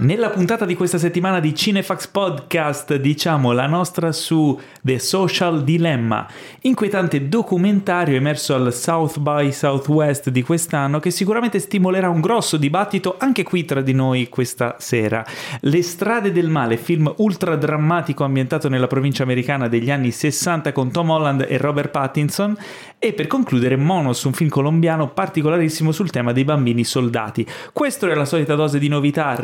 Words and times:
Nella 0.00 0.30
puntata 0.30 0.64
di 0.64 0.76
questa 0.76 0.96
settimana 0.96 1.40
di 1.40 1.52
Cinefax 1.52 2.06
Podcast 2.06 2.94
diciamo 2.94 3.50
la 3.50 3.66
nostra 3.66 4.12
su 4.12 4.56
The 4.80 5.00
Social 5.00 5.64
Dilemma, 5.64 6.24
inquietante 6.60 7.28
documentario 7.28 8.14
emerso 8.14 8.54
al 8.54 8.72
South 8.72 9.18
by 9.18 9.50
Southwest 9.50 10.30
di 10.30 10.42
quest'anno 10.42 11.00
che 11.00 11.10
sicuramente 11.10 11.58
stimolerà 11.58 12.08
un 12.10 12.20
grosso 12.20 12.56
dibattito 12.56 13.16
anche 13.18 13.42
qui 13.42 13.64
tra 13.64 13.80
di 13.80 13.92
noi 13.92 14.28
questa 14.28 14.76
sera. 14.78 15.26
Le 15.62 15.82
strade 15.82 16.30
del 16.30 16.48
male, 16.48 16.76
film 16.76 17.12
ultra 17.16 17.56
drammatico 17.56 18.22
ambientato 18.22 18.68
nella 18.68 18.86
provincia 18.86 19.24
americana 19.24 19.66
degli 19.66 19.90
anni 19.90 20.12
60 20.12 20.70
con 20.70 20.92
Tom 20.92 21.10
Holland 21.10 21.44
e 21.48 21.56
Robert 21.56 21.90
Pattinson 21.90 22.56
e 23.00 23.12
per 23.12 23.26
concludere 23.26 23.76
Monos, 23.76 24.22
un 24.24 24.32
film 24.32 24.48
colombiano 24.48 25.08
particolarissimo 25.08 25.90
sul 25.90 26.10
tema 26.10 26.32
dei 26.32 26.44
bambini 26.44 26.84
soldati. 26.84 27.44
Questo 27.72 28.08
è 28.08 28.14
la 28.14 28.24
solita 28.24 28.54
dose 28.54 28.78
di 28.78 28.88
novità, 28.88 29.34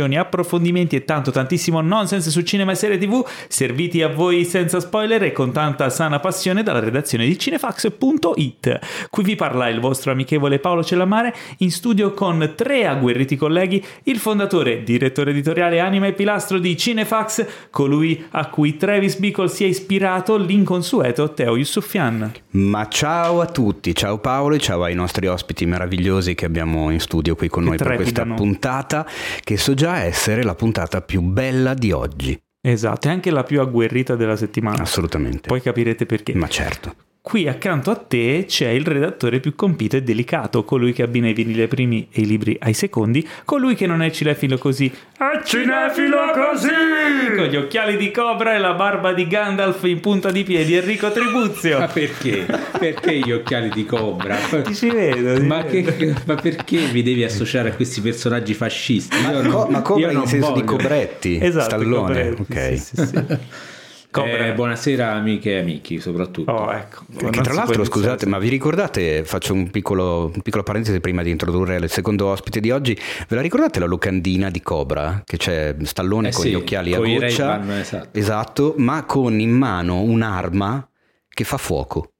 recensioni 0.00 0.16
approfondimenti 0.16 0.96
e 0.96 1.04
tanto 1.04 1.30
tantissimo 1.30 1.80
nonsense 1.80 2.30
su 2.30 2.42
cinema 2.42 2.72
e 2.72 2.74
serie 2.74 2.98
tv, 2.98 3.26
serviti 3.48 4.02
a 4.02 4.08
voi 4.08 4.44
senza 4.44 4.80
spoiler 4.80 5.22
e 5.24 5.32
con 5.32 5.52
tanta 5.52 5.90
sana 5.90 6.20
passione 6.20 6.62
dalla 6.62 6.80
redazione 6.80 7.26
di 7.26 7.38
cinefax.it. 7.38 8.78
Qui 9.10 9.22
vi 9.24 9.36
parla 9.36 9.68
il 9.68 9.80
vostro 9.80 10.12
amichevole 10.12 10.58
Paolo 10.58 10.82
Cellamare, 10.82 11.34
in 11.58 11.70
studio 11.70 12.12
con 12.12 12.52
tre 12.56 12.86
agguerriti 12.86 13.36
colleghi, 13.36 13.84
il 14.04 14.18
fondatore, 14.18 14.82
direttore 14.82 15.30
editoriale, 15.30 15.80
anima 15.80 16.06
e 16.06 16.12
pilastro 16.12 16.58
di 16.58 16.76
Cinefax, 16.76 17.68
colui 17.70 18.26
a 18.30 18.46
cui 18.48 18.76
Travis 18.76 19.16
Bickle 19.16 19.48
si 19.48 19.64
è 19.64 19.66
ispirato, 19.66 20.36
l'inconsueto 20.36 21.32
Teo 21.32 21.56
Yusufian. 21.56 22.32
Ma 22.52 22.88
ciao 22.88 23.40
a 23.40 23.46
tutti, 23.46 23.94
ciao 23.94 24.18
Paolo 24.18 24.54
e 24.54 24.58
ciao 24.58 24.82
ai 24.82 24.94
nostri 24.94 25.26
ospiti 25.26 25.66
meravigliosi 25.66 26.34
che 26.34 26.46
abbiamo 26.46 26.90
in 26.90 27.00
studio 27.00 27.34
qui 27.36 27.48
con 27.48 27.62
Che 27.62 27.68
noi 27.68 27.78
per 27.78 27.86
questa 27.96 28.22
trepidano. 28.22 28.34
puntata, 28.34 29.06
che 29.42 29.56
so 29.56 29.74
già 29.74 29.89
essere 29.98 30.42
la 30.42 30.54
puntata 30.54 31.00
più 31.02 31.20
bella 31.20 31.74
di 31.74 31.92
oggi, 31.92 32.40
Esatto, 32.62 33.08
è 33.08 33.10
anche 33.10 33.30
la 33.30 33.42
più 33.42 33.60
agguerrita 33.60 34.16
della 34.16 34.36
settimana. 34.36 34.82
assolutamente. 34.82 35.48
Poi 35.48 35.62
capirete 35.62 36.04
perché. 36.04 36.34
Ma 36.34 36.46
certo. 36.48 36.94
Qui 37.30 37.46
accanto 37.46 37.92
a 37.92 37.94
te 37.94 38.44
c'è 38.48 38.70
il 38.70 38.84
redattore 38.84 39.38
più 39.38 39.54
compito 39.54 39.94
e 39.96 40.02
delicato, 40.02 40.64
colui 40.64 40.92
che 40.92 41.02
abbina 41.04 41.28
i 41.28 41.32
vinili 41.32 41.60
ai 41.60 41.68
primi 41.68 42.08
e 42.10 42.22
i 42.22 42.26
libri 42.26 42.56
ai 42.58 42.74
secondi, 42.74 43.24
colui 43.44 43.76
che 43.76 43.86
non 43.86 44.02
è 44.02 44.10
cinefilo 44.10 44.58
così, 44.58 44.90
è 45.16 45.40
cinefilo 45.44 46.16
così! 46.34 47.36
Con 47.36 47.44
gli 47.44 47.54
occhiali 47.54 47.96
di 47.96 48.10
cobra 48.10 48.56
e 48.56 48.58
la 48.58 48.72
barba 48.74 49.12
di 49.12 49.28
Gandalf 49.28 49.84
in 49.84 50.00
punta 50.00 50.32
di 50.32 50.42
piedi, 50.42 50.74
Enrico 50.74 51.06
Ma 51.06 51.12
Tribuzio. 51.12 51.88
perché? 51.92 52.46
Perché 52.76 53.18
gli 53.20 53.30
occhiali 53.30 53.68
di 53.68 53.84
cobra? 53.86 54.34
Ti 54.64 54.74
ci 54.74 54.90
vedo. 54.90 55.38
ti 55.38 55.46
Ma, 55.46 55.62
vedo. 55.62 55.96
che- 55.96 56.14
ma 56.26 56.34
perché 56.34 56.88
mi 56.92 57.04
devi 57.04 57.22
associare 57.22 57.68
a 57.68 57.74
questi 57.74 58.00
personaggi 58.00 58.54
fascisti? 58.54 59.16
Io 59.16 59.40
non- 59.42 59.52
Co- 59.52 59.68
ma 59.70 59.82
cobra 59.82 60.06
io 60.06 60.10
in 60.10 60.16
non 60.16 60.26
senso 60.26 60.48
di 60.52 60.62
voglio. 60.62 60.76
cobretti, 60.76 61.38
Esatto, 61.40 61.64
stallone, 61.66 62.34
Cobretti, 62.34 62.40
ok. 62.42 62.76
sì, 62.76 62.96
sì, 62.96 63.06
sì. 63.06 63.24
Cobra. 64.10 64.46
Eh, 64.48 64.54
buonasera 64.54 65.12
amiche 65.12 65.52
e 65.52 65.60
amici 65.60 66.00
soprattutto. 66.00 66.50
Oh, 66.50 66.72
ecco. 66.72 67.04
Che 67.16 67.22
Non 67.22 67.30
tra 67.30 67.52
l'altro, 67.54 67.84
scusate, 67.84 68.26
ma 68.26 68.38
vi 68.38 68.48
ricordate, 68.48 69.24
faccio 69.24 69.52
un 69.52 69.70
piccolo, 69.70 70.32
un 70.34 70.40
piccolo 70.42 70.64
parentesi 70.64 70.98
prima 70.98 71.22
di 71.22 71.30
introdurre 71.30 71.76
il 71.76 71.88
secondo 71.88 72.26
ospite 72.26 72.58
di 72.58 72.72
oggi, 72.72 72.98
ve 73.28 73.36
la 73.36 73.40
ricordate 73.40 73.78
la 73.78 73.86
locandina 73.86 74.50
di 74.50 74.60
Cobra? 74.62 75.22
Che 75.24 75.36
c'è 75.36 75.76
Stallone 75.82 76.28
Eh 76.28 76.32
con 76.32 76.42
sì, 76.42 76.50
gli 76.50 76.54
occhiali 76.54 76.92
a 76.92 76.96
con 76.98 77.06
i 77.06 77.18
goccia, 77.18 77.78
esatto. 77.78 78.18
esatto, 78.18 78.74
ma 78.78 79.04
con 79.04 79.38
in 79.38 79.50
mano 79.50 80.00
un'arma 80.00 80.88
che 81.28 81.44
fa 81.44 81.56
fuoco. 81.56 82.10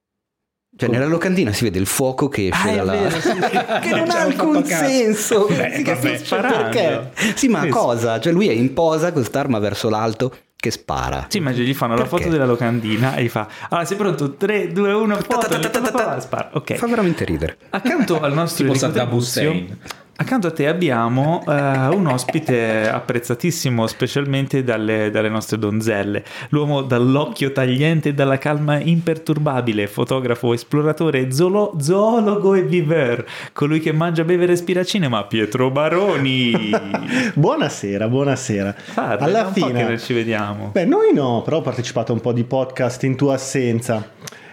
Cioè 0.76 0.88
nella 0.88 1.06
locandina 1.06 1.52
si 1.52 1.64
vede 1.64 1.80
il 1.80 1.86
fuoco 1.86 2.28
che 2.28 2.48
esce 2.52 2.70
Ah, 2.70 2.76
dalla... 2.76 2.92
vero, 2.92 3.20
sì, 3.20 3.32
che 3.82 3.90
non 3.96 4.08
Ci 4.08 4.16
ha 4.16 4.20
alcun 4.20 4.64
senso. 4.64 5.46
Beh, 5.46 5.72
Sì, 5.74 5.82
vabbè, 5.82 6.20
perché? 6.40 7.10
Sì, 7.34 7.48
ma 7.48 7.62
Sì. 7.62 7.68
cosa? 7.68 8.20
Cioè 8.20 8.32
lui 8.32 8.48
è 8.48 8.52
in 8.52 8.72
posa 8.72 9.06
con 9.06 9.14
quest'arma 9.20 9.58
verso 9.58 9.90
l'alto 9.90 10.34
che 10.60 10.70
spara. 10.70 11.26
Sì, 11.28 11.40
ma 11.40 11.50
gli 11.52 11.72
fanno 11.74 11.94
la 11.96 12.02
Perché? 12.02 12.18
foto 12.18 12.28
della 12.28 12.44
locandina 12.44 13.14
e 13.14 13.24
gli 13.24 13.28
fa 13.28 13.48
Allora 13.70 13.86
sei 13.86 13.96
pronto? 13.96 14.34
3, 14.34 14.72
2, 14.72 14.92
1, 14.92 15.16
foto 15.16 15.48
la 15.48 16.20
spara. 16.20 16.50
Ok 16.52 16.74
Fa 16.74 16.86
veramente 16.86 17.24
ridere. 17.24 17.56
Accanto 17.70 18.20
al 18.20 18.34
nostro 18.34 18.64
Tipo 18.64 18.76
Saddam 18.78 19.12
Hussein. 19.12 19.78
Accanto 20.20 20.48
a 20.48 20.50
te 20.50 20.66
abbiamo 20.68 21.42
eh, 21.48 21.50
un 21.88 22.06
ospite 22.06 22.86
apprezzatissimo 22.90 23.86
specialmente 23.86 24.62
dalle, 24.62 25.10
dalle 25.10 25.30
nostre 25.30 25.58
donzelle, 25.58 26.22
l'uomo 26.50 26.82
dall'occhio 26.82 27.52
tagliente 27.52 28.10
e 28.10 28.14
dalla 28.14 28.36
calma 28.36 28.78
imperturbabile, 28.78 29.86
fotografo, 29.86 30.52
esploratore, 30.52 31.32
zoolo- 31.32 31.74
zoologo 31.80 32.52
e 32.54 32.62
viveur, 32.64 33.24
colui 33.54 33.80
che 33.80 33.92
mangia, 33.92 34.22
beve 34.24 34.44
e 34.44 34.48
respira 34.48 34.84
cinema, 34.84 35.24
Pietro 35.24 35.70
Baroni. 35.70 36.68
Buonasera, 37.34 38.06
buonasera. 38.06 38.74
Parla, 38.92 39.24
Alla 39.24 39.50
fine, 39.50 39.84
non 39.84 39.98
ci 39.98 40.12
vediamo. 40.12 40.68
beh, 40.74 40.84
noi 40.84 41.14
no, 41.14 41.40
però 41.42 41.56
ho 41.56 41.62
partecipato 41.62 42.12
a 42.12 42.14
un 42.16 42.20
po' 42.20 42.34
di 42.34 42.44
podcast 42.44 43.02
in 43.04 43.16
tua 43.16 43.34
assenza. 43.34 44.06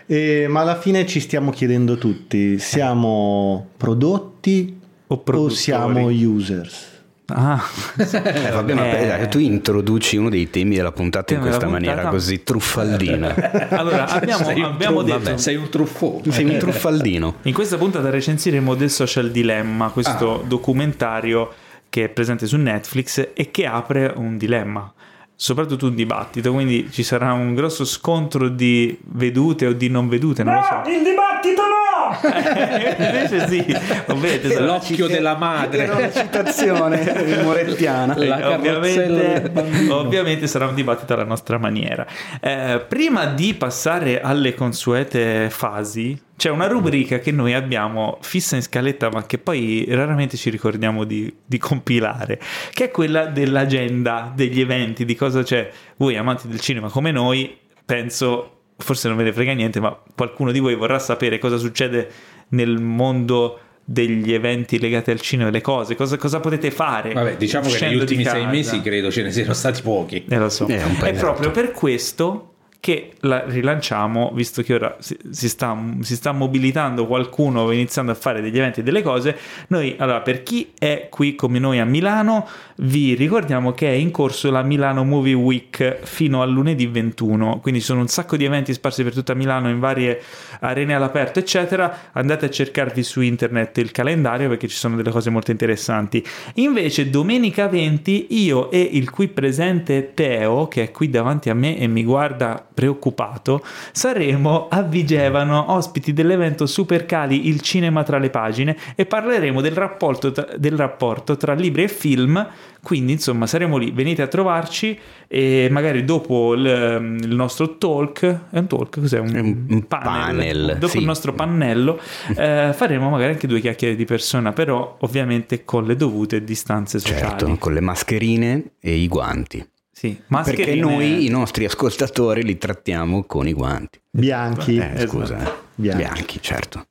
E- 0.05 0.45
ma 0.47 0.61
alla 0.61 0.77
fine 0.77 1.05
ci 1.05 1.19
stiamo 1.19 1.51
chiedendo 1.51 1.97
tutti: 1.97 2.57
siamo 2.57 3.67
prodotti 3.75 4.76
O 5.07 5.23
o, 5.25 5.49
siamo 5.49 6.07
users? 6.07 6.95
Ah, 7.29 7.61
Eh, 7.97 8.51
vabbè, 8.51 8.73
ma 8.73 9.17
Eh. 9.19 9.27
tu 9.27 9.39
introduci 9.39 10.15
uno 10.15 10.29
dei 10.29 10.49
temi 10.49 10.75
della 10.75 10.93
puntata 10.93 11.33
in 11.33 11.41
questa 11.41 11.67
maniera 11.67 11.95
puntata. 11.95 12.15
così 12.15 12.41
truffaldina. 12.43 13.35
allora 13.71 14.07
abbiamo, 14.07 14.43
sei, 14.45 14.61
abbiamo 14.61 15.03
tru- 15.03 15.21
detto 15.23 15.37
sei 15.37 15.55
un 15.55 15.69
truffone. 15.69 16.31
Sei 16.31 16.45
un 16.45 16.55
truffaldino. 16.59 17.35
In 17.43 17.53
questa 17.53 17.77
puntata 17.77 18.09
recensiremo 18.09 18.75
The 18.77 18.87
Social 18.87 19.29
Dilemma, 19.31 19.89
questo 19.89 20.41
Ah. 20.41 20.47
documentario 20.47 21.53
che 21.89 22.05
è 22.05 22.09
presente 22.09 22.45
su 22.47 22.55
Netflix 22.57 23.29
e 23.33 23.51
che 23.51 23.65
apre 23.65 24.13
un 24.15 24.37
dilemma, 24.37 24.91
soprattutto 25.35 25.87
un 25.87 25.95
dibattito, 25.95 26.51
quindi 26.53 26.89
ci 26.91 27.03
sarà 27.03 27.33
un 27.33 27.55
grosso 27.55 27.83
scontro 27.85 28.47
di 28.49 28.97
vedute 29.03 29.67
o 29.67 29.73
di 29.73 29.89
non 29.89 30.07
vedute, 30.07 30.43
non 30.43 30.55
lo 30.55 30.61
so. 30.63 30.89
il 30.89 31.03
dibattito 31.03 31.61
no! 31.61 31.75
Invece 32.23 33.47
sì, 33.47 33.65
sarà- 33.67 34.65
L'occhio 34.65 35.07
della 35.07 35.35
madre. 35.35 35.83
Era 35.83 35.95
una 35.95 36.11
citazione 36.11 37.41
morettiana. 37.43 38.15
La 38.17 38.57
del 38.57 38.75
ovviamente, 38.75 39.51
ovviamente 39.89 40.47
sarà 40.47 40.67
un 40.67 40.75
dibattito 40.75 41.13
alla 41.13 41.23
nostra 41.23 41.57
maniera. 41.57 42.05
Eh, 42.41 42.83
prima 42.87 43.25
di 43.25 43.53
passare 43.53 44.21
alle 44.21 44.53
consuete 44.53 45.49
fasi, 45.49 46.19
c'è 46.37 46.49
una 46.49 46.67
rubrica 46.67 47.17
che 47.19 47.31
noi 47.31 47.53
abbiamo 47.53 48.19
fissa 48.21 48.55
in 48.55 48.61
scaletta, 48.61 49.09
ma 49.09 49.25
che 49.25 49.39
poi 49.39 49.85
raramente 49.89 50.37
ci 50.37 50.51
ricordiamo 50.51 51.03
di, 51.03 51.33
di 51.43 51.57
compilare, 51.57 52.39
che 52.71 52.85
è 52.85 52.91
quella 52.91 53.25
dell'agenda 53.25 54.31
degli 54.33 54.61
eventi, 54.61 55.03
di 55.03 55.15
cosa 55.15 55.41
c'è. 55.41 55.69
Voi 55.97 56.15
amanti 56.15 56.47
del 56.47 56.59
cinema 56.59 56.89
come 56.89 57.11
noi, 57.11 57.57
penso, 57.83 58.56
forse 58.77 59.07
non 59.07 59.17
ve 59.17 59.23
ne 59.23 59.33
frega 59.33 59.53
niente, 59.53 59.79
ma 59.79 59.97
qualcuno 60.15 60.51
di 60.51 60.59
voi 60.59 60.75
vorrà 60.75 60.99
sapere 60.99 61.39
cosa 61.39 61.57
succede 61.57 62.09
nel 62.49 62.79
mondo 62.79 63.59
degli 63.83 64.33
eventi 64.33 64.79
legati 64.79 65.11
al 65.11 65.21
cinema, 65.21 65.49
le 65.49 65.61
cose, 65.61 65.95
cosa, 65.95 66.17
cosa 66.17 66.39
potete 66.39 66.71
fare. 66.71 67.13
Vabbè, 67.13 67.37
diciamo 67.37 67.69
che 67.69 67.85
negli 67.87 67.95
ultimi 67.95 68.25
sei 68.25 68.45
mesi 68.45 68.81
credo 68.81 69.09
ce 69.09 69.23
ne 69.23 69.31
siano 69.31 69.53
stati 69.53 69.81
pochi. 69.81 70.25
Eh, 70.27 70.37
lo 70.37 70.49
so. 70.49 70.67
Eh, 70.67 70.81
È 71.01 71.13
proprio 71.13 71.51
per 71.51 71.71
questo 71.71 72.53
che 72.79 73.13
la 73.21 73.43
rilanciamo, 73.45 74.31
visto 74.33 74.61
che 74.61 74.73
ora 74.73 74.95
si, 74.99 75.17
si 75.31 75.49
sta, 75.49 75.77
si 76.01 76.15
sta 76.15 76.31
mobilitando 76.31 77.07
qualcuno, 77.07 77.71
iniziando 77.71 78.11
a 78.11 78.15
fare 78.15 78.41
degli 78.41 78.57
eventi 78.57 78.81
e 78.81 78.83
delle 78.83 79.01
cose. 79.01 79.37
Noi, 79.69 79.95
allora, 79.97 80.21
per 80.21 80.43
chi 80.43 80.73
è 80.77 81.07
qui 81.09 81.35
come 81.35 81.59
noi 81.59 81.79
a 81.79 81.85
Milano, 81.85 82.47
vi 82.79 83.15
ricordiamo 83.15 83.71
che 83.71 83.87
è 83.87 83.93
in 83.93 84.11
corso 84.11 84.51
la 84.51 84.61
Milano 84.61 85.03
Movie 85.03 85.33
Week 85.33 85.99
fino 86.03 86.41
al 86.41 86.51
lunedì 86.51 86.85
21. 86.85 87.59
Quindi 87.59 87.79
sono 87.79 88.01
un 88.01 88.07
sacco 88.07 88.37
di 88.37 88.45
eventi 88.45 88.73
sparsi 88.73 89.03
per 89.03 89.13
tutta 89.13 89.33
Milano 89.33 89.69
in 89.69 89.79
varie 89.79 90.21
arene 90.59 90.93
all'aperto, 90.93 91.39
eccetera. 91.39 92.11
Andate 92.11 92.45
a 92.45 92.49
cercarvi 92.49 93.01
su 93.01 93.21
internet 93.21 93.77
il 93.77 93.91
calendario 93.91 94.47
perché 94.47 94.67
ci 94.67 94.75
sono 94.75 94.95
delle 94.95 95.09
cose 95.09 95.29
molto 95.29 95.51
interessanti. 95.51 96.23
Invece, 96.55 97.09
domenica 97.09 97.67
20, 97.67 98.27
io 98.41 98.69
e 98.69 98.79
il 98.79 99.09
qui 99.09 99.27
presente 99.27 100.11
Teo, 100.13 100.67
che 100.67 100.83
è 100.83 100.91
qui 100.91 101.09
davanti 101.09 101.49
a 101.49 101.55
me 101.55 101.79
e 101.79 101.87
mi 101.87 102.03
guarda 102.03 102.63
preoccupato, 102.71 103.63
saremo 103.91 104.67
a 104.69 104.83
Vigevano, 104.83 105.71
ospiti 105.71 106.13
dell'evento 106.13 106.67
Supercali 106.67 107.47
Il 107.47 107.61
cinema 107.61 108.03
tra 108.03 108.19
le 108.19 108.29
pagine 108.29 108.77
e 108.95 109.07
parleremo 109.07 109.61
del 109.61 109.71
rapporto, 109.71 110.31
tra, 110.31 110.47
del 110.57 110.77
rapporto 110.77 111.37
tra 111.37 111.53
libri 111.53 111.83
e 111.83 111.87
film. 111.87 112.47
Quindi, 112.87 113.11
insomma, 113.11 113.47
saremo 113.47 113.75
lì. 113.75 113.91
Venite 113.91 114.21
a 114.21 114.27
trovarci 114.27 114.97
e 115.27 115.67
magari 115.69 116.05
dopo 116.05 116.53
il, 116.53 117.17
il 117.21 117.35
nostro 117.35 117.77
talk, 117.77 118.23
è 118.49 118.57
un 118.59 118.67
talk, 118.67 119.01
cos'è? 119.01 119.19
Un, 119.19 119.35
È 119.35 119.39
un- 119.39 119.85
panel. 119.89 120.05
panel, 120.05 120.75
Dopo 120.79 120.93
sì. 120.93 120.99
il 120.99 121.03
nostro 121.03 121.33
pannello 121.33 121.99
eh, 122.37 122.71
faremo 122.73 123.09
magari 123.09 123.33
anche 123.33 123.45
due 123.45 123.59
chiacchiere 123.59 123.97
di 123.97 124.05
persona, 124.05 124.53
però 124.53 124.95
ovviamente 125.01 125.65
con 125.65 125.83
le 125.83 125.97
dovute 125.97 126.45
distanze 126.45 126.99
sociali. 126.99 127.19
Certo, 127.19 127.55
con 127.59 127.73
le 127.73 127.81
mascherine 127.81 128.63
e 128.79 128.93
i 128.95 129.09
guanti. 129.09 129.57
Sì, 129.91 130.09
Perché 130.11 130.23
mascherine- 130.29 130.79
noi 130.81 131.25
i 131.25 131.29
nostri 131.29 131.65
ascoltatori 131.65 132.43
li 132.43 132.57
trattiamo 132.57 133.25
con 133.25 133.49
i 133.49 133.53
guanti. 133.53 133.99
Bianchi. 134.09 134.77
Eh, 134.77 134.91
Esatto. 134.93 135.07
scusa, 135.09 135.37
eh. 135.45 135.51
Bianchi. 135.75 136.03
bianchi, 136.03 136.37
certo. 136.41 136.86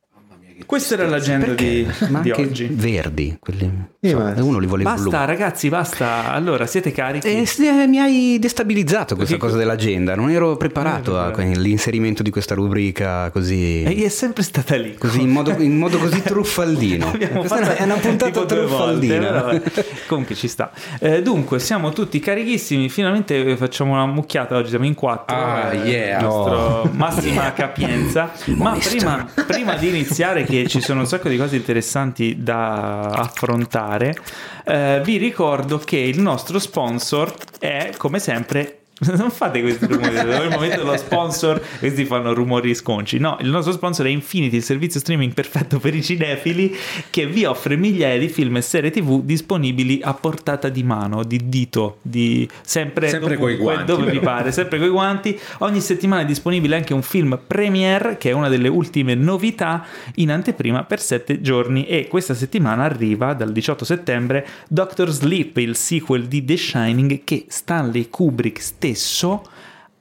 Questa 0.64 0.94
era 0.94 1.06
l'agenda 1.06 1.52
di, 1.52 1.86
Ma 2.08 2.20
di 2.20 2.30
anche 2.30 2.42
oggi. 2.42 2.66
verdi, 2.70 3.36
quelli, 3.38 3.70
Eh, 4.00 4.10
so, 4.10 4.44
uno 4.44 4.58
li 4.58 4.66
voleva 4.66 4.94
Basta, 4.94 5.24
ragazzi, 5.26 5.68
basta. 5.68 6.32
Allora, 6.32 6.64
siete 6.66 6.92
carichi? 6.92 7.26
E 7.28 7.44
se- 7.44 7.86
mi 7.86 7.98
hai 7.98 8.38
destabilizzato 8.40 9.16
questa 9.16 9.34
Perché- 9.34 9.38
cosa 9.50 9.58
dell'agenda, 9.58 10.14
non 10.14 10.30
ero 10.30 10.56
preparato 10.56 11.18
all'inserimento 11.20 12.22
di 12.22 12.30
questa 12.30 12.54
rubrica 12.54 13.30
così, 13.30 13.82
E 13.82 14.04
è 14.04 14.08
sempre 14.08 14.42
stata 14.42 14.76
lì. 14.76 14.94
così 14.96 15.20
in, 15.20 15.30
modo, 15.30 15.50
in 15.58 15.76
modo 15.76 15.98
così 15.98 16.22
truffaldino. 16.24 17.10
Questa 17.10 17.76
è 17.76 17.82
una 17.82 17.94
puntata 17.96 18.30
volte, 18.40 18.54
truffaldina. 18.54 19.50
eh, 19.50 19.62
comunque 20.08 20.34
ci 20.34 20.48
sta. 20.48 20.70
Eh, 20.98 21.20
dunque, 21.22 21.58
siamo 21.58 21.90
tutti 21.92 22.18
carichissimi. 22.18 22.88
Finalmente 22.88 23.56
facciamo 23.58 23.92
una 23.92 24.06
mucchiata. 24.06 24.56
Oggi 24.56 24.70
siamo 24.70 24.86
in 24.86 24.94
quattro. 24.94 25.36
Ah, 25.36 25.72
eh, 25.74 25.88
yeah. 25.88 26.20
nostro 26.20 26.90
massima 26.94 27.52
capienza. 27.54 28.32
Ma 28.56 28.76
prima, 28.82 29.26
prima 29.46 29.74
di 29.76 29.88
iniziare, 29.88 30.44
che 30.46 30.66
ci 30.68 30.80
sono 30.80 31.00
un 31.00 31.06
sacco 31.06 31.28
di 31.28 31.36
cose 31.36 31.56
interessanti 31.56 32.42
da 32.42 33.10
affrontare, 33.10 34.16
eh, 34.64 35.00
vi 35.04 35.16
ricordo 35.16 35.78
che 35.78 35.98
il 35.98 36.20
nostro 36.20 36.58
sponsor 36.58 37.34
è 37.58 37.92
come 37.96 38.18
sempre. 38.18 38.85
Non 39.16 39.30
fate 39.30 39.60
questi 39.60 39.84
rumori, 39.84 40.12
nel 40.24 40.48
momento 40.50 40.78
dello 40.78 40.96
sponsor 40.96 41.62
questi 41.78 42.06
fanno 42.06 42.32
rumori 42.32 42.74
sconci. 42.74 43.18
No, 43.18 43.36
il 43.40 43.50
nostro 43.50 43.72
sponsor 43.72 44.06
è 44.06 44.08
Infinity, 44.08 44.56
il 44.56 44.62
servizio 44.62 45.00
streaming 45.00 45.34
perfetto 45.34 45.78
per 45.78 45.94
i 45.94 46.02
cinefili 46.02 46.74
che 47.10 47.26
vi 47.26 47.44
offre 47.44 47.76
migliaia 47.76 48.18
di 48.18 48.28
film 48.28 48.56
e 48.56 48.62
serie 48.62 48.90
TV 48.90 49.22
disponibili 49.22 50.00
a 50.02 50.14
portata 50.14 50.70
di 50.70 50.82
mano, 50.82 51.24
di 51.24 51.48
dito, 51.48 51.98
di 52.00 52.48
sempre, 52.62 53.08
Sempre 53.08 53.36
coi 53.36 53.56
dovunque, 53.56 53.74
guanti, 53.84 53.92
dove 53.92 54.10
vi 54.10 54.18
pare, 54.18 54.50
sempre 54.50 54.78
coi 54.78 54.88
guanti. 54.88 55.38
Ogni 55.58 55.80
settimana 55.80 56.22
è 56.22 56.24
disponibile 56.24 56.76
anche 56.76 56.94
un 56.94 57.02
film 57.02 57.38
premiere, 57.46 58.16
che 58.16 58.30
è 58.30 58.32
una 58.32 58.48
delle 58.48 58.68
ultime 58.68 59.14
novità 59.14 59.84
in 60.16 60.30
anteprima 60.30 60.84
per 60.84 61.00
sette 61.00 61.42
giorni 61.42 61.86
e 61.86 62.08
questa 62.08 62.32
settimana 62.32 62.84
arriva 62.84 63.34
dal 63.34 63.52
18 63.52 63.84
settembre 63.84 64.46
Doctor 64.68 65.10
Sleep, 65.10 65.58
il 65.58 65.76
sequel 65.76 66.26
di 66.26 66.42
The 66.44 66.56
Shining 66.56 67.24
che 67.24 67.44
Stanley 67.48 68.08
Kubrick 68.08 68.60
stesso 68.94 69.42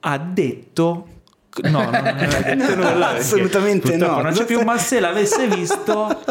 ha 0.00 0.18
detto 0.18 1.08
No, 1.62 1.82
non 1.84 1.94
aveva 1.94 2.38
detto 2.40 2.74
nulla. 2.74 2.90
perché 3.06 3.18
Assolutamente 3.20 3.96
no. 3.96 4.20
Non 4.20 4.32
c'è 4.32 4.44
più, 4.44 4.60
ma 4.60 4.76
se 4.76 5.00
l'avesse 5.00 5.48
visto, 5.48 6.22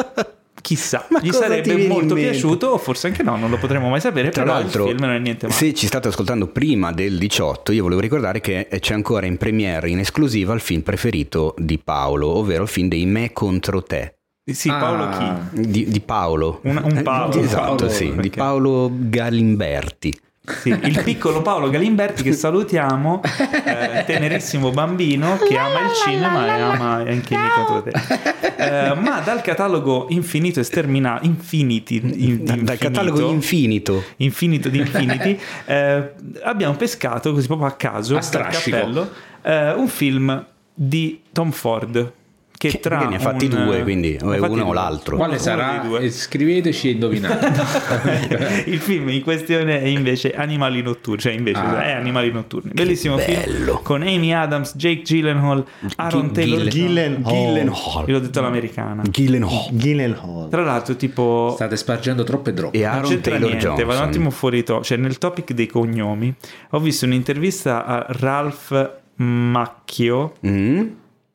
chissà, 0.62 1.08
Ma 1.10 1.20
gli 1.20 1.32
sarebbe 1.32 1.88
molto 1.88 2.14
piaciuto, 2.14 2.68
o 2.68 2.78
forse 2.78 3.08
anche 3.08 3.24
no, 3.24 3.36
non 3.36 3.50
lo 3.50 3.58
potremo 3.58 3.90
mai 3.90 4.00
sapere. 4.02 4.30
Tra 4.30 4.44
però 4.44 4.54
l'altro, 4.54 4.84
il 4.84 4.90
film 4.92 5.02
non 5.04 5.16
è 5.16 5.18
niente 5.20 5.48
male. 5.48 5.58
se 5.58 5.74
ci 5.74 5.88
state 5.88 6.10
ascoltando 6.10 6.46
prima 6.50 6.92
del 6.92 7.18
18, 7.18 7.72
io 7.72 7.82
volevo 7.82 8.02
ricordare 8.02 8.40
che 8.40 8.68
c'è 8.80 8.94
ancora 8.94 9.26
in 9.26 9.38
premiere 9.38 9.90
in 9.90 9.98
esclusiva 9.98 10.54
il 10.54 10.60
film 10.62 10.82
preferito 10.82 11.56
di 11.58 11.80
Paolo, 11.80 12.28
ovvero 12.28 12.62
il 12.62 12.70
film 12.70 12.88
dei 12.88 13.08
Me 13.08 13.34
contro 13.34 13.82
te. 13.82 14.18
Sì, 14.52 14.70
Paolo 14.70 15.10
chi? 15.10 15.24
Ah. 15.24 15.40
Di, 15.54 15.86
di 15.90 16.00
Paolo. 16.02 16.60
Un- 16.66 16.82
un 16.84 17.02
Paolo. 17.02 17.34
Eh, 17.34 17.40
esatto, 17.40 17.76
Paolo, 17.78 17.90
sì, 17.90 18.14
di 18.16 18.28
ok. 18.28 18.36
Paolo 18.36 18.92
Galimberti. 18.94 20.20
Sì, 20.48 20.70
il 20.70 21.02
piccolo 21.04 21.42
Paolo 21.42 21.70
Galimberti 21.70 22.24
che 22.24 22.32
salutiamo, 22.34 23.22
eh, 23.66 24.04
tenerissimo 24.06 24.70
bambino 24.72 25.38
che 25.38 25.58
ama 25.58 25.80
il 25.82 25.94
cinema 26.06 26.46
e 26.58 26.62
ama 26.62 26.92
anche 26.96 27.34
i 27.34 27.38
miei 27.38 27.50
contro 27.56 27.84
te. 27.84 28.54
Eh, 28.58 28.94
ma 28.96 29.20
dal 29.22 29.42
catalogo 29.42 30.06
infinito 30.10 30.60
e 30.60 30.64
sterminato, 30.64 31.26
infiniti, 31.26 31.96
in- 31.98 32.44
Da- 32.44 32.54
dal 32.54 32.60
infinito, 32.60 32.76
catalogo 32.78 33.30
infinito. 33.32 34.04
infinito 34.18 34.70
di 34.70 34.78
infiniti, 34.80 35.40
eh, 35.66 36.12
abbiamo 36.44 36.76
pescato 36.76 37.34
così 37.34 37.48
proprio 37.48 37.68
a 37.68 37.72
caso, 37.74 38.16
A 38.18 38.22
strascico. 38.22 38.76
cappello, 38.76 39.10
eh, 39.42 39.72
un 39.74 39.88
film 39.88 40.46
di 40.74 41.22
Tom 41.32 41.52
Ford. 41.52 42.12
Che, 42.58 42.70
Che- 42.70 42.80
tra 42.80 43.00
che 43.00 43.06
ne 43.08 43.16
ha 43.18 43.20
fatti 43.20 43.46
un- 43.46 43.66
due, 43.66 43.84
quindi 43.84 44.18
o 44.22 44.28
uno 44.28 44.46
o 44.46 44.48
due. 44.66 44.74
l'altro. 44.74 45.18
Quale 45.18 45.38
sarà? 45.40 45.78
dei 45.80 45.90
due. 45.90 46.00
E 46.02 46.10
Scriveteci 46.10 46.88
e 46.88 46.92
indovinate. 46.92 47.52
il 48.68 48.80
film 48.80 49.10
in 49.10 49.22
questione 49.22 49.82
è 49.82 49.86
invece 49.86 50.32
Animali 50.32 50.82
Notturni, 50.82 51.20
cioè 51.20 51.34
invece 51.34 51.60
Ah. 51.60 51.84
è 51.84 51.92
Animali 51.92 52.32
Notturni. 52.32 52.72
Bellissimo 52.74 53.18
film 53.18 53.42
bello. 53.44 53.80
con 53.84 54.02
Amy 54.04 54.32
Adams, 54.32 54.76
Jake 54.76 55.02
Gyllenhaal, 55.02 55.66
Aaron 55.98 56.28
Gi- 56.28 56.32
Taylor 56.34 56.68
Gyllen- 56.68 57.22
Gyllenhaal. 57.24 58.04
Io 58.08 58.14
l'ho 58.14 58.20
detto 58.20 58.40
all'americana. 58.40 59.02
Gyllenhaal. 59.10 59.68
Gyllenhaal. 59.72 60.48
Tra 60.50 60.64
l'altro, 60.64 60.96
tipo 60.96 61.52
State 61.56 61.76
spargendo 61.76 62.24
troppe 62.24 62.54
droghe. 62.54 62.78
E 62.78 62.84
Aaron 62.86 63.20
Taylor 63.22 63.50
niente, 63.50 63.66
Johnson. 63.66 63.86
vado 63.86 64.00
un 64.02 64.08
attimo 64.08 64.30
fuori 64.30 64.64
to. 64.64 64.82
Cioè, 64.82 64.98
nel 64.98 65.18
topic 65.18 65.52
dei 65.52 65.68
cognomi, 65.68 66.34
ho 66.72 66.80
visto 66.80 67.06
un'intervista 67.06 67.86
a 67.86 68.06
Ralph 68.10 68.92
Macchio, 69.18 70.34
Mm? 70.46 70.82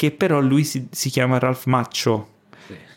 Che 0.00 0.12
però 0.12 0.40
lui 0.40 0.64
si, 0.64 0.88
si 0.90 1.10
chiama 1.10 1.38
Ralph 1.38 1.66
Maccio. 1.66 2.28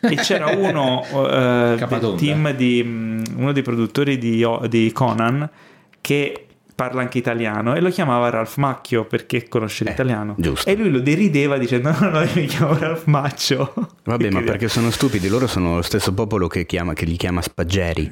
E 0.00 0.14
c'era 0.14 0.46
uno 0.56 1.04
eh, 1.28 1.76
del 1.86 2.14
team 2.16 2.50
di 2.54 2.82
mm, 2.82 3.22
uno 3.36 3.52
dei 3.52 3.60
produttori 3.62 4.16
di, 4.16 4.42
di 4.70 4.90
Conan 4.90 5.46
che 6.00 6.46
parla 6.74 7.02
anche 7.02 7.18
italiano 7.18 7.74
e 7.74 7.82
lo 7.82 7.90
chiamava 7.90 8.30
Ralph 8.30 8.56
Macchio 8.56 9.04
perché 9.04 9.48
conosce 9.48 9.84
l'italiano. 9.84 10.34
giusto. 10.38 10.66
E 10.70 10.76
lui 10.76 10.88
lo 10.88 11.00
derideva 11.00 11.58
dicendo: 11.58 11.90
No, 12.00 12.08
no, 12.08 12.22
io 12.22 12.30
mi 12.36 12.46
chiamo 12.46 12.74
Ralph 12.78 13.04
Maccio. 13.04 13.74
Vabbè, 14.04 14.30
ma 14.30 14.38
Perché- 14.38 14.50
perché 14.50 14.68
sono 14.68 14.90
stupidi, 14.90 15.28
loro 15.28 15.46
sono 15.46 15.74
lo 15.74 15.82
stesso 15.82 16.14
popolo 16.14 16.46
che, 16.46 16.64
chiama, 16.64 16.94
che 16.94 17.04
li 17.04 17.16
chiama 17.16 17.42
spaggeri 17.42 18.10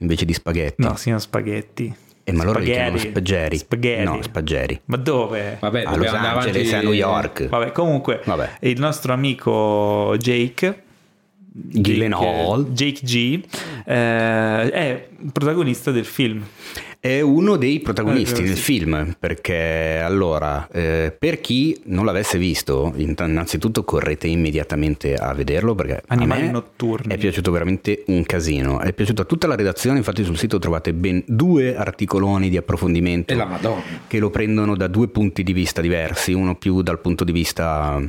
invece 0.00 0.26
di 0.26 0.34
spaghetti. 0.34 0.82
No, 0.82 0.96
si 0.96 1.04
chiama 1.04 1.18
spaghetti. 1.18 1.94
Eh, 2.26 2.32
ma 2.32 2.42
loro 2.44 2.58
li 2.58 2.64
chiamano 2.66 2.96
Spaghetti. 2.96 3.10
spaggeri. 3.10 3.56
Spaghetti. 3.58 4.04
No, 4.04 4.22
spaggeri. 4.22 4.80
Ma 4.86 4.96
dove? 4.96 5.56
Vabbè, 5.60 5.82
A 5.84 5.94
Los 5.96 6.06
Angeles, 6.12 6.24
avanti- 6.72 6.74
a 6.74 6.80
New 6.80 6.92
York. 6.92 7.48
Vabbè, 7.48 7.72
comunque, 7.72 8.22
Vabbè. 8.24 8.50
il 8.60 8.80
nostro 8.80 9.12
amico 9.12 10.16
Jake. 10.18 10.82
Gyllenhaal. 11.56 12.64
Jake, 12.72 13.00
Jake 13.04 13.06
G 13.06 13.44
eh, 13.86 14.70
è 14.70 15.08
protagonista 15.32 15.90
del 15.90 16.04
film. 16.04 16.44
È 17.04 17.20
uno 17.20 17.56
dei 17.56 17.80
protagonisti 17.80 18.40
Eh, 18.40 18.44
del 18.44 18.56
sì. 18.56 18.62
film, 18.62 19.14
perché 19.20 20.00
allora, 20.02 20.66
eh, 20.72 21.14
per 21.18 21.38
chi 21.42 21.78
non 21.84 22.06
l'avesse 22.06 22.38
visto, 22.38 22.94
innanzitutto 22.96 23.84
correte 23.84 24.26
immediatamente 24.26 25.14
a 25.14 25.34
vederlo 25.34 25.74
perché 25.74 26.00
Animali 26.06 26.40
a 26.40 26.44
me 26.46 26.50
notturni. 26.50 27.12
è 27.12 27.18
piaciuto 27.18 27.50
veramente 27.50 28.04
un 28.06 28.24
casino. 28.24 28.80
È 28.80 28.94
piaciuto 28.94 29.20
a 29.20 29.24
tutta 29.26 29.46
la 29.46 29.54
redazione, 29.54 29.98
infatti 29.98 30.24
sul 30.24 30.38
sito 30.38 30.58
trovate 30.58 30.94
ben 30.94 31.22
due 31.26 31.76
articoloni 31.76 32.48
di 32.48 32.56
approfondimento 32.56 33.34
che 34.06 34.18
lo 34.18 34.30
prendono 34.30 34.74
da 34.74 34.86
due 34.86 35.08
punti 35.08 35.42
di 35.42 35.52
vista 35.52 35.82
diversi, 35.82 36.32
uno 36.32 36.56
più 36.56 36.80
dal 36.80 37.02
punto 37.02 37.22
di 37.24 37.32
vista 37.32 38.00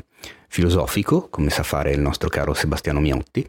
filosofico, 0.48 1.27
come 1.30 1.50
sa 1.50 1.63
fare 1.63 1.91
il 1.91 2.00
nostro 2.00 2.30
caro 2.30 2.53
Sebastiano 2.53 3.01
Miotti. 3.01 3.46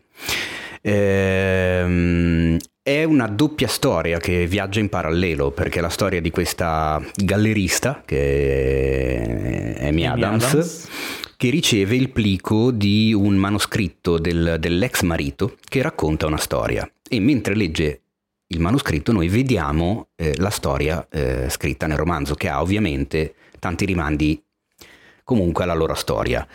Ehm, 0.89 2.57
è 2.81 3.03
una 3.03 3.27
doppia 3.27 3.67
storia 3.67 4.19
che 4.19 4.47
viaggia 4.47 4.79
in 4.79 4.89
parallelo, 4.89 5.51
perché 5.51 5.81
è 5.81 5.83
la 5.83 5.89
storia 5.89 6.21
di 6.21 6.31
questa 6.31 7.03
gallerista, 7.17 8.03
che 8.05 9.75
è 9.75 9.89
Amy, 9.89 10.07
Adams, 10.07 10.45
Adams. 10.45 10.89
che 11.37 11.51
riceve 11.51 11.97
il 11.97 12.11
plico 12.11 12.71
di 12.71 13.13
un 13.13 13.35
manoscritto 13.35 14.19
del- 14.19 14.59
dell'ex 14.61 15.03
marito 15.03 15.57
che 15.69 15.83
racconta 15.83 16.27
una 16.27 16.37
storia. 16.37 16.89
E 17.09 17.19
mentre 17.19 17.57
legge 17.57 18.03
il 18.49 18.61
manoscritto 18.61 19.11
noi 19.11 19.27
vediamo 19.27 20.11
eh, 20.15 20.35
la 20.37 20.51
storia 20.51 21.05
eh, 21.11 21.51
scritta 21.51 21.89
nel 21.89 21.99
romanzo, 21.99 22.37
che 22.37 22.49
ha 22.49 22.61
ovviamente 22.61 23.35
tanti 23.59 23.87
rimandi 23.87 24.41
comunque 25.25 25.65
alla 25.65 25.75
loro 25.75 25.95
storia. 25.95 26.47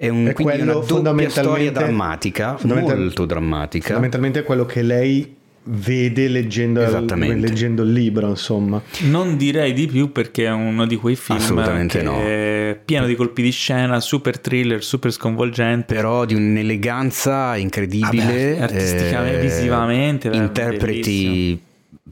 È 0.00 0.08
un, 0.08 0.28
È 0.28 0.32
quello 0.32 0.62
una 0.62 0.72
doppia 0.72 0.86
storia 0.88 1.02
fondamentalmente- 1.02 1.72
drammatica, 1.78 2.56
fondamental- 2.56 2.98
molto 3.00 3.26
drammatica. 3.26 3.84
Fondamentalmente 3.84 4.38
è 4.38 4.44
quello 4.44 4.64
che 4.64 4.80
lei 4.80 5.36
vede 5.64 6.26
leggendo, 6.28 6.80
leggendo 7.14 7.82
il 7.82 7.92
libro, 7.92 8.28
insomma. 8.30 8.80
Non 9.02 9.36
direi 9.36 9.74
di 9.74 9.86
più 9.86 10.10
perché 10.10 10.46
è 10.46 10.50
uno 10.52 10.86
di 10.86 10.96
quei 10.96 11.16
film 11.16 11.36
Assolutamente 11.38 11.98
che 11.98 12.04
no. 12.04 12.18
è 12.18 12.80
pieno 12.82 13.04
di 13.04 13.14
colpi 13.14 13.42
di 13.42 13.50
scena, 13.50 14.00
super 14.00 14.38
thriller, 14.40 14.82
super 14.82 15.12
sconvolgente. 15.12 15.92
però 15.94 16.24
di 16.24 16.32
un'eleganza 16.34 17.56
incredibile, 17.56 18.54
Vabbè, 18.54 18.58
artisticamente, 18.62 19.38
eh, 19.38 19.40
visivamente, 19.42 20.28
interpreti 20.28 21.00
bellissimo. 21.02 21.60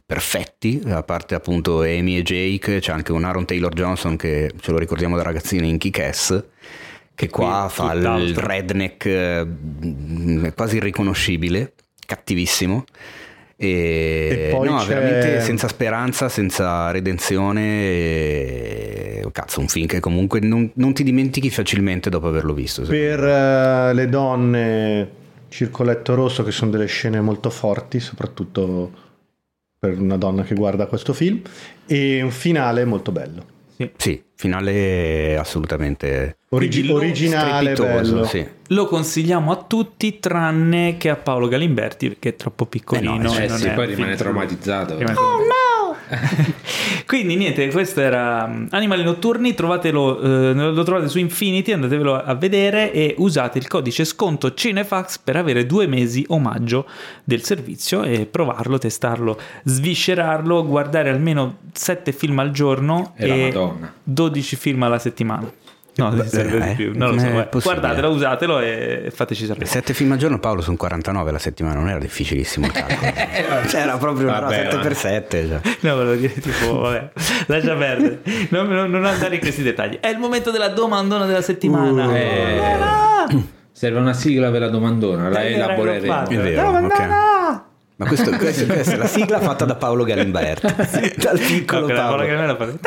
perfetti, 0.05 0.83
a 0.89 1.03
parte 1.03 1.35
appunto 1.35 1.81
Amy 1.81 2.19
e 2.19 2.23
Jake, 2.23 2.81
c'è 2.81 2.93
anche 2.93 3.13
un 3.13 3.25
Aaron 3.25 3.47
Taylor 3.47 3.73
Johnson 3.73 4.17
che 4.17 4.51
ce 4.61 4.73
lo 4.73 4.77
ricordiamo 4.79 5.17
da 5.17 5.23
ragazzino 5.23 5.65
in 5.65 5.79
Kick-Ass, 5.79 6.43
che 7.19 7.29
qua 7.29 7.65
qui 7.67 7.75
fa 7.75 7.93
il 7.93 8.37
redneck 8.37 9.05
eh, 9.07 10.53
quasi 10.55 10.77
irriconoscibile, 10.77 11.73
cattivissimo. 12.07 12.85
E, 13.57 14.47
E 14.47 14.49
poi 14.55 14.69
no, 14.69 14.77
c'è- 14.79 14.87
veramente 14.87 15.41
senza 15.41 15.67
speranza, 15.67 16.29
senza 16.29 16.93
redenzione. 16.93 17.61
e- 17.63 19.27
Cazzo, 19.33 19.61
un 19.61 19.69
film 19.69 19.87
che 19.87 19.99
comunque 20.01 20.39
non, 20.41 20.71
non 20.75 20.95
ti 20.95 21.03
dimentichi 21.03 21.51
facilmente 21.51 22.09
dopo 22.09 22.29
averlo 22.29 22.55
visto. 22.55 22.83
Per 22.83 23.23
eh, 23.23 23.93
le 23.95 24.09
donne, 24.09 25.11
circoletto 25.49 26.15
rosso, 26.15 26.43
che 26.45 26.51
sono 26.53 26.71
delle 26.71 26.87
scene 26.87 27.21
molto 27.21 27.51
forti, 27.51 28.01
soprattutto 28.01 28.91
per 29.79 30.01
una 30.01 30.17
donna 30.17 30.43
che 30.45 30.55
guarda 30.55 30.87
questo 30.87 31.13
film, 31.13 31.41
e 31.87 32.23
un 32.23 32.31
finale 32.31 32.85
molto 32.85 33.13
bello. 33.13 33.57
Sì. 33.79 33.91
Sì, 33.97 34.23
finale 34.35 35.37
assolutamente 35.39 36.39
Origi- 36.49 36.91
originale, 36.91 37.75
bello. 37.75 38.25
Sì. 38.25 38.45
Lo 38.69 38.87
consigliamo 38.87 39.53
a 39.53 39.65
tutti 39.69 40.19
tranne 40.19 40.97
che 40.97 41.11
a 41.11 41.17
Paolo 41.17 41.47
Galimberti 41.47 42.09
perché 42.09 42.31
è 42.31 42.35
troppo 42.35 42.67
piccolino. 42.67 43.15
Eh 43.15 43.19
no, 43.19 43.39
e 43.39 43.45
Eh 43.45 43.49
non 43.49 43.59
sì, 43.59 43.69
è 43.69 43.75
poi 43.75 43.87
rimane 43.87 44.17
traumatizzato. 44.17 44.99
Rimane 44.99 45.15
Quindi 47.07 47.37
niente, 47.37 47.69
questo 47.71 48.01
era 48.01 48.45
um, 48.45 48.67
Animali 48.71 49.03
Notturni, 49.03 49.55
trovatelo, 49.55 50.21
eh, 50.21 50.53
lo 50.53 50.83
trovate 50.83 51.09
su 51.09 51.19
Infinity, 51.19 51.73
andatevelo 51.73 52.23
a 52.23 52.35
vedere 52.35 52.93
e 52.93 53.15
usate 53.19 53.59
il 53.59 53.67
codice 53.67 54.05
sconto 54.05 54.55
Cinefax 54.55 55.19
per 55.19 55.37
avere 55.37 55.67
due 55.67 55.87
mesi 55.87 56.25
omaggio 56.29 56.87
del 57.25 57.43
servizio 57.43 58.03
e 58.03 58.27
provarlo, 58.27 58.79
testarlo, 58.79 59.39
sviscerarlo, 59.65 60.67
guardare 60.67 61.11
almeno 61.11 61.59
7 61.73 62.13
film 62.13 62.39
al 62.39 62.51
giorno 62.51 63.13
E 63.17 63.51
Madonna. 63.53 63.93
12 64.03 64.57
film 64.57 64.83
alla 64.83 64.99
settimana. 64.99 65.51
No, 65.99 66.11
Beh, 66.11 66.29
serve 66.29 66.59
eh, 66.59 66.69
di 66.69 66.75
più, 66.77 66.93
non 66.95 67.15
lo 67.15 67.19
so. 67.19 67.61
Guardatelo, 67.61 68.09
usatelo 68.11 68.61
e 68.61 69.11
fateci 69.13 69.47
sapere. 69.47 69.67
Sette 69.67 69.93
film 69.95 70.13
al 70.13 70.19
giorno, 70.19 70.39
Paolo, 70.39 70.61
sono 70.61 70.77
49 70.77 71.33
la 71.33 71.39
settimana, 71.41 71.75
non 71.81 71.89
era 71.89 71.99
difficilissimo 71.99 72.67
il 72.67 72.73
calcolo. 72.73 73.11
Cioè, 73.69 73.81
era 73.81 73.97
proprio 73.97 74.29
Vabbè, 74.29 74.55
7 74.55 74.77
ma- 74.77 74.83
per 74.83 74.95
7. 74.95 75.49
Cioè. 75.49 75.61
No, 75.81 75.95
volevo 75.97 76.15
dire 76.15 76.35
tipo, 76.35 76.79
vabbè, 76.79 77.11
lascia 77.47 77.75
perdere, 77.75 78.21
non, 78.51 78.69
non- 78.69 78.91
non 78.91 79.05
andare 79.07 79.35
in 79.35 79.41
questi 79.41 79.63
dettagli. 79.63 79.99
È 80.01 80.07
il 80.09 80.19
momento 80.19 80.53
della 80.53 80.69
domandona 80.69 81.27
della 81.27 81.43
settimana. 81.43 82.07
Uh, 82.07 82.15
eh. 82.15 83.43
Serve 83.73 83.99
una 83.99 84.13
sigla 84.13 84.51
per 84.53 84.61
la 84.61 84.69
domandona, 84.69 85.29
la 85.29 85.43
Eh, 85.43 85.55
elaboreremo. 85.55 86.27
È 86.29 86.37
vero, 86.37 86.63
Domandona! 86.63 87.68
Ma 87.99 88.07
questo, 88.07 88.31
questo- 88.39 88.65
questa 88.67 88.93
è 88.93 88.97
la 88.97 89.07
sigla 89.07 89.41
fatta 89.41 89.65
da 89.65 89.75
Paolo 89.75 90.05
Galimberti. 90.05 90.67
Dal 91.21 91.39
piccolo 91.39 91.87
No, 91.89 91.95
Paolo. 91.95 92.25
fate. 92.57 92.79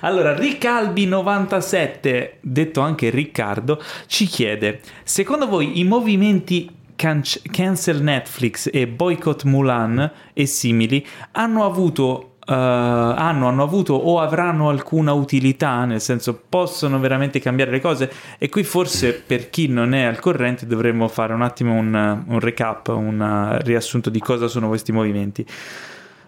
Allora, 0.00 0.34
Ricalbi97, 0.34 2.30
detto 2.40 2.80
anche 2.80 3.10
Riccardo, 3.10 3.82
ci 4.06 4.26
chiede: 4.26 4.80
Secondo 5.04 5.46
voi 5.48 5.78
i 5.80 5.84
movimenti 5.84 6.68
canc- 6.96 7.40
cancel 7.50 8.02
Netflix 8.02 8.68
e 8.72 8.86
boycott 8.86 9.44
Mulan 9.44 10.10
e 10.32 10.46
simili 10.46 11.04
hanno 11.32 11.64
avuto. 11.64 12.28
Eh, 12.46 12.52
hanno, 12.52 13.48
hanno 13.48 13.62
avuto 13.62 13.94
o 13.94 14.20
avranno 14.20 14.68
alcuna 14.68 15.12
utilità, 15.12 15.84
nel 15.84 16.00
senso 16.00 16.40
possono 16.48 16.98
veramente 16.98 17.40
cambiare 17.40 17.70
le 17.70 17.80
cose 17.80 18.10
e 18.38 18.48
qui 18.48 18.64
forse 18.64 19.14
per 19.14 19.50
chi 19.50 19.68
non 19.68 19.94
è 19.94 20.02
al 20.02 20.20
corrente 20.20 20.66
dovremmo 20.66 21.08
fare 21.08 21.32
un 21.32 21.42
attimo 21.42 21.74
un, 21.74 22.22
un 22.26 22.40
recap, 22.40 22.88
un 22.88 23.20
uh, 23.20 23.62
riassunto 23.64 24.10
di 24.10 24.20
cosa 24.20 24.48
sono 24.48 24.68
questi 24.68 24.92
movimenti. 24.92 25.46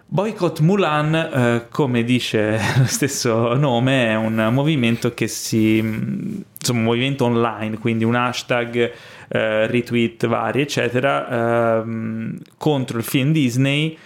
Boycott 0.09 0.61
Mulan, 0.61 1.13
eh, 1.15 1.65
come 1.69 2.05
dice 2.05 2.57
lo 2.79 2.85
stesso 2.85 3.53
nome, 3.55 4.07
è 4.07 4.15
un 4.15 4.51
movimento 4.53 5.13
che 5.13 5.27
si. 5.27 5.79
insomma, 5.79 6.79
un 6.79 6.85
movimento 6.85 7.25
online, 7.25 7.77
quindi 7.77 8.05
un 8.05 8.15
hashtag, 8.15 8.93
eh, 9.27 9.67
retweet 9.67 10.25
vari, 10.27 10.61
eccetera, 10.61 11.81
ehm, 11.81 12.39
contro 12.57 12.97
il 12.99 13.03
film 13.03 13.33
Disney, 13.33 13.97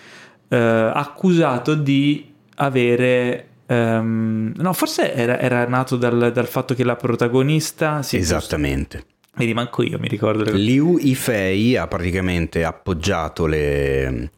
eh, 0.51 0.91
accusato 0.93 1.75
di 1.75 2.29
avere. 2.55 3.47
ehm, 3.67 4.53
no, 4.57 4.73
forse 4.73 5.13
era, 5.13 5.39
era 5.39 5.65
nato 5.65 5.95
dal, 5.95 6.31
dal 6.33 6.47
fatto 6.47 6.73
che 6.73 6.83
la 6.83 6.97
protagonista. 6.97 8.01
Sì, 8.03 8.17
Esattamente. 8.17 9.05
Vedi, 9.33 9.53
manco 9.53 9.81
io 9.81 9.97
mi 9.97 10.09
ricordo. 10.09 10.43
le- 10.43 10.51
Liu 10.51 10.97
Yifei 10.99 11.77
ha 11.77 11.87
praticamente 11.87 12.65
appoggiato 12.65 13.45
le, 13.45 14.29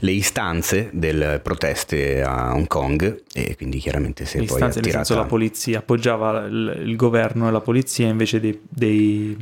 le 0.00 0.10
istanze 0.10 0.90
delle 0.92 1.38
proteste 1.40 2.22
a 2.22 2.52
Hong 2.52 2.66
Kong 2.66 3.22
e 3.32 3.54
quindi 3.54 3.78
chiaramente 3.78 4.24
si 4.24 4.38
le 4.38 4.46
poi 4.46 4.54
istanze, 4.56 4.80
nel 4.80 4.88
attirata... 4.88 5.04
senso 5.04 5.22
la 5.22 5.28
polizia 5.28 5.78
appoggiava 5.78 6.44
il, 6.46 6.82
il 6.86 6.96
governo 6.96 7.46
e 7.46 7.52
la 7.52 7.60
polizia 7.60 8.08
invece 8.08 8.40
dei, 8.40 8.60
dei, 8.68 9.36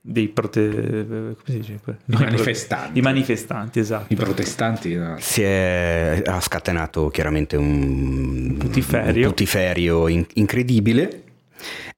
dei 0.00 0.28
prote- 0.28 0.70
come 0.70 1.34
si 1.44 1.56
dice? 1.58 1.72
I 1.84 2.16
manifestanti. 2.18 2.98
I 2.98 3.02
manifestanti, 3.02 3.78
esatto. 3.80 4.12
I 4.12 4.16
protestanti, 4.16 4.94
no. 4.94 5.16
si 5.18 5.42
è, 5.42 6.22
ha 6.24 6.40
scatenato 6.40 7.08
chiaramente 7.08 7.56
un 7.56 8.56
Putiferio. 8.58 9.24
un 9.26 9.30
putiferio 9.32 10.08
in- 10.08 10.26
incredibile 10.34 11.22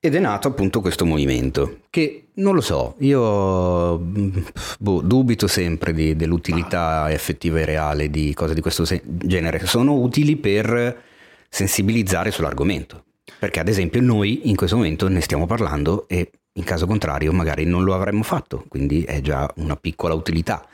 ed 0.01 0.15
è 0.15 0.19
nato 0.19 0.49
appunto 0.49 0.81
questo 0.81 1.05
movimento 1.05 1.81
che 1.91 2.29
non 2.35 2.55
lo 2.55 2.63
so, 2.63 2.95
io 3.01 3.99
mm, 3.99 4.31
boh, 4.79 5.03
dubito 5.03 5.47
sempre 5.47 5.93
di- 5.93 6.17
dell'utilità 6.17 7.13
effettiva 7.13 7.61
e 7.61 7.65
reale 7.67 8.09
di 8.09 8.33
cose 8.33 8.55
di 8.55 8.63
questo 8.63 8.85
genere, 9.05 9.67
sono 9.67 9.93
utili 9.95 10.37
per 10.37 11.03
sensibilizzare 11.51 12.31
sull'argomento, 12.31 13.05
perché 13.39 13.61
ad 13.61 13.69
esempio 13.69 14.01
noi 14.01 14.49
in 14.49 14.57
questo 14.57 14.77
momento 14.77 15.09
ne 15.09 15.21
stiamo 15.21 15.47
parlando 15.47 16.07
e 16.09 16.31
in 16.55 16.65
caso 16.65 16.87
contrario 16.87 17.33
magari 17.33 17.65
non 17.65 17.85
lo 17.85 17.95
avremmo 17.95 18.23
fatto, 18.23 18.65
quindi 18.69 19.03
è 19.05 19.21
già 19.21 19.51
una 19.57 19.77
piccola 19.77 20.15
utilità. 20.15 20.67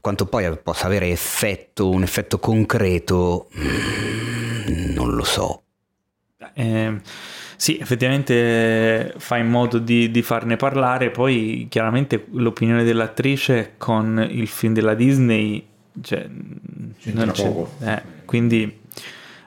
Quanto 0.00 0.26
poi 0.26 0.54
possa 0.62 0.86
avere 0.86 1.08
effetto, 1.10 1.88
un 1.88 2.02
effetto 2.02 2.38
concreto, 2.38 3.48
mm, 3.58 4.92
non 4.92 5.14
lo 5.14 5.24
so. 5.24 5.62
Eh, 6.52 7.00
sì, 7.56 7.78
effettivamente 7.78 9.14
fa 9.16 9.38
in 9.38 9.48
modo 9.48 9.78
di, 9.78 10.10
di 10.10 10.20
farne 10.20 10.56
parlare, 10.56 11.10
poi 11.10 11.66
chiaramente 11.70 12.26
l'opinione 12.32 12.84
dell'attrice 12.84 13.74
con 13.78 14.26
il 14.30 14.46
film 14.46 14.74
della 14.74 14.94
Disney, 14.94 15.64
cioè, 16.02 16.28
C'entra 17.00 17.32
poco. 17.32 17.70
eh, 17.80 18.02
quindi 18.24 18.80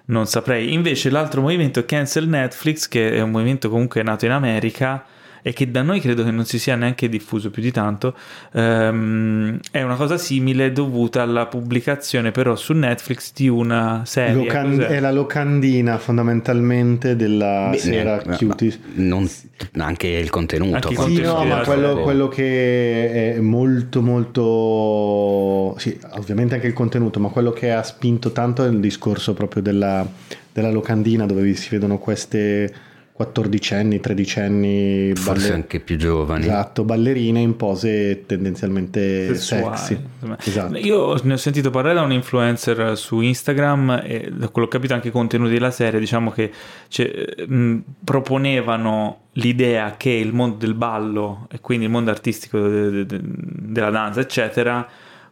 non 0.07 0.27
saprei. 0.27 0.73
Invece 0.73 1.09
l'altro 1.09 1.41
movimento 1.41 1.85
Cancel 1.85 2.27
Netflix, 2.27 2.87
che 2.87 3.11
è 3.11 3.21
un 3.21 3.31
movimento 3.31 3.69
comunque 3.69 4.03
nato 4.03 4.25
in 4.25 4.31
America 4.31 5.05
e 5.47 5.53
che 5.53 5.71
da 5.71 5.81
noi 5.81 6.01
credo 6.01 6.25
che 6.25 6.31
non 6.31 6.43
si 6.43 6.59
sia 6.59 6.75
neanche 6.75 7.07
diffuso 7.07 7.49
più 7.49 7.61
di 7.61 7.71
tanto, 7.71 8.13
ehm, 8.51 9.59
è 9.71 9.81
una 9.81 9.95
cosa 9.95 10.17
simile 10.17 10.73
dovuta 10.73 11.21
alla 11.21 11.45
pubblicazione 11.45 12.31
però 12.31 12.55
su 12.57 12.73
Netflix 12.73 13.31
di 13.33 13.47
una 13.47 14.01
serie. 14.05 14.33
Locan- 14.33 14.71
cos'è? 14.71 14.87
è 14.87 14.99
la 14.99 15.11
locandina 15.11 15.97
fondamentalmente 15.99 17.15
della 17.15 17.69
Beh, 17.71 17.77
sera 17.77 18.21
ma- 18.25 18.35
Cuties. 18.35 18.77
ma 18.95 19.03
non- 19.05 19.29
anche 19.77 20.07
il 20.07 20.29
contenuto. 20.29 20.75
Anche 20.75 20.89
Sì, 20.89 20.95
contenuto 20.95 21.33
no, 21.37 21.43
ma 21.45 21.53
vede. 21.55 21.65
quello, 21.65 21.95
quello 22.01 22.27
che 22.27 23.35
è 23.35 23.39
molto 23.39 24.01
molto 24.01 25.75
sì, 25.79 25.97
ovviamente 26.11 26.55
anche 26.55 26.67
il 26.67 26.73
contenuto, 26.73 27.19
ma 27.21 27.29
quello 27.29 27.51
che 27.51 27.71
ha 27.71 27.83
spinto 27.83 28.31
tanto 28.31 28.65
è 28.65 28.67
il 28.67 28.79
discorso 28.81 29.33
proprio 29.33 29.61
della, 29.61 30.05
della 30.51 30.71
locandina 30.71 31.25
dove 31.25 31.53
si 31.55 31.69
vedono 31.69 31.97
queste 31.99 32.73
14enni, 33.17 33.99
13enni 33.99 35.15
Forse 35.15 35.41
balle- 35.47 35.53
anche 35.55 35.79
più 35.79 35.97
giovani. 35.97 36.43
Esatto, 36.43 36.83
ballerine 36.83 37.39
in 37.41 37.55
pose 37.55 38.25
tendenzialmente 38.25 39.33
sessuali, 39.35 39.77
sexy. 39.77 39.99
Esatto. 40.45 40.77
Io 40.77 41.19
ne 41.23 41.33
ho 41.33 41.37
sentito 41.37 41.69
parlare 41.71 41.95
da 41.95 42.01
un 42.01 42.11
influencer 42.11 42.97
su 42.97 43.19
Instagram 43.21 44.01
e 44.05 44.29
da 44.31 44.49
quello 44.49 44.67
che 44.67 44.75
ho 44.75 44.79
capito 44.79 44.93
anche 44.93 45.07
i 45.07 45.11
contenuti 45.11 45.53
della 45.53 45.71
serie, 45.71 45.99
diciamo 45.99 46.29
che 46.31 46.51
cioè, 46.89 47.11
mh, 47.47 47.77
proponevano 48.03 49.21
l'idea 49.33 49.95
che 49.97 50.09
il 50.11 50.33
mondo 50.33 50.55
del 50.57 50.73
ballo 50.73 51.47
e 51.51 51.59
quindi 51.59 51.85
il 51.85 51.91
mondo 51.91 52.11
artistico 52.11 52.59
de- 52.59 52.89
de- 52.91 53.05
de- 53.05 53.21
della 53.23 53.89
danza, 53.89 54.19
eccetera, 54.19 54.87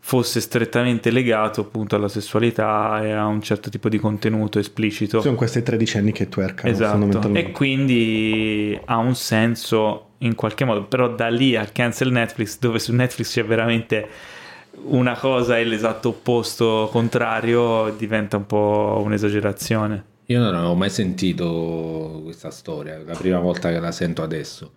fosse 0.08 0.40
strettamente 0.40 1.10
legato 1.10 1.62
appunto 1.62 1.96
alla 1.96 2.08
sessualità 2.08 3.04
e 3.04 3.12
a 3.12 3.26
un 3.26 3.42
certo 3.42 3.72
tipo 3.72 3.90
di 3.90 3.98
contenuto 3.98 4.60
esplicito. 4.60 5.20
Sono 5.20 5.34
queste 5.34 5.64
tredicenni 5.64 6.12
che 6.12 6.30
twerkano 6.30 6.72
Esatto, 6.72 6.92
fondamentalmente. 6.92 7.50
e 7.50 7.52
quindi 7.52 8.80
ha 8.86 8.98
un 8.98 9.16
senso 9.16 10.10
in 10.20 10.36
qualche 10.36 10.64
modo, 10.64 10.84
però 10.84 11.10
da 11.16 11.30
lì 11.30 11.56
a 11.56 11.66
cancel 11.66 12.12
Netflix, 12.12 12.60
dove 12.60 12.78
su 12.78 12.94
Netflix 12.94 13.32
c'è 13.32 13.44
veramente 13.46 14.08
una 14.84 15.18
cosa 15.18 15.58
e 15.58 15.64
l'esatto 15.64 16.10
opposto 16.10 16.88
contrario, 16.92 17.92
diventa 17.98 18.38
un 18.38 18.46
po' 18.46 19.02
un'esagerazione. 19.04 20.06
Io 20.28 20.40
non 20.40 20.54
avevo 20.54 20.76
mai 20.76 20.92
sentito 20.92 22.22
questa 22.24 22.52
storia, 22.52 22.94
è 22.94 23.04
la 23.04 23.16
prima 23.16 23.40
volta 23.40 23.72
che 23.72 23.80
la 23.80 23.92
sento 23.92 24.22
adesso. 24.22 24.72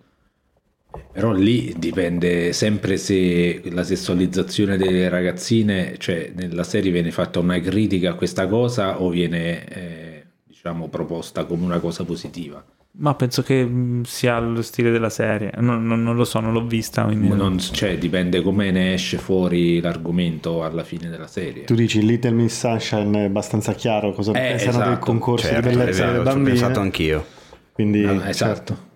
Però 1.11 1.31
lì 1.33 1.73
dipende 1.77 2.51
sempre 2.53 2.97
se 2.97 3.61
la 3.71 3.83
sessualizzazione 3.83 4.77
delle 4.77 5.07
ragazzine, 5.09 5.95
cioè 5.97 6.31
nella 6.35 6.63
serie 6.63 6.91
viene 6.91 7.11
fatta 7.11 7.39
una 7.39 7.59
critica 7.59 8.11
a 8.11 8.13
questa 8.13 8.47
cosa 8.47 9.01
o 9.01 9.09
viene 9.09 9.65
eh, 9.67 10.23
diciamo 10.47 10.87
proposta 10.87 11.45
come 11.45 11.65
una 11.65 11.79
cosa 11.79 12.03
positiva. 12.05 12.63
Ma 12.91 13.13
penso 13.13 13.43
che 13.43 13.63
mh, 13.63 14.03
sia 14.03 14.39
lo 14.39 14.61
stile 14.63 14.89
della 14.89 15.09
serie, 15.11 15.51
non, 15.57 15.85
non- 15.85 16.01
non 16.01 16.15
lo 16.15 16.23
so, 16.25 16.39
non 16.39 16.53
l'ho 16.53 16.65
vista. 16.65 17.03
Quindi... 17.03 17.27
Non- 17.27 17.59
cioè, 17.59 17.97
dipende 17.97 18.41
come 18.41 18.71
ne 18.71 18.93
esce 18.93 19.17
fuori 19.17 19.79
l'argomento 19.79 20.63
alla 20.63 20.83
fine 20.83 21.07
della 21.09 21.27
serie. 21.27 21.65
Tu 21.65 21.75
dici 21.75 22.03
Little 22.03 22.31
Miss 22.31 22.57
Sunshine 22.57 23.21
è 23.21 23.25
abbastanza 23.25 23.73
chiaro 23.73 24.11
cosa 24.11 24.31
Eh, 24.31 24.33
pensano 24.57 24.77
del 24.79 24.87
esatto. 24.87 25.05
concorso 25.05 25.47
Certo, 25.47 25.69
di 25.69 25.75
bellezza 25.75 26.05
vero, 26.05 26.11
delle 26.13 26.23
ci 26.23 26.29
ho 26.29 26.33
bambine. 26.33 26.49
pensato 26.57 26.79
anch'io. 26.79 27.25
Quindi 27.73 28.01
No, 28.01 28.33
certo. 28.33 28.87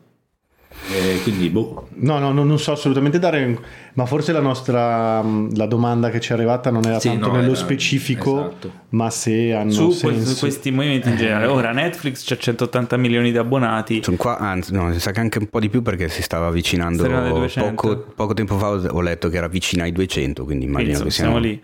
Eh, 0.92 1.20
quindi, 1.24 1.50
boh. 1.50 1.88
No, 1.96 2.20
no, 2.20 2.32
non 2.34 2.60
so 2.60 2.74
assolutamente 2.74 3.18
dare, 3.18 3.58
ma 3.94 4.06
forse 4.06 4.32
la 4.34 4.42
nostra 4.42 5.22
la 5.22 5.66
domanda 5.66 6.10
che 6.10 6.20
ci 6.20 6.32
è 6.32 6.34
arrivata 6.36 6.70
non 6.72 6.84
era 6.86 7.00
Sì, 7.00 7.08
tanto 7.08 7.28
no, 7.28 7.36
nello 7.36 7.52
era- 7.52 7.56
specifico, 7.56 8.40
esatto. 8.50 8.72
ma 8.90 9.10
se 9.10 9.54
hanno 9.54 9.72
Su 9.72 9.92
senso. 9.92 10.34
su 10.34 10.40
questi 10.40 10.72
movimenti 10.72 11.10
in 11.10 11.16
generale. 11.16 11.46
Ora 11.46 11.72
Netflix 11.72 12.26
c'ha 12.26 12.38
180 12.38 12.98
milioni 12.98 13.32
di 13.32 13.38
abbonati. 13.38 14.02
Sono 14.04 14.18
qua, 14.18 14.38
anzi, 14.38 14.74
no, 14.74 14.84
mi 14.86 15.00
sa 15.00 15.12
che 15.12 15.20
anche 15.22 15.38
un 15.38 15.48
po' 15.48 15.60
di 15.62 15.70
più 15.70 15.82
perché 15.82 16.10
si 16.10 16.22
stava 16.22 16.48
avvicinando. 16.48 17.04
Si 17.04 17.10
arriva 17.10 17.24
ai 17.24 17.34
200. 17.34 17.70
Poco, 17.76 17.98
poco 18.16 18.34
tempo 18.34 18.58
fa 18.58 18.70
ho 18.72 19.02
letto 19.02 19.30
che 19.30 19.38
era 19.38 19.48
vicino 19.48 19.84
ai 19.84 19.92
200, 19.94 20.44
quindi 20.44 20.66
Quindi, 20.66 20.82
immagino 20.92 21.06
insomma, 21.06 21.10
che 21.10 21.16
siamo 21.16 21.32
siamo. 21.40 21.46
lì. 21.46 21.62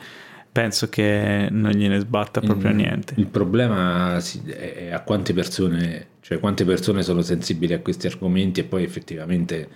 Penso 0.51 0.89
che 0.89 1.47
non 1.51 1.71
gliene 1.71 1.99
sbatta 1.99 2.39
proprio 2.41 2.71
il, 2.71 2.75
niente. 2.77 3.13
Il 3.17 3.27
problema 3.27 4.19
si- 4.19 4.41
è 4.47 4.89
a 4.91 5.01
quante 5.01 5.31
persone, 5.33 6.07
cioè 6.29 6.39
quante 6.39 6.63
persone 6.63 7.01
sono 7.01 7.23
sensibili 7.23 7.73
a 7.73 7.79
questi 7.79 8.05
argomenti 8.05 8.59
e 8.59 8.63
poi 8.63 8.83
effettivamente 8.83 9.67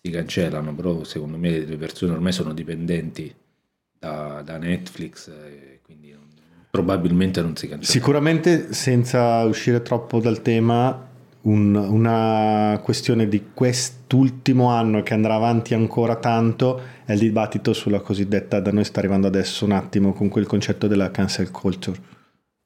si 0.00 0.10
cancellano, 0.10 0.74
però 0.74 1.04
secondo 1.04 1.36
me 1.36 1.58
le 1.66 1.76
persone 1.76 2.12
ormai 2.12 2.32
sono 2.32 2.54
dipendenti 2.54 3.30
da, 3.98 4.40
da 4.42 4.56
Netflix 4.56 5.28
e 5.28 5.80
quindi 5.84 6.12
non- 6.12 6.30
probabilmente 6.70 7.42
non 7.42 7.54
si 7.56 7.68
cancellano. 7.68 7.84
Sicuramente 7.92 8.72
senza 8.72 9.44
uscire 9.44 9.82
troppo 9.82 10.18
dal 10.18 10.40
tema, 10.40 11.10
un- 11.42 11.74
una 11.74 12.80
questione 12.82 13.28
di 13.28 13.48
quest'ultimo 13.52 14.70
anno 14.70 15.02
che 15.02 15.12
andrà 15.12 15.34
avanti 15.34 15.74
ancora 15.74 16.16
tanto 16.16 16.80
è 17.04 17.12
il 17.12 17.18
dibattito 17.18 17.74
sulla 17.74 18.00
cosiddetta, 18.00 18.60
da 18.60 18.72
noi 18.72 18.84
sta 18.84 19.00
arrivando 19.00 19.26
adesso 19.26 19.66
un 19.66 19.72
attimo 19.72 20.14
con 20.14 20.30
quel 20.30 20.46
concetto 20.46 20.86
della 20.86 21.10
cancel 21.10 21.50
culture. 21.50 22.00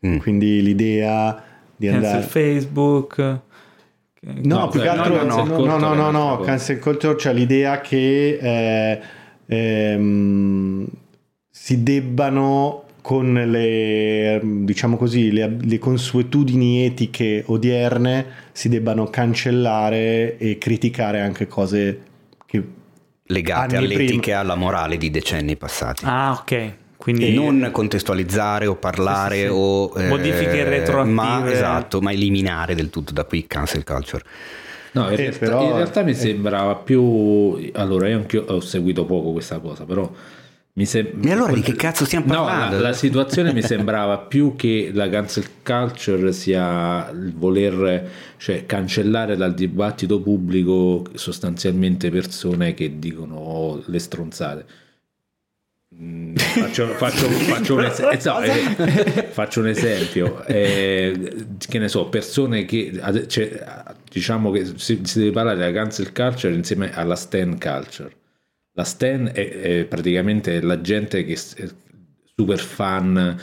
Mm. 0.06 0.18
Quindi 0.18 0.62
l'idea 0.62 1.55
di 1.76 1.86
Cancel 1.86 2.04
andare... 2.04 2.26
Facebook. 2.26 3.18
No, 3.18 4.58
No, 4.58 4.68
più 4.68 4.80
che 4.80 4.86
no, 4.86 4.92
altro, 4.92 5.14
no, 5.14 5.22
no, 5.22 5.34
cancel 5.44 5.78
no, 5.78 5.94
no, 5.94 6.08
è 6.08 6.10
no, 6.10 6.40
cancel 6.40 6.78
culture 6.80 7.14
c'è 7.14 7.32
l'idea 7.32 7.80
che 7.80 8.38
eh, 8.40 9.00
ehm, 9.46 10.84
si 11.48 11.82
debbano 11.84 12.86
con 13.02 13.34
le, 13.34 14.40
diciamo 14.42 14.96
così, 14.96 15.30
le, 15.30 15.58
le 15.60 15.78
consuetudini 15.78 16.84
etiche 16.84 17.44
odierne 17.46 18.26
si 18.50 18.68
debbano 18.68 19.04
cancellare 19.10 20.36
e 20.38 20.58
criticare 20.58 21.20
anche 21.20 21.46
cose 21.46 22.00
che 22.44 22.64
legate 23.26 23.76
all'etica 23.76 24.30
e 24.32 24.34
alla 24.34 24.56
morale 24.56 24.96
di 24.96 25.10
decenni 25.10 25.56
passati. 25.56 26.04
Ah, 26.04 26.32
ok. 26.32 26.72
E 27.08 27.12
Quindi 27.12 27.34
non 27.34 27.68
contestualizzare 27.70 28.66
o 28.66 28.74
parlare 28.74 29.36
Sì, 29.36 29.40
sì, 29.42 29.46
sì. 29.46 29.52
o 29.52 29.92
eh, 29.96 30.08
Modifiche 30.08 30.64
retroattive. 30.64 31.14
ma, 31.14 31.50
esatto, 31.52 32.00
ma 32.00 32.10
eliminare 32.10 32.74
del 32.74 32.90
tutto 32.90 33.12
da 33.12 33.24
qui 33.24 33.46
cancel 33.46 33.84
culture. 33.84 34.24
No, 34.92 35.06
in, 35.06 35.12
Eh, 35.12 35.16
realtà, 35.16 35.38
però- 35.38 35.62
in 35.62 35.76
realtà 35.76 36.02
mi 36.02 36.10
eh. 36.10 36.14
sembrava 36.14 36.74
più... 36.76 37.70
Allora, 37.74 38.08
io 38.08 38.16
anche 38.16 38.38
ho 38.38 38.60
seguito 38.60 39.04
poco 39.04 39.30
questa 39.32 39.58
cosa, 39.60 39.84
però 39.84 40.10
mi 40.72 40.84
sembra... 40.84 41.28
E 41.28 41.32
allora 41.32 41.52
di 41.52 41.60
che 41.60 41.74
cazzo 41.76 42.04
stiamo 42.06 42.26
No, 42.26 42.44
parlando? 42.44 42.76
la, 42.80 42.88
la 42.88 42.92
situazione 42.92 43.52
mi 43.52 43.62
sembrava 43.62 44.18
più 44.26 44.56
che 44.56 44.90
la 44.92 45.08
cancel 45.08 45.44
culture 45.62 46.32
sia 46.32 47.08
il 47.10 47.32
voler 47.36 48.10
cioè, 48.36 48.66
cancellare 48.66 49.36
dal 49.36 49.54
dibattito 49.54 50.20
pubblico 50.20 51.04
sostanzialmente 51.14 52.10
persone 52.10 52.74
che 52.74 52.98
dicono 52.98 53.80
le 53.86 53.98
stronzate. 54.00 54.64
Faccio, 55.98 56.88
faccio- 56.88 57.26
faccio 57.48 57.74
un 57.74 57.84
es- 57.84 58.00
eh, 58.00 58.20
no, 58.24 58.40
eh, 58.42 59.22
faccio 59.30 59.60
un 59.60 59.68
esempio, 59.68 60.44
eh, 60.44 61.46
che 61.66 61.78
ne 61.78 61.88
so, 61.88 62.08
persone 62.08 62.66
che 62.66 62.92
cioè, 63.28 63.64
diciamo 64.10 64.50
che 64.50 64.66
si, 64.76 65.00
si 65.04 65.18
deve 65.20 65.30
parlare 65.30 65.56
della 65.56 65.72
cancel 65.72 66.12
culture 66.12 66.52
insieme 66.52 66.92
alla 66.94 67.16
stan 67.16 67.58
culture. 67.58 68.10
La 68.72 68.84
stan 68.84 69.30
è, 69.32 69.48
è 69.48 69.84
praticamente 69.86 70.60
la 70.60 70.82
gente 70.82 71.24
che 71.24 71.32
è 71.32 71.66
super 72.36 72.58
fan, 72.58 73.40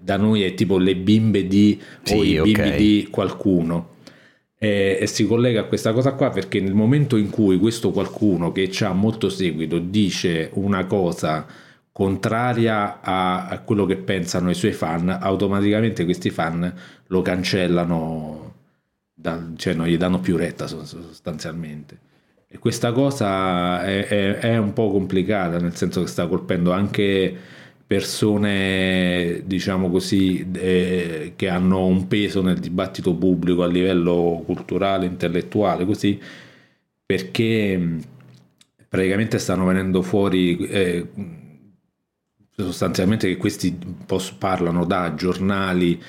da 0.00 0.16
noi 0.16 0.42
è 0.42 0.54
tipo 0.54 0.78
le 0.78 0.96
bimbe 0.96 1.46
di 1.46 1.80
o 1.80 2.22
Sì, 2.22 2.30
i 2.30 2.38
ok. 2.40 2.50
bimbi 2.50 2.70
di 2.72 3.08
qualcuno. 3.12 3.90
E, 4.58 4.98
e 5.00 5.06
si 5.06 5.24
collega 5.26 5.60
a 5.60 5.64
questa 5.64 5.92
cosa 5.92 6.12
qua 6.14 6.30
perché 6.30 6.60
nel 6.60 6.74
momento 6.74 7.16
in 7.16 7.30
cui 7.30 7.58
questo 7.58 7.90
qualcuno 7.90 8.50
che 8.50 8.70
ha 8.80 8.92
molto 8.92 9.28
seguito 9.28 9.78
dice 9.78 10.50
una 10.54 10.84
cosa 10.86 11.46
contraria 11.92 13.00
a, 13.02 13.58
quello 13.64 13.84
che 13.86 13.96
pensano 13.96 14.50
i 14.50 14.54
suoi 14.54 14.72
fan, 14.72 15.08
automaticamente 15.10 16.04
questi 16.04 16.30
fan 16.30 16.72
lo 17.08 17.22
cancellano, 17.22 18.54
dal- 19.14 19.54
cioè 19.56 19.74
non 19.74 19.86
gli 19.86 19.96
danno 19.96 20.20
più 20.20 20.36
retta 20.36 20.66
so- 20.66 20.84
sostanzialmente. 20.84 21.98
E 22.48 22.58
questa 22.58 22.92
cosa 22.92 23.82
è, 23.84 24.06
è- 24.06 24.38
è 24.38 24.56
un 24.58 24.72
po' 24.72 24.90
complicata, 24.90 25.58
nel 25.58 25.74
senso 25.76 26.02
che 26.02 26.06
sta 26.08 26.26
colpendo 26.26 26.72
anche 26.72 27.34
persone, 27.86 29.42
diciamo 29.44 29.90
così, 29.90 30.46
eh, 30.52 31.32
che 31.36 31.48
hanno 31.48 31.86
un 31.86 32.08
peso 32.08 32.42
nel 32.42 32.58
dibattito 32.58 33.14
pubblico 33.14 33.62
a 33.62 33.66
livello 33.66 34.42
culturale, 34.46 35.04
intellettuale, 35.06 35.84
così, 35.84 36.18
perché 37.04 37.98
praticamente 38.88 39.38
stanno 39.38 39.66
venendo 39.66 40.02
fuori 40.02 40.56
eh, 40.66 41.06
sostanzialmente 42.64 43.28
che 43.28 43.36
questi 43.36 43.76
parlano 44.38 44.84
da 44.84 45.14
giornali, 45.14 46.00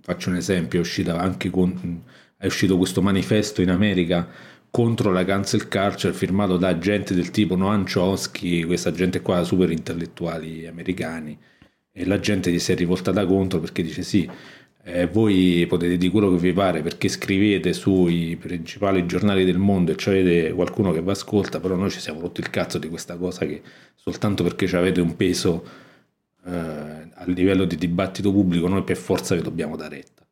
faccio 0.00 0.30
un 0.30 0.36
esempio, 0.36 0.78
è 0.78 0.82
uscita 0.82 1.18
anche 1.18 1.50
con, 1.50 2.02
è 2.36 2.46
uscito 2.46 2.76
questo 2.76 3.02
manifesto 3.02 3.62
in 3.62 3.70
America 3.70 4.28
contro 4.70 5.12
la 5.12 5.24
cancel 5.24 5.68
culture 5.68 6.14
firmato 6.14 6.56
da 6.56 6.78
gente 6.78 7.14
del 7.14 7.30
tipo 7.30 7.56
Noam 7.56 7.84
Chomsky, 7.84 8.64
questa 8.64 8.90
gente 8.90 9.20
qua 9.20 9.44
super 9.44 9.70
intellettuali 9.70 10.66
americani 10.66 11.38
e 11.92 12.06
la 12.06 12.18
gente 12.18 12.50
gli 12.50 12.58
si 12.58 12.72
è 12.72 12.74
rivoltata 12.74 13.26
contro 13.26 13.60
perché 13.60 13.82
dice 13.82 14.02
sì, 14.02 14.28
eh, 14.84 15.06
voi 15.06 15.64
potete 15.68 15.96
dire 15.96 16.10
quello 16.10 16.30
che 16.30 16.38
vi 16.38 16.52
pare 16.52 16.80
perché 16.82 17.08
scrivete 17.08 17.72
sui 17.72 18.36
principali 18.40 19.06
giornali 19.06 19.44
del 19.44 19.58
mondo 19.58 19.92
e 19.92 19.96
avete 20.06 20.52
qualcuno 20.52 20.90
che 20.90 21.02
vi 21.02 21.10
ascolta, 21.10 21.60
però 21.60 21.76
noi 21.76 21.90
ci 21.90 22.00
siamo 22.00 22.20
rotti 22.20 22.40
il 22.40 22.50
cazzo 22.50 22.78
di 22.78 22.88
questa 22.88 23.16
cosa 23.16 23.44
che 23.46 23.62
soltanto 24.02 24.42
perché 24.42 24.74
avete 24.76 25.00
un 25.00 25.14
peso 25.16 25.64
eh, 26.46 26.50
a 26.50 27.24
livello 27.26 27.64
di 27.64 27.76
dibattito 27.76 28.32
pubblico 28.32 28.66
noi 28.66 28.82
per 28.82 28.96
forza 28.96 29.34
vi 29.36 29.42
dobbiamo 29.42 29.76
dare 29.76 29.96
retta. 29.96 30.26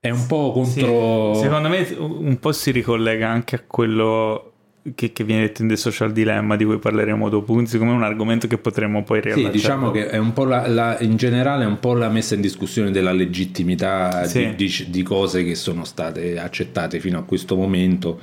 È 0.00 0.10
un 0.10 0.26
po' 0.26 0.50
contro... 0.52 1.34
Sì, 1.34 1.40
secondo 1.42 1.68
me 1.68 1.86
un 1.98 2.38
po' 2.40 2.52
si 2.52 2.70
ricollega 2.70 3.28
anche 3.28 3.54
a 3.56 3.62
quello 3.66 4.52
che, 4.94 5.12
che 5.12 5.24
viene 5.24 5.42
detto 5.42 5.60
in 5.60 5.68
The 5.68 5.76
Social 5.76 6.10
Dilemma 6.10 6.56
di 6.56 6.64
cui 6.64 6.78
parleremo 6.78 7.28
dopo, 7.28 7.52
quindi 7.52 7.68
secondo 7.70 7.92
me 7.92 7.98
è 8.00 8.02
un 8.02 8.08
argomento 8.10 8.46
che 8.46 8.56
potremmo 8.56 9.04
poi 9.04 9.18
Sì, 9.18 9.24
riallacciare. 9.26 9.52
diciamo 9.52 9.90
che 9.90 10.08
è 10.08 10.16
un 10.16 10.32
po' 10.32 10.44
la, 10.44 10.66
la- 10.66 10.98
in 11.00 11.16
generale 11.16 11.64
è 11.64 11.66
un 11.66 11.78
po' 11.78 11.92
la 11.92 12.08
messa 12.08 12.34
in 12.34 12.40
discussione 12.40 12.90
della 12.90 13.12
legittimità 13.12 14.24
Sì. 14.24 14.54
di, 14.56 14.66
di- 14.68 14.86
di 14.90 15.02
cose 15.02 15.44
che 15.44 15.54
sono 15.54 15.84
state 15.84 16.38
accettate 16.40 16.98
fino 16.98 17.18
a 17.18 17.22
questo 17.24 17.54
momento, 17.54 18.18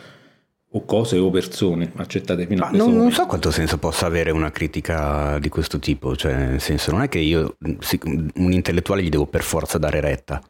o 0.78 0.86
cose 0.86 1.18
o 1.18 1.30
persone 1.30 1.92
accettate 1.96 2.46
fino 2.48 2.64
a 2.64 2.70
questo 2.70 2.88
non, 2.88 2.96
non 2.98 3.12
so 3.12 3.26
quanto 3.26 3.52
senso 3.52 3.78
possa 3.78 4.06
avere 4.06 4.32
una 4.32 4.52
critica 4.52 5.38
di 5.40 5.50
questo 5.50 5.80
tipo, 5.80 6.16
cioè 6.16 6.36
nel 6.36 6.62
senso 6.62 6.92
non 6.92 7.02
è 7.02 7.10
che 7.10 7.20
io 7.20 7.56
un 7.60 8.52
intellettuale 8.52 9.02
gli 9.04 9.10
devo 9.10 9.26
per 9.26 9.44
forza 9.44 9.78
dare 9.78 10.00
retta. 10.00 10.42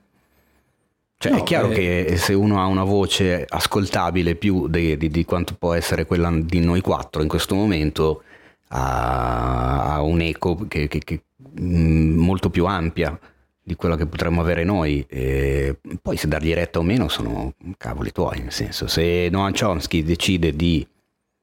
Cioè 1.20 1.32
No, 1.32 1.40
è 1.40 1.44
chiaro 1.44 1.72
eh. 1.72 1.74
che 2.06 2.18
se 2.18 2.34
uno 2.34 2.62
ha 2.62 2.66
una 2.68 2.84
voce 2.84 3.44
ascoltabile 3.48 4.36
più 4.36 4.68
di, 4.68 4.96
di- 4.98 5.10
di 5.10 5.26
quanto 5.26 5.56
può 5.58 5.74
essere 5.74 6.06
quella 6.06 6.32
di 6.32 6.60
noi 6.60 6.82
quattro 6.82 7.24
in 7.24 7.28
questo 7.28 7.56
momento, 7.56 8.22
ha, 8.70 9.94
ha 9.96 10.02
un 10.04 10.22
eco 10.22 10.66
che, 10.68 10.88
che- 10.88 11.00
che, 11.04 11.22
mh, 11.60 12.13
molto 12.20 12.50
più 12.52 12.66
ampia 12.66 13.18
di 13.67 13.75
quella 13.75 13.97
che 13.97 14.06
potremmo 14.06 14.39
avere 14.39 14.63
noi. 14.63 15.06
E 15.10 15.75
poi 16.01 16.15
se 16.15 16.30
dargli 16.30 16.53
retta 16.53 16.80
o 16.80 16.84
meno 16.84 17.10
sono 17.10 17.53
cavoli 17.77 18.13
tuoi, 18.13 18.39
nel 18.39 18.53
senso 18.53 18.88
se 18.88 19.27
Noam 19.30 19.51
Chomsky 19.53 20.03
decide 20.03 20.56
di 20.56 20.88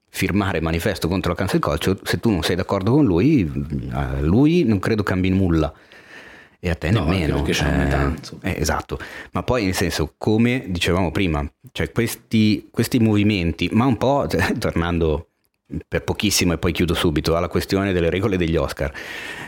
firmare 0.08 0.60
manifesto 0.62 1.06
contro 1.06 1.32
la 1.32 1.36
cancel 1.36 1.60
culture, 1.60 1.98
se 2.02 2.20
tu 2.20 2.30
non 2.30 2.42
sei 2.42 2.56
d'accordo 2.56 2.92
con 2.92 3.04
lui, 3.04 3.50
a 3.90 4.20
lui 4.20 4.64
non 4.64 4.78
credo 4.78 5.02
cambi 5.02 5.28
nulla. 5.28 5.70
E 6.60 6.70
a 6.70 6.74
te 6.76 6.90
No, 6.90 7.04
nemmeno. 7.04 7.42
perché 7.42 7.52
c'è 7.52 7.66
eh, 7.66 8.04
insomma. 8.16 8.42
eh, 8.44 8.54
esatto, 8.58 8.98
ma 9.32 9.42
poi 9.42 9.64
nel 9.64 9.74
senso, 9.74 10.14
come 10.16 10.64
dicevamo 10.68 11.10
prima, 11.10 11.46
cioè 11.72 11.92
questi, 11.92 12.68
questi 12.70 12.98
movimenti, 13.00 13.68
ma 13.72 13.84
un 13.84 13.98
po' 13.98 14.24
cioè, 14.30 14.50
tornando 14.56 15.28
per 15.86 16.04
pochissimo 16.04 16.54
e 16.54 16.58
poi 16.58 16.72
chiudo 16.72 16.94
subito 16.94 17.36
alla 17.36 17.48
questione 17.48 17.92
delle 17.92 18.08
regole 18.08 18.38
degli 18.38 18.56
Oscar, 18.56 18.90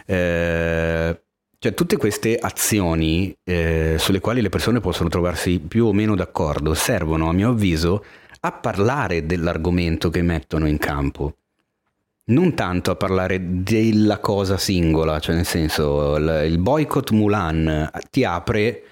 eh, 0.04 1.20
cioè 1.58 1.74
tutte 1.74 1.96
queste 1.96 2.36
azioni 2.36 3.34
eh, 3.44 3.96
sulle 3.98 4.20
quali 4.20 4.40
le 4.40 4.48
persone 4.48 4.80
possono 4.80 5.08
trovarsi 5.08 5.58
più 5.58 5.86
o 5.86 5.92
meno 5.92 6.14
d'accordo 6.14 6.74
servono 6.74 7.28
a 7.28 7.32
mio 7.32 7.50
avviso 7.50 8.04
a 8.40 8.52
parlare 8.52 9.26
dell'argomento 9.26 10.10
che 10.10 10.22
mettono 10.22 10.66
in 10.66 10.78
campo. 10.78 11.36
Non 12.28 12.54
tanto 12.54 12.90
a 12.90 12.96
parlare 12.96 13.62
della 13.62 14.18
cosa 14.18 14.56
singola, 14.56 15.20
cioè 15.20 15.36
nel 15.36 15.46
senso 15.46 16.16
il, 16.16 16.58
boycott 16.58 17.10
Mulan 17.10 17.88
ti 18.10 18.24
apre 18.24 18.82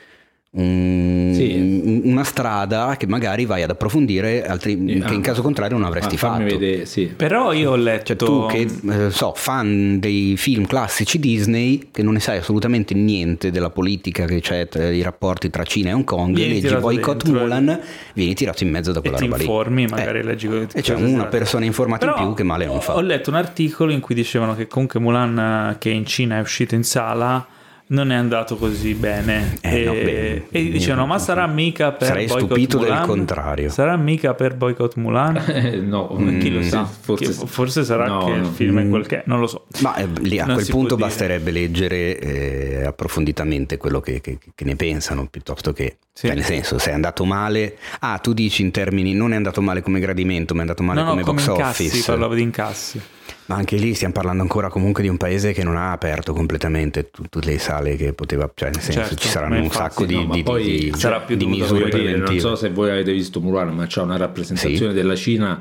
un- 0.57 1.33
Sì. 1.35 2.01
una 2.05 2.23
strada 2.25 2.95
che 2.97 3.07
magari 3.07 3.45
vai 3.45 3.63
ad 3.63 3.71
approfondire, 3.71 4.47
altri- 4.47 4.77
che 5.05 5.15
in 5.15 5.21
caso 5.21 5.43
contrario 5.43 5.77
non 5.77 5.87
avresti 5.87 6.15
Ah, 6.15 6.19
fatto. 6.19 6.45
vedere, 6.45 6.87
sì. 6.87 7.07
Però 7.07 7.53
io 7.53 7.73
ho 7.73 7.77
letto... 7.77 8.15
Cioè 8.15 8.17
tu 8.17 8.47
che 8.47 9.07
eh, 9.07 9.11
so, 9.11 9.33
fan 9.35 9.99
dei 9.99 10.37
film 10.37 10.67
classici 10.67 11.19
Disney, 11.19 11.89
che 11.91 12.03
non 12.03 12.13
ne 12.15 12.21
sai 12.21 12.39
assolutamente 12.39 12.95
niente 12.95 13.51
della 13.51 13.71
politica 13.71 14.25
che 14.27 14.41
c'è 14.41 14.69
tra 14.69 14.89
i 14.91 15.03
rapporti 15.03 15.51
tra 15.51 15.65
Cina 15.65 15.91
e 15.91 15.93
Hong 15.93 16.05
Kong, 16.05 16.35
Vieni 16.35 16.61
leggi 16.61 16.75
Boycott 16.77 17.25
dentro, 17.25 17.41
Mulan, 17.43 17.81
vieni 18.15 18.35
tirato 18.35 18.63
in 18.65 18.71
mezzo 18.71 18.93
da 18.93 19.01
quella 19.01 19.17
ti 19.17 19.25
roba 19.25 19.37
lì. 19.37 19.43
informi, 19.43 19.87
magari 19.87 20.19
Eh, 20.21 20.23
leggi 20.23 20.49
E 20.73 20.81
c'è 20.83 20.95
una 20.95 21.27
persona 21.27 21.65
informata 21.65 22.07
in 22.07 22.13
Però 22.13 22.25
più 22.27 22.35
che 22.35 22.43
male 22.45 22.67
non 22.67 22.77
Ho 22.77 22.81
fa. 22.81 23.01
letto 23.01 23.31
un 23.31 23.37
articolo 23.37 23.91
in 23.93 24.01
cui 24.01 24.15
dicevano 24.15 24.55
che 24.55 24.67
comunque 24.69 25.01
Mulan 25.01 25.39
eh, 25.73 25.77
che 25.79 25.91
in 25.91 26.07
Cina 26.07 26.39
è 26.39 26.41
uscito 26.41 26.75
in 26.75 26.85
sala 26.85 27.45
non 27.87 28.11
è 28.11 28.15
andato 28.15 28.57
così 28.57 28.95
bene 28.95 29.59
Eh, 29.61 29.83
e, 29.83 29.85
no, 29.85 29.93
beh, 29.93 30.47
e 30.51 30.71
dicevano 30.71 31.05
ma 31.07 31.19
sarà 31.19 31.47
mica 31.47 31.93
per 31.93 32.09
Sarei 32.09 32.27
boycott 32.27 32.47
stupito 32.47 32.79
del 32.79 32.89
Mulan? 32.89 33.07
contrario. 33.07 33.69
sarà 33.69 33.97
mica 33.97 34.33
per 34.35 34.55
boycott 34.57 34.95
Mulan 34.97 35.37
Eh, 35.47 35.77
no, 35.81 36.09
chi 36.41 36.51
lo 36.51 36.61
mm, 36.61 36.63
sa 36.63 36.85
Forse, 36.85 37.25
Chi- 37.27 37.47
forse 37.47 37.85
sarà 37.85 38.07
no, 38.07 38.25
che 38.25 38.31
il 38.33 38.47
film 38.47 38.81
è 38.81 38.89
quel 38.89 39.07
che 39.07 39.17
è 39.19 39.23
non 39.27 39.39
lo 39.41 39.47
so 39.47 39.67
Ma 39.83 39.97
eh, 39.97 40.09
lì 40.21 40.39
a 40.39 40.47
Non 40.47 40.55
quel 40.55 40.67
punto 40.69 40.95
dire. 40.97 41.07
basterebbe 41.09 41.51
leggere 41.51 42.19
eh, 42.19 42.85
approfonditamente 42.87 43.77
quello 43.77 44.01
che, 44.01 44.21
che- 44.21 44.39
che 44.55 44.65
ne 44.65 44.77
pensano, 44.77 45.27
piuttosto 45.31 45.73
che, 45.73 45.99
Sì. 46.13 46.27
cioè, 46.27 46.35
nel 46.37 46.45
senso, 46.45 46.79
se 46.79 46.91
è 46.91 46.95
andato 46.95 47.25
male, 47.25 47.77
ah, 48.01 48.19
tu 48.19 48.33
dici 48.33 48.63
in 48.63 48.71
termini 48.71 49.13
non 49.15 49.33
è 49.33 49.37
andato 49.37 49.61
male 49.61 49.83
come 49.83 50.01
gradimento, 50.01 50.55
ma 50.55 50.61
è 50.61 50.63
andato 50.63 50.83
male 50.83 51.03
no 51.03 51.11
come 51.11 51.23
box 51.23 51.47
incassi 51.49 51.87
office. 51.87 52.05
parlavo 52.07 52.35
di 52.35 52.43
incassi 52.43 53.01
Ma 53.47 53.57
anche 53.57 53.77
lì 53.77 53.93
stiamo 53.95 54.15
parlando 54.15 54.43
ancora 54.43 54.69
comunque 54.71 55.03
di 55.03 55.09
un 55.09 55.19
paese 55.19 55.53
che 55.53 55.63
non 55.65 55.77
ha 55.77 55.93
aperto 55.93 56.33
completamente 56.33 57.11
tu- 57.11 57.25
tutte 57.29 57.47
le 57.47 57.59
sale 57.59 57.95
che 57.97 58.15
poteva, 58.15 58.51
cioè 58.55 58.71
nel 58.71 58.81
senso 58.81 59.01
Certo, 59.01 59.17
ci 59.17 59.29
saranno 59.29 59.61
un 59.61 59.71
sacco 59.71 60.07
di, 60.07 60.15
no, 60.15 60.25
ma 60.25 60.35
di- 60.35 60.43
poi 60.43 60.63
di- 60.65 60.93
sarà 60.97 61.21
più 61.21 61.37
di 61.37 61.45
dovuto 61.45 61.61
misure 61.63 61.85
dire, 61.91 61.91
preventive. 61.91 62.31
non 62.31 62.39
so 62.39 62.55
se 62.57 62.71
voi 62.71 62.91
avete 62.91 63.13
visto 63.13 63.41
Mulan, 63.41 63.75
ma 63.75 63.87
c'è 63.87 64.01
una 64.01 64.17
rappresentazione 64.17 64.93
Sì. 64.93 64.95
della 64.95 65.15
Cina 65.17 65.61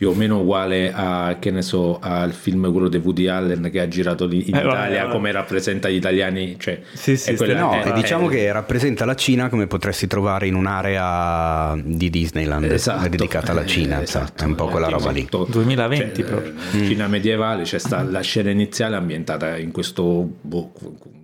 più 0.00 0.08
o 0.08 0.14
meno 0.14 0.40
uguale 0.40 0.90
a 0.94 1.36
che 1.38 1.50
ne 1.50 1.60
so 1.60 1.98
al 2.00 2.32
film 2.32 2.70
quello 2.72 2.88
di 2.88 2.96
Woody 2.96 3.26
Allen 3.26 3.68
che 3.70 3.80
ha 3.82 3.86
girato 3.86 4.24
lì 4.24 4.48
in 4.48 4.56
Eh, 4.56 4.60
Italia 4.60 5.02
vabbè. 5.02 5.12
come 5.12 5.30
rappresenta 5.30 5.90
gli 5.90 5.96
italiani 5.96 6.56
cioè 6.58 6.80
Sì, 6.94 7.18
sì, 7.18 7.32
è 7.32 7.36
quella- 7.36 7.58
No, 7.60 7.84
Eh, 7.84 7.90
e 7.90 7.92
diciamo 7.92 8.30
eh, 8.30 8.34
che 8.34 8.50
rappresenta 8.52 9.04
la 9.04 9.14
Cina 9.14 9.50
come 9.50 9.66
potresti 9.66 10.06
trovare 10.06 10.46
in 10.46 10.54
un'area 10.54 11.78
di 11.84 12.08
Disneyland 12.08 12.64
esatto, 12.72 13.08
dedicata 13.10 13.52
alla 13.52 13.64
eh, 13.64 13.66
Cina, 13.66 14.00
esatto, 14.00 14.42
è 14.42 14.46
un 14.46 14.54
po' 14.54 14.68
quella 14.68 14.86
eh, 14.86 14.90
roba 14.92 15.10
lì. 15.10 15.18
esatto. 15.18 15.46
2020 15.50 16.14
Cioè, 16.14 16.24
proprio. 16.24 16.52
eh, 16.72 16.84
Cina 16.86 17.06
medievale 17.06 17.64
c'è 17.64 17.76
sta 17.78 18.02
la 18.02 18.20
scena 18.22 18.48
iniziale 18.48 18.96
ambientata 18.96 19.58
in 19.58 19.70
questo 19.70 20.26
boh, 20.40 20.72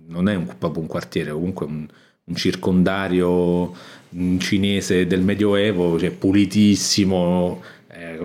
non 0.09 0.29
è 0.29 0.35
un- 0.35 0.47
proprio 0.55 0.83
un 0.83 0.87
quartiere 0.87 1.31
comunque 1.31 1.65
un, 1.65 1.87
un 2.25 2.35
circondario 2.35 3.73
mm, 4.15 4.37
cinese 4.37 5.07
del 5.07 5.21
medioevo 5.21 5.97
cioè 5.97 6.11
pulitissimo 6.11 7.61
eh, 7.89 8.19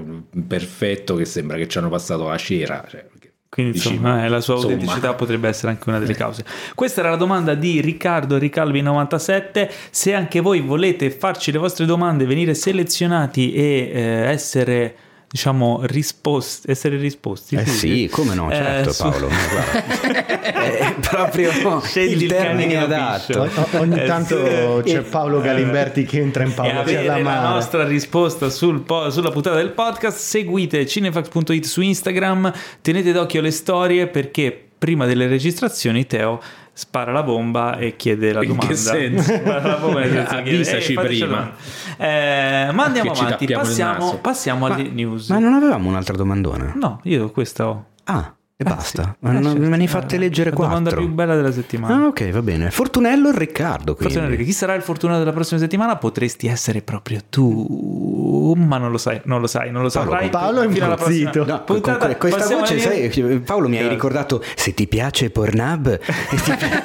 perfetto 0.47 1.15
che 1.15 1.25
sembra 1.25 1.57
che 1.57 1.69
ci 1.69 1.79
hanno 1.79 1.89
passato 1.89 2.27
la 2.27 2.37
cera 2.37 2.85
cioè, 2.89 3.07
Quindi 3.49 3.73
dici, 3.73 3.89
insomma, 3.91 4.17
ma- 4.17 4.25
eh, 4.25 4.29
la 4.29 4.41
sua 4.41 4.55
insomma, 4.55 4.75
autenticità 4.75 5.15
potrebbe 5.15 5.49
essere 5.49 5.73
anche 5.73 5.89
una 5.89 5.99
delle 5.99 6.15
cause. 6.15 6.45
Questa 6.75 7.01
era 7.01 7.11
la 7.11 7.17
domanda 7.17 7.55
di 7.55 7.81
Riccardo 7.81 8.39
Ricalvi97. 8.39 9.71
Se 9.91 10.15
anche 10.15 10.41
voi 10.41 10.61
volete 10.61 11.11
farci 11.11 11.53
le 11.53 11.59
vostre 11.59 11.85
domande, 11.85 12.25
venire 12.25 12.55
selezionati 12.55 13.53
e 13.53 13.91
eh, 13.93 14.01
essere 14.31 14.97
diciamo 15.33 15.81
risposti, 15.85 16.71
essere 16.71 16.99
risposti. 16.99 17.57
Eh 17.57 17.65
sì, 17.65 18.07
come 18.13 18.35
no, 18.35 18.51
Eh, 18.51 18.55
certo 18.55 18.93
su- 18.93 19.03
Paolo, 19.03 19.29
ma 19.31 19.37
guarda, 19.51 20.27
è 20.53 20.95
proprio 21.01 21.81
Scegli 21.81 22.25
il 22.25 22.29
termine 22.29 22.77
adatto. 22.77 23.41
O- 23.41 23.79
ogni 23.79 23.99
Eh, 23.99 24.05
tanto 24.05 24.83
c'è 24.85 25.01
Paolo 25.01 25.41
Galimberti 25.41 26.05
che 26.05 26.21
entra 26.21 26.45
in 26.45 26.53
Paolo 26.53 26.83
c'è 26.83 27.03
la 27.03 27.19
la 27.23 27.49
nostra 27.49 27.85
risposta 27.87 28.51
sul 28.51 28.83
po- 28.83 29.09
sulla 29.11 29.31
puntata 29.31 29.57
del 29.57 29.71
podcast, 29.71 30.19
seguite 30.19 30.87
cinefax.it 30.87 31.65
su 31.65 31.81
Instagram, 31.81 32.53
tenete 32.83 33.11
d'occhio 33.13 33.41
le 33.41 33.51
storie 33.53 34.09
perché 34.09 34.67
prima 34.79 35.07
delle 35.07 35.29
registrazioni 35.29 36.07
Teo 36.07 36.41
spara 36.73 37.13
la 37.13 37.23
bomba 37.23 37.77
e 37.77 37.97
chiede 37.97 38.33
la 38.33 38.43
In 38.43 38.49
domanda. 38.49 38.67
che 38.69 38.77
senso? 38.77 39.33
Spara 39.39 39.67
la 39.67 39.77
bomba 39.77 40.03
e 40.03 40.17
Avvisaci 40.19 40.91
"Ehi, 40.91 40.95
fateci 40.95 41.19
la 41.21 41.27
prima." 41.27 41.53
Eh, 41.99 42.71
ma 42.73 42.85
andiamo 42.85 43.11
Che 43.11 43.17
ci 43.17 43.25
avanti, 43.25 43.47
passiamo, 43.47 44.17
passiamo 44.17 44.67
Ma, 44.69 44.75
alle 44.75 44.89
news. 44.89 45.29
ma 45.31 45.39
non 45.39 45.55
avevamo 45.55 45.89
un'altra 45.89 46.17
domandona? 46.17 46.73
No, 46.75 47.01
io 47.05 47.31
questa 47.31 47.69
ho. 47.69 47.85
Ah, 48.05 48.35
e 48.63 48.71
Eh, 48.71 48.75
basta. 48.75 49.03
sì. 49.21 49.27
Eh, 49.27 49.31
non 49.33 49.43
certo. 49.43 49.59
me 49.61 49.77
ne 49.77 49.83
hai 49.83 49.89
fatte 49.89 50.19
leggere 50.19 50.51
La 50.51 50.57
domanda 50.57 50.91
più 50.91 51.09
bella 51.09 51.35
della 51.35 51.53
settimana. 51.53 51.95
Ah, 52.05 52.07
ok, 52.07 52.31
va 52.31 52.43
bene. 52.43 52.71
Fortunello 52.71 53.29
e 53.31 53.33
Riccardo, 53.39 53.97
Enrico, 53.99 54.43
chi 54.45 54.53
sarà 54.53 54.75
il 54.75 54.83
fortunato 54.83 55.19
della 55.21 55.33
prossima 55.33 55.59
settimana? 55.61 55.97
Potresti 55.97 56.47
essere 56.47 56.83
proprio 56.83 57.21
tu, 57.29 58.55
ma 58.57 58.79
non 58.79 58.91
lo 58.91 58.99
sai, 58.99 59.21
non 59.25 59.41
lo 59.41 59.47
sai, 59.47 59.71
non 59.71 59.83
lo 59.83 59.89
Paolo, 59.91 60.11
saprai. 60.11 60.29
Paolo 60.31 60.61
è 60.63 60.65
alla 60.81 60.95
prossima 60.97 61.31
impazzito. 61.31 61.45
No, 61.45 61.65
con 61.65 61.81
que- 61.81 62.17
questa 62.17 62.47
voce, 62.57 62.79
sai, 62.79 63.39
Paolo 63.41 63.69
mi 63.69 63.79
hai 63.79 63.89
ricordato 63.89 64.43
se 64.55 64.75
ti 64.75 64.87
piace 64.87 65.31
Pornhub, 65.31 65.99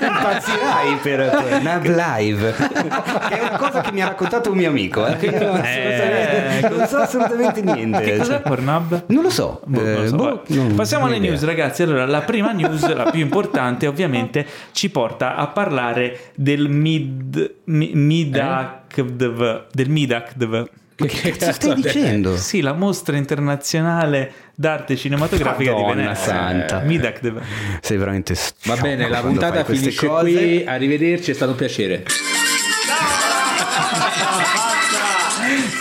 impazzirai 0.01 0.95
per 1.01 1.29
Pornhub 1.29 1.83
Live, 1.85 2.53
che 2.53 3.39
è 3.39 3.47
una 3.47 3.57
cosa 3.57 3.81
che 3.81 3.91
mi 3.91 4.01
ha 4.01 4.07
raccontato 4.07 4.51
un 4.51 4.57
mio 4.57 4.69
amico, 4.69 5.05
eh, 5.05 5.17
Eh, 5.19 6.69
non 6.69 6.87
so 6.87 6.97
assolutamente 6.97 7.61
niente. 7.61 8.01
Che 8.01 8.17
cos'è 8.17 8.41
Pornhub? 8.41 9.03
Non 9.07 9.23
lo 9.23 9.29
so. 9.29 9.61
Boh, 9.65 9.81
non 9.81 9.93
lo 9.93 10.03
eh, 10.03 10.07
so, 10.07 10.15
boh, 10.15 10.41
non- 10.47 10.75
Passiamo 10.75 11.05
alle 11.05 11.19
news, 11.19 11.41
idea. 11.41 11.66
Ragazzi. 11.67 11.83
Allora, 11.83 12.05
la 12.05 12.21
prima 12.21 12.51
news, 12.51 12.93
la 12.93 13.09
più 13.11 13.21
importante, 13.21 13.85
ovviamente, 13.87 14.45
ci 14.71 14.89
porta 14.89 15.35
a 15.35 15.47
parlare 15.47 16.31
del 16.35 16.67
mid, 16.69 17.55
mi- 17.65 17.91
MIDACDV, 17.93 19.65
del 19.71 19.89
MIDACDV. 19.89 20.69
Che 20.97 21.07
cazzo 21.07 21.51
stai 21.51 21.75
dicendo? 21.75 22.35
Sì, 22.37 22.61
la 22.61 22.73
mostra 22.73 23.17
internazionale 23.17 24.31
d'arte 24.55 24.95
cinematografica 24.95 25.73
Madonna 25.73 25.93
di 25.93 26.01
Venezia. 26.01 26.23
santa. 26.25 26.79
MIDACDV. 26.79 27.41
Sei 27.81 27.97
veramente 27.97 28.35
va 28.65 28.75
bene 28.77 29.07
la 29.07 29.21
puntata 29.21 29.63
finisce 29.63 30.07
cose. 30.07 30.31
qui 30.31 30.65
arrivederci 30.65 31.29
è 31.29 31.33
stato 31.35 31.51
un 31.51 31.57
piacere 31.57 32.03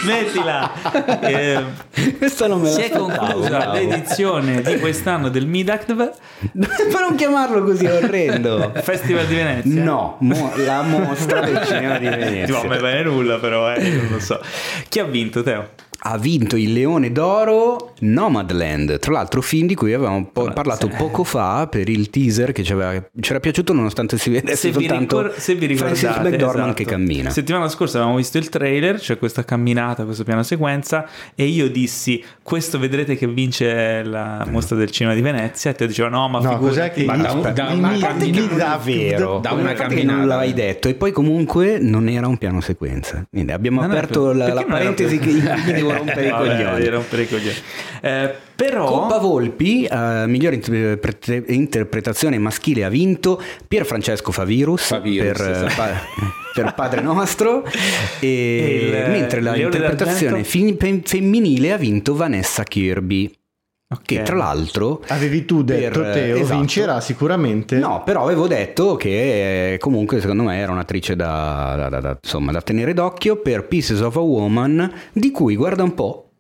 Smettila! 0.07 0.71
Eh, 1.27 1.65
Questa 2.19 2.47
non 2.47 2.61
me 2.61 2.69
la 2.69 2.75
si 2.75 2.83
è 2.83 2.91
conclusa 2.91 3.49
bravo. 3.49 3.73
l'edizione 3.73 4.61
di 4.63 4.79
quest'anno 4.79 5.29
del 5.29 5.47
MIDACDV, 5.47 6.11
Ma 6.53 6.67
non 7.01 7.15
chiamarlo 7.17 7.63
così 7.65 7.87
orrendo. 7.87 8.73
Festival 8.83 9.27
di 9.27 9.35
Venezia. 9.35 9.83
No, 9.83 10.17
mo- 10.21 10.53
la 10.57 10.83
mostra 10.83 11.41
del 11.41 11.63
cinema 11.67 11.99
di 11.99 12.09
Ti 12.09 12.17
Venezia. 12.17 12.55
va 12.55 12.61
a 12.61 12.67
me 12.69 12.79
bene 12.79 13.03
nulla, 13.03 13.39
però, 13.39 13.73
eh, 13.73 13.81
non 13.89 14.09
lo 14.11 14.21
so. 14.21 14.41
Chi 14.89 14.99
ha 15.01 15.05
vinto, 15.05 15.43
Teo? 15.43 15.69
Ha 16.09 16.17
vinto 16.19 16.57
il 16.57 16.73
Leone 16.73 17.11
d'Oro 17.11 17.95
Nomadland, 18.01 18.99
tra 18.99 19.13
l'altro 19.13 19.41
film 19.43 19.67
di 19.67 19.75
cui 19.75 19.93
avevamo 19.93 20.29
po- 20.33 20.51
parlato 20.53 20.89
poco 20.89 21.25
fa 21.25 21.67
per 21.67 21.89
il 21.89 22.11
teaser 22.11 22.53
che 22.53 22.63
ci 22.63 22.73
aveva, 22.73 22.93
ci 23.21 23.31
era 23.31 23.41
piaciuto 23.41 23.73
nonostante 23.73 24.17
si 24.19 24.31
vedesse 24.31 24.57
Se 24.57 24.79
vi, 24.79 24.87
soltanto 24.87 25.23
ricor- 25.23 25.39
se 25.41 25.55
vi 25.55 25.67
ricordate, 25.67 25.97
Francis 25.97 26.23
McDormand 26.23 26.57
esatto. 26.69 26.73
che 26.75 26.85
cammina. 26.85 27.31
Settimana 27.31 27.69
scorsa 27.69 27.97
avevamo 27.97 28.19
visto 28.19 28.39
il 28.39 28.49
trailer, 28.49 29.01
cioè 29.01 29.19
questa 29.19 29.45
camminata, 29.45 30.05
questo 30.05 30.23
piano 30.25 30.43
sequenza, 30.43 31.07
e 31.35 31.45
io 31.47 31.69
dissi: 31.71 32.23
Questo 32.43 32.79
vedrete 32.79 33.17
che 33.17 33.27
vince 33.27 34.03
la 34.05 34.47
mostra 34.51 34.77
del 34.77 34.91
cinema 34.91 35.15
di 35.15 35.23
Venezia. 35.23 35.71
E 35.71 35.75
te 35.75 35.87
diceva: 35.87 36.09
No, 36.09 36.29
ma 36.29 36.41
No, 36.41 36.51
figurati. 36.51 37.01
che 37.01 37.07
Ma 37.07 37.17
da 37.17 37.33
un- 37.33 37.53
da 37.55 37.69
una 37.73 37.89
mi- 37.91 37.99
camminata 37.99 38.81
mi- 38.85 39.15
da- 39.15 39.53
una 39.53 39.73
camminata. 39.73 40.19
non 40.19 40.27
l'hai 40.29 40.53
detto 40.53 40.89
e 40.89 40.95
poi 40.95 41.11
comunque 41.13 41.79
non 41.81 42.09
era 42.09 42.27
un 42.29 42.37
piano 42.39 42.61
sequenza 42.61 43.27
Quindi 43.31 43.53
abbiamo 43.53 43.81
Non 43.81 43.91
aperto 43.91 44.27
per- 44.27 44.37
la, 44.37 44.53
la 44.55 44.65
parentesi 44.65 45.19
che 45.19 45.33
mi 45.33 45.73
devo 45.73 45.93
rompere 45.97 46.27
i 46.27 46.31
coglioni 46.31 46.81
di 46.81 46.89
rompere 46.89 47.23
i 47.23 47.29
coglioni. 47.29 47.57
Eh, 48.03 48.35
però 48.55 48.87
Coppa 48.87 49.19
Volpi, 49.19 49.85
eh, 49.85 50.25
miglior 50.27 50.53
interprete- 50.55 51.45
interpretazione 51.49 52.39
maschile 52.39 52.85
ha 52.85 52.89
vinto 52.89 53.41
Pier 53.69 53.85
Francesco 53.85 54.33
Favirus, 54.33 54.87
Favirus, 54.87 55.33
per, 55.39 55.51
esatto. 55.51 55.73
pa- 55.77 56.03
per 56.55 56.75
Padre 56.75 57.01
Nostro 57.03 57.65
e, 58.21 58.27
E 58.27 59.05
il, 59.05 59.11
mentre 59.11 59.41
la 59.41 59.53
Leone 59.53 59.75
interpretazione 59.77 60.43
d'Argento? 60.43 60.49
fin- 60.49 60.77
fe- 60.79 61.03
femminile 61.05 61.73
ha 61.73 61.77
vinto 61.77 62.15
Vanessa 62.15 62.63
Kirby 62.63 63.31
Ok. 63.89 64.03
che 64.03 64.23
tra 64.23 64.35
l'altro 64.35 65.01
Avevi 65.09 65.45
tu 65.45 65.63
detto 65.63 66.01
per- 66.01 66.13
Teo 66.13 66.37
esatto. 66.39 66.59
vincerà 66.59 67.01
sicuramente. 67.01 67.79
No, 67.79 68.03
però 68.05 68.25
avevo 68.25 68.49
detto 68.49 68.97
che 68.97 69.75
eh, 69.75 69.79
comunque 69.79 70.21
secondo 70.21 70.43
me 70.43 70.57
era 70.59 70.73
un'attrice 70.73 71.15
da, 71.15 71.75
da- 71.77 71.89
da- 71.89 72.01
da- 72.01 72.19
insomma, 72.21 72.51
da 72.51 72.61
tenere 72.63 72.93
d'occhio 72.95 73.37
per 73.37 73.67
Pieces 73.69 74.01
of 74.01 74.17
a 74.17 74.21
Woman, 74.21 74.93
di 75.13 75.31
cui 75.31 75.55
guarda 75.55 75.85
un 75.85 75.95
po', 75.95 76.31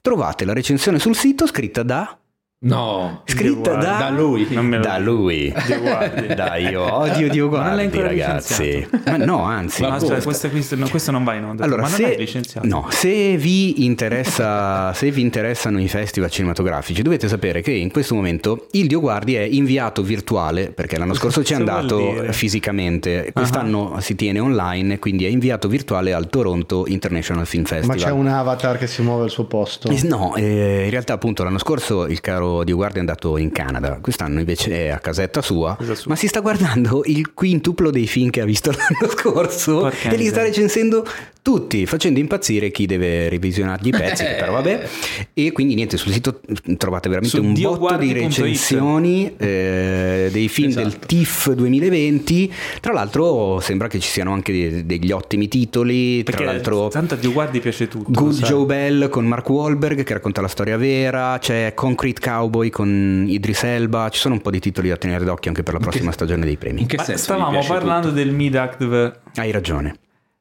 trovate 0.00 0.44
la 0.44 0.52
recensione 0.52 1.00
sul 1.00 1.16
sito 1.16 1.46
scritta 1.46 1.82
da 1.82 2.16
No, 2.58 3.20
Scritta 3.26 3.74
da, 3.74 3.96
da 3.98 4.08
lui. 4.08 4.46
Non 4.50 4.64
me 4.64 4.78
lo 4.78 4.82
da 4.82 4.96
lui. 4.96 5.54
Dio 5.66 5.78
guardi. 5.78 6.26
Dai, 6.34 6.64
io 6.68 6.90
odio 6.90 7.28
Dio 7.28 7.50
Ma 7.50 7.58
Guardi, 7.58 7.82
ancora 7.82 8.06
ragazzi. 8.06 8.88
Ma 9.04 9.16
no, 9.18 9.42
anzi. 9.42 9.82
Ma 9.82 9.98
questo- 9.98 10.74
no, 10.76 10.88
questo 10.88 11.10
non 11.10 11.22
va 11.22 11.34
in 11.34 11.44
onda. 11.44 11.64
Allora, 11.64 11.82
ma 11.82 11.88
non 11.88 11.96
se, 11.98 12.14
è 12.14 12.18
licenziato. 12.18 12.66
no, 12.66 12.86
se 12.88 13.36
vi 13.36 13.84
interessa, 13.84 14.94
se 14.94 15.10
vi 15.10 15.20
interessano 15.20 15.78
i 15.80 15.86
festival 15.86 16.30
cinematografici, 16.30 17.02
dovete 17.02 17.28
sapere 17.28 17.60
che 17.60 17.72
in 17.72 17.90
questo 17.90 18.14
momento 18.14 18.66
il 18.70 18.86
Dio 18.86 19.00
Guardi 19.00 19.34
è 19.34 19.42
inviato 19.42 20.02
virtuale, 20.02 20.70
perché 20.70 20.96
l'anno 20.96 21.14
scorso 21.14 21.44
ci 21.44 21.52
è 21.52 21.56
andato 21.56 22.24
fisicamente, 22.30 23.32
quest'anno 23.34 23.96
si 24.00 24.14
tiene 24.14 24.38
online, 24.40 24.98
quindi 24.98 25.26
è 25.26 25.28
inviato 25.28 25.68
virtuale 25.68 26.14
al 26.14 26.30
Toronto 26.30 26.86
International 26.86 27.46
Film 27.46 27.64
Ma 27.64 27.68
Festival. 27.68 27.96
c'è 27.98 28.10
un 28.10 28.28
avatar 28.28 28.78
che 28.78 28.86
si 28.86 29.02
muove 29.02 29.24
al 29.24 29.30
suo 29.30 29.44
posto. 29.44 29.90
Eh, 29.90 30.04
No, 30.06 30.34
eh, 30.36 30.84
in 30.84 30.90
realtà 30.90 31.12
appunto 31.12 31.42
l'anno 31.44 31.58
scorso 31.58 32.06
il 32.06 32.20
caro 32.20 32.45
Dio 32.64 32.76
Guardi 32.76 32.96
è 32.96 33.00
andato 33.00 33.36
in 33.36 33.50
Canada, 33.52 33.98
quest'anno 34.00 34.38
invece 34.38 34.86
è 34.86 34.88
a 34.88 34.98
casetta 34.98 35.42
sua, 35.42 35.76
sua. 35.80 35.94
ma 36.06 36.16
si 36.16 36.28
sta 36.28 36.40
guardando 36.40 37.02
il 37.06 37.32
quintuplo 37.34 37.90
dei 37.90 38.06
film 38.06 38.30
che 38.30 38.40
ha 38.40 38.44
visto 38.44 38.70
l'anno 38.76 39.12
scorso 39.12 39.80
Porca 39.80 40.10
e 40.10 40.16
li 40.16 40.26
sta 40.26 40.42
recensendo 40.42 41.06
tutti, 41.46 41.86
facendo 41.86 42.18
impazzire 42.18 42.72
chi 42.72 42.86
deve 42.86 43.28
revisionargli 43.28 43.86
i 43.86 43.90
pezzi, 43.90 44.24
però 44.24 44.50
vabbè. 44.52 44.88
E 45.38 45.52
quindi 45.52 45.74
niente, 45.74 45.96
sul 45.96 46.12
sito 46.12 46.40
trovate 46.76 47.08
veramente 47.08 47.36
Su 47.36 47.44
un 47.44 47.52
botto 47.52 47.96
di 47.98 48.12
recensioni 48.12 49.32
eh, 49.36 50.28
dei 50.32 50.48
film 50.48 50.72
del 50.72 50.86
Esatto. 50.86 51.06
TIFF 51.06 51.52
2020. 51.52 52.52
Tra 52.80 52.92
l'altro 52.92 53.60
sembra 53.60 53.86
che 53.86 54.00
ci 54.00 54.08
siano 54.08 54.32
anche 54.32 54.52
de- 54.52 54.86
degli 54.86 55.12
ottimi 55.12 55.46
titoli, 55.46 56.22
Perché 56.24 56.42
tra 56.42 56.52
l'altro... 56.52 56.88
tanto 56.88 57.14
a 57.14 57.16
Dio 57.16 57.32
guardi 57.32 57.60
piace 57.60 57.86
tutto. 57.86 58.10
Good. 58.10 58.42
Joe 58.42 58.64
Bell 58.64 59.08
con 59.08 59.26
Mark 59.26 59.48
Wahlberg 59.48 60.02
che 60.02 60.14
racconta 60.14 60.40
la 60.40 60.48
storia 60.48 60.76
vera, 60.76 61.38
c'è 61.38 61.74
Concrete 61.74 62.20
Cowboy 62.36 62.68
con 62.68 63.24
Idris 63.28 63.62
Elba, 63.64 64.10
ci 64.10 64.18
sono 64.20 64.34
un 64.34 64.42
po' 64.42 64.50
di 64.50 64.60
titoli 64.60 64.90
da 64.90 64.96
tenere 64.98 65.24
d'occhio 65.24 65.48
anche 65.50 65.62
per 65.62 65.72
la 65.72 65.80
prossima 65.80 66.12
stagione 66.12 66.44
dei 66.44 66.58
premi. 66.58 66.82
In 66.82 66.86
che 66.86 66.96
Ma 66.96 67.04
senso? 67.04 67.22
stavamo 67.24 67.64
parlando 67.66 68.08
tutto? 68.08 68.18
del 68.20 68.30
Mid-Act 68.32 69.20
Hai 69.36 69.50
ragione. 69.50 69.94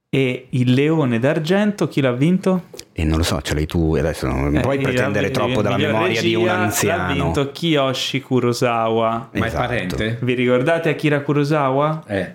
e 0.09 0.47
il 0.49 0.73
leone 0.73 1.19
d'argento, 1.19 1.87
chi 1.87 2.01
l'ha 2.01 2.11
vinto? 2.11 2.63
E 2.91 3.05
non 3.05 3.17
lo 3.17 3.23
so, 3.23 3.39
ce 3.41 3.53
l'hai 3.53 3.65
tu 3.65 3.95
adesso 3.95 4.27
non 4.27 4.57
Eh, 4.57 4.59
puoi 4.59 4.77
pretendere 4.79 5.31
troppo 5.31 5.61
dalla 5.61 5.77
memoria 5.77 6.21
di 6.21 6.35
un 6.35 6.41
regia 6.43 6.55
L'ha 6.57 6.63
anziano. 6.63 7.13
vinto 7.13 7.51
Kiyoshi 7.53 8.19
Kurosawa. 8.21 9.29
Ma 9.31 9.43
è 9.45 9.47
Esatto. 9.47 9.67
parente? 9.67 10.17
Vi 10.21 10.33
ricordate 10.33 10.89
Akira 10.89 11.21
Kurosawa? 11.21 12.03
Eh. 12.07 12.33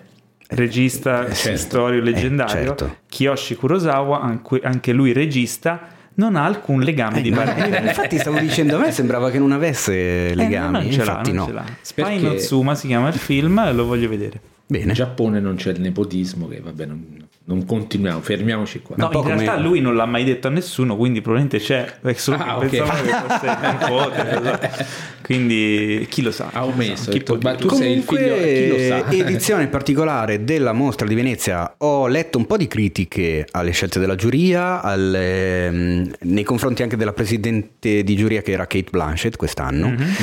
Regista 0.49 1.27
Eh, 1.27 1.33
certo. 1.35 1.57
storico 1.59 2.03
leggendario. 2.03 2.61
Eh, 2.61 2.65
certo. 2.65 2.95
Kiyoshi 3.07 3.55
Kurosawa, 3.55 4.21
anche, 4.21 4.59
anche 4.63 4.91
lui 4.91 5.11
regista, 5.13 5.79
non 6.15 6.35
ha 6.35 6.45
alcun 6.45 6.81
legame 6.81 7.21
di 7.21 7.29
Eh, 7.29 7.33
parentela. 7.33 7.79
infatti 7.89 8.17
stavo 8.17 8.39
dicendo 8.39 8.75
a 8.75 8.79
me 8.79 8.91
sembrava 8.91 9.29
che 9.31 9.39
non 9.39 9.51
avesse 9.51 10.29
Eh, 10.31 10.35
legami, 10.35 10.71
non 10.71 10.91
ce 10.91 10.97
l'ha, 11.03 11.11
infatti 11.11 11.31
non 11.31 11.37
no. 11.39 11.45
ce 11.47 11.51
l'ha. 11.53 11.65
Spy 11.81 12.01
Perché- 12.03 12.19
no 12.19 12.33
Tsuma 12.35 12.75
si 12.75 12.87
chiama 12.87 13.07
il 13.09 13.13
film, 13.15 13.73
lo 13.73 13.85
voglio 13.85 14.09
vedere. 14.09 14.39
Bene. 14.67 14.85
In 14.85 14.93
Giappone 14.93 15.39
non 15.39 15.55
c'è 15.55 15.71
il 15.71 15.81
nepotismo, 15.81 16.47
che 16.47 16.61
vabbè, 16.61 16.85
non, 16.85 17.20
non 17.43 17.65
continuiamo, 17.65 18.21
fermiamoci 18.21 18.81
qua. 18.81 18.95
No, 18.97 19.09
in 19.11 19.23
realtà 19.25 19.53
come- 19.55 19.63
lui 19.67 19.81
non 19.81 19.95
l'ha 19.95 20.05
mai 20.05 20.23
detto 20.23 20.47
a 20.47 20.51
nessuno, 20.51 20.95
quindi 20.95 21.21
probabilmente 21.21 21.63
c'è. 21.63 21.99
È 22.01 22.13
solo 22.13 22.37
che 22.37 22.43
Ah, 22.43 22.57
ok. 22.57 22.67
pensavano 22.69 23.03
che 23.03 23.11
fosse 23.27 23.57
nipote. 23.71 24.85
Quindi 25.21 26.05
chi 26.09 26.21
lo 26.23 26.31
sa? 26.31 26.49
Ha 26.51 26.65
omesso, 26.65 27.09
chi 27.11 27.19
detto, 27.19 27.37
ma 27.41 27.55
tu 27.55 27.69
sei 27.69 27.97
il 27.97 28.03
figlio, 28.03 28.35
chi 28.35 28.67
lo 28.67 28.77
sa? 28.79 29.09
edizione 29.11 29.67
particolare 29.67 30.43
della 30.43 30.73
mostra 30.73 31.07
di 31.07 31.15
Venezia. 31.15 31.75
Ho 31.79 32.07
letto 32.07 32.37
un 32.37 32.45
po' 32.45 32.57
di 32.57 32.67
critiche 32.67 33.45
alle 33.51 33.71
scelte 33.71 33.99
della 33.99 34.15
giuria, 34.15 34.81
alle- 34.81 35.65
ehm, 35.67 36.11
nei 36.21 36.43
confronti 36.43 36.83
anche 36.83 36.97
della 36.97 37.13
presidente 37.13 38.03
di 38.03 38.15
giuria 38.15 38.41
che 38.41 38.51
era 38.51 38.65
Kate 38.67 38.89
Blanchett 38.91 39.37
quest'anno. 39.37 39.89
Mhm. 39.89 40.13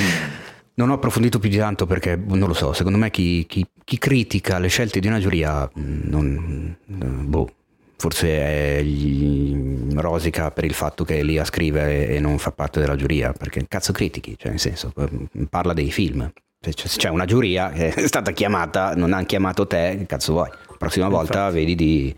Non 0.78 0.90
ho 0.90 0.94
approfondito 0.94 1.40
più 1.40 1.50
di 1.50 1.56
tanto 1.56 1.86
perché 1.86 2.14
non 2.14 2.38
lo 2.46 2.54
so, 2.54 2.72
secondo 2.72 2.98
me 2.98 3.10
chi, 3.10 3.44
chi- 3.48 3.66
chi 3.82 3.98
critica 3.98 4.58
le 4.60 4.68
scelte 4.68 5.00
di 5.00 5.08
una 5.08 5.18
giuria 5.18 5.68
mh, 5.74 5.80
non, 6.04 6.76
eh, 6.86 7.04
boh, 7.04 7.48
forse 7.96 8.28
è 8.28 8.82
gli- 8.82 9.92
rosica 9.94 10.52
per 10.52 10.62
il 10.64 10.74
fatto 10.74 11.02
che 11.02 11.18
è 11.18 11.22
lì 11.24 11.36
a 11.36 11.44
scrivere 11.44 12.06
e 12.06 12.20
non 12.20 12.38
fa 12.38 12.52
parte 12.52 12.78
della 12.78 12.94
giuria, 12.94 13.32
perché 13.32 13.66
cazzo 13.66 13.90
critichi, 13.90 14.36
cioè 14.38 14.50
nel 14.50 14.60
senso 14.60 14.92
eh, 14.96 15.46
parla 15.50 15.72
dei 15.72 15.90
film. 15.90 16.30
Se 16.60 16.70
c'è- 16.72 17.08
una 17.08 17.24
giuria 17.24 17.70
che 17.70 17.88
è 17.94 18.06
stata 18.06 18.30
chiamata, 18.30 18.94
non 18.94 19.12
hanno 19.12 19.26
chiamato 19.26 19.66
te, 19.66 20.04
cazzo 20.06 20.32
vuoi? 20.34 20.48
Prossima 20.78 21.08
volta 21.08 21.50
vedi 21.50 21.74
di, 21.74 22.16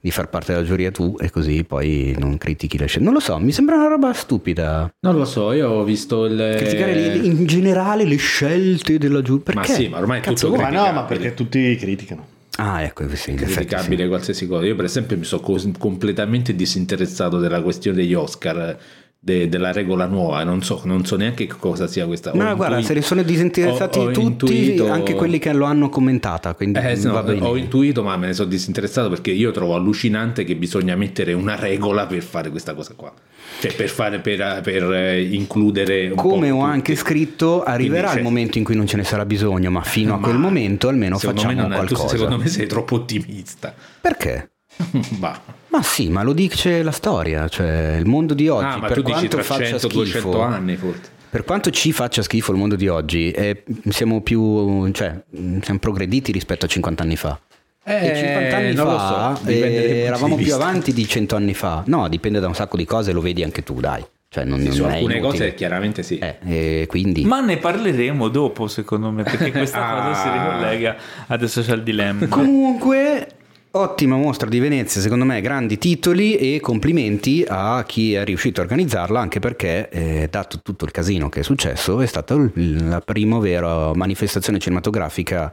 di 0.00 0.10
far 0.10 0.28
parte 0.28 0.52
della 0.52 0.64
giuria 0.64 0.90
tu 0.90 1.16
e 1.20 1.30
così 1.30 1.62
poi 1.64 2.14
non 2.18 2.38
critichi 2.38 2.78
le 2.78 2.86
scelte. 2.86 3.04
Non 3.04 3.12
lo 3.14 3.20
so, 3.20 3.38
mi 3.38 3.52
sembra 3.52 3.76
una 3.76 3.88
roba 3.88 4.12
stupida. 4.12 4.90
Non 5.00 5.16
lo 5.16 5.24
so, 5.24 5.52
io 5.52 5.68
ho 5.68 5.84
visto 5.84 6.24
il... 6.24 6.54
Criticare 6.56 6.94
le- 6.94 7.16
in 7.16 7.44
generale 7.46 8.04
le 8.04 8.16
scelte 8.16 8.98
della 8.98 9.20
giuria. 9.22 9.44
Ma 9.54 9.60
Perché? 9.60 9.74
sì, 9.74 9.88
ma 9.88 9.98
ormai 9.98 10.20
è 10.20 10.22
Cazzo 10.22 10.46
tutto 10.46 10.60
vuoi? 10.60 10.72
Ma 10.72 10.86
no, 10.86 10.92
ma 10.92 11.02
perché 11.04 11.34
tutti 11.34 11.76
criticano. 11.76 12.38
Ah, 12.56 12.82
ecco, 12.82 13.04
sì, 13.14 13.34
criticabile 13.34 14.02
sì. 14.02 14.08
qualsiasi 14.08 14.46
cosa. 14.46 14.66
Io, 14.66 14.74
per 14.74 14.84
esempio, 14.84 15.16
mi 15.16 15.24
sono 15.24 15.40
cos- 15.40 15.70
completamente 15.78 16.54
disinteressato 16.54 17.38
della 17.38 17.62
questione 17.62 17.96
degli 17.96 18.12
Oscar, 18.12 18.76
de- 19.22 19.48
della 19.50 19.70
regola 19.70 20.06
nuova. 20.06 20.42
Non 20.44 20.62
so, 20.62 20.80
non 20.84 21.04
so 21.04 21.16
neanche 21.16 21.46
che 21.46 21.54
cosa 21.58 21.86
sia 21.86 22.06
questa. 22.06 22.32
Ho 22.32 22.36
Ma 22.36 22.54
guarda, 22.54 22.76
intui- 22.78 22.88
se 22.88 22.94
ne 22.94 23.02
sono 23.02 23.22
disinteressati 23.22 23.98
ho- 23.98 24.02
ho 24.08 24.10
tutti, 24.10 24.56
intuito- 24.56 24.88
anche 24.88 25.14
quelli 25.14 25.38
che 25.38 25.52
lo 25.52 25.66
hanno 25.66 25.88
commentata, 25.90 26.54
quindi 26.54 26.78
Eh, 26.78 26.96
no, 27.02 27.18
ho 27.18 27.56
intuito, 27.56 28.02
ma 28.02 28.16
me 28.16 28.28
ne 28.28 28.32
sono 28.32 28.48
disinteressato 28.48 29.08
perché 29.10 29.30
io 29.30 29.50
trovo 29.50 29.74
allucinante 29.74 30.44
che 30.44 30.56
bisogna 30.56 30.96
mettere 30.96 31.34
una 31.34 31.54
regola 31.54 32.06
per 32.06 32.22
fare 32.22 32.50
questa 32.50 32.74
cosa 32.74 32.94
qua. 32.96 33.12
Cioè, 33.60 33.74
per, 33.74 33.88
fare, 33.90 34.20
per, 34.20 34.60
per, 34.62 34.90
eh, 34.92 35.22
includere. 35.22 36.10
Come 36.14 36.50
ho 36.50 36.60
anche 36.62 36.94
scritto, 36.96 37.62
arriverà 37.62 38.08
Quindi, 38.08 38.08
il 38.08 38.14
cioè, 38.14 38.22
momento 38.22 38.58
in 38.58 38.64
cui 38.64 38.74
non 38.76 38.86
ce 38.86 38.96
ne 38.96 39.04
sarà 39.04 39.26
bisogno, 39.26 39.70
ma 39.70 39.82
fino 39.82 40.14
a 40.14 40.16
Ma 40.18 40.22
quel 40.28 40.38
momento 40.38 40.88
almeno 40.88 41.18
facciamo 41.18 41.48
me 41.48 41.54
non 41.60 41.72
è- 41.72 41.76
tu, 41.80 41.86
qualcosa. 41.94 42.08
secondo 42.16 42.38
me 42.38 42.46
sei 42.48 42.66
troppo 42.66 42.94
ottimista. 42.94 43.74
Perché? 44.00 44.49
Bah. 45.18 45.40
Ma 45.68 45.82
sì, 45.82 46.08
ma 46.08 46.22
lo 46.22 46.32
dice 46.32 46.82
la 46.82 46.90
storia, 46.90 47.48
cioè 47.48 47.96
il 47.98 48.06
mondo 48.06 48.34
di 48.34 48.48
oggi, 48.48 48.64
ah, 48.64 48.76
ma 48.78 48.86
per 48.88 48.96
tu 48.96 49.02
dici 49.02 49.12
quanto 49.12 49.36
tra 49.36 49.42
faccia 49.44 49.64
100, 49.78 49.78
schifo, 49.88 49.98
200 50.02 50.40
anni 50.42 50.76
forse. 50.76 51.00
Per 51.30 51.44
quanto 51.44 51.70
ci 51.70 51.92
faccia 51.92 52.22
schifo 52.22 52.50
il 52.50 52.58
mondo 52.58 52.74
di 52.74 52.88
oggi, 52.88 53.30
eh, 53.30 53.62
siamo 53.90 54.20
più, 54.20 54.90
cioè, 54.90 55.14
siamo 55.62 55.78
progrediti 55.78 56.32
rispetto 56.32 56.64
a 56.64 56.68
50 56.68 57.02
anni 57.04 57.14
fa. 57.16 57.38
e 57.84 58.12
50 58.16 58.56
anni 58.56 58.68
Eh, 58.68 58.72
non 58.72 58.86
lo 58.86 58.98
fa 58.98 59.36
so, 59.40 59.48
eh, 59.48 60.02
eravamo 60.06 60.34
più 60.34 60.52
avanti 60.54 60.92
di 60.92 61.06
100 61.06 61.36
anni 61.36 61.54
fa. 61.54 61.84
No, 61.86 62.08
dipende 62.08 62.40
da 62.40 62.48
un 62.48 62.54
sacco 62.54 62.76
di 62.76 62.84
cose, 62.84 63.12
lo 63.12 63.20
vedi 63.20 63.44
anche 63.44 63.62
tu, 63.62 63.78
dai. 63.78 64.04
Cioè, 64.28 64.44
non, 64.44 64.58
Sì, 64.58 64.64
non 64.66 64.74
su 64.74 64.82
è 64.84 64.92
alcune 64.94 65.20
cose 65.20 65.54
chiaramente 65.54 66.02
sì. 66.02 66.18
Eh, 66.18 66.84
quindi... 66.88 67.24
Ma 67.24 67.40
ne 67.40 67.56
parleremo 67.58 68.26
dopo, 68.28 68.66
secondo 68.66 69.10
me, 69.12 69.22
perché 69.22 69.50
questa 69.52 69.86
Ah. 69.88 70.02
cosa 70.08 70.20
si 70.20 70.28
ricollega 70.30 70.96
a 71.28 71.36
The 71.38 71.46
Social 71.48 71.82
Dilemma. 71.82 72.26
Comunque, 72.28 73.26
ottima 73.72 74.16
mostra 74.16 74.48
di 74.48 74.58
Venezia, 74.58 75.00
secondo 75.00 75.24
me, 75.24 75.40
grandi 75.40 75.78
titoli 75.78 76.36
e 76.36 76.60
complimenti 76.60 77.44
a 77.46 77.84
chi 77.86 78.14
è 78.14 78.24
riuscito 78.24 78.60
a 78.60 78.64
organizzarla, 78.64 79.20
anche 79.20 79.38
perché, 79.38 79.88
eh, 79.90 80.28
dato 80.30 80.60
tutto 80.62 80.84
il 80.84 80.90
casino 80.90 81.28
che 81.28 81.40
è 81.40 81.42
successo, 81.42 82.00
è 82.00 82.06
stata 82.06 82.36
la 82.54 83.00
prima 83.00 83.38
vera 83.38 83.94
manifestazione 83.94 84.58
cinematografica 84.58 85.52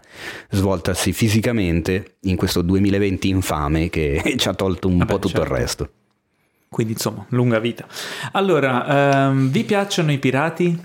svoltasi 0.50 1.14
fisicamente 1.14 2.16
in 2.22 2.36
questo 2.36 2.62
2020 2.62 3.30
infame 3.30 3.90
che 3.90 4.34
ci 4.38 4.48
ha 4.48 4.54
tolto 4.54 4.88
un 4.88 4.98
Vabbè, 4.98 5.12
po' 5.12 5.20
tutto 5.20 5.38
certo. 5.40 5.54
il 5.54 5.60
resto. 5.60 5.90
Quindi, 6.70 6.94
insomma, 6.94 7.26
lunga 7.30 7.60
vita. 7.60 7.86
Allora, 8.34 9.28
ehm, 9.28 9.50
vi 9.50 9.64
piacciono 9.64 10.12
i 10.12 10.18
pirati? 10.18 10.78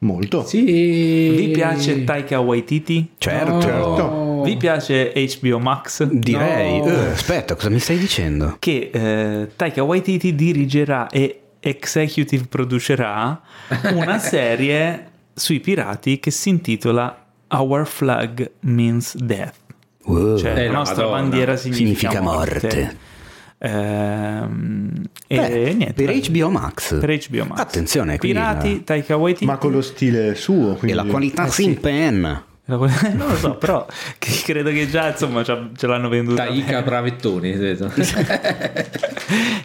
Molto. 0.00 0.44
Sì. 0.44 0.62
Vi 0.62 1.50
piace 1.52 2.02
Taika 2.04 2.40
Waititi? 2.40 3.12
Certo, 3.18 3.60
Certo. 3.60 4.31
Vi 4.42 4.56
piace 4.56 5.12
HBO 5.40 5.58
Max? 5.58 6.02
direi. 6.04 6.78
No. 6.80 6.86
Eh, 6.86 7.06
aspetta, 7.12 7.54
cosa 7.54 7.70
mi 7.70 7.78
stai 7.78 7.98
dicendo? 7.98 8.56
Che 8.58 8.90
eh, 8.92 9.48
Taika 9.56 9.82
Waititi 9.82 10.34
dirigerà 10.34 11.08
e 11.08 11.40
executive 11.60 12.46
producerà 12.48 13.40
una 13.94 14.18
serie 14.18 15.06
sui 15.34 15.60
pirati 15.60 16.18
che 16.18 16.30
si 16.30 16.48
intitola 16.48 17.24
Our 17.48 17.86
Flag 17.86 18.50
Means 18.60 19.16
Death. 19.16 19.54
Wow. 20.04 20.36
Cioè, 20.38 20.56
Eh, 20.58 20.66
la 20.66 20.72
nostra 20.72 21.04
Madonna. 21.04 21.20
bandiera 21.20 21.56
significa, 21.56 22.10
Significa 22.10 22.20
morte. 22.20 22.60
morte. 22.62 22.96
Ehm, 23.58 24.92
e 25.28 25.36
Beh, 25.36 25.72
niente. 25.74 26.04
per 26.04 26.14
HBO 26.28 26.50
Max. 26.50 26.98
Per 26.98 27.18
HBO 27.28 27.44
Max. 27.44 27.58
Attenzione, 27.60 28.18
quindi 28.18 28.36
Pirati, 28.38 28.74
la- 28.74 28.80
Taika 28.84 29.16
Waititi. 29.16 29.44
Ma 29.44 29.56
con 29.58 29.70
lo 29.72 29.80
stile 29.80 30.34
suo. 30.34 30.74
E 30.74 30.78
Quindi... 30.78 30.96
la 30.96 31.04
qualità 31.04 31.46
Eh, 31.46 31.50
sì. 31.50 31.62
sin 31.62 31.78
pen. 31.80 32.42
non 32.66 33.28
lo 33.28 33.36
so, 33.36 33.56
però 33.56 33.84
credo 34.44 34.70
che 34.70 34.88
già 34.88 35.08
insomma 35.10 35.42
ce 35.44 35.86
l'hanno 35.86 36.08
venduta 36.08 36.44
Taika 36.46 36.82
Bravettoni. 36.82 37.52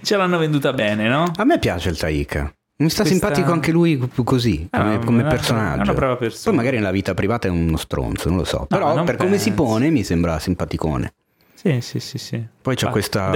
ce 0.02 0.16
l'hanno 0.18 0.38
venduta 0.38 0.74
bene, 0.74 1.08
no? 1.08 1.32
A 1.36 1.44
me 1.44 1.60
piace 1.60 1.90
il 1.90 1.98
Taika. 1.98 2.52
Mi 2.80 2.90
sta 2.92 3.02
Questa- 3.04 3.26
simpatico 3.26 3.52
anche 3.52 3.72
lui 3.72 3.98
così, 4.24 4.68
Ah, 4.70 4.82
come, 4.84 5.00
come 5.04 5.18
è 5.18 5.22
una- 5.22 5.30
personaggio. 5.32 5.92
una 5.94 6.16
persona. 6.16 6.44
Poi 6.44 6.56
magari 6.56 6.78
nella 6.78 6.92
vita 6.92 7.14
privata 7.16 7.48
è 7.48 7.52
uno 7.52 7.78
stronzo, 7.78 8.30
non 8.30 8.38
lo 8.38 8.44
so. 8.44 8.66
Però 8.68 8.94
non 8.96 9.04
per 9.06 9.16
come 9.16 9.40
si 9.40 9.50
penso. 9.50 9.64
pone 9.64 9.90
mi 9.90 10.04
sembra 10.04 10.38
simpaticone. 10.38 11.14
Sì, 11.58 11.82
sì, 11.82 12.00
sì, 12.00 12.20
sì. 12.20 12.40
Poi 12.62 12.76
c'è 12.76 12.86
Ah, 12.86 12.92
questa 12.92 13.32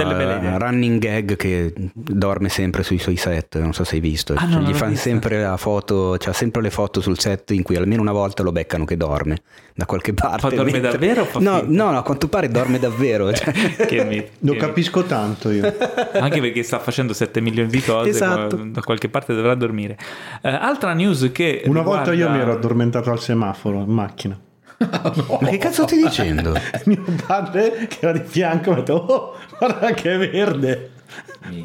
running 0.56 1.00
gag 1.00 1.34
che 1.34 1.72
dorme 1.92 2.48
sempre 2.48 2.84
sui 2.84 2.98
suoi 3.00 3.16
set, 3.16 3.58
non 3.58 3.72
so 3.72 3.82
se 3.82 3.96
hai 3.96 4.00
visto. 4.00 4.34
Ah, 4.34 4.48
Cioè, 4.48 4.60
gli 4.60 4.72
fanno 4.74 4.94
sempre 4.94 5.42
la 5.42 5.56
foto, 5.56 6.14
c'ha 6.18 6.32
sempre 6.32 6.62
le 6.62 6.70
foto 6.70 7.00
sul 7.00 7.18
set 7.18 7.50
in 7.50 7.64
cui 7.64 7.74
almeno 7.74 8.00
una 8.00 8.12
volta 8.12 8.44
lo 8.44 8.52
beccano 8.52 8.84
che 8.84 8.96
dorme 8.96 9.38
da 9.74 9.86
qualche 9.86 10.14
parte. 10.14 10.46
Ma 10.50 10.54
dorme 10.54 10.70
mentre- 10.70 10.90
davvero 10.92 11.22
o 11.22 11.24
fa 11.24 11.40
no, 11.40 11.62
no, 11.66 11.90
no, 11.90 11.98
a 11.98 12.02
quanto 12.02 12.28
pare 12.28 12.48
dorme 12.48 12.78
davvero. 12.78 13.32
cioè. 13.32 13.52
Che 13.86 14.04
mi- 14.04 14.24
Lo 14.40 14.54
capisco 14.54 15.02
tanto 15.02 15.50
io. 15.50 15.64
Anche 16.14 16.40
perché 16.40 16.62
sta 16.62 16.78
facendo 16.78 17.12
7 17.14 17.40
milioni 17.40 17.70
di 17.70 17.82
cose, 17.82 18.10
Esatto. 18.10 18.56
ma 18.56 18.64
da 18.70 18.82
qualche 18.82 19.08
parte 19.08 19.34
dovrà 19.34 19.56
dormire. 19.56 19.98
Eh, 20.42 20.48
altra 20.48 20.92
news 20.92 21.28
che 21.32 21.62
Una 21.66 21.82
volta 21.82 22.12
io 22.12 22.26
riguarda- 22.28 22.36
mi 22.36 22.42
ero 22.42 22.52
addormentato 22.52 23.10
al 23.10 23.18
semaforo 23.20 23.80
in 23.80 23.90
macchina. 23.90 24.38
Ma 25.40 25.48
che 25.48 25.58
cazzo 25.58 25.86
stai 25.86 26.02
dicendo? 26.02 26.54
Mio 26.84 27.04
padre 27.26 27.86
che 27.88 27.98
era 28.00 28.12
di 28.12 28.24
fianco 28.24 28.70
mi 28.70 28.76
ha 28.76 28.78
detto 28.80 28.94
oh 28.94 29.36
guarda 29.58 29.92
che 29.92 30.12
è 30.12 30.30
verde 30.30 30.91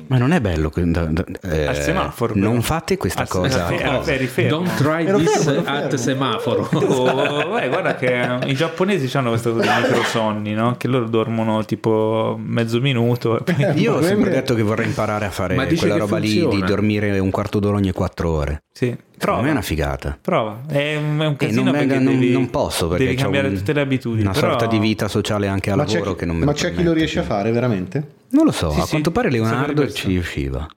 Ma 0.08 0.18
non 0.18 0.32
è 0.32 0.42
bello. 0.42 0.70
que- 0.70 0.90
da- 0.90 1.06
da- 1.06 1.24
eh, 1.44 1.66
Al 1.68 1.76
semaforo, 1.76 2.34
però. 2.34 2.48
Non 2.50 2.62
fate 2.62 2.98
questa 2.98 3.22
Al- 3.22 3.28
cosa. 3.28 3.68
al- 3.68 4.04
eri 4.10 4.26
fermo. 4.28 4.50
Don't 4.50 4.76
try 4.76 5.06
Ero 5.06 5.18
this 5.20 5.44
fermo, 5.44 5.60
at 5.66 5.82
fermo. 5.84 5.98
semaforo. 5.98 6.68
Tu, 6.72 7.58
eh, 7.62 7.68
guarda 7.70 7.96
che 7.96 8.40
i 8.48 8.54
giapponesi 8.54 9.16
hanno 9.18 9.30
questo 9.30 9.54
cosa 9.54 9.72
di 9.80 9.82
microsonni, 9.88 10.54
no? 10.54 10.76
Che 10.78 10.88
loro 10.88 11.06
dormono 11.08 11.64
tipo 11.66 12.38
mezzo 12.44 12.80
minuto. 12.82 13.40
e 13.46 13.54
poi- 13.54 13.80
Io 13.80 13.96
ho 13.96 14.02
sempre 14.02 14.30
detto 14.32 14.56
che 14.56 14.62
vorrei 14.64 14.88
imparare 14.88 15.26
a 15.26 15.30
fare 15.30 15.56
quella 15.56 15.94
che 15.94 16.00
roba 16.00 16.18
lì 16.18 16.34
di 16.34 16.40
funziona. 16.42 16.66
dormire 16.66 17.20
un 17.20 17.30
quarto 17.32 17.60
d'ora 17.60 17.78
ogni 17.78 17.92
quattro 17.92 18.32
ore. 18.32 18.64
Sì, 18.72 18.86
Secondo 18.88 19.02
me 19.02 19.16
è 19.16 19.18
prova. 19.20 19.52
una 19.52 19.62
figata. 19.62 20.18
Prova, 20.22 20.62
è 20.68 20.96
un, 20.96 21.20
è 21.20 21.26
un 21.26 21.36
casino 21.36 21.72
non, 21.72 21.86
non- 21.86 22.06
devi, 22.06 22.32
non 22.32 22.50
posso 22.50 22.88
perché 22.88 23.06
devi 23.06 23.16
cambiare 23.16 23.48
un- 23.48 23.56
tutte 23.56 23.74
le 23.74 23.82
abitudini. 23.82 24.22
Una 24.24 24.32
però- 24.32 24.50
sorta 24.52 24.66
di 24.68 24.80
vita 24.80 25.08
sociale 25.08 25.48
anche 25.48 25.72
al 25.72 25.78
ma 25.78 25.86
lavoro 25.86 26.12
chi, 26.14 26.20
che 26.20 26.26
non 26.26 26.36
me 26.38 26.46
ma 26.46 26.54
c'è 26.54 26.74
chi 26.74 26.84
lo 26.84 26.94
riesce 26.94 27.20
a 27.20 27.24
quindi- 27.24 27.42
fare 27.42 27.52
veramente? 27.54 28.08
Non 28.32 28.46
lo 28.46 28.52
so, 28.52 28.72
Sì, 28.72 28.80
a 28.80 28.84
sì, 28.84 28.90
quanto 28.90 29.12
pare 29.12 29.30
Leonardo 29.30 29.90
ci 29.92 30.08
riusciva. 30.08 30.68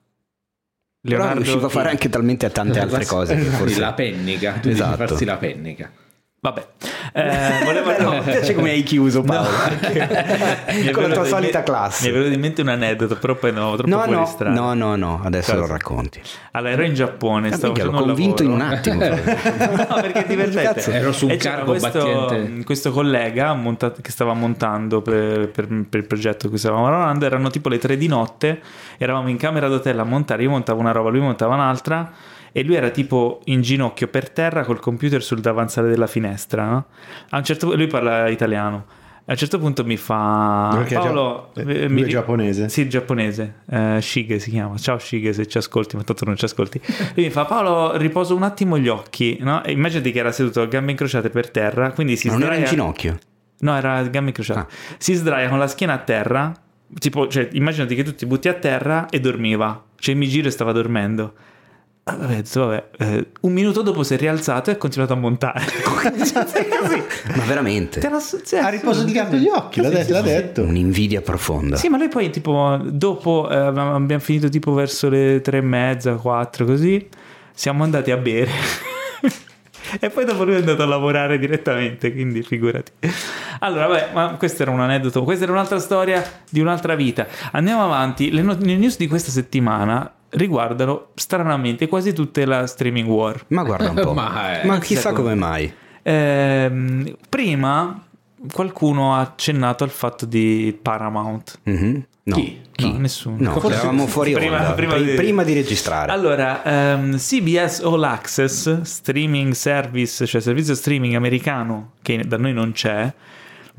Leonardo 1.03 1.33
Però 1.33 1.43
riusciva 1.43 1.65
a 1.65 1.69
fare 1.69 1.89
anche 1.89 2.09
talmente 2.09 2.49
tante 2.51 2.79
altre 2.79 3.05
cose 3.05 3.35
che 3.35 3.41
forse... 3.41 3.79
La 3.79 3.93
pennica, 3.93 4.53
tu 4.59 4.69
Esatto. 4.69 4.95
devi 4.95 5.07
farsi 5.07 5.25
la 5.25 5.37
pennica. 5.37 5.91
Vabbè, 6.43 6.65
eh, 7.13 7.63
volevo... 7.65 8.01
no. 8.01 8.13
Mi 8.13 8.21
piace 8.21 8.55
come 8.55 8.71
hai 8.71 8.81
chiuso 8.81 9.21
Paolo. 9.21 9.47
È 10.65 10.89
Con 10.89 11.03
la 11.07 11.13
tua 11.13 11.23
solita 11.25 11.59
me- 11.59 11.63
classe. 11.63 12.05
Mi 12.05 12.09
è 12.09 12.13
venuto 12.17 12.33
in 12.33 12.39
mente 12.39 12.61
un 12.61 12.69
aneddoto, 12.69 13.15
però 13.17 13.35
poi 13.35 13.51
no, 13.53 13.75
troppo 13.75 13.87
No, 13.95 14.05
no, 14.05 14.25
strada. 14.25 14.55
no, 14.59 14.73
no, 14.73 14.95
no, 14.95 15.21
adesso 15.23 15.51
Cosa? 15.51 15.61
lo 15.67 15.71
racconti. 15.71 16.19
Allora, 16.53 16.71
ero 16.73 16.81
in 16.83 16.95
Giappone, 16.95 17.49
Ah, 17.49 17.53
stavo 17.55 17.73
minchia, 17.73 17.83
l'ho 17.83 17.91
facendo 17.91 18.11
un 18.11 18.15
convinto 18.17 18.41
in 18.41 18.49
un 18.49 18.61
attimo. 18.61 18.95
no, 19.05 20.01
perché 20.01 20.25
è 20.25 20.27
divertente. 20.27 20.91
Ero 20.93 21.11
su 21.11 21.25
un 21.25 21.31
E 21.31 21.37
cargo 21.37 21.73
questo, 21.75 22.35
questo 22.65 22.91
collega 22.91 23.53
monta- 23.53 23.91
che 23.91 24.09
stava 24.09 24.33
montando 24.33 25.03
per, 25.03 25.47
per- 25.49 25.67
per 25.67 25.99
il 25.99 26.07
progetto 26.07 26.49
che 26.49 26.57
stavamo 26.57 26.89
lavorando. 26.89 27.23
Erano 27.23 27.51
tipo 27.51 27.69
le 27.69 27.77
tre 27.77 27.97
di 27.97 28.07
notte. 28.07 28.59
Eravamo 28.97 29.29
in 29.29 29.37
camera 29.37 29.67
d'hotel 29.67 29.99
a 29.99 30.03
montare. 30.03 30.41
Io 30.41 30.49
montavo 30.49 30.79
una 30.79 30.91
roba, 30.91 31.09
lui 31.11 31.19
montava 31.19 31.53
un'altra. 31.53 32.11
E 32.51 32.63
lui 32.63 32.75
era 32.75 32.89
tipo 32.89 33.41
in 33.45 33.61
ginocchio 33.61 34.07
per 34.07 34.29
terra 34.29 34.63
col 34.65 34.79
computer 34.79 35.23
sul 35.23 35.39
davanzale 35.39 35.89
della 35.89 36.07
finestra. 36.07 36.65
no? 36.69 36.85
A 37.29 37.37
un 37.37 37.43
certo 37.43 37.65
punto, 37.67 37.81
lui 37.81 37.89
parla 37.89 38.27
italiano. 38.29 38.85
A 39.23 39.33
un 39.33 39.37
certo 39.37 39.59
punto 39.59 39.85
mi 39.85 39.95
fa 39.97 40.71
Perché 40.73 40.95
è 40.95 40.97
Paolo, 40.97 41.51
gia- 41.53 41.61
eh, 41.61 41.87
mi 41.87 42.01
è 42.01 42.03
ri- 42.05 42.09
giapponese? 42.09 42.67
Sì, 42.69 42.89
giapponese. 42.89 43.59
Eh, 43.69 43.99
Shige 44.01 44.39
si 44.39 44.49
chiama. 44.49 44.75
Ciao 44.77 44.97
Shige 44.97 45.31
se 45.31 45.47
ci 45.47 45.57
ascolti, 45.57 45.95
ma 45.95 46.03
tanto 46.03 46.25
non 46.25 46.35
ci 46.35 46.43
ascolti. 46.45 46.81
Lui 47.15 47.25
mi 47.25 47.29
fa 47.29 47.45
Paolo, 47.45 47.95
riposo 47.97 48.35
un 48.35 48.43
attimo 48.43 48.77
gli 48.77 48.87
occhi, 48.89 49.37
no? 49.39 49.63
E 49.63 49.71
immaginati 49.71 50.11
che 50.11 50.19
era 50.19 50.31
seduto 50.31 50.61
a 50.61 50.65
gambe 50.65 50.91
incrociate 50.91 51.29
per 51.29 51.49
terra, 51.51 51.91
quindi 51.91 52.17
si 52.17 52.27
Ma 52.27 52.33
non 52.33 52.41
era 52.43 52.55
in 52.55 52.65
sdraia- 52.65 52.75
ginocchio. 52.81 53.17
No, 53.59 53.77
era 53.77 53.95
a 53.97 54.01
gambe 54.03 54.29
incrociate. 54.29 54.59
Ah. 54.59 54.67
Si 54.97 55.13
sdraia 55.13 55.47
con 55.47 55.59
la 55.59 55.67
schiena 55.67 55.93
a 55.93 55.99
terra, 55.99 56.51
tipo, 56.99 57.27
cioè, 57.27 57.47
immaginati 57.53 57.93
che 57.95 58.03
tu 58.03 58.13
ti 58.15 58.25
butti 58.25 58.49
a 58.49 58.53
terra 58.55 59.07
e 59.07 59.19
dormiva. 59.21 59.81
Cioè, 59.97 60.15
mi 60.15 60.27
giro 60.27 60.47
e 60.47 60.51
stava 60.51 60.71
dormendo. 60.73 61.33
Detto, 62.03 62.65
vabbè, 62.65 62.83
eh, 62.97 63.27
un 63.41 63.53
minuto 63.53 63.83
dopo 63.83 64.01
si 64.01 64.15
è 64.15 64.17
rialzato 64.17 64.71
e 64.71 64.73
ha 64.73 64.77
continuato 64.77 65.13
a 65.13 65.15
montare. 65.17 65.61
Così. 65.85 66.33
Ma 66.33 67.43
veramente. 67.45 67.99
Te 67.99 68.09
la- 68.09 68.19
sì, 68.19 68.55
a 68.57 68.69
riposo 68.69 69.03
di 69.03 69.11
gatto 69.11 69.35
gli 69.35 69.47
occhi 69.47 69.81
l'ha, 69.81 69.89
Sì, 69.89 69.93
de- 69.95 70.03
sì, 70.05 70.11
l'ha 70.11 70.21
detto 70.21 70.63
Un'invidia 70.63 71.21
profonda. 71.21 71.75
Sì, 71.75 71.89
ma 71.89 71.97
lui 71.97 72.07
poi 72.07 72.31
tipo 72.31 72.79
dopo 72.83 73.47
eh, 73.51 73.55
abbiamo 73.55 74.19
finito 74.19 74.49
tipo 74.49 74.73
verso 74.73 75.09
le 75.09 75.41
tre 75.41 75.59
e 75.59 75.61
mezza, 75.61 76.15
quattro 76.15 76.65
così, 76.65 77.07
siamo 77.53 77.83
andati 77.83 78.09
a 78.09 78.17
bere. 78.17 78.49
e 79.99 80.09
poi 80.09 80.25
dopo 80.25 80.43
lui 80.43 80.55
è 80.55 80.57
andato 80.57 80.81
a 80.81 80.87
lavorare 80.87 81.37
direttamente, 81.37 82.11
quindi 82.11 82.41
figurati. 82.41 82.91
Allora, 83.59 83.85
vabbè, 83.85 84.09
ma 84.11 84.35
questo 84.37 84.63
era 84.63 84.71
un 84.71 84.79
aneddoto, 84.79 85.23
questa 85.23 85.43
era 85.43 85.53
un'altra 85.53 85.77
storia 85.79 86.23
di 86.49 86.59
un'altra 86.59 86.95
vita. 86.95 87.27
Andiamo 87.51 87.83
avanti, 87.85 88.31
le, 88.31 88.41
no- 88.41 88.57
le 88.59 88.75
news 88.75 88.97
di 88.97 89.07
questa 89.07 89.29
settimana 89.29 90.11
riguardano 90.31 91.07
stranamente 91.15 91.87
quasi 91.87 92.13
tutte 92.13 92.45
la 92.45 92.65
streaming 92.67 93.07
war. 93.07 93.43
Ma 93.47 93.63
guarda 93.63 93.89
un 93.89 93.95
po'. 94.03 94.13
Ma, 94.13 94.59
Ma, 94.63 94.75
eh, 94.77 94.79
chissà 94.79 95.09
secondo- 95.09 95.21
come 95.23 95.35
mai. 95.35 95.73
Ehm, 96.03 97.15
prima 97.29 98.03
qualcuno 98.51 99.15
ha 99.15 99.19
accennato 99.19 99.83
al 99.83 99.89
fatto 99.91 100.25
di 100.25 100.77
Paramount. 100.81 101.59
Mhm. 101.63 102.05
No. 102.23 102.35
Chi? 102.35 102.59
No, 102.77 102.97
nessuno. 102.97 103.35
No, 103.39 103.59
Forse- 103.59 103.77
eravamo 103.79 104.07
fuori 104.07 104.33
prima- 104.33 104.57
onda. 104.57 104.73
prima 104.73 104.93
Pri- 104.93 105.05
di- 105.05 105.13
prima 105.13 105.43
di 105.43 105.53
registrare. 105.53 106.11
Allora, 106.11 106.63
ehm, 106.63 107.17
CBS 107.17 107.79
All 107.81 108.03
Access, 108.03 108.81
streaming 108.81 109.53
service, 109.53 110.25
cioè 110.25 110.39
servizio 110.41 110.75
streaming 110.75 111.15
americano 111.15 111.93
che 112.01 112.23
da 112.25 112.37
noi 112.37 112.53
non 112.53 112.71
c'è, 112.73 113.11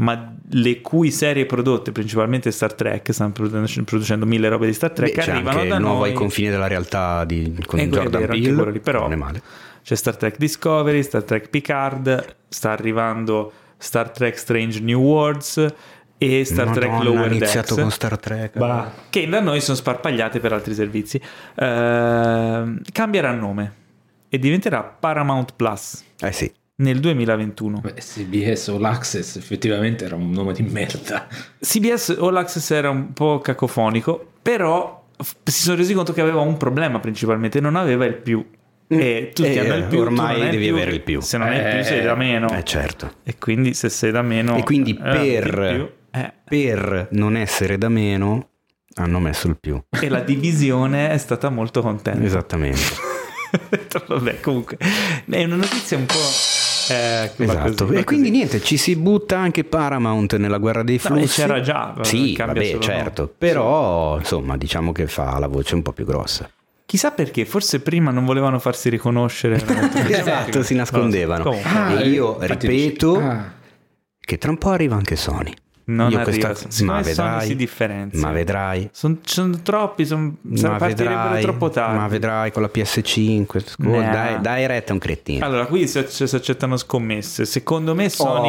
ma 0.03 0.35
le 0.51 0.81
cui 0.81 1.11
serie 1.11 1.47
prodotte, 1.47 1.93
principalmente 1.93 2.51
Star 2.51 2.75
Trek, 2.75 3.13
stanno 3.13 3.33
producendo, 3.33 3.85
producendo 3.85 4.27
mille 4.27 4.49
robe 4.49 4.67
di 4.67 4.73
Star 4.73 4.91
Trek, 4.91 5.15
Beh, 5.15 5.31
arrivano 5.31 5.57
anche 5.59 5.69
da 5.69 5.79
nuovo 5.79 5.99
noi. 6.01 6.09
ai 6.11 6.15
confini 6.15 6.49
della 6.51 6.67
realtà 6.67 7.25
di, 7.25 7.45
con 7.67 7.79
Eh, 7.79 7.89
quello 7.89 8.01
è 8.01 8.11
Jordan 8.11 8.27
Peele. 8.27 8.71
lì, 8.73 8.81
però- 8.81 9.01
Non 9.03 9.13
è 9.13 9.17
male. 9.17 9.43
C'è 9.83 9.95
Star 9.95 10.17
Trek 10.17 10.37
Discovery, 10.39 11.03
Star 11.03 11.23
Trek 11.23 11.49
Picard, 11.49 12.37
sta 12.49 12.71
arrivando 12.73 13.53
Star 13.79 14.11
Trek 14.11 14.37
Strange 14.39 14.81
New 14.81 15.01
Worlds 15.01 15.67
e 16.19 16.45
Star 16.45 16.71
Trek 16.71 16.89
Madonna, 16.91 17.05
Lower 17.11 17.23
ha 17.31 17.35
iniziato 17.35 17.75
Decks. 17.75 17.81
con 17.81 17.91
Star 17.91 18.19
Trek. 18.19 18.57
Bah, 18.59 18.93
che 19.11 19.29
da 19.29 19.41
noi 19.41 19.61
sono 19.61 19.77
sparpagliate 19.77 20.39
per 20.41 20.53
altri 20.53 20.75
servizi. 20.75 21.21
Ehm, 21.57 22.81
cambierà 22.93 23.33
nome 23.33 23.73
e 24.29 24.39
diventerà 24.39 24.83
Paramount 24.83 25.55
Plus 25.57 26.03
Eh 26.21 26.33
sì. 26.33 26.53
Nel 26.77 26.99
2021. 27.01 27.81
Beh, 27.81 27.95
CBS 27.95 28.69
All 28.69 28.85
Access 28.85 29.37
effettivamente 29.37 30.05
era 30.05 30.17
un 30.17 30.31
nome 30.31 30.53
di 30.53 30.63
merda. 30.63 31.27
CBS 31.61 32.17
All 32.21 32.37
Access 32.37 32.71
era 32.71 32.91
un 32.91 33.13
po' 33.13 33.39
cacofonico, 33.41 34.33
però 34.43 35.05
f- 35.17 35.35
si 35.45 35.63
sono 35.63 35.77
resi 35.77 35.95
conto 35.95 36.13
che 36.13 36.21
aveva 36.21 36.41
un 36.41 36.57
problema 36.57 36.99
principalmente, 37.01 37.61
non 37.61 37.77
aveva 37.77 38.05
il 38.05 38.15
più. 38.15 38.45
E 38.89 39.31
tutti 39.35 39.49
Eh, 39.49 39.59
hanno 39.59 39.77
il 39.77 39.85
più, 39.85 40.01
ormai 40.01 40.51
devi 40.51 40.67
più. 40.67 40.75
avere 40.75 40.91
il 40.91 41.01
più. 41.01 41.21
Se 41.23 41.39
non 41.39 41.49
hai 41.49 41.57
il 41.57 41.63
più 41.71 41.79
Eh, 41.79 41.85
sei 41.85 42.03
da 42.03 42.15
meno. 42.15 42.51
Eh 42.55 42.63
certo. 42.65 43.15
E 43.23 43.39
quindi 43.39 43.73
se 43.75 43.89
sei 43.89 44.11
da 44.11 44.21
meno... 44.23 44.57
E 44.57 44.63
quindi 44.65 44.91
eh, 44.91 44.97
per, 45.41 45.73
più, 46.11 46.21
eh. 46.21 46.33
per 46.45 47.09
non 47.13 47.37
essere 47.37 47.79
da 47.79 47.89
meno 47.89 48.49
hanno 48.97 49.19
messo 49.19 49.49
il 49.49 49.57
più. 49.59 49.81
E 49.89 50.09
la 50.11 50.21
divisione 50.21 51.09
è 51.11 51.17
stata 51.17 51.49
molto 51.49 51.81
contenta. 51.81 52.23
Esattamente. 52.23 52.81
Vabbè, 54.07 54.41
comunque 54.41 54.77
è 55.29 55.45
una 55.45 55.57
notizia 55.57 55.97
un 55.97 56.07
po'. 56.07 56.15
Eh, 56.91 57.31
Esatto. 57.37 57.87
così, 57.87 57.99
e 57.99 58.05
quindi 58.05 58.29
così. 58.29 58.31
niente, 58.31 58.61
ci 58.63 58.77
si 58.77 58.97
butta 58.97 59.39
anche 59.39 59.65
Paramount 59.65 60.37
nella 60.37 60.59
guerra 60.59 60.83
dei 60.83 61.01
No, 61.05 61.17
flussi. 61.17 61.41
c'era 61.41 61.61
già, 61.61 61.95
Sì, 62.01 62.35
vabbè, 62.37 62.79
certo. 62.79 63.33
Però, 63.39 64.19
insomma, 64.19 64.57
diciamo 64.57 64.93
che 64.93 65.07
fa 65.07 65.39
la 65.39 65.47
voce 65.47 65.75
un 65.75 65.83
po' 65.83 65.93
più 65.93 66.05
grossa. 66.05 66.51
Chissà 66.85 67.13
perché, 67.13 67.45
forse 67.47 67.81
prima 67.81 68.11
non 68.11 68.25
volevano 68.25 68.59
farsi 68.59 68.91
riconoscere. 68.91 69.57
esatto, 70.09 70.63
si 70.63 70.75
nascondevano. 70.75 71.57
Ah, 71.63 72.01
e 72.01 72.09
io 72.09 72.37
infatti 72.41 72.67
ripeto 72.67 73.17
ah. 73.19 73.53
che 74.21 74.39
tra 74.39 74.51
un 74.51 74.59
po' 74.59 74.71
arriva 74.71 74.97
anche 74.97 75.17
Sony. 75.17 75.55
Non 75.85 76.11
Io 76.11 76.19
arriva. 76.21 76.49
questa- 76.53 76.85
ma 76.85 77.01
vedrai, 77.01 77.47
si 77.47 77.57
differenzia. 77.57 78.21
ma 78.21 78.31
vedrai. 78.33 78.89
Sono, 78.93 79.19
sono 79.25 79.61
troppi, 79.63 80.07
son, 80.07 80.37
Ma 80.43 80.79
vedrai, 80.79 81.43
troppo 81.43 81.71
tardi. 81.71 81.97
ma 81.99 82.09
vedrai 82.09 82.53
con 82.53 82.63
la 82.63 82.71
PS5. 82.73 83.61
scusa, 83.67 83.89
Nah. 83.89 84.11
Dai, 84.13 84.41
dai 84.41 84.67
retta 84.67 84.93
un 84.93 84.99
cretino. 84.99 85.45
Allora, 85.45 85.67
qui 85.67 85.87
si, 85.89 86.05
si 86.07 86.23
accettano 86.37 86.77
scommesse. 86.77 87.45
Secondo 87.45 87.95
me 87.95 88.09
Sony 88.09 88.49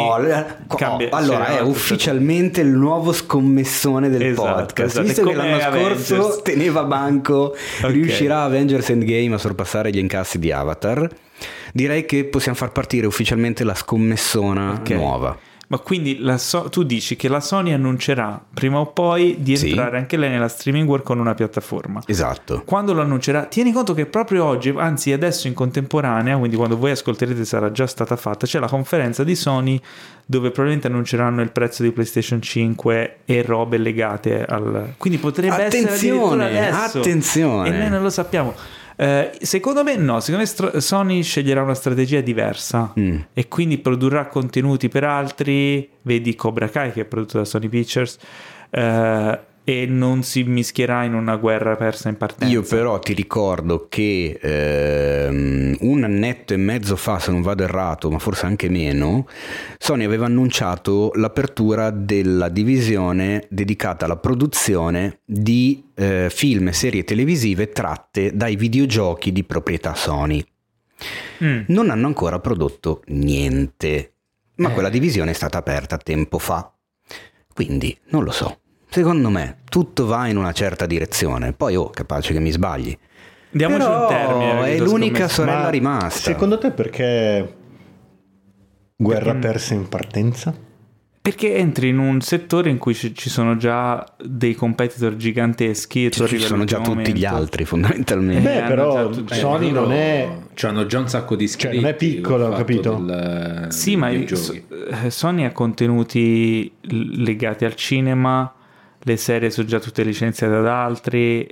Oh, 0.68 0.76
cambia- 0.76 1.10
oh, 1.12 1.16
allora 1.16 1.46
cioè, 1.46 1.58
è 1.58 1.62
ufficialmente 1.62 2.62
il 2.62 2.68
nuovo 2.70 3.12
scommessone 3.12 4.10
del 4.10 4.22
Esatto, 4.24 4.56
podcast. 4.56 4.90
esatto. 4.90 5.06
Visto 5.08 5.24
che 5.26 5.34
l'anno 5.34 5.60
scorso 5.60 6.14
Avengers. 6.16 6.42
teneva 6.44 6.84
banco, 6.84 7.56
Ok. 7.84 7.90
riuscirà 7.92 8.44
Avengers 8.44 8.90
Endgame 8.90 9.34
a 9.36 9.38
sorpassare 9.38 9.90
gli 9.92 9.98
incassi 9.98 10.40
di 10.40 10.52
Avatar. 10.52 11.10
Direi 11.74 12.06
che 12.06 12.26
possiamo 12.26 12.56
far 12.58 12.72
partire 12.72 13.08
ufficialmente 13.08 13.64
la 13.64 13.74
scommessona 13.74 14.74
Ok. 14.80 14.90
nuova. 14.92 15.36
Ma 15.68 15.78
quindi 15.80 16.22
So- 16.38 16.70
tu 16.70 16.84
dici 16.84 17.16
che 17.16 17.28
la 17.28 17.40
Sony 17.40 17.72
annuncerà 17.74 18.40
prima 18.54 18.78
o 18.80 18.88
poi 18.88 19.38
di 19.40 19.58
Sì. 19.58 19.70
entrare 19.70 19.98
anche 19.98 20.18
lei 20.18 20.30
nella 20.30 20.48
streaming 20.48 20.88
war 20.88 21.02
con 21.02 21.20
una 21.20 21.34
piattaforma. 21.34 22.02
Esatto. 22.06 22.62
Quando 22.66 22.94
lo 22.94 23.02
annuncerà, 23.02 23.46
tieni 23.46 23.72
conto 23.72 23.94
che 23.94 24.06
proprio 24.06 24.44
oggi, 24.46 24.72
anzi 24.76 25.12
adesso 25.12 25.48
in 25.48 25.54
contemporanea, 25.54 26.38
quindi 26.38 26.56
quando 26.58 26.78
voi 26.78 26.92
ascolterete 26.92 27.44
sarà 27.46 27.72
già 27.72 27.88
stata 27.88 28.16
fatta, 28.16 28.46
c'è 28.46 28.60
la 28.60 28.68
conferenza 28.68 29.24
di 29.24 29.36
Sony 29.36 29.80
dove 30.26 30.52
probabilmente 30.52 30.88
annunceranno 30.88 31.42
il 31.42 31.52
prezzo 31.52 31.82
di 31.82 31.92
PlayStation 31.92 32.42
5 32.42 33.18
e 33.26 33.42
robe 33.42 33.78
legate 33.78 34.44
al... 34.46 34.94
Quindi 34.98 35.18
potrebbe 35.18 35.64
essere 35.64 35.84
Attenzione, 35.86 36.46
addirittura 36.46 36.68
adesso. 36.84 37.00
attenzione. 37.00 37.70
E 37.70 37.78
noi 37.78 37.90
non 37.90 38.02
lo 38.04 38.10
sappiamo. 38.10 38.54
Eh, 38.96 39.32
secondo 39.42 39.84
me 39.84 39.96
no, 39.96 40.20
secondo 40.20 40.42
me 40.42 40.46
stro- 40.46 40.80
Sony 40.80 41.24
sceglierà 41.24 41.62
una 41.64 41.74
strategia 41.74 42.22
diversa 42.22 42.94
Mm. 43.00 43.18
e 43.34 43.48
quindi 43.48 43.78
produrrà 43.80 44.28
contenuti 44.28 44.88
per 44.90 45.04
altri, 45.04 45.90
vedi 46.04 46.36
Cobra 46.36 46.70
Kai 46.70 46.92
che 46.92 47.02
è 47.02 47.06
prodotto 47.06 47.38
da 47.40 47.46
Sony 47.46 47.68
Pictures, 47.70 48.18
eh, 48.70 49.40
e 49.66 49.86
non 49.86 50.24
si 50.24 50.44
mischierà 50.44 51.04
in 51.04 51.14
una 51.14 51.38
guerra 51.38 51.76
persa 51.76 52.10
in 52.10 52.18
partenza. 52.18 52.54
Io 52.54 52.64
però 52.64 53.00
ti 53.00 53.14
ricordo 53.14 53.88
che 53.88 54.38
ehm, 54.42 55.78
un 55.82 56.04
annetto 56.04 56.54
e 56.54 56.58
mezzo 56.58 56.96
fa, 56.96 57.20
se 57.20 57.32
non 57.32 57.42
vado 57.42 57.64
errato, 57.64 58.12
ma 58.12 58.20
forse 58.20 58.46
anche 58.46 58.70
meno, 58.70 59.28
Sony 59.78 60.04
aveva 60.04 60.26
annunciato 60.26 61.12
l'apertura 61.16 61.92
della 61.92 62.50
divisione 62.50 63.46
dedicata 63.50 64.06
alla 64.06 64.18
produzione 64.18 65.20
di 65.24 65.86
eh, 65.96 66.28
film 66.30 66.68
e 66.68 66.74
serie 66.74 67.04
televisive 67.04 67.70
tratte 67.70 68.36
dai 68.36 68.56
videogiochi 68.58 69.32
di 69.32 69.44
proprietà 69.44 69.96
Sony. 69.96 70.44
Mm. 71.44 71.62
Non 71.68 71.90
hanno 71.90 72.08
ancora 72.08 72.40
prodotto 72.40 73.02
niente, 73.08 74.14
ma 74.56 74.70
Eh. 74.70 74.74
quella 74.74 74.90
divisione 74.90 75.32
è 75.32 75.34
stata 75.34 75.58
aperta 75.58 75.98
tempo 75.98 76.38
fa. 76.38 76.70
Quindi 77.54 77.98
non 78.10 78.24
lo 78.24 78.32
so. 78.32 78.60
Secondo 78.94 79.30
me 79.30 79.58
tutto 79.70 80.06
va 80.06 80.28
in 80.28 80.38
una 80.38 80.52
certa 80.52 80.86
direzione. 80.86 81.52
Poi, 81.54 81.76
oh, 81.76 81.90
capace 81.90 82.32
che 82.32 82.40
mi 82.40 82.52
sbagli. 82.52 82.96
Diamoci 83.50 83.80
Però 83.86 84.02
un 84.02 84.08
termine. 84.08 84.66
è 84.66 84.78
l'unica 84.78 85.16
scommesso- 85.16 85.34
sorella 85.34 85.62
Ma 85.64 85.70
rimasta. 85.70 86.20
Secondo 86.32 86.58
te 86.60 86.72
perché 86.72 87.54
guerra 88.96 89.32
Perché- 89.34 89.40
persa 89.48 89.74
in 89.74 89.90
partenza? 89.90 90.54
Perché 91.24 91.56
entri 91.56 91.88
in 91.88 92.00
un 92.00 92.20
settore 92.20 92.70
in 92.70 92.78
cui 92.78 92.94
ci 92.94 93.16
ci 93.16 93.30
sono 93.30 93.56
già 93.56 94.04
dei 94.22 94.56
competitor 94.56 95.16
giganteschi 95.16 96.06
e 96.06 96.12
Ci 96.12 96.22
arrivi 96.22 96.44
sono 96.44 96.66
già 96.66 96.76
all'ultimo 96.76 97.02
tutti 97.02 97.14
gli 97.18 97.22
momento. 97.24 97.38
altri, 97.42 97.66
fondamentalmente. 97.66 98.42
Beh, 98.50 98.58
hanno 98.60 98.68
però 98.68 99.10
già 99.10 99.36
Sony 99.36 99.72
non 99.72 99.92
è... 99.94 100.38
Hanno 100.64 100.86
già 100.86 101.00
un 101.00 101.08
sacco 101.08 101.36
di 101.38 101.48
Cioè, 101.48 101.56
iscritti. 101.72 101.76
non 101.78 101.86
è 101.90 101.96
piccolo, 101.96 102.50
capito? 102.50 102.96
del- 102.96 103.68
Sì, 103.70 103.96
ma 103.96 104.10
videogiochi. 104.10 104.66
eh, 105.06 105.10
Sony 105.10 105.46
ha 105.46 105.52
contenuti 105.54 106.70
legati 106.82 107.64
al 107.64 107.76
cinema, 107.76 108.54
le 109.06 109.18
serie 109.18 109.50
sono 109.50 109.68
già 109.68 109.80
tutte 109.80 110.04
licenziate 110.04 110.54
ad 110.56 110.68
altri, 110.68 111.48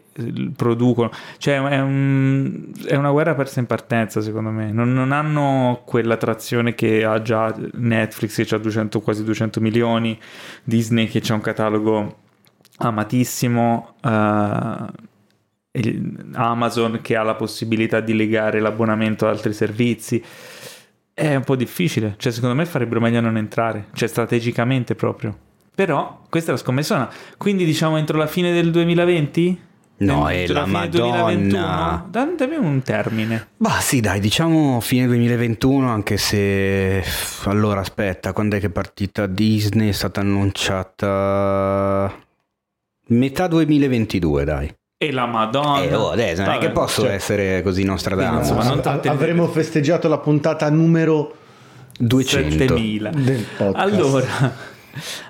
producono, 0.55 1.09
cioè 1.37 1.55
è, 1.61 1.79
un- 1.79 2.71
è 2.85 2.95
una 2.95 3.11
guerra 3.11 3.35
persa 3.35 3.59
in 3.59 3.65
partenza 3.65 4.21
secondo 4.21 4.49
me, 4.51 4.71
non, 4.71 4.93
non 4.93 5.11
hanno 5.11 5.81
quella 5.85 6.17
trazione 6.17 6.73
che 6.75 7.03
ha 7.03 7.21
già 7.21 7.53
Netflix 7.73 8.45
che 8.47 8.55
ha 8.55 8.57
200, 8.57 9.01
quasi 9.01 9.23
200 9.23 9.59
milioni, 9.61 10.17
Disney 10.63 11.07
che 11.07 11.21
ha 11.29 11.33
un 11.33 11.41
catalogo 11.41 12.17
amatissimo, 12.77 13.95
il- 15.73 16.29
Amazon 16.33 16.99
che 17.01 17.15
ha 17.15 17.23
la 17.23 17.35
possibilità 17.35 17.99
di 18.01 18.13
legare 18.15 18.59
l'abbonamento 18.59 19.27
ad 19.27 19.35
altri 19.35 19.53
servizi. 19.53 20.23
È 21.13 21.35
un 21.35 21.43
po' 21.43 21.55
difficile, 21.55 22.15
cioè 22.17 22.31
secondo 22.31 22.55
me 22.55 22.65
farebbero 22.65 22.99
meglio 22.99 23.19
a 23.19 23.21
non 23.21 23.37
entrare, 23.37 23.87
cioè 23.93 24.07
strategicamente 24.07 24.95
proprio. 24.95 25.37
Però 25.81 26.19
questa 26.29 26.51
è 26.51 26.53
la 26.53 26.59
scommessona, 26.59 27.09
quindi 27.37 27.65
diciamo 27.65 27.97
entro 27.97 28.15
la 28.15 28.27
fine 28.27 28.53
del 28.53 28.69
2020? 28.69 29.61
No, 29.97 30.29
è 30.29 30.45
la 30.45 30.65
fine 30.65 30.89
del 30.89 31.01
Madonna. 31.01 32.05
Dan- 32.07 32.35
Dammi 32.37 32.55
un 32.55 32.83
termine. 32.83 33.47
Bah 33.57 33.79
sì, 33.79 33.99
dai, 33.99 34.19
diciamo 34.19 34.79
fine 34.79 35.07
2021, 35.07 35.89
anche 35.89 36.17
se... 36.17 37.03
Allora, 37.45 37.79
aspetta, 37.79 38.31
quando 38.31 38.57
è 38.57 38.59
che 38.59 38.67
è 38.67 38.69
partita 38.69 39.25
Disney? 39.25 39.89
È 39.89 39.91
stata 39.91 40.19
annunciata... 40.19 42.13
Metà 43.07 43.47
2022, 43.47 44.43
dai. 44.43 44.71
E 44.99 45.11
la 45.11 45.25
Madonna. 45.25 45.81
Eh, 45.81 45.95
oh, 45.95 46.11
adesso 46.11 46.43
non 46.43 46.53
è 46.53 46.57
che 46.59 46.69
posso 46.69 47.01
cioè- 47.01 47.13
essere 47.13 47.63
così 47.63 47.83
Nostradamus. 47.83 48.49
Insomma, 48.49 48.65
non 48.65 48.81
tante- 48.81 49.09
avremo 49.09 49.47
festeggiato 49.47 50.07
la 50.07 50.19
puntata 50.19 50.69
numero 50.69 51.37
200. 51.97 52.51
7000. 52.51 53.09
del 53.15 53.45
podcast. 53.57 53.77
Allora, 53.77 54.69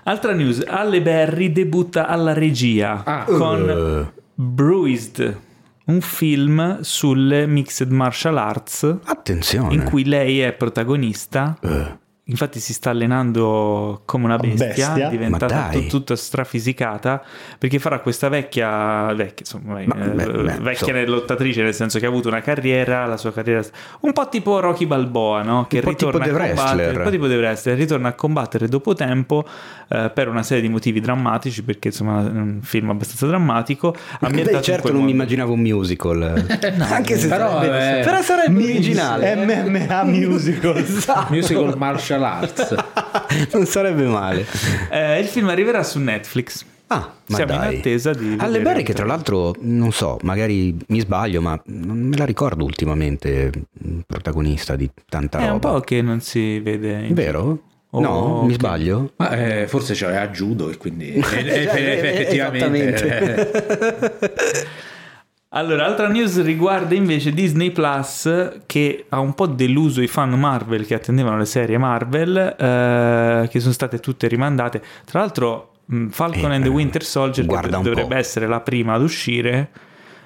altra 0.03 0.33
news, 0.33 0.63
Halle 0.67 1.01
Berry 1.01 1.51
debutta 1.51 2.07
alla 2.07 2.33
regia 2.33 3.03
Ah. 3.05 3.23
con 3.25 3.69
Eh, 3.69 4.19
Bruised, 4.33 5.37
un 5.85 6.01
film 6.01 6.79
sulle 6.81 7.45
mixed 7.47 7.89
martial 7.91 8.37
arts 8.37 8.97
attenzione. 9.03 9.73
in 9.73 9.83
cui 9.83 10.05
lei 10.05 10.39
è 10.41 10.51
protagonista. 10.53 11.57
Eh, 11.61 11.99
Infatti 12.25 12.59
si 12.59 12.71
sta 12.73 12.91
allenando 12.91 14.03
come 14.05 14.25
una 14.25 14.37
bestia, 14.37 14.67
Bestia? 14.67 15.09
diventata 15.09 15.69
tut- 15.71 15.87
tutta 15.89 16.15
strafisicata 16.15 17.21
perché 17.57 17.79
farà 17.79 17.99
questa 17.99 18.29
vecchia, 18.29 19.11
vecchia, 19.13 19.37
insomma, 19.39 19.73
Ma- 19.85 19.95
eh, 20.05 20.09
beh, 20.09 20.25
beh, 20.25 20.41
vecchia 20.59 20.87
insomma. 20.97 21.05
lottatrice, 21.07 21.63
nel 21.63 21.73
senso 21.73 21.99
che 21.99 22.05
ha 22.05 22.09
avuto 22.09 22.27
una 22.27 22.41
carriera, 22.41 23.05
la 23.05 23.17
sua 23.17 23.33
carriera 23.33 23.61
un 24.01 24.13
po' 24.13 24.29
tipo 24.29 24.59
Rocky 24.59 24.85
Balboa, 24.85 25.41
no? 25.41 25.65
che 25.67 25.77
Un 25.77 25.83
po' 25.83 25.89
ritorna 25.89 26.23
tipo 26.25 26.37
a 26.37 26.45
combattere, 26.47 26.97
un 26.97 27.03
po' 27.03 27.09
tipo 27.09 27.27
The 27.27 27.35
Wrestler, 27.37 27.77
ritorna 27.77 28.07
a 28.09 28.13
combattere 28.13 28.67
dopo 28.67 28.93
tempo 28.93 29.45
eh, 29.89 30.11
per 30.13 30.27
una 30.29 30.43
serie 30.43 30.61
di 30.61 30.69
motivi 30.69 30.99
drammatici 31.01 31.63
perché 31.63 31.87
insomma 31.89 32.19
è 32.21 32.29
un 32.29 32.59
film 32.61 32.91
abbastanza 32.91 33.25
drammatico. 33.25 33.95
Beh, 34.19 34.61
certo 34.61 34.87
non 34.87 34.97
mi 34.97 35.07
mondo. 35.07 35.11
immaginavo 35.11 35.53
un 35.53 35.59
musical. 35.59 36.45
Anche 36.79 37.17
se 37.17 37.27
però, 37.27 37.61
sarebbe, 37.61 38.03
però 38.03 38.21
sarebbe 38.21 38.63
originale. 38.63 39.35
MMA 39.35 40.03
musical. 40.03 40.77
Esatto. 40.77 41.33
Musical 41.33 41.75
martial 42.19 42.23
arts. 42.23 42.75
non 43.53 43.65
sarebbe 43.65 44.03
male. 44.05 44.45
Eh, 44.89 45.19
il 45.19 45.25
film 45.27 45.49
arriverà 45.49 45.83
su 45.83 45.99
Netflix. 45.99 46.65
Ah, 46.87 47.09
ma 47.27 47.35
Siamo 47.37 47.55
dai. 47.55 47.73
in 47.73 47.79
attesa 47.79 48.11
di 48.13 48.35
Alle 48.37 48.59
Berry 48.59 48.83
che 48.83 48.93
tra 48.93 49.05
l'altro, 49.05 49.55
non 49.59 49.93
so, 49.93 50.17
magari 50.23 50.77
mi 50.87 50.99
sbaglio, 50.99 51.39
ma 51.41 51.57
non 51.67 51.97
me 51.97 52.17
la 52.17 52.25
ricordo 52.25 52.65
ultimamente 52.65 53.49
protagonista 54.05 54.75
di 54.75 54.89
tanta 55.07 55.37
È 55.39 55.43
un 55.45 55.51
roba. 55.61 55.71
po' 55.71 55.79
che 55.79 56.01
non 56.01 56.19
si 56.19 56.59
vede. 56.59 57.05
in- 57.05 57.13
Vero? 57.13 57.61
Oh, 57.91 57.99
no, 58.01 58.09
ok. 58.39 58.45
mi 58.47 58.53
sbaglio? 58.53 59.13
Ma 59.17 59.31
eh, 59.31 59.67
forse 59.67 59.93
c'aveva 59.95 60.27
judo 60.29 60.69
e 60.69 60.75
quindi 60.77 61.11
eh, 61.15 61.21
eh, 61.33 61.67
Eh, 61.75 62.09
effettivamente 62.09 63.49
Allora, 65.53 65.85
altra 65.85 66.07
news 66.07 66.41
riguarda 66.41 66.95
invece 66.95 67.33
Disney 67.33 67.71
Plus 67.71 68.59
che 68.65 69.05
ha 69.09 69.19
un 69.19 69.33
po' 69.33 69.47
deluso 69.47 70.01
i 70.01 70.07
fan 70.07 70.29
Marvel 70.39 70.85
che 70.85 70.93
attendevano 70.93 71.37
le 71.37 71.45
serie 71.45 71.77
Marvel, 71.77 72.37
eh, 72.57 73.49
che 73.49 73.59
sono 73.59 73.73
state 73.73 73.99
tutte 73.99 74.29
rimandate. 74.29 74.81
Tra 75.03 75.19
l'altro, 75.19 75.73
mh, 75.85 76.07
Falcon 76.07 76.51
Eh, 76.51 76.55
and 76.55 76.63
the 76.63 76.69
Winter 76.69 77.03
Soldier, 77.03 77.45
che 77.45 77.67
dovrebbe 77.67 78.15
essere 78.15 78.47
la 78.47 78.61
prima 78.61 78.93
ad 78.93 79.01
uscire 79.01 79.71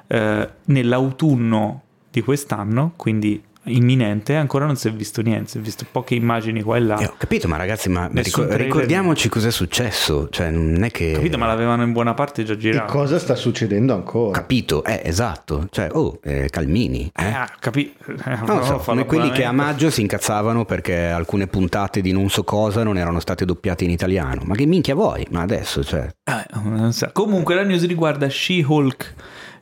eh, 0.06 0.50
nell'autunno 0.66 1.82
di 2.12 2.22
quest'anno, 2.22 2.94
quindi 2.96 3.42
imminente, 3.66 4.36
ancora 4.36 4.66
non 4.66 4.76
si 4.76 4.88
è 4.88 4.92
visto 4.92 5.22
niente, 5.22 5.50
si 5.52 5.58
è 5.58 5.62
visto 5.62 5.86
poche 5.92 6.16
immagini 6.16 6.62
qua 6.62 6.78
e 6.78 6.80
là. 6.82 6.98
Eh, 6.98 7.06
ho 7.06 7.16
capito, 7.18 7.48
ma 7.48 7.58
ragazzi, 7.58 7.90
ma 7.90 8.10
ricor- 8.14 8.52
ricordiamoci 8.54 9.30
cos'è 9.30 9.52
successo. 9.52 10.28
Cioè, 10.30 10.50
non 10.52 10.84
è 10.84 10.92
che... 10.92 11.12
Capito, 11.14 11.38
ma 11.38 11.48
l'avevano 11.48 11.84
in 11.84 11.92
buona 11.92 12.14
parte 12.14 12.44
già 12.44 12.54
E 12.54 12.58
girato. 12.58 12.92
cosa 12.92 13.18
sta 13.20 13.36
succedendo 13.36 13.94
ancora? 13.94 14.32
capito, 14.40 14.84
eh, 14.84 15.02
esatto. 15.04 15.68
Cioè, 15.72 15.90
oh, 15.92 16.20
eh, 16.24 16.48
calmini. 16.50 17.12
Eh? 17.16 17.24
Ah, 17.26 17.50
capi- 17.60 17.94
eh, 18.08 18.36
Non 18.46 18.58
lo 18.58 18.64
so, 18.66 18.78
come 18.78 19.06
quelli 19.06 19.32
che 19.32 19.44
a 19.44 19.52
maggio 19.52 19.90
si 19.90 20.02
incazzavano 20.02 20.66
perché 20.66 21.06
alcune 21.08 21.48
puntate 21.48 22.02
di 22.02 22.12
non 22.12 22.30
so 22.30 22.44
cosa 22.44 22.84
non 22.84 22.98
erano 22.98 23.20
state 23.20 23.46
doppiate 23.46 23.84
in 23.84 23.90
italiano. 23.90 24.42
Ma 24.46 24.56
che 24.56 24.66
minchia 24.66 24.96
vuoi? 24.96 25.26
Ma 25.32 25.42
adesso, 25.42 25.84
cioè... 25.84 26.08
Eh, 26.24 26.46
non 26.64 26.94
so. 26.94 27.10
Comunque 27.14 27.56
la 27.56 27.64
news 27.64 27.86
riguarda 27.86 28.30
She-Hulk, 28.30 29.14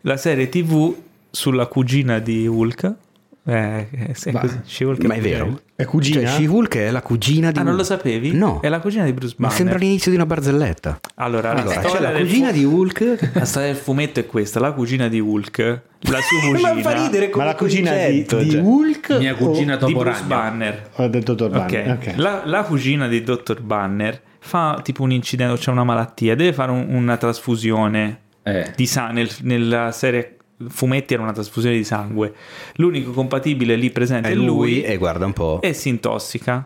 la 0.02 0.18
serie 0.18 0.50
TV 0.50 0.94
sulla 1.32 1.66
cugina 1.68 2.20
di 2.20 2.46
Hulk. 2.48 2.94
Eh, 3.46 3.88
eh, 3.92 4.14
sì, 4.14 4.30
è 4.30 4.32
Ma- 4.32 4.40
così. 4.40 4.60
She-Hulk 4.66 5.04
Ma 5.04 5.16
è 5.16 5.20
vero? 5.20 5.60
È 5.76 5.84
cugina? 5.84 6.22
Cioè, 6.22 6.30
She-Hulk 6.40 6.78
è 6.78 6.92
la 6.92 7.02
cugina 7.02 7.52
di... 7.52 7.60
Ah, 7.60 7.64
non 7.64 7.76
lo 7.76 7.84
sapevi? 7.84 8.32
No. 8.32 8.62
È 8.62 8.70
la 8.70 8.80
cugina 8.80 9.04
di 9.04 9.12
Bruce 9.12 9.36
Ma 9.38 9.48
Banner. 9.48 9.58
sembra 9.62 9.78
l'inizio 9.80 10.12
di 10.12 10.16
una 10.18 10.26
barzelletta. 10.26 11.00
Allora, 11.16 11.52
la, 11.54 11.60
Allora, 11.62 11.82
storia 11.82 11.92
c'è 12.10 12.14
la 12.14 12.20
cugina 12.20 12.48
fu- 12.48 12.54
di 12.54 12.64
Hulk... 12.64 13.30
la 13.36 13.46
storia 13.46 13.68
del 13.74 13.78
fumetto 13.78 14.20
è 14.22 14.26
questa, 14.26 14.60
la 14.62 14.72
cugina 14.72 15.08
di 15.10 15.20
Hulk, 15.20 15.58
la 15.60 16.20
sua 16.22 16.40
cugina 16.50 16.74
Ma 17.36 17.44
la 17.44 17.56
cugina 17.56 17.92
di, 18.08 18.22
di 18.22 18.50
cioè. 18.50 18.62
Hulk 18.62 19.18
mia 19.20 19.36
cugina 19.36 19.78
o 19.82 19.86
di 19.88 19.94
Bruce 19.94 20.10
Ragno. 20.10 20.28
Banner. 20.28 20.90
o 20.96 21.08
del 21.10 21.24
dottor. 21.24 21.50
Banner? 21.50 21.92
Ok. 21.92 22.14
La, 22.16 22.42
la 22.46 22.64
cugina 22.64 23.08
di 23.10 23.22
Dottor 23.24 23.60
Banner 23.62 24.22
fa 24.40 24.80
tipo 24.84 25.04
un 25.04 25.12
incidente, 25.12 25.58
c'è 25.60 25.72
una 25.72 25.84
malattia, 25.84 26.36
deve 26.36 26.54
fare 26.54 26.72
un- 26.72 26.86
una 26.90 27.18
trasfusione 27.18 28.20
Eh. 28.44 28.72
di 28.76 28.86
sangue 28.86 29.28
nella 29.42 29.92
serie 29.92 30.38
fumetti 30.70 31.14
era 31.14 31.24
una 31.24 31.32
trasfusione 31.34 31.76
di 31.76 31.84
sangue 31.84 32.34
l'unico 32.76 33.12
compatibile 33.12 33.76
lì 33.76 33.90
presente 33.92 34.30
È 34.30 34.34
lui 34.36 34.46
lui 34.46 34.82
e 34.84 34.98
guarda 34.98 35.26
un 35.26 35.34
po'. 35.34 35.60
e 35.62 35.74
si 35.74 35.90
intossica 35.90 36.66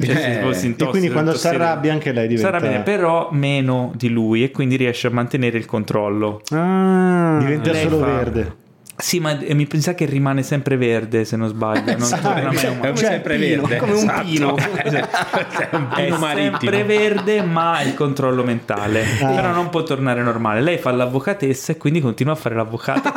Cioè, 0.00 0.10
Eh, 0.46 0.54
si 0.54 0.66
E 0.66 0.68
intossica, 0.68 0.90
quindi 0.90 1.10
quando 1.10 1.34
si 1.34 1.46
arrabbia 1.48 1.92
anche 1.92 2.12
lei 2.12 2.28
diventa... 2.28 2.50
Si 2.50 2.54
arrabbia, 2.64 2.80
però 2.82 3.30
meno 3.32 3.92
di 3.96 4.08
lui 4.08 4.44
e 4.44 4.50
quindi 4.52 4.76
riesce 4.76 5.08
a 5.08 5.10
mantenere 5.10 5.58
il 5.58 5.66
controllo. 5.66 6.40
Ah, 6.50 7.38
Diventa 7.40 7.72
lei 7.72 7.82
solo 7.82 7.98
fa- 7.98 8.06
verde. 8.06 8.56
Sì, 9.00 9.20
ma 9.20 9.38
mi 9.40 9.68
sa 9.78 9.94
che 9.94 10.06
rimane 10.06 10.42
sempre 10.42 10.76
verde 10.76 11.24
se 11.24 11.36
non 11.36 11.48
sbaglio. 11.48 11.92
Non 11.92 12.02
Esatto, 12.02 12.22
torna 12.22 12.42
mai 12.48 12.56
cioè, 12.56 12.70
umano. 12.70 12.92
è 12.92 12.96
Cioè, 12.96 13.06
sempre 13.10 13.36
pino, 13.38 13.62
verde. 13.62 13.76
come 13.76 13.92
un 13.92 13.98
esatto. 13.98 14.22
pino. 14.24 14.56
è 14.58 15.68
un 15.76 15.88
È 15.94 16.02
pino 16.04 16.18
marittimo. 16.18 16.58
sempre 16.60 16.82
verde, 16.84 17.42
ma 17.42 17.76
ha 17.76 17.82
il 17.82 17.94
controllo 17.94 18.42
mentale. 18.42 19.04
Ah. 19.22 19.30
Però 19.34 19.52
non 19.52 19.68
può 19.68 19.82
tornare 19.84 20.22
normale. 20.22 20.60
Lei 20.62 20.78
fa 20.78 20.90
l'avvocatessa 20.90 21.72
e 21.72 21.76
quindi 21.76 22.00
continua 22.00 22.32
a 22.32 22.36
fare 22.36 22.56
l'avvocata. 22.56 23.12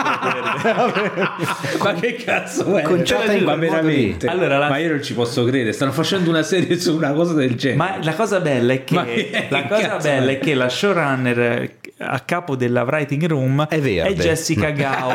Ma 1.81 1.93
che 1.93 2.15
cazzo 2.15 2.75
è? 2.77 2.81
Conciata 2.83 3.31
in 3.31 3.43
ma 3.43 3.55
veramente? 3.55 4.27
Allora, 4.27 4.57
la- 4.59 4.69
Ma 4.69 4.77
io 4.77 4.89
non 4.89 5.01
ci 5.03 5.13
posso 5.13 5.43
credere. 5.43 5.73
Stanno 5.73 5.91
facendo 5.91 6.29
una 6.29 6.43
serie 6.43 6.77
su 6.79 6.95
una 6.95 7.11
cosa 7.13 7.33
del 7.33 7.55
genere. 7.55 7.77
Ma 7.77 7.97
la 8.03 8.13
cosa 8.13 8.39
bella 8.39 8.73
è 8.73 8.83
che, 8.83 8.95
che 9.03 9.47
la 9.49 9.63
cosa 9.67 9.97
bella 9.97 10.29
è? 10.31 10.35
è 10.35 10.39
che 10.39 10.53
la 10.53 10.69
showrunner 10.69 11.71
a 12.01 12.19
capo 12.21 12.55
della 12.55 12.83
writing 12.83 13.25
room 13.27 13.65
È 13.67 13.79
verde. 13.79 14.15
Jessica 14.15 14.69
Gao 14.71 15.11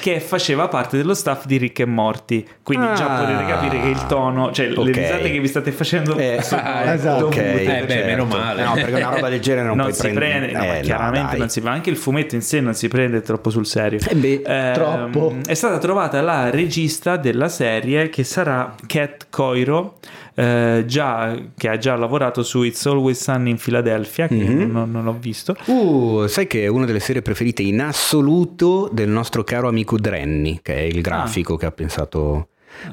che 0.00 0.20
faceva 0.20 0.68
parte 0.68 0.96
dello 0.96 1.14
staff 1.14 1.46
di 1.46 1.56
Rick 1.56 1.80
e 1.80 1.84
Morty 1.86 2.44
quindi 2.62 2.86
già 2.94 3.02
Ah. 3.16 3.20
potete 3.20 3.44
capire 3.44 3.80
che 3.80 3.88
il 3.88 4.06
tono 4.06 4.50
cioè 4.52 4.70
Ok. 4.74 4.84
le 4.86 4.92
risate 4.92 5.30
che 5.30 5.38
vi 5.40 5.46
state 5.48 5.70
facendo 5.72 6.16
Eh, 6.16 6.38
sono 6.42 6.62
esatto. 6.84 7.26
ok, 7.26 7.34
dovute, 7.36 7.62
Eh, 7.78 7.80
beh, 7.84 7.88
certo. 7.88 8.06
meno 8.06 8.24
male. 8.24 8.64
No, 8.64 8.72
perché 8.74 8.92
una 8.94 9.08
roba 9.10 9.28
del 9.28 9.40
genere 9.40 9.66
non, 9.66 9.76
non, 9.76 9.86
puoi 9.86 9.96
si 9.96 10.00
prendere. 10.12 10.26
prende 10.48 10.52
no, 10.52 10.58
ma 10.58 10.72
Eh, 10.74 10.78
no, 10.78 10.84
chiaramente 10.84 11.30
dai. 11.30 11.38
non 11.38 11.48
si 11.48 11.62
anche 11.64 11.90
il 11.90 11.96
fumetto 11.96 12.34
in 12.34 12.42
sé 12.42 12.60
non 12.60 12.74
si 12.74 12.88
prende 12.88 13.20
troppo 13.20 13.50
sul 13.50 13.66
serio 13.66 13.98
Eh 14.08 14.14
beh, 14.14 14.42
Ehm, 14.46 14.72
troppo. 14.74 15.36
è 15.46 15.54
stata 15.54 15.78
trovata 15.78 16.20
la 16.20 16.50
regista 16.50 17.16
della 17.16 17.48
serie 17.48 18.08
che 18.08 18.24
sarà 18.24 18.74
Kat 18.86 19.26
Coiro 19.30 19.98
eh, 20.34 20.84
già, 20.86 21.36
che 21.56 21.68
ha 21.68 21.76
già 21.76 21.94
lavorato 21.96 22.42
su 22.42 22.62
It's 22.62 22.84
Always 22.86 23.22
Sun 23.22 23.46
in 23.48 23.56
Philadelphia 23.56 24.26
che 24.28 24.34
Mhm. 24.34 24.70
non, 24.70 24.90
non 24.90 25.06
ho 25.06 25.16
visto 25.18 25.56
Uh, 25.66 26.26
sai 26.26 26.46
che 26.46 26.64
è 26.64 26.66
una 26.66 26.86
delle 26.86 27.00
serie 27.00 27.22
preferite 27.22 27.62
in 27.62 27.80
assoluto 27.80 28.88
del 28.92 29.08
nostro 29.08 29.44
caro 29.44 29.68
amico 29.68 29.98
Drenny, 29.98 30.60
che 30.62 30.74
è 30.74 30.80
il 30.80 31.00
grafico 31.00 31.56
che 31.56 31.66
ha 31.66 31.72
pensato 31.72 32.48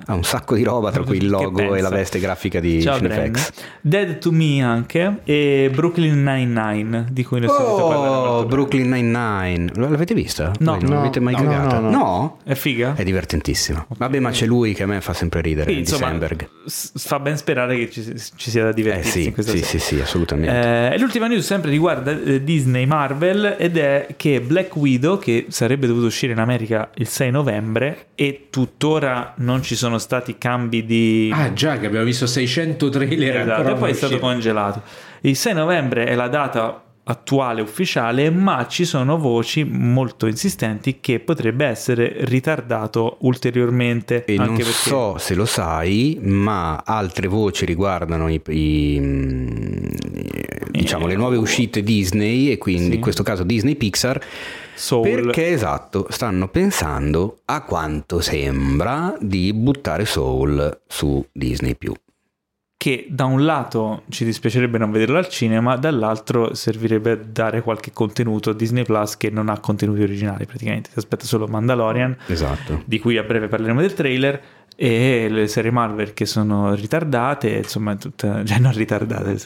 a 0.06 0.14
un 0.14 0.24
sacco 0.24 0.56
di 0.56 0.64
roba, 0.64 0.92
tra 0.92 1.04
cui 1.04 1.18
il 1.18 1.30
logo 1.30 1.74
e 1.76 1.82
la 1.82 1.90
veste 1.90 2.20
grafica 2.20 2.60
di 2.60 2.82
Ciao 2.82 2.98
Cinefax. 2.98 3.52
Dead 3.82 4.18
to 4.20 4.32
Me 4.32 4.64
anche 4.64 5.20
e 5.24 5.70
Brooklyn 5.74 6.24
Nine-Nine 6.24 7.08
di 7.12 7.24
cui 7.24 7.40
ne 7.40 7.48
ho 7.48 7.50
sentito 7.56 7.70
Oh. 7.82 8.46
Brooklyn 8.46 8.90
Nine-Nine. 8.90 9.72
L'avete 9.76 10.14
vista? 10.14 10.52
No. 10.60 10.72
Voi 10.74 10.82
non 10.82 10.90
No, 10.92 10.96
l'avete 10.98 11.20
mai 11.20 11.34
no, 11.34 11.40
cagata? 11.44 11.80
no, 11.80 11.90
no. 11.90 12.38
È 12.44 12.54
figa? 12.56 12.94
È 12.96 13.04
divertentissima. 13.04 13.86
Vabbè, 13.98 14.20
ma 14.20 14.30
c'è 14.32 14.46
lui 14.46 14.74
che 14.74 14.84
a 14.84 14.86
me 14.88 15.02
fa 15.02 15.14
sempre 15.14 15.42
ridere, 15.42 15.70
Andy 15.70 15.80
insomma, 15.82 16.18
s- 16.66 16.92
fa 16.96 17.20
ben 17.20 17.38
sperare 17.38 17.78
che 17.78 17.90
ci, 17.90 18.14
ci 18.36 18.50
sia 18.50 18.64
da 18.64 18.70
Eh 18.70 18.74
divertirsi 18.74 19.22
sì, 19.22 19.26
in 19.28 19.34
questa 19.34 19.52
sì, 19.52 19.64
sì, 19.64 19.80
sì, 19.80 20.00
assolutamente. 20.00 20.52
Eh, 20.52 20.94
e 20.96 21.00
l'ultima 21.00 21.28
news 21.28 21.46
sempre 21.46 21.70
riguarda 21.72 22.12
eh, 22.12 22.44
Disney 22.44 22.86
Marvel 22.86 23.56
ed 23.58 23.78
è 23.78 24.08
che 24.18 24.42
Black 24.42 24.76
Widow, 24.76 25.18
che 25.20 25.46
sarebbe 25.50 25.88
dovuto 25.88 26.06
uscire 26.08 26.34
in 26.34 26.40
America 26.40 26.90
il 26.96 27.08
6 27.08 27.32
novembre 27.32 28.08
e 28.16 28.48
tuttora 28.50 29.34
non 29.38 29.62
ci 29.62 29.70
sono 29.76 29.97
stati 29.97 30.38
cambi 30.38 30.86
di... 30.86 31.32
Ah 31.34 31.53
già, 31.53 31.78
che 31.78 31.86
abbiamo 31.86 32.05
visto 32.05 32.26
600 32.26 32.89
trailer 32.89 33.41
Esatto, 33.41 33.69
e 33.69 33.74
poi 33.76 33.91
è 33.91 33.93
stato 33.93 34.19
congelato. 34.19 34.82
Il 35.22 35.36
6 35.36 35.53
novembre 35.53 36.05
è 36.05 36.15
la 36.15 36.28
data 36.28 36.84
attuale 37.03 37.61
ufficiale, 37.61 38.30
ma 38.30 38.67
ci 38.67 38.86
sono 38.86 39.17
voci 39.17 39.63
molto 39.63 40.28
insistenti 40.28 40.99
che 41.01 41.19
potrebbe 41.19 41.65
essere 41.65 42.13
ritardato 42.19 43.17
ulteriormente. 43.22 44.24
E 44.26 44.34
anche 44.34 44.45
non 44.45 44.55
perché 44.55 44.72
so 44.72 45.17
se 45.17 45.34
lo 45.34 45.45
sai, 45.45 46.19
ma 46.22 46.84
altre 46.86 47.28
voci 47.28 47.65
riguardano 47.65 48.30
i, 48.30 48.39
i, 48.47 48.97
mm, 48.99 49.86
diciamo, 50.69 51.07
le 51.07 51.15
nuove 51.15 51.38
uscite 51.38 51.82
Disney 51.82 52.49
e 52.51 52.57
quindi 52.57 52.89
Sì. 52.89 52.95
in 52.95 53.01
questo 53.01 53.24
caso 53.24 53.43
Disney 53.43 53.76
Pixar. 53.76 54.22
Soul 54.82 55.04
Perché 55.04 55.50
esatto, 55.50 56.08
stanno 56.10 56.48
pensando 56.48 57.42
a 57.46 57.62
quanto 57.62 58.20
sembra 58.20 59.16
di 59.20 59.54
buttare 59.54 60.06
Soul 60.06 60.82
su 60.88 61.24
Disney 61.32 61.76
che 62.82 63.06
da 63.08 63.26
un 63.26 63.46
lato 63.46 64.02
ci 64.10 64.26
dispiacerebbe 64.26 64.80
non 64.80 64.90
vederlo 64.90 65.20
al 65.20 65.28
cinema, 65.28 65.78
dall'altro 65.78 66.56
servirebbe 66.56 67.12
a 67.12 67.16
dare 67.16 67.62
qualche 67.62 67.92
contenuto 67.92 68.50
a 68.50 68.54
Disney 68.56 68.84
Plus 68.84 69.18
che 69.18 69.30
non 69.30 69.50
ha 69.50 69.60
contenuti 69.60 70.02
originali 70.02 70.48
praticamente, 70.48 70.90
si 70.92 70.98
aspetta 70.98 71.26
solo 71.26 71.46
Mandalorian, 71.46 72.18
Esatto. 72.26 72.82
di 72.86 72.98
cui 72.98 73.20
a 73.20 73.24
breve 73.24 73.50
parleremo 73.50 73.82
del 73.82 73.94
trailer, 73.94 74.42
e 74.76 75.28
le 75.30 75.46
serie 75.46 75.70
Marvel 75.70 76.16
che 76.16 76.26
sono 76.26 76.74
ritardate, 76.74 77.50
insomma, 77.50 77.96
tutte, 77.96 78.44
cioè 78.46 78.58
non 78.58 78.72
ritardate, 78.72 79.38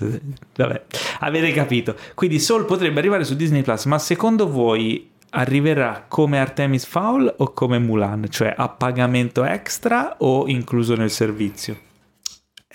vabbè, 0.56 0.84
avete 1.20 1.52
capito. 1.52 1.94
Quindi 2.14 2.40
Soul 2.40 2.64
potrebbe 2.64 3.00
arrivare 3.00 3.26
su 3.26 3.36
Disney 3.36 3.64
Plus, 3.64 3.84
ma 3.84 4.00
secondo 4.00 4.50
voi 4.50 5.12
arriverà 5.36 6.06
come 6.08 6.40
Artemis 6.40 6.86
Fowl 6.86 7.34
o 7.38 7.52
come 7.54 7.78
Mulan, 7.80 8.26
cioè 8.30 8.54
a 8.56 8.70
pagamento 8.70 9.44
extra 9.44 10.16
o 10.20 10.48
incluso 10.48 10.96
nel 10.96 11.10
servizio? 11.12 11.78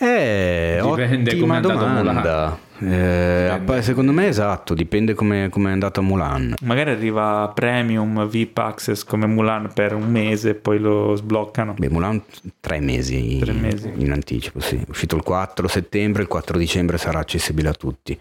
Eh, 0.02 0.80
Dipende 0.82 1.30
ottima 1.30 1.40
come 1.40 1.52
è 1.52 1.56
andato 1.56 1.78
domanda. 1.78 2.58
Eh, 2.82 3.82
secondo 3.82 4.12
me 4.12 4.28
esatto, 4.28 4.72
dipende 4.72 5.12
come 5.12 5.48
come 5.50 5.68
è 5.68 5.72
andato 5.72 6.00
a 6.00 6.02
Mulan. 6.02 6.54
Magari 6.62 6.90
arriva 6.92 7.50
Premium 7.54 8.26
VIP 8.26 8.56
Access 8.56 9.04
come 9.04 9.26
Mulan 9.26 9.70
per 9.74 9.92
un 9.94 10.10
mese 10.10 10.50
e 10.50 10.54
poi 10.54 10.78
lo 10.78 11.14
sbloccano. 11.16 11.74
Beh, 11.76 11.90
Mulan 11.90 12.22
tre 12.60 12.80
mesi, 12.80 13.38
Tre 13.40 13.52
mesi. 13.52 13.92
in 13.96 14.12
anticipo, 14.12 14.60
sì. 14.60 14.76
È 14.76 14.84
uscito 14.88 15.16
il 15.16 15.22
4 15.22 15.68
settembre, 15.68 16.22
il 16.22 16.28
4 16.28 16.56
dicembre 16.56 16.96
sarà 16.96 17.18
accessibile 17.18 17.68
a 17.68 17.74
tutti. 17.74 18.18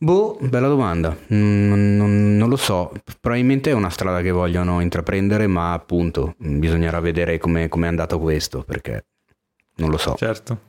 Boh, 0.00 0.38
bella 0.40 0.68
domanda. 0.68 1.16
Mm, 1.32 1.96
non, 1.96 2.36
non 2.36 2.48
lo 2.48 2.56
so. 2.56 2.92
Probabilmente 3.20 3.70
è 3.70 3.74
una 3.74 3.90
strada 3.90 4.20
che 4.20 4.30
vogliono 4.30 4.80
intraprendere, 4.80 5.46
ma 5.46 5.72
appunto 5.72 6.34
bisognerà 6.38 7.00
vedere 7.00 7.38
come 7.38 7.68
è 7.68 7.86
andato 7.86 8.18
questo, 8.18 8.62
perché 8.62 9.06
non 9.76 9.90
lo 9.90 9.96
so. 9.96 10.14
Certo. 10.16 10.60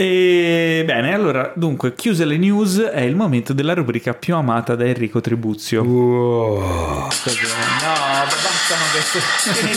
E 0.00 0.84
bene, 0.86 1.12
allora, 1.12 1.50
dunque, 1.56 1.92
chiuse 1.96 2.24
le 2.24 2.36
news, 2.36 2.78
è 2.78 3.00
il 3.00 3.16
momento 3.16 3.52
della 3.52 3.74
rubrica 3.74 4.14
più 4.14 4.36
amata 4.36 4.76
da 4.76 4.84
Enrico 4.84 5.20
Tribuzio. 5.20 5.82
Wow. 5.82 6.60
No, 6.60 7.08
bastano 7.08 8.84
queste. 8.92 9.18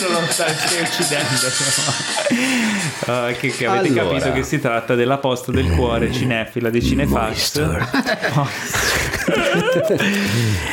Lontano, 0.08 0.28
stai 0.30 0.82
uccidendo. 0.84 1.26
Ah, 3.08 3.32
che, 3.32 3.50
che 3.50 3.66
avete 3.66 4.00
Allora. 4.00 4.20
capito 4.20 4.32
che 4.34 4.44
si 4.44 4.60
tratta 4.60 4.94
della 4.94 5.18
posta 5.18 5.52
del 5.52 5.72
cuore 5.72 6.12
cinefila 6.12 6.70
di 6.70 6.84
Cinefax. 6.84 7.60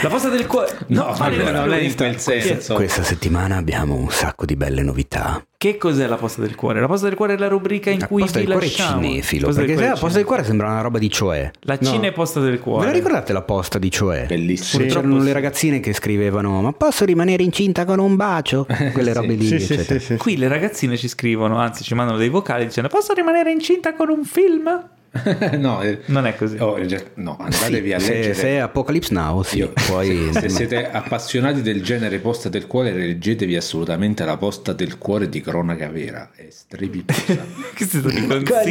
La 0.03 0.09
posta 0.09 0.29
del 0.29 0.47
cuore. 0.47 0.77
No, 0.89 1.15
vabbè, 1.17 1.37
la 1.37 1.51
non 1.51 1.73
è 1.73 1.81
in 1.81 1.95
quel 1.95 2.19
senso. 2.19 2.75
Questa 2.75 3.03
settimana 3.03 3.57
abbiamo 3.57 3.95
un 3.95 4.11
sacco 4.11 4.45
di 4.45 4.57
belle 4.57 4.83
novità. 4.83 5.43
Che 5.57 5.77
cos'è 5.77 6.07
la 6.07 6.17
posta 6.17 6.41
del 6.41 6.55
cuore? 6.55 6.81
La 6.81 6.87
posta 6.87 7.07
del 7.09 7.17
cuore 7.17 7.35
è 7.35 7.37
la 7.37 7.49
rubrica 7.49 7.91
in 7.91 7.99
La 7.99 8.07
cui 8.07 8.23
posta 8.23 8.39
vi 8.39 8.47
del 8.47 8.55
cuore 8.55 8.71
cinefilo, 9.39 9.47
Posta 9.47 9.61
perché 9.63 9.81
la 9.89 9.97
posta 10.01 10.17
del 10.19 10.27
cuore 10.27 10.45
sembra 10.45 10.67
una 10.69 10.81
roba 10.81 10.99
di 10.99 11.11
Cioè. 11.11 11.51
La 11.61 11.77
No. 11.81 11.89
Cina 11.89 12.07
è 12.09 12.13
posta 12.13 12.41
del 12.41 12.53
Ve 12.53 12.59
cuore. 12.59 12.87
la 12.87 12.93
ricordate 12.93 13.33
la 13.33 13.43
posta 13.43 13.79
di 13.79 13.91
Cioè? 13.91 14.27
Bellissimo. 14.29 14.83
Dove 14.83 14.95
c'erano 14.95 15.23
le 15.23 15.33
ragazzine 15.33 15.81
che 15.81 15.93
scrivevano 15.93 16.61
ma 16.61 16.73
posso 16.73 17.05
rimanere 17.05 17.43
incinta 17.43 17.85
con 17.85 17.99
un 17.99 18.17
bacio? 18.17 18.67
Quelle 18.93 19.13
robe 19.13 19.35
lì, 19.35 19.47
Sì, 19.47 19.61
sì, 19.61 19.79
sì, 19.83 19.99
sì. 19.99 20.17
Qui 20.17 20.37
le 20.37 20.49
ragazzine 20.49 20.97
ci 20.97 21.09
scrivono, 21.09 21.59
anzi 21.59 21.83
ci 21.85 21.95
mandano 21.95 22.19
dei 22.19 22.29
vocali 22.29 22.67
dicendo 22.67 22.89
posso 22.89 23.13
rimanere 23.13 23.51
incinta 23.51 23.95
con 23.95 24.09
un 24.11 24.25
film? 24.25 24.89
no, 25.59 25.81
eh, 25.83 26.01
Non 26.07 26.27
è 26.27 26.35
così. 26.37 26.57
oh, 26.59 26.77
no, 27.15 27.37
andatevi 27.41 27.93
a 27.93 27.99
se, 27.99 28.13
leggere. 28.13 28.35
se 28.35 28.47
è 28.49 28.57
Apocalypse 28.57 29.13
Now, 29.15 29.43
sì, 29.43 29.59
Io- 29.59 29.73
poi 29.89 30.31
se 30.35 30.49
siete 30.49 30.91
appassionati 30.91 31.63
del 31.63 31.83
genere 31.83 32.19
posta 32.19 32.49
del 32.49 32.67
cuore, 32.67 32.93
leggetevi 32.93 33.57
assolutamente 33.57 34.25
la 34.25 34.37
posta 34.37 34.73
del 34.73 34.99
cuore 34.99 35.29
di 35.29 35.41
cronaca 35.41 35.89
vera. 35.89 36.31
È 36.35 36.47
strepitosa. 36.51 37.37
che 37.75 37.85
si 37.87 38.01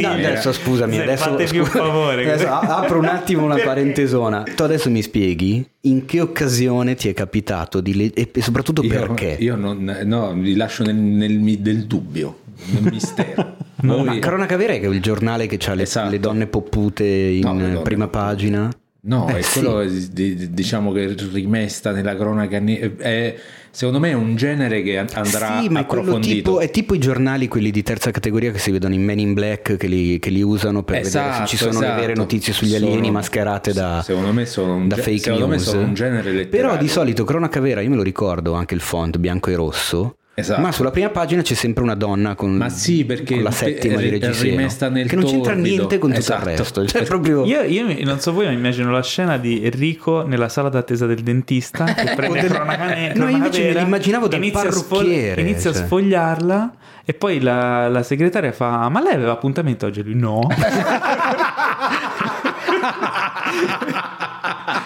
No, 0.00 0.10
adesso 0.10 0.52
scusami, 0.52 0.94
Se 0.94 1.02
adesso, 1.02 1.24
fatemi 1.24 1.58
un 1.58 1.64
scusa- 1.66 1.78
favore. 1.84 2.32
adesso 2.32 2.48
a- 2.48 2.60
apro 2.78 2.98
un 2.98 3.04
attimo 3.06 3.44
una 3.44 3.56
parentesona. 3.58 4.44
Tu 4.54 4.62
adesso 4.62 4.88
mi 4.90 5.02
spieghi 5.02 5.66
in 5.82 6.04
che 6.04 6.20
occasione 6.20 6.94
ti 6.94 7.08
è 7.08 7.14
capitato 7.14 7.80
di 7.80 7.94
le- 7.94 8.12
e 8.12 8.30
soprattutto 8.40 8.82
Io, 8.82 8.90
perché? 8.90 9.36
io 9.40 9.56
non, 9.56 9.82
no, 10.04 10.32
vi 10.34 10.54
lascio 10.54 10.84
nel, 10.84 10.94
nel 10.94 11.58
del 11.58 11.86
dubbio, 11.86 12.38
nel 12.66 12.92
mistero. 12.92 13.56
Ma 13.82 13.94
Voi- 13.96 14.18
Cronaca 14.18 14.56
Vera 14.56 14.72
è 14.72 14.76
il 14.86 15.00
giornale 15.00 15.46
che 15.46 15.58
ha 15.70 15.74
le, 15.74 15.82
Esatto. 15.84 16.10
le 16.10 16.18
donne 16.18 16.46
poppute 16.46 17.04
in 17.04 17.40
No, 17.42 17.54
le 17.54 17.62
donne 17.70 17.82
prima 17.82 18.08
poppute. 18.08 18.24
pagina. 18.24 18.70
No, 19.00 19.28
Eh, 19.28 19.38
è 19.38 19.42
sì. 19.42 19.60
quello 19.60 19.84
di- 19.88 20.52
diciamo 20.52 20.90
che 20.92 21.14
rimesta 21.32 21.92
nella 21.92 22.16
cronaca. 22.16 22.58
È, 22.58 23.36
secondo 23.70 24.00
me 24.00 24.10
è 24.10 24.14
un 24.14 24.34
genere 24.34 24.82
che 24.82 24.98
andrà 24.98 25.60
sì, 25.62 25.68
ma 25.68 25.78
approfondito. 25.80 26.34
tipo, 26.34 26.58
è 26.58 26.68
tipo 26.72 26.94
i 26.94 26.98
giornali, 26.98 27.46
quelli 27.46 27.70
di 27.70 27.82
terza 27.84 28.10
categoria 28.10 28.50
che 28.50 28.58
si 28.58 28.72
vedono 28.72 28.94
in 28.94 29.04
Men 29.04 29.20
in 29.20 29.32
Black, 29.34 29.76
che 29.76 29.86
li, 29.86 30.18
che 30.18 30.30
li 30.30 30.42
usano 30.42 30.82
per 30.82 30.96
vedere 31.00 31.12
se 31.12 31.18
Esatto, 31.30 31.46
ci 31.46 31.56
sono 31.56 31.78
le 31.78 31.86
esatto. 31.86 32.00
vere 32.00 32.14
notizie 32.14 32.52
sugli 32.52 32.74
alieni 32.74 32.96
Sono- 32.96 33.12
mascherate 33.12 33.72
da, 33.72 34.02
secondo 34.04 34.32
me 34.32 34.44
sono 34.44 34.74
un, 34.74 34.88
da 34.88 34.96
fake 34.96 35.18
secondo 35.18 35.46
me 35.46 35.54
news. 35.54 35.68
sono 35.68 35.82
un 35.84 35.94
genere 35.94 36.32
letterario. 36.32 36.68
Però 36.70 36.76
di 36.76 36.88
solito 36.88 37.22
cronaca 37.24 37.60
vera, 37.60 37.80
io 37.80 37.90
me 37.90 37.96
lo 37.96 38.02
ricordo 38.02 38.54
anche 38.54 38.74
il 38.74 38.80
font 38.80 39.16
bianco 39.18 39.48
e 39.50 39.54
rosso. 39.54 40.16
Esatto. 40.38 40.60
Ma 40.60 40.70
sulla 40.70 40.90
prima 40.92 41.08
pagina 41.08 41.42
c'è 41.42 41.54
sempre 41.54 41.82
una 41.82 41.96
donna 41.96 42.34
con, 42.36 42.52
Ma 42.54 42.68
sì, 42.68 43.04
perché 43.04 43.34
con 43.34 43.42
la 43.42 43.50
settima 43.50 43.94
è- 43.98 44.02
di 44.02 44.08
Reggiseno 44.10 44.50
rimesta 44.50 44.88
nel 44.88 45.08
che 45.08 45.16
non 45.16 45.24
c'entra 45.24 45.52
torbido. 45.54 45.74
niente 45.76 45.98
con 45.98 46.10
tutto 46.10 46.20
Esatto. 46.22 46.48
il 46.50 46.56
resto. 46.56 46.86
Cioè, 46.88 47.02
proprio... 47.04 47.44
Io, 47.44 47.62
io 47.62 48.04
non 48.04 48.20
so 48.20 48.32
voi, 48.32 48.44
ma 48.46 48.52
immagino 48.52 48.92
la 48.92 49.02
scena 49.02 49.36
di 49.36 49.64
Enrico 49.64 50.22
nella 50.22 50.48
sala 50.48 50.68
d'attesa 50.68 51.06
del 51.06 51.20
dentista 51.22 51.84
che 51.86 52.14
prende 52.16 52.40
del- 52.42 52.50
cronaca 52.52 52.84
ne- 52.86 53.14
No, 53.14 53.28
invece 53.28 53.72
me 53.72 53.80
l'immaginavo 53.80 54.28
dal 54.28 54.38
inizia 54.40 54.60
a 54.60 54.64
parrucchiere, 54.64 55.40
inizia 55.40 55.72
cioè. 55.72 55.82
a 55.82 55.84
sfogliarla 55.86 56.72
e 57.04 57.14
poi 57.14 57.40
la, 57.40 57.88
la 57.88 58.02
segretaria 58.04 58.52
fa 58.52 58.88
ma 58.88 59.00
lei 59.02 59.14
aveva 59.14 59.32
appuntamento 59.32 59.86
oggi? 59.86 60.02
Lui 60.04 60.14
no. 60.14 60.46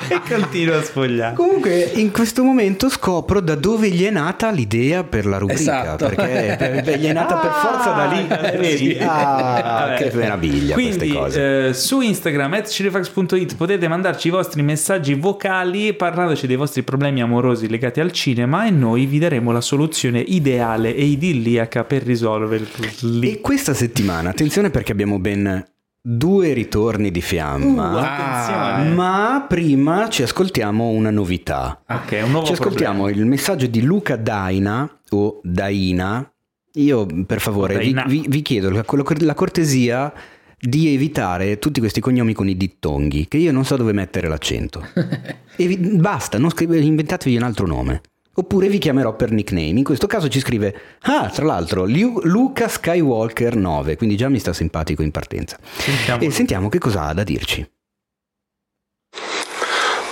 e 0.09 0.21
continua 0.29 0.79
a 0.79 0.83
sfogliare. 0.83 1.35
Comunque 1.35 1.91
in 1.95 2.11
questo 2.11 2.43
momento 2.43 2.89
scopro 2.89 3.41
da 3.41 3.55
dove 3.55 3.89
gli 3.91 4.05
è 4.05 4.11
nata 4.11 4.51
l'idea 4.51 5.05
per 5.05 5.27
la 5.27 5.39
rubrica, 5.39 5.61
Esatto. 5.61 6.07
perché 6.09 6.57
per- 6.59 6.83
per- 6.83 6.99
gli 6.99 7.07
è 7.07 7.13
nata 7.13 7.37
per 7.37 7.51
forza 7.51 7.91
da 7.93 8.07
lì. 8.07 8.27
Ah, 8.29 8.51
Eh, 8.53 8.57
vedi? 8.59 8.97
Ah, 9.01 9.87
Vabbè. 9.89 9.95
che 9.97 10.17
meraviglia 10.17 10.75
Quindi 10.75 10.97
queste 10.97 11.15
cose. 11.17 11.69
eh, 11.69 11.75
su 11.75 12.01
Instagram 12.01 12.53
at 12.55 12.69
cinefax.it 12.69 13.57
potete 13.57 13.89
mandarci 13.89 14.29
i 14.29 14.31
vostri 14.31 14.63
messaggi 14.63 15.15
vocali 15.15 15.93
parlandoci 15.95 16.47
dei 16.47 16.57
vostri 16.57 16.83
problemi 16.83 17.21
amorosi 17.23 17.69
legati 17.69 18.01
al 18.01 18.13
cinema 18.13 18.67
e 18.67 18.71
noi 18.71 19.07
vi 19.07 19.19
daremo 19.19 19.53
la 19.53 19.61
soluzione 19.61 20.21
ideale 20.21 20.95
e 20.95 21.05
idilliaca 21.05 21.85
per 21.85 22.03
risolverli. 22.03 23.33
E 23.33 23.41
questa 23.41 23.75
settimana, 23.75 24.31
attenzione 24.31 24.71
perché 24.71 24.93
abbiamo 24.93 25.19
ben 25.19 25.65
due 26.05 26.53
ritorni 26.53 27.13
di 27.13 27.21
fiamma. 27.21 28.83
Uh. 28.83 28.93
Ma 28.93 29.47
prima 29.49 30.09
ci 30.09 30.23
ascoltiamo 30.25 30.89
una 30.89 31.11
novità. 31.11 31.81
Ok, 31.89 32.21
un 32.25 32.31
nuovo 32.33 32.47
Ci 32.47 32.53
ascoltiamo 32.55 33.09
il 33.09 33.25
messaggio 33.25 33.67
di 33.67 33.83
Luca 33.83 34.17
Daina 34.17 35.01
o 35.11 35.41
Daina. 35.45 36.29
Io 36.75 37.07
per 37.27 37.41
favore 37.41 37.79
vi, 37.79 37.95
vi- 38.07 38.25
vi 38.29 38.43
chiedo 38.43 38.71
la, 38.71 38.85
la 39.19 39.35
cortesia 39.35 40.13
di 40.59 40.93
evitare 40.95 41.59
tutti 41.59 41.81
questi 41.81 42.01
cognomi 42.01 42.33
con 42.33 42.49
i 42.49 42.57
dittonghi, 42.57 43.29
che 43.29 43.37
io 43.37 43.53
non 43.53 43.65
so 43.65 43.77
dove 43.77 43.93
mettere 43.93 44.29
l'accento. 44.29 44.85
Evi- 45.57 45.77
basta, 45.77 46.39
non 46.39 46.51
scrive- 46.51 46.79
inventatevi 46.81 47.37
un 47.37 47.43
altro 47.43 47.67
nome. 47.67 48.01
Oppure 48.35 48.69
vi 48.69 48.79
chiamerò 48.79 49.15
per 49.15 49.31
nickname. 49.31 49.79
In 49.79 49.85
questo 49.85 50.07
caso 50.07 50.29
ci 50.29 50.41
scrive, 50.41 50.99
ah, 51.03 51.29
tra 51.29 51.45
l'altro, 51.45 51.85
Liu- 51.85 52.23
Luca 52.25 52.67
Skywalker 52.67 53.57
9, 53.57 53.97
quindi 53.97 54.17
già 54.17 54.31
mi 54.31 54.39
sta 54.39 54.55
simpatico 54.55 55.03
in 55.03 55.11
partenza. 55.11 55.59
Sentiamo. 55.77 56.23
E 56.23 56.31
sentiamo 56.31 56.69
che 56.71 56.79
cosa 56.79 57.03
ha 57.03 57.13
da 57.13 57.25
dirci. 57.25 57.69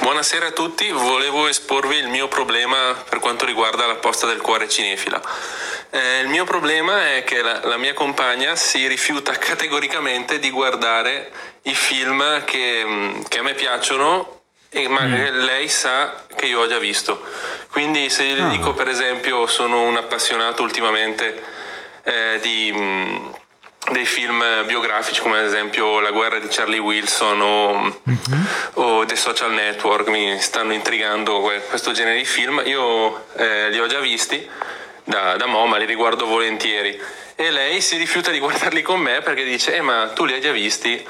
Buonasera 0.00 0.48
a 0.48 0.50
tutti, 0.50 0.90
volevo 0.90 1.46
esporvi 1.46 1.96
il 1.96 2.08
mio 2.08 2.28
problema 2.28 2.94
per 3.08 3.20
quanto 3.20 3.46
riguarda 3.46 3.86
la 3.86 3.94
posta 3.94 4.26
del 4.26 4.40
cuore 4.42 4.68
cinefila. 4.68 5.20
Eh, 5.88 6.20
il 6.20 6.28
mio 6.28 6.44
problema 6.44 7.14
è 7.14 7.24
che 7.24 7.40
la, 7.40 7.60
la 7.64 7.78
mia 7.78 7.94
compagna 7.94 8.54
si 8.54 8.86
rifiuta 8.86 9.32
categoricamente 9.38 10.38
di 10.38 10.50
guardare 10.50 11.30
i 11.62 11.74
film 11.74 12.44
che, 12.44 12.82
mm, 12.84 13.20
che 13.28 13.38
a 13.38 13.42
me 13.42 13.54
piacciono, 13.54 14.39
e- 14.70 14.88
ma 14.88 15.00
che 15.06 15.30
lei 15.30 15.68
sa 15.68 16.24
che 16.36 16.46
io 16.46 16.60
ho 16.60 16.66
già 16.68 16.78
visto. 16.78 17.22
Quindi 17.70 18.08
se 18.10 18.24
le 18.34 18.42
Ah. 18.42 18.48
dico 18.48 18.72
per 18.72 18.88
esempio 18.88 19.46
sono 19.46 19.82
un 19.82 19.96
appassionato 19.96 20.62
ultimamente 20.62 21.42
eh, 22.04 22.38
di... 22.40 22.72
mm, 22.74 23.28
dei 23.92 24.04
film 24.04 24.44
biografici 24.66 25.20
come 25.20 25.38
ad 25.38 25.44
esempio 25.46 26.00
La 26.00 26.10
guerra 26.10 26.38
di 26.38 26.46
Charlie 26.48 26.78
Wilson 26.78 27.40
o, 27.40 28.00
o 28.74 29.04
The 29.06 29.16
Social 29.16 29.52
Network 29.52 30.06
mi 30.08 30.38
stanno 30.40 30.72
intrigando 30.74 31.40
que- 31.40 31.62
questo 31.68 31.90
genere 31.92 32.18
di 32.18 32.24
film. 32.24 32.62
Io 32.66 33.24
eh, 33.36 33.70
li 33.70 33.80
ho 33.80 33.86
già 33.86 33.98
visti 33.98 34.48
da, 35.04 35.36
da 35.36 35.46
mo 35.46 35.66
ma 35.66 35.78
li 35.78 35.86
riguardo 35.86 36.26
volentieri. 36.26 37.00
E 37.34 37.50
lei 37.50 37.80
si 37.80 37.96
rifiuta 37.96 38.30
di 38.30 38.38
guardarli 38.38 38.82
con 38.82 39.00
me 39.00 39.22
perché 39.22 39.44
dice 39.44 39.74
eh 39.74 39.80
ma 39.80 40.10
tu 40.14 40.24
li 40.26 40.34
hai 40.34 40.40
già 40.42 40.52
visti 40.52 41.02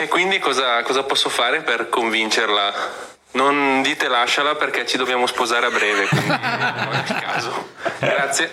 e 0.00 0.08
quindi 0.08 0.38
cosa, 0.38 0.82
cosa 0.82 1.02
posso 1.02 1.28
fare 1.28 1.62
per 1.62 1.88
convincerla? 1.88 3.06
Non 3.30 3.82
dite 3.82 4.08
lasciala 4.08 4.54
perché 4.54 4.86
ci 4.86 4.96
dobbiamo 4.96 5.26
sposare 5.26 5.66
a 5.66 5.70
breve, 5.70 6.06
quindi 6.08 6.28
non 6.28 6.38
è 6.38 7.04
il 7.06 7.20
caso. 7.20 7.66
Grazie. 7.98 8.50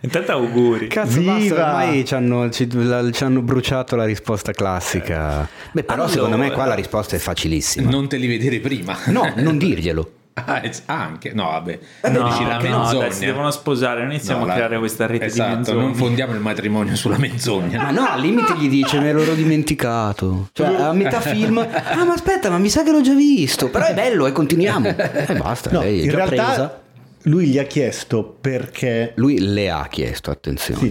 Intanto 0.00 0.32
auguri. 0.32 0.88
Cazzo, 0.88 1.18
Viva! 1.18 1.34
basta, 1.34 1.54
ormai 1.66 2.04
ci 2.06 2.14
hanno, 2.14 2.50
ci- 2.50 2.68
la- 2.72 3.10
ci 3.10 3.22
hanno 3.24 3.42
bruciato 3.42 3.96
la 3.96 4.06
risposta 4.06 4.52
classica. 4.52 5.46
Beh, 5.72 5.82
però 5.82 5.94
Allora- 6.04 6.10
secondo 6.10 6.36
me 6.38 6.50
qua 6.52 6.64
la 6.64 6.74
risposta 6.74 7.16
è 7.16 7.18
facilissima. 7.18 7.90
Non 7.90 8.08
te 8.08 8.16
li 8.16 8.26
vedere 8.26 8.60
prima. 8.60 8.96
No, 9.06 9.30
non 9.36 9.58
dirglielo. 9.58 10.12
Ah, 10.46 10.62
ah, 10.86 11.02
anche. 11.04 11.32
No, 11.32 11.44
vabbè. 11.44 11.78
No, 12.10 12.28
Dici 12.28 12.44
la 12.44 12.56
no, 12.58 12.62
menzogna. 12.62 12.98
dai, 13.00 13.12
si 13.12 13.24
devono 13.24 13.50
sposare, 13.50 14.00
non 14.02 14.10
iniziamo 14.12 14.40
No, 14.40 14.44
a 14.44 14.48
la- 14.48 14.54
creare 14.54 14.78
questa 14.78 15.06
rete 15.06 15.24
esatto, 15.26 15.48
di 15.48 15.54
menzogne. 15.56 15.80
non 15.82 15.94
fondiamo 15.94 16.34
il 16.34 16.40
matrimonio 16.40 16.96
sulla 16.96 17.18
menzogna. 17.18 17.82
Ma 17.82 17.90
no, 17.90 18.06
al 18.08 18.20
limite 18.20 18.54
gli 18.58 18.68
dice 18.68 18.98
me 19.00 19.12
l'ero 19.12 19.34
dimenticato. 19.34 20.48
Cioè, 20.52 20.66
a 20.74 20.92
metà 20.92 21.20
film, 21.20 21.58
ah 21.58 22.04
ma 22.04 22.12
aspetta, 22.12 22.50
ma 22.50 22.58
mi 22.58 22.68
sa 22.68 22.82
che 22.82 22.90
l'ho 22.90 23.00
già 23.00 23.14
visto. 23.14 23.68
Però 23.68 23.84
è 23.86 23.94
bello 23.94 24.26
e 24.26 24.32
continuiamo. 24.32 24.88
E 24.88 25.34
basta, 25.38 25.70
No, 25.70 25.80
lei 25.80 26.00
è 26.00 26.02
in 26.04 26.08
già 26.10 26.16
realtà 26.16 26.44
presa. 26.44 26.80
lui 27.22 27.46
gli 27.48 27.58
ha 27.58 27.64
chiesto 27.64 28.36
perché... 28.40 29.12
Lui 29.16 29.38
le 29.40 29.70
ha 29.70 29.86
chiesto, 29.90 30.30
attenzione. 30.30 30.80
Sì, 30.80 30.88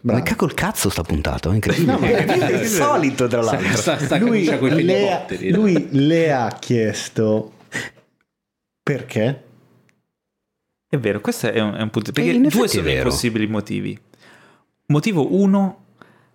bravo. 0.00 0.18
ma 0.18 0.24
che 0.24 0.34
col 0.36 0.54
cazzo 0.54 0.88
sta 0.90 1.02
puntato? 1.02 1.50
È 1.50 1.54
incredibile. 1.54 1.92
No, 1.92 1.98
ma 1.98 2.06
è 2.48 2.64
solito, 2.66 3.26
tra 3.28 3.42
l'altro. 3.42 3.76
Sta, 3.76 3.98
sta 3.98 4.16
lui, 4.18 4.44
camicia 4.44 4.58
coi 4.58 4.82
le, 4.84 4.96
elicotteri. 4.96 5.50
lui 5.52 5.88
le 5.90 6.32
ha 6.32 6.56
chiesto 6.58 7.52
perché? 8.86 9.42
È 10.88 10.96
vero, 10.96 11.20
questo 11.20 11.50
è 11.50 11.60
un, 11.60 11.74
è 11.74 11.82
un 11.82 11.90
punto. 11.90 12.12
Perché 12.12 12.30
in 12.30 12.46
due 12.46 12.68
sono 12.68 12.88
i 12.88 13.02
possibili 13.02 13.48
motivi. 13.48 13.98
Motivo 14.86 15.34
uno, 15.34 15.86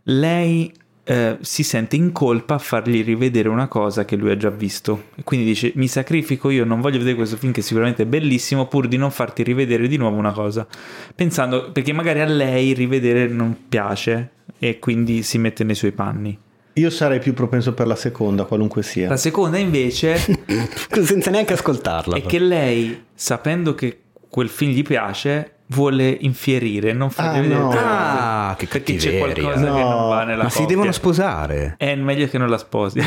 lei 0.04 0.70
eh, 1.06 1.38
si 1.40 1.64
sente 1.64 1.96
in 1.96 2.12
colpa 2.12 2.56
a 2.56 2.58
fargli 2.58 3.06
rivedere 3.06 3.48
una 3.48 3.70
cosa 3.70 4.04
che 4.04 4.18
lui 4.18 4.32
ha 4.32 4.36
già 4.36 4.50
visto. 4.50 5.06
E 5.16 5.24
quindi 5.24 5.46
dice: 5.46 5.72
Mi 5.76 5.88
sacrifico 5.88 6.50
io, 6.50 6.66
non 6.66 6.82
voglio 6.82 6.98
vedere 6.98 7.16
questo 7.16 7.38
film 7.38 7.54
che 7.54 7.62
sicuramente 7.62 8.04
è 8.04 8.06
bellissimo, 8.06 8.68
pur 8.68 8.90
di 8.90 8.98
non 8.98 9.12
farti 9.12 9.44
rivedere 9.44 9.88
di 9.88 9.96
nuovo 9.96 10.18
una 10.18 10.34
cosa. 10.34 10.68
Pensando, 11.16 11.72
perché 11.72 11.94
magari 11.94 12.20
a 12.20 12.26
lei 12.26 12.74
rivedere 12.74 13.30
non 13.30 13.70
piace 13.70 14.32
e 14.60 14.78
quindi 14.78 15.24
si 15.24 15.38
mette 15.38 15.64
nei 15.64 15.76
suoi 15.76 15.94
panni. 15.94 16.38
Io 16.74 16.90
sarei 16.90 17.20
più 17.20 17.34
propenso 17.34 17.74
per 17.74 17.86
la 17.88 17.96
seconda, 17.96 18.46
qualunque 18.46 18.82
sia. 18.84 19.10
La 19.10 19.18
seconda 19.18 19.58
invece 19.58 20.16
Senza 21.04 21.30
neanche 21.30 21.54
ascoltarla. 21.54 22.16
è 22.16 22.22
che 22.24 22.40
lei, 22.40 23.04
sapendo 23.14 23.76
che 23.76 24.00
quel 24.30 24.48
film 24.48 24.72
gli 24.72 24.82
piace, 24.82 25.56
vuole 25.68 26.08
infierire, 26.22 26.94
non 26.94 27.10
fargli 27.10 27.38
Ah, 27.38 27.42
vedere. 27.42 27.60
no. 27.60 27.72
Ah, 27.76 28.56
che 28.58 28.68
perché 28.68 28.96
c'è 28.96 29.20
cattiveria. 29.20 29.44
qualcosa 29.44 29.66
che 29.74 29.82
No. 29.82 29.90
non 29.90 30.10
va 30.10 30.24
nella 30.24 30.44
Ma 30.44 30.50
si 30.50 30.66
devono 30.66 30.92
sposare. 30.94 31.76
È 31.78 31.94
meglio 31.96 32.28
che 32.28 32.38
non 32.38 32.50
la 32.50 32.58
sposi. 32.58 33.00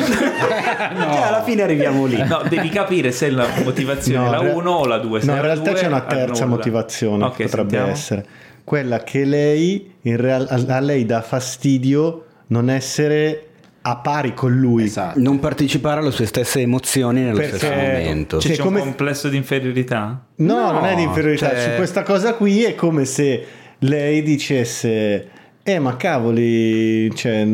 Eh, 0.85 1.17
alla 1.23 1.43
fine 1.43 1.63
arriviamo 1.63 2.05
lì. 2.07 2.23
no, 2.27 2.43
devi 2.49 2.69
capire 2.69 3.11
se 3.13 3.31
la 3.31 3.47
motivazione 3.65 4.19
No, 4.19 4.27
è 4.27 4.31
la 4.31 4.43
in 4.43 4.49
re- 4.49 4.53
1 4.53 4.71
o 4.71 4.87
la 4.87 4.99
2. 4.99 5.21
No, 5.25 5.35
in 5.35 5.41
realtà 5.41 5.73
c'è 5.73 5.87
una 5.87 6.03
terza 6.03 6.45
motivazione, 6.47 7.25
Ok, 7.25 7.31
potrebbe 7.45 7.51
sentiamo. 7.71 7.87
essere 7.91 8.27
quella 8.65 9.03
che 9.03 9.25
lei, 9.25 9.93
in 10.03 10.17
real- 10.19 10.47
a 10.51 10.81
lei 10.81 11.07
dà 11.07 11.23
fastidio 11.23 12.25
non 12.49 12.69
essere 12.71 13.49
a 13.87 13.97
pari 13.97 14.33
con 14.33 14.53
lui. 14.55 14.85
Esatto. 14.85 15.21
Non 15.21 15.39
partecipare 15.39 16.01
alle 16.01 16.11
sue 16.11 16.25
stesse 16.27 16.61
emozioni 16.61 17.21
nello 17.21 17.37
Perché- 17.37 17.57
stesso 17.59 17.73
momento. 17.75 18.37
C'è, 18.39 18.47
Cioè, 18.49 18.57
c'è 18.57 18.63
come- 18.63 18.79
un 18.81 18.85
complesso 18.87 19.29
di 19.29 19.37
inferiorità? 19.37 20.25
No, 20.37 20.55
No, 20.55 20.73
non 20.73 20.85
è 20.87 20.95
di 20.95 21.03
inferiorità. 21.03 21.51
cioè- 21.51 21.71
Su 21.71 21.77
questa 21.77 22.03
cosa 22.03 22.33
qui 22.35 22.63
è 22.65 22.75
come 22.75 23.05
se 23.05 23.45
lei 23.81 24.23
dicesse: 24.23 25.29
Eh, 25.67 25.79
ma 25.79 25.97
cavoli, 25.97 27.15
cioè, 27.15 27.47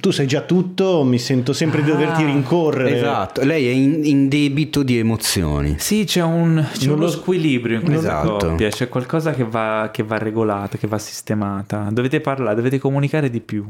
tu 0.00 0.10
sai 0.10 0.26
già 0.26 0.40
tutto, 0.42 1.04
mi 1.04 1.18
sento 1.18 1.52
sempre 1.52 1.82
di 1.82 1.90
doverti 1.90 2.22
Ah, 2.22 2.26
rincorrere. 2.26 2.96
Esatto, 2.96 3.44
lei 3.44 3.66
è 3.68 3.70
in, 3.70 4.00
in 4.04 4.28
debito 4.28 4.82
di 4.82 4.96
emozioni. 4.98 5.74
Sì, 5.78 6.04
c'è, 6.04 6.22
un, 6.22 6.64
c'è 6.72 6.86
uno 6.90 7.02
lo- 7.02 7.08
squilibrio 7.10 7.76
in 7.76 7.84
questa 7.84 8.22
Esatto. 8.22 8.48
coppia, 8.48 8.68
c'è 8.70 8.88
qualcosa 8.88 9.32
che 9.32 9.44
va, 9.44 9.90
che 9.92 10.02
va 10.02 10.16
regolata, 10.16 10.78
che 10.78 10.86
va 10.86 10.96
sistemata. 10.98 11.88
Dovete 11.90 12.20
parlare, 12.20 12.54
dovete 12.56 12.78
comunicare 12.78 13.28
di 13.28 13.40
più, 13.40 13.66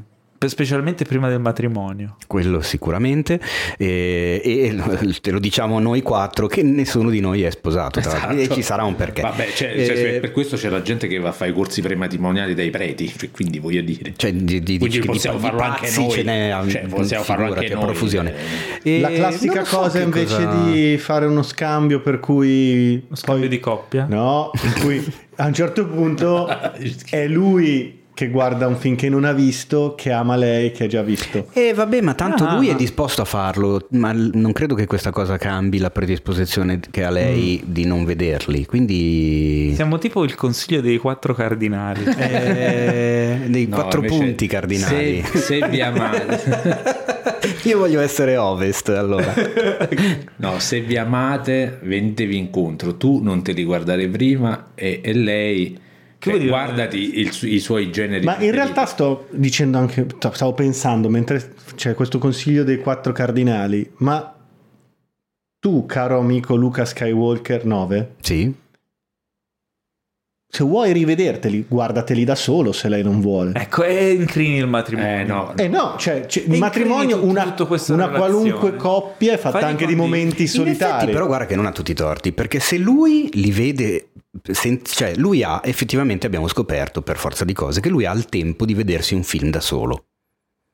specialmente 0.48 1.04
prima 1.04 1.28
del 1.28 1.40
matrimonio. 1.40 2.16
Quello 2.26 2.60
sicuramente, 2.62 3.40
e, 3.76 4.40
e 4.42 5.10
te 5.20 5.30
lo 5.30 5.38
diciamo 5.38 5.78
noi 5.78 6.02
quattro 6.02 6.46
che 6.46 6.62
nessuno 6.62 7.10
di 7.10 7.20
noi 7.20 7.42
è 7.42 7.50
sposato, 7.50 7.98
Esatto. 7.98 8.34
e 8.34 8.48
ci 8.48 8.62
sarà 8.62 8.84
un 8.84 8.96
perché. 8.96 9.20
Vabbè, 9.22 9.48
cioè, 9.52 9.72
Eh, 9.76 9.84
cioè, 9.86 10.18
per 10.20 10.32
questo 10.32 10.56
c'è 10.56 10.68
la 10.68 10.82
gente 10.82 11.06
che 11.08 11.18
va 11.18 11.28
a 11.28 11.32
fare 11.32 11.50
i 11.50 11.54
corsi 11.54 11.82
prematrimoniali 11.82 12.54
dai 12.54 12.70
preti, 12.70 13.12
cioè, 13.16 13.30
quindi 13.30 13.58
voglio 13.58 13.82
dire. 13.82 14.12
cioè, 14.16 14.32
di, 14.32 14.62
di, 14.62 14.78
Quindi 14.78 15.00
di- 15.00 15.06
possiamo 15.06 15.36
di 15.38 15.42
farlo 15.44 15.60
anche 15.60 15.90
noi. 15.96 16.10
ce 16.10 16.22
n'è 16.22 16.48
a- 16.48 16.66
Cioè, 16.68 16.86
possiamo 16.86 17.24
farlo 17.24 17.52
anche 17.52 17.68
noi. 17.74 17.84
profusione. 17.84 18.34
E 18.82 19.00
La 19.00 19.10
classica 19.10 19.64
so 19.64 19.76
cosa 19.78 20.00
invece 20.00 20.44
cosa- 20.44 20.62
di 20.70 20.96
fare 20.98 21.26
uno 21.26 21.42
scambio 21.42 22.00
per 22.00 22.18
cui... 22.20 22.92
Uno 23.06 23.16
scambio 23.16 23.46
poi- 23.46 23.56
di 23.56 23.60
coppia. 23.60 24.06
No, 24.08 24.50
in 24.62 24.72
cui 24.80 25.04
a 25.36 25.46
un 25.46 25.52
certo 25.54 25.86
punto 25.86 26.48
è 27.10 27.26
lui 27.26 27.98
che 28.20 28.28
guarda 28.28 28.66
un 28.66 28.76
film 28.76 28.96
che 28.96 29.08
non 29.08 29.24
ha 29.24 29.32
visto, 29.32 29.94
che 29.96 30.12
ama 30.12 30.36
lei, 30.36 30.72
che 30.72 30.84
ha 30.84 30.86
già 30.86 31.00
visto. 31.00 31.46
E 31.54 31.72
vabbè, 31.72 32.02
ma 32.02 32.12
tanto 32.12 32.44
Ah. 32.44 32.54
lui 32.54 32.68
è 32.68 32.74
disposto 32.74 33.22
a 33.22 33.24
farlo, 33.24 33.86
ma 33.92 34.12
non 34.12 34.52
credo 34.52 34.74
che 34.74 34.84
questa 34.84 35.10
cosa 35.10 35.38
cambi 35.38 35.78
la 35.78 35.90
predisposizione 35.90 36.80
che 36.90 37.02
ha 37.02 37.08
lei 37.08 37.62
di 37.64 37.86
non 37.86 38.04
vederli. 38.04 38.66
Quindi 38.66 39.72
Siamo 39.74 39.96
tipo 39.96 40.22
il 40.24 40.34
consiglio 40.34 40.82
dei 40.82 40.98
quattro 40.98 41.32
cardinali. 41.32 42.04
eh, 42.14 43.38
dei 43.46 43.66
No, 43.66 43.76
quattro 43.76 44.00
invece, 44.00 44.18
punti 44.18 44.46
cardinali. 44.46 45.22
Se, 45.24 45.38
se 45.38 45.68
vi 45.68 45.80
amate, 45.80 46.98
Io 47.64 47.78
voglio 47.78 48.00
essere 48.00 48.36
ovest 48.36 48.90
allora. 48.90 49.32
no, 50.36 50.58
se 50.58 50.80
vi 50.82 50.98
amate, 50.98 51.78
venitevi 51.82 52.36
incontro. 52.36 52.96
Tu 52.98 53.22
non 53.22 53.42
te 53.42 53.52
li 53.52 53.64
guardare 53.64 54.06
prima 54.08 54.72
e, 54.74 55.00
e 55.02 55.12
lei. 55.14 55.78
Che 56.20 56.32
cioè, 56.32 56.46
guardati 56.46 57.18
il 57.18 57.30
i 57.44 57.58
suoi 57.58 57.90
generi. 57.90 58.26
Ma 58.26 58.38
in 58.40 58.50
realtà 58.50 58.84
sto 58.84 59.26
dicendo 59.30 59.78
anche, 59.78 60.06
stavo 60.18 60.52
pensando 60.52 61.08
mentre 61.08 61.54
c'è 61.74 61.94
questo 61.94 62.18
consiglio 62.18 62.62
dei 62.62 62.76
quattro 62.78 63.12
cardinali, 63.12 63.90
ma 63.96 64.36
tu, 65.58 65.86
caro 65.86 66.18
amico 66.18 66.56
Luca 66.56 66.84
Skywalker 66.84 67.64
9, 67.64 68.14
Sì. 68.20 68.54
Se 70.52 70.64
vuoi 70.64 70.92
rivederteli, 70.92 71.64
guardateli 71.68 72.24
da 72.24 72.34
solo 72.34 72.72
se 72.72 72.88
lei 72.88 73.04
non 73.04 73.20
vuole. 73.20 73.52
ecco, 73.54 73.84
e 73.84 74.10
incrini 74.12 74.56
il 74.56 74.66
matrimonio. 74.66 75.08
Eh 75.20 75.24
no, 75.24 75.52
Eh 75.56 75.68
no, 75.68 75.94
cioè, 75.96 76.26
il 76.46 76.58
matrimonio, 76.58 77.16
incrini 77.16 77.30
una, 77.30 77.52
tutto 77.52 77.92
una 77.92 78.08
qualunque 78.08 78.74
coppia 78.74 79.34
è 79.34 79.38
fatta 79.38 79.60
Fai 79.60 79.70
anche 79.70 79.86
di 79.86 79.94
momenti 79.94 80.42
In 80.42 80.48
solitari. 80.48 80.92
effetti, 80.96 81.12
però 81.12 81.26
guarda 81.26 81.46
che 81.46 81.54
non 81.54 81.66
ha 81.66 81.72
tutti 81.72 81.92
i 81.92 81.94
torti, 81.94 82.32
perché 82.32 82.58
se 82.58 82.78
lui 82.78 83.30
li 83.34 83.52
vede, 83.52 84.08
sen- 84.50 84.80
cioè 84.82 85.14
lui 85.14 85.44
ha 85.44 85.60
effettivamente 85.62 86.26
abbiamo 86.26 86.48
scoperto 86.48 87.00
per 87.02 87.16
forza 87.16 87.44
di 87.44 87.52
cose 87.52 87.80
che 87.80 87.88
lui 87.88 88.04
ha 88.04 88.12
il 88.12 88.24
tempo 88.26 88.64
di 88.64 88.74
vedersi 88.74 89.14
un 89.14 89.22
film 89.22 89.50
da 89.50 89.60
solo, 89.60 90.06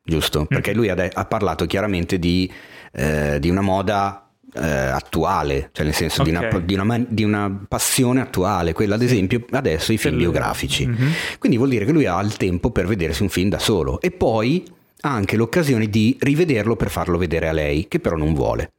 giusto? 0.03 0.47
Perché 0.47 0.73
lui 0.73 0.89
ha, 0.89 0.95
de- 0.95 1.11
ha 1.13 1.25
parlato 1.27 1.67
chiaramente 1.67 2.19
di, 2.19 2.51
eh, 2.93 3.37
di 3.41 3.51
una 3.51 3.61
moda 3.61 4.26
eh, 4.57 4.67
attuale, 4.67 5.71
cioè 5.73 5.85
nel 5.85 5.95
senso 5.95 6.23
di, 6.23 6.31
una, 6.31 6.49
di 6.59 6.75
una 6.75 7.05
di 7.07 7.25
una 7.25 7.65
passione 7.69 8.21
attuale, 8.21 8.73
quella 8.73 8.95
ad 8.95 9.03
esempio 9.03 9.45
adesso 9.51 9.93
i 9.93 9.99
film 9.99 10.17
biografici. 10.17 10.87
Mhm. 10.87 11.11
Quindi 11.39 11.57
vuol 11.59 11.71
dire 11.71 11.85
che 11.85 11.93
lui 11.93 12.07
ha 12.07 12.21
il 12.21 12.37
tempo 12.37 12.71
per 12.71 12.87
vedersi 12.87 13.23
un 13.23 13.29
film 13.29 13.49
da 13.51 13.59
solo 13.59 14.01
e 14.01 14.11
poi 14.11 14.65
ha 15.03 15.11
anche 15.13 15.37
l'occasione 15.37 15.89
di 15.89 16.17
rivederlo 16.19 16.75
per 16.77 16.91
farlo 16.91 17.19
vedere 17.19 17.49
a 17.49 17.53
lei, 17.53 17.87
che 17.89 18.01
però 18.01 18.17
non 18.17 18.35
vuole. 18.35 18.73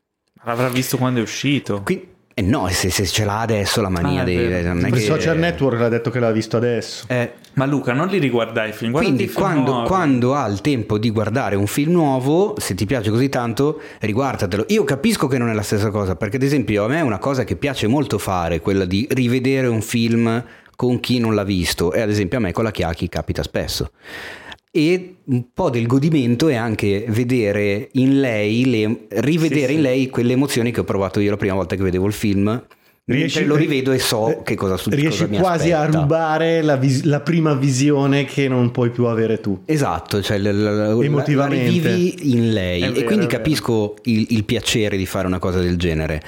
L'avrà 0.43 0.69
visto 0.69 0.97
quando 0.97 1.19
è 1.19 1.23
uscito. 1.23 1.81
Qui- 1.83 2.15
eh 2.33 2.41
no, 2.41 2.67
se, 2.69 2.89
se 2.91 3.05
ce 3.07 3.25
l'ha 3.25 3.39
adesso 3.39 3.81
la 3.81 3.89
mania 3.89 4.21
Ah, 4.21 4.23
dei... 4.23 4.91
che- 4.91 4.99
social 4.99 5.37
network 5.39 5.79
l'ha 5.79 5.89
detto 5.89 6.09
che 6.11 6.19
l'ha 6.19 6.31
visto 6.31 6.55
adesso. 6.57 7.05
Eh, 7.07 7.33
Ma 7.57 7.65
Luca, 7.65 7.91
non 7.93 8.07
li 8.07 8.19
riguardai 8.19 8.69
i 8.69 8.71
film. 8.71 8.91
guardati 8.91 9.15
quindi 9.15 9.33
quando, 9.33 9.81
quando 9.83 10.35
ha 10.35 10.47
il 10.47 10.61
tempo 10.61 10.99
di 10.99 11.09
guardare 11.09 11.55
un 11.55 11.65
film 11.65 11.91
nuovo, 11.93 12.53
se 12.59 12.75
ti 12.75 12.85
piace 12.85 13.09
così 13.09 13.29
tanto, 13.29 13.81
riguardatelo. 13.99 14.65
Io 14.69 14.83
capisco 14.83 15.25
che 15.27 15.39
non 15.39 15.49
è 15.49 15.53
la 15.53 15.63
stessa 15.63 15.89
cosa, 15.89 16.15
perché 16.15 16.35
ad 16.35 16.43
esempio 16.43 16.83
a 16.85 16.87
me 16.87 16.97
è 16.99 17.01
una 17.01 17.17
cosa 17.17 17.43
che 17.43 17.55
piace 17.55 17.87
molto 17.87 18.19
fare, 18.19 18.59
quella 18.59 18.85
di 18.85 19.07
rivedere 19.09 19.65
un 19.65 19.81
film 19.81 20.43
con 20.75 20.99
chi 20.99 21.17
non 21.17 21.33
l'ha 21.33 21.43
visto, 21.43 21.91
e 21.93 22.01
ad 22.01 22.09
esempio 22.09 22.37
a 22.37 22.41
me 22.41 22.51
con 22.51 22.63
la 22.63 22.69
Chiacchi 22.71 23.09
capita 23.09 23.41
spesso. 23.41 23.89
E 24.69 25.15
un 25.23 25.45
po' 25.51 25.71
del 25.71 25.87
godimento 25.87 26.49
è 26.49 26.55
anche 26.55 27.05
vedere 27.07 27.89
in 27.93 28.19
lei, 28.19 28.65
le- 28.69 29.07
rivedere 29.21 29.61
Sì, 29.61 29.67
sì. 29.69 29.73
in 29.73 29.81
lei 29.81 30.09
quelle 30.11 30.33
emozioni 30.33 30.71
che 30.71 30.81
ho 30.81 30.83
provato 30.83 31.19
io 31.19 31.31
la 31.31 31.37
prima 31.37 31.55
volta 31.55 31.75
che 31.75 31.81
vedevo 31.81 32.05
il 32.05 32.13
film. 32.13 32.63
Mentre 33.09 33.45
lo 33.45 33.55
rivedo 33.55 33.93
e 33.93 33.99
so 33.99 34.29
eh, 34.29 34.43
che 34.43 34.55
cosa 34.55 34.75
succede. 34.75 35.01
Riesci 35.03 35.27
quasi 35.27 35.71
a 35.71 35.85
rubare 35.85 36.61
la, 36.61 36.75
vis- 36.75 37.03
la 37.03 37.21
prima 37.21 37.53
visione 37.53 38.25
che 38.25 38.49
non 38.49 38.71
puoi 38.71 38.89
più 38.89 39.05
avere 39.05 39.39
tu. 39.39 39.61
Esatto, 39.65 40.21
cioè 40.21 40.37
la, 40.37 40.51
la- 40.51 40.93
la- 40.93 41.45
rivivi 41.47 42.33
in 42.33 42.51
lei 42.51 42.81
È 42.81 42.87
e 42.87 42.91
vero, 42.91 43.05
quindi 43.05 43.25
vero. 43.27 43.37
capisco 43.37 43.95
il, 44.03 44.25
il 44.31 44.43
piacere 44.43 44.97
di 44.97 45.05
fare 45.05 45.25
una 45.25 45.39
cosa 45.39 45.59
del 45.61 45.77
genere. 45.77 46.21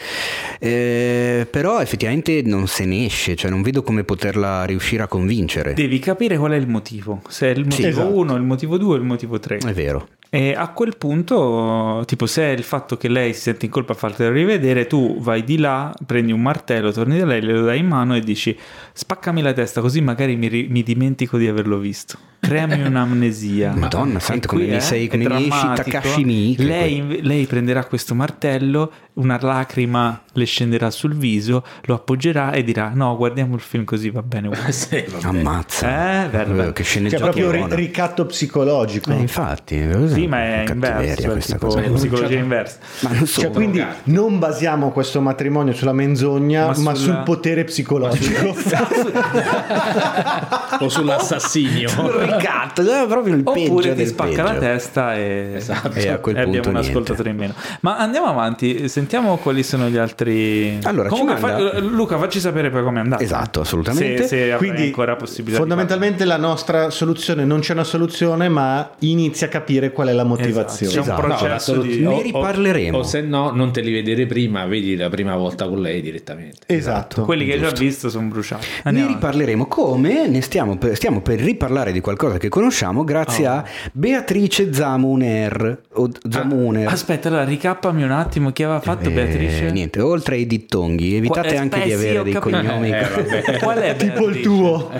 Eh, 0.57 1.45
però 1.49 1.81
effettivamente 1.81 2.41
non 2.45 2.67
se 2.67 2.85
ne 2.85 3.05
esce, 3.05 3.35
cioè 3.35 3.49
non 3.51 3.61
vedo 3.61 3.83
come 3.83 4.05
poterla 4.05 4.63
riuscire 4.63 5.03
a 5.03 5.07
convincere. 5.07 5.73
Devi 5.73 5.99
capire 5.99 6.37
qual 6.37 6.51
è 6.53 6.55
il 6.55 6.67
motivo. 6.69 7.21
Se 7.27 7.47
è 7.47 7.57
il 7.57 7.65
motivo 7.65 7.87
esatto. 7.89 8.15
1, 8.17 8.35
il 8.35 8.43
motivo 8.43 8.77
2 8.77 8.93
o 8.93 8.95
il 8.97 9.03
motivo 9.03 9.37
3. 9.37 9.57
È 9.57 9.73
vero. 9.73 10.07
E 10.31 10.53
a 10.53 10.67
quel 10.69 10.95
punto, 10.95 12.03
tipo, 12.05 12.27
se 12.27 12.43
è 12.43 12.49
il 12.49 12.61
fatto 12.61 12.97
che 12.97 13.07
lei 13.07 13.33
si 13.33 13.41
sente 13.41 13.65
in 13.65 13.71
colpa 13.71 13.93
a 13.93 13.95
fartelo 13.95 14.31
rivedere, 14.31 14.85
tu 14.85 15.19
vai 15.19 15.43
di 15.43 15.57
là, 15.57 15.91
prendi 16.05 16.31
un 16.31 16.41
martello, 16.41 16.91
torni 16.91 17.17
da 17.17 17.25
lei, 17.25 17.41
glielo 17.41 17.65
dai 17.65 17.79
in 17.79 17.87
mano 17.87 18.15
e 18.15 18.19
dici 18.19 18.55
spaccami 18.93 19.41
la 19.41 19.53
testa, 19.53 19.81
così 19.81 20.01
magari 20.01 20.35
mi, 20.35 20.67
mi 20.69 20.83
dimentico 20.83 21.37
di 21.37 21.47
averlo 21.47 21.79
visto. 21.79 22.19
Creami 22.39 22.81
un'amnesia. 22.81 23.73
Madonna 23.75 24.19
santa, 24.19 24.47
qui, 24.47 24.57
come 24.59 24.69
mi 24.69 24.75
eh, 24.77 24.79
sei- 24.79 25.07
è 25.07 25.09
come 25.09 25.27
mi 25.27 25.35
esci 25.35 25.49
drammatico. 25.49 25.89
Takashi 25.91 26.23
Miike, 26.23 26.63
Lei, 26.63 27.19
lei 27.21 27.45
prenderà 27.45 27.83
questo 27.85 28.15
martello, 28.15 28.91
una 29.15 29.37
lacrima 29.41 30.21
le 30.33 30.45
scenderà 30.45 30.89
sul 30.89 31.13
viso, 31.15 31.63
lo 31.83 31.95
appoggerà 31.95 32.51
e 32.51 32.63
dirà: 32.63 32.91
No, 32.93 33.15
guardiamo 33.17 33.55
il 33.55 33.61
film 33.61 33.83
così 33.83 34.09
va 34.09 34.21
bene. 34.23 34.47
uguale." 34.47 34.71
Sì, 34.79 35.03
vabbè. 35.07 35.27
Ammazza. 35.27 36.25
Eh, 36.25 36.29
bello, 36.29 36.53
bello. 36.53 36.71
Che 36.71 36.83
Cioè, 36.83 36.91
sceneggiato 36.91 37.23
proprio 37.23 37.51
ri- 37.51 37.65
ricatto 37.75 38.25
psicologico. 38.25 39.11
Eh, 39.11 39.15
infatti, 39.17 39.87
cos'è? 39.91 40.13
Sì, 40.15 40.25
ma 40.27 40.39
è 40.41 40.63
inverso, 40.69 41.27
è 41.27 41.31
questa 41.31 41.53
tipo 41.53 41.65
cosa. 41.67 41.81
psicologia 41.81 42.37
inversa. 42.37 42.77
Ma 43.01 43.11
non 43.11 43.25
so, 43.27 43.41
Cioè, 43.41 43.51
quindi 43.51 43.85
non 44.05 44.39
basiamo 44.39 44.91
questo 44.91 45.19
matrimonio 45.21 45.73
sulla 45.73 45.93
menzogna, 45.93 46.61
Ma 46.61 46.67
ma, 46.67 46.73
sulla- 46.73 46.95
sul 46.95 47.21
potere 47.25 47.63
psicologico. 47.65 48.55
o 50.79 50.89
sull'assassinio. 50.89 51.89
Ricatto, 52.37 52.81
è 52.81 53.07
proprio 53.07 53.35
il 53.35 53.43
peggio 53.43 53.61
Oppure 53.71 53.95
ti 53.95 54.05
spacca 54.05 54.43
la 54.43 54.49
peggio. 54.51 54.59
testa 54.61 55.15
e, 55.15 55.51
Esatto. 55.55 55.91
E 55.97 56.07
a 56.09 56.17
quel 56.19 56.37
e 56.37 56.43
punto 56.43 56.57
abbiamo 56.59 56.77
un 56.79 56.83
ascoltatore 56.85 57.29
in 57.29 57.35
meno. 57.35 57.53
Ma 57.81 57.97
andiamo 57.97 58.27
avanti, 58.27 58.87
sentiamo 58.89 59.37
quali 59.37 59.63
sono 59.63 59.87
gli 59.89 59.97
altri. 59.97 60.77
Allora, 60.83 61.09
ci 61.09 61.15
Comunque, 61.17 61.39
manda- 61.41 61.69
fa- 61.71 61.79
Luca, 61.79 62.17
facci 62.17 62.39
sapere 62.39 62.69
poi 62.69 62.83
com'è 62.83 62.99
andato. 62.99 63.23
Esatto, 63.23 63.61
assolutamente. 63.61 64.27
Se, 64.27 64.49
se 64.49 64.55
Quindi 64.57 64.83
ancora 64.83 65.15
possibilità. 65.15 65.51
di 65.63 65.67
fondamentalmente 65.69 66.25
la 66.25 66.37
nostra 66.37 66.89
soluzione 66.89 67.45
non 67.45 67.59
c'è 67.59 67.73
una 67.73 67.83
soluzione, 67.83 68.49
ma 68.49 68.89
inizia 68.99 69.47
a 69.47 69.49
capire 69.49 69.91
qual 69.91 70.07
è 70.09 70.13
la 70.13 70.23
motivazione. 70.23 70.91
Esatto, 70.91 71.21
c'è 71.21 71.23
un 71.23 71.27
Esatto. 71.29 71.45
processo 71.45 71.73
No, 71.75 71.81
la 71.81 71.87
di. 71.87 71.99
Ne 71.99 72.07
o- 72.07 72.15
o- 72.17 72.21
riparleremo. 72.21 72.97
O, 72.97 73.03
se 73.03 73.21
no, 73.21 73.51
non 73.51 73.71
te 73.71 73.81
li 73.81 73.91
vedere 73.91 74.25
prima, 74.25 74.65
vedi 74.65 74.95
la 74.95 75.09
prima 75.09 75.35
volta 75.35 75.67
con 75.67 75.81
lei 75.81 76.01
direttamente. 76.01 76.59
Esatto. 76.65 77.23
Quelli 77.23 77.45
che 77.45 77.53
hai 77.53 77.59
già 77.59 77.69
visto 77.71 78.09
sono 78.09 78.27
bruciati. 78.27 78.65
Ne 78.65 78.81
Andiamo 78.83 79.09
avanti. 79.09 79.25
riparleremo 79.25 79.65
come 79.67 80.27
ne 80.27 80.41
stiamo 80.41 80.77
per, 80.77 80.95
stiamo 80.95 81.21
per 81.21 81.39
riparlare 81.39 81.91
di 81.91 81.99
qualcosa 82.01 82.17
che 82.27 82.49
conosciamo 82.49 83.03
grazie 83.03 83.47
Oh. 83.47 83.51
a 83.51 83.63
Beatrice 83.93 84.73
Zamuner 84.73 85.81
o 85.93 86.09
Zamuner. 86.29 86.87
Aspetta, 86.87 87.29
allora 87.29 87.43
ricappami 87.45 88.03
un 88.03 88.11
attimo 88.11 88.51
chi 88.51 88.63
aveva 88.63 88.79
fatto 88.81 89.09
Eh, 89.09 89.11
Beatrice. 89.13 89.71
niente, 89.71 90.01
oltre 90.01 90.35
ai 90.35 90.45
dittonghi, 90.45 91.15
evitate 91.15 91.47
Qua- 91.47 91.55
eh, 91.55 91.57
anche 91.57 91.79
beh, 91.79 91.85
di 91.85 91.93
avere 91.93 92.23
dei 92.23 92.33
capito. 92.33 92.57
cognomi. 92.57 92.89
Eh. 92.91 93.59
Qual 93.61 93.77
è 93.81 93.95
Tipo 93.95 94.27
il 94.27 94.41
tuo. 94.41 94.91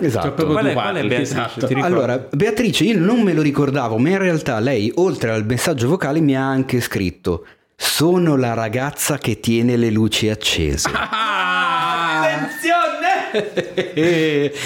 esatto. 0.00 0.32
proprio 0.32 0.52
Qual 0.56 0.66
è, 0.66 0.72
qual 0.72 0.94
è 0.96 1.00
Beatrice? 1.06 1.22
esatto. 1.22 1.68
Allora, 1.80 2.26
Beatrice, 2.30 2.84
io 2.84 2.98
non 2.98 3.20
me 3.22 3.32
lo 3.32 3.42
ricordavo, 3.42 3.96
ma 3.98 4.10
in 4.10 4.18
realtà 4.18 4.58
lei, 4.60 4.92
oltre 4.96 5.30
al 5.30 5.44
messaggio 5.46 5.88
vocale, 5.88 6.20
mi 6.20 6.36
ha 6.36 6.42
anche 6.46 6.80
scritto: 6.80 7.46
Sono 7.74 8.36
la 8.36 8.54
ragazza 8.54 9.18
che 9.18 9.40
tiene 9.40 9.76
le 9.76 9.90
luci 9.90 10.28
accese. 10.28 10.88
Attenzione! 10.88 11.64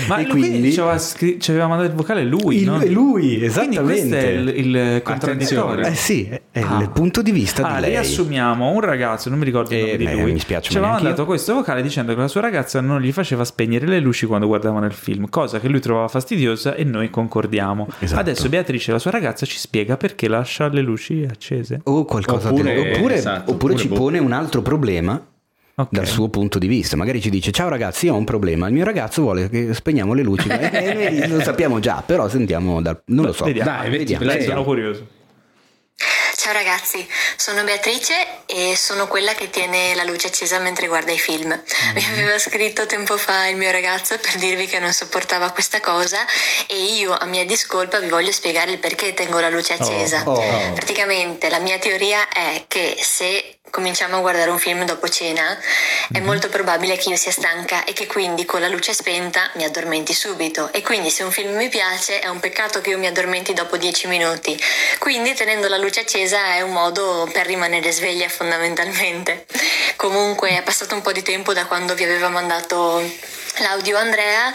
Ma 0.08 0.16
e 0.18 0.22
lui 0.24 0.26
quindi 0.28 0.72
ci 0.72 0.80
aveva, 0.80 0.98
scri- 0.98 1.40
ci 1.40 1.50
aveva 1.50 1.66
mandato 1.66 1.90
il 1.90 1.96
vocale 1.96 2.24
lui, 2.24 2.58
Il- 2.58 2.64
no? 2.64 2.78
lui, 2.86 3.20
Quindi 3.22 3.38
questo 3.38 3.60
esattamente. 3.60 4.18
è 4.18 4.28
il, 4.30 4.66
il 4.66 5.02
contraddittorio. 5.02 5.84
Eh 5.86 5.94
sì, 5.94 6.28
è 6.50 6.60
Ah. 6.60 6.80
il 6.80 6.90
punto 6.90 7.22
di 7.22 7.30
vista 7.30 7.62
Ah, 7.66 7.74
di 7.76 7.80
lei. 7.82 7.90
riassumiamo 7.90 8.70
un 8.70 8.80
ragazzo, 8.80 9.28
non 9.30 9.38
mi 9.38 9.44
ricordo 9.44 9.72
il 9.74 9.78
Eh, 9.78 9.82
nome 9.84 9.96
di 9.96 10.04
beh, 10.04 10.12
lui. 10.14 10.32
mi 10.32 10.38
spiace, 10.38 10.70
ci 10.70 10.76
aveva 10.78 10.92
mandato 10.92 11.24
questo 11.24 11.54
vocale 11.54 11.82
dicendo 11.82 12.14
che 12.14 12.20
la 12.20 12.28
sua 12.28 12.40
ragazza 12.40 12.80
non 12.80 13.00
gli 13.00 13.12
faceva 13.12 13.44
spegnere 13.44 13.86
le 13.86 14.00
luci 14.00 14.26
quando 14.26 14.46
guardavano 14.46 14.86
il 14.86 14.92
film, 14.92 15.28
cosa 15.28 15.60
che 15.60 15.68
lui 15.68 15.80
trovava 15.80 16.08
fastidiosa 16.08 16.74
e 16.74 16.84
noi 16.84 17.10
concordiamo. 17.10 17.88
Esatto. 17.98 18.20
Adesso 18.20 18.48
Beatrice, 18.48 18.92
la 18.92 18.98
sua 18.98 19.10
ragazza, 19.10 19.46
ci 19.46 19.58
spiega 19.58 19.96
perché 19.96 20.28
lascia 20.28 20.68
le 20.68 20.80
luci 20.82 21.26
accese. 21.28 21.80
O 21.84 22.04
qualcosa 22.04 22.50
Oppure- 22.50 22.74
del- 22.74 22.92
oppure, 22.94 23.14
esatto, 23.14 23.50
oppure 23.52 23.72
oppure 23.72 23.76
ci 23.76 23.88
boh. 23.88 23.94
pone 23.96 24.18
un 24.18 24.32
altro 24.32 24.62
problema 24.62 25.20
Ok. 25.80 25.88
dal 25.90 26.06
suo 26.06 26.28
punto 26.28 26.58
di 26.58 26.66
vista. 26.66 26.96
Magari 26.96 27.20
ci 27.20 27.30
dice: 27.30 27.50
Ciao 27.52 27.68
ragazzi, 27.68 28.06
io 28.06 28.14
ho 28.14 28.16
un 28.16 28.24
problema. 28.24 28.66
Il 28.66 28.72
mio 28.74 28.84
ragazzo 28.84 29.22
vuole 29.22 29.48
che 29.48 29.72
spegniamo 29.74 30.14
le 30.14 30.22
luci. 30.22 30.48
Eh, 30.80 31.26
noi 31.26 31.28
lo 31.28 31.42
sappiamo 31.42 31.78
già, 31.80 32.02
però 32.04 32.28
sentiamo 32.28 32.80
dal... 32.80 33.00
non 33.06 33.26
lo 33.26 33.32
so. 33.32 33.44
Vediamo. 33.44 33.70
Dai, 33.70 33.90
vedi, 33.90 33.98
vediamo. 33.98 34.24
lei- 34.24 34.36
Lei 34.38 34.46
sono 34.46 34.64
curioso. 34.64 35.06
Ciao 36.36 36.52
ragazzi, 36.54 37.06
sono 37.36 37.62
Beatrice 37.64 38.14
e 38.46 38.74
sono 38.74 39.06
quella 39.08 39.34
che 39.34 39.50
tiene 39.50 39.94
la 39.94 40.04
luce 40.04 40.28
accesa 40.28 40.58
mentre 40.58 40.86
guarda 40.86 41.12
i 41.12 41.18
film. 41.18 41.48
Mi 41.94 42.04
aveva 42.12 42.38
scritto 42.38 42.86
tempo 42.86 43.18
fa 43.18 43.46
il 43.48 43.56
mio 43.58 43.70
ragazzo 43.70 44.16
per 44.16 44.36
dirvi 44.36 44.66
che 44.66 44.78
non 44.78 44.90
sopportava 44.94 45.50
questa 45.50 45.80
cosa 45.80 46.16
e 46.66 46.94
io 46.94 47.12
a 47.14 47.26
mia 47.26 47.44
discolpa 47.44 47.98
vi 48.00 48.08
voglio 48.08 48.32
spiegare 48.32 48.70
il 48.72 48.78
perché 48.78 49.12
tengo 49.12 49.38
la 49.38 49.50
luce 49.50 49.74
accesa. 49.74 50.22
Oh. 50.24 50.40
Praticamente 50.72 51.50
la 51.50 51.58
mia 51.58 51.78
teoria 51.78 52.26
è 52.30 52.64
che 52.66 52.96
se 52.98 53.59
cominciamo 53.70 54.16
a 54.16 54.20
guardare 54.20 54.50
un 54.50 54.58
film 54.58 54.84
dopo 54.84 55.08
cena, 55.08 55.58
è 56.12 56.20
molto 56.20 56.48
probabile 56.48 56.96
che 56.96 57.08
io 57.08 57.16
sia 57.16 57.30
stanca 57.30 57.84
e 57.84 57.92
che 57.92 58.06
quindi 58.06 58.44
con 58.44 58.60
la 58.60 58.68
luce 58.68 58.92
spenta 58.92 59.50
mi 59.54 59.64
addormenti 59.64 60.12
subito. 60.12 60.72
E 60.72 60.82
quindi 60.82 61.10
se 61.10 61.22
un 61.22 61.30
film 61.30 61.54
mi 61.54 61.68
piace 61.68 62.20
è 62.20 62.28
un 62.28 62.40
peccato 62.40 62.80
che 62.80 62.90
io 62.90 62.98
mi 62.98 63.06
addormenti 63.06 63.52
dopo 63.52 63.76
10 63.76 64.06
minuti. 64.08 64.60
Quindi 64.98 65.34
tenendo 65.34 65.68
la 65.68 65.78
luce 65.78 66.00
accesa 66.00 66.54
è 66.54 66.60
un 66.60 66.72
modo 66.72 67.28
per 67.32 67.46
rimanere 67.46 67.90
sveglia 67.92 68.28
fondamentalmente. 68.28 69.46
Comunque 69.96 70.50
è 70.50 70.62
passato 70.62 70.94
un 70.94 71.02
po' 71.02 71.12
di 71.12 71.22
tempo 71.22 71.52
da 71.52 71.66
quando 71.66 71.94
vi 71.94 72.04
aveva 72.04 72.28
mandato 72.28 73.02
l'audio 73.58 73.96
Andrea 73.96 74.52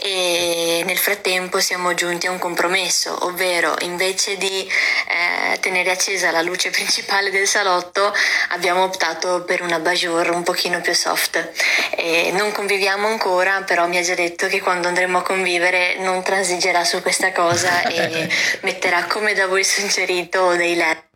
e 0.00 0.82
nel 0.84 0.98
frattempo 0.98 1.60
siamo 1.60 1.94
giunti 1.94 2.26
a 2.26 2.30
un 2.30 2.38
compromesso, 2.38 3.26
ovvero 3.26 3.76
invece 3.80 4.36
di 4.36 4.66
eh, 4.66 5.58
tenere 5.60 5.90
accesa 5.90 6.30
la 6.30 6.42
luce 6.42 6.70
principale 6.70 7.30
del 7.30 7.46
salotto 7.46 8.12
abbiamo 8.50 8.82
optato 8.82 9.42
per 9.44 9.62
una 9.62 9.78
bajour 9.78 10.30
un 10.30 10.42
pochino 10.42 10.80
più 10.80 10.94
soft. 10.94 11.52
E 11.96 12.30
non 12.32 12.52
conviviamo 12.52 13.06
ancora, 13.06 13.62
però 13.62 13.86
mi 13.86 13.98
ha 13.98 14.02
già 14.02 14.14
detto 14.14 14.46
che 14.46 14.60
quando 14.60 14.88
andremo 14.88 15.18
a 15.18 15.22
convivere 15.22 15.96
non 15.98 16.22
transigerà 16.22 16.84
su 16.84 17.02
questa 17.02 17.32
cosa 17.32 17.82
e 17.82 18.28
metterà 18.62 19.04
come 19.04 19.34
da 19.34 19.46
voi 19.46 19.64
suggerito 19.64 20.54
dei 20.54 20.74
LED. 20.74 21.07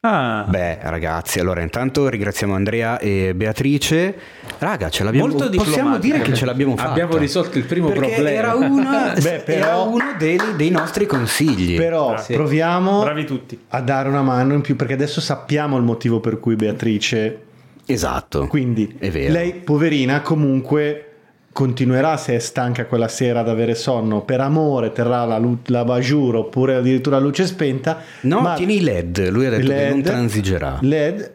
Ah, 0.00 0.44
Beh, 0.48 0.78
ragazzi, 0.82 1.40
allora 1.40 1.60
intanto 1.60 2.08
ringraziamo 2.08 2.54
Andrea 2.54 3.00
e 3.00 3.32
Beatrice. 3.34 4.14
Raga, 4.58 4.90
ce 4.90 5.02
l'abbiamo 5.02 5.26
Molto 5.26 5.50
Possiamo 5.50 5.98
dire 5.98 6.20
che 6.20 6.34
ce 6.34 6.44
l'abbiamo 6.44 6.76
fatta. 6.76 6.90
Abbiamo 6.90 7.16
risolto 7.16 7.58
il 7.58 7.64
primo 7.64 7.88
Perché 7.88 8.12
problema. 8.12 8.30
Era, 8.30 8.54
una, 8.54 9.14
Beh, 9.20 9.42
però- 9.44 9.66
era 9.66 9.76
uno 9.78 10.04
dei, 10.16 10.38
dei 10.54 10.70
nostri 10.70 11.04
consigli. 11.04 11.76
Però 11.76 12.14
Ah, 12.14 12.18
sì. 12.18 12.32
proviamo 12.34 13.00
bravi 13.00 13.24
tutti. 13.24 13.58
a 13.70 13.80
dare 13.80 14.08
una 14.08 14.22
mano 14.22 14.54
in 14.54 14.60
più 14.60 14.76
perché 14.76 14.92
adesso 14.92 15.20
sappiamo 15.20 15.76
il 15.76 15.82
motivo 15.82 16.20
per 16.20 16.38
cui 16.38 16.54
Beatrice 16.54 17.42
Esatto. 17.84 18.46
quindi 18.46 18.94
È 19.00 19.10
vero. 19.10 19.32
lei 19.32 19.52
poverina 19.54 20.20
comunque 20.20 21.07
continuerà 21.52 22.16
se 22.16 22.36
è 22.36 22.38
stanca 22.38 22.86
quella 22.86 23.08
sera 23.08 23.40
ad 23.40 23.48
avere 23.48 23.74
sonno 23.74 24.22
per 24.22 24.40
amore 24.40 24.92
terrà 24.92 25.24
la, 25.24 25.38
lu- 25.38 25.58
la 25.66 25.84
bajour 25.84 26.36
oppure 26.36 26.76
addirittura 26.76 27.16
a 27.16 27.20
luce 27.20 27.46
spenta 27.46 28.02
No, 28.22 28.40
ma 28.40 28.54
tieni 28.54 28.76
i 28.76 28.80
LED. 28.80 29.28
Lui 29.30 29.46
ha 29.46 29.50
detto 29.50 29.68
che 29.68 29.88
non 29.88 29.96
LED, 29.96 30.04
transigerà. 30.04 30.78
LED 30.82 31.32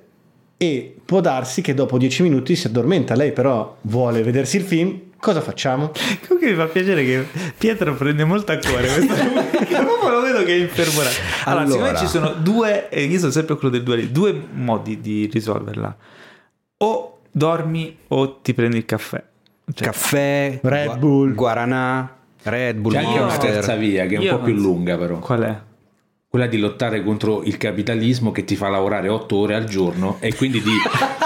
e 0.58 0.96
può 1.04 1.20
darsi 1.20 1.62
che 1.62 1.74
dopo 1.74 1.98
10 1.98 2.24
minuti 2.24 2.56
si 2.56 2.68
addormenta 2.68 3.16
lei 3.16 3.34
però 3.34 3.78
vuole 3.82 4.24
vedersi 4.24 4.58
il 4.58 4.64
film 4.64 5.00
cosa 5.24 5.40
facciamo? 5.42 5.92
Comunque 6.28 6.52
mi 6.52 6.56
fa 6.58 6.66
piacere 6.66 7.04
che 7.06 7.26
Pietro 7.58 7.96
prende 7.96 8.26
molto 8.26 8.52
a 8.52 8.58
cuore 8.58 8.94
rubrica. 8.94 9.24
Proprio 9.84 10.10
lo 10.10 10.22
vedo 10.22 10.44
che 10.44 10.54
è 10.54 10.58
infervorato. 10.60 11.16
Allora, 11.46 11.62
Allora. 11.64 11.70
secondo 11.72 11.92
me 11.94 11.98
ci 11.98 12.08
sono 12.08 12.34
due, 12.34 12.90
e 12.90 13.04
io 13.06 13.20
sono 13.20 13.32
sempre 13.32 13.56
quello 13.56 13.74
del 13.74 13.84
dualismo, 13.84 14.12
due 14.12 14.48
modi 14.52 15.00
di 15.00 15.30
risolverla. 15.32 15.96
O 16.80 17.20
dormi 17.32 17.98
o 18.10 18.40
ti 18.42 18.54
prendi 18.54 18.76
il 18.78 18.86
caffè. 18.86 19.24
Cioè, 19.74 19.88
Caffè, 19.88 20.60
Red 20.62 20.98
Bull. 20.98 21.34
Guaranà, 21.34 22.16
Red 22.44 22.78
Bull, 22.78 22.92
C'è 22.92 23.04
anche 23.04 23.20
una 23.20 23.38
terza 23.38 23.76
via 23.76 24.06
che 24.06 24.16
è 24.16 24.32
un 24.32 24.38
po' 24.38 24.44
più 24.44 24.56
so. 24.58 24.62
lunga 24.62 24.98
però. 24.98 25.20
Qual 25.20 25.42
è? 25.42 25.60
Quella 26.36 26.48
di 26.50 26.58
lottare 26.58 27.04
contro 27.04 27.44
il 27.44 27.58
capitalismo 27.58 28.32
che 28.32 28.44
ti 28.44 28.56
fa 28.56 28.68
lavorare 28.68 29.08
8 29.08 29.36
ore 29.36 29.54
al 29.54 29.66
giorno 29.66 30.18
e 30.20 30.34
quindi 30.34 30.64
di, 30.64 30.72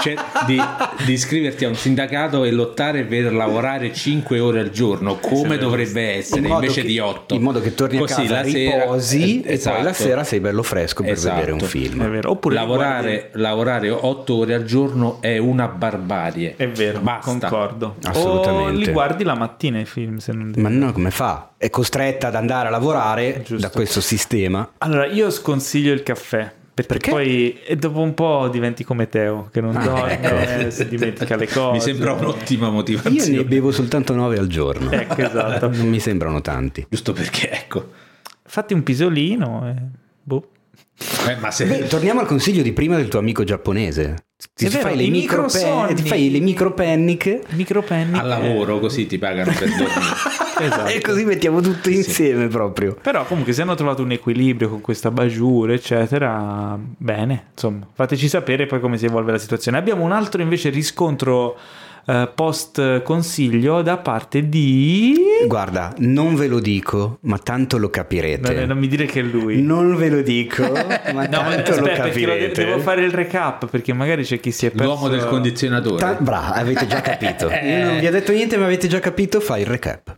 cioè, 0.02 0.14
di- 0.44 0.60
di 1.06 1.12
iscriverti 1.14 1.64
a 1.64 1.68
un 1.68 1.76
sindacato 1.76 2.44
e 2.44 2.50
lottare 2.50 3.04
per 3.04 3.32
lavorare 3.32 3.90
5 3.90 4.38
ore 4.38 4.60
al 4.60 4.68
giorno 4.68 5.16
come 5.16 5.56
dovrebbe 5.56 6.10
essere 6.16 6.40
In 6.42 6.48
invece 6.52 6.82
che- 6.82 6.86
di 6.88 6.98
8. 6.98 7.34
In 7.36 7.40
modo 7.40 7.62
che 7.62 7.74
torni 7.74 7.96
a 7.96 8.00
Così 8.00 8.14
casa, 8.26 8.34
la 8.34 8.44
sera- 8.44 8.80
riposi 8.82 9.40
eh, 9.40 9.54
e 9.54 9.58
poi 9.58 9.72
la 9.82 9.88
esatto. 9.88 9.94
sera 9.94 10.24
sei 10.24 10.40
bello 10.40 10.62
fresco 10.62 11.02
per 11.02 11.12
Esatto. 11.12 11.34
vedere 11.36 11.52
un 11.52 11.60
film. 11.60 12.02
È 12.04 12.08
vero. 12.10 12.30
Oppure 12.32 12.54
lavorare, 12.56 13.30
lavorare 13.32 13.88
8 13.88 14.34
ore 14.34 14.52
al 14.52 14.64
giorno 14.64 15.22
è 15.22 15.38
una 15.38 15.68
barbarie. 15.68 16.52
È 16.54 16.68
vero, 16.68 17.00
Basta. 17.00 17.30
concordo. 17.48 17.94
O 18.04 18.08
Assolutamente. 18.10 18.84
li 18.84 18.92
guardi 18.92 19.24
la 19.24 19.34
mattina 19.34 19.80
i 19.80 19.86
film 19.86 20.18
se 20.18 20.32
non 20.32 20.50
devi. 20.50 20.60
Ma 20.60 20.68
no, 20.68 20.92
come 20.92 21.10
fa? 21.10 21.52
È 21.56 21.70
costretta 21.70 22.28
ad 22.28 22.34
andare 22.36 22.68
a 22.68 22.70
lavorare 22.70 23.38
Giusto. 23.38 23.56
da 23.66 23.70
questo 23.70 24.00
sistema. 24.00 24.68
Allora, 24.78 24.97
io 25.06 25.30
sconsiglio 25.30 25.92
il 25.92 26.02
caffè. 26.02 26.52
Perché, 26.78 26.92
Perché? 26.92 27.10
poi 27.10 27.58
e 27.66 27.74
dopo 27.74 27.98
un 28.00 28.14
po' 28.14 28.48
diventi 28.48 28.84
come 28.84 29.08
Teo, 29.08 29.48
che 29.50 29.60
non 29.60 29.74
Ah, 29.76 29.84
dorme, 29.84 30.20
ecco. 30.60 30.70
si 30.70 30.86
dimentica 30.86 31.34
le 31.34 31.48
cose. 31.50 31.72
Mi 31.72 31.80
sembra 31.80 32.12
un'ottima 32.12 32.66
Io 32.66 32.72
motivazione. 32.72 33.36
ne 33.38 33.44
bevo 33.44 33.72
soltanto 33.72 34.14
9 34.14 34.38
al 34.38 34.46
giorno. 34.46 34.90
Ecco, 34.92 35.20
esatto. 35.20 35.68
Non 35.70 35.88
mi 35.88 35.98
sembrano 35.98 36.40
tanti. 36.40 36.86
Giusto 36.88 37.12
perché, 37.12 37.50
ecco. 37.50 37.90
Fatti 38.44 38.74
un 38.74 38.84
pisolino 38.84 39.68
e... 39.68 39.74
Boh. 40.22 40.50
Eh, 41.28 41.34
ma 41.40 41.50
se... 41.50 41.66
Beh, 41.66 41.86
torniamo 41.88 42.20
al 42.20 42.26
consiglio 42.26 42.62
di 42.62 42.72
prima 42.72 42.94
del 42.96 43.08
tuo 43.08 43.18
amico 43.18 43.42
giapponese. 43.42 44.14
Ti 44.54 44.68
vero, 44.68 44.80
fai 44.82 44.96
le 44.96 45.02
i 45.02 45.10
micro 45.10 45.42
microsonni. 45.42 45.94
ti 45.94 46.02
fai 46.02 46.30
le 46.30 46.38
micro 46.38 46.72
panic 46.72 47.40
Micropenny. 47.50 48.16
al 48.16 48.28
lavoro 48.28 48.78
così 48.78 49.06
ti 49.06 49.18
pagano 49.18 49.50
per 49.52 49.68
dormire. 49.68 50.36
Esatto. 50.60 50.88
e 50.90 51.00
così 51.00 51.24
mettiamo 51.24 51.60
tutto 51.60 51.88
insieme 51.88 52.48
proprio. 52.48 52.96
Però 53.00 53.24
comunque 53.26 53.52
se 53.52 53.62
hanno 53.62 53.76
trovato 53.76 54.02
un 54.02 54.10
equilibrio 54.10 54.68
con 54.68 54.80
questa 54.80 55.12
bajour, 55.12 55.70
eccetera, 55.70 56.76
bene, 56.76 57.50
insomma, 57.52 57.86
fateci 57.92 58.26
sapere 58.28 58.66
poi 58.66 58.80
come 58.80 58.98
si 58.98 59.04
evolve 59.06 59.30
la 59.30 59.38
situazione. 59.38 59.78
Abbiamo 59.78 60.02
un 60.02 60.10
altro 60.10 60.42
invece 60.42 60.70
riscontro 60.70 61.56
eh, 62.08 62.30
post 62.34 63.02
consiglio 63.02 63.82
da 63.82 63.98
parte 63.98 64.48
di... 64.48 65.14
Guarda, 65.46 65.92
non 65.98 66.34
ve 66.36 66.46
lo 66.48 66.58
dico, 66.58 67.18
ma 67.22 67.38
tanto 67.38 67.76
lo 67.76 67.90
capirete. 67.90 68.54
Non, 68.54 68.64
non 68.68 68.78
mi 68.78 68.88
dire 68.88 69.04
che 69.06 69.20
è 69.20 69.22
lui. 69.22 69.60
Non 69.62 69.94
ve 69.94 70.08
lo 70.08 70.22
dico, 70.22 70.62
ma 71.12 71.26
No, 71.26 71.42
ma 71.42 71.54
tanto 71.56 71.76
lo 71.76 71.82
perché 71.82 71.82
lo 71.82 71.82
de- 71.84 71.94
capirete. 71.96 72.64
devo 72.64 72.78
fare 72.78 73.04
il 73.04 73.10
recap 73.10 73.66
perché 73.68 73.92
magari 73.92 74.22
c'è 74.24 74.40
chi 74.40 74.50
si 74.50 74.66
è 74.66 74.70
perso 74.70 74.84
L'uomo 74.84 75.08
del 75.08 75.26
condizionatore. 75.26 75.98
Ta- 75.98 76.16
bravo, 76.18 76.52
avete 76.54 76.86
già 76.86 77.00
capito. 77.00 77.48
Io 77.52 77.84
non 77.84 77.98
vi 77.98 78.06
ho 78.06 78.10
detto 78.10 78.32
niente, 78.32 78.56
ma 78.56 78.64
avete 78.64 78.88
già 78.88 78.98
capito. 79.00 79.40
Fai 79.40 79.60
il 79.60 79.66
recap. 79.66 80.16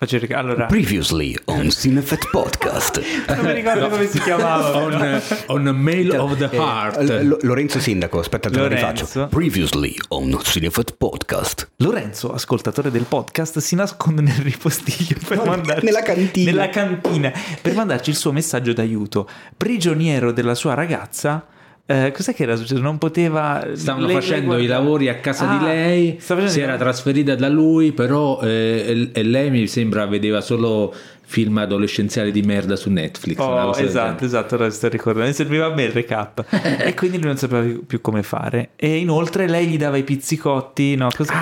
Faccio 0.00 0.16
recap. 0.20 0.38
Allora, 0.38 0.66
Previously 0.66 1.34
on 1.46 1.70
Cinefet 1.70 2.30
Podcast. 2.30 3.02
non 3.34 3.44
mi 3.46 3.52
ricordo 3.52 3.88
come 3.88 4.06
si 4.06 4.20
chiamava. 4.20 4.76
on, 4.78 5.22
on 5.48 5.66
a 5.66 5.72
mail 5.72 6.12
of 6.12 6.36
the 6.36 6.48
Eh, 6.52 6.56
heart. 6.56 6.98
L- 7.00 7.36
Lorenzo 7.42 7.80
Sindaco, 7.80 8.20
aspetta, 8.20 8.48
te 8.48 8.58
lo 8.58 8.62
Lorenzo. 8.68 8.86
rifaccio. 8.92 9.26
Previously 9.26 9.92
on 10.10 10.38
Cinefet 10.44 10.94
Podcast. 10.96 11.70
Lorenzo, 11.78 12.32
ascoltatore 12.32 12.92
del 12.92 13.06
podcast, 13.08 13.58
si 13.58 13.74
nasconde 13.74 14.22
nel 14.22 14.36
ripostiglio 14.36 15.16
per 15.26 15.38
No, 15.38 15.44
mandarci 15.46 15.84
nella 15.84 16.02
cantina. 16.02 16.50
nella 16.52 16.68
cantina, 16.68 17.32
per 17.60 17.74
mandarci 17.74 18.10
il 18.10 18.16
suo 18.16 18.30
messaggio 18.30 18.72
d'aiuto. 18.72 19.28
Prigioniero 19.56 20.30
della 20.30 20.54
sua 20.54 20.74
ragazza, 20.74 21.44
eh, 21.90 22.12
cos'è 22.14 22.34
che 22.34 22.42
era 22.42 22.54
successo? 22.54 22.80
Non 22.82 22.98
poteva. 22.98 23.66
Stavano 23.72 24.06
lei- 24.06 24.14
facendo 24.16 24.54
lei 24.56 24.64
i 24.64 24.66
lavori 24.66 25.08
a 25.08 25.14
casa 25.16 25.48
Ah, 25.48 25.56
di 25.58 25.64
lei, 25.64 26.18
si 26.20 26.60
era 26.60 26.76
trasferita 26.76 27.34
da 27.34 27.48
lui, 27.48 27.92
però 27.92 28.40
eh, 28.42 29.08
e, 29.12 29.20
e 29.20 29.22
lei 29.22 29.50
mi 29.50 29.66
sembra 29.66 30.04
vedeva 30.04 30.42
solo 30.42 30.94
film 31.30 31.58
adolescenziali 31.58 32.30
di 32.32 32.40
merda 32.42 32.74
su 32.76 32.88
Netflix. 32.90 33.38
Oh, 33.38 33.74
esatto, 33.78 34.24
esatto, 34.24 34.54
ora 34.54 34.70
sto 34.70 34.88
ricordando. 34.88 35.28
Mi 35.28 35.34
serviva 35.34 35.66
a 35.66 35.74
me 35.74 35.84
il 35.84 35.90
recap. 35.92 36.42
e 36.78 36.94
quindi 36.94 37.18
lui 37.18 37.26
non 37.26 37.36
sapeva 37.36 37.66
più, 37.86 38.00
come 38.02 38.22
fare. 38.22 38.70
E 38.76 38.96
inoltre 38.96 39.46
lei 39.48 39.66
gli 39.66 39.76
dava 39.78 39.96
i 39.98 40.04
pizzicotti. 40.04 40.94
No, 40.94 41.08
cosa 41.14 41.32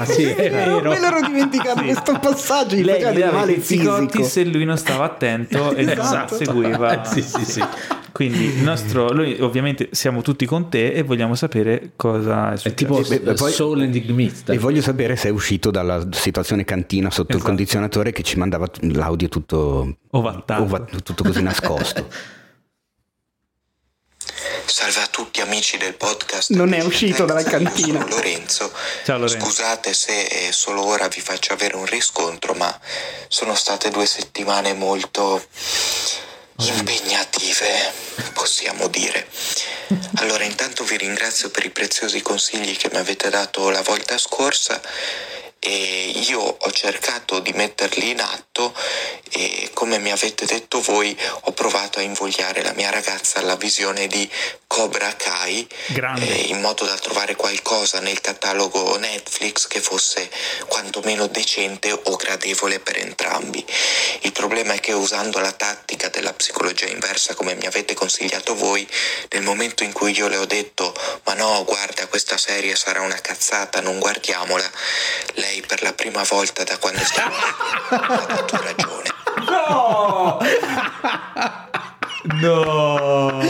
Ah, 0.00 0.04
sì, 0.06 0.24
è 0.32 0.50
vero. 0.50 0.80
me 0.82 0.98
l'ero 1.00 1.20
dimenticato 1.26 1.80
questo 1.84 2.18
passaggio. 2.20 2.76
Gli 2.76 2.84
Lei 2.84 3.00
gli 3.14 3.18
dava 3.20 3.44
i 3.44 3.54
pizzicotti 3.54 4.06
fisico. 4.18 4.24
se 4.24 4.44
lui 4.44 4.64
non 4.64 4.76
stava 4.78 5.04
attento 5.04 5.74
e 5.74 5.82
Esatto. 5.90 6.36
non 6.36 6.44
seguiva. 6.44 7.04
Sì, 7.04 7.20
sì, 7.22 7.44
sì. 7.44 7.62
Quindi 8.14 8.44
il 8.44 8.62
nostro, 8.62 9.12
noi 9.12 9.40
ovviamente 9.40 9.88
siamo 9.90 10.22
tutti 10.22 10.46
con 10.46 10.70
te 10.70 10.92
e 10.92 11.02
vogliamo 11.02 11.34
sapere 11.34 11.94
cosa 11.96 12.50
è 12.50 12.52
È 12.52 12.56
successo. 12.58 12.74
tipo 12.76 13.00
beh, 13.00 13.18
beh, 13.18 13.34
poi- 13.34 13.50
Soul 13.52 13.82
Enigmista. 13.82 14.52
E 14.52 14.58
voglio 14.58 14.80
sapere 14.82 15.16
se 15.16 15.26
è 15.26 15.30
uscito 15.32 15.72
dalla 15.72 16.06
situazione 16.12 16.62
cantina 16.64 17.10
sotto 17.10 17.30
il 17.32 17.34
Esatto. 17.38 17.48
condizionatore 17.48 18.12
che 18.12 18.22
ci 18.22 18.36
mandava 18.38 18.68
l'audio 18.82 19.28
tutto, 19.28 19.96
Ovattato. 20.12 20.62
ova- 20.62 20.84
tutto 21.02 21.24
così 21.24 21.42
nascosto. 21.42 22.06
Salve 24.66 25.00
a 25.00 25.06
tutti 25.10 25.40
amici 25.40 25.76
del 25.76 25.94
podcast. 25.94 26.50
Non 26.50 26.72
è 26.72 26.82
uscito 26.84 27.24
dalla 27.24 27.42
cantina. 27.42 28.00
sono 28.00 28.14
Lorenzo. 28.14 28.70
Ciao, 29.04 29.18
Lorenzo. 29.18 29.44
Scusate 29.44 29.92
se 29.92 30.22
eh, 30.26 30.52
solo 30.52 30.84
ora 30.86 31.08
vi 31.08 31.20
faccio 31.20 31.52
avere 31.52 31.74
un 31.76 31.84
riscontro, 31.86 32.54
ma 32.54 32.72
sono 33.28 33.54
state 33.56 33.90
due 33.90 34.06
settimane 34.06 34.72
molto 34.72 35.42
impegnative, 36.58 37.92
possiamo 38.32 38.88
dire. 38.88 39.26
Allora, 40.18 40.44
intanto 40.44 40.84
vi 40.84 40.96
ringrazio 40.96 41.50
per 41.50 41.64
i 41.64 41.70
preziosi 41.70 42.22
consigli 42.22 42.76
che 42.76 42.88
mi 42.90 42.98
avete 42.98 43.28
dato 43.28 43.68
la 43.68 43.82
volta 43.82 44.16
scorsa 44.16 44.80
e 45.66 46.12
io 46.26 46.40
ho 46.40 46.70
cercato 46.72 47.40
di 47.40 47.52
metterli 47.54 48.10
in 48.10 48.20
atto 48.20 48.74
e 49.30 49.70
come 49.72 49.98
mi 49.98 50.12
avete 50.12 50.44
detto 50.44 50.82
voi 50.82 51.16
ho 51.42 51.52
provato 51.52 51.98
a 51.98 52.02
invogliare 52.02 52.62
la 52.62 52.74
mia 52.74 52.90
ragazza 52.90 53.38
alla 53.38 53.56
visione 53.56 54.06
di 54.06 54.30
Cobra 54.66 55.14
Kai 55.16 55.66
eh, 56.18 56.34
in 56.48 56.60
modo 56.60 56.84
da 56.84 56.98
trovare 56.98 57.34
qualcosa 57.34 58.00
nel 58.00 58.20
catalogo 58.20 58.96
Netflix 58.98 59.66
che 59.66 59.80
fosse 59.80 60.28
quantomeno 60.66 61.28
decente 61.28 61.92
o 61.92 62.16
gradevole 62.16 62.80
per 62.80 62.98
entrambi. 62.98 63.64
Il 64.22 64.32
problema 64.32 64.74
è 64.74 64.80
che 64.80 64.92
usando 64.92 65.38
la 65.38 65.52
tattica 65.52 66.08
della 66.08 66.32
psicologia 66.32 66.86
inversa 66.86 67.34
come 67.34 67.54
mi 67.54 67.66
avete 67.66 67.94
consigliato 67.94 68.54
voi, 68.54 68.86
nel 69.30 69.42
momento 69.42 69.84
in 69.84 69.92
cui 69.92 70.12
io 70.16 70.28
le 70.28 70.38
ho 70.38 70.46
detto 70.46 70.92
ma 71.24 71.34
no, 71.34 71.64
guarda, 71.64 72.06
questa 72.08 72.36
serie 72.36 72.74
sarà 72.74 73.00
una 73.00 73.20
cazzata, 73.20 73.80
non 73.80 73.98
guardiamola, 73.98 74.70
lei 75.34 75.53
per 75.66 75.82
la 75.82 75.92
prima 75.92 76.22
volta 76.28 76.64
da 76.64 76.76
quando 76.78 77.00
stiamo 77.00 77.34
ha 77.90 78.24
dato 78.26 78.60
ragione. 78.62 79.08
No! 79.48 80.38
no! 82.40 83.42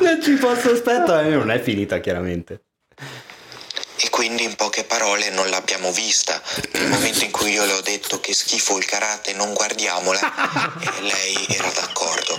Non 0.00 0.22
ci 0.22 0.34
posso 0.34 0.70
aspettare, 0.72 1.30
non 1.30 1.50
è 1.50 1.60
finita 1.60 1.98
chiaramente. 2.00 2.65
E 3.98 4.10
quindi 4.10 4.44
in 4.44 4.54
poche 4.56 4.84
parole 4.84 5.30
non 5.30 5.48
l'abbiamo 5.48 5.90
vista. 5.92 6.40
Nel 6.72 6.88
momento 6.88 7.24
in 7.24 7.30
cui 7.30 7.52
io 7.52 7.64
le 7.64 7.72
ho 7.72 7.80
detto 7.80 8.20
che 8.20 8.34
schifo 8.34 8.76
il 8.76 8.84
karate, 8.84 9.32
non 9.32 9.54
guardiamola, 9.54 10.20
e 10.80 11.00
lei 11.00 11.46
era 11.48 11.70
d'accordo. 11.70 12.38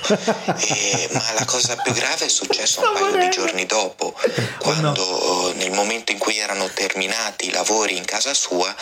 E- 0.58 1.10
ma 1.12 1.34
la 1.34 1.46
cosa 1.46 1.76
più 1.78 1.94
grave 1.94 2.26
è 2.26 2.30
successa 2.30 2.82
un 2.82 2.94
paio 2.94 3.18
di 3.18 3.30
giorni 3.30 3.66
dopo, 3.66 4.16
quando 4.60 5.54
nel 5.56 5.72
momento 5.72 6.12
in 6.12 6.18
cui 6.18 6.38
erano 6.38 6.70
terminati 6.70 7.48
i 7.48 7.52
lavori 7.52 7.98
in 7.98 8.06
casa 8.06 8.34
sua, 8.34 8.74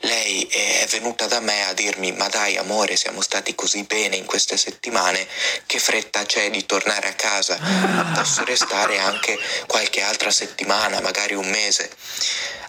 lei 0.00 0.42
è 0.44 0.86
venuta 0.90 1.26
da 1.26 1.40
me 1.40 1.66
a 1.66 1.72
dirmi 1.72 2.12
ma 2.12 2.28
dai 2.28 2.56
amore 2.56 2.96
siamo 2.96 3.20
stati 3.20 3.54
così 3.54 3.82
bene 3.82 4.16
in 4.16 4.24
queste 4.24 4.56
settimane 4.56 5.26
che 5.66 5.78
fretta 5.78 6.24
c'è 6.24 6.50
di 6.50 6.64
tornare 6.66 7.08
a 7.08 7.14
casa 7.14 7.58
posso 8.14 8.44
restare 8.44 8.98
anche 8.98 9.38
qualche 9.66 10.02
altra 10.02 10.30
settimana 10.30 11.00
magari 11.00 11.34
un 11.34 11.48
mese 11.48 11.90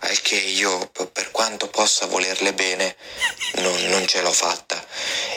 al 0.02 0.22
che 0.22 0.36
io 0.36 0.90
per 1.12 1.32
quanto 1.32 1.68
possa 1.68 2.06
volerle 2.06 2.54
bene 2.54 2.96
non, 3.56 3.76
non 3.88 4.08
ce 4.08 4.22
l'ho 4.22 4.32
fatta 4.32 4.82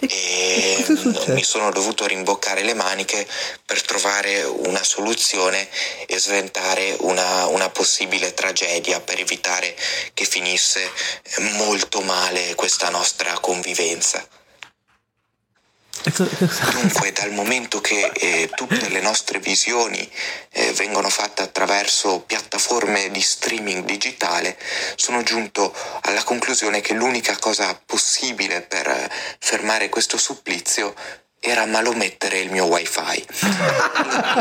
e 0.01 0.85
mi 1.29 1.43
sono 1.43 1.71
dovuto 1.71 2.07
rimboccare 2.07 2.63
le 2.63 2.75
maniche 2.75 3.27
per 3.65 3.83
trovare 3.83 4.43
una 4.43 4.83
soluzione 4.83 5.69
e 6.07 6.19
sventare 6.19 6.97
una, 7.01 7.47
una 7.47 7.71
possibile 7.71 8.35
tragedia 8.35 9.01
per 9.01 9.19
evitare 9.19 9.75
che 10.15 10.25
finisse 10.25 10.91
molto 11.57 12.01
male 12.01 12.55
questa 12.55 12.89
nostra 12.91 13.39
convivenza. 13.41 14.27
Dunque, 16.03 17.13
dal 17.13 17.33
momento 17.33 17.81
che 17.81 18.11
eh, 18.15 18.51
tutte 18.55 18.89
le 18.89 19.01
nostre 19.01 19.39
visioni 19.39 20.09
eh, 20.51 20.73
vengono 20.73 21.09
fatte 21.09 21.43
attraverso 21.43 22.21
piattaforme 22.21 23.11
di 23.11 23.21
streaming 23.21 23.85
digitale, 23.85 24.57
sono 24.97 25.23
giunto 25.23 25.75
alla 26.03 26.25
conclusione 26.25 26.81
che 26.81 26.95
l'unica 26.95 27.37
cosa 27.39 27.81
possibile 27.87 28.63
per 28.63 28.87
eh, 28.89 29.11
fermare 29.39 29.89
questo 29.89 30.19
supplizio 30.19 30.95
era 31.45 31.67
malomettere 31.67 32.39
il 32.39 32.53
mio 32.53 32.67
wifi. 32.67 33.27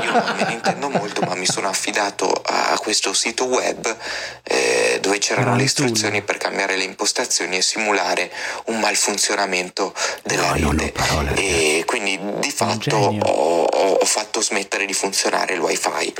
Io 0.04 0.12
non 0.12 0.34
me 0.36 0.43
ne 0.45 0.52
intendo 0.54 0.88
molto, 0.89 1.22
ma 1.22 1.34
mi 1.34 1.47
sono 1.47 1.68
affidato 1.68 2.32
a 2.32 2.78
questo 2.78 3.12
sito 3.14 3.45
web 3.45 3.97
eh, 4.43 4.99
dove 5.02 5.18
c'erano 5.18 5.56
le 5.56 5.64
istruzioni 5.64 6.22
per 6.22 6.38
cambiare 6.38 6.76
le 6.78 6.84
impostazioni 6.84 7.58
e 7.58 7.64
simulare 7.64 8.32
un 8.66 8.80
malfunzionamento 8.80 9.93
della 10.22 10.54
No, 10.54 10.72
rete. 10.72 10.91
parole. 10.91 11.34
E 11.34 11.84
quindi 11.88 12.20
di 12.39 12.52
fatto 12.52 12.95
ho, 12.97 13.64
ho- 13.64 14.06
fatto 14.06 14.41
smettere 14.41 14.86
di 14.86 14.93
funzionare 14.93 15.54
il 15.54 15.60
wifi. 15.60 16.14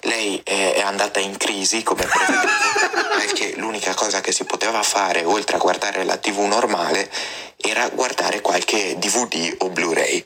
Lei 0.00 0.40
è, 0.42 0.72
è 0.74 0.80
andata 0.80 1.20
in 1.20 1.36
crisi 1.36 1.82
come 1.84 2.04
prevedevo, 2.04 2.48
perché 3.18 3.54
l'unica 3.56 3.94
cosa 3.94 4.20
che 4.20 4.32
si 4.32 4.44
poteva 4.44 4.82
fare 4.82 5.22
oltre 5.22 5.56
a 5.56 5.58
guardare 5.60 6.02
la 6.04 6.16
tv 6.16 6.40
normale 6.40 7.08
era 7.68 7.88
guardare 7.88 8.40
qualche 8.40 8.96
DVD 8.98 9.54
o 9.58 9.70
Blu-ray. 9.70 10.24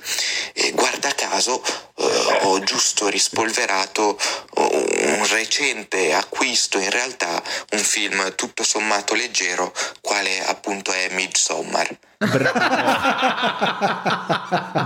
E 0.52 0.72
guarda 0.72 1.12
caso 1.14 1.62
eh, 1.96 2.38
ho 2.42 2.58
giusto 2.60 3.08
rispolverato 3.08 4.18
eh, 4.54 5.14
un 5.18 5.26
recente 5.26 6.12
acquisto, 6.14 6.78
in 6.78 6.90
realtà 6.90 7.42
un 7.72 7.78
film 7.78 8.34
tutto 8.34 8.62
sommato 8.62 9.14
leggero, 9.14 9.72
quale 10.00 10.44
appunto 10.46 10.92
è 10.92 11.08
Midsommar. 11.10 11.98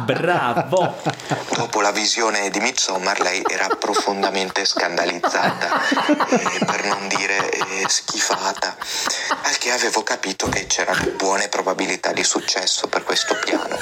Bravo! 0.04 1.02
Dopo 1.56 1.80
la 1.80 1.90
visione 1.90 2.48
di 2.50 2.60
Midsommar 2.60 3.20
lei 3.20 3.42
era 3.48 3.66
profondamente 3.74 4.64
scandalizzata, 4.64 5.80
eh, 6.28 6.64
per 6.64 6.84
non 6.84 7.08
dire 7.08 7.50
eh, 7.50 7.84
schifata, 7.88 8.76
al 9.42 9.58
che 9.58 9.72
avevo 9.72 10.04
capito 10.04 10.48
che 10.48 10.66
c'erano 10.66 11.10
buone 11.16 11.48
probabilità 11.48 12.12
di 12.12 12.22
successo 12.22 12.43
per 12.88 13.02
questo 13.04 13.34
piano. 13.44 13.78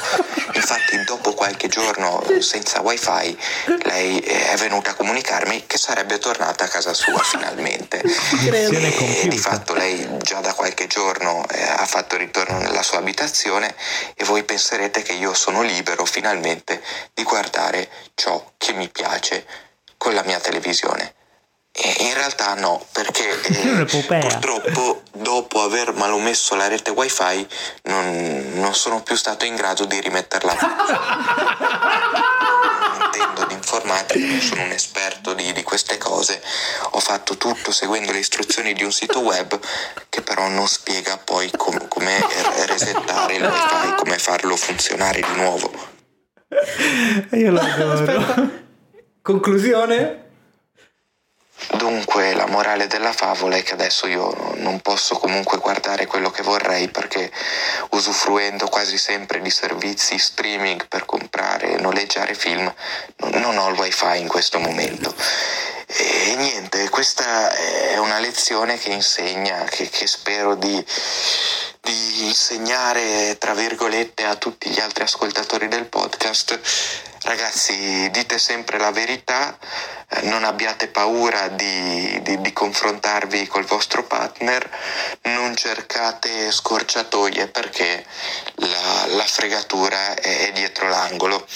Infatti 0.55 1.03
dopo 1.05 1.35
qualche 1.35 1.69
giorno 1.69 2.23
senza 2.41 2.81
wifi 2.81 3.37
lei 3.83 4.19
eh, 4.21 4.51
è 4.51 4.57
venuta 4.57 4.91
a 4.91 4.95
comunicarmi 4.95 5.67
che 5.67 5.79
sarebbe 5.79 6.19
tornata 6.19 6.65
a 6.65 6.69
casa 6.69 6.93
sua 6.93 7.19
finalmente. 7.23 8.01
E 8.01 8.51
compiuta. 8.97 9.29
di 9.29 9.39
fatto 9.39 9.75
lei 9.75 10.19
già 10.19 10.41
da 10.41 10.55
qualche 10.55 10.87
giorno 10.87 11.45
eh, 11.49 11.63
ha 11.63 11.87
fatto 11.87 12.17
ritorno 12.17 12.59
nella 12.59 12.83
sua 12.83 12.99
abitazione 12.99 13.75
e 14.15 14.25
voi 14.25 14.45
penserete 14.45 15.03
che 15.03 15.13
io 15.13 15.35
sono 15.35 15.63
libero 15.63 16.05
finalmente 16.05 16.83
di 17.13 17.23
guardare 17.23 17.89
ciò 18.15 18.53
che 18.57 18.73
mi 18.73 18.89
piace 18.89 19.47
con 19.97 20.15
la 20.15 20.23
mia 20.23 20.41
televisione. 20.41 21.15
E 21.75 21.97
in 22.01 22.13
realtà 22.15 22.53
no, 22.55 22.85
perché 22.93 23.31
eh, 23.41 23.87
purtroppo 23.87 25.03
dopo 25.13 25.63
aver 25.63 25.95
malomesso 25.95 26.55
la 26.55 26.69
rete 26.69 26.91
wifi 26.91 27.47
non, 27.85 28.53
non 28.57 28.75
sono 28.75 29.03
più 29.03 29.17
stato 29.17 29.47
in 29.47 29.55
grado 29.55 29.87
di 29.87 29.99
rimetterla. 29.99 30.55
Non 30.61 30.71
intendo 33.07 33.47
di 33.47 33.55
informatica, 33.55 34.27
non 34.27 34.41
sono 34.41 34.65
un 34.65 34.71
esperto 34.71 35.33
di, 35.33 35.51
di 35.53 35.63
queste 35.63 35.97
cose. 35.97 36.43
Ho 36.91 37.01
fatto 37.01 37.39
tutto 37.39 37.73
seguendo 37.73 38.13
le 38.13 38.19
istruzioni 38.19 38.75
di 38.75 38.85
un 38.85 38.93
sito 38.93 39.21
web 39.21 39.59
che 40.11 40.21
però 40.21 40.49
non 40.49 40.69
spiega 40.69 41.17
poi 41.17 41.51
com- 41.57 41.89
come 41.89 42.19
re- 42.19 42.67
resettare 42.67 43.37
il 43.37 43.45
wifi, 43.45 43.95
come 43.97 44.19
farlo 44.19 44.57
funzionare 44.57 45.21
di 45.21 45.35
nuovo. 45.37 45.73
Io 47.31 47.51
lo 47.51 47.61
adoro. 47.61 48.61
Conclusione? 49.23 50.32
Dunque, 51.71 52.35
la 52.35 52.47
morale 52.47 52.87
della 52.87 53.13
favola 53.13 53.57
è 53.57 53.63
che 53.63 53.75
adesso 53.75 54.07
io 54.07 54.55
non 54.57 54.81
posso 54.81 55.17
comunque 55.17 55.59
guardare 55.59 56.07
quello 56.07 56.31
che 56.31 56.43
vorrei 56.43 56.89
perché 56.89 57.31
usufruendo 57.91 58.69
quasi 58.69 58.99
sempre 58.99 59.41
di 59.41 59.51
servizi 59.51 60.19
streaming 60.19 60.87
per 60.89 61.07
comprare 61.07 61.73
e 61.73 61.81
noleggiare 61.81 62.35
film, 62.35 62.73
non 63.17 63.57
ho 63.57 63.69
il 63.69 63.79
wifi 63.79 64.19
in 64.19 64.29
questo 64.29 64.59
momento. 64.59 65.15
E 65.95 66.35
niente, 66.37 66.89
questa 66.89 67.51
è 67.53 67.99
una 67.99 68.19
lezione 68.19 68.79
che 68.79 68.91
insegna, 68.91 69.65
che, 69.65 69.91
che 69.91 70.07
spero 70.07 70.55
di, 70.55 70.83
di 71.83 72.25
insegnare, 72.25 73.37
tra 73.39 73.53
virgolette, 73.53 74.25
a 74.25 74.37
tutti 74.37 74.71
gli 74.71 74.81
altri 74.81 75.03
ascoltatori 75.05 75.69
del 75.69 75.85
podcast. 75.85 76.59
Ragazzi, 77.25 78.09
dite 78.11 78.39
sempre 78.39 78.79
la 78.79 78.91
verità, 78.91 79.59
eh, 80.09 80.23
non 80.23 80.45
abbiate 80.45 80.89
paura 80.89 81.49
di, 81.49 82.21
di- 82.23 82.41
di 82.41 82.53
confrontarvi 82.53 83.47
col 83.47 83.65
vostro 83.65 84.03
partner, 84.05 84.69
non 85.25 85.55
cercate 85.55 86.51
scorciatoie 86.51 87.49
perché 87.49 88.05
la, 88.55 89.07
la 89.09 89.27
fregatura 89.27 90.15
è, 90.15 90.49
è 90.49 90.53
dietro 90.53 90.89
l'angolo. 90.89 91.47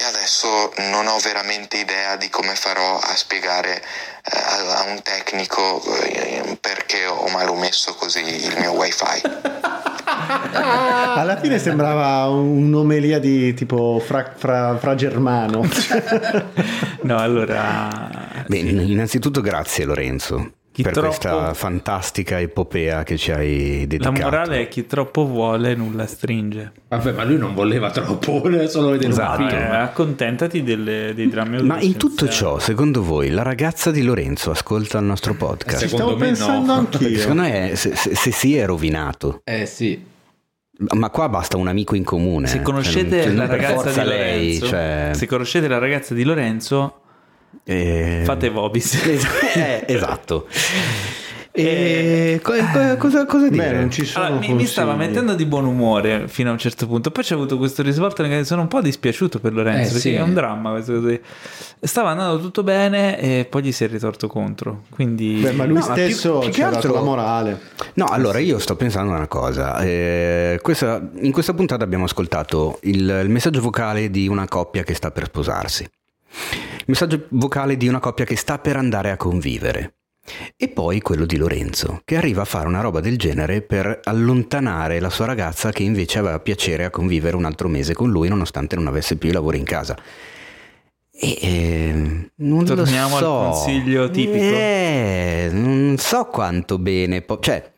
E 0.00 0.02
adesso 0.02 0.72
non 0.90 1.06
ho 1.08 1.18
veramente 1.18 1.76
idea 1.76 2.16
di 2.16 2.30
come 2.30 2.54
farò 2.54 2.98
a 2.98 3.14
spiegare 3.14 3.76
eh, 3.76 4.72
a 4.72 4.84
un 4.88 5.02
tecnico 5.02 5.82
eh, 6.00 6.56
perché 6.58 7.04
ho 7.04 7.28
malomesso 7.28 7.92
così 7.96 8.20
il 8.46 8.56
mio 8.58 8.72
wifi. 8.72 9.20
Alla 10.54 11.38
fine 11.38 11.58
sembrava 11.58 12.28
un'omelia 12.30 13.18
di 13.18 13.52
tipo 13.52 14.02
fra, 14.02 14.32
fra- 14.34 14.78
fra 14.78 14.94
germano. 14.94 15.68
No, 17.02 17.18
allora... 17.18 18.44
Bene, 18.46 18.70
innanzitutto 18.82 19.40
grazie 19.40 19.84
Lorenzo 19.84 20.52
Chi 20.72 20.82
per 20.82 20.92
troppo- 20.92 21.08
questa 21.08 21.52
fantastica 21.52 22.38
epopea 22.38 23.02
che 23.02 23.16
ci 23.16 23.32
hai 23.32 23.80
La 23.80 23.86
dedicato. 23.86 24.20
morale 24.22 24.60
è 24.62 24.68
chi 24.68 24.86
troppo 24.86 25.26
vuole 25.26 25.74
nulla 25.74 26.06
stringe. 26.06 26.72
Vabbè, 26.86 27.10
ma 27.12 27.24
lui 27.24 27.38
non 27.38 27.54
voleva 27.54 27.90
troppo, 27.90 28.38
voleva 28.40 28.68
solo 28.68 28.90
vedere 28.90 29.10
Esatto. 29.10 29.42
un 29.42 29.48
film. 29.48 29.60
Eh, 29.60 29.76
accontentati 29.76 30.62
delle- 30.62 31.12
dei 31.12 31.28
drammi 31.28 31.60
Ma 31.64 31.80
in 31.80 31.96
tutto 31.96 32.28
ciò, 32.28 32.60
secondo 32.60 33.02
voi, 33.02 33.30
la 33.30 33.42
ragazza 33.42 33.90
di 33.90 34.02
Lorenzo 34.02 34.52
ascolta 34.52 34.98
il 34.98 35.04
nostro 35.06 35.34
podcast? 35.34 35.86
Secondo 35.86 36.16
me 36.16 36.26
pensando 36.26 36.72
no. 36.72 36.78
anch'io. 36.92 37.18
Secondo 37.18 37.42
me, 37.42 37.72
se, 37.74 37.96
se- 37.96 38.14
se 38.14 38.30
si 38.30 38.56
è 38.56 38.64
rovinato. 38.64 39.40
Eh 39.44 39.66
sì. 39.66 40.06
Ma 40.94 41.10
qua 41.10 41.28
basta 41.28 41.56
un 41.58 41.66
amico 41.66 41.94
in 41.94 42.04
comune. 42.04 42.46
Se 42.46 42.58
eh. 42.58 42.62
conoscete 42.62 43.22
Cioè, 43.24 43.26
non- 43.32 43.36
la 43.36 43.46
per 43.48 43.60
ragazza 43.60 43.90
di 44.02 44.08
lei, 44.08 44.44
Lorenzo, 44.60 44.66
cioè, 44.66 45.10
se 45.14 45.26
conoscete 45.26 45.68
la 45.68 45.78
ragazza 45.78 46.14
di 46.14 46.22
Lorenzo, 46.22 46.99
eh, 47.64 48.22
fate 48.24 48.48
Vobis. 48.50 48.94
Eh, 49.54 49.84
esatto. 49.86 50.46
E 51.52 52.38
co- 52.44 52.52
co- 52.52 52.96
cosa, 52.96 53.26
cosa 53.26 53.48
dire? 53.48 53.70
Beh, 53.70 53.76
non 53.76 53.90
ci 53.90 54.04
sono 54.04 54.26
Allora, 54.26 54.40
mi, 54.46 54.54
mi 54.54 54.66
stava 54.66 54.94
mettendo 54.94 55.34
di 55.34 55.44
buon 55.46 55.64
umore 55.64 56.28
fino 56.28 56.48
a 56.50 56.52
un 56.52 56.58
certo 56.58 56.86
punto. 56.86 57.10
Poi 57.10 57.24
c'è 57.24 57.34
avuto 57.34 57.58
questo 57.58 57.82
risvolto 57.82 58.22
che 58.22 58.44
sono 58.44 58.62
un 58.62 58.68
po' 58.68 58.80
dispiaciuto 58.80 59.40
per 59.40 59.52
Lorenzo. 59.52 59.80
Eh, 59.80 59.92
perché 59.94 59.98
sì. 59.98 60.14
è 60.14 60.20
un 60.22 60.32
dramma 60.32 60.70
questo 60.70 61.00
così. 61.00 61.20
Stava 61.80 62.10
andando 62.10 62.38
tutto 62.40 62.62
bene 62.62 63.18
e 63.18 63.46
poi 63.50 63.64
gli 63.64 63.72
si 63.72 63.82
è 63.82 63.88
ritorto 63.88 64.28
contro. 64.28 64.84
Quindi. 64.90 65.40
Beh, 65.42 65.50
ma 65.52 65.64
lui 65.64 65.80
No, 65.80 65.86
ma 65.88 65.92
più- 65.94 66.02
stesso 66.04 66.38
più 66.38 66.48
che 66.50 66.54
ci 66.54 66.62
ha 66.62 66.66
dato 66.66 66.76
altro- 66.76 66.94
la 66.94 67.02
morale. 67.02 67.60
No, 67.94 68.04
allora 68.04 68.38
io 68.38 68.60
sto 68.60 68.76
pensando 68.76 69.12
a 69.12 69.16
una 69.16 69.26
cosa. 69.26 69.76
Eh, 69.80 70.60
questa- 70.62 71.02
in 71.16 71.32
questa 71.32 71.52
puntata 71.52 71.82
abbiamo 71.82 72.04
ascoltato 72.04 72.78
il, 72.82 73.22
il 73.24 73.28
messaggio 73.28 73.60
vocale 73.60 74.08
di 74.08 74.28
una 74.28 74.46
coppia 74.46 74.84
che 74.84 74.94
sta 74.94 75.10
per 75.10 75.24
sposarsi. 75.26 75.86
Il 76.90 76.96
messaggio 76.96 77.26
vocale 77.28 77.76
di 77.76 77.86
una 77.86 78.00
coppia 78.00 78.24
che 78.24 78.34
sta 78.34 78.58
per 78.58 78.74
andare 78.74 79.12
a 79.12 79.16
convivere. 79.16 79.94
E 80.56 80.66
poi 80.66 81.00
quello 81.00 81.24
di 81.24 81.36
Lorenzo, 81.36 82.02
che 82.04 82.16
arriva 82.16 82.42
a 82.42 82.44
fare 82.44 82.66
una 82.66 82.80
roba 82.80 82.98
del 82.98 83.16
genere 83.16 83.62
per 83.62 84.00
allontanare 84.02 84.98
la 84.98 85.08
sua 85.08 85.24
ragazza 85.24 85.70
che 85.70 85.84
invece 85.84 86.18
aveva 86.18 86.40
piacere 86.40 86.84
a 86.84 86.90
convivere 86.90 87.36
un 87.36 87.44
altro 87.44 87.68
mese 87.68 87.94
con 87.94 88.10
lui 88.10 88.28
nonostante 88.28 88.74
non 88.74 88.88
avesse 88.88 89.14
più 89.14 89.28
i 89.28 89.32
lavori 89.32 89.58
in 89.58 89.64
casa. 89.64 89.96
E 91.12 91.38
eh, 91.40 92.30
non 92.34 92.64
Torniamo 92.64 93.20
lo 93.20 93.40
al 93.40 93.54
so. 93.54 93.60
consiglio 93.62 94.10
tipico. 94.10 94.36
Eh, 94.36 95.48
non 95.52 95.94
so 95.96 96.24
quanto 96.24 96.76
bene. 96.78 97.22
po- 97.22 97.38
cioè, 97.38 97.70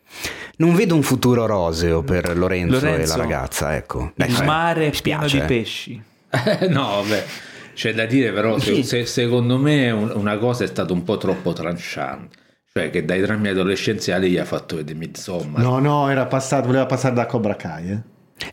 non 0.57 0.75
vedo 0.75 0.95
un 0.95 1.03
futuro 1.03 1.45
roseo 1.45 2.03
per 2.03 2.35
Lorenzo, 2.35 2.79
e 2.79 2.81
Lorenzo, 2.81 3.17
la 3.19 3.23
ragazza. 3.23 3.77
Ecco. 3.77 4.13
Beh, 4.15 4.25
il 4.25 4.37
sai, 4.37 4.47
mare 4.47 4.87
è 4.87 5.01
pieno 5.03 5.27
di 5.27 5.37
eh. 5.37 5.45
pesci. 5.45 6.03
no, 6.71 7.03
vabbè. 7.03 7.25
C'è 7.75 7.95
da 7.95 8.05
dire 8.07 8.33
però, 8.33 8.59
se- 8.59 8.75
Sì. 8.77 8.83
se- 8.83 9.07
secondo 9.07 9.57
me 9.59 9.91
un- 9.91 10.13
una 10.15 10.37
cosa 10.39 10.65
è 10.65 10.67
stata 10.67 10.93
un 10.93 11.03
po' 11.05 11.17
troppo 11.17 11.53
tranchant. 11.53 12.29
Cioè 12.75 12.89
che 12.91 13.05
dai 13.05 13.21
drammi 13.21 13.49
adolescenziali 13.49 14.31
gli 14.31 14.39
ha 14.39 14.45
fatto 14.47 14.77
vedere 14.77 14.99
Midsommar. 14.99 15.63
No, 15.63 15.79
no, 15.79 16.09
era 16.09 16.25
passato, 16.27 16.67
voleva 16.67 16.87
passare 16.87 17.15
da 17.15 17.27
Cobra 17.27 17.55
Kai. 17.55 17.91
Eh? 17.91 18.01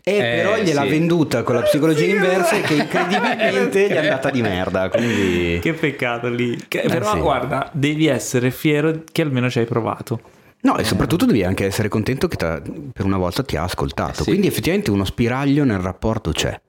Eh, 0.04 0.18
però 0.42 0.56
Eh, 0.56 0.62
gliel'ha 0.62 0.82
sì. 0.82 0.88
venduta 0.88 1.42
con 1.42 1.54
la 1.54 1.62
psicologia 1.62 2.04
inversa 2.14 2.60
che 2.60 2.74
incredibilmente 2.74 3.88
gli 3.88 3.92
è 3.92 3.96
andata 3.98 4.30
di 4.30 4.42
merda. 4.42 4.88
Quindi... 4.90 5.58
Che 5.62 5.72
peccato 5.72 6.28
lì. 6.28 6.56
Che- 6.68 6.82
Eh, 6.82 6.88
però 6.88 7.12
sì. 7.14 7.18
guarda, 7.20 7.70
devi 7.72 8.06
essere 8.06 8.50
fiero 8.50 9.02
che 9.10 9.22
almeno 9.22 9.48
ci 9.50 9.58
hai 9.58 9.64
provato. 9.66 10.20
No, 10.62 10.76
e 10.76 10.84
soprattutto 10.84 11.24
devi 11.24 11.42
anche 11.42 11.64
essere 11.64 11.88
contento 11.88 12.28
che 12.28 12.36
per 12.36 13.04
una 13.06 13.16
volta 13.16 13.42
ti 13.42 13.56
ha 13.56 13.62
ascoltato. 13.62 14.20
Eh, 14.20 14.24
sì. 14.24 14.28
Quindi 14.28 14.46
effettivamente 14.48 14.90
uno 14.90 15.04
spiraglio 15.06 15.64
nel 15.64 15.78
rapporto 15.78 16.30
c'è. 16.32 16.60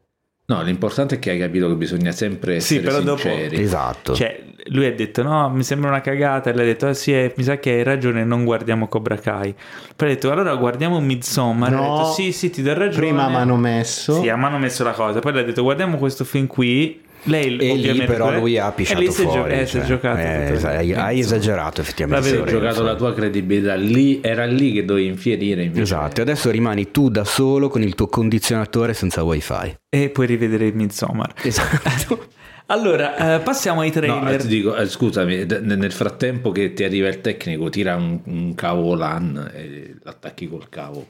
No, 0.54 0.62
l'importante 0.64 1.16
è 1.16 1.20
che 1.20 1.32
hai 1.32 1.39
capito 1.39 1.68
che 1.68 1.76
bisogna 1.76 2.12
sempre 2.12 2.60
Sì, 2.60 2.76
essere 2.78 2.89
però 2.91 3.02
dopo- 3.04 3.22
sinceri. 3.22 3.62
Esatto. 3.62 4.14
Cioè, 4.14 4.43
lui 4.66 4.86
ha 4.86 4.93
detto: 4.93 5.24
No, 5.24 5.49
mi 5.49 5.64
sembra 5.64 5.89
una 5.89 6.02
cagata. 6.02 6.49
E 6.49 6.54
lei 6.54 6.64
ha 6.64 6.68
detto: 6.68 6.88
"Ah, 6.88 6.93
sì, 6.93 7.14
eh, 7.14 7.34
mi 7.38 7.43
sa 7.43 7.58
che 7.58 7.72
hai 7.72 7.84
ragione, 7.84 8.24
non 8.24 8.43
guardiamo 8.43 8.88
Cobra 8.88 9.16
Kai. 9.16 9.56
Poi 9.95 10.08
ha 10.10 10.12
detto: 10.12 10.32
Allora 10.32 10.54
guardiamo 10.56 10.99
Midsommar. 10.99 11.72
No. 11.72 11.78
ha 11.78 11.97
detto: 11.99 12.12
Sì, 12.14 12.32
sì, 12.32 12.49
ti 12.49 12.62
do 12.62 12.74
ragione. 12.74 13.06
Prima 13.08 13.28
mi 13.30 13.36
hanno 13.36 13.56
messo. 13.56 14.14
Sì, 14.16 14.22
mi 14.22 14.30
hanno 14.30 14.58
messo 14.58 14.84
la 14.84 14.91
cosa. 14.91 15.20
Poi 15.20 15.34
le 15.34 15.39
ha 15.39 15.43
detto: 15.43 15.64
Guardiamo 15.64 15.97
questo 15.97 16.24
film 16.26 16.47
qui. 16.47 17.02
Lei, 17.24 17.55
E 17.57 17.76
lì 17.76 18.03
però 18.05 18.32
eh, 18.34 18.38
lui 18.39 18.57
ha 18.57 18.69
e 18.69 18.72
pisciato 18.74 19.01
è, 19.01 19.09
fuori. 19.11 19.53
eh, 19.53 19.65
si 19.67 19.78
è 19.78 19.80
cioè, 19.80 19.88
giocato. 19.88 20.19
eh, 20.19 20.59
hai, 20.76 20.93
hai 20.93 21.19
esagerato 21.19 21.82
effettivamente. 21.82 22.30
Davvero, 22.32 22.49
giocato 22.49 22.82
la 22.84 22.95
tua 22.95 23.13
credibilità 23.13 23.76
lì, 23.76 24.19
era 24.24 24.45
lì 24.45 24.72
che 24.72 24.84
dovevi 24.86 25.07
infierire 25.07 25.63
invece. 25.63 25.82
Esatto, 25.84 26.19
e 26.19 26.24
adesso 26.24 26.49
rimani 26.49 26.89
tu 26.91 27.09
da 27.09 27.24
solo 27.24 27.69
con 27.69 27.84
il 27.84 27.93
tuo 27.95 28.07
condizionatore 28.07 28.93
senza 28.93 29.24
wifi. 29.24 29.76
E 29.89 30.09
puoi 30.09 30.26
rivedere 30.26 30.72
Midsommar. 30.72 31.34
Esatto. 31.43 32.28
Allora, 32.72 33.36
eh, 33.36 33.39
passiamo 33.41 33.82
ai 33.82 33.88
No, 33.89 33.93
trailer. 33.93 34.34
eh, 34.34 34.38
ti 34.38 34.47
dico, 34.47 34.74
eh, 34.78 34.88
scusami, 34.88 35.45
nel 35.61 35.91
frattempo 35.91 36.51
che 36.53 36.72
ti 36.72 36.86
arriva 36.86 37.09
il 37.09 37.19
tecnico, 37.19 37.69
tira 37.69 37.97
un, 37.97 38.22
un 38.24 38.55
cavo 38.55 38.95
LAN 38.95 39.51
e 39.53 39.95
l'attacchi 40.01 40.47
col 40.47 40.69
cavo 40.69 41.05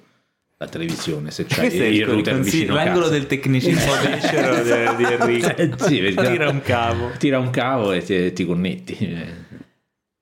la 0.62 0.68
televisione 0.68 1.32
se 1.32 1.46
c'hai 1.48 1.70
Questo 1.70 1.82
è 1.82 1.88
il 1.88 1.96
il 1.96 2.06
router 2.06 2.40
vicino 2.40 2.76
l'angolo 2.76 3.06
casa. 3.06 3.14
del 3.14 3.26
tecnicismo 3.26 3.94
becero 4.04 4.94
di, 4.94 4.96
di 4.96 5.12
Enrico. 5.12 5.58
Eh, 5.58 5.72
sì, 5.88 6.14
Tira 6.16 6.50
un 6.50 6.62
cavo. 6.62 7.10
Tira 7.18 7.40
un 7.40 7.50
cavo 7.50 7.92
e 7.94 8.04
ti, 8.04 8.32
ti 8.32 8.46
connetti. 8.46 9.41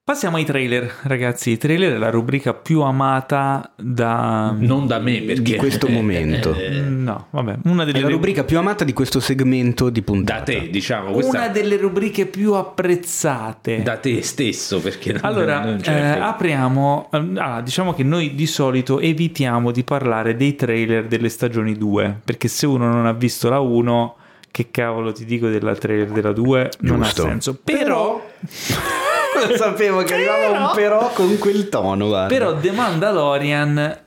Eh, 0.09 0.11
Passiamo 0.11 0.37
ai 0.37 0.45
trailer, 0.45 0.91
ragazzi. 1.03 1.51
I 1.51 1.57
trailer 1.57 1.93
è 1.93 1.97
la 1.97 2.09
rubrica 2.09 2.55
più 2.55 2.81
amata 2.81 3.71
da... 3.75 4.55
Non 4.57 4.87
da 4.87 4.97
me 4.97 5.21
perché 5.21 5.41
Di 5.43 5.55
questo 5.55 5.87
momento. 5.87 6.55
eh, 6.55 6.79
No, 6.81 7.27
vabbè, 7.29 7.59
una 7.65 7.83
È 7.83 7.85
delle, 7.85 8.01
la 8.01 8.09
rubrica 8.09 8.43
più 8.43 8.57
amata 8.57 8.83
di 8.83 8.91
questo 8.93 9.19
segmento 9.19 9.89
di 9.91 9.99
da 9.99 10.05
puntata. 10.05 10.43
te, 10.45 10.69
diciamo, 10.71 11.11
questa 11.11 11.37
una 11.37 11.47
delle 11.49 11.77
rubriche 11.77 12.25
più 12.25 12.53
apprezzate. 12.53 13.83
da 13.83 13.97
te 13.97 14.23
stesso 14.23 14.79
perché 14.81 15.11
non, 15.13 15.21
Allora, 15.23 15.63
non 15.63 15.79
eh, 15.83 15.91
apriamo. 16.19 17.09
ah, 17.35 17.61
diciamo 17.61 17.93
che 17.93 18.03
noi 18.03 18.33
di 18.33 18.47
solito 18.47 18.99
evitiamo 18.99 19.69
di 19.71 19.83
parlare 19.83 20.35
dei 20.35 20.55
trailer 20.55 21.05
delle 21.05 21.29
stagioni 21.29 21.77
2, 21.77 22.21
perché 22.25 22.47
se 22.47 22.65
uno 22.65 22.91
non 22.91 23.05
ha 23.05 23.13
visto 23.13 23.47
la 23.47 23.59
1, 23.59 24.15
che 24.51 24.69
cavolo 24.71 25.11
ti 25.11 25.25
dico 25.25 25.47
della 25.49 25.75
trailer 25.75 26.09
della 26.09 26.31
2, 26.31 26.69
non 26.79 27.03
ha 27.03 27.05
senso. 27.05 27.59
Però, 27.63 28.19
Lo 29.47 29.55
sapevo 29.55 30.03
che 30.03 30.13
arrivava 30.13 30.59
un 30.59 30.71
però 30.75 31.11
con 31.11 31.37
quel 31.37 31.69
tono. 31.69 32.07
guarda. 32.07 32.27
però 32.27 32.55
The 32.57 32.71
Mandalorian, 32.71 33.99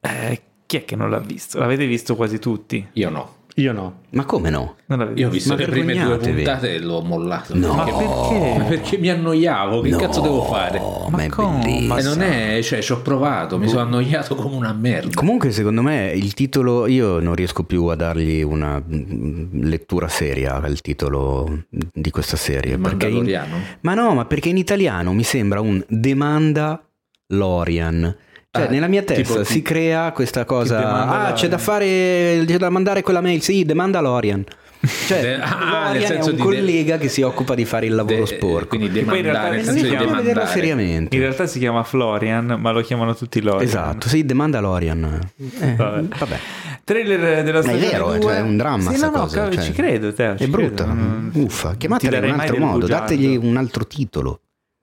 eh, 0.00 0.42
chi 0.66 0.76
è 0.76 0.84
che 0.84 0.96
non 0.96 1.10
l'ha 1.10 1.18
visto? 1.18 1.58
L'avete 1.58 1.86
visto 1.86 2.16
quasi 2.16 2.38
tutti? 2.38 2.86
io 2.92 3.10
no. 3.10 3.36
Io 3.58 3.72
no. 3.72 4.02
Ma 4.10 4.24
come 4.24 4.50
no? 4.50 4.76
Io 5.14 5.26
ho 5.26 5.30
visto? 5.30 5.52
Ma 5.52 5.58
le 5.58 5.66
prime 5.66 5.92
due 5.94 6.16
puntate 6.18 6.74
e 6.74 6.78
l'ho 6.78 7.00
mollato. 7.02 7.56
No. 7.56 7.74
Ma 7.74 7.84
Perché, 7.84 8.04
perché? 8.06 8.64
perché 8.68 8.98
mi 8.98 9.08
annoiavo, 9.10 9.80
che 9.80 9.88
No, 9.90 9.96
cazzo 9.96 10.20
devo 10.20 10.42
fare? 10.44 10.78
ma, 10.78 11.08
Ma 11.16 11.28
come? 11.28 11.98
E 11.98 12.02
non 12.02 12.22
è, 12.22 12.60
cioè, 12.62 12.80
ci 12.80 12.92
ho 12.92 13.00
provato, 13.02 13.58
mi 13.58 13.66
sono 13.66 13.80
annoiato 13.80 14.36
come 14.36 14.54
una 14.54 14.72
merda. 14.72 15.10
Comunque, 15.12 15.50
secondo 15.50 15.82
me 15.82 16.12
il 16.14 16.34
titolo, 16.34 16.86
io 16.86 17.18
non 17.18 17.34
riesco 17.34 17.64
più 17.64 17.84
a 17.86 17.96
dargli 17.96 18.42
una 18.42 18.80
lettura 18.86 20.06
seria 20.06 20.54
al 20.62 20.80
titolo 20.80 21.64
di 21.68 22.10
questa 22.10 22.36
serie. 22.36 22.74
Il 22.74 22.80
perché 22.80 23.08
in- 23.08 23.44
ma 23.80 23.94
no, 23.94 24.14
ma 24.14 24.24
perché 24.24 24.50
in 24.50 24.56
italiano 24.56 25.12
mi 25.12 25.24
sembra 25.24 25.60
un 25.60 25.84
demanda 25.88 26.80
Lorian. 27.32 28.16
Cioè, 28.58 28.66
Ah, 28.66 28.70
nella 28.70 28.86
mia 28.88 29.02
tipo 29.02 29.14
testa 29.34 29.42
chi- 29.42 29.52
si 29.52 29.62
crea 29.62 30.12
questa 30.12 30.44
cosa. 30.44 31.28
Ah, 31.28 31.32
c'è 31.32 31.48
da 31.48 31.58
fare, 31.58 32.44
c'è 32.46 32.56
da 32.58 32.70
mandare 32.70 33.02
quella 33.02 33.20
mail. 33.20 33.40
Sì, 33.42 33.64
demanda 33.64 34.00
Lorian. 34.00 34.44
Cioè, 34.80 35.20
De- 35.20 35.34
ah, 35.40 35.90
nel 35.90 36.00
Lorian 36.00 36.02
è 36.02 36.06
senso 36.06 36.30
un 36.30 36.36
di- 36.36 36.42
collega 36.42 36.98
che 36.98 37.08
si 37.08 37.22
occupa 37.22 37.54
di 37.56 37.64
fare 37.64 37.86
il 37.86 37.94
lavoro 37.94 38.24
De- 38.24 38.26
sporco. 38.26 38.76
Quindi 38.76 39.00
poi 39.00 39.18
in 39.18 39.24
realtà 39.24 39.50
demandare, 39.50 39.56
nel 39.56 39.64
senso 39.64 39.84
di 39.90 39.96
demandare. 39.96 40.46
seriamente. 40.46 41.16
In 41.16 41.22
realtà 41.22 41.46
si 41.46 41.58
chiama 41.58 41.82
Florian, 41.82 42.56
ma 42.60 42.70
lo 42.70 42.80
chiamano 42.82 43.14
tutti 43.14 43.40
Lorian. 43.42 43.62
Esatto, 43.64 44.08
sì, 44.08 44.24
demanda 44.24 44.60
Lorian. 44.60 45.18
Eh, 45.60 45.74
Vabbè. 45.74 46.02
vabbè. 46.16 46.38
Trailer 46.84 47.42
della 47.42 47.58
Ma 47.58 47.64
è 47.64 47.68
stagione 47.76 47.90
vero, 47.90 48.06
2. 48.12 48.20
cioè, 48.20 48.36
è 48.36 48.40
un 48.40 48.56
dramma 48.56 48.90
Sì, 48.92 49.00
no, 49.00 49.06
no, 49.06 49.10
cosa, 49.12 49.50
cioè, 49.50 49.62
ci 49.62 49.72
credo, 49.72 50.12
Teo, 50.12 50.36
È 50.38 50.46
brutta. 50.46 50.96
Uffa, 51.34 51.74
chiamatela 51.76 52.16
in 52.26 52.32
un 52.34 52.40
altro 52.40 52.56
modo, 52.58 52.78
bugiardo. 52.78 53.04
dategli 53.14 53.36
un 53.36 53.56
altro 53.56 53.86
titolo. 53.86 54.40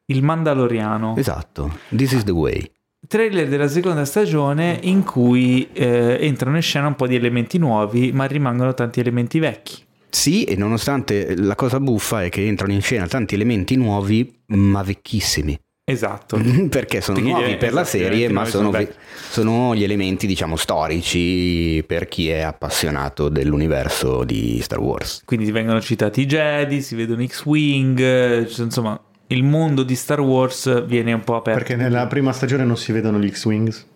Il 0.08 0.22
Mandaloriano. 0.24 1.16
Esatto. 1.18 1.80
This 1.96 2.12
is 2.12 2.24
the 2.26 2.32
way. 2.32 2.70
Trailer 3.08 3.48
della 3.48 3.68
seconda 3.68 4.06
stagione 4.06 4.80
in 4.84 5.04
cui 5.04 5.68
eh, 5.74 6.18
entrano 6.22 6.56
in 6.56 6.62
scena 6.62 6.88
un 6.88 6.96
po' 6.96 7.08
di 7.08 7.16
elementi 7.16 7.58
nuovi, 7.58 8.12
ma 8.12 8.26
rimangono 8.26 8.74
tanti 8.74 9.00
elementi 9.00 9.40
vecchi. 9.40 9.84
Sì, 10.10 10.44
e 10.44 10.56
nonostante 10.56 11.36
la 11.36 11.56
cosa 11.56 11.80
buffa 11.80 12.24
è 12.24 12.30
che 12.30 12.46
entrano 12.46 12.72
in 12.72 12.82
scena 12.82 13.06
tanti 13.06 13.36
elementi 13.36 13.76
nuovi, 13.76 14.40
ma 14.48 14.82
vecchissimi. 14.82 15.60
Esatto. 15.88 16.38
Perché 16.70 17.00
sono 17.00 17.18
Perché 17.18 17.32
nuovi 17.32 17.58
per 17.58 17.74
la 17.74 17.82
esatto, 17.82 17.98
serie, 17.98 18.30
ma 18.30 18.46
sono, 18.46 18.72
sono 18.72 18.78
ve- 18.78 18.94
sono 19.30 19.76
gli 19.76 19.84
elementi, 19.84 20.26
diciamo, 20.26 20.56
storici 20.56 21.84
per 21.86 22.08
chi 22.08 22.30
è 22.30 22.42
appassionato 22.42 23.30
dell'universo 23.30 24.24
di 24.24 24.60
Star 24.62 24.80
Wars. 24.80 25.22
Quindi 25.26 25.52
vengono 25.52 25.80
citati 25.82 26.22
i 26.22 26.26
Jedi, 26.26 26.82
si 26.82 26.96
vedono 26.96 27.24
X-Wing, 27.24 28.00
eh, 28.00 28.50
insomma, 28.58 29.00
il 29.28 29.44
mondo 29.44 29.84
di 29.84 29.96
Star 29.96 30.20
Wars 30.20 30.86
viene 30.86 31.14
un 31.14 31.24
po' 31.24 31.36
aperto. 31.36 31.60
Perché 31.60 31.76
nella 31.76 32.06
prima 32.08 32.32
stagione 32.32 32.64
non 32.64 32.78
si 32.78 32.92
vedono 32.92 33.20
gli 33.20 33.30
X-Wings. 33.30 33.88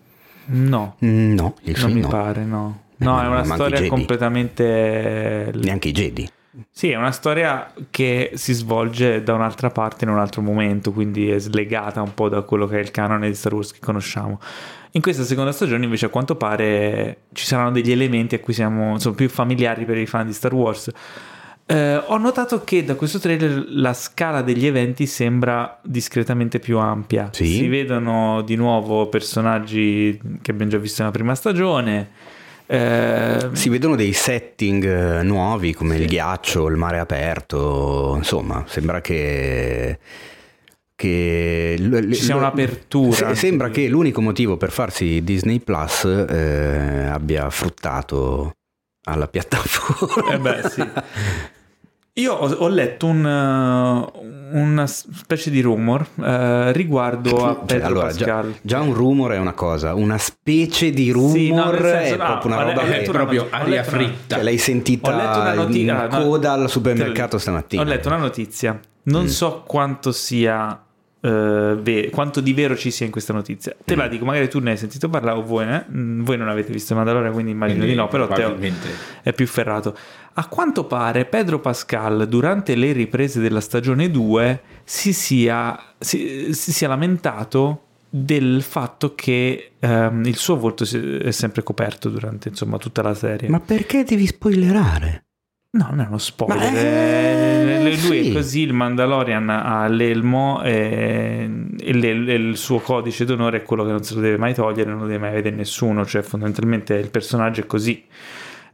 No, 0.52 0.96
Mm, 1.06 1.34
No, 1.36 1.56
gli 1.62 1.68
non 1.72 1.76
X-Wing 1.76 1.94
mi 1.96 2.02
no. 2.02 2.08
pare, 2.08 2.44
no. 2.44 2.82
No, 2.98 3.14
Ma- 3.14 3.24
è 3.24 3.28
una 3.28 3.44
storia 3.44 3.88
completamente... 3.88 5.52
Neanche 5.56 5.90
i 5.90 5.92
Jedi. 5.92 6.30
Sì, 6.72 6.90
è 6.90 6.96
una 6.98 7.12
storia 7.12 7.72
che 7.90 8.32
si 8.34 8.54
svolge 8.54 9.22
da 9.24 9.34
un'altra 9.36 9.70
parte 9.70 10.04
in 10.04 10.10
un 10.12 10.18
altro 10.18 10.42
momento, 10.42 10.92
quindi 10.92 11.30
è 11.30 11.40
slegata 11.40 12.02
un 12.02 12.14
po' 12.14 12.28
da 12.28 12.42
quello 12.42 12.66
che 12.68 12.78
è 12.78 12.82
il 12.82 12.92
canone 12.92 13.28
di 13.30 13.36
Star 13.36 13.54
Wars 13.54 13.72
che 13.72 13.80
conosciamo. 13.80 14.40
In 14.94 15.02
questa 15.02 15.24
seconda 15.24 15.52
stagione, 15.52 15.84
invece, 15.86 16.08
a 16.08 16.10
quanto 16.10 16.36
pare 16.36 17.18
ci 17.34 17.46
saranno 17.46 17.72
degli 17.72 17.92
elementi 17.92 18.36
a 18.36 18.40
cui 18.40 18.54
siamo 18.54 18.94
insomma, 18.94 19.16
più 19.16 19.30
familiari 19.30 19.86
per 19.86 19.98
i 19.98 20.08
fan 20.08 20.26
di 20.26 20.34
Star 20.34 20.54
Wars. 20.54 20.90
Eh, 21.72 21.98
ho 22.04 22.18
notato 22.18 22.64
che 22.64 22.84
da 22.84 22.96
questo 22.96 23.20
trailer 23.20 23.64
la 23.70 23.94
scala 23.94 24.42
degli 24.42 24.66
eventi 24.66 25.06
sembra 25.06 25.80
discretamente 25.84 26.58
più 26.58 26.80
ampia. 26.80 27.30
Sì. 27.32 27.46
Si 27.46 27.68
vedono 27.68 28.42
di 28.42 28.56
nuovo 28.56 29.08
personaggi 29.08 30.20
che 30.42 30.50
abbiamo 30.50 30.72
già 30.72 30.80
visto 30.80 31.02
nella 31.04 31.14
prima 31.14 31.36
stagione. 31.36 32.10
Eh, 32.66 33.50
Si 33.52 33.70
vedono 33.70 33.96
dei 33.96 34.14
setting 34.14 34.84
eh, 34.84 35.22
nuovi 35.24 35.74
come 35.76 35.98
il 35.98 36.08
ghiaccio, 36.08 36.66
il 36.68 36.76
mare 36.76 36.98
aperto, 36.98 38.14
insomma, 38.18 38.64
sembra 38.68 39.00
che 39.02 40.00
che 40.96 41.76
l- 41.80 42.12
Ci 42.14 42.24
sia 42.24 42.36
un'apertura 42.36 43.30
se- 43.30 43.36
sembra 43.36 43.70
che 43.70 43.88
l'unico 43.88 44.22
motivo 44.22 44.58
per 44.58 44.72
farsi 44.72 45.24
Disney 45.24 45.60
Plus 45.60 46.04
eh, 46.04 47.06
abbia 47.10 47.50
fruttato 47.52 48.54
alla 49.06 49.28
piattaforma. 49.28 50.34
Eh 50.34 50.40
beh, 50.40 50.70
sì. 50.70 50.88
Io 52.20 52.34
ho, 52.34 52.50
ho 52.52 52.68
letto 52.68 53.06
un, 53.06 53.24
uh, 53.24 54.58
una 54.58 54.88
specie 54.88 55.50
di 55.50 55.62
rumor 55.62 56.06
uh, 56.16 56.72
riguardo 56.72 57.46
a 57.46 57.54
Cioè, 57.56 57.66
Pedro 57.66 57.86
allora, 57.88 58.12
già, 58.12 58.26
Pascal. 58.26 58.56
già 58.62 58.80
un 58.82 58.94
rumor 58.94 59.32
è 59.32 59.38
una 59.38 59.54
cosa, 59.54 59.94
una 59.94 60.18
specie 60.18 60.92
di 60.92 61.12
rumor 61.12 61.32
Sì, 61.32 61.52
no, 61.52 61.72
senso, 61.78 62.14
è 62.14 62.18
no, 62.18 62.26
proprio 62.26 62.52
una 62.54 62.64
roba 62.64 62.82
che 62.84 63.00
È 63.02 63.10
proprio 63.10 63.48
aria 63.50 63.84
fritta. 63.84 64.36
cioè, 64.36 64.44
l'hai 64.44 64.58
sentita 64.58 65.12
una 65.14 65.50
in 65.52 65.56
notizia 65.56 66.08
coda 66.08 66.52
al 66.54 66.70
supermercato 66.70 67.38
stamattina. 67.38 67.82
Ho 67.82 67.86
letto 67.86 68.08
una 68.10 68.18
notizia. 68.18 68.80
Non 69.04 69.24
Mm. 69.24 69.28
so 69.28 69.64
quanto 69.66 70.12
sia. 70.12 70.84
Eh, 71.22 71.78
ve- 71.82 72.10
quanto 72.12 72.40
di 72.42 72.54
vero 72.54 72.76
ci 72.78 72.92
sia 72.92 73.06
in 73.06 73.12
questa 73.12 73.34
notizia. 73.34 73.76
Te 73.84 73.96
la 73.96 74.06
Mm. 74.06 74.10
dico, 74.10 74.26
magari 74.26 74.48
tu 74.50 74.60
ne 74.60 74.72
hai 74.72 74.78
sentito 74.78 75.10
parlare 75.10 75.38
o 75.38 75.44
voi, 75.44 75.66
ne- 75.66 75.86
mm, 75.92 76.24
voi 76.24 76.38
non 76.38 76.48
avete 76.50 76.72
visto 76.72 76.96
Mandalorian, 76.96 77.34
quindi 77.34 77.52
immagino 77.52 77.80
Quindi 77.80 77.96
di 77.96 78.02
no, 78.02 78.08
però 78.08 78.28
Teo 78.28 78.58
è 79.24 79.34
più 79.34 79.46
ferrato. 79.48 79.96
A 80.34 80.48
quanto 80.48 80.86
pare 80.86 81.26
Pedro 81.26 81.60
Pascal 81.60 82.28
durante 82.30 82.76
le 82.76 82.92
riprese 82.94 83.42
della 83.42 83.60
stagione 83.62 84.10
2 84.10 84.62
si 84.86 85.12
sia, 85.12 85.78
si, 85.98 86.54
si 86.54 86.72
sia 86.72 86.88
lamentato 86.88 87.84
del 88.12 88.62
fatto 88.64 89.14
che 89.14 89.72
ehm, 89.80 90.24
il 90.26 90.36
suo 90.38 90.58
volto 90.58 90.84
si- 90.86 91.18
è 91.18 91.32
sempre 91.32 91.62
coperto 91.64 92.10
durante 92.10 92.50
insomma 92.50 92.78
tutta 92.78 93.02
la 93.02 93.14
serie. 93.14 93.50
Ma 93.50 93.60
perché 93.60 94.04
devi 94.04 94.26
spoilerare? 94.26 95.26
No, 95.72 95.86
non 95.90 96.00
è 96.02 96.08
uno 96.08 96.18
spoiler. 96.18 96.74
Eh, 96.74 97.76
eh, 97.76 97.84
lui 97.84 98.24
sì. 98.24 98.30
è 98.30 98.34
così, 98.34 98.62
il 98.62 98.74
Mandalorian 98.74 99.50
ha 99.50 99.88
l'elmo 99.88 100.64
e, 100.64 101.48
e 101.80 101.94
le- 101.94 102.10
e 102.26 102.34
il 102.34 102.58
suo 102.58 102.80
codice 102.80 103.24
d'onore 103.24 103.58
è 103.58 103.62
quello 103.62 103.84
che 103.86 103.92
non 103.92 104.02
se 104.04 104.16
lo 104.16 104.22
deve 104.22 104.38
mai 104.38 104.56
togliere, 104.56 104.90
non 104.90 105.02
lo 105.02 105.06
deve 105.06 105.20
mai 105.20 105.32
vedere 105.32 105.56
nessuno, 105.56 106.06
cioè 106.06 106.24
fondamentalmente 106.24 106.96
il 106.96 107.12
personaggio 107.12 107.62
è 107.62 107.66
così. 107.68 108.04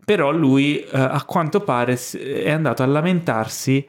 Però 0.05 0.31
lui 0.31 0.79
eh, 0.79 0.87
a 0.93 1.21
quanto 1.25 1.59
pare 1.61 1.99
è 2.17 2.49
andato 2.51 2.81
a 2.81 2.85
lamentarsi, 2.85 3.85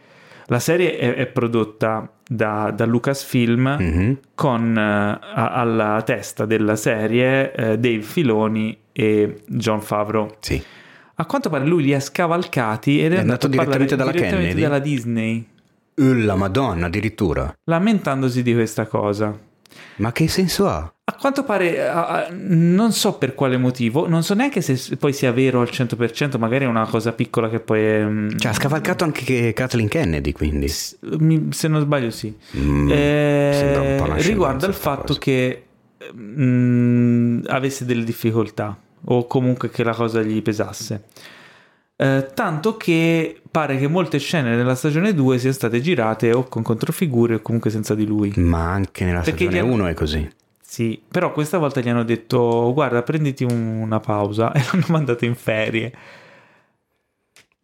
la 0.46 0.58
serie 0.58 0.96
è, 0.98 1.14
è 1.14 1.26
prodotta 1.26 2.10
da, 2.28 2.72
da 2.74 2.86
Lucasfilm 2.86 3.76
Mhm. 3.78 4.18
con 4.34 4.76
eh, 4.76 4.80
a- 4.80 5.52
alla 5.52 6.02
testa 6.04 6.44
della 6.44 6.74
serie 6.74 7.52
eh, 7.52 7.78
Dave 7.78 8.00
Filoni 8.02 8.76
e 8.90 9.42
John 9.46 9.80
Favreau. 9.80 10.34
Sì. 10.40 10.60
A 11.18 11.24
quanto 11.24 11.48
pare 11.48 11.64
lui 11.66 11.82
li 11.84 11.94
ha 11.94 12.00
scavalcati 12.00 13.02
ed 13.02 13.12
è, 13.12 13.16
È 13.16 13.18
andato, 13.20 13.46
andato 13.46 13.48
direttamente 13.64 13.96
dalla 13.96 14.10
direttamente 14.10 14.46
Kennedy? 14.48 14.62
dalla 14.62 14.78
Disney, 14.78 15.46
Uh, 15.98 16.12
la 16.12 16.34
madonna, 16.36 16.86
addirittura. 16.86 17.56
lamentandosi 17.64 18.42
di 18.42 18.52
questa 18.52 18.86
cosa. 18.86 19.34
Ma 19.96 20.12
che 20.12 20.28
senso 20.28 20.68
ha? 20.68 20.92
A 21.04 21.14
quanto 21.18 21.42
pare, 21.44 21.88
a- 21.88 22.06
a- 22.06 22.26
non 22.30 22.92
so 22.92 23.14
per 23.14 23.34
quale 23.34 23.56
motivo, 23.56 24.06
non 24.06 24.22
so 24.22 24.34
neanche 24.34 24.60
se 24.60 24.96
poi 24.98 25.14
sia 25.14 25.32
vero 25.32 25.60
al 25.62 25.68
100%, 25.70 26.36
magari 26.38 26.64
è 26.64 26.68
una 26.68 26.86
cosa 26.86 27.12
piccola 27.12 27.48
che 27.48 27.60
poi... 27.60 27.80
è, 27.80 28.04
mm, 28.04 28.28
Cioè, 28.36 28.50
ha 28.50 28.54
scavalcato 28.54 29.04
anche 29.04 29.24
che 29.24 29.52
Kathleen 29.54 29.88
Kennedy, 29.88 30.32
quindi. 30.32 30.68
s- 30.68 30.98
mi- 31.18 31.48
se 31.50 31.68
non 31.68 31.80
sbaglio 31.80 32.10
sì. 32.10 32.34
Mm, 32.58 32.90
Eh, 32.90 34.12
riguarda 34.18 34.66
il 34.66 34.74
fatto 34.74 35.06
cosa. 35.14 35.18
che 35.20 35.62
mm, 36.14 37.40
avesse 37.46 37.84
delle 37.86 38.04
difficoltà 38.04 38.76
o 39.06 39.26
comunque 39.26 39.70
che 39.70 39.82
la 39.84 39.94
cosa 39.94 40.22
gli 40.22 40.40
pesasse. 40.42 41.04
Eh, 41.98 42.30
tanto 42.34 42.76
che 42.76 43.40
pare 43.50 43.78
che 43.78 43.88
molte 43.88 44.18
scene 44.18 44.54
nella 44.54 44.74
stagione 44.74 45.14
2 45.14 45.38
siano 45.38 45.54
state 45.54 45.80
girate 45.80 46.32
o 46.32 46.44
con 46.44 46.62
controfigure 46.62 47.36
o 47.36 47.40
comunque 47.40 47.70
senza 47.70 47.94
di 47.94 48.04
lui. 48.06 48.32
Ma 48.36 48.70
anche 48.70 49.04
nella 49.04 49.20
Perché 49.20 49.44
stagione 49.44 49.56
gli 49.56 49.58
hanno- 49.60 49.72
1 49.72 49.86
è 49.86 49.94
così. 49.94 50.28
Sì, 50.60 51.00
però 51.08 51.32
questa 51.32 51.56
volta 51.58 51.80
gli 51.80 51.88
hanno 51.88 52.02
detto 52.04 52.70
guarda 52.74 53.02
prenditi 53.02 53.44
un- 53.44 53.78
una 53.82 54.00
pausa 54.00 54.52
e 54.54 54.60
l'hanno 54.70 54.84
mandato 54.88 55.24
in 55.24 55.34
ferie. 55.34 55.92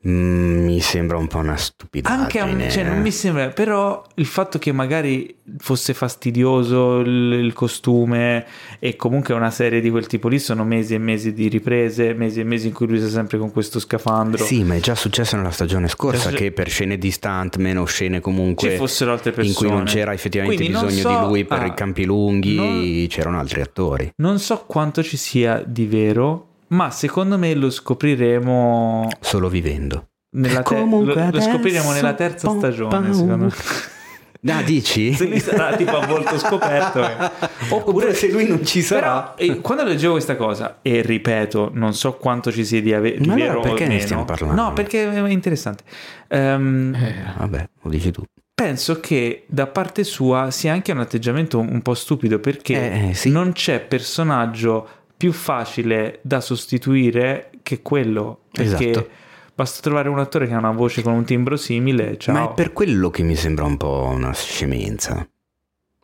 Mm, 0.06 0.64
mi 0.64 0.80
sembra 0.80 1.16
un 1.16 1.28
po' 1.28 1.38
una 1.38 1.56
stupidaggine. 1.56 2.22
Anche 2.22 2.38
a 2.40 2.46
me, 2.46 2.68
cioè, 2.70 2.82
non 2.82 3.00
mi 3.00 3.12
sembra, 3.12 3.48
però 3.50 4.04
il 4.16 4.26
fatto 4.26 4.58
che 4.58 4.72
magari 4.72 5.36
fosse 5.58 5.94
fastidioso 5.94 6.98
il, 7.00 7.32
il 7.34 7.52
costume 7.52 8.44
e 8.80 8.96
comunque 8.96 9.32
una 9.34 9.50
serie 9.52 9.80
di 9.80 9.90
quel 9.90 10.06
tipo 10.08 10.26
lì 10.26 10.40
sono 10.40 10.64
mesi 10.64 10.94
e 10.94 10.98
mesi 10.98 11.32
di 11.32 11.46
riprese, 11.46 12.14
mesi 12.14 12.40
e 12.40 12.44
mesi 12.44 12.66
in 12.66 12.72
cui 12.72 12.88
lui 12.88 12.98
sta 12.98 13.08
sempre 13.10 13.38
con 13.38 13.52
questo 13.52 13.78
scafandro. 13.78 14.44
Sì, 14.44 14.64
ma 14.64 14.74
è 14.74 14.80
già 14.80 14.96
successo 14.96 15.36
nella 15.36 15.52
stagione 15.52 15.86
scorsa 15.86 16.30
Cioè, 16.30 16.38
che 16.38 16.52
per 16.52 16.68
scene 16.68 16.98
di 16.98 17.10
stuntman 17.12 17.76
o 17.76 17.84
scene 17.84 18.20
comunque 18.20 18.70
Ci 18.70 18.76
fossero 18.76 19.12
altre 19.12 19.30
in 19.44 19.54
cui 19.54 19.68
non 19.68 19.82
persone. 19.82 20.00
c'era 20.00 20.12
effettivamente 20.12 20.64
Quindi 20.64 20.82
bisogno 20.84 21.00
so- 21.00 21.08
di 21.20 21.26
lui 21.28 21.44
per 21.44 21.60
ah, 21.60 21.66
i 21.66 21.74
campi 21.74 22.04
lunghi, 22.04 22.54
non- 22.56 23.06
c'erano 23.08 23.38
altri 23.38 23.60
attori. 23.60 24.12
Non 24.16 24.40
so 24.40 24.64
quanto 24.66 25.02
ci 25.04 25.16
sia 25.16 25.62
di 25.64 25.86
vero, 25.86 26.48
ma 26.72 26.90
secondo 26.90 27.38
me 27.38 27.54
lo 27.54 27.70
scopriremo 27.70 29.08
Solo 29.20 29.48
vivendo. 29.48 30.08
nella 30.36 30.62
te- 30.62 30.74
Comunque 30.76 31.14
lo, 31.14 31.30
lo 31.30 31.40
scopriremo 31.40 31.92
nella 31.92 32.14
terza 32.14 32.46
pom, 32.48 32.58
stagione, 32.58 32.88
pam. 32.90 33.12
secondo 33.12 33.44
me. 33.46 33.50
Ah, 34.44 34.60
dici? 34.60 35.12
Se 35.14 35.26
lui 35.28 35.38
sarà 35.38 35.76
tipo 35.76 35.96
a 35.96 36.04
volto 36.04 36.36
scoperto. 36.36 37.00
eh. 37.00 37.30
Oppure 37.70 38.12
se 38.12 38.28
lui 38.32 38.48
non 38.48 38.66
ci 38.66 38.82
sarà. 38.82 39.34
Però, 39.36 39.52
eh, 39.52 39.60
quando 39.60 39.84
leggevo 39.84 40.14
questa 40.14 40.34
cosa, 40.34 40.78
e 40.82 41.00
ripeto, 41.00 41.70
non 41.74 41.94
so 41.94 42.14
quanto 42.14 42.50
ci 42.50 42.64
sia 42.64 42.82
di, 42.82 42.92
ave- 42.92 43.18
di 43.20 43.28
Ma 43.28 43.34
allora 43.34 43.48
vero 43.50 43.60
perché 43.60 43.84
o 43.84 43.86
ne 43.86 43.92
meno. 43.92 44.00
stiamo 44.04 44.24
parlando? 44.24 44.60
No, 44.60 44.72
perché 44.72 45.08
è 45.12 45.28
interessante. 45.28 45.84
Ehm, 46.26 46.96
Vabbè, 47.38 47.68
lo 47.82 47.88
dici 47.90 48.10
tu. 48.10 48.24
Penso 48.52 48.98
che 48.98 49.44
da 49.46 49.68
parte 49.68 50.02
sua 50.02 50.50
sia 50.50 50.72
anche 50.72 50.90
un 50.90 50.98
atteggiamento 50.98 51.60
un 51.60 51.80
po' 51.80 51.94
stupido 51.94 52.40
perché 52.40 52.74
Eh, 52.92 53.08
eh, 53.10 53.14
sì. 53.14 53.30
non 53.30 53.52
c'è 53.52 53.78
personaggio 53.78 54.88
più 55.22 55.30
facile 55.30 56.18
da 56.22 56.40
sostituire 56.40 57.50
che 57.62 57.80
quello. 57.80 58.40
Perché 58.50 58.90
Esatto. 58.90 59.08
basta 59.54 59.80
trovare 59.80 60.08
un 60.08 60.18
attore 60.18 60.48
che 60.48 60.52
ha 60.52 60.58
una 60.58 60.72
voce 60.72 61.00
con 61.00 61.12
un 61.12 61.24
timbro 61.24 61.56
simile. 61.56 62.18
Ciao. 62.18 62.34
Ma 62.34 62.50
è 62.50 62.54
per 62.54 62.72
quello 62.72 63.08
che 63.08 63.22
mi 63.22 63.36
sembra 63.36 63.64
un 63.64 63.76
po' 63.76 64.10
una 64.12 64.32
scemenza. 64.32 65.24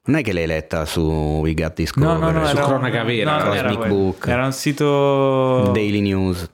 Non 0.05 0.16
è 0.19 0.23
che 0.23 0.32
l'hai 0.32 0.47
letta 0.47 0.85
su 0.85 1.01
We 1.03 1.53
Got 1.55 1.66
No, 1.66 1.73
Discovery, 1.74 2.20
no, 2.20 2.31
no, 2.31 2.47
Su 2.47 2.57
era 2.57 2.65
Cronaca 2.65 3.03
Vera, 3.03 3.43
no, 3.43 3.53
era 3.53 3.69
Cosmic. 3.70 3.89
Book. 3.89 4.27
Era 4.28 4.45
un 4.45 4.53
sito 4.53 5.70
Daily 5.73 6.01
News. 6.01 6.49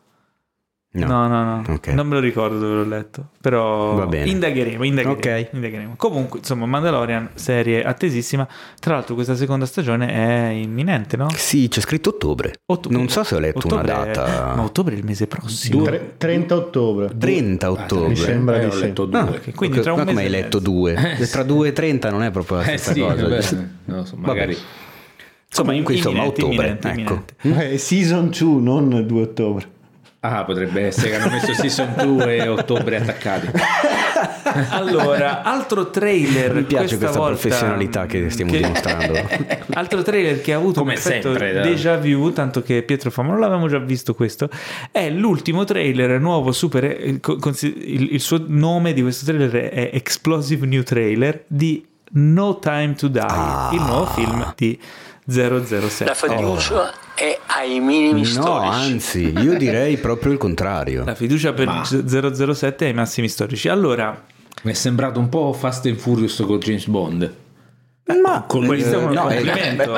No. 0.96 1.06
No, 1.08 1.26
no, 1.26 1.44
no, 1.44 1.64
Ok. 1.74 1.88
non 1.88 2.06
me 2.06 2.14
lo 2.14 2.20
ricordo 2.20 2.56
dove 2.56 2.74
l'ho 2.76 2.84
letto, 2.84 3.30
però 3.40 3.94
Va 3.96 4.06
bene. 4.06 4.30
indagheremo, 4.30 4.84
indagheremo, 4.84 5.16
Ok. 5.40 5.48
indagheremo. 5.52 5.94
Comunque, 5.96 6.38
insomma, 6.38 6.66
Mandalorian, 6.66 7.30
serie 7.34 7.82
attesissima. 7.82 8.46
Tra 8.78 8.94
l'altro 8.94 9.16
questa 9.16 9.34
seconda 9.34 9.66
stagione 9.66 10.06
è 10.08 10.50
imminente, 10.52 11.16
no? 11.16 11.26
Sì, 11.34 11.66
c'è 11.66 11.80
scritto 11.80 12.10
ottobre. 12.10 12.52
Ottobre. 12.66 12.96
Non 12.96 13.08
so 13.08 13.24
se 13.24 13.34
ho 13.34 13.40
letto 13.40 13.58
Ottobre- 13.66 13.92
una 13.92 14.04
data. 14.04 14.52
Ma 14.54 14.62
ottobre 14.62 14.94
è 14.94 14.98
il 14.98 15.04
mese 15.04 15.26
prossimo. 15.26 15.78
Due- 15.78 15.86
Tre- 15.88 16.14
30 16.16 16.54
ottobre. 16.54 17.10
30 17.18 17.66
Ah, 17.66 17.70
ottobre. 17.72 18.08
mi 18.10 18.16
sembra 18.16 18.56
Eh, 18.56 18.60
di 18.60 18.66
ho 18.66 18.78
letto 18.78 19.04
due. 19.06 19.18
Ah, 19.18 19.24
ok, 19.24 19.52
quindi 19.54 19.80
tra 19.80 19.92
un 19.94 19.98
ma 19.98 20.04
mese 20.04 20.14
come 20.16 20.26
hai 20.26 20.30
letto 20.32 20.58
mezzo. 20.58 20.70
due? 20.70 20.92
Eh, 20.92 21.26
Tra 21.26 21.40
sì. 21.42 21.46
2 21.48 21.68
e 21.68 21.72
30 21.72 22.10
non 22.10 22.22
è 22.22 22.30
proprio 22.30 22.58
la 22.58 22.62
Eh 22.66 22.76
stessa 22.78 22.92
sì, 22.92 23.00
cosa. 23.00 23.22
vabbè, 23.22 23.40
non 23.86 23.96
lo 23.98 24.04
so, 24.04 24.14
magari 24.16 24.56
Insomma, 25.56 25.68
Comunque, 25.70 25.94
insomma, 25.94 26.16
imminente, 26.24 26.42
ottobre, 26.42 26.66
imminente, 26.66 26.88
ecco. 26.88 27.24
imminente. 27.42 27.72
Eh, 27.74 27.78
season 27.78 28.28
2, 28.30 28.60
non 28.60 29.06
2 29.06 29.22
ottobre. 29.22 29.66
Ah, 30.26 30.44
potrebbe 30.44 30.86
essere 30.86 31.10
che 31.10 31.16
hanno 31.16 31.30
messo 31.30 31.52
season 31.52 31.92
2 32.00 32.36
e 32.36 32.48
ottobre 32.48 32.96
attaccati. 32.96 33.48
Allora, 34.70 35.42
altro 35.42 35.90
trailer. 35.90 36.54
Mi 36.54 36.62
piace 36.64 36.96
questa 36.98 37.18
volta- 37.18 37.38
professionalità 37.40 38.06
che 38.06 38.30
stiamo 38.30 38.52
dimostrando. 38.52 39.12
altro 39.74 40.02
trailer 40.02 40.40
che 40.40 40.52
ha 40.52 40.56
avuto 40.56 40.80
Come 40.80 40.92
un 40.92 40.98
effetto 40.98 41.30
sempre, 41.30 41.52
dai. 41.52 41.68
déjà 41.70 41.96
vu, 41.96 42.32
tanto 42.32 42.62
che 42.62 42.82
Pietro 42.82 43.10
fa, 43.10 43.22
ma 43.22 43.30
non 43.32 43.40
l'avevamo 43.40 43.66
già 43.68 43.78
visto 43.78 44.14
questo. 44.14 44.48
È 44.92 45.10
l'ultimo 45.10 45.64
trailer 45.64 46.20
nuovo, 46.20 46.52
super. 46.52 46.84
eh, 46.84 47.18
consi- 47.20 47.94
Il, 47.94 48.12
il 48.12 48.20
suo 48.20 48.42
nome 48.46 48.92
di 48.92 49.02
questo 49.02 49.24
trailer 49.24 49.50
è 49.70 49.90
Explosive 49.92 50.66
New 50.66 50.82
Trailer 50.82 51.42
di 51.46 51.84
No 52.12 52.58
Time 52.60 52.94
to 52.94 53.08
Die, 53.08 53.20
Ah. 53.26 53.70
il 53.72 53.80
nuovo 53.80 54.06
film 54.06 54.52
di 54.56 54.78
007. 55.26 56.04
La 56.04 56.14
fiducia 56.14 56.92
è 57.14 57.38
ai 57.46 57.80
minimi 57.80 58.20
No, 58.20 58.26
storici. 58.26 58.66
anzi, 58.92 59.32
io 59.38 59.56
direi 59.56 59.96
proprio 59.98 60.32
il 60.32 60.38
contrario. 60.38 61.04
La 61.04 61.14
fiducia 61.14 61.52
per 61.52 61.66
Ma- 61.66 61.84
007 61.84 62.84
è 62.84 62.88
ai 62.88 62.94
massimi 62.94 63.28
storici. 63.28 63.68
Allora, 63.68 64.22
Mi 64.62 64.70
è 64.72 64.74
sembrato 64.74 65.18
un 65.20 65.28
po' 65.28 65.52
Fast 65.52 65.86
and 65.86 65.96
Furious 65.96 66.42
con 66.46 66.58
James 66.58 66.86
Bond. 66.86 67.34
Ma 68.22 68.42
questo 68.46 68.98
è 69.00 69.02
un 69.02 69.12
no, 69.12 69.28
è, 69.28 69.40
però 69.76 69.94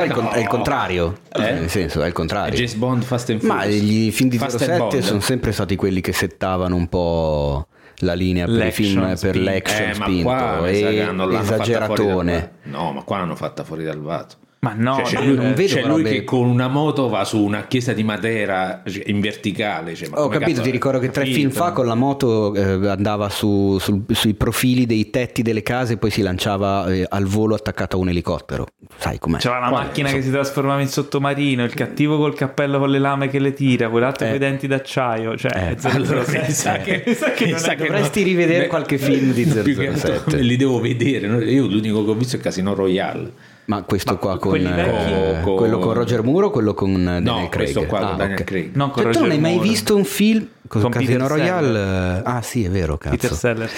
è 0.00 0.04
il, 0.04 0.12
con- 0.12 0.28
è 0.32 0.38
il 0.38 0.46
contrario. 0.46 1.18
Eh? 1.32 1.40
Nel 1.40 1.68
senso, 1.68 2.00
è 2.02 2.06
il 2.06 2.12
contrario. 2.12 2.54
James 2.54 2.74
Bond 2.74 3.02
Fast 3.02 3.30
and 3.30 3.40
Furious. 3.40 3.58
Ma 3.58 3.66
gli 3.66 4.12
film 4.12 4.28
di 4.28 4.38
Fast 4.38 4.54
and 4.62 4.70
07 4.70 4.78
Bond. 4.78 4.98
sono 5.00 5.20
sempre 5.20 5.50
stati 5.50 5.74
quelli 5.74 6.00
che 6.00 6.12
settavano 6.12 6.76
un 6.76 6.88
po' 6.88 7.66
la 7.96 8.14
linea 8.14 8.44
per 8.46 8.54
i 8.54 8.58
L'action 8.58 8.84
film 8.86 9.00
per 9.08 9.16
spinto. 9.16 9.40
l'action 9.50 9.82
Eh, 9.82 9.98
ma 9.98 10.04
spinto 10.04 10.64
e 10.66 11.14
dal 11.16 11.34
esageratone. 11.40 12.52
vaso. 12.62 12.76
No, 12.78 12.92
ma 12.92 13.02
qua 13.02 13.18
l'hanno 13.18 13.34
fatta 13.36 13.64
fuori 13.64 13.82
dal 13.84 14.00
vaso. 14.00 14.36
Ma 14.64 14.74
no, 14.76 15.02
Cioè, 15.04 15.24
lui, 15.26 15.34
non 15.34 15.54
vedo 15.54 15.74
c'è 15.74 15.82
lui 15.84 16.04
che 16.04 16.22
con 16.22 16.46
una 16.46 16.68
moto 16.68 17.08
va 17.08 17.24
su 17.24 17.42
una 17.42 17.66
chiesa 17.66 17.92
di 17.92 18.04
Matera 18.04 18.82
cioè, 18.86 19.02
in 19.06 19.18
verticale. 19.18 19.96
cioè, 19.96 20.08
ma 20.08 20.18
Ho 20.20 20.26
come 20.26 20.34
capito, 20.38 20.50
cazzo 20.52 20.62
ti 20.62 20.70
ricordo 20.70 20.98
che 21.00 21.10
tre 21.10 21.22
capito. 21.24 21.36
film 21.40 21.50
fa 21.50 21.72
con 21.72 21.84
la 21.84 21.96
moto 21.96 22.54
eh, 22.54 22.88
andava 22.88 23.28
su- 23.28 23.78
sul- 23.80 24.04
sui 24.12 24.34
profili 24.34 24.86
dei 24.86 25.10
tetti 25.10 25.42
delle 25.42 25.64
case 25.64 25.94
e 25.94 25.96
poi 25.96 26.10
si 26.10 26.22
lanciava 26.22 26.86
eh, 26.92 27.04
al 27.08 27.24
volo 27.24 27.56
attaccato 27.56 27.96
a 27.96 27.98
un 27.98 28.10
elicottero. 28.10 28.66
Sai 28.98 29.18
com'è? 29.18 29.38
C'era 29.38 29.58
la 29.58 29.66
Quale? 29.68 29.84
macchina 29.86 30.10
che 30.12 30.22
si 30.22 30.30
trasformava 30.30 30.80
in 30.80 30.86
sottomarino, 30.88 31.64
il 31.64 31.74
cattivo 31.74 32.16
col 32.18 32.36
cappello 32.36 32.78
con 32.78 32.88
le 32.88 33.00
lame 33.00 33.26
che 33.28 33.40
le 33.40 33.52
tira, 33.54 33.88
quell'altro 33.88 34.26
Eh. 34.26 34.28
con 34.28 34.36
i 34.36 34.38
denti 34.38 34.68
d'acciaio. 34.68 35.36
Cioè, 35.36 35.70
Eh, 35.72 35.76
007, 35.76 35.96
allora, 35.96 36.24
mi 36.28 36.50
sa 36.52 36.76
che, 36.76 37.02
mi 37.04 37.14
sa 37.18 37.30
che 37.32 37.44
non 37.46 37.54
mi 37.54 37.58
sa 37.58 37.72
è 37.72 37.74
che 37.74 37.86
Dovresti 37.86 38.22
rivedere 38.22 38.60
Beh, 38.60 38.66
qualche 38.68 38.98
film 38.98 39.32
di 39.32 39.42
più 39.44 39.74
che 39.76 39.88
altro 39.88 40.12
007. 40.30 40.36
Li 40.40 40.56
devo 40.56 40.78
vedere. 40.78 41.26
Io 41.50 41.66
l'unico 41.66 42.04
che 42.04 42.10
ho 42.10 42.14
visto 42.14 42.36
è 42.36 42.38
Casino 42.38 42.74
Royale. 42.74 43.50
Ma 43.64 43.82
questo 43.82 44.12
Ma 44.12 44.18
qua 44.18 44.38
con, 44.38 44.56
eh, 44.56 45.40
Con- 45.44 45.56
quello 45.56 45.78
con 45.78 45.92
Roger 45.94 46.22
Moore 46.24 46.46
o 46.46 46.50
quello 46.50 46.74
con 46.74 46.92
Daniel 47.04 47.22
No, 47.22 47.48
Craig? 47.48 47.72
questo 47.72 47.86
qua 47.86 47.98
con 48.00 48.08
Ah, 48.08 48.14
Daniel 48.14 48.38
ok. 48.38 48.44
Craig. 48.44 48.74
Non 48.74 48.90
con 48.90 49.02
Cioè, 49.04 49.12
tu 49.12 49.20
non 49.20 49.30
hai 49.30 49.38
mai 49.38 49.54
Moore. 49.54 49.68
visto 49.68 49.94
un 49.96 50.04
film 50.04 50.46
con, 50.66 50.80
Con 50.82 50.90
Casino 50.90 51.28
Royale? 51.28 52.22
Ah 52.24 52.42
sì, 52.42 52.64
è 52.64 52.70
vero, 52.70 52.98
cazzo. 52.98 53.16
Peter 53.16 53.32
Seller. 53.36 53.70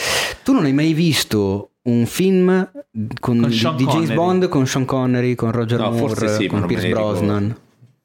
Tu 0.43 0.53
non 0.53 0.65
hai 0.65 0.73
mai 0.73 0.93
visto 0.95 1.71
un 1.83 2.07
film 2.07 2.71
con, 3.21 3.41
Con 3.41 3.49
di, 3.49 3.49
di 3.49 3.57
James 3.57 3.85
Connery. 3.85 4.15
Bond 4.15 4.49
con 4.49 4.67
Sean 4.67 4.85
Connery, 4.87 5.35
con 5.35 5.53
Roger 5.53 5.79
No, 5.81 5.91
Moore, 5.91 5.99
forse 6.15 6.35
sì, 6.37 6.47
con 6.47 6.65
Pierce 6.67 6.87
ne 6.89 6.95
ricordo. 6.95 7.55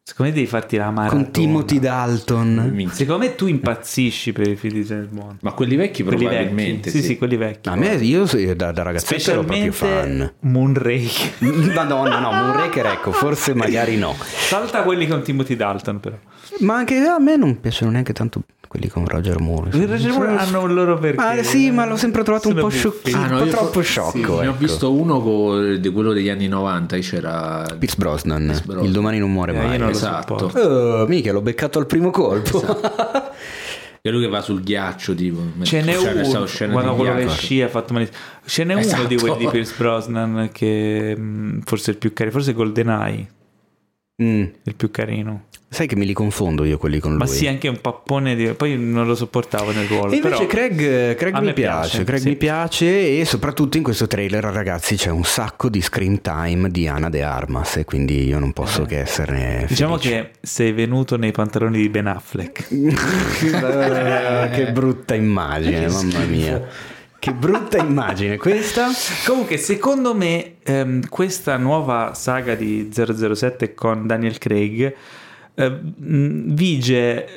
Secondo 0.09 0.31
me 0.31 0.37
devi 0.39 0.49
farti 0.49 0.75
la 0.75 0.89
maratona. 0.89 1.21
con 1.21 1.31
Timothy 1.31 1.79
Dalton? 1.79 2.71
Minchia. 2.73 2.95
Secondo 2.95 3.25
me 3.25 3.35
tu 3.35 3.45
impazzisci 3.45 4.31
per 4.33 4.47
i 4.47 4.55
film 4.55 4.73
di 4.73 4.83
James 4.83 5.07
Bond. 5.11 5.37
Ma 5.41 5.51
quelli 5.51 5.75
vecchi 5.75 6.01
Quelli 6.01 6.23
probabilmente. 6.25 6.89
vecchi. 6.89 6.89
Sì, 6.89 7.03
sì, 7.03 7.17
quelli 7.17 7.37
vecchi. 7.37 7.69
A 7.69 7.75
me, 7.75 7.93
io 7.93 8.25
sì, 8.25 8.55
da, 8.55 8.71
da 8.71 8.81
ragazzetto 8.81 9.29
ero 9.29 9.43
proprio 9.43 9.71
fan. 9.71 9.87
Specialmente 9.91 10.33
Moonrake. 10.39 11.33
Madonna, 11.75 12.19
no, 12.19 12.31
Moonraker 12.31 12.85
ecco, 12.87 13.11
forse 13.11 13.53
magari 13.53 13.97
no. 13.97 14.15
Salta 14.19 14.81
quelli 14.81 15.05
con 15.07 15.21
Timothy 15.21 15.55
Dalton 15.55 15.99
però. 15.99 16.17
Ma 16.61 16.77
anche 16.77 16.97
a 16.97 17.19
me 17.19 17.35
non 17.37 17.59
piacciono 17.59 17.91
neanche 17.91 18.11
tanto 18.13 18.41
quelli 18.69 18.87
con 18.87 19.05
Roger 19.07 19.39
Moore. 19.39 19.75
I 19.75 19.85
Roger 19.85 20.11
Moore 20.11 20.37
hanno 20.37 20.61
un 20.61 20.73
loro 20.75 20.97
perché. 20.99 21.17
Ma 21.19 21.41
sì, 21.41 21.71
ma 21.71 21.85
l'ho 21.87 21.97
sempre 21.97 22.21
trovato 22.23 22.49
un 22.49 22.55
po' 22.55 22.69
sciocco, 22.69 22.99
buffi. 23.03 23.13
un 23.15 23.37
po' 23.39 23.45
troppo 23.47 23.81
sciocco. 23.81 24.11
sì, 24.11 24.19
Ne 24.21 24.27
ho 24.27 24.43
ecco. 24.43 24.53
visto 24.59 24.93
uno 24.93 25.19
co- 25.21 25.59
di 25.75 25.89
quello 25.89 26.13
degli 26.13 26.29
anni 26.29 26.47
90. 26.47 26.95
e 26.95 26.99
C'era 26.99 27.65
Pierce 27.79 27.95
Brosnan, 27.97 28.45
Brosnan. 28.63 28.85
il 28.85 28.91
domani 28.91 29.17
non 29.17 29.31
muore 29.31 29.53
Eh, 29.53 29.57
mai. 29.57 29.77
non 29.79 29.89
esatto. 29.89 30.35
Oh, 30.53 31.05
mica 31.07 31.31
l'ho 31.31 31.41
beccato 31.41 31.79
al 31.79 31.87
primo 31.87 32.11
colpo. 32.11 32.63
E 34.01 34.11
lui 34.11 34.21
che 34.21 34.29
va 34.29 34.39
sul 34.41 34.61
ghiaccio, 34.63 35.13
tipo. 35.13 35.39
Ce 35.63 35.81
n'è 35.81 35.95
uno, 35.97 36.13
di 36.13 36.21
quello 36.21 37.15
che 37.15 37.27
scia 37.29 37.65
ha 37.65 37.67
fatto 37.67 37.91
malissimo. 37.93 38.17
Ce 38.45 38.63
n'è 38.63 38.73
uno 38.73 38.81
Esatto. 38.81 39.07
di 39.07 39.17
quelli 39.17 39.37
di 39.39 39.47
Pierce 39.47 39.73
Brosnan 39.77 40.49
che 40.53 41.15
mh, 41.17 41.61
forse 41.65 41.89
è 41.91 41.93
il 41.95 41.99
più 41.99 42.13
carino, 42.13 42.33
forse 42.35 42.53
GoldenEye, 42.53 43.27
Mm. 44.21 44.43
il 44.63 44.75
più 44.75 44.91
carino. 44.91 45.45
Sai 45.71 45.85
che 45.85 45.95
me 45.95 46.03
li 46.03 46.13
confondo 46.13 46.63
io 46.63 46.79
quelli 46.79 46.97
con 46.97 47.11
lui. 47.11 47.19
Ma 47.19 47.27
sì, 47.27 47.45
anche 47.45 47.67
un 47.67 47.79
pappone 47.79 48.35
di... 48.35 48.47
Poi 48.53 48.75
non 48.75 49.05
lo 49.05 49.13
sopportavo 49.13 49.71
nel 49.71 49.85
ruolo. 49.85 50.11
E 50.11 50.15
invece. 50.15 50.47
Craig, 50.47 51.13
Craig 51.13 51.37
mi 51.37 51.53
piace, 51.53 51.53
piace, 51.53 52.03
Craig 52.05 52.21
sì. 52.21 52.27
mi 52.29 52.35
piace 52.37 53.19
e 53.19 53.25
soprattutto 53.25 53.77
in 53.77 53.83
questo 53.83 54.07
trailer 54.07 54.43
ragazzi 54.45 54.95
c'è 54.95 55.11
un 55.11 55.23
sacco 55.23 55.69
di 55.69 55.79
screen 55.79 56.21
time 56.21 56.71
di 56.71 56.87
Ana 56.87 57.09
De 57.09 57.21
Armas 57.21 57.77
e 57.77 57.85
quindi 57.85 58.25
io 58.25 58.39
non 58.39 58.51
posso 58.51 58.83
che 58.85 59.01
esserne 59.01 59.65
Diciamo 59.67 59.99
felice. 59.99 60.21
che 60.21 60.31
sei 60.41 60.71
venuto 60.71 61.17
nei 61.17 61.31
pantaloni 61.31 61.77
di 61.77 61.89
Ben 61.89 62.07
Affleck. 62.07 62.67
Eh, 62.71 64.49
che 64.51 64.71
brutta 64.71 65.13
immagine, 65.13 65.85
mamma 65.87 66.23
mia. 66.25 66.67
Che 67.19 67.33
brutta 67.33 67.77
immagine 67.83 68.37
questa. 68.37 68.87
Comunque, 69.25 69.57
secondo 69.57 70.15
me, 70.15 70.55
ehm, 70.63 71.07
questa 71.09 71.57
nuova 71.57 72.13
saga 72.13 72.55
di 72.55 72.89
007 72.91 73.73
con 73.73 74.07
Daniel 74.07 74.37
Craig 74.37 74.95
eh, 75.55 75.79
vige. 75.83 77.27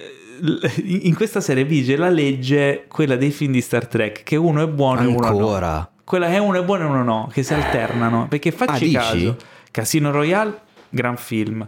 In 0.85 1.15
questa 1.15 1.41
serie 1.41 1.65
vige 1.65 1.97
la 1.97 2.09
legge, 2.09 2.85
quella 2.89 3.17
dei 3.17 3.31
film 3.31 3.53
di 3.53 3.61
Star 3.61 3.87
Trek, 3.87 4.23
che 4.25 4.37
uno 4.37 4.63
è 4.63 4.67
buono 4.67 5.03
e 5.03 5.07
uno 5.07 5.19
no. 5.19 5.27
Ancora. 5.27 5.91
Quella 6.05 6.29
che 6.29 6.39
uno 6.39 6.59
è 6.61 6.65
buono 6.65 6.85
e 6.85 6.87
uno 6.89 7.03
no, 7.05 7.29
che 7.33 7.43
si 7.43 7.55
alternano. 7.55 8.27
Perché 8.29 8.49
Ah, 8.49 8.53
facci 8.67 8.85
dici? 8.85 8.95
caso: 8.97 9.37
Casino 9.71 10.11
Royale, 10.11 10.59
gran 10.89 11.17
film. 11.17 11.67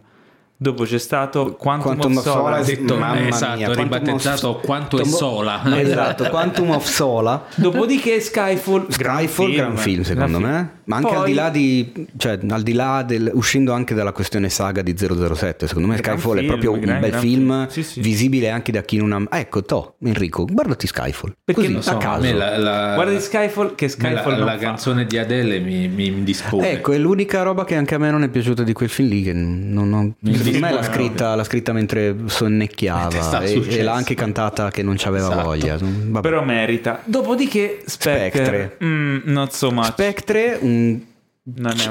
Dopo 0.56 0.84
c'è 0.84 0.98
stato 0.98 1.56
Quantum, 1.56 1.96
Quantum 1.96 2.12
of 2.12 2.18
of 2.18 2.22
Solace. 2.24 2.64
Solace, 2.64 2.76
detto, 2.80 2.96
mamma 2.96 3.28
esatto, 3.28 3.56
mia, 3.56 3.72
ribattezzato 3.74 4.48
of- 4.50 4.64
Quanto 4.64 4.98
è 5.00 5.04
sola. 5.04 5.62
Esatto, 5.78 6.24
Quantum 6.30 6.70
of 6.70 6.84
Sola. 6.88 7.44
Dopodiché 7.56 8.20
Skyfall, 8.20 8.86
Skyfall, 8.88 9.52
gran 9.54 9.76
film 9.76 10.02
secondo 10.02 10.38
gran 10.38 10.40
film. 10.40 10.52
me. 10.52 10.82
Ma 10.84 10.96
anche 10.96 11.08
Poi- 11.08 11.16
al 11.18 11.24
di 11.24 11.32
là 11.34 11.50
di, 11.50 12.06
cioè, 12.16 12.38
al 12.48 12.62
di 12.62 12.72
là 12.72 13.02
del, 13.02 13.30
uscendo 13.34 13.72
anche 13.72 13.94
dalla 13.94 14.12
questione 14.12 14.48
saga 14.48 14.82
di 14.82 14.94
007, 14.96 15.66
secondo 15.66 15.88
me 15.88 15.96
Gran 15.96 16.16
Skyfall 16.18 16.36
è 16.36 16.38
film, 16.40 16.48
proprio 16.50 16.72
un 16.72 16.80
gran, 16.80 17.00
bel 17.00 17.10
gran 17.10 17.20
film, 17.22 17.48
film. 17.48 17.68
Sì, 17.68 17.82
sì. 17.82 18.00
visibile 18.00 18.50
anche 18.50 18.70
da 18.70 18.82
chi 18.82 18.96
non 18.98 19.12
ha. 19.12 19.22
Ah, 19.30 19.38
ecco, 19.40 19.62
to, 19.64 19.96
Enrico, 20.04 20.44
guardati 20.44 20.86
Skyfall. 20.86 21.32
Perché 21.44 21.62
Così, 21.62 21.72
non 21.72 21.82
So, 21.82 21.90
a 21.90 21.96
caso. 21.96 22.20
me 22.22 22.32
la, 22.32 22.56
la- 22.58 22.94
Guarda 22.94 23.12
di 23.12 23.20
Skyfall 23.20 23.74
che 23.74 23.88
Skyfall 23.88 24.38
la, 24.38 24.44
la 24.44 24.56
canzone 24.56 25.04
di 25.06 25.18
Adele 25.18 25.58
mi, 25.58 25.88
mi 25.88 26.06
indispone. 26.06 26.70
Ecco, 26.70 26.92
è 26.92 26.98
l'unica 26.98 27.42
roba 27.42 27.64
che 27.64 27.74
anche 27.76 27.94
a 27.94 27.98
me 27.98 28.10
non 28.10 28.22
è 28.22 28.28
piaciuta 28.28 28.62
di 28.62 28.72
quel 28.72 28.88
film 28.88 29.08
lì. 29.08 29.22
Che 29.22 29.32
non, 29.32 30.14
Mi 30.20 30.36
secondo 30.44 30.66
me 30.66 30.72
l'ha 30.72 30.82
scritta, 30.82 31.34
l'ha 31.34 31.44
scritta 31.44 31.72
mentre 31.72 32.14
sonnecchiava 32.26 33.40
e, 33.44 33.64
e 33.78 33.82
l'ha 33.82 33.92
anche 33.94 34.14
cantata 34.14 34.70
che 34.70 34.82
non 34.82 34.94
c'aveva 34.96 35.28
Esatto. 35.28 35.42
voglia. 35.42 35.76
Vabbè. 35.80 36.20
Però 36.20 36.44
merita. 36.44 37.00
Dopodiché 37.04 37.82
Spectre, 37.84 38.44
Spectre. 38.44 38.76
mm, 38.84 39.18
not 39.24 39.52
so 39.52 39.70
much. 39.70 39.86
Spectre, 39.86 40.58
un 40.60 41.00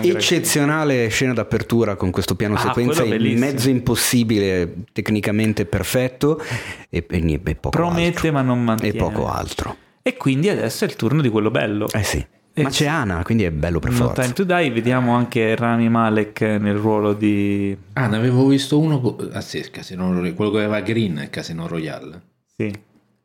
eccezionale 0.01 1.07
scena 1.09 1.33
d'apertura 1.33 1.95
con 1.95 2.09
questo 2.11 2.35
piano 2.35 2.55
Ah, 2.55 2.59
sequenza 2.59 3.03
mezzo 3.05 3.69
impossibile, 3.69 4.73
tecnicamente 4.91 5.65
perfetto 5.65 6.41
e, 6.89 7.05
e, 7.07 7.39
e 7.43 7.55
poco 7.55 7.69
Promette 7.69 8.27
altro. 8.27 8.31
ma 8.31 8.41
non 8.41 8.59
E 8.59 8.63
mantiene. 8.63 8.97
poco 8.97 9.27
altro. 9.29 9.75
E 10.01 10.17
quindi 10.17 10.49
adesso 10.49 10.83
è 10.85 10.87
il 10.87 10.95
turno 10.95 11.21
di 11.21 11.29
quello 11.29 11.51
bello. 11.51 11.87
Eh 11.93 12.03
sì. 12.03 12.25
Ma 12.61 12.69
c'è 12.69 12.85
Ana, 12.85 13.23
quindi 13.23 13.43
è 13.45 13.51
bello 13.51 13.79
per 13.79 13.89
No 13.91 13.95
forza. 13.97 14.21
Time 14.21 14.33
to 14.33 14.43
Die, 14.43 14.69
vediamo 14.71 15.15
anche 15.15 15.55
Rami 15.55 15.89
Malek 15.89 16.41
nel 16.41 16.75
ruolo 16.75 17.13
di... 17.13 17.75
Ah, 17.93 18.05
ne 18.07 18.17
avevo 18.17 18.45
visto 18.45 18.79
uno. 18.79 19.01
co- 19.01 19.29
Ah, 19.31 19.41
sì, 19.41 19.57
il 19.57 19.71
Casino 19.71 20.09
Royale. 20.11 20.33
Quello 20.35 20.51
che 20.51 20.57
aveva 20.57 20.79
Green 20.81 21.17
è 21.17 21.29
Casino 21.31 21.67
Royale. 21.67 22.21
Sì, 22.55 22.71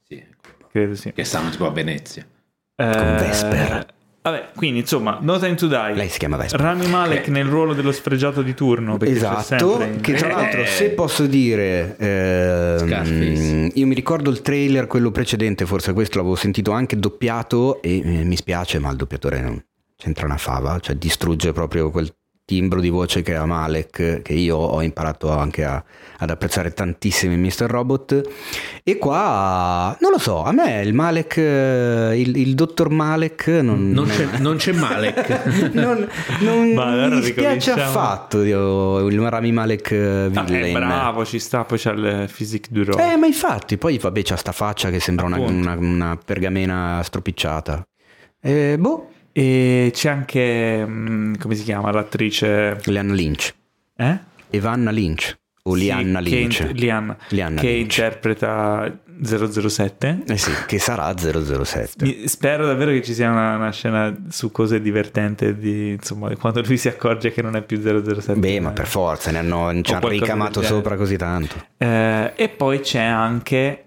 Sì, 0.06 0.24
credo 0.70 0.94
sì. 0.94 1.12
che 1.12 1.24
stanno 1.24 1.50
tipo 1.50 1.66
a 1.66 1.70
Venezia. 1.70 2.26
Eh, 2.74 2.84
Vesper. 2.86 3.86
Vabbè, 4.30 4.48
quindi 4.54 4.80
insomma, 4.80 5.18
No 5.20 5.38
Time 5.38 5.54
to 5.54 5.66
Die. 5.66 5.94
Lei 5.94 6.08
si 6.08 6.18
chiama 6.18 6.36
Vespa. 6.36 6.56
Rami 6.58 6.86
Malek 6.86 7.28
nel 7.28 7.46
ruolo 7.46 7.72
dello 7.74 7.92
sfregiato 7.92 8.42
di 8.42 8.54
turno. 8.54 8.98
Esatto, 9.00 9.42
sempre 9.42 9.86
in- 9.94 10.00
che 10.00 10.12
tra 10.14 10.28
Eh. 10.28 10.32
l'altro 10.32 10.64
se 10.66 10.90
posso 10.90 11.26
dire, 11.26 11.96
ehm, 11.98 13.70
io 13.74 13.86
mi 13.86 13.94
ricordo 13.94 14.30
il 14.30 14.42
trailer, 14.42 14.86
quello 14.86 15.10
precedente, 15.10 15.66
forse 15.66 15.92
questo 15.92 16.18
l'avevo 16.18 16.34
sentito 16.36 16.70
anche 16.72 16.96
doppiato 16.98 17.80
e 17.82 17.98
eh, 18.04 18.24
mi 18.24 18.36
spiace 18.36 18.78
ma 18.78 18.90
il 18.90 18.96
doppiatore 18.96 19.40
non 19.40 19.62
c'entra 19.96 20.26
una 20.26 20.36
fava, 20.36 20.78
cioè 20.80 20.94
distrugge 20.96 21.52
proprio 21.52 21.90
quel 21.90 22.12
timbro 22.48 22.80
di 22.80 22.88
voce 22.88 23.20
che 23.20 23.34
ha 23.34 23.44
Malek, 23.44 24.22
che 24.22 24.32
io 24.32 24.56
ho 24.56 24.80
imparato 24.80 25.30
anche 25.30 25.64
a- 25.64 25.84
ad 26.20 26.30
apprezzare 26.30 26.72
tantissimo 26.72 27.34
in 27.34 27.42
Mr. 27.42 27.66
Robot 27.66 28.22
e 28.82 28.96
qua 28.96 29.94
non 30.00 30.10
lo 30.12 30.18
so, 30.18 30.42
a 30.42 30.50
me 30.52 30.80
il 30.80 30.94
Malek, 30.94 31.36
eh, 31.36 32.18
il, 32.18 32.34
il 32.38 32.54
dottor 32.54 32.88
Malek 32.88 33.48
non, 33.48 33.90
Non 33.90 34.06
c'è, 34.08 34.38
non 34.38 34.56
c'è 34.56 34.72
Malek. 34.72 35.70
non, 35.74 36.08
non 36.40 36.72
Ma 36.72 36.84
allora 36.86 37.16
mi 37.16 37.20
dispiace 37.20 37.72
affatto 37.72 38.42
io, 38.42 39.06
il 39.06 39.28
Rami 39.28 39.52
Malek 39.52 39.90
eh, 39.90 40.30
Ah, 40.32 40.42
villain. 40.42 40.64
è 40.74 40.78
bravo, 40.78 41.26
ci 41.26 41.38
sta, 41.38 41.64
poi 41.64 41.78
c'ha 41.78 41.90
il 41.92 42.30
physique 42.32 42.68
du 42.72 42.82
role. 42.84 43.12
Eh, 43.12 43.16
ma 43.18 43.26
infatti, 43.26 43.76
poi 43.76 43.98
vabbè, 43.98 44.22
c'ha 44.24 44.36
sta 44.36 44.52
faccia 44.52 44.88
che 44.88 45.00
sembra 45.00 45.26
una, 45.26 45.38
una- 45.38 45.76
una 45.78 46.18
pergamena 46.24 47.02
stropicciata. 47.04 47.86
Eh, 48.40 48.76
boh, 48.78 49.10
E 49.38 49.90
c'è 49.92 50.08
anche, 50.08 50.84
mm, 50.84 51.34
come 51.38 51.54
si 51.54 51.62
chiama, 51.62 51.92
l'attrice... 51.92 52.80
Lianna 52.86 53.12
Lynch. 53.14 53.54
Eh? 53.96 54.18
Evanna 54.50 54.90
Lynch. 54.90 55.36
O 55.64 55.74
Lianna 55.74 56.20
Sì, 56.20 56.28
Lynch. 56.30 56.56
Che, 56.56 56.62
int- 56.64 56.78
Lianna, 56.80 57.16
Lianna 57.28 57.60
che 57.60 57.68
Lynch. 57.68 57.82
interpreta 57.82 58.98
007. 59.22 60.22
Eh 60.26 60.36
sì, 60.36 60.50
che 60.66 60.80
sarà 60.80 61.14
007. 61.16 62.04
Mi- 62.04 62.26
spero 62.26 62.66
davvero 62.66 62.90
che 62.90 63.00
ci 63.02 63.14
sia 63.14 63.30
una, 63.30 63.54
una 63.54 63.70
scena 63.70 64.12
su 64.28 64.50
cose 64.50 64.80
divertente 64.80 65.56
di, 65.56 65.90
insomma, 65.90 66.34
quando 66.36 66.60
lui 66.62 66.76
si 66.76 66.88
accorge 66.88 67.30
che 67.30 67.40
non 67.40 67.54
è 67.54 67.62
più 67.62 67.80
007. 67.80 68.40
Beh, 68.40 68.58
ma 68.58 68.70
per 68.72 68.88
forza, 68.88 69.30
ne 69.30 69.38
hanno, 69.38 69.70
ci 69.82 69.92
hanno 69.92 70.08
ricamato 70.08 70.62
sopra 70.62 70.96
così 70.96 71.16
tanto. 71.16 71.54
Eh, 71.76 72.32
e 72.34 72.48
poi 72.48 72.80
c'è 72.80 73.02
anche 73.02 73.84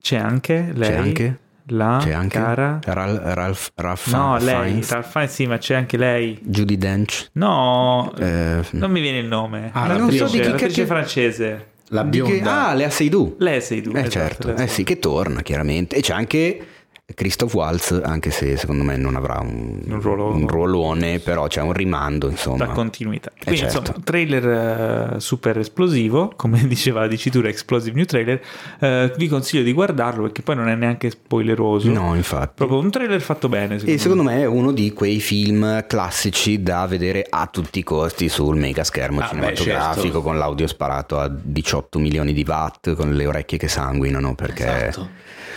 c'è 0.00 0.16
anche 0.16 0.70
lei 0.74 0.88
C'è 0.90 0.96
anche? 0.96 1.38
La 1.68 1.98
C'è 2.02 2.12
anche 2.12 2.38
cara 2.38 2.78
Ralph, 2.84 3.20
Ralph, 3.24 3.70
Ralph 3.74 4.06
no 4.12 4.36
lei 4.38 4.64
Fiennes, 4.64 4.90
Ralph 4.90 5.10
Fiennes, 5.10 5.32
sì 5.32 5.46
ma 5.46 5.56
c'è 5.58 5.74
anche 5.74 5.96
lei 5.96 6.38
Judy 6.42 6.76
Dench. 6.76 7.28
no 7.32 8.12
Eh, 8.18 8.60
non 8.72 8.90
mi 8.90 9.00
viene 9.00 9.18
il 9.18 9.26
nome 9.26 9.70
Ah, 9.72 9.86
Ma 9.86 9.96
non 9.96 10.10
so 10.10 10.24
di 10.26 10.40
chi 10.40 10.48
l'attrice 10.48 10.84
francese 10.86 11.66
La 11.88 12.02
di 12.02 12.20
che- 12.20 12.32
bionda. 12.40 12.66
Ah, 12.68 12.74
Lea 12.74 12.90
Seydoux. 12.90 13.36
lei 13.38 13.60
sei 13.60 13.80
tu 13.82 13.90
Eh 13.94 13.98
esatto, 14.00 14.10
certo, 14.10 14.46
Lea 14.48 14.54
eh 14.54 14.58
Seydoux. 14.58 14.74
sì, 14.74 14.84
che 14.84 14.98
torna 14.98 15.42
chiaramente. 15.42 15.96
E 15.96 16.00
c'è 16.00 16.12
anche 16.14 16.66
Christoph 17.14 17.52
Waltz, 17.52 18.00
anche 18.02 18.30
se 18.30 18.56
secondo 18.56 18.82
me 18.82 18.96
non 18.96 19.14
avrà 19.14 19.38
un, 19.40 19.78
Un 19.86 20.00
ruolo- 20.00 20.30
un 20.32 20.48
ruolone, 20.48 21.18
però 21.18 21.46
c'è 21.48 21.60
un 21.60 21.74
rimando, 21.74 22.30
insomma. 22.30 22.64
da 22.64 22.72
continuità. 22.72 23.30
Eh, 23.30 23.42
Quindi 23.44 23.60
certo. 23.60 23.78
insomma, 23.80 23.98
trailer 24.02 25.14
eh, 25.16 25.20
super 25.20 25.58
esplosivo, 25.58 26.32
come 26.34 26.64
diceva 26.66 27.00
la 27.00 27.06
dicitura 27.06 27.48
Explosive 27.48 27.94
New 27.94 28.06
Trailer, 28.06 28.40
eh, 28.80 29.12
vi 29.18 29.28
consiglio 29.28 29.62
di 29.62 29.72
guardarlo 29.74 30.22
perché 30.22 30.40
poi 30.40 30.56
non 30.56 30.68
è 30.68 30.74
neanche 30.76 31.10
spoileroso. 31.10 31.90
No, 31.90 32.14
infatti. 32.14 32.52
Proprio 32.54 32.78
un 32.78 32.90
trailer 32.90 33.20
fatto 33.20 33.50
bene. 33.50 33.76
E 33.84 33.98
secondo 33.98 34.22
me 34.22 34.40
è 34.40 34.46
uno 34.46 34.72
di 34.72 34.90
quei 34.94 35.20
film 35.20 35.84
classici 35.86 36.62
da 36.62 36.86
vedere 36.86 37.26
a 37.28 37.46
tutti 37.48 37.80
i 37.80 37.82
costi 37.82 38.30
sul 38.30 38.56
mega 38.56 38.82
schermo 38.82 39.20
Ah, 39.20 39.24
beh, 39.24 39.28
cinematografico 39.28 40.02
certo. 40.04 40.22
con 40.22 40.38
l'audio 40.38 40.66
sparato 40.66 41.18
a 41.20 41.28
18 41.30 41.98
milioni 41.98 42.32
di 42.32 42.44
watt, 42.48 42.94
con 42.94 43.12
le 43.12 43.26
orecchie 43.26 43.58
che 43.58 43.68
sanguinano, 43.68 44.34
perché 44.34 44.86
Esatto. 44.88 45.08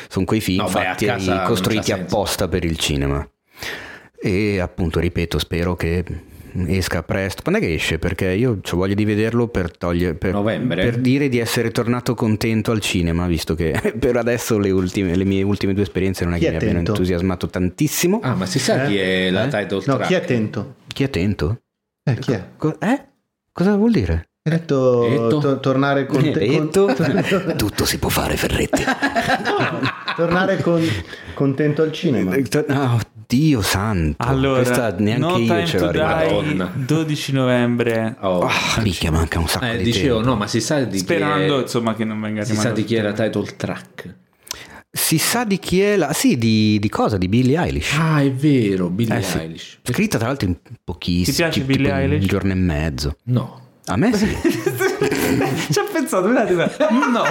Sono 0.07 0.25
quei 0.25 0.41
film 0.41 0.59
No, 0.59 0.65
beh, 0.65 0.71
fatti 0.71 1.05
casa 1.05 1.35
non 1.35 1.45
costruiti 1.45 1.91
apposta 1.91 2.47
per 2.47 2.63
il 2.63 2.77
cinema. 2.77 3.27
E 4.19 4.59
appunto, 4.59 4.99
ripeto, 4.99 5.38
spero 5.39 5.75
che 5.75 6.03
esca 6.67 7.03
presto. 7.03 7.43
Quando 7.43 7.59
è 7.61 7.63
che 7.63 7.73
esce? 7.73 7.99
Perché 7.99 8.31
io 8.31 8.59
ho 8.63 8.75
voglia 8.75 8.95
di 8.95 9.05
vederlo 9.05 9.47
per 9.47 9.75
togliere 9.77 10.15
per, 10.15 10.34
Novembre? 10.34 10.84
per 10.84 10.97
dire 10.97 11.29
di 11.29 11.38
essere 11.38 11.69
tornato 11.69 12.15
contento 12.15 12.71
al 12.71 12.79
cinema, 12.79 13.27
visto 13.27 13.53
che 13.53 13.79
per 13.99 14.17
adesso 14.17 14.57
le, 14.57 14.71
ultime, 14.71 15.15
le 15.15 15.23
mie 15.23 15.43
ultime 15.43 15.73
due 15.73 15.84
esperienze 15.84 16.23
non 16.23 16.34
è 16.34 16.38
Chi 16.38 16.43
che 16.45 16.47
è 16.49 16.51
mi 16.51 16.57
abbiano 16.57 16.79
entusiasmato 16.79 17.47
tantissimo. 17.47 18.19
Ah, 18.23 18.34
ma 18.34 18.45
si 18.47 18.57
sa 18.59 18.85
chi 18.85 18.97
è 18.97 19.29
la 19.29 19.45
Eh? 19.45 19.49
title 19.49 19.84
No, 19.85 19.95
track? 19.97 20.07
chi 20.07 20.13
è 20.13 20.17
attento? 20.17 20.75
Chi 20.88 21.03
è 21.03 21.05
attento? 21.05 21.61
Eh, 22.03 22.15
chi 22.15 22.31
è? 22.31 22.43
Co- 22.57 22.79
eh? 22.79 23.05
Cosa 23.51 23.75
vuol 23.75 23.91
dire? 23.91 24.29
Hai 24.48 24.60
detto, 24.60 25.02
Detto. 25.10 25.38
to- 25.40 25.60
tornare 25.60 26.06
con 26.06 26.22
te- 26.22 26.32
con- 26.32 26.69
detto? 26.69 26.95
Tutto 27.57 27.84
si 27.86 27.98
può 27.99 28.07
fare, 28.10 28.38
Ferretti. 28.38 28.82
tornare 30.15 30.61
con, 30.61 30.82
contento 31.34 31.82
al 31.82 31.91
cinema. 31.91 32.34
Oh, 32.69 32.99
Dio 33.28 33.61
santo. 33.61 34.24
Allora, 34.26 34.61
Questa 34.61 34.95
neanche 34.99 35.19
No 35.26 35.38
io 35.38 35.45
Time 35.48 35.65
ce 35.65 35.78
to 35.78 35.84
l'ho 35.84 35.90
arrivata. 35.90 36.24
Die, 36.24 36.34
Madonna. 36.34 36.72
12 36.76 37.32
novembre. 37.34 38.15
Oh. 38.22 38.40
Ah, 38.45 38.80
minchia, 38.82 39.11
manca 39.11 39.40
un 39.40 39.48
sacco 39.49 39.65
Eh, 39.65 39.78
di 39.78 39.84
dicevo, 39.84 40.15
tempo. 40.15 40.30
no, 40.30 40.36
ma 40.38 40.48
si 40.48 40.61
sa 40.61 40.80
di 40.86 40.98
Sperando 40.98 41.57
è, 41.57 41.61
insomma 41.64 41.94
che 41.94 42.06
non 42.06 42.22
venga 42.22 42.45
si 42.45 42.56
sa 42.56 42.72
di 42.72 42.86
chi 42.86 42.95
è 42.95 43.02
la 43.02 43.11
title 43.11 43.53
track. 43.57 44.15
Si 44.90 45.18
sa 45.18 45.44
di 45.44 45.60
chi 45.60 45.82
è 45.82 45.95
la... 45.98 46.14
Sì, 46.14 46.38
di, 46.38 46.80
di 46.80 46.90
cosa? 46.90 47.18
Di 47.18 47.28
Billie 47.28 47.60
Eilish. 47.61 47.98
Ah, 47.99 48.22
è 48.22 48.32
vero, 48.32 48.90
Billie 48.90 49.18
Eh, 49.18 49.22
sì. 49.22 49.38
Eilish. 49.38 49.78
Scritta 49.84 50.18
tra 50.18 50.28
l'altro 50.28 50.48
in 50.48 50.56
pochissimo. 50.84 51.26
Ti 51.26 51.34
piace 51.44 51.60
tipo 51.60 51.74
Billie 51.74 51.91
Eilish? 51.94 52.22
Un 52.22 52.28
giorno 52.28 52.52
e 52.53 52.56
mezzo. 52.56 53.15
No. 53.26 53.61
A 53.89 53.95
me 53.95 54.14
sì. 54.14 54.27
Ci 55.72 55.80
ho 55.80 55.85
pensato 55.91 56.27
un 56.27 56.35
attimo. 56.35 56.64
No, 56.64 57.23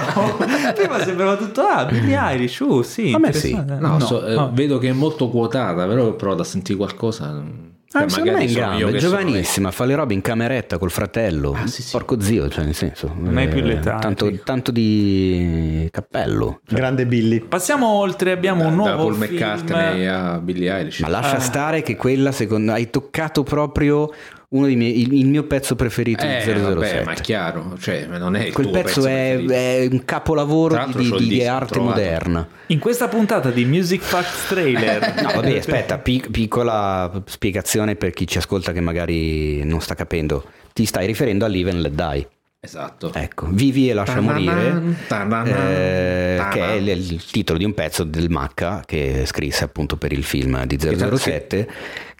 prima 0.73 1.03
sembrava 1.03 1.35
tutto 1.35 1.61
ah, 1.61 1.85
Billie 1.85 2.17
Eilish, 2.17 2.59
uh, 2.59 2.81
sì. 2.81 3.11
A 3.13 3.19
me 3.19 3.31
sì. 3.31 3.51
interessante. 3.51 3.87
No, 3.87 3.99
so- 3.99 4.25
eh, 4.25 4.33
no. 4.33 4.51
vedo 4.53 4.79
che 4.79 4.89
è 4.89 4.93
molto 4.93 5.29
quotata, 5.29 5.85
però 5.85 6.05
ho 6.05 6.15
provato 6.15 6.41
a 6.41 6.45
sentire 6.45 6.77
qualcosa. 6.77 7.43
Ah, 7.91 8.03
eh, 8.03 8.09
secondo 8.09 8.31
me 8.31 8.39
è 8.39 8.43
in 8.43 8.77
io 8.79 8.89
è 8.89 8.97
giovanissima, 8.97 9.71
fa 9.71 9.85
le 9.85 9.95
robe 9.95 10.13
in 10.13 10.21
cameretta 10.21 10.77
col 10.79 10.91
fratello. 10.91 11.53
Ah, 11.53 11.67
sì, 11.67 11.83
sì. 11.83 11.91
Porco 11.91 12.19
zio, 12.19 12.49
cioè 12.49 12.65
nel 12.65 12.75
senso. 12.75 13.13
Non 13.15 13.37
hai 13.37 13.47
più 13.47 13.59
eh, 13.59 13.63
l'età, 13.63 13.99
Tanto, 13.99 14.25
Enrico. 14.25 14.43
tanto 14.43 14.71
di 14.71 15.87
cappello. 15.91 16.61
Grande 16.67 17.05
Billy. 17.05 17.39
Passiamo 17.39 17.87
oltre, 17.87 18.31
abbiamo 18.31 18.63
Da, 18.63 18.67
un 18.67 18.75
da 18.77 18.83
nuovo 18.83 19.03
Paul 19.03 19.15
film. 19.15 19.35
McCartney 19.35 20.05
a 20.05 20.39
Billie 20.39 20.75
Eilish. 20.75 20.99
Ma 20.99 21.07
lascia 21.07 21.39
stare 21.39 21.81
che 21.83 21.95
quella, 21.95 22.31
secondo 22.31 22.71
hai 22.71 22.89
toccato 22.89 23.43
proprio 23.43 24.11
uno 24.49 24.65
dei 24.65 24.75
miei, 24.77 25.01
il, 25.01 25.13
il 25.13 25.27
mio 25.27 25.43
pezzo 25.43 25.75
preferito 25.75 26.23
eh, 26.23 26.37
di 26.37 26.51
007. 26.51 26.59
vabbè, 26.73 27.03
ma 27.03 27.11
è 27.11 27.15
chiaro, 27.21 27.75
cioè, 27.79 28.05
non 28.05 28.35
è 28.35 28.45
il 28.45 28.53
Quel 28.53 28.69
tuo 28.69 28.81
pezzo, 28.81 29.05
è, 29.05 29.35
è 29.37 29.87
un 29.91 30.05
capolavoro 30.05 30.85
di, 30.95 31.11
di- 31.17 31.27
di 31.27 31.45
arte 31.45 31.73
trovato. 31.73 31.95
moderna. 31.99 32.47
In 32.67 32.79
questa 32.79 33.07
puntata 33.09 33.49
di 33.51 33.65
Music 33.65 34.01
Facts 34.01 34.47
Trailer. 34.47 35.15
No, 35.21 35.31
vabbè, 35.33 35.57
aspetta, 35.57 35.97
pic- 35.97 36.29
piccola 36.31 37.11
spiegazione 37.25 37.95
per 37.95 38.11
chi 38.11 38.25
ci 38.27 38.37
ascolta 38.37 38.71
che 38.71 38.79
magari 38.79 39.63
non 39.65 39.81
sta 39.81 39.95
capendo. 39.95 40.45
Ti 40.73 40.85
stai 40.85 41.05
riferendo 41.07 41.43
a 41.43 41.47
Live 41.49 41.69
and 41.71 41.79
Let 41.81 41.93
Die. 41.93 42.27
Esatto. 42.59 43.11
Ecco, 43.13 43.47
Vivi 43.51 43.89
e 43.89 43.93
lascia 43.93 44.13
Ta-na-na, 44.15 44.33
morire, 44.33 44.95
ta-na-na, 45.07 45.69
eh, 45.69 46.35
ta-na. 46.37 46.49
che 46.49 46.65
è 46.65 46.71
il, 46.73 46.87
il 46.89 47.23
titolo 47.25 47.57
di 47.59 47.65
un 47.65 47.73
pezzo 47.73 48.03
del 48.03 48.29
Macca 48.29 48.81
che 48.85 49.23
scrisse 49.25 49.63
appunto 49.63 49.95
per 49.97 50.11
il 50.11 50.23
film 50.23 50.65
di 50.65 50.77
007, 50.79 51.69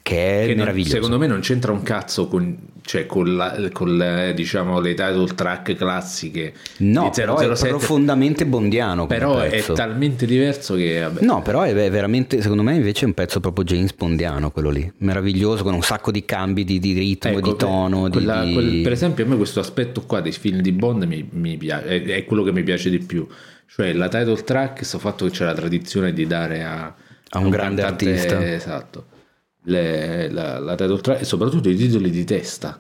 che 0.08 0.44
è 0.44 0.46
Che 0.46 0.48
non- 0.54 0.60
meraviglioso. 0.60 0.94
secondo 0.96 1.18
me 1.18 1.28
non 1.28 1.42
c'entra 1.42 1.74
un 1.74 1.84
cazzo 1.84 2.28
con, 2.28 2.56
cioè, 2.84 3.06
con, 3.06 3.36
la- 3.36 3.58
con 3.74 3.98
le, 3.98 4.32
diciamo, 4.34 4.80
le 4.80 4.94
title 4.94 5.34
track 5.36 5.76
classiche 5.76 6.54
no, 6.78 7.10
però 7.14 7.36
è 7.40 7.46
007, 7.54 7.68
profondamente 7.68 8.46
bondiano 8.46 9.06
però 9.06 9.40
è 9.40 9.62
talmente 9.74 10.26
diverso 10.26 10.76
che 10.76 11.02
vabbè, 11.02 11.26
No, 11.26 11.42
però 11.42 11.64
è 11.64 11.74
è 11.74 11.90
veramente, 11.92 12.42
secondo 12.42 12.64
me 12.64 12.76
invece 12.76 13.04
è 13.04 13.08
un 13.08 13.14
pezzo 13.16 13.42
proprio 13.42 13.66
James 13.66 13.94
Bondiano 13.94 14.50
quello 14.52 14.70
lì, 14.70 14.90
meraviglioso 15.00 15.64
con 15.64 15.74
un 15.74 15.82
sacco 15.82 16.12
di 16.12 16.24
cambi 16.24 16.64
di, 16.64 16.80
di 16.80 16.94
ritmo, 16.94 17.32
Ecco, 17.38 17.52
di 17.52 17.56
tono. 17.58 18.06
di- 18.08 18.12
quella- 18.14 18.44
di- 18.46 18.54
quel- 18.54 18.82
per 18.84 18.94
esempio, 18.94 19.26
a 19.26 19.28
me 19.28 19.36
questo 19.36 19.60
aspetto 19.60 20.04
qua 20.04 20.22
dei 20.22 20.32
film 20.32 20.62
di 20.62 20.72
Bond 20.72 21.04
mi, 21.04 21.28
mi 21.34 21.58
piace, 21.58 21.86
è, 21.86 22.02
è 22.04 22.24
quello 22.26 22.44
che 22.44 22.54
mi 22.54 22.64
piace 22.64 22.90
di 22.90 23.00
più. 23.00 23.28
Cioè 23.70 23.92
la 23.92 24.08
title 24.08 24.42
track, 24.44 24.76
questo 24.78 24.98
fatto 25.00 25.26
che 25.26 25.32
c'è 25.32 25.44
la 25.44 25.54
tradizione 25.54 26.14
di 26.14 26.26
dare 26.26 26.64
a, 26.64 26.86
A 27.32 27.40
un 27.40 27.50
grande 27.50 27.82
cantante- 27.82 28.10
artista. 28.10 28.54
Esatto. 28.54 29.06
Le- 29.70 30.30
la, 30.30 30.60
la 30.60 30.76
title 30.76 31.02
track 31.02 31.22
e 31.22 31.26
soprattutto 31.26 31.68
i 31.70 31.76
titoli 31.76 32.10
di 32.10 32.24
testa 32.24 32.80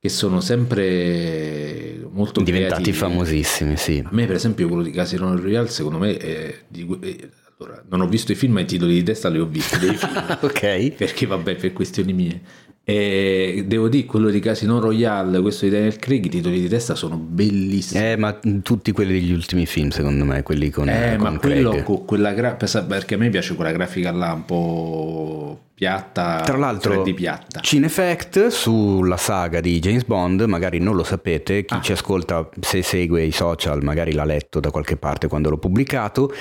che 0.00 0.08
sono 0.10 0.40
sempre 0.40 2.06
molto 2.12 2.40
diventati 2.42 2.82
creativi. 2.82 2.96
famosissimi, 2.96 3.76
sì. 3.76 4.02
A 4.04 4.08
me, 4.12 4.26
per 4.26 4.36
esempio, 4.36 4.68
quello 4.68 4.82
di 4.82 4.90
Casino 4.90 5.34
Royale, 5.36 5.68
secondo 5.68 5.98
me, 5.98 6.16
è 6.18 6.54
di 6.68 6.86
eh, 7.00 7.28
allora, 7.58 7.82
non 7.88 8.02
ho 8.02 8.06
visto 8.08 8.30
i 8.32 8.34
film, 8.34 8.52
ma 8.52 8.60
i 8.60 8.64
titoli 8.66 8.94
di 8.94 9.02
testa 9.02 9.28
li 9.28 9.38
ho 9.40 9.46
visti 9.46 9.78
dei 9.78 9.94
film. 9.96 10.12
ok. 10.40 10.92
perché 10.92 11.26
vabbè 11.26 11.56
per 11.56 11.72
questioni 11.72 12.12
mie 12.12 12.40
e 12.84 13.64
devo 13.66 13.88
dire 13.88 14.06
quello 14.06 14.30
di 14.30 14.40
Casino 14.40 14.78
Royale 14.80 15.40
questo 15.42 15.66
di 15.66 15.72
Daniel 15.72 15.96
Craig 15.96 16.24
i 16.24 16.28
titoli 16.30 16.58
di 16.60 16.68
testa 16.68 16.94
sono 16.94 17.18
bellissimi 17.18 18.02
Eh, 18.02 18.16
ma 18.16 18.38
tutti 18.62 18.92
quelli 18.92 19.12
degli 19.12 19.32
ultimi 19.32 19.66
film, 19.66 19.90
secondo 19.90 20.24
me, 20.24 20.42
quelli 20.42 20.70
con, 20.70 20.88
Eh, 20.88 21.16
con 21.18 21.32
ma 21.34 21.38
quello 21.38 21.70
Craig. 21.70 21.84
con 21.84 22.04
quella 22.06 22.32
gra- 22.32 22.54
pensa- 22.54 22.84
perché 22.84 23.14
a 23.14 23.18
me 23.18 23.28
piace 23.30 23.54
quella 23.56 23.72
grafica 23.72 24.10
là 24.12 24.32
un 24.32 24.44
po' 24.46 25.60
piatta 25.78 26.40
Tra 26.44 26.56
l'altro, 26.56 27.02
di 27.04 27.14
piatta 27.14 27.60
Cinefact 27.60 28.48
sulla 28.48 29.16
saga 29.16 29.60
di 29.60 29.78
James 29.78 30.02
Bond, 30.04 30.40
magari 30.42 30.80
non 30.80 30.96
lo 30.96 31.04
sapete, 31.04 31.64
chi 31.64 31.74
Ah. 31.74 31.80
ci 31.80 31.92
ascolta 31.92 32.48
se 32.60 32.82
segue 32.82 33.22
i 33.22 33.30
social, 33.30 33.84
magari 33.84 34.12
l'ha 34.12 34.24
letto 34.24 34.58
da 34.58 34.72
qualche 34.72 34.96
parte 34.96 35.28
quando 35.28 35.50
l'ho 35.50 35.58
pubblicato, 35.58 36.32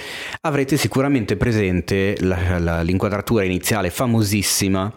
avrete 0.42 0.76
sicuramente 0.76 1.38
presente 1.38 2.16
la- 2.22 2.58
la- 2.58 2.82
l'inquadratura 2.82 3.44
iniziale 3.44 3.92
famosissima 3.92 4.92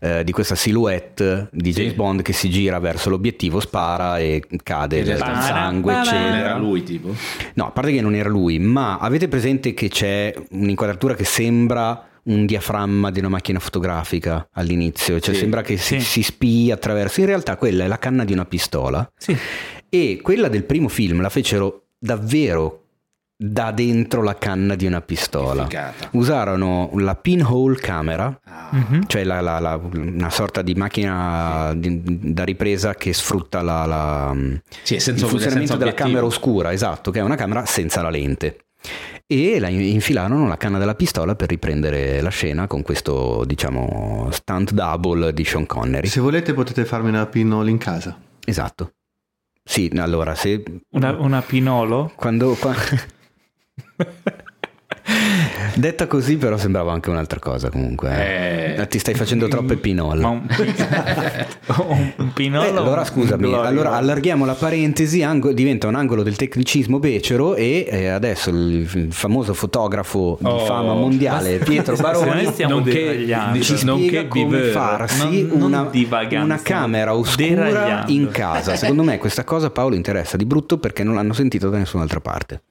eh, 0.00 0.22
di 0.24 0.32
questa 0.32 0.54
silhouette 0.54 1.48
di 1.50 1.72
James 1.72 1.90
Sì. 1.92 1.96
Bond 1.96 2.20
che 2.22 2.34
si 2.34 2.50
gira 2.50 2.78
verso 2.78 3.08
l'obiettivo, 3.08 3.60
spara 3.60 4.18
e 4.18 4.42
cade 4.62 5.02
nel 5.02 5.16
sangue, 5.16 5.92
non 5.92 6.02
non 6.02 6.14
eccetera. 6.14 6.36
era 6.36 6.56
lui 6.58 6.82
tipo 6.82 7.14
No, 7.54 7.66
a 7.66 7.70
parte 7.70 7.90
che 7.92 8.02
non 8.02 8.14
era 8.14 8.28
lui, 8.28 8.58
ma 8.58 8.98
avete 8.98 9.28
presente 9.28 9.72
che 9.72 9.88
c'è 9.88 10.34
un'inquadratura 10.50 11.14
che 11.14 11.24
sembra 11.24 12.06
un 12.24 12.46
diaframma 12.46 13.10
di 13.10 13.18
una 13.18 13.28
macchina 13.28 13.58
fotografica 13.58 14.48
all'inizio, 14.52 15.20
cioè 15.20 15.34
Sì. 15.34 15.40
sembra 15.40 15.62
che 15.62 15.76
si, 15.76 16.00
Sì. 16.00 16.04
si 16.06 16.22
spii 16.22 16.70
attraverso. 16.70 17.20
In 17.20 17.26
realtà 17.26 17.56
quella 17.56 17.84
è 17.84 17.86
la 17.86 17.98
canna 17.98 18.24
di 18.24 18.32
una 18.32 18.44
pistola 18.46 19.08
Sì. 19.16 19.36
e 19.88 20.20
quella 20.22 20.48
del 20.48 20.64
primo 20.64 20.88
film 20.88 21.20
la 21.20 21.28
fecero 21.28 21.82
davvero 21.98 22.80
da 23.36 23.72
dentro 23.72 24.22
la 24.22 24.36
canna 24.38 24.74
di 24.76 24.86
una 24.86 25.00
pistola. 25.00 25.66
Usarono 26.12 26.90
la 26.94 27.16
pinhole 27.16 27.76
camera, 27.76 28.38
Ah, 28.44 28.68
Mhm. 28.72 29.06
cioè 29.06 29.24
la- 29.24 29.40
la- 29.40 29.58
la- 29.58 29.78
una 29.92 30.30
sorta 30.30 30.62
di 30.62 30.74
macchina 30.74 31.72
di- 31.76 32.00
da 32.32 32.44
ripresa 32.44 32.94
che 32.94 33.12
sfrutta 33.12 33.60
la, 33.60 33.84
la- 33.84 34.34
Sì, 34.82 34.94
il 34.94 35.00
senza- 35.00 35.26
funzionamento 35.26 35.72
della 35.76 35.90
obiettivo. 35.90 36.06
camera 36.08 36.24
oscura, 36.26 36.72
esatto, 36.72 37.10
che 37.10 37.18
è 37.18 37.22
una 37.22 37.34
camera 37.36 37.66
senza 37.66 38.00
la 38.00 38.10
lente. 38.10 38.58
E 39.26 39.58
la 39.58 39.68
infilarono 39.68 40.46
la 40.46 40.56
canna 40.58 40.78
della 40.78 40.94
pistola 40.94 41.34
per 41.34 41.48
riprendere 41.48 42.20
la 42.20 42.28
scena 42.28 42.66
con 42.66 42.82
questo, 42.82 43.42
diciamo, 43.46 44.28
stunt 44.30 44.72
double 44.72 45.32
di 45.32 45.44
Sean 45.44 45.64
Connery. 45.66 46.06
Se 46.08 46.20
volete 46.20 46.52
potete 46.52 46.84
farmi 46.84 47.08
una 47.08 47.24
pinhole 47.26 47.70
in 47.70 47.78
casa. 47.78 48.18
Esatto. 48.44 48.92
Sì, 49.62 49.90
allora, 49.96 50.34
se 50.34 50.62
Una, 50.90 51.12
una 51.16 51.40
Pinolo? 51.40 52.12
quando 52.16 52.54
qua- 52.54 52.74
Detta 55.74 56.06
così 56.06 56.36
però 56.36 56.56
sembrava 56.56 56.92
anche 56.92 57.10
un'altra 57.10 57.38
cosa 57.40 57.68
comunque. 57.70 58.10
eh. 58.76 58.80
Eh. 58.80 58.86
Ti 58.86 58.98
stai 58.98 59.14
facendo 59.14 59.48
troppe 59.48 59.76
pinole. 59.76 60.20
Ma 60.22 60.28
un, 60.30 60.46
un, 61.88 62.12
un 62.16 62.32
Pinolo? 62.32 62.64
Eh, 62.64 62.68
allora 62.68 63.04
scusami, 63.04 63.42
Glorio? 63.48 63.62
allora 63.68 63.92
allarghiamo 63.92 64.44
la 64.44 64.54
parentesi, 64.54 65.22
ango- 65.22 65.52
diventa 65.52 65.86
un 65.88 65.94
angolo 65.94 66.22
del 66.22 66.36
tecnicismo 66.36 66.98
becero 66.98 67.54
e 67.54 67.86
eh, 67.88 68.06
adesso 68.08 68.50
il, 68.50 68.88
il 68.94 69.12
famoso 69.12 69.52
fotografo 69.54 70.38
di 70.40 70.46
Oh, 70.46 70.58
fama 70.64 70.94
mondiale 70.94 71.58
Pietro 71.58 71.96
Baroni 71.96 72.44
nonché- 72.68 73.26
ci 73.62 73.84
Nonché 73.84 74.06
spiega 74.06 74.28
come 74.28 74.62
farsi 74.70 75.42
Non- 75.46 75.58
non 75.58 75.72
una, 75.72 75.90
una 76.42 76.60
camera 76.62 77.14
oscura 77.14 77.64
deragliando. 77.64 78.10
in 78.12 78.28
casa. 78.30 78.76
Secondo 78.76 79.02
me 79.02 79.18
questa 79.18 79.44
cosa 79.44 79.66
a 79.66 79.70
Paolo 79.70 79.94
interessa 79.96 80.36
di 80.36 80.44
brutto 80.46 80.78
perché 80.78 81.02
non 81.04 81.14
l'hanno 81.14 81.32
sentito 81.32 81.68
da 81.68 81.78
nessun'altra 81.78 82.20
parte. 82.20 82.62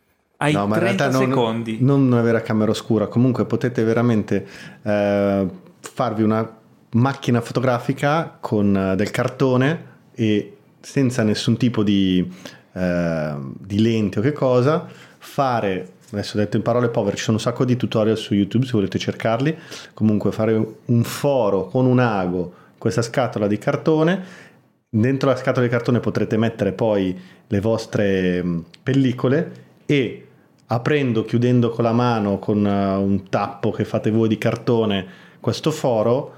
Hai 0.43 0.53
No, 0.53 0.67
ma 0.67 0.75
in 0.75 0.81
30 0.81 1.03
realtà 1.03 1.17
non, 1.17 1.29
secondi. 1.29 1.77
non 1.79 2.01
una 2.01 2.21
vera 2.21 2.41
camera 2.41 2.71
oscura, 2.71 3.07
comunque 3.07 3.45
potete 3.45 3.83
veramente 3.83 4.45
eh, 4.81 5.47
farvi 5.79 6.23
una 6.23 6.57
macchina 6.91 7.39
fotografica 7.41 8.37
con 8.39 8.75
eh, 8.75 8.95
del 8.95 9.09
cartone 9.09 9.91
e 10.13 10.57
senza 10.79 11.23
nessun 11.23 11.55
tipo 11.57 11.81
di, 11.81 12.29
eh, 12.73 13.35
di 13.57 13.81
lente 13.81 14.19
o 14.19 14.21
che 14.21 14.33
cosa, 14.33 14.85
fare, 15.17 15.93
adesso 16.11 16.37
detto 16.37 16.57
in 16.57 16.63
parole 16.63 16.89
povere, 16.89 17.15
ci 17.15 17.23
sono 17.23 17.37
un 17.37 17.43
sacco 17.43 17.63
di 17.63 17.77
tutorial 17.77 18.17
su 18.17 18.33
YouTube 18.33 18.65
se 18.65 18.73
volete 18.73 18.99
cercarli, 18.99 19.57
comunque 19.93 20.31
fare 20.33 20.75
un 20.85 21.03
foro 21.03 21.67
con 21.67 21.85
un 21.85 21.99
ago, 21.99 22.53
questa 22.77 23.01
scatola 23.01 23.47
di 23.47 23.57
cartone, 23.57 24.23
dentro 24.89 25.29
la 25.29 25.37
scatola 25.37 25.65
di 25.65 25.71
cartone 25.71 25.99
potrete 26.01 26.37
mettere 26.37 26.73
poi 26.73 27.17
le 27.47 27.59
vostre 27.61 28.43
mh, 28.43 28.65
pellicole 28.83 29.51
e 29.85 30.27
aprendo, 30.67 31.23
chiudendo 31.25 31.69
con 31.69 31.83
la 31.83 31.91
mano 31.91 32.39
con 32.39 32.57
uh, 32.63 33.01
un 33.01 33.29
tappo 33.29 33.71
che 33.71 33.85
fate 33.85 34.09
voi 34.11 34.27
di 34.27 34.37
cartone 34.37 35.05
questo 35.39 35.71
foro, 35.71 36.33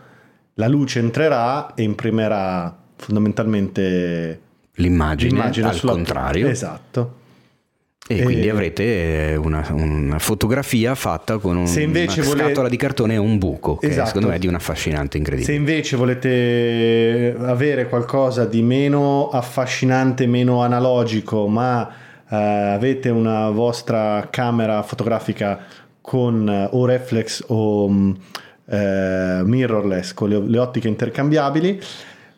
la 0.55 0.67
luce 0.67 0.99
entrerà 0.99 1.73
e 1.75 1.83
imprimerà 1.83 2.75
fondamentalmente 2.95 4.39
L'immagine, 4.75 5.31
l'immagine 5.31 5.67
al 5.67 5.75
sulla- 5.75 5.91
contrario. 5.93 6.47
Esatto. 6.47 7.23
E 8.07 8.19
E- 8.19 8.23
quindi 8.23 8.49
avrete 8.49 9.31
eh, 9.31 9.35
una, 9.35 9.65
una 9.71 10.19
fotografia 10.19 10.93
fatta 10.95 11.37
con 11.37 11.55
un- 11.57 11.67
Se 11.67 11.83
una 11.83 12.03
vole- 12.23 12.43
scatola 12.43 12.69
di 12.69 12.77
cartone 12.77 13.13
e 13.15 13.17
un 13.17 13.37
buco, 13.37 13.77
che 13.77 13.87
Esatto. 13.87 14.07
secondo 14.07 14.27
me 14.27 14.35
è 14.35 14.39
di 14.39 14.47
un 14.47 14.53
affascinante 14.55 15.11
Se 15.13 15.17
incredibile. 15.17 15.53
invece 15.55 15.95
volete 15.97 17.35
avere 17.39 17.87
qualcosa 17.89 18.45
di 18.45 18.61
meno 18.61 19.29
affascinante, 19.29 20.27
meno 20.27 20.61
analogico, 20.61 21.47
ma 21.47 21.89
eh, 22.29 22.35
avete 22.35 23.09
una 23.09 23.49
vostra 23.49 24.27
camera 24.29 24.81
fotografica 24.83 25.59
con 26.01 26.47
eh, 26.49 26.67
o 26.71 26.85
reflex 26.85 27.43
o 27.47 27.89
eh, 28.67 29.41
mirrorless, 29.43 30.13
con 30.13 30.29
le, 30.29 30.39
le 30.39 30.57
ottiche 30.59 30.87
intercambiabili, 30.87 31.81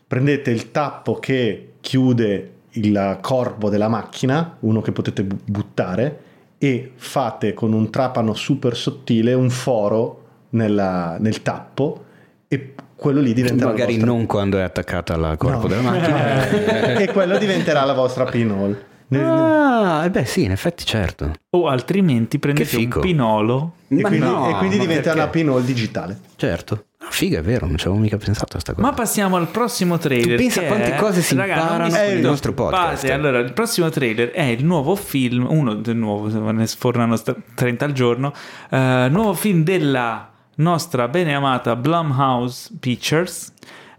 prendete 0.08 0.52
il 0.52 0.72
tappo 0.72 1.16
che 1.16 1.74
chiude 1.82 2.52
il 2.72 3.18
corpo 3.22 3.70
della 3.70 3.88
macchina, 3.88 4.58
uno 4.60 4.82
che 4.82 4.92
potete 4.92 5.24
bu- 5.24 5.38
buttare, 5.46 6.20
e 6.60 6.92
fate 6.96 7.54
con 7.54 7.74
un 7.74 7.90
trapano 7.90 8.34
super 8.34 8.76
sottile 8.76 9.34
un 9.34 9.50
foro 9.50 10.24
nella- 10.50 11.18
nel 11.20 11.42
tappo 11.42 12.04
e 12.48 12.74
quello 12.96 13.20
lì 13.20 13.34
diventerà 13.34 13.70
Magari 13.70 13.94
vostra... 13.94 14.12
non 14.12 14.26
quando 14.26 14.58
è 14.58 14.62
attaccata 14.62 15.14
al 15.14 15.38
corpo 15.38 15.62
No. 15.62 15.68
della 15.68 15.82
macchina. 15.82 16.98
e 16.98 17.12
quello 17.12 17.38
diventerà 17.38 17.84
la 17.86 17.94
vostra 17.94 18.26
pinhole. 18.26 18.96
Ah, 19.12 20.04
eh 20.06 20.10
beh 20.10 20.26
sì, 20.26 20.44
in 20.44 20.52
effetti 20.52 20.86
certo. 20.86 21.32
O 21.52 21.68
altrimenti 21.68 22.40
prendete 22.40 22.76
un 22.76 22.98
pinolo. 23.00 23.74
e, 23.88 24.02
quindi, 24.02 24.18
no, 24.20 24.50
e 24.50 24.54
quindi 24.56 24.78
diventa 24.80 25.04
perché? 25.04 25.20
una 25.20 25.28
pinhole 25.30 25.64
digitale. 25.64 26.20
Certo. 26.36 26.86
Ah, 27.00 27.08
figa, 27.10 27.40
è 27.40 27.42
vero, 27.42 27.68
non 27.68 27.78
ci 27.78 27.88
avevo 27.88 28.02
mica 28.02 28.18
pensato 28.18 28.58
a 28.58 28.60
sta 28.60 28.74
cosa. 28.74 28.86
Ma 28.86 28.94
passiamo 28.94 29.38
al 29.38 29.48
prossimo 29.48 29.98
trailer. 29.98 30.36
Tu 30.36 30.42
pensa 30.44 30.62
che 30.62 30.68
quante 30.68 30.96
è- 30.96 31.00
cose 31.00 31.22
si 31.22 31.36
Raga, 31.36 31.54
imparano 31.54 32.04
il 32.12 32.20
nostro 32.20 32.54
podcast. 32.54 32.90
Base, 33.04 33.14
allora, 33.14 33.40
il 33.40 33.54
prossimo 33.54 33.90
trailer 33.90 34.32
è 34.32 34.44
il 34.44 34.66
nuovo 34.66 34.96
film, 34.96 35.46
uno 35.50 35.74
del 35.76 35.96
nuovo, 35.96 36.52
ne 36.52 36.68
sfornano 36.68 37.16
st- 37.16 37.36
30 37.56 37.86
al 37.86 37.92
giorno, 37.94 38.34
eh, 38.70 39.08
nuovo 39.10 39.34
film 39.34 39.64
della 39.64 40.30
nostra 40.56 41.08
bene 41.08 41.34
amata 41.36 41.76
Blumhouse 41.76 42.72
Pictures. 42.80 43.54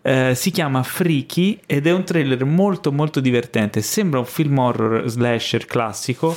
Eh, 0.09 0.35
si 0.35 0.51
chiama 0.51 0.82
Freaky 0.82 1.59
ed 1.66 1.86
è 1.86 1.93
un 1.93 2.02
trailer 2.05 2.43
molto 2.47 2.93
molto 2.93 3.20
divertente. 3.20 3.82
Sembra 3.82 4.20
un 4.20 4.24
film 4.24 4.56
horror 4.59 5.06
slasher 5.06 5.66
classico, 5.66 6.35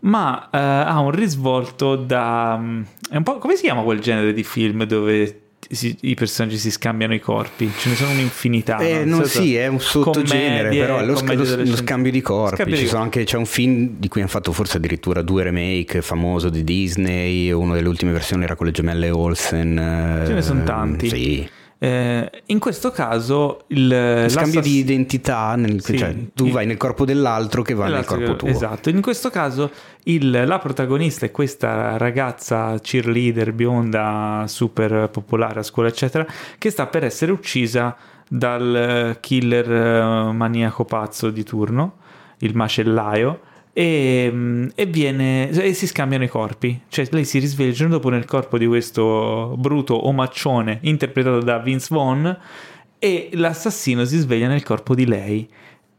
ma 0.00 0.48
eh, 0.52 0.56
ha 0.58 1.00
un 1.00 1.10
risvolto 1.10 1.96
da... 1.96 2.56
mm, 2.56 2.82
È 3.10 3.16
un 3.16 3.22
po' 3.24 3.38
come 3.38 3.56
si 3.56 3.62
chiama 3.62 3.82
quel 3.82 3.98
genere 3.98 4.32
di 4.32 4.44
film 4.44 4.84
dove 4.84 5.40
si- 5.68 5.96
i 6.02 6.14
personaggi 6.14 6.58
si 6.58 6.70
scambiano 6.70 7.12
i 7.12 7.18
corpi? 7.18 7.68
Ce 7.76 7.88
ne 7.88 7.96
sono 7.96 8.10
un'infinità. 8.12 8.78
Eh, 8.78 9.04
no? 9.04 9.16
non 9.16 9.24
sì, 9.24 9.56
è 9.56 9.66
un 9.66 9.80
sottogenere, 9.80 10.58
commedie, 10.68 10.80
però 10.80 10.98
è 11.00 11.04
lo, 11.04 11.16
sc- 11.16 11.32
lo- 11.34 11.64
lo 11.64 11.76
scambio 11.76 12.12
di 12.12 12.20
corpi. 12.20 12.54
Scambio 12.56 12.76
Ci 12.76 12.84
di 12.84 12.90
anche, 12.94 13.24
c'è 13.24 13.36
un 13.36 13.46
film 13.46 13.96
di 13.98 14.06
cui 14.06 14.20
hanno 14.20 14.30
fatto 14.30 14.52
forse 14.52 14.76
addirittura 14.76 15.22
due 15.22 15.42
remake, 15.42 16.02
famoso 16.02 16.50
di 16.50 16.62
Disney, 16.62 17.50
uno 17.50 17.74
delle 17.74 17.88
ultime 17.88 18.12
versioni 18.12 18.44
era 18.44 18.54
con 18.54 18.66
le 18.66 18.72
gemelle 18.72 19.10
Olsen. 19.10 20.22
Ce 20.24 20.32
ne 20.34 20.42
sono 20.42 20.60
eh, 20.60 20.64
tanti. 20.64 21.08
Sì. 21.08 21.50
Eh, 21.80 22.30
in 22.46 22.58
questo 22.58 22.90
caso 22.90 23.62
il 23.68 24.26
Scambio 24.28 24.60
di 24.60 24.78
identità, 24.78 25.54
nel- 25.54 25.80
Sì. 25.80 25.96
cioè, 25.96 26.12
tu 26.34 26.46
Il- 26.46 26.52
vai 26.52 26.66
nel 26.66 26.76
corpo 26.76 27.04
dell'altro 27.04 27.62
che 27.62 27.72
va 27.74 27.84
nel 27.84 27.92
L'altro 27.94 28.16
corpo 28.16 28.34
tuo. 28.36 28.48
Esatto, 28.48 28.88
in 28.90 29.00
questo 29.00 29.30
caso 29.30 29.70
il- 30.04 30.42
la 30.44 30.58
protagonista 30.58 31.24
è 31.26 31.30
questa 31.30 31.96
ragazza 31.96 32.76
cheerleader 32.80 33.52
bionda 33.52 34.44
super 34.48 35.08
popolare 35.08 35.60
a 35.60 35.62
scuola 35.62 35.88
eccetera 35.88 36.26
che 36.58 36.70
sta 36.70 36.86
per 36.86 37.04
essere 37.04 37.30
uccisa 37.30 37.94
dal 38.28 39.16
killer 39.20 39.70
eh, 39.72 40.32
maniaco 40.32 40.84
pazzo 40.84 41.30
di 41.30 41.44
turno, 41.44 41.98
il 42.38 42.56
macellaio. 42.56 43.40
E, 43.72 44.30
mm, 44.32 44.68
e 44.74 44.86
viene 44.86 45.50
e 45.50 45.72
si 45.72 45.86
scambiano 45.86 46.24
i 46.24 46.28
corpi 46.28 46.80
cioè 46.88 47.06
lei 47.10 47.24
si 47.24 47.38
risveglia 47.38 47.68
il 47.68 47.76
giorno 47.76 47.94
dopo 47.94 48.08
nel 48.08 48.24
corpo 48.24 48.58
di 48.58 48.66
questo 48.66 49.54
bruto 49.56 50.08
omaccione 50.08 50.78
interpretato 50.82 51.40
da 51.40 51.58
Vince 51.58 51.88
Vaughn 51.90 52.36
e 52.98 53.28
l'assassino 53.34 54.04
si 54.04 54.18
sveglia 54.18 54.48
nel 54.48 54.64
corpo 54.64 54.94
di 54.94 55.06
lei 55.06 55.48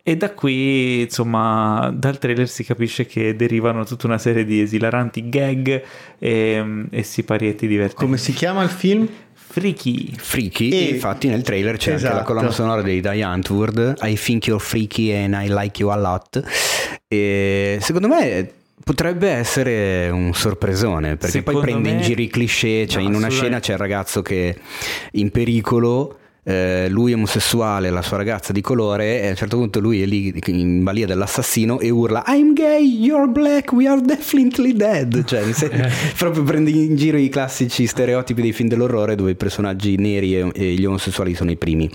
e 0.02 0.18
da 0.18 0.32
qui, 0.32 1.02
insomma, 1.02 1.94
dal 1.94 2.18
trailer 2.18 2.48
si 2.48 2.64
capisce 2.64 3.06
che 3.06 3.36
derivano 3.36 3.86
tutta 3.86 4.08
una 4.08 4.18
serie 4.18 4.44
di 4.44 4.60
esilaranti 4.60 5.30
gag 5.30 5.84
e, 6.18 6.86
e 6.90 7.04
siparietti 7.04 7.68
divertenti. 7.68 8.06
Come 8.06 8.18
si 8.18 8.34
chiama 8.34 8.64
il 8.64 8.70
film? 8.70 9.08
Freaky. 9.52 10.14
Freaky, 10.16 10.70
E- 10.70 10.90
infatti 10.94 11.28
nel 11.28 11.42
trailer 11.42 11.78
c'è 11.78 11.94
anche 11.94 12.04
la 12.04 12.10
Esatto. 12.12 12.26
colonna 12.26 12.52
sonora 12.52 12.82
dei 12.84 13.02
Die 13.02 13.24
Antwoord, 13.24 13.96
I 14.04 14.16
think 14.16 14.46
you're 14.46 14.64
freaky 14.64 15.12
and 15.12 15.34
I 15.34 15.48
like 15.50 15.82
you 15.82 15.90
a 15.92 15.96
lot. 15.98 16.42
E 17.08 17.80
secondo 17.82 18.08
me 18.08 18.52
potrebbe 18.84 19.30
essere 19.30 20.10
un 20.10 20.34
sorpresone, 20.36 21.18
perché 21.18 21.40
Secondo 21.40 21.62
poi 21.62 21.70
prende 21.72 21.90
in 21.90 21.96
me- 21.98 22.02
giro 22.04 22.22
i 22.22 22.28
cliché, 22.28 22.86
cioè 22.88 23.02
No, 23.02 23.10
in 23.10 23.16
una 23.16 23.30
scena 23.30 23.60
c'è 23.60 23.74
il 23.74 23.80
ragazzo 23.80 24.22
che 24.22 24.50
è 24.50 24.56
in 25.14 25.32
pericolo. 25.32 26.19
Eh, 26.44 26.88
lui 26.90 27.12
è 27.12 27.16
omosessuale, 27.16 27.90
la 27.90 28.02
sua 28.02 28.18
ragazza 28.18 28.54
di 28.54 28.62
colore, 28.62 29.22
e 29.22 29.28
a 29.28 29.30
un 29.30 29.36
certo 29.36 29.58
punto 29.58 29.80
lui 29.80 30.02
è 30.02 30.06
lì 30.06 30.34
in 30.48 30.84
balia 30.84 31.06
dell'assassino 31.06 31.80
e 31.80 31.90
urla 31.90 32.24
I'm 32.28 32.54
gay, 32.54 32.84
you're 32.84 33.28
black, 33.28 33.72
we 33.72 33.88
are 33.88 34.02
definitely 34.02 34.74
dead. 34.74 35.24
Cioè, 35.26 35.44
proprio 36.18 36.44
prende 36.44 36.70
in 36.72 36.96
giro 36.96 37.18
i 37.18 37.30
classici 37.30 37.86
stereotipi 37.86 38.42
dei 38.42 38.54
film 38.54 38.70
dell'orrore 38.70 39.16
dove 39.16 39.32
i 39.32 39.36
personaggi 39.36 39.96
neri 39.98 40.38
e, 40.38 40.52
e 40.54 40.74
gli 40.74 40.86
omosessuali 40.86 41.36
sono 41.36 41.52
i 41.52 41.58
primi 41.58 41.90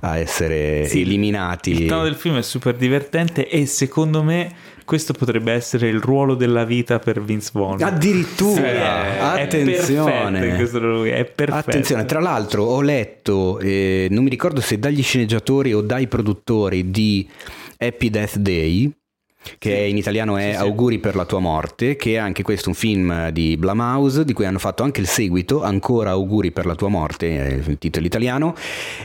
a 0.00 0.16
essere 0.16 0.86
Sì, 0.86 1.02
eliminati. 1.02 1.70
Il 1.82 1.88
tono 1.88 2.04
del 2.04 2.14
film 2.14 2.36
è 2.36 2.42
super 2.42 2.74
divertente 2.76 3.48
e 3.48 3.66
secondo 3.66 4.22
me 4.22 4.76
questo 4.88 5.12
potrebbe 5.12 5.52
essere 5.52 5.88
il 5.88 6.00
ruolo 6.00 6.34
della 6.34 6.64
vita 6.64 6.98
per 6.98 7.22
Vince 7.22 7.50
Vaughn. 7.52 7.82
Addirittura, 7.82 8.54
Sì, 8.54 8.62
è- 8.62 9.18
è 9.18 9.42
attenzione. 9.42 10.40
perfetto 10.40 11.10
è 11.10 11.24
perfetto. 11.26 11.68
Attenzione, 11.68 12.06
tra 12.06 12.20
l'altro 12.20 12.64
ho 12.64 12.80
letto, 12.80 13.58
eh, 13.58 14.06
non 14.10 14.24
mi 14.24 14.30
ricordo 14.30 14.62
se 14.62 14.78
dagli 14.78 15.02
sceneggiatori 15.02 15.74
o 15.74 15.82
dai 15.82 16.06
produttori 16.08 16.90
di 16.90 17.28
Happy 17.76 18.08
Death 18.08 18.36
Day, 18.38 18.90
che 19.58 19.74
in 19.74 19.96
italiano 19.96 20.36
è 20.36 20.54
Auguri 20.54 20.98
per 20.98 21.16
la 21.16 21.24
tua 21.24 21.38
morte, 21.38 21.96
che 21.96 22.14
è 22.14 22.16
anche 22.16 22.42
questo 22.42 22.68
un 22.68 22.74
film 22.74 23.30
di 23.30 23.56
Blumhouse, 23.56 24.24
di 24.24 24.32
cui 24.32 24.44
hanno 24.44 24.58
fatto 24.58 24.82
anche 24.82 25.00
il 25.00 25.06
seguito, 25.06 25.62
ancora 25.62 26.10
Auguri 26.10 26.50
per 26.50 26.66
la 26.66 26.74
tua 26.74 26.88
morte, 26.88 27.46
è 27.46 27.54
il 27.54 27.78
titolo 27.78 28.06
italiano, 28.06 28.54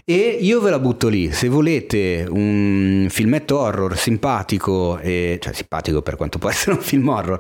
e 0.06 0.38
io 0.40 0.60
ve 0.62 0.70
la 0.70 0.80
butto 0.80 1.08
lì, 1.08 1.32
se 1.32 1.48
volete 1.48 2.26
un 2.30 3.08
filmetto 3.10 3.60
horror 3.60 3.98
simpatico, 3.98 5.00
e, 5.00 5.38
cioè 5.42 5.54
simpatico 5.54 6.02
per 6.02 6.16
quanto 6.16 6.40
può 6.40 6.50
essere 6.50 6.76
un 6.76 6.82
film 6.82 7.08
horror, 7.08 7.40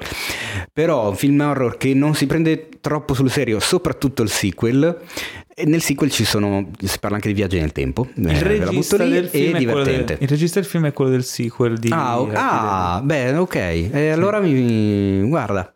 però 0.71 1.09
un 1.09 1.15
film 1.15 1.39
horror 1.39 1.77
che 1.77 1.93
non 1.93 2.15
si 2.15 2.25
prende 2.25 2.67
troppo 2.83 3.13
sul 3.13 3.31
serio, 3.31 3.61
soprattutto 3.61 4.23
il 4.23 4.29
sequel, 4.29 4.99
e 5.55 5.65
nel 5.65 5.81
sequel 5.81 6.11
ci 6.11 6.25
sono, 6.25 6.69
si 6.83 6.99
parla 6.99 7.15
anche 7.15 7.29
di 7.29 7.33
viaggi 7.33 7.57
nel 7.57 7.71
tempo, 7.71 8.09
Il 8.15 8.27
eh, 8.27 8.57
la 8.57 8.65
butto 8.71 8.97
regista, 8.97 9.03
lì, 9.05 9.11
del 9.11 9.25
è 9.25 9.29
film 9.29 9.55
è 9.55 9.57
divertente. 9.57 10.13
del, 10.15 10.17
il 10.23 10.27
regista 10.27 10.59
del 10.59 10.67
film 10.67 10.85
è 10.87 10.91
quello 10.93 11.11
del 11.11 11.23
sequel 11.23 11.77
di 11.77 11.89
Ah, 11.93 12.19
o- 12.19 12.29
ah, 12.33 13.01
beh, 13.01 13.37
ok. 13.37 13.55
E 13.55 14.09
allora 14.09 14.41
mi 14.41 15.21
guarda. 15.29 15.73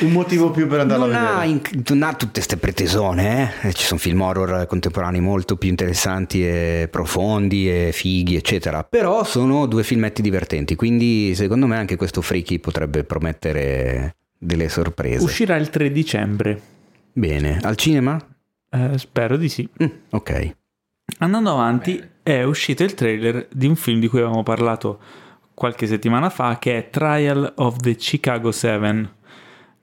Un 0.00 0.10
motivo 0.10 0.50
più 0.50 0.66
per 0.66 0.80
andarlo 0.80 1.06
Non 1.06 1.14
a 1.14 1.20
vedere. 1.42 1.46
in- 1.46 1.82
non 1.88 2.02
ha 2.02 2.12
tutte 2.14 2.32
queste 2.32 2.56
pretesone, 2.56 3.52
eh. 3.62 3.72
Ci 3.72 3.84
sono 3.84 4.00
film 4.00 4.20
horror 4.22 4.66
contemporanei 4.66 5.20
molto 5.20 5.54
più 5.56 5.68
interessanti 5.68 6.44
e 6.44 6.88
profondi 6.90 7.70
e 7.70 7.90
fighi, 7.92 8.34
eccetera. 8.34 8.82
Però 8.82 9.22
sono 9.22 9.66
due 9.66 9.84
filmetti 9.84 10.20
divertenti, 10.20 10.74
quindi 10.74 11.36
secondo 11.36 11.68
me 11.68 11.76
anche 11.76 11.94
questo 11.94 12.20
Freaky 12.20 12.58
potrebbe 12.58 13.04
promettere 13.04 14.16
delle 14.42 14.68
sorprese. 14.68 15.22
Uscirà 15.22 15.56
il 15.56 15.70
3 15.70 15.92
dicembre. 15.92 16.60
Bene, 17.12 17.60
al 17.62 17.76
cinema? 17.76 18.18
Eh, 18.68 18.98
spero 18.98 19.36
di 19.36 19.48
sì. 19.48 19.68
Mm, 19.82 19.86
ok. 20.10 20.56
Andando 21.18 21.52
avanti, 21.52 22.02
è 22.22 22.42
uscito 22.42 22.82
il 22.82 22.94
trailer 22.94 23.46
di 23.52 23.66
un 23.66 23.76
film 23.76 24.00
di 24.00 24.08
cui 24.08 24.18
avevamo 24.18 24.42
parlato 24.42 25.00
qualche 25.54 25.86
settimana 25.86 26.28
fa, 26.28 26.58
che 26.58 26.76
è 26.76 26.90
Trial 26.90 27.52
of 27.56 27.76
the 27.76 27.94
Chicago 27.94 28.50
7. 28.50 29.10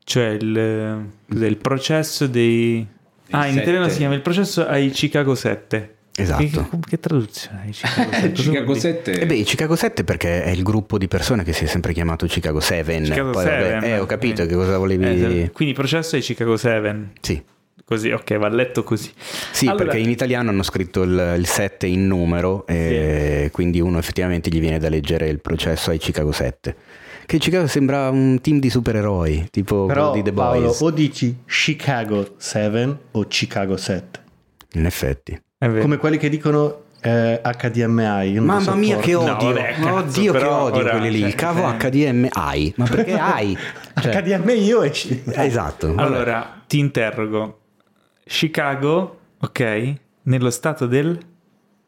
cioè 0.04 0.30
il, 0.30 1.08
cos'è, 1.30 1.48
il 1.48 1.58
processo 1.58 2.28
dei... 2.28 2.86
Ah, 3.30 3.46
in 3.46 3.54
sette. 3.54 3.62
italiano 3.62 3.90
si 3.90 3.98
chiama 3.98 4.16
il 4.16 4.22
processo 4.22 4.66
ai 4.66 4.90
Chicago 4.90 5.36
7. 5.36 5.98
Esatto. 6.22 6.70
Che, 6.70 6.80
che- 6.90 7.00
traduzione 7.00 7.62
hai 7.66 7.72
Chicago 7.72 8.12
7? 8.12 8.30
Cosa 8.32 8.42
Chicago 8.42 8.66
vuol 8.66 8.78
dire? 8.80 8.94
7 9.04 9.20
E 9.20 9.26
beh, 9.26 9.36
i 9.36 9.44
Chicago 9.44 9.76
7 9.76 10.04
perché 10.04 10.44
è 10.44 10.50
il 10.50 10.64
gruppo 10.64 10.98
di 10.98 11.08
persone 11.08 11.44
che 11.44 11.54
si 11.54 11.64
è 11.64 11.68
sempre 11.68 11.94
chiamato 11.94 12.26
Chicago 12.26 12.60
7. 12.60 13.02
Chicago 13.02 13.32
Poi, 13.32 13.46
vabbè, 13.46 13.70
7. 13.82 13.86
eh, 13.88 14.00
ho 14.00 14.06
capito 14.06 14.42
Eh. 14.42 14.46
che 14.48 14.56
cosa 14.56 14.78
volevi... 14.78 15.06
Eh, 15.44 15.52
quindi 15.52 15.74
processo 15.74 16.16
ai 16.16 16.22
Chicago 16.22 16.58
7. 16.58 17.10
Sì, 17.22 17.44
Così, 17.90 18.12
ok, 18.12 18.36
va 18.38 18.50
letto 18.50 18.84
così. 18.84 19.12
Sì, 19.52 19.66
Allora- 19.66 19.86
perché 19.86 19.98
in 20.00 20.12
italiano 20.12 20.52
hanno 20.52 20.62
scritto 20.62 21.02
il, 21.02 21.36
il 21.40 21.48
7 21.48 21.88
in 21.88 22.06
numero, 22.06 22.68
e 22.68 23.50
quindi 23.52 23.80
uno 23.82 23.98
effettivamente 23.98 24.52
gli 24.52 24.60
viene 24.60 24.78
da 24.78 24.90
leggere 24.90 25.28
il 25.28 25.40
processo 25.40 25.90
ai 25.90 25.98
Chicago 25.98 26.32
7. 26.32 26.76
Che 27.26 27.38
Chicago 27.40 27.66
sembra 27.66 28.10
un 28.12 28.40
team 28.42 28.60
di 28.60 28.70
supereroi, 28.70 29.48
tipo 29.50 29.88
Però 29.88 30.12
di 30.14 30.22
The 30.22 30.32
Paolo, 30.34 30.66
Boys. 30.68 30.82
o 30.82 30.92
dici 30.92 31.36
Chicago 31.48 32.36
7 32.38 32.98
o 33.12 33.26
Chicago 33.28 33.76
7. 33.76 34.20
In 34.74 34.86
effetti. 34.86 35.42
Come 35.60 35.98
quelli 35.98 36.18
che 36.18 36.30
dicono 36.30 36.84
eh, 37.02 37.42
HDMI. 37.44 38.30
io 38.32 38.36
non 38.42 38.46
Mamma 38.46 38.76
mia 38.76 38.98
che 38.98 39.14
odio, 39.16 39.34
No, 39.34 39.38
vabbè, 39.54 39.74
cazzo, 39.74 39.94
oddio 39.96 40.32
che 40.32 40.38
però 40.38 40.62
odio 40.64 40.80
ora, 40.82 40.92
quelli 40.92 41.12
lì, 41.12 41.20
cioè, 41.20 41.28
il 41.28 41.36
cavo 41.36 41.70
eh. 41.70 41.78
HDMI, 41.78 42.74
ma 42.78 42.86
perché 42.86 43.18
hai? 43.18 43.58
Cioè, 44.02 44.22
HDMI 44.22 44.64
io 44.64 44.82
e 44.84 44.92
esatto. 45.36 45.94
vabbè. 45.94 46.02
Allora, 46.02 46.62
ti 46.66 46.80
interrogo. 46.80 47.60
Chicago, 48.26 49.20
ok, 49.40 49.94
nello 50.24 50.50
stato 50.50 50.86
del 50.86 51.18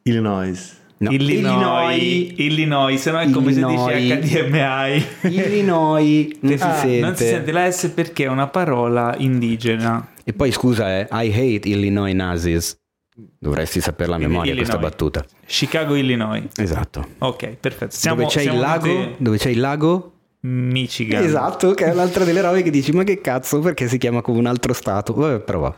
Illinois. 0.03 0.79
No. 0.97 1.09
Illinois. 1.11 2.33
Illinois, 2.35 3.01
se 3.01 3.11
no 3.11 3.19
è 3.19 3.29
come 3.29 3.51
Illinois. 3.51 3.85
se 3.89 4.19
dici 4.19 4.35
HDMI. 4.37 5.05
Illinois, 5.33 6.27
non 6.41 6.57
si 6.57 6.63
Ah, 6.63 6.73
sente. 6.73 6.99
Non 6.99 7.15
si 7.15 7.23
sente 7.25 7.51
la 7.53 7.71
S 7.71 7.87
perché 7.95 8.25
è 8.25 8.27
una 8.27 8.47
parola 8.47 9.15
indigena. 9.17 10.09
E 10.23 10.33
poi 10.33 10.51
scusa, 10.51 10.99
eh, 10.99 11.07
I 11.09 11.29
hate 11.31 11.69
Illinois 11.69 12.13
Nazis. 12.13 12.77
Dovresti 13.13 13.81
saperla 13.81 14.15
a 14.15 14.19
memoria 14.19 14.53
questa 14.55 14.73
Illinois. 14.75 14.91
battuta. 14.91 15.25
Chicago, 15.45 15.95
Illinois. 15.95 16.45
Esatto. 16.55 17.05
Ok, 17.19 17.55
perfetto. 17.59 17.95
Siamo, 17.95 18.21
dove 18.21 18.29
c'è 18.29 18.43
lago? 18.53 18.87
tutti 18.87 19.15
Dove 19.23 19.37
c'è 19.37 19.49
il 19.49 19.59
lago? 19.59 20.13
Michigan. 20.41 21.23
Esatto, 21.23 21.73
che 21.73 21.85
è 21.85 21.91
un'altra 21.91 22.23
delle 22.23 22.41
robe 22.41 22.63
che 22.63 22.71
dici, 22.71 22.91
ma 22.93 23.03
che 23.03 23.21
cazzo, 23.21 23.59
perché 23.59 23.87
si 23.87 23.97
chiama 23.97 24.21
come 24.21 24.39
un 24.39 24.47
altro 24.47 24.73
stato? 24.73 25.13
Vabbè, 25.13 25.39
però 25.41 25.59
va. 25.59 25.75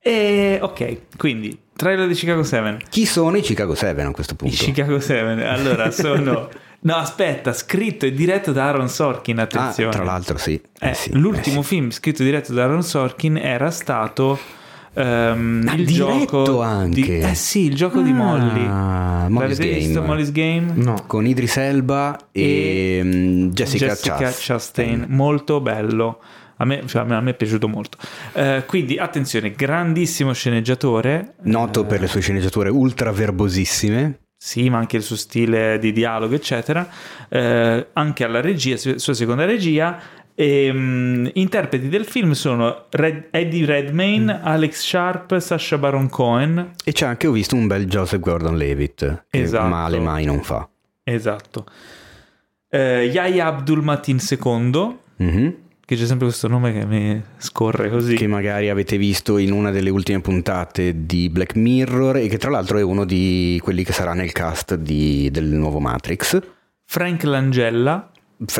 E, 0.00 0.58
ok, 0.60 1.16
quindi 1.16 1.56
trailer 1.76 2.08
di 2.08 2.14
Chicago 2.14 2.42
7. 2.42 2.78
Chi 2.88 3.04
sono 3.04 3.36
i 3.36 3.40
Chicago 3.40 3.74
7 3.74 4.00
a 4.02 4.10
questo 4.10 4.32
I 4.34 4.36
punto? 4.36 4.56
Chicago 4.56 4.98
7, 5.00 5.44
allora 5.44 5.90
sono... 5.92 6.48
No, 6.80 6.94
aspetta, 6.94 7.52
scritto 7.52 8.06
e 8.06 8.12
diretto 8.12 8.52
da 8.52 8.66
Aaron 8.66 8.88
Sorkin, 8.88 9.38
ah, 9.40 9.42
attenzione. 9.42 9.90
tra 9.90 10.04
l'altro 10.04 10.38
sì. 10.38 10.60
Eh, 10.78 10.90
Eh 10.90 10.94
sì, 10.94 11.10
l'ultimo 11.12 11.60
eh 11.60 11.62
sì. 11.62 11.68
film 11.68 11.90
scritto 11.90 12.22
e 12.22 12.24
diretto 12.24 12.52
da 12.52 12.62
Aaron 12.64 12.84
Sorkin 12.84 13.36
era 13.36 13.70
stato 13.72 14.38
ehm, 15.02 15.64
Ah, 15.68 15.74
il 15.74 15.84
diretto 15.86 16.44
gioco 16.44 16.60
anche. 16.62 17.00
di- 17.00 17.18
eh 17.20 17.34
sì, 17.34 17.64
il 17.66 17.74
gioco 17.74 18.00
di 18.00 18.12
Molly. 18.12 18.66
Ah, 18.66 19.26
Molly's 19.28 19.58
L'avete 19.58 19.76
visto. 19.78 20.02
Molly's 20.02 20.32
Game? 20.32 20.72
No. 20.74 21.04
Con 21.06 21.26
Idris 21.26 21.56
Elba 21.56 22.16
e, 22.32 23.00
mm, 23.02 23.48
Jessica, 23.50 23.86
Jessica 23.86 24.32
Chastain. 24.34 25.06
Molto 25.08 25.60
bello. 25.60 26.20
A 26.60 26.64
me, 26.64 26.82
cioè, 26.86 27.02
a 27.08 27.20
me- 27.20 27.30
è 27.30 27.34
piaciuto 27.34 27.68
molto. 27.68 27.98
Eh, 28.32 28.64
quindi, 28.66 28.98
attenzione, 28.98 29.52
grandissimo 29.52 30.32
sceneggiatore. 30.32 31.34
Noto 31.42 31.84
per 31.86 32.00
le 32.00 32.08
sue 32.08 32.20
sceneggiature 32.20 32.68
ultra 32.68 33.12
verbosissime. 33.12 34.18
Sì, 34.40 34.68
ma 34.70 34.78
anche 34.78 34.96
il 34.96 35.02
suo 35.02 35.16
stile 35.16 35.78
di 35.80 35.92
dialogo, 35.92 36.34
eccetera. 36.34 36.88
Eh, 37.28 37.88
anche 37.92 38.24
alla 38.24 38.40
regia, 38.40 38.76
su- 38.76 38.96
sua 38.96 39.12
seconda 39.14 39.44
regia. 39.44 39.98
E, 40.40 40.70
mm, 40.72 41.26
interpreti 41.34 41.88
del 41.88 42.04
film 42.04 42.30
sono 42.30 42.84
Red- 42.90 43.26
Eddie 43.32 43.66
Redmayne, 43.66 44.40
Alex 44.40 44.86
Sharp, 44.86 45.36
Sacha 45.38 45.78
Baron 45.78 46.08
Cohen. 46.08 46.74
E 46.84 46.92
c'è 46.92 47.06
anche, 47.06 47.26
ho 47.26 47.32
visto, 47.32 47.56
un 47.56 47.66
bel 47.66 47.86
Joseph 47.86 48.20
Gordon-Levitt, 48.20 49.24
che 49.30 49.40
Esatto. 49.42 49.66
male 49.66 49.98
mai 49.98 50.24
non 50.24 50.40
fa. 50.44 50.68
Esatto. 51.02 51.66
Eh, 52.68 53.10
Yahya 53.12 53.46
Abdul 53.46 53.82
Matin 53.82 54.18
II, 54.30 54.96
Mhm. 55.16 55.54
che 55.84 55.96
c'è 55.96 56.06
sempre 56.06 56.26
questo 56.26 56.46
nome 56.46 56.72
che 56.72 56.84
mi 56.86 57.20
scorre 57.38 57.90
così. 57.90 58.14
Che 58.14 58.26
magari 58.28 58.68
avete 58.68 58.96
visto 58.96 59.38
in 59.38 59.50
una 59.50 59.72
delle 59.72 59.90
ultime 59.90 60.20
puntate 60.20 61.04
di 61.04 61.28
Black 61.30 61.56
Mirror 61.56 62.18
e 62.18 62.28
che 62.28 62.38
tra 62.38 62.50
l'altro 62.50 62.78
è 62.78 62.82
uno 62.82 63.04
di 63.04 63.58
quelli 63.60 63.82
che 63.82 63.92
sarà 63.92 64.12
nel 64.14 64.30
cast 64.30 64.76
di- 64.76 65.30
del 65.32 65.46
nuovo 65.46 65.80
Matrix. 65.80 66.40
Frank 66.84 67.24
Langella. 67.24 68.10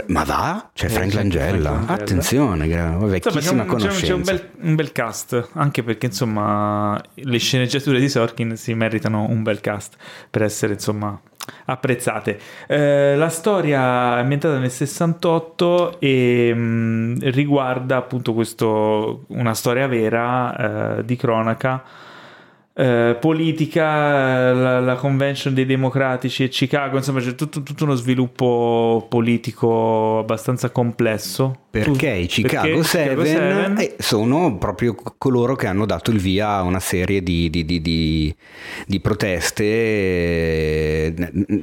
Ma 0.08 0.24
va? 0.24 0.70
C'è 0.74 0.86
Eh, 0.86 0.88
Frank 0.88 1.12
Langella. 1.14 1.46
Frank 1.50 1.60
Langella. 1.62 1.86
Attenzione, 2.02 2.66
gra- 2.66 2.84
Insomma, 2.86 2.98
c'è 3.04 3.08
vecchissima 3.10 3.50
un, 3.50 3.56
c'è 3.56 3.62
un- 3.62 3.66
conoscenza. 3.78 4.06
c'è 4.06 4.12
un 4.12 4.22
bel, 4.22 4.48
un 4.62 4.74
bel 4.74 4.92
cast, 4.92 5.48
anche 5.52 5.82
perché 5.84 6.06
insomma 6.06 7.00
le 7.14 7.38
sceneggiature 7.38 8.00
di 8.00 8.08
Sorkin 8.08 8.56
si 8.56 8.74
meritano 8.74 9.26
un 9.28 9.42
bel 9.44 9.60
cast 9.60 9.96
per 10.30 10.42
essere 10.42 10.72
insomma 10.72 11.18
apprezzate. 11.66 12.38
Eh, 12.66 13.14
la 13.16 13.28
storia 13.28 14.16
è 14.16 14.20
ambientata 14.20 14.58
nel 14.58 14.70
68 14.70 16.00
e 16.00 16.52
mh, 16.52 17.30
riguarda 17.30 17.96
appunto 17.98 18.34
questo, 18.34 19.24
una 19.28 19.54
storia 19.54 19.86
vera 19.86 20.96
eh, 20.98 21.04
di 21.04 21.14
cronaca. 21.16 21.82
Eh, 22.80 23.16
politica, 23.20 24.52
la, 24.52 24.78
la 24.78 24.94
convention 24.94 25.52
dei 25.52 25.66
democratici 25.66 26.44
e 26.44 26.48
Chicago, 26.48 26.96
insomma 26.98 27.18
c'è 27.18 27.34
tutto, 27.34 27.64
tutto 27.64 27.82
uno 27.82 27.96
sviluppo 27.96 29.04
politico 29.08 30.20
abbastanza 30.20 30.70
complesso. 30.70 31.62
Perché 31.70 32.08
i 32.10 32.26
Chicago 32.26 32.66
perché 32.68 32.82
7 32.84 33.26
Seven- 33.26 33.78
eh, 33.78 33.96
sono 33.98 34.56
proprio 34.58 34.94
co- 34.94 35.14
coloro 35.18 35.56
che 35.56 35.66
hanno 35.66 35.86
dato 35.86 36.12
il 36.12 36.18
via 36.18 36.50
a 36.50 36.62
una 36.62 36.78
serie 36.80 37.20
di, 37.22 37.50
di- 37.50 37.64
di- 37.64 37.80
di- 38.86 39.00
proteste, 39.00 39.64
eh, 39.64 41.14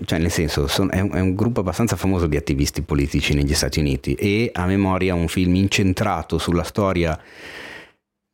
cioè 0.05 0.19
nel 0.19 0.31
senso 0.31 0.67
son- 0.67 0.89
è, 0.91 0.99
un, 0.99 1.11
è 1.13 1.19
un 1.19 1.33
gruppo 1.33 1.61
abbastanza 1.61 1.95
famoso 1.95 2.27
di 2.27 2.35
attivisti 2.37 2.81
politici 2.81 3.33
negli 3.33 3.53
Stati 3.53 3.79
Uniti 3.79 4.13
e 4.15 4.49
a 4.53 4.65
memoria 4.65 5.13
un 5.15 5.27
film 5.29 5.55
incentrato 5.55 6.37
sulla 6.37 6.63
storia 6.63 7.17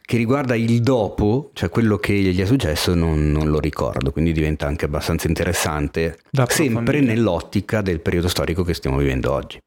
che 0.03 0.17
riguarda 0.17 0.55
il 0.55 0.81
dopo, 0.81 1.51
cioè 1.53 1.69
quello 1.69 1.97
che 1.97 2.13
gli 2.13 2.39
è 2.39 2.45
successo, 2.45 2.93
non, 2.95 3.31
non 3.31 3.49
lo 3.49 3.59
ricordo, 3.59 4.11
quindi 4.11 4.31
diventa 4.33 4.67
anche 4.67 4.85
abbastanza 4.85 5.27
interessante, 5.27 6.17
Da 6.29 6.45
sempre 6.49 6.99
nell'ottica 6.99 7.81
del 7.81 8.01
periodo 8.01 8.27
storico 8.27 8.63
che 8.63 8.73
stiamo 8.73 8.97
vivendo 8.97 9.31
oggi. 9.31 9.57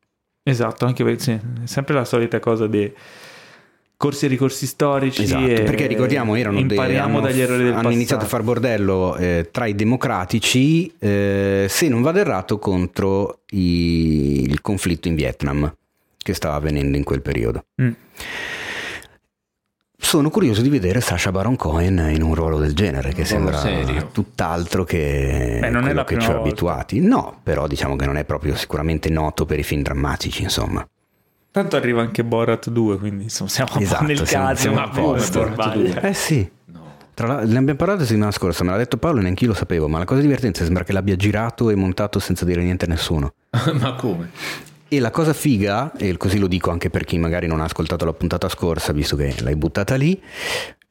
Esatto, 0.43 0.85
anche 0.85 1.03
perché 1.05 1.21
sì, 1.23 1.31
è 1.31 1.41
sempre 1.65 1.95
la 1.95 2.05
solita 2.05 2.39
cosa 2.41 2.67
di 2.67 2.93
corsi 3.97 4.27
e 4.27 4.29
ricorsi 4.29 4.67
storici. 4.67 5.23
Esatto, 5.23 5.47
e 5.47 5.63
perché 5.63 5.87
ricordiamo 5.87 6.35
erano 6.35 6.61
dei- 6.63 6.77
hanno, 6.99 7.21
dagli 7.21 7.41
errori 7.41 7.59
del 7.63 7.67
hanno 7.69 7.75
passato. 7.77 7.95
iniziato 7.95 8.25
a 8.27 8.29
far 8.29 8.43
bordello 8.43 9.17
eh, 9.17 9.49
tra 9.51 9.65
i 9.65 9.75
democratici, 9.75 10.93
eh, 10.99 11.67
se 11.71 11.89
non 11.89 12.03
vado 12.03 12.19
errato, 12.19 12.59
contro 12.59 13.41
i- 13.53 14.43
il 14.47 14.61
conflitto 14.61 15.09
in 15.09 15.15
Vietnam 15.15 15.75
che 16.19 16.35
stava 16.35 16.57
avvenendo 16.57 16.99
in 16.99 17.05
quel 17.05 17.23
periodo. 17.23 17.65
Mm. 17.81 17.91
Sono 20.05 20.29
curioso 20.31 20.61
di 20.61 20.69
vedere 20.69 21.01
Sasha 21.01 21.33
Baron 21.33 21.57
Cohen 21.57 22.11
in 22.15 22.23
un 22.23 22.35
ruolo 22.35 22.59
del 22.59 22.75
genere, 22.75 23.13
che 23.15 23.25
sembra 23.25 23.57
serio. 23.59 24.11
tutt'altro 24.13 24.85
che 24.85 25.57
Beh, 25.61 25.71
non 25.71 25.81
quello 25.83 25.97
la 25.97 26.05
che 26.05 26.19
ci 26.19 26.27
volta. 26.27 26.41
abituati. 26.43 27.01
No, 27.01 27.39
però 27.43 27.67
diciamo 27.67 27.97
che 27.97 28.05
non 28.05 28.17
è 28.19 28.25
proprio 28.25 28.55
sicuramente 28.55 29.09
noto 29.09 29.45
per 29.47 29.59
i 29.59 29.63
film 29.65 29.83
drammatici, 29.83 30.43
insomma. 30.43 30.87
Tanto 31.51 31.77
arriva 31.77 32.03
anche 32.03 32.23
Borat 32.23 32.69
2, 32.69 32.99
quindi 32.99 33.25
insomma, 33.25 33.49
siamo 33.51 33.71
Esatto, 33.79 34.05
nel 34.05 34.27
siamo- 34.27 34.47
caso, 34.47 34.61
siamo 34.61 34.77
ma 34.77 34.89
posto. 34.91 35.53
Eh 36.03 36.13
sì. 36.15 36.49
Tra 37.15 37.27
l'altro, 37.29 37.47
ne 37.51 37.59
abbiamo 37.59 37.79
parlato 37.79 38.01
la 38.01 38.07
settimana 38.07 38.31
scorsa, 38.31 38.63
me 38.63 38.71
l'ha 38.71 38.77
detto 38.77 38.99
Paolo 38.99 39.21
e 39.21 39.23
neanche 39.23 39.45
io 39.45 39.51
lo 39.51 39.57
sapevo, 39.57 39.89
ma 39.89 39.99
la 39.99 40.05
cosa 40.05 40.21
divertente 40.21 40.63
sembra 40.65 40.85
che 40.85 40.93
l'abbia 40.93 41.17
girato 41.17 41.71
e 41.71 41.75
montato 41.77 42.19
senza 42.19 42.45
dire 42.45 42.63
niente 42.63 42.85
a 42.85 42.89
nessuno. 42.89 43.33
Ma 43.81 43.95
come? 43.95 44.31
E 44.89 45.01
la 45.01 45.11
cosa 45.11 45.33
figa, 45.33 45.93
e 45.97 46.17
così 46.17 46.39
lo 46.39 46.47
dico 46.47 46.71
anche 46.71 46.91
per 46.91 47.05
chi 47.05 47.19
magari 47.19 47.47
non 47.47 47.61
ha 47.61 47.65
ascoltato 47.65 48.05
la 48.05 48.13
puntata 48.13 48.49
scorsa, 48.49 48.93
visto 48.93 49.17
che 49.17 49.35
l'hai 49.41 49.57
buttata 49.57 49.95
lì, 49.97 50.21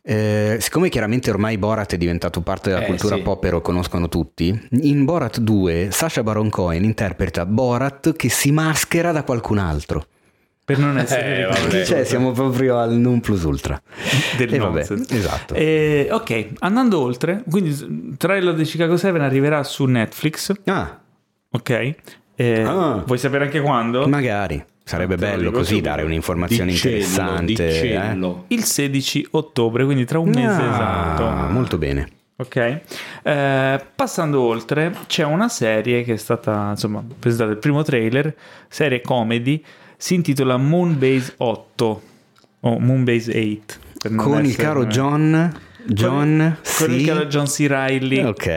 eh, 0.06 0.58
siccome 0.60 0.90
chiaramente 0.90 1.30
ormai 1.30 1.58
Borat 1.58 1.94
è 1.94 1.98
diventato 1.98 2.42
parte 2.42 2.70
della 2.70 2.84
Eh, 2.84 2.88
cultura 2.88 3.16
sì. 3.16 3.22
pop 3.22 3.44
e 3.46 3.50
lo 3.52 3.62
conoscono 3.62 4.10
tutti, 4.10 4.68
in 4.82 5.06
Borat 5.06 5.40
2 5.40 5.90
Sacha 5.92 6.22
Baron 6.24 6.50
Cohen 6.50 6.84
interpreta 6.84 7.46
Borat 7.46 8.14
che 8.16 8.28
si 8.30 8.52
maschera 8.52 9.12
da 9.14 9.24
qualcun 9.24 9.60
altro. 9.60 10.06
Per 10.66 10.78
non 10.78 10.98
essere 10.98 11.40
Eh, 11.40 11.44
vabbè. 11.46 11.86
Cioè 11.86 12.04
siamo 12.06 12.32
proprio 12.32 12.80
al 12.80 12.94
non 12.94 13.20
plus 13.22 13.44
ultra. 13.44 13.82
del 14.38 14.54
E 14.54 14.58
vabbè, 14.58 14.86
esatto. 15.10 15.54
Eh, 15.54 16.08
ok, 16.12 16.48
andando 16.60 17.00
oltre, 17.00 17.44
quindi 17.50 18.16
trailer 18.18 18.54
di 18.56 18.64
Chicago 18.64 18.98
7 18.98 19.18
arriverà 19.20 19.64
su 19.64 19.86
Netflix, 19.86 20.52
Ah, 20.66 21.00
ok? 21.52 21.96
Eh, 22.36 22.62
Ah. 22.64 23.04
Vuoi 23.06 23.18
sapere 23.18 23.46
anche 23.46 23.62
quando? 23.62 24.08
magari 24.08 24.64
sarebbe 24.84 25.16
bello 25.16 25.52
così 25.52 25.80
dare 25.82 26.02
un'informazione 26.04 26.72
Dicello, 26.72 26.96
interessante. 26.96 27.52
eh? 27.52 27.82
dicello. 27.82 28.46
Il 28.48 28.64
16 28.64 29.28
ottobre, 29.32 29.86
quindi 29.86 30.06
tra 30.06 30.20
un 30.20 30.30
mese 30.30 30.62
Ah, 30.62 30.70
esatto. 30.74 31.52
Molto 31.52 31.78
bene. 31.78 32.10
Ok, 32.36 32.80
Eh, 33.22 33.86
passando 33.96 34.42
oltre, 34.42 34.92
c'è 35.08 35.24
una 35.24 35.48
serie 35.48 36.04
che 36.04 36.14
è 36.14 36.18
stata 36.18 36.72
insomma 36.72 37.04
presentata 37.20 37.52
il 37.52 37.58
primo 37.58 37.84
trailer, 37.84 38.36
serie 38.68 39.02
comedy, 39.02 39.64
si 39.96 40.16
intitola 40.16 40.58
Moonbase 40.58 41.36
8. 41.38 42.02
o 42.62 42.80
Moonbase 42.80 43.32
8. 43.32 43.74
per 44.00 44.12
non 44.12 44.26
Con 44.26 44.44
il 44.46 44.56
caro 44.56 44.86
John... 44.88 45.54
John 45.86 46.58
il 46.88 47.02
C. 47.02 47.06
caro 47.06 47.26
John 47.26 47.46
C. 47.46 47.58
Riley. 47.70 48.24
Ok. 48.24 48.48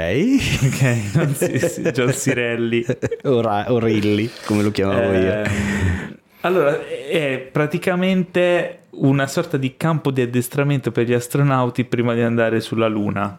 Ok, 0.65 1.15
non 1.15 1.35
sì, 1.35 1.59
sì, 1.59 1.82
John 1.90 2.12
Cirelli. 2.12 2.85
Ora- 3.24 3.73
Orilli, 3.73 4.31
come 4.44 4.62
lo 4.62 4.70
chiamavo 4.70 5.12
io. 5.12 5.43
Eh, 5.43 5.51
allora, 6.40 6.86
è 6.86 7.48
praticamente 7.51 8.81
una 8.90 9.27
sorta 9.27 9.57
di 9.57 9.77
campo 9.77 10.11
di 10.11 10.23
addestramento 10.23 10.93
per 10.93 11.07
gli 11.07 11.12
astronauti 11.12 11.85
prima 11.85 12.15
di 12.15 12.20
andare 12.20 12.61
sulla 12.61 12.86
Luna. 12.86 13.39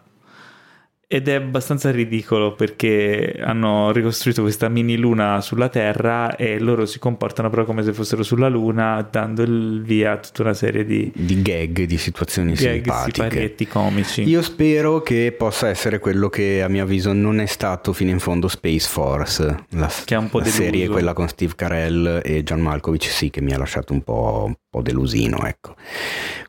Ed 1.10 1.26
è 1.26 1.32
abbastanza 1.32 1.90
ridicolo 1.90 2.52
perché 2.54 3.40
hanno 3.42 3.92
ricostruito 3.92 4.42
questa 4.42 4.68
mini 4.68 4.98
luna 4.98 5.40
sulla 5.40 5.70
Terra 5.70 6.36
e 6.36 6.58
loro 6.58 6.84
si 6.84 6.98
comportano 6.98 7.48
però 7.48 7.64
come 7.64 7.82
se 7.82 7.94
fossero 7.94 8.22
sulla 8.22 8.48
Luna, 8.50 9.08
dando 9.10 9.40
il 9.40 9.80
via 9.82 10.12
a 10.12 10.16
tutta 10.18 10.42
una 10.42 10.52
serie 10.52 10.84
di 10.84 11.10
Di 11.14 11.40
gag, 11.40 11.84
di 11.84 11.96
situazioni 11.96 12.52
gag, 12.52 12.82
simpatiche. 12.82 13.68
comici. 13.68 14.24
Io 14.28 14.42
spero 14.42 15.00
che 15.00 15.34
possa 15.34 15.68
essere 15.70 15.98
quello 15.98 16.28
che 16.28 16.62
a 16.62 16.68
mio 16.68 16.82
avviso 16.82 17.14
non 17.14 17.40
è 17.40 17.46
stato 17.46 17.94
fino 17.94 18.10
in 18.10 18.18
fondo 18.18 18.46
Space 18.46 18.86
Force, 18.86 19.64
la, 19.70 19.90
Che 20.04 20.14
è 20.14 20.18
un 20.18 20.28
po' 20.28 20.38
la 20.40 20.44
deluso. 20.44 20.62
serie 20.62 20.88
quella 20.88 21.14
con 21.14 21.26
Steve 21.28 21.54
Carell 21.56 22.20
e 22.22 22.42
John 22.42 22.60
Malkovich, 22.60 23.04
sì, 23.08 23.30
che 23.30 23.40
mi 23.40 23.54
ha 23.54 23.56
lasciato 23.58 23.94
un 23.94 24.02
po', 24.02 24.42
un 24.46 24.54
po' 24.68 24.82
delusino, 24.82 25.38
ecco. 25.46 25.74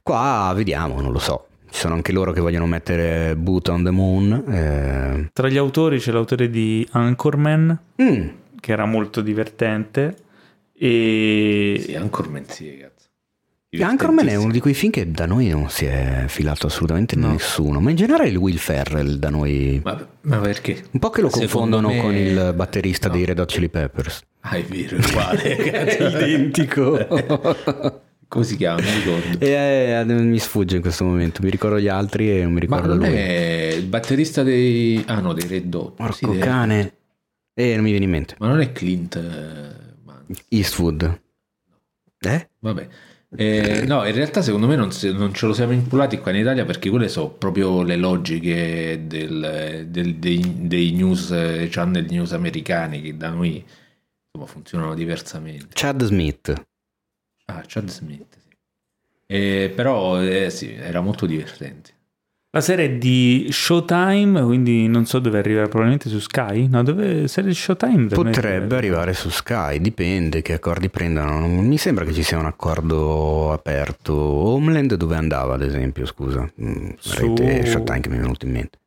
Qua 0.04 0.52
vediamo, 0.54 1.00
non 1.00 1.14
lo 1.14 1.20
so. 1.20 1.46
Ci 1.72 1.80
sono 1.80 1.94
anche 1.94 2.12
loro 2.12 2.32
che 2.32 2.42
vogliono 2.42 2.66
mettere 2.66 3.36
Boot 3.36 3.68
on 3.70 3.84
the 3.84 3.92
Moon. 3.92 4.32
eh. 4.52 5.30
Tra 5.34 5.48
gli 5.50 5.58
autori 5.58 6.00
c'è 6.00 6.12
l'autore 6.12 6.50
di 6.50 6.88
Anchorman, 6.92 7.80
Mm, 8.02 8.28
che 8.60 8.72
era 8.72 8.86
molto 8.86 9.22
divertente, 9.22 10.16
e 10.78 11.80
Sì, 11.86 11.96
Anchorman 11.96 12.46
sì, 12.48 12.78
cazzo. 12.80 12.98
Anchorman 13.88 14.28
è 14.30 14.36
uno 14.36 14.52
di 14.52 14.60
quei 14.60 14.74
film 14.74 14.92
che 14.92 15.12
da 15.12 15.28
noi 15.28 15.48
non 15.50 15.70
si 15.70 15.86
è 15.86 16.24
filato 16.28 16.66
assolutamente 16.66 17.16
No. 17.16 17.30
nessuno, 17.32 17.80
ma 17.80 17.92
in 17.92 17.98
generale 17.98 18.30
il 18.30 18.38
Will 18.38 18.56
Ferrell 18.58 19.16
da 19.18 19.30
noi... 19.30 19.80
Ma, 19.84 20.08
ma 20.22 20.38
perché? 20.40 20.84
Un 20.92 21.00
po' 21.00 21.12
che 21.12 21.22
lo 21.22 21.30
Secondo 21.30 21.78
confondono 21.80 21.90
me- 21.90 22.02
con 22.02 22.16
il 22.16 22.54
batterista 22.56 23.10
no. 23.10 23.14
dei 23.14 23.26
Red 23.26 23.38
Hot 23.40 23.48
Chili 23.52 23.70
Peppers. 23.70 24.24
Ah, 24.42 24.56
è 24.56 24.64
vero, 24.64 24.98
è 24.98 25.06
uguale. 25.08 25.56
cazzo. 25.70 26.04
Identico. 26.08 28.02
Come 28.30 28.46
si 28.46 28.56
chiama? 28.56 28.80
Non 28.82 28.94
ricordo. 28.94 29.40
E, 29.46 29.50
eh, 29.52 30.04
mi 30.06 30.40
sfugge 30.40 30.76
in 30.78 30.82
questo 30.82 31.04
momento, 31.04 31.42
mi 31.44 31.50
ricordo 31.50 31.80
gli 31.80 31.88
altri 31.88 32.32
e 32.32 32.44
non 32.44 32.54
mi 32.54 32.66
Ma 32.68 32.78
ricordo 32.78 32.96
non 32.96 33.10
lui. 33.10 33.18
è 33.18 33.74
il 33.76 33.86
batterista 33.86 34.44
dei... 34.44 35.04
Ah 35.08 35.20
no, 35.20 35.34
dei 35.34 35.48
Red 35.48 35.74
Hot. 35.74 35.96
Porco 35.96 36.14
Sì, 36.34 36.38
cane. 36.40 36.94
E 37.54 37.74
non 37.76 37.84
mi 37.84 37.90
viene 37.90 38.06
in 38.06 38.12
mente. 38.12 38.36
Ma 38.40 38.48
non 38.48 38.62
è 38.62 38.72
Clint... 38.72 39.16
eh. 39.16 40.36
Eastwood. 40.50 41.22
Eh? 42.20 42.50
Vabbè. 42.60 42.88
Eh, 43.36 43.84
no, 43.86 44.06
in 44.08 44.14
realtà 44.16 44.42
secondo 44.42 44.66
me 44.68 44.76
non, 44.76 44.90
non 45.14 45.34
ce 45.34 45.46
lo 45.46 45.54
siamo 45.54 45.72
inculati 45.72 46.18
qua 46.20 46.32
in 46.32 46.38
Italia 46.38 46.66
perché 46.66 46.90
quelle 46.90 47.08
sono 47.08 47.30
proprio 47.30 47.82
le 47.84 47.96
logiche 47.96 49.04
del- 49.08 49.86
del- 49.88 50.16
dei, 50.16 50.68
dei 50.68 50.92
news, 50.94 51.30
eh, 51.32 51.68
channel 51.70 52.06
news 52.10 52.32
americani 52.34 53.02
che 53.02 53.18
da 53.18 53.30
noi 53.30 53.64
insomma, 54.32 54.52
funzionano 54.52 54.94
diversamente. 54.96 55.68
Chad 55.74 56.04
Smith. 56.06 56.68
Ah, 57.50 57.64
Chad 57.66 57.90
Smith. 57.90 58.38
Sì. 58.38 58.48
Eh, 59.28 59.72
però 59.76 60.22
eh, 60.22 60.50
sì, 60.50 60.74
era 60.74 61.02
molto 61.02 61.26
divertente. 61.26 61.98
La 62.52 62.62
serie 62.62 62.86
è 62.86 62.92
di 62.98 63.48
Showtime, 63.52 64.42
quindi 64.42 64.88
non 64.88 65.06
so 65.06 65.20
dove 65.20 65.38
arriva, 65.38 65.62
probabilmente 65.64 66.10
su 66.10 66.18
Sky. 66.18 66.68
No, 66.68 66.82
dove 66.82 67.28
serie 67.28 67.52
di 67.52 67.56
Showtime? 67.56 68.08
Potrebbe 68.08 68.76
arrivare 68.76 69.14
su 69.14 69.30
Sky, 69.30 69.80
dipende 69.80 70.42
che 70.42 70.54
accordi 70.54 70.90
prendano. 70.90 71.42
Non 71.42 71.68
mi 71.68 71.78
sembra 71.78 72.06
che 72.06 72.12
ci 72.12 72.24
sia 72.24 72.40
un 72.40 72.46
accordo 72.48 73.52
aperto. 73.52 74.16
Homeland 74.16 74.96
dove 74.96 75.16
andava, 75.16 75.54
ad 75.54 75.62
esempio, 75.62 76.08
scusa. 76.08 76.52
Mm, 76.60 76.90
Su- 76.98 77.36
Rete 77.36 77.66
Showtime 77.68 78.00
che 78.00 78.10
mi 78.10 78.18
è 78.18 78.20
venuto 78.22 78.46
in 78.48 78.52
mente. 78.52 78.80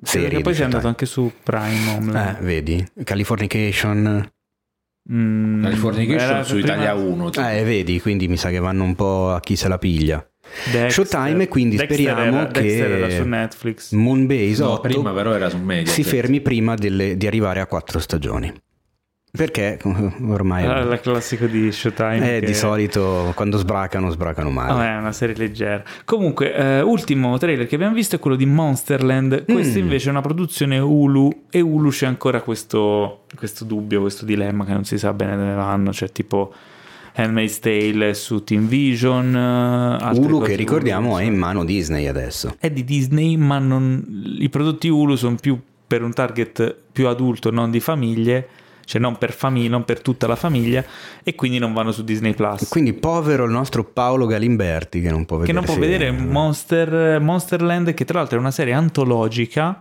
Serie 0.00 0.28
che 0.28 0.40
poi 0.40 0.54
sia 0.54 0.66
andato 0.66 0.86
anche 0.86 1.04
su 1.06 1.32
Prime 1.42 1.90
Homeland. 1.96 2.36
Eh, 2.36 2.44
vedi? 2.44 2.86
Californication. 3.02 4.30
Mm, 5.10 5.62
Californication 5.62 6.44
su 6.44 6.52
prima 6.54 6.66
Italia 6.74 6.94
1. 6.94 7.30
tipo. 7.30 7.46
Eh, 7.46 7.64
vedi, 7.64 8.00
quindi 8.00 8.28
mi 8.28 8.36
sa 8.36 8.50
che 8.50 8.58
vanno 8.58 8.84
un 8.84 8.94
po' 8.94 9.30
a 9.32 9.40
chi 9.40 9.56
se 9.56 9.68
la 9.68 9.78
piglia. 9.78 10.22
Dexter. 10.72 10.90
Showtime, 11.06 11.42
e 11.44 11.48
quindi 11.48 11.76
Dexter 11.76 11.96
speriamo 11.98 12.38
era- 12.40 12.46
che 12.50 12.62
Dexter 12.62 12.90
era 12.90 13.10
su 13.10 13.22
Netflix. 13.24 13.92
Moonbase 13.92 14.62
No, 14.62 14.70
8 14.72 14.80
prima 14.80 15.12
però 15.12 15.34
era 15.34 15.48
su 15.50 15.58
Media. 15.58 15.92
si 15.92 16.02
fermi 16.02 16.40
prima 16.40 16.74
delle- 16.74 17.16
di 17.16 17.26
arrivare 17.26 17.60
a 17.60 17.66
quattro 17.66 17.98
stagioni. 17.98 18.52
Perché 19.30 19.78
ormai 20.26 20.64
Era 20.64 20.80
il 20.80 21.00
classico 21.00 21.46
di 21.46 21.70
Showtime. 21.70 22.36
eh, 22.36 22.40
che- 22.40 22.46
di 22.46 22.54
solito 22.54 23.32
quando 23.34 23.58
sbracano, 23.58 24.10
sbracano 24.10 24.50
male. 24.50 24.72
Vabbè, 24.72 24.94
è 24.94 24.98
una 24.98 25.12
serie 25.12 25.34
leggera. 25.36 25.82
Comunque, 26.04 26.54
eh, 26.54 26.80
ultimo 26.80 27.36
trailer 27.38 27.66
che 27.66 27.74
abbiamo 27.74 27.94
visto 27.94 28.16
è 28.16 28.18
quello 28.18 28.36
di 28.36 28.46
Monsterland. 28.46 29.44
Questo 29.44 29.78
Mm. 29.78 29.82
invece 29.82 30.08
è 30.08 30.10
una 30.10 30.22
produzione 30.22 30.78
Hulu. 30.78 31.42
E 31.50 31.60
Hulu 31.60 31.90
c'è 31.90 32.06
ancora 32.06 32.40
questo, 32.40 33.24
questo 33.36 33.64
dubbio, 33.64 34.00
questo 34.00 34.24
dilemma 34.24 34.64
che 34.64 34.72
non 34.72 34.84
si 34.84 34.96
sa 34.98 35.12
bene 35.12 35.36
dove 35.36 35.52
vanno. 35.54 35.92
Cioè, 35.92 36.10
tipo 36.10 36.52
Handmaid's 37.14 37.58
Tale 37.58 38.14
su 38.14 38.42
Team 38.44 38.66
Vision. 38.66 39.34
eh, 40.00 40.18
Hulu 40.18 40.40
che 40.40 40.54
ricordiamo 40.56 41.10
Hulu, 41.12 41.18
è 41.20 41.24
in 41.24 41.36
mano 41.36 41.64
Disney 41.64 42.06
adesso. 42.06 42.56
è 42.58 42.70
di 42.70 42.82
Disney, 42.84 43.36
ma 43.36 43.58
non- 43.58 44.36
i 44.38 44.48
prodotti 44.48 44.88
Hulu 44.88 45.16
sono 45.16 45.36
più 45.40 45.58
per 45.86 46.02
un 46.02 46.12
target 46.12 46.74
più 46.92 47.06
adulto, 47.08 47.50
non 47.50 47.70
di 47.70 47.80
famiglie. 47.80 48.48
Cioè, 48.88 48.98
non 49.02 49.18
per 49.18 49.32
famiglia, 49.34 49.68
non 49.68 49.84
per 49.84 50.00
tutta 50.00 50.26
la 50.26 50.34
famiglia, 50.34 50.82
e 51.22 51.34
quindi 51.34 51.58
non 51.58 51.74
vanno 51.74 51.92
su 51.92 52.02
Disney 52.04 52.32
Plus. 52.32 52.66
Quindi 52.68 52.94
povero 52.94 53.44
il 53.44 53.50
nostro 53.50 53.84
Paolo 53.84 54.24
Galimberti 54.24 55.02
che 55.02 55.10
non 55.10 55.26
può 55.26 55.36
che 55.36 55.52
vedere 55.52 55.58
non 55.58 55.64
può 55.66 55.78
vedere 55.78 56.10
Monster, 56.10 57.20
Monsterland, 57.20 57.92
che 57.92 58.06
tra 58.06 58.20
l'altro 58.20 58.38
è 58.38 58.40
una 58.40 58.50
serie 58.50 58.72
antologica 58.72 59.78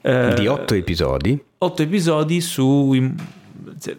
eh, 0.00 0.34
di 0.38 0.46
otto 0.46 0.74
episodi, 0.74 1.42
otto 1.58 1.82
episodi 1.82 2.40
sui 2.40 3.14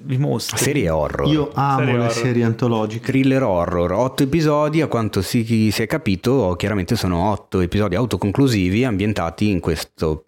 i 0.07 0.17
mostri. 0.17 0.57
serie 0.57 0.89
horror. 0.89 1.27
Io 1.27 1.51
amo 1.53 1.79
Serie 1.79 1.93
le 1.93 1.99
horror. 1.99 2.11
serie 2.11 2.43
antologiche. 2.43 3.05
Thriller 3.11 3.43
horror, 3.43 3.91
otto 3.91 4.23
episodi, 4.23 4.81
a 4.81 4.87
quanto 4.87 5.21
si, 5.21 5.69
si 5.69 5.81
è 5.81 5.85
capito, 5.85 6.55
chiaramente 6.57 6.95
sono 6.95 7.29
otto 7.29 7.59
episodi 7.59 7.95
autoconclusivi 7.95 8.85
ambientati 8.85 9.49
in 9.49 9.59
questo 9.59 10.23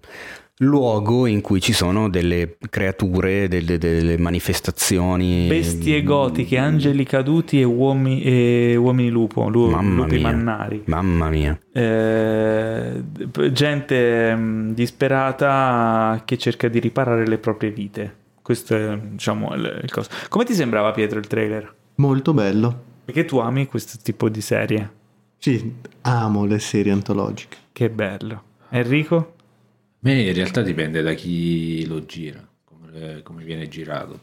luogo 0.60 1.26
in 1.28 1.42
cui 1.42 1.60
ci 1.62 1.74
sono 1.74 2.10
delle 2.10 2.58
creature, 2.70 3.48
delle, 3.48 3.78
delle 3.78 4.18
manifestazioni. 4.18 5.48
Bestie 5.48 6.02
gotiche, 6.04 6.58
angeli 6.58 7.04
caduti 7.04 7.60
e 7.60 7.64
uomini, 7.64 8.22
e 8.24 8.76
uomini 8.76 9.10
lupo, 9.10 9.48
lu- 9.50 9.70
Mamma 9.70 10.04
lupi 10.04 10.16
mia. 10.16 10.32
mannari. 10.32 10.82
Mamma 10.86 11.30
mia. 11.30 11.60
Eh, 11.72 13.04
gente 13.52 14.36
mh, 14.36 14.74
disperata 14.74 16.22
che 16.26 16.38
cerca 16.38 16.68
di 16.68 16.80
riparare 16.80 17.28
le 17.28 17.38
proprie 17.38 17.72
vite. 17.72 18.16
Questo 18.42 18.76
è, 18.76 18.98
diciamo, 18.98 19.54
il, 19.56 19.82
il 19.84 19.92
coso. 19.92 20.10
Come 20.30 20.46
ti 20.46 20.54
sembrava, 20.54 20.92
Pietro, 20.92 21.20
il 21.20 21.28
trailer? 21.28 21.74
Molto 21.96 22.34
bello. 22.34 22.84
Perché 23.06 23.26
tu 23.26 23.38
ami 23.38 23.66
questo 23.68 23.98
tipo 24.02 24.30
di 24.30 24.42
serie? 24.42 24.92
Sì, 25.38 25.74
amo 26.02 26.46
le 26.46 26.60
serie 26.60 26.92
antologiche. 26.92 27.58
Che 27.72 27.90
bello. 27.90 28.42
Enrico? 28.70 29.34
Me 30.00 30.22
in 30.22 30.34
realtà 30.34 30.62
dipende 30.62 31.02
da 31.02 31.14
chi 31.14 31.86
lo 31.88 32.06
gira, 32.06 32.46
come, 32.64 33.22
come 33.24 33.44
viene 33.44 33.68
girato. 33.68 34.20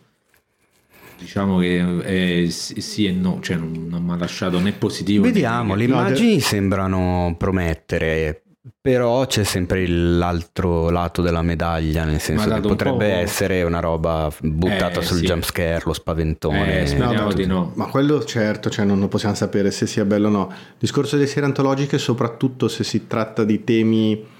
Diciamo 1.18 1.58
che 1.58 2.44
è 2.44 2.48
sì 2.50 2.80
sì 2.80 3.06
e 3.06 3.12
no, 3.12 3.38
cioè 3.40 3.56
non, 3.56 3.86
non 3.88 4.02
mi 4.04 4.12
ha 4.12 4.16
lasciato 4.16 4.58
né 4.58 4.72
positivo 4.72 5.24
né 5.24 5.30
Vediamo, 5.32 5.74
le 5.74 5.86
negativo. 5.86 5.96
No, 6.00 6.06
immagini 6.08 6.40
sembrano 6.40 7.34
promettere, 7.38 8.42
però 8.80 9.24
c'è 9.26 9.44
sempre 9.44 9.86
l'altro 9.86 10.90
lato 10.90 11.22
della 11.22 11.42
medaglia, 11.42 12.04
nel 12.04 12.20
senso 12.20 12.48
che 12.48 12.54
un 12.54 12.60
potrebbe 12.62 13.08
po'- 13.10 13.16
essere 13.20 13.62
una 13.62 13.80
roba 13.80 14.30
buttata 14.40 15.00
Eh, 15.00 15.04
sul 15.04 15.18
sì. 15.18 15.24
jumpscare, 15.26 15.82
lo 15.84 15.92
spaventone. 15.92 16.84
Eh, 16.84 17.34
di 17.34 17.46
no. 17.46 17.72
Ma 17.74 17.86
quello 17.86 18.24
certo, 18.24 18.68
cioè 18.68 18.84
non 18.84 18.98
lo 18.98 19.08
possiamo 19.08 19.34
sapere 19.36 19.70
se 19.70 19.86
sia 19.86 20.04
bello 20.04 20.26
o 20.28 20.30
no. 20.30 20.48
Il 20.50 20.74
discorso 20.78 21.16
delle 21.16 21.28
serie 21.28 21.48
antologiche, 21.48 21.96
soprattutto 21.98 22.68
se 22.68 22.82
si 22.84 23.06
tratta 23.06 23.44
di 23.44 23.62
temi 23.64 24.32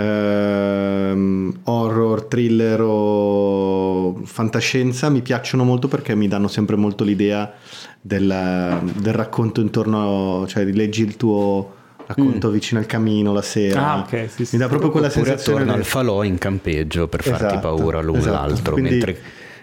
ehm, 0.00 1.60
horror, 1.64 2.24
thriller 2.24 2.80
o 2.82 4.20
fantascienza, 4.24 5.08
mi 5.08 5.22
piacciono 5.22 5.64
molto 5.64 5.88
perché 5.88 6.14
mi 6.14 6.28
danno 6.28 6.48
sempre 6.48 6.76
molto 6.76 7.04
l'idea 7.04 7.52
del, 8.00 8.80
del 8.94 9.12
racconto 9.12 9.60
intorno, 9.60 10.44
cioè 10.48 10.64
leggi 10.64 11.02
il 11.02 11.16
tuo 11.16 11.74
racconto 12.06 12.50
vicino 12.50 12.80
al 12.80 12.86
camino 12.86 13.32
la 13.32 13.42
sera. 13.42 13.92
Ah, 13.92 13.98
ok, 13.98 14.28
sì, 14.34 14.44
sì. 14.44 14.56
Mi 14.56 14.62
dà 14.62 14.68
proprio 14.68 14.90
quella 14.90 15.06
Oppure 15.08 15.24
sensazione 15.26 15.58
attorno 15.60 15.72
del- 15.76 15.82
al 15.84 15.88
falò 15.88 16.22
in 16.24 16.38
campeggio 16.38 17.08
per 17.08 17.22
farti 17.22 17.44
Esatto, 17.44 17.60
paura 17.60 18.00
l'un 18.00 18.16
esatto. 18.16 18.34
l'altro, 18.34 18.72
Quindi- 18.72 18.90
mentre 18.90 19.18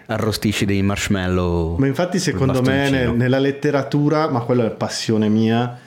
arrostisci 0.06 0.64
dei 0.64 0.80
marshmallow. 0.82 1.76
Ma 1.76 1.86
infatti 1.86 2.18
secondo 2.18 2.62
me 2.62 3.12
nella 3.14 3.38
letteratura, 3.38 4.30
ma 4.30 4.40
quella 4.40 4.64
è 4.64 4.70
passione 4.70 5.28
mia, 5.28 5.78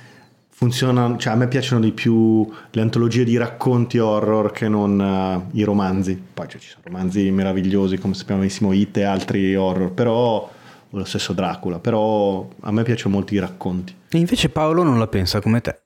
funziona, 0.62 1.16
cioè 1.18 1.34
a 1.34 1.36
me 1.36 1.48
piacciono 1.48 1.82
di 1.82 1.92
più 1.92 2.48
le 2.70 2.82
antologie 2.82 3.24
di 3.24 3.36
racconti 3.36 3.98
horror 3.98 4.52
che 4.52 4.68
non 4.68 5.02
eh, 5.02 5.58
i 5.58 5.64
romanzi. 5.64 6.22
Poi 6.34 6.48
cioè, 6.48 6.62
ci 6.62 6.70
sono 6.70 6.84
romanzi 6.86 7.32
meravigliosi 7.32 7.98
come 7.98 8.14
sappiamo 8.14 8.42
benissimo 8.42 8.72
It 8.72 8.96
e 8.98 9.04
altri 9.04 9.56
horror, 9.56 9.92
però 9.92 10.50
o 10.94 10.98
lo 10.98 11.04
stesso 11.04 11.34
Dracula, 11.34 11.80
però 11.80 12.48
a 12.60 12.72
me 12.72 12.84
piacciono 12.84 13.16
molto 13.16 13.34
i 13.34 13.40
racconti. 13.40 13.96
E 14.12 14.18
invece 14.20 14.50
Paolo 14.50 14.84
non 14.84 15.00
la 15.00 15.08
pensa 15.08 15.42
come 15.42 15.62
te. 15.62 15.80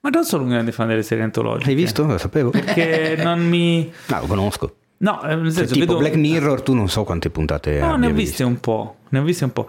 Ma 0.00 0.10
non 0.10 0.24
sono 0.24 0.42
un 0.42 0.50
grande 0.50 0.72
fan 0.72 0.88
delle 0.88 1.02
serie 1.02 1.24
antologiche. 1.24 1.70
Hai 1.70 1.76
visto? 1.76 2.04
Lo 2.04 2.18
sapevo. 2.18 2.50
Perché 2.50 3.18
non 3.22 3.40
mi... 3.48 3.90
No, 4.08 4.20
lo 4.20 4.26
conosco. 4.26 4.74
No, 4.98 5.22
eh, 5.22 5.36
nel 5.36 5.44
Cioè, 5.44 5.52
senso, 5.52 5.74
tipo 5.74 5.86
vedo... 5.86 5.98
Black 5.98 6.16
Mirror, 6.16 6.60
tu 6.60 6.74
non 6.74 6.88
so 6.88 7.04
quante 7.04 7.30
puntate 7.30 7.78
No, 7.78 7.96
ne 7.96 8.08
ho 8.08 8.12
viste 8.12 8.42
un 8.44 8.60
po', 8.60 8.96
ne 9.08 9.20
ho 9.20 9.22
viste 9.22 9.44
un 9.44 9.52
po'. 9.52 9.68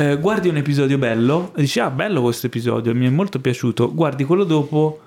Eh, 0.00 0.16
guardi 0.18 0.48
un 0.48 0.56
episodio 0.56 0.96
bello 0.96 1.52
e 1.56 1.60
dici, 1.60 1.78
ah, 1.78 1.90
bello 1.90 2.22
questo 2.22 2.46
episodio, 2.46 2.94
mi 2.94 3.06
è 3.06 3.10
molto 3.10 3.38
piaciuto. 3.38 3.92
Guardi 3.94 4.24
quello 4.24 4.44
dopo, 4.44 5.00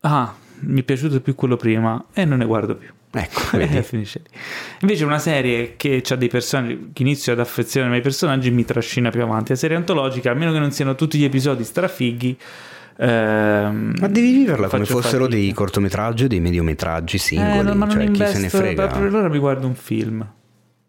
ah, 0.00 0.34
mi 0.60 0.80
è 0.80 0.82
piaciuto 0.84 1.20
più 1.20 1.34
quello 1.34 1.56
prima 1.56 2.04
e 2.12 2.24
non 2.26 2.38
ne 2.38 2.44
guardo 2.44 2.74
più. 2.76 2.88
Ecco, 3.10 3.56
E 3.58 3.82
finisce 3.82 4.20
lì. 4.24 4.38
Invece 4.82 5.04
una 5.04 5.18
serie 5.18 5.74
che 5.76 6.02
ha 6.06 6.16
dei 6.16 6.28
personaggi, 6.28 6.90
che 6.92 7.02
inizio 7.02 7.32
ad 7.32 7.40
affezionarmi 7.40 7.96
ai 7.96 8.02
personaggi 8.02 8.50
mi 8.50 8.64
trascina 8.66 9.08
più 9.10 9.22
avanti. 9.22 9.50
La 9.52 9.56
serie 9.56 9.76
antologica, 9.78 10.32
a 10.32 10.34
meno 10.34 10.52
che 10.52 10.58
non 10.58 10.70
siano 10.70 10.94
tutti 10.94 11.16
gli 11.18 11.24
episodi 11.24 11.64
strafighi, 11.64 12.36
ehm, 12.98 13.94
Ma 14.00 14.08
devi 14.08 14.32
viverla 14.32 14.68
come 14.68 14.84
fossero 14.84 15.24
fatica. 15.24 15.40
dei 15.40 15.52
cortometraggi 15.52 16.24
o 16.24 16.28
dei 16.28 16.40
mediometraggi 16.40 17.16
Eh, 17.16 17.20
singoli, 17.20 17.62
no, 17.68 17.74
ma 17.74 17.86
non 17.86 17.90
cioè 17.90 18.10
chi 18.10 18.16
se 18.18 18.22
ne 18.24 18.34
investo, 18.34 18.58
frega. 18.58 18.86
per 18.88 19.02
allora 19.02 19.28
mi 19.30 19.38
guardo 19.38 19.66
un 19.66 19.74
film. 19.74 20.32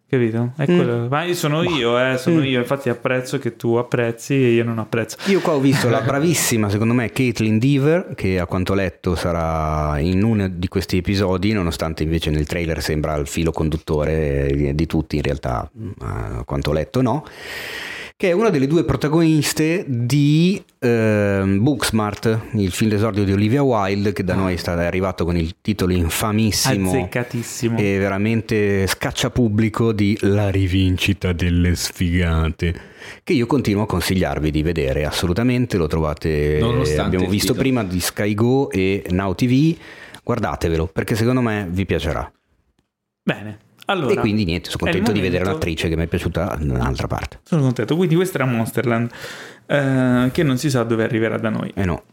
Capito? 0.10 0.53
È 0.57 0.65
quello- 0.65 1.07
Ma 1.07 1.23
io 1.23 1.36
sono 1.36 1.61
io, 1.61 1.99
eh, 1.99 2.18
sono 2.18 2.44
io, 2.44 2.57
infatti 2.60 2.90
apprezzo 2.90 3.38
che 3.38 3.56
tu 3.56 3.76
apprezzi 3.76 4.34
e 4.34 4.49
io 4.53 4.64
non 4.64 4.80
apprezzo. 4.80 5.18
Io 5.27 5.40
qua 5.40 5.53
ho 5.53 5.60
visto 5.60 5.88
la 5.88 6.02
bravissima, 6.02 6.68
secondo 6.68 6.95
me, 6.95 7.11
Caitlin 7.11 7.60
Deaver, 7.60 8.14
che 8.15 8.40
a 8.40 8.48
quanto 8.48 8.72
ho 8.72 8.76
letto 8.76 9.14
sarà 9.14 9.99
in 9.99 10.23
uno 10.23 10.49
di 10.49 10.68
questi 10.68 10.98
episodi, 10.98 11.52
nonostante 11.53 12.02
invece 12.02 12.31
nel 12.31 12.48
trailer 12.48 12.81
sembra 12.81 13.14
il 13.18 13.27
filo 13.27 13.52
conduttore 13.52 14.73
di 14.73 14.86
tutti, 14.88 15.18
in 15.18 15.22
realtà 15.22 15.69
a 15.99 16.44
quanto 16.44 16.72
ho 16.72 16.73
letto 16.73 17.03
no, 17.03 17.23
che 18.19 18.27
è 18.27 18.31
una 18.33 18.49
delle 18.49 18.67
due 18.67 18.83
protagoniste 18.83 19.85
di 19.87 20.61
ehm, 20.77 21.63
Booksmart, 21.63 22.47
il 22.55 22.69
film 22.69 22.89
d'esordio 22.89 23.23
di 23.23 23.31
Olivia 23.31 23.63
Wilde, 23.63 24.11
che 24.11 24.25
da 24.25 24.35
noi 24.35 24.55
è 24.55 24.57
stato- 24.57 24.81
è 24.81 24.85
arrivato 24.85 25.23
con 25.23 25.37
il 25.37 25.55
titolo 25.61 25.93
infamissimo 25.93 26.91
e 27.77 27.97
veramente 27.97 28.85
scaccia 28.87 29.29
pubblico 29.29 29.93
di 29.93 30.17
La 30.23 30.49
rivincita 30.49 31.31
delle 31.31 31.75
sfigate 31.75 32.81
che 33.23 33.31
io 33.31 33.45
continuo 33.45 33.83
a 33.83 33.87
consigliarvi 33.87 34.51
di 34.51 34.63
vedere 34.63 35.05
assolutamente 35.05 35.77
lo 35.77 35.87
trovate 35.87 36.59
abbiamo 36.97 37.29
visto 37.29 37.53
titolo. 37.53 37.59
prima 37.61 37.83
di 37.85 38.01
Sky 38.01 38.33
Go 38.33 38.69
e 38.69 39.05
Now 39.11 39.33
TV 39.33 39.73
guardatevelo 40.25 40.87
perché 40.87 41.15
secondo 41.15 41.39
me 41.39 41.65
vi 41.69 41.85
piacerà 41.85 42.29
Bene. 43.23 43.67
Allora, 43.90 44.14
e 44.14 44.18
quindi 44.18 44.45
niente 44.45 44.70
sono 44.70 44.84
contento 44.84 45.11
di 45.11 45.20
vedere 45.20 45.44
l'attrice 45.44 45.90
che 45.90 45.95
mi 45.95 46.03
è 46.03 46.07
piaciuta 46.07 46.57
da 46.60 46.74
un'altra 46.74 47.07
parte 47.07 47.40
Sono 47.44 47.64
contento. 47.64 47.95
Quindi 47.95 48.16
questo 48.16 48.38
era 48.38 48.45
Monsterland, 48.45 49.10
eh, 49.66 50.30
che 50.32 50.44
non 50.44 50.57
si 50.57 50.70
sa 50.70 50.84
dove 50.84 51.03
arriverà 51.03 51.38
da 51.38 51.49
noi. 51.49 51.72
eh 51.74 51.86
no 51.86 52.03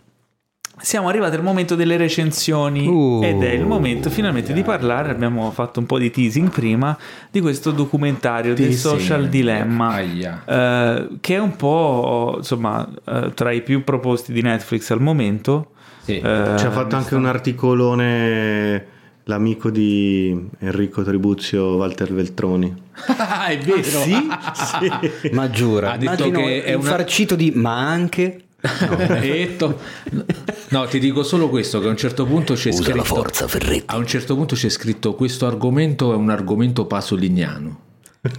Siamo 0.79 1.09
arrivati 1.09 1.37
al 1.37 1.43
momento 1.43 1.75
delle 1.75 1.97
recensioni 1.97 2.87
Uh. 2.87 3.23
ed 3.25 3.43
è 3.43 3.51
il 3.53 3.65
momento 3.65 4.11
finalmente 4.11 4.53
di 4.53 4.63
parlare, 4.63 5.11
abbiamo 5.11 5.51
fatto 5.51 5.81
un 5.81 5.87
po' 5.87 5.99
di 5.99 6.11
teasing 6.11 6.51
prima, 6.51 6.97
di 7.31 7.41
questo 7.41 7.71
documentario 7.71 8.53
del 8.55 8.69
Teasing. 8.69 8.95
social 8.99 9.29
dilemma, 9.29 10.01
eh, 10.01 11.09
che 11.21 11.35
è 11.35 11.39
un 11.39 11.57
po' 11.57 12.35
insomma 12.39 12.87
eh, 13.07 13.33
tra 13.35 13.53
i 13.53 13.63
più 13.63 13.85
proposti 13.85 14.33
di 14.33 14.43
Netflix 14.43 14.91
al 14.91 15.01
momento. 15.01 15.73
Sì. 16.03 16.19
Eh, 16.19 16.55
Ci 16.59 16.67
ha 16.67 16.71
fatto 16.71 16.95
anche 16.95 17.15
un 17.15 17.25
articolone 17.27 18.95
l'amico 19.29 19.71
di 19.71 20.49
Enrico 20.61 21.03
Tribuzio, 21.03 21.77
Walter 21.77 22.13
Veltroni. 22.13 22.75
Ah, 23.19 23.47
è 23.47 23.59
vero. 23.59 23.81
Sì? 23.83 24.13
sì. 24.55 25.31
ma 25.33 25.51
giura 25.51 25.93
Ha 25.93 25.97
detto 25.97 26.25
immagino 26.25 26.39
che 26.47 26.65
è 26.65 26.75
un 26.75 26.81
una- 26.81 26.91
farcito 26.91 27.35
di 27.37 27.51
ma 27.55 27.77
anche 27.89 28.41
Detto. 29.21 29.79
No, 30.71 30.87
ti 30.87 30.99
dico 30.99 31.23
solo 31.23 31.49
questo: 31.49 31.79
che 31.81 31.87
a 31.87 31.91
un 31.91 31.97
certo 31.97 32.25
punto 32.25 32.55
c'è 32.55 32.71
usa 32.71 32.83
scritto. 32.83 32.97
la 32.97 33.05
forza 33.05 33.47
Ferretti 33.47 33.85
A 33.87 33.97
un 33.97 34.07
certo 34.07 34.35
punto 34.35 34.55
c'è 34.57 34.69
scritto: 34.69 35.15
Questo 35.15 35.47
argomento 35.47 36.13
è 36.13 36.17
un 36.17 36.31
argomento 36.31 36.87
pasolignano. 36.87 37.81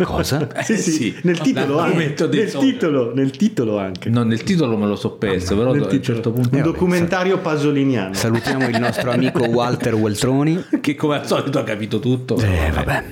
Cosa? 0.03 0.47
Eh, 0.55 0.63
Sì, 0.63 0.77
sì, 0.77 1.15
nel 1.23 1.39
titolo 1.39 1.79
anche. 1.79 2.27
Nel 2.27 2.51
titolo, 2.51 3.13
nel 3.13 3.31
titolo 3.31 3.77
anche. 3.77 4.09
No, 4.09 4.23
nel 4.23 4.43
titolo 4.43 4.77
me 4.77 4.87
lo 4.87 4.95
so 4.95 5.11
perso, 5.11 5.55
però 5.57 5.71
Nel 5.73 5.83
a 5.83 5.87
un 5.91 6.01
certo 6.03 6.31
punto. 6.31 6.55
Un 6.55 6.61
documentario 6.61 7.37
pasoliniano. 7.39 8.13
salutiamo 8.13 8.67
il 8.67 8.79
nostro 8.79 9.11
amico 9.11 9.43
Walter 9.45 9.93
Weltroni 9.95 10.63
Che 10.81 10.95
come 10.95 11.15
al 11.15 11.27
solito 11.27 11.59
ha 11.59 11.63
capito 11.63 11.99
tutto. 11.99 12.37
eh 12.37 12.71
vabbè 12.73 13.03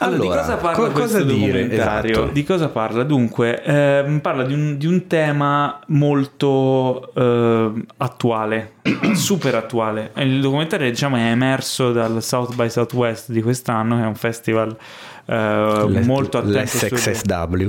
Allora, 0.00 0.22
Allora, 0.22 0.22
di 0.22 0.28
cosa 0.28 0.56
parla 0.58 0.76
co- 0.86 0.92
questo 0.92 1.18
cosa 1.18 1.22
dire? 1.22 1.62
documentario? 1.62 2.10
Esatto. 2.12 2.32
Di 2.32 2.44
cosa 2.44 2.68
parla? 2.68 3.02
Dunque, 3.02 3.62
ehm, 3.64 4.20
parla 4.20 4.44
di 4.44 4.52
un, 4.54 4.76
di 4.78 4.86
un 4.86 5.06
tema 5.08 5.80
molto 5.88 7.12
ehm, 7.14 7.84
attuale, 7.96 8.72
super 9.14 9.54
attuale. 9.56 10.12
Il 10.16 10.40
documentario 10.40 10.88
diciamo, 10.88 11.16
è 11.16 11.30
emerso 11.30 11.90
dal 11.92 12.22
South 12.22 12.54
by 12.54 12.70
Southwest 12.70 13.32
di 13.32 13.42
quest'anno, 13.42 13.96
che 13.96 14.02
è 14.02 14.06
un 14.06 14.14
festival 14.14 14.76
eh, 15.34 16.00
molto 16.06 16.38
attento 16.38 16.66
sulle- 16.88 17.00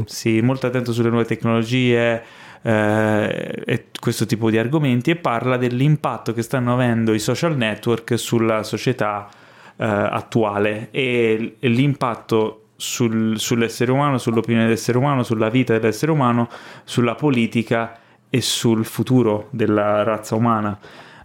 sì, 0.08 0.42
molto 0.42 0.68
attento 0.68 0.94
sulle 0.94 1.10
nuove 1.10 1.26
tecnologie 1.26 2.24
eh, 2.62 3.64
e 3.66 3.86
questo 4.00 4.26
tipo 4.26 4.50
di 4.50 4.58
argomenti 4.58 5.12
e 5.12 5.16
parla 5.16 5.58
dell'impatto 5.58 6.34
che 6.34 6.42
stanno 6.42 6.74
avendo 6.74 7.14
i 7.14 7.20
social 7.20 7.56
network 7.56 8.18
sulla 8.18 8.64
società 8.64 9.28
eh, 9.78 9.86
attuale 9.86 10.88
e 10.92 11.56
l'impatto 11.60 12.64
sul- 12.76 13.38
sull'essere 13.40 13.92
umano, 13.92 14.18
sull'opinione 14.18 14.66
dell'essere 14.66 14.98
umano, 14.98 15.24
sulla 15.24 15.50
vita 15.50 15.78
dell'essere 15.78 16.12
umano, 16.12 16.48
sulla 16.86 17.16
politica 17.16 17.98
e 18.30 18.42
sul 18.42 18.86
futuro 18.86 19.48
della 19.52 20.04
razza 20.04 20.36
umana. 20.36 20.78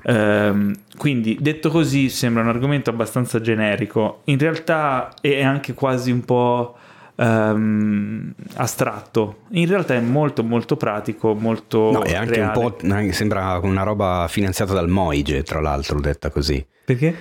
Ehm, 0.06 0.74
quindi 0.97 1.39
detto 1.40 1.70
così 1.70 2.09
sembra 2.10 2.43
un 2.43 2.48
argomento 2.48 2.90
abbastanza 2.90 3.40
generico, 3.40 4.20
in 4.24 4.39
realtà 4.39 5.14
è 5.20 5.43
anche 5.43 5.72
quasi 5.74 6.10
un 6.10 6.24
po' 6.24 6.76
ehm, 7.16 8.35
astratto, 8.56 9.39
in 9.52 9.66
realtà 9.66 9.94
è 9.94 10.01
molto 10.01 10.43
molto 10.43 10.76
pratico, 10.76 11.35
molto 11.35 11.90
No, 11.90 12.02
è 12.02 12.14
anche 12.14 12.35
reale. 12.35 12.59
un 12.59 12.74
po'. 12.76 13.12
Sembra 13.12 13.59
una 13.62 13.82
roba 13.82 14.26
finanziata 14.28 14.72
dal 14.74 14.89
Moige, 14.89 15.43
tra 15.43 15.60
l'altro, 15.60 16.01
detta 16.01 16.31
così. 16.31 16.64
Perché? 16.85 17.16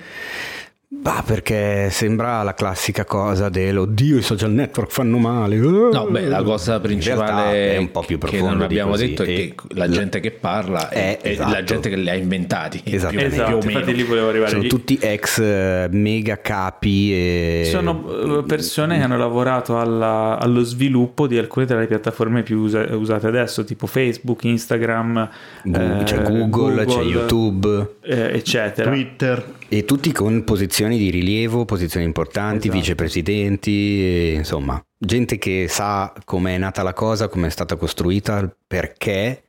Bah, 1.00 1.22
perché 1.26 1.88
sembra 1.90 2.42
la 2.42 2.54
classica 2.54 3.04
cosa 3.04 3.50
dell'oddio, 3.50 4.16
i 4.16 4.22
social 4.22 4.50
network 4.52 4.90
fanno 4.90 5.18
male. 5.18 5.56
No, 5.56 6.06
beh, 6.08 6.28
la 6.28 6.42
cosa 6.42 6.80
principale 6.80 7.74
è 7.74 7.76
un 7.76 7.90
po' 7.90 8.00
più 8.00 8.16
che 8.18 8.26
profondo 8.28 8.54
non 8.54 8.62
abbiamo 8.62 8.96
detto 8.96 9.22
è 9.22 9.26
che 9.26 9.54
la 9.74 9.86
la- 9.86 9.92
gente 9.92 10.20
che 10.20 10.30
parla 10.30 10.88
è, 10.88 11.18
Eh, 11.20 11.20
è 11.20 11.28
esatto. 11.32 11.50
la 11.52 11.62
gente 11.62 11.88
che 11.90 11.96
li 11.96 12.08
ha 12.08 12.14
inventati. 12.14 12.80
Esatto. 12.84 13.16
più, 13.16 13.20
Esatto, 13.26 13.48
più 13.48 13.56
o 13.56 13.58
meno. 13.66 13.70
infatti 13.80 13.94
lì 13.96 14.02
volevo 14.02 14.28
arrivare. 14.30 14.50
Sono 14.50 14.62
Gli- 14.62 14.68
tutti 14.68 14.98
ex 15.00 15.38
eh, 15.40 15.88
mega 15.90 16.40
capi 16.40 17.12
e... 17.12 17.68
Sono 17.70 18.38
eh, 18.38 18.42
persone 18.44 18.96
che 18.96 19.02
hanno 19.04 19.18
lavorato 19.18 19.78
alla- 19.78 20.38
allo 20.40 20.62
sviluppo 20.62 21.26
di 21.26 21.36
alcune 21.36 21.66
delle 21.66 21.86
piattaforme 21.86 22.42
più 22.42 22.60
usa- 22.60 22.96
usate 22.96 23.26
adesso, 23.26 23.64
tipo 23.64 23.86
Facebook, 23.86 24.42
Instagram, 24.44 25.28
Gu- 25.64 25.76
eh, 25.76 26.02
c'è 26.04 26.22
Google, 26.22 26.86
c'è 26.86 27.02
YouTube 27.02 27.96
eh, 28.02 28.30
eccetera. 28.36 28.90
Twitter. 28.90 29.44
E 29.76 29.84
tutti 29.84 30.12
con 30.12 30.44
posizioni 30.44 30.96
di 30.98 31.10
rilievo, 31.10 31.64
posizioni 31.64 32.06
importanti, 32.06 32.68
Esatto. 32.68 32.78
vicepresidenti, 32.78 34.32
insomma, 34.36 34.80
gente 34.96 35.36
che 35.36 35.66
sa 35.68 36.12
com'è 36.24 36.56
nata 36.58 36.84
la 36.84 36.92
cosa, 36.92 37.26
come 37.26 37.48
è 37.48 37.50
stata 37.50 37.74
costruita, 37.74 38.56
perché 38.68 39.46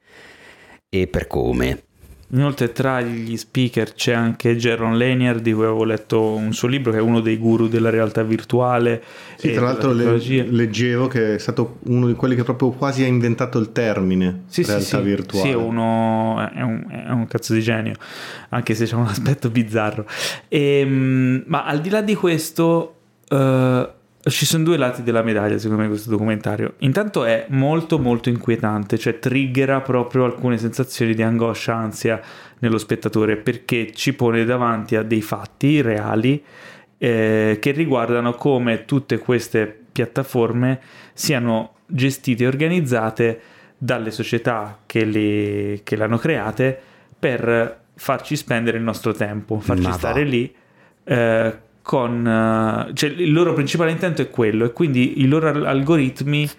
e 0.89 1.05
per 1.05 1.27
come. 1.27 1.83
Inoltre 2.29 2.71
tra 2.71 3.01
gli 3.01 3.37
speaker 3.37 3.93
c'è 3.93 4.11
anche 4.13 4.55
Jaron 4.57 4.97
Lanier 4.97 5.39
di 5.39 5.53
cui 5.53 5.63
avevo 5.63 5.83
letto 5.83 6.31
un 6.33 6.53
suo 6.53 6.67
libro 6.67 6.91
che 6.91 6.97
è 6.97 7.01
uno 7.01 7.19
dei 7.19 7.37
guru 7.37 7.67
della 7.67 7.91
realtà 7.91 8.23
virtuale 8.23 9.01
Sì, 9.37 9.51
e 9.51 9.53
tra 9.53 9.65
l'altro 9.65 9.93
le- 9.93 10.17
leggevo 10.49 11.05
che 11.07 11.35
è 11.35 11.37
stato 11.37 11.77
uno 11.83 12.07
di 12.07 12.13
quelli 12.13 12.35
che 12.35 12.43
proprio 12.43 12.71
quasi 12.71 13.03
ha 13.03 13.07
inventato 13.07 13.59
il 13.59 13.71
termine 13.71 14.41
Sì, 14.47 14.63
realtà 14.63 14.97
sì. 14.97 15.01
virtuale. 15.01 15.47
Sì, 15.47 15.53
è 15.53 15.55
uno 15.55 16.49
è 16.51 16.61
un, 16.61 16.85
è 16.89 17.11
un 17.11 17.27
cazzo 17.27 17.53
di 17.53 17.61
genio, 17.61 17.93
anche 18.49 18.73
se 18.73 18.85
c'è 18.85 18.95
un 18.95 19.05
aspetto 19.05 19.49
bizzarro. 19.51 20.05
Ehm, 20.47 21.43
ma 21.45 21.63
al 21.65 21.79
di 21.79 21.89
là 21.89 22.01
di 22.01 22.15
questo, 22.15 22.95
eh, 23.29 23.89
ci 24.27 24.45
sono 24.45 24.63
due 24.63 24.77
lati 24.77 25.03
della 25.03 25.21
medaglia, 25.21 25.57
secondo 25.57 25.83
me, 25.83 25.87
questo 25.87 26.09
documentario. 26.09 26.73
Intanto 26.79 27.25
è 27.25 27.45
molto, 27.49 27.99
molto 27.99 28.29
inquietante, 28.29 28.97
cioè 28.97 29.19
triggera 29.19 29.81
proprio 29.81 30.23
alcune 30.23 30.57
sensazioni 30.57 31.13
di 31.13 31.21
angoscia, 31.21 31.75
ansia 31.75 32.19
nello 32.59 32.77
spettatore, 32.77 33.37
perché 33.37 33.91
ci 33.93 34.13
pone 34.13 34.43
davanti 34.43 34.95
a 34.95 35.03
dei 35.03 35.21
fatti 35.21 35.81
reali 35.81 36.43
eh, 36.97 37.57
che 37.59 37.71
riguardano 37.71 38.33
come 38.33 38.85
tutte 38.85 39.19
queste 39.19 39.79
piattaforme 39.91 40.79
siano 41.13 41.75
gestite 41.85 42.45
e 42.45 42.47
organizzate 42.47 43.41
dalle 43.77 44.09
società 44.09 44.79
che, 44.85 45.05
le, 45.05 45.81
che 45.83 45.95
le 45.95 46.03
hanno 46.03 46.17
create 46.17 46.79
per 47.17 47.81
farci 47.93 48.35
spendere 48.35 48.77
il 48.77 48.83
nostro 48.83 49.13
tempo, 49.13 49.59
farci 49.59 49.83
Ma 49.83 49.89
va. 49.89 49.97
stare 49.97 50.23
lì 50.23 50.53
eh, 51.03 51.57
con... 51.85 52.25
eh, 52.27 52.93
cioè 52.95 53.09
il 53.11 53.31
loro 53.31 53.53
principale 53.53 53.91
intento 53.91 54.23
è 54.23 54.29
quello 54.31 54.65
e 54.65 54.73
quindi 54.73 55.21
i 55.21 55.27
loro 55.27 55.47
al- 55.49 55.65
algoritmi 55.65 56.49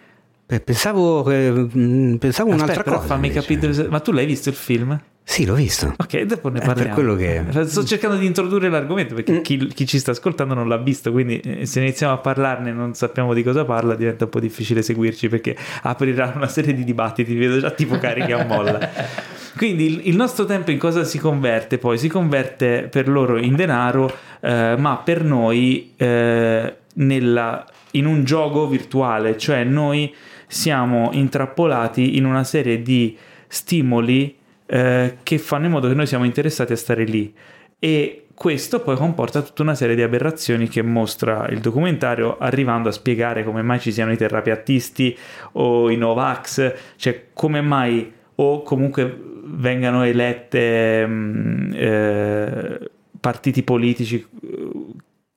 Beh, 0.46 0.60
pensavo, 0.60 1.28
eh, 1.28 1.50
mh, 1.50 2.18
pensavo 2.18 2.52
Aspetta, 2.52 2.72
un'altra 2.72 2.82
cosa. 2.84 3.06
fammi 3.06 3.26
invece. 3.26 3.56
capire. 3.58 3.88
Ma 3.88 3.98
tu 3.98 4.12
l'hai 4.12 4.26
visto 4.26 4.48
il 4.48 4.54
film? 4.54 4.96
Sì, 5.28 5.44
l'ho 5.44 5.54
visto. 5.54 5.92
Ok, 5.96 6.20
dopo 6.22 6.50
ne 6.50 6.58
È 6.60 6.64
per 6.64 6.68
parliamo. 6.74 6.94
quello 6.94 7.16
che- 7.16 7.42
Sto 7.66 7.82
cercando 7.84 8.14
di 8.16 8.26
introdurre 8.26 8.68
l'argomento 8.68 9.14
Mm. 9.14 9.16
perché 9.16 9.40
chi, 9.40 9.66
chi 9.66 9.84
ci 9.84 9.98
sta 9.98 10.12
ascoltando 10.12 10.54
non 10.54 10.68
l'ha 10.68 10.76
visto, 10.76 11.10
quindi 11.10 11.40
eh, 11.40 11.66
se 11.66 11.80
iniziamo 11.80 12.12
a 12.12 12.18
parlarne 12.18 12.70
e 12.70 12.72
non 12.72 12.94
sappiamo 12.94 13.34
di 13.34 13.42
cosa 13.42 13.64
parla 13.64 13.96
diventa 13.96 14.22
un 14.22 14.30
po' 14.30 14.38
difficile 14.38 14.82
seguirci 14.82 15.28
perché 15.28 15.56
aprirà 15.82 16.32
una 16.36 16.46
serie 16.46 16.72
di 16.74 16.84
dibattiti, 16.84 17.34
vedo 17.34 17.58
già 17.58 17.72
tipo 17.72 17.98
carica 17.98 18.38
a 18.42 18.44
molla. 18.44 18.78
Quindi 19.56 19.86
il, 19.86 20.00
il 20.08 20.16
nostro 20.16 20.44
tempo 20.44 20.70
in 20.70 20.78
cosa 20.78 21.04
si 21.04 21.18
converte 21.18 21.78
poi? 21.78 21.98
Si 21.98 22.08
converte 22.08 22.88
per 22.90 23.08
loro 23.08 23.38
in 23.38 23.56
denaro, 23.56 24.14
eh, 24.40 24.74
ma 24.78 24.96
per 24.98 25.24
noi 25.24 25.92
eh, 25.96 26.76
nella- 26.94 27.66
in 27.92 28.06
un 28.06 28.24
gioco 28.24 28.68
virtuale, 28.68 29.38
cioè 29.38 29.64
noi 29.64 30.14
siamo 30.46 31.10
intrappolati 31.12 32.16
in 32.16 32.24
una 32.24 32.44
serie 32.44 32.82
di 32.82 33.16
stimoli 33.48 34.36
eh, 34.66 35.18
che 35.22 35.38
fanno 35.38 35.66
in 35.66 35.70
modo 35.70 35.88
che 35.88 35.94
noi 35.94 36.06
siamo 36.06 36.24
interessati 36.24 36.72
a 36.72 36.76
stare 36.76 37.04
lì 37.04 37.32
e 37.78 38.26
questo 38.34 38.80
poi 38.80 38.96
comporta 38.96 39.40
tutta 39.40 39.62
una 39.62 39.74
serie 39.74 39.94
di 39.94 40.02
aberrazioni 40.02 40.68
che 40.68 40.82
mostra 40.82 41.46
il 41.48 41.60
documentario 41.60 42.36
arrivando 42.38 42.88
a 42.90 42.92
spiegare 42.92 43.44
come 43.44 43.62
mai 43.62 43.80
ci 43.80 43.92
siano 43.92 44.12
i 44.12 44.16
terrapiattisti 44.16 45.16
o 45.52 45.88
i 45.88 45.96
Novax, 45.96 46.74
cioè 46.96 47.28
come 47.32 47.62
mai 47.62 48.12
o 48.34 48.62
comunque 48.62 49.35
vengano 49.46 50.02
elette 50.04 51.06
mh, 51.06 51.72
eh, 51.74 52.90
partiti 53.20 53.62
politici 53.62 54.16
eh, 54.42 54.70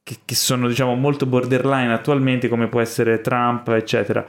che, 0.04 0.18
che 0.26 0.36
sono 0.36 0.68
diciamo 0.68 0.96
molto 0.96 1.26
borderline 1.26 1.94
attualmente 1.94 2.48
come 2.48 2.68
può 2.68 2.82
essere 2.82 3.22
Trump 3.22 3.68
eccetera. 3.70 4.26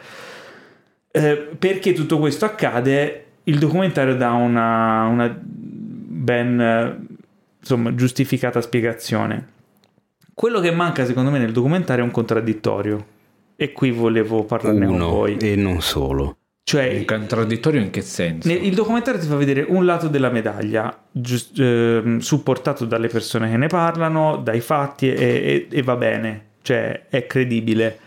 Eh, 1.10 1.36
perché 1.58 1.92
tutto 1.92 2.18
questo 2.18 2.44
accade? 2.44 3.24
Il 3.44 3.58
documentario 3.58 4.14
dà 4.14 4.32
una, 4.32 5.06
una 5.06 5.38
ben 5.42 7.08
insomma, 7.58 7.94
giustificata 7.94 8.60
spiegazione. 8.60 9.48
Quello 10.34 10.60
che 10.60 10.70
manca 10.70 11.04
secondo 11.04 11.30
me 11.30 11.38
nel 11.38 11.52
documentario 11.52 12.02
è 12.02 12.06
un 12.06 12.12
contraddittorio. 12.12 13.06
E 13.56 13.72
qui 13.72 13.90
volevo 13.90 14.44
parlarne 14.44 14.86
con 14.86 14.94
Uno 14.94 15.08
voi. 15.10 15.36
e 15.36 15.54
non 15.54 15.82
solo. 15.82 16.36
Cioè 16.70 16.98
Un 16.98 17.04
contraddittorio 17.04 17.80
in 17.80 17.90
che 17.90 18.00
senso? 18.00 18.48
il 18.48 18.74
documentario 18.76 19.20
ti 19.20 19.26
fa 19.26 19.34
vedere 19.34 19.64
un 19.66 19.84
lato 19.84 20.06
della 20.06 20.30
medaglia, 20.30 20.96
giust- 21.10 21.58
ehm, 21.58 22.18
supportato 22.20 22.84
dalle 22.84 23.08
persone 23.08 23.50
che 23.50 23.56
ne 23.56 23.66
parlano, 23.66 24.36
dai 24.36 24.60
fatti 24.60 25.08
e, 25.12 25.14
e- 25.16 25.66
e 25.68 25.82
va 25.82 25.96
bene, 25.96 26.44
cioè 26.62 27.06
è 27.08 27.26
credibile. 27.26 27.98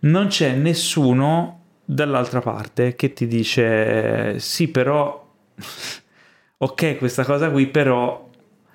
Non 0.00 0.26
c'è 0.26 0.52
nessuno 0.52 1.60
dall'altra 1.86 2.40
parte 2.42 2.94
che 2.96 3.14
ti 3.14 3.26
dice 3.26 4.38
sì, 4.38 4.68
però 4.68 5.26
ok, 6.58 6.98
questa 6.98 7.24
cosa 7.24 7.50
qui, 7.50 7.66
però 7.68 8.28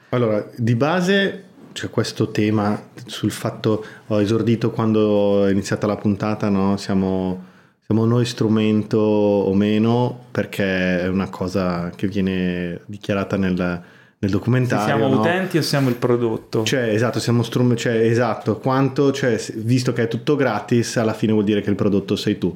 Allora, 0.10 0.48
di 0.56 0.76
base 0.76 1.44
c'è 1.74 1.92
questo 1.92 2.32
tema 2.32 2.90
sul 3.06 3.30
fatto, 3.30 3.86
ho 4.08 4.20
esordito 4.20 4.72
quando 4.72 5.46
è 5.46 5.52
iniziata 5.52 5.86
la 5.86 5.96
puntata, 5.96 6.50
no? 6.50 6.76
siamo, 6.78 7.44
siamo 7.88 8.04
noi 8.06 8.26
strumento 8.26 8.98
o 8.98 9.54
meno, 9.54 10.26
perché 10.30 11.02
è 11.04 11.08
una 11.08 11.30
cosa 11.30 11.90
che 11.96 12.08
viene 12.08 12.82
dichiarata 12.86 13.38
nel, 13.38 13.54
nel 13.56 13.82
se 14.20 14.28
documentario. 14.28 14.86
siamo 14.86 15.08
no? 15.08 15.22
utenti 15.22 15.58
o 15.58 15.62
siamo 15.62 15.88
il 15.88 15.96
prodotto. 15.96 16.66
Cioè, 16.66 16.90
esatto, 16.90 17.20
siamo 17.22 17.44
strum- 17.44 17.76
cioè, 17.76 17.94
esatto, 17.94 18.58
quanto, 18.58 19.14
cioè, 19.14 19.38
se- 19.38 19.54
visto 19.56 19.94
che 19.94 20.04
è 20.04 20.08
tutto 20.10 20.36
gratis, 20.36 20.98
alla 20.98 21.14
fine 21.14 21.32
vuol 21.32 21.46
dire 21.46 21.62
che 21.62 21.70
il 21.70 21.78
prodotto 21.78 22.18
sei 22.18 22.38
tu. 22.38 22.54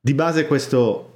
Di 0.00 0.14
base 0.14 0.46
questo 0.46 1.14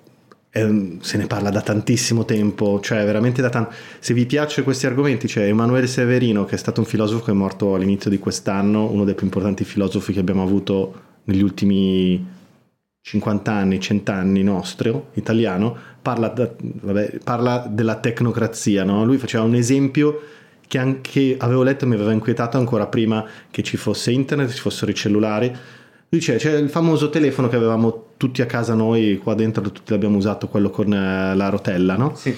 è 0.51 0.65
un- 0.65 0.99
se 1.01 1.17
ne 1.17 1.29
parla 1.29 1.51
da 1.51 1.61
tantissimo 1.61 2.25
tempo, 2.25 2.81
cioè 2.81 3.05
veramente 3.05 3.41
da 3.41 3.49
tanto. 3.49 3.73
Se 4.01 4.13
vi 4.13 4.27
piacciono 4.27 4.65
questi 4.65 4.87
argomenti, 4.87 5.29
c'è 5.29 5.45
Emanuele 5.47 5.87
Severino, 5.87 6.45
che 6.47 6.57
è 6.57 6.59
stato 6.59 6.81
un 6.81 6.87
filosofo 6.87 7.27
che 7.27 7.31
è 7.31 7.35
morto 7.35 7.77
all'inizio 7.77 8.11
di 8.11 8.19
quest'anno, 8.19 8.91
uno 8.91 9.05
dei 9.05 9.15
più 9.15 9.27
importanti 9.27 9.63
filosofi 9.63 10.13
che 10.13 10.19
abbiamo 10.19 10.43
avuto 10.43 10.95
negli 11.27 11.43
ultimi 11.43 12.39
50 13.03 13.53
anni, 13.53 13.81
100 13.81 14.13
anni 14.13 14.43
nostro, 14.43 15.09
italiano, 15.15 15.77
parla, 16.01 16.29
da- 16.29 16.51
vabbè, 16.59 17.19
parla 17.25 17.67
della 17.69 17.97
tecnocrazia, 17.97 18.85
no? 18.85 19.05
Lui 19.05 19.17
faceva 19.17 19.45
un 19.45 19.55
esempio 19.55 20.21
che 20.67 20.79
anche 20.79 21.37
avevo 21.39 21.63
letto 21.63 21.85
e 21.85 21.89
mi 21.89 21.95
aveva 21.95 22.13
inquietato 22.13 22.57
ancora 22.57 22.87
prima 22.87 23.27
che 23.51 23.63
ci 23.63 23.77
fosse 23.77 24.13
internet, 24.13 24.51
ci 24.51 24.61
fossero 24.61 24.91
i 24.91 24.95
cellulari. 24.95 25.49
Lui 25.49 26.21
dice, 26.21 26.37
c'è 26.37 26.57
il 26.57 26.69
famoso 26.69 27.11
telefono 27.11 27.49
che 27.49 27.57
avevamo 27.57 28.13
tutti 28.17 28.43
a 28.43 28.47
casa 28.47 28.75
noi, 28.75 29.19
qua 29.19 29.35
dentro 29.35 29.63
tutti 29.71 29.91
l'abbiamo 29.91 30.17
usato, 30.17 30.49
quello 30.49 30.71
con 30.71 30.93
eh, 30.93 31.35
la 31.35 31.49
rotella, 31.49 31.97
no? 31.97 32.15
Sì. 32.15 32.37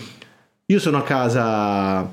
Io 0.66 0.78
sono 0.78 0.98
a 0.98 1.02
casa 1.02 2.10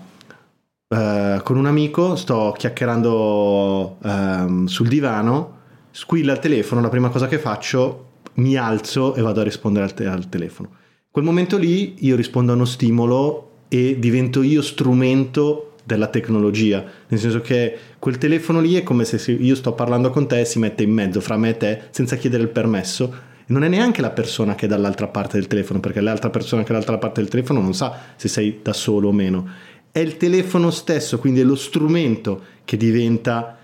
eh, 0.89 1.39
con 1.43 1.55
un 1.55 1.65
amico, 1.67 2.15
sto 2.15 2.53
chiacchierando 2.57 3.97
ehm, 4.03 4.65
sul 4.65 4.87
divano, 4.87 5.57
squilla 5.91 6.33
il 6.33 6.39
telefono, 6.39 6.81
la 6.81 6.89
prima 6.89 7.09
cosa 7.09 7.27
che 7.27 7.37
faccio, 7.37 8.08
mi 8.35 8.55
alzo 8.55 9.15
e 9.15 9.21
vado 9.21 9.41
a 9.41 9.43
rispondere 9.43 9.85
al, 9.85 9.93
te- 9.93 10.05
al 10.05 10.29
telefono. 10.29 10.69
Quel 11.11 11.25
momento 11.25 11.57
lì 11.57 11.95
io 11.99 12.15
rispondo 12.15 12.51
a 12.51 12.55
uno 12.55 12.65
stimolo 12.65 13.51
e 13.67 13.97
divento 13.99 14.41
io 14.41 14.61
strumento 14.61 15.73
della 15.83 16.07
tecnologia, 16.07 16.85
nel 17.07 17.19
senso 17.19 17.41
che 17.41 17.77
quel 17.97 18.17
telefono 18.17 18.59
lì 18.59 18.75
è 18.75 18.83
come 18.83 19.05
se 19.05 19.31
io 19.31 19.55
sto 19.55 19.73
parlando 19.73 20.11
con 20.11 20.27
te 20.27 20.41
e 20.41 20.45
si 20.45 20.59
mette 20.59 20.83
in 20.83 20.91
mezzo 20.91 21.19
fra 21.19 21.35
me 21.35 21.49
e 21.49 21.57
te 21.57 21.81
senza 21.89 22.15
chiedere 22.15 22.43
il 22.43 22.49
permesso 22.49 23.27
non 23.49 23.63
è 23.63 23.67
neanche 23.67 24.01
la 24.01 24.11
persona 24.11 24.55
che 24.55 24.65
è 24.65 24.69
dall'altra 24.69 25.07
parte 25.07 25.37
del 25.37 25.47
telefono, 25.47 25.79
perché 25.79 26.01
l'altra 26.01 26.29
persona 26.29 26.61
che 26.61 26.69
è 26.69 26.71
dall'altra 26.71 26.97
parte 26.97 27.21
del 27.21 27.29
telefono 27.29 27.61
non 27.61 27.73
sa 27.73 27.97
se 28.15 28.27
sei 28.27 28.59
da 28.61 28.73
solo 28.73 29.09
o 29.09 29.11
meno. 29.11 29.47
È 29.91 29.99
il 29.99 30.17
telefono 30.17 30.69
stesso, 30.69 31.17
quindi 31.17 31.39
è 31.39 31.43
lo 31.43 31.55
strumento 31.55 32.43
che 32.63 32.77
diventa 32.77 33.57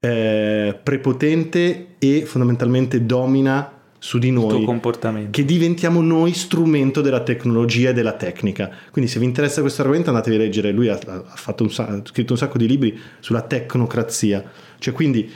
eh, 0.00 0.78
prepotente 0.82 1.96
e 1.98 2.24
fondamentalmente 2.24 3.04
domina 3.04 3.73
su 4.04 4.18
di 4.18 4.30
noi 4.30 4.66
che 5.30 5.46
diventiamo 5.46 6.02
noi 6.02 6.34
strumento 6.34 7.00
della 7.00 7.22
tecnologia 7.22 7.88
e 7.88 7.92
della 7.94 8.12
tecnica. 8.12 8.70
Quindi 8.90 9.10
se 9.10 9.18
vi 9.18 9.24
interessa 9.24 9.62
questo 9.62 9.80
argomento 9.80 10.10
andatevi 10.10 10.36
a 10.36 10.38
leggere, 10.40 10.72
lui 10.72 10.88
ha, 10.88 10.98
ha 11.06 11.36
fatto 11.36 11.62
un 11.62 11.70
ha 11.74 12.02
scritto 12.04 12.32
un 12.34 12.38
sacco 12.38 12.58
di 12.58 12.66
libri 12.66 13.00
sulla 13.20 13.40
tecnocrazia, 13.40 14.44
cioè 14.78 14.92
quindi 14.92 15.26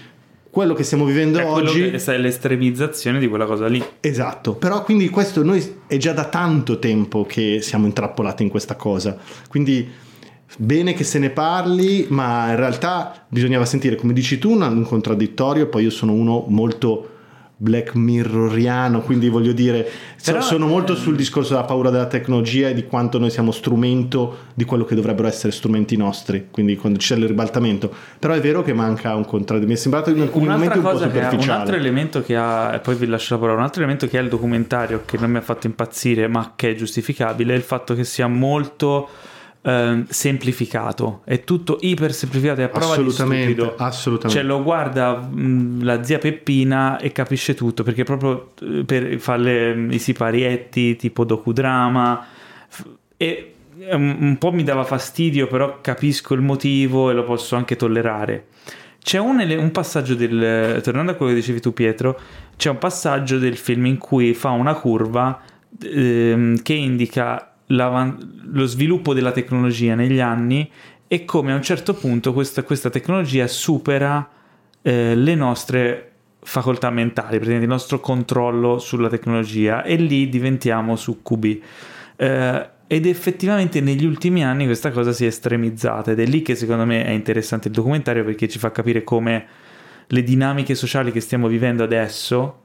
quello 0.50 0.74
che 0.74 0.82
stiamo 0.82 1.06
vivendo 1.06 1.38
È 1.38 1.46
oggi... 1.46 1.90
che 1.90 1.96
è 1.96 2.18
l'estremizzazione 2.18 3.18
di 3.18 3.26
quella 3.26 3.46
cosa 3.46 3.68
lì. 3.68 3.82
Esatto, 4.00 4.56
però 4.56 4.84
quindi 4.84 5.08
questo 5.08 5.42
noi 5.42 5.76
è 5.86 5.96
già 5.96 6.12
da 6.12 6.26
tanto 6.26 6.78
tempo 6.78 7.24
che 7.24 7.60
siamo 7.62 7.86
intrappolati 7.86 8.42
in 8.42 8.50
questa 8.50 8.76
cosa, 8.76 9.16
quindi 9.48 9.88
bene 10.58 10.92
che 10.92 11.04
se 11.04 11.18
ne 11.18 11.30
parli, 11.30 12.04
ma 12.10 12.50
in 12.50 12.56
realtà 12.56 13.24
bisognava 13.30 13.64
sentire, 13.64 13.96
come 13.96 14.12
dici 14.12 14.38
tu, 14.38 14.52
un 14.52 14.84
contraddittorio, 14.84 15.68
poi 15.68 15.84
io 15.84 15.90
sono 15.90 16.12
uno 16.12 16.44
molto 16.48 17.12
black 17.60 17.96
mirroriano, 17.96 19.00
quindi 19.00 19.28
voglio 19.28 19.52
dire, 19.52 19.86
Però, 20.24 20.40
sono 20.40 20.66
molto 20.66 20.92
ehm, 20.92 20.98
sul 20.98 21.16
discorso 21.16 21.54
della 21.54 21.64
paura 21.64 21.90
della 21.90 22.06
tecnologia 22.06 22.68
e 22.68 22.74
di 22.74 22.84
quanto 22.84 23.18
noi 23.18 23.30
siamo 23.30 23.50
strumento 23.50 24.46
di 24.54 24.64
quello 24.64 24.84
che 24.84 24.94
dovrebbero 24.94 25.26
essere 25.26 25.52
strumenti 25.52 25.96
nostri, 25.96 26.48
quindi 26.52 26.76
quando 26.76 27.00
c'è 27.00 27.16
il 27.16 27.26
ribaltamento, 27.26 27.92
però 28.18 28.34
è 28.34 28.40
vero 28.40 28.62
che 28.62 28.72
manca 28.72 29.14
un 29.16 29.24
contraddittorio, 29.24 29.66
mi 29.66 29.74
è 29.74 29.76
sembrato 29.76 30.10
in 30.10 30.20
alcuni 30.20 30.46
momenti 30.46 30.78
un 30.78 30.84
po' 30.84 30.90
che 30.90 30.94
ha, 30.94 31.06
un 31.06 31.10
superficiale. 31.10 31.60
altro 31.60 31.76
elemento 31.76 32.22
che 32.22 32.36
ha, 32.36 32.74
e 32.74 32.78
poi 32.78 32.94
vi 32.94 33.06
lascio 33.06 33.34
la 33.34 33.40
parola, 33.40 33.58
un 33.58 33.64
altro 33.64 33.82
elemento 33.82 34.06
che 34.06 34.18
ha 34.18 34.20
il 34.22 34.28
documentario 34.28 35.02
che 35.04 35.18
non 35.18 35.30
mi 35.30 35.38
ha 35.38 35.42
fatto 35.42 35.66
impazzire 35.66 36.28
ma 36.28 36.52
che 36.54 36.70
è 36.70 36.74
giustificabile 36.76 37.54
è 37.54 37.56
il 37.56 37.62
fatto 37.62 37.94
che 37.94 38.04
sia 38.04 38.28
molto 38.28 39.08
ehm, 39.62 40.06
semplificato, 40.08 41.22
è 41.24 41.44
tutto 41.44 41.78
iper 41.80 42.12
semplificato, 42.12 42.60
è 42.60 42.64
a 42.64 42.68
prova 42.68 42.96
di 42.96 43.10
stupido. 43.10 43.74
assolutamente. 43.76 44.38
Cioè 44.40 44.48
lo 44.48 44.62
guarda 44.62 45.16
mh, 45.16 45.82
la 45.84 46.02
zia 46.02 46.18
Peppina 46.18 46.98
e 46.98 47.12
capisce 47.12 47.54
tutto 47.54 47.82
perché 47.82 48.04
proprio 48.04 48.52
eh, 48.62 48.84
per, 48.84 49.18
fa 49.18 49.36
le- 49.36 49.86
i 49.90 49.98
siparietti 49.98 50.96
tipo 50.96 51.24
docudrama 51.24 52.26
f- 52.68 52.86
e 53.16 53.54
eh, 53.78 53.94
un, 53.94 54.16
un 54.20 54.38
po' 54.38 54.52
mi 54.52 54.64
dava 54.64 54.84
fastidio 54.84 55.46
però 55.46 55.80
capisco 55.80 56.34
il 56.34 56.40
motivo 56.40 57.10
e 57.10 57.14
lo 57.14 57.24
posso 57.24 57.56
anche 57.56 57.76
tollerare. 57.76 58.46
C'è 59.00 59.18
un, 59.18 59.38
un 59.40 59.70
passaggio 59.70 60.14
del 60.14 60.80
tornando 60.82 61.12
a 61.12 61.14
quello 61.14 61.32
che 61.32 61.38
dicevi 61.38 61.60
tu 61.60 61.72
Pietro, 61.72 62.18
c'è 62.56 62.68
un 62.68 62.78
passaggio 62.78 63.38
del 63.38 63.56
film 63.56 63.86
in 63.86 63.96
cui 63.96 64.34
fa 64.34 64.50
una 64.50 64.74
curva 64.74 65.40
ehm, 65.82 66.60
che 66.60 66.72
indica 66.74 67.47
lo 67.68 68.64
sviluppo 68.66 69.14
della 69.14 69.32
tecnologia 69.32 69.94
negli 69.94 70.20
anni 70.20 70.70
e 71.06 71.24
come 71.24 71.52
a 71.52 71.56
un 71.56 71.62
certo 71.62 71.94
punto 71.94 72.32
questa, 72.32 72.62
questa 72.62 72.90
tecnologia 72.90 73.46
supera 73.46 74.28
eh, 74.82 75.14
le 75.14 75.34
nostre 75.34 76.12
facoltà 76.40 76.90
mentali, 76.90 77.36
praticamente 77.36 77.64
il 77.64 77.70
nostro 77.70 78.00
controllo 78.00 78.78
sulla 78.78 79.08
tecnologia 79.08 79.82
e 79.82 79.96
lì 79.96 80.28
diventiamo 80.28 80.96
succubi. 80.96 81.62
Eh, 82.16 82.68
ed 82.90 83.04
effettivamente 83.04 83.82
negli 83.82 84.06
ultimi 84.06 84.42
anni 84.42 84.64
questa 84.64 84.90
cosa 84.90 85.12
si 85.12 85.24
è 85.24 85.28
estremizzata 85.28 86.12
ed 86.12 86.20
è 86.20 86.24
lì 86.24 86.40
che 86.40 86.54
secondo 86.54 86.86
me 86.86 87.04
è 87.04 87.10
interessante 87.10 87.68
il 87.68 87.74
documentario 87.74 88.24
perché 88.24 88.48
ci 88.48 88.58
fa 88.58 88.70
capire 88.70 89.04
come 89.04 89.46
le 90.06 90.22
dinamiche 90.22 90.74
sociali 90.74 91.12
che 91.12 91.20
stiamo 91.20 91.48
vivendo 91.48 91.82
adesso 91.84 92.62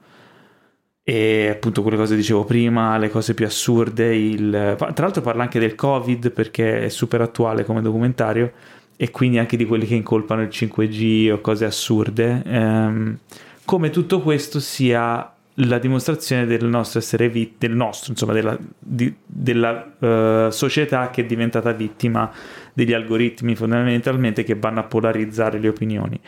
e 1.03 1.49
appunto 1.49 1.81
quelle 1.81 1.97
cose 1.97 2.15
dicevo 2.15 2.45
prima, 2.45 2.97
le 2.97 3.09
cose 3.09 3.33
più 3.33 3.45
assurde, 3.45 4.15
il... 4.15 4.75
tra 4.77 4.93
l'altro 4.95 5.21
parla 5.21 5.43
anche 5.43 5.59
del 5.59 5.75
Covid 5.75 6.31
perché 6.31 6.85
è 6.85 6.89
super 6.89 7.19
attuale 7.19 7.65
come 7.65 7.81
documentario 7.81 8.51
e 8.95 9.11
quindi 9.11 9.37
anche 9.37 9.57
di 9.57 9.65
quelli 9.65 9.85
che 9.85 9.95
incolpano 9.95 10.41
il 10.41 10.47
5G 10.47 11.31
o 11.31 11.41
cose 11.41 11.65
assurde, 11.65 12.41
ehm, 12.45 13.17
come 13.65 13.89
tutto 13.89 14.21
questo 14.21 14.61
sia 14.61 15.29
la 15.57 15.77
dimostrazione 15.77 16.45
del 16.45 16.65
nostro 16.65 16.99
essere 16.99 17.27
vittima, 17.29 17.57
del 17.59 17.75
nostro, 17.75 18.11
insomma, 18.11 18.33
della, 18.33 18.57
di, 18.79 19.13
della 19.25 19.93
uh, 19.99 20.49
società 20.49 21.09
che 21.09 21.21
è 21.21 21.25
diventata 21.25 21.71
vittima 21.73 22.31
degli 22.73 22.93
algoritmi 22.93 23.55
fondamentalmente 23.55 24.43
che 24.43 24.55
vanno 24.55 24.79
a 24.79 24.83
polarizzare 24.83 25.59
le 25.59 25.67
opinioni. 25.67 26.19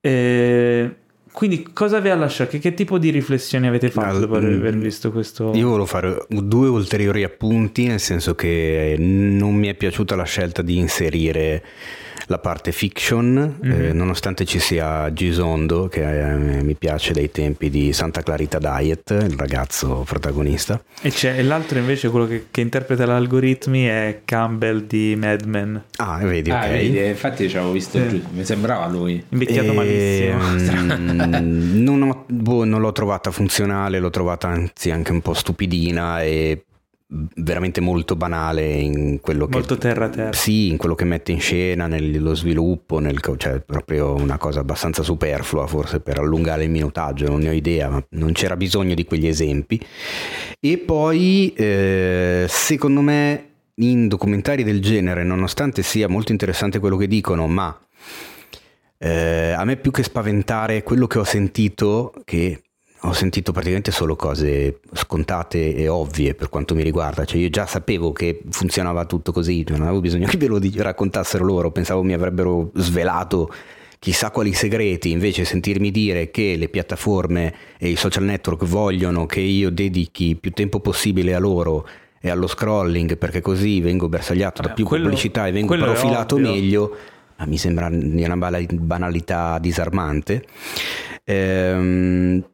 E 0.00 0.96
quindi 1.32 1.68
cosa 1.72 1.98
vi 1.98 2.10
ha 2.10 2.14
lasciato? 2.14 2.50
Che, 2.50 2.58
che, 2.58 2.74
tipo 2.74 2.98
di 2.98 3.08
riflessioni 3.08 3.66
avete 3.66 3.90
fatto 3.90 4.18
dopo 4.18 4.36
aver 4.36 4.76
visto 4.76 5.10
questo? 5.10 5.52
Io 5.54 5.68
volevo 5.68 5.86
fare 5.86 6.24
due 6.28 6.68
ulteriori 6.68 7.24
appunti, 7.24 7.86
nel 7.86 8.00
senso 8.00 8.34
che 8.34 8.96
non 8.98 9.54
mi 9.54 9.68
è 9.68 9.74
piaciuta 9.74 10.14
la 10.14 10.24
scelta 10.24 10.60
di 10.60 10.76
inserire 10.76 11.64
la 12.26 12.38
parte 12.38 12.72
fiction, 12.72 13.58
mm-hmm. 13.64 13.82
eh, 13.82 13.92
nonostante 13.92 14.44
ci 14.44 14.58
sia 14.58 15.12
Gisondo, 15.12 15.88
che 15.88 16.02
eh, 16.02 16.62
mi 16.62 16.74
piace 16.74 17.12
dai 17.12 17.30
tempi 17.30 17.70
di 17.70 17.92
Santa 17.92 18.22
Clarita 18.22 18.58
Diet, 18.58 19.10
il 19.10 19.36
ragazzo 19.36 20.04
protagonista. 20.06 20.82
E 21.00 21.10
c'è 21.10 21.38
e 21.38 21.42
l'altro 21.42 21.78
invece, 21.78 22.08
quello 22.10 22.26
che, 22.26 22.46
che 22.50 22.60
interpreta 22.60 23.04
gli 23.04 23.10
algoritmi, 23.10 23.84
è 23.84 24.20
Campbell 24.24 24.86
di 24.86 25.14
Mad 25.16 25.42
Men. 25.44 25.82
Ah, 25.96 26.18
vedi, 26.18 26.50
ah, 26.50 26.64
ok. 26.64 26.70
Vedi, 26.70 26.98
eh, 26.98 27.08
infatti 27.08 27.48
ci 27.48 27.56
avevo 27.56 27.72
visto, 27.72 27.98
sì. 27.98 28.22
mi 28.32 28.44
sembrava 28.44 28.86
lui. 28.86 29.22
Invecchiato 29.28 29.72
e... 29.72 29.74
malissimo. 29.74 31.40
non, 31.40 32.02
ho, 32.02 32.24
boh, 32.28 32.64
non 32.64 32.80
l'ho 32.80 32.92
trovata 32.92 33.30
funzionale, 33.30 33.98
l'ho 33.98 34.10
trovata 34.10 34.48
anzi 34.48 34.90
anche 34.90 35.12
un 35.12 35.20
po' 35.20 35.34
stupidina 35.34 36.22
e 36.22 36.64
veramente 37.34 37.80
molto 37.80 38.16
banale 38.16 38.72
in 38.72 39.20
quello 39.20 39.46
che 39.46 39.56
molto 39.56 39.76
terra 39.76 40.08
terra. 40.08 40.32
Sì 40.32 40.68
in 40.68 40.76
quello 40.78 40.94
che 40.94 41.04
mette 41.04 41.32
in 41.32 41.40
scena 41.40 41.86
nello 41.86 42.34
sviluppo 42.34 42.98
nel, 42.98 43.20
cioè 43.36 43.60
proprio 43.60 44.14
una 44.14 44.38
cosa 44.38 44.60
abbastanza 44.60 45.02
superflua 45.02 45.66
forse 45.66 46.00
per 46.00 46.18
allungare 46.18 46.64
il 46.64 46.70
minutaggio 46.70 47.26
non 47.26 47.40
ne 47.40 47.50
ho 47.50 47.52
idea 47.52 47.90
ma 47.90 48.04
non 48.10 48.32
c'era 48.32 48.56
bisogno 48.56 48.94
di 48.94 49.04
quegli 49.04 49.26
esempi. 49.26 49.80
E 50.58 50.78
poi 50.78 51.52
eh, 51.54 52.46
secondo 52.48 53.00
me 53.00 53.46
in 53.76 54.08
documentari 54.08 54.64
del 54.64 54.80
genere 54.80 55.24
nonostante 55.24 55.82
sia 55.82 56.08
molto 56.08 56.32
interessante 56.32 56.78
quello 56.78 56.96
che 56.96 57.08
dicono 57.08 57.46
ma 57.46 57.76
eh, 58.98 59.52
a 59.52 59.64
me 59.64 59.76
più 59.76 59.90
che 59.90 60.02
spaventare 60.02 60.82
quello 60.82 61.06
che 61.06 61.18
ho 61.18 61.24
sentito 61.24 62.12
che 62.24 62.62
ho 63.04 63.12
sentito 63.12 63.52
praticamente 63.52 63.90
solo 63.90 64.14
cose 64.14 64.80
scontate 64.92 65.74
e 65.74 65.88
ovvie 65.88 66.34
per 66.34 66.48
quanto 66.48 66.74
mi 66.74 66.82
riguarda, 66.82 67.24
cioè 67.24 67.40
io 67.40 67.48
già 67.48 67.66
sapevo 67.66 68.12
che 68.12 68.42
funzionava 68.50 69.04
tutto 69.06 69.32
così, 69.32 69.64
non 69.68 69.82
avevo 69.82 70.00
bisogno 70.00 70.26
che 70.28 70.36
ve 70.36 70.46
lo 70.46 70.60
raccontassero 70.76 71.44
loro, 71.44 71.72
pensavo 71.72 72.02
mi 72.02 72.12
avrebbero 72.12 72.70
svelato 72.74 73.52
chissà 73.98 74.30
quali 74.30 74.52
segreti, 74.52 75.10
invece 75.10 75.44
sentirmi 75.44 75.90
dire 75.90 76.30
che 76.30 76.56
le 76.56 76.68
piattaforme 76.68 77.54
e 77.78 77.88
i 77.88 77.96
social 77.96 78.24
network 78.24 78.64
vogliono 78.64 79.26
che 79.26 79.40
io 79.40 79.70
dedichi 79.70 80.34
più 80.34 80.50
tempo 80.50 80.80
possibile 80.80 81.34
a 81.34 81.38
loro 81.38 81.86
e 82.20 82.28
allo 82.30 82.46
scrolling 82.46 83.16
perché 83.16 83.40
così 83.40 83.80
vengo 83.80 84.08
bersagliato 84.08 84.62
da 84.62 84.70
più 84.70 84.84
quello, 84.84 85.04
pubblicità 85.04 85.46
e 85.46 85.52
vengo 85.52 85.76
profilato 85.76 86.36
meglio, 86.36 86.96
mi 87.46 87.58
sembra 87.58 87.86
una 87.86 88.36
banalità 88.36 89.58
disarmante. 89.60 90.44
Ehm, 91.24 92.44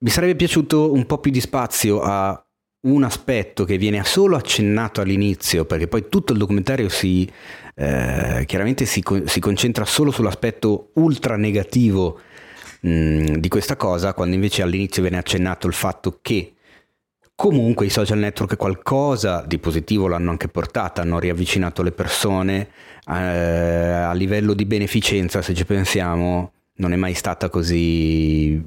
mi 0.00 0.10
sarebbe 0.10 0.36
piaciuto 0.36 0.92
un 0.92 1.06
po' 1.06 1.18
più 1.18 1.30
di 1.30 1.40
spazio 1.40 2.00
a 2.00 2.40
un 2.80 3.02
aspetto 3.02 3.64
che 3.64 3.76
viene 3.76 4.04
solo 4.04 4.36
accennato 4.36 5.00
all'inizio, 5.00 5.64
perché 5.64 5.88
poi 5.88 6.08
tutto 6.08 6.32
il 6.32 6.38
documentario 6.38 6.88
si, 6.88 7.28
eh, 7.74 8.44
chiaramente 8.46 8.84
si, 8.84 9.02
si, 9.24 9.40
concentra 9.40 9.84
solo 9.84 10.10
sull'aspetto 10.10 10.90
ultra 10.94 11.36
negativo 11.36 12.20
mh, 12.80 13.38
di 13.38 13.48
questa 13.48 13.76
cosa, 13.76 14.14
quando 14.14 14.36
invece 14.36 14.62
all'inizio 14.62 15.02
viene 15.02 15.18
accennato 15.18 15.66
il 15.66 15.74
fatto 15.74 16.18
che 16.22 16.54
comunque 17.34 17.86
i 17.86 17.90
social 17.90 18.18
network 18.18 18.56
qualcosa 18.56 19.44
di 19.46 19.58
positivo 19.58 20.06
l'hanno 20.06 20.30
anche 20.30 20.48
portata, 20.48 21.02
hanno 21.02 21.18
riavvicinato 21.18 21.82
le 21.82 21.92
persone 21.92 22.68
eh, 23.08 23.14
a 23.14 24.12
livello 24.12 24.54
di 24.54 24.64
beneficenza, 24.64 25.42
se 25.42 25.54
ci 25.54 25.64
pensiamo, 25.64 26.52
non 26.74 26.92
è 26.92 26.96
mai 26.96 27.14
stata 27.14 27.48
così 27.48 28.60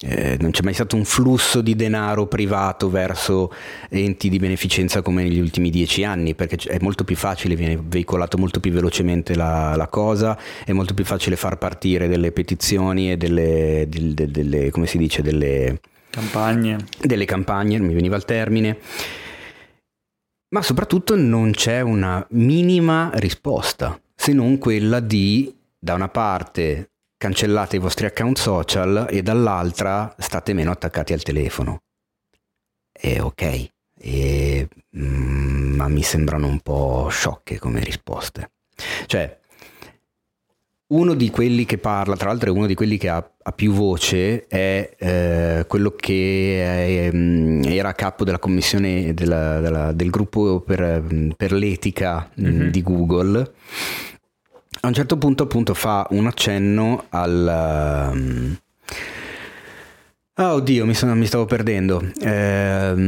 eh, 0.00 0.36
non 0.40 0.52
c'è 0.52 0.62
mai 0.62 0.74
stato 0.74 0.94
un 0.94 1.04
flusso 1.04 1.60
di 1.60 1.74
denaro 1.74 2.26
privato 2.26 2.88
verso 2.88 3.52
enti 3.88 4.28
di 4.28 4.38
beneficenza 4.38 5.02
come 5.02 5.24
negli 5.24 5.40
ultimi 5.40 5.70
dieci 5.70 6.04
anni, 6.04 6.34
perché 6.34 6.56
è 6.68 6.78
molto 6.80 7.04
più 7.04 7.16
facile, 7.16 7.56
viene 7.56 7.80
veicolato 7.82 8.38
molto 8.38 8.60
più 8.60 8.70
velocemente 8.70 9.34
la, 9.34 9.74
la 9.74 9.88
cosa, 9.88 10.38
è 10.64 10.72
molto 10.72 10.94
più 10.94 11.04
facile 11.04 11.36
far 11.36 11.58
partire 11.58 12.06
delle 12.06 12.30
petizioni 12.30 13.10
e 13.10 13.16
delle, 13.16 13.86
delle, 13.88 14.30
delle 14.30 14.70
come 14.70 14.86
si 14.86 14.98
dice, 14.98 15.22
delle 15.22 15.80
campagne. 16.10 16.78
Delle 17.00 17.24
campagne, 17.24 17.78
mi 17.80 17.94
veniva 17.94 18.16
il 18.16 18.24
termine. 18.24 18.78
Ma 20.50 20.62
soprattutto 20.62 21.14
non 21.14 21.50
c'è 21.50 21.80
una 21.80 22.24
minima 22.30 23.10
risposta, 23.14 24.00
se 24.14 24.32
non 24.32 24.58
quella 24.58 25.00
di, 25.00 25.54
da 25.78 25.94
una 25.94 26.08
parte, 26.08 26.90
cancellate 27.18 27.76
i 27.76 27.80
vostri 27.80 28.06
account 28.06 28.38
social 28.38 29.06
e 29.10 29.22
dall'altra 29.22 30.14
state 30.18 30.54
meno 30.54 30.70
attaccati 30.70 31.12
al 31.12 31.22
telefono. 31.22 31.82
E 32.92 33.20
ok, 33.20 33.68
e, 34.00 34.68
mm, 34.96 35.74
ma 35.74 35.88
mi 35.88 36.02
sembrano 36.02 36.46
un 36.46 36.60
po' 36.60 37.08
sciocche 37.10 37.58
come 37.58 37.80
risposte. 37.80 38.52
Cioè, 39.06 39.36
uno 40.90 41.14
di 41.14 41.28
quelli 41.30 41.64
che 41.64 41.78
parla, 41.78 42.16
tra 42.16 42.28
l'altro 42.28 42.50
è 42.50 42.52
uno 42.52 42.66
di 42.66 42.74
quelli 42.74 42.96
che 42.96 43.08
ha, 43.08 43.16
ha 43.16 43.52
più 43.52 43.72
voce, 43.72 44.46
è 44.46 44.94
eh, 44.96 45.64
quello 45.68 45.90
che 45.90 47.08
è, 47.08 47.10
mm, 47.12 47.64
era 47.64 47.92
capo 47.92 48.24
della 48.24 48.38
commissione 48.38 49.12
della, 49.12 49.60
della, 49.60 49.92
del 49.92 50.10
gruppo 50.10 50.60
per, 50.60 51.34
per 51.36 51.52
l'etica 51.52 52.30
mm-hmm. 52.40 52.68
di 52.68 52.82
Google 52.82 53.52
a 54.80 54.86
un 54.86 54.94
certo 54.94 55.16
punto 55.16 55.44
appunto 55.44 55.74
fa 55.74 56.06
un 56.10 56.26
accenno 56.26 57.04
al... 57.10 58.10
Um... 58.12 58.56
Oh 60.40 60.52
oddio, 60.52 60.86
mi, 60.86 60.94
sono, 60.94 61.16
mi 61.16 61.26
stavo 61.26 61.46
perdendo. 61.46 62.00
Ehm, 62.20 63.00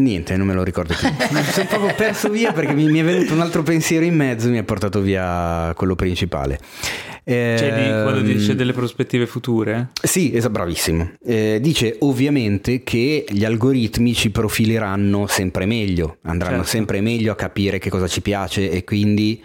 niente, 0.00 0.36
non 0.36 0.48
me 0.48 0.54
lo 0.54 0.64
ricordo 0.64 0.94
più. 0.98 1.06
mi 1.30 1.42
sono 1.44 1.66
proprio 1.68 1.94
perso 1.94 2.28
via 2.28 2.52
perché 2.52 2.72
mi, 2.72 2.90
mi, 2.90 2.98
è 2.98 3.04
venuto 3.04 3.34
un 3.34 3.40
altro 3.40 3.62
pensiero 3.62 4.04
in 4.04 4.16
mezzo 4.16 4.48
e 4.48 4.50
mi 4.50 4.58
ha 4.58 4.64
portato 4.64 5.00
via 5.00 5.72
quello 5.76 5.94
principale. 5.94 6.58
Cioè, 7.26 7.56
di, 7.56 8.02
quando 8.02 8.20
dice 8.20 8.54
delle 8.54 8.72
prospettive 8.72 9.26
future? 9.26 9.90
Sì, 10.02 10.34
esatto, 10.34 10.52
bravissimo. 10.52 11.12
Eh, 11.24 11.58
dice 11.62 11.96
ovviamente 12.00 12.82
che 12.82 13.24
gli 13.28 13.44
algoritmi 13.44 14.12
ci 14.12 14.30
profileranno 14.30 15.26
sempre 15.28 15.66
meglio, 15.66 16.18
andranno 16.22 16.56
certo. 16.56 16.70
sempre 16.70 17.00
meglio 17.00 17.32
a 17.32 17.36
capire 17.36 17.78
che 17.78 17.90
cosa 17.90 18.08
ci 18.08 18.20
piace 18.20 18.70
e 18.70 18.84
quindi 18.84 19.40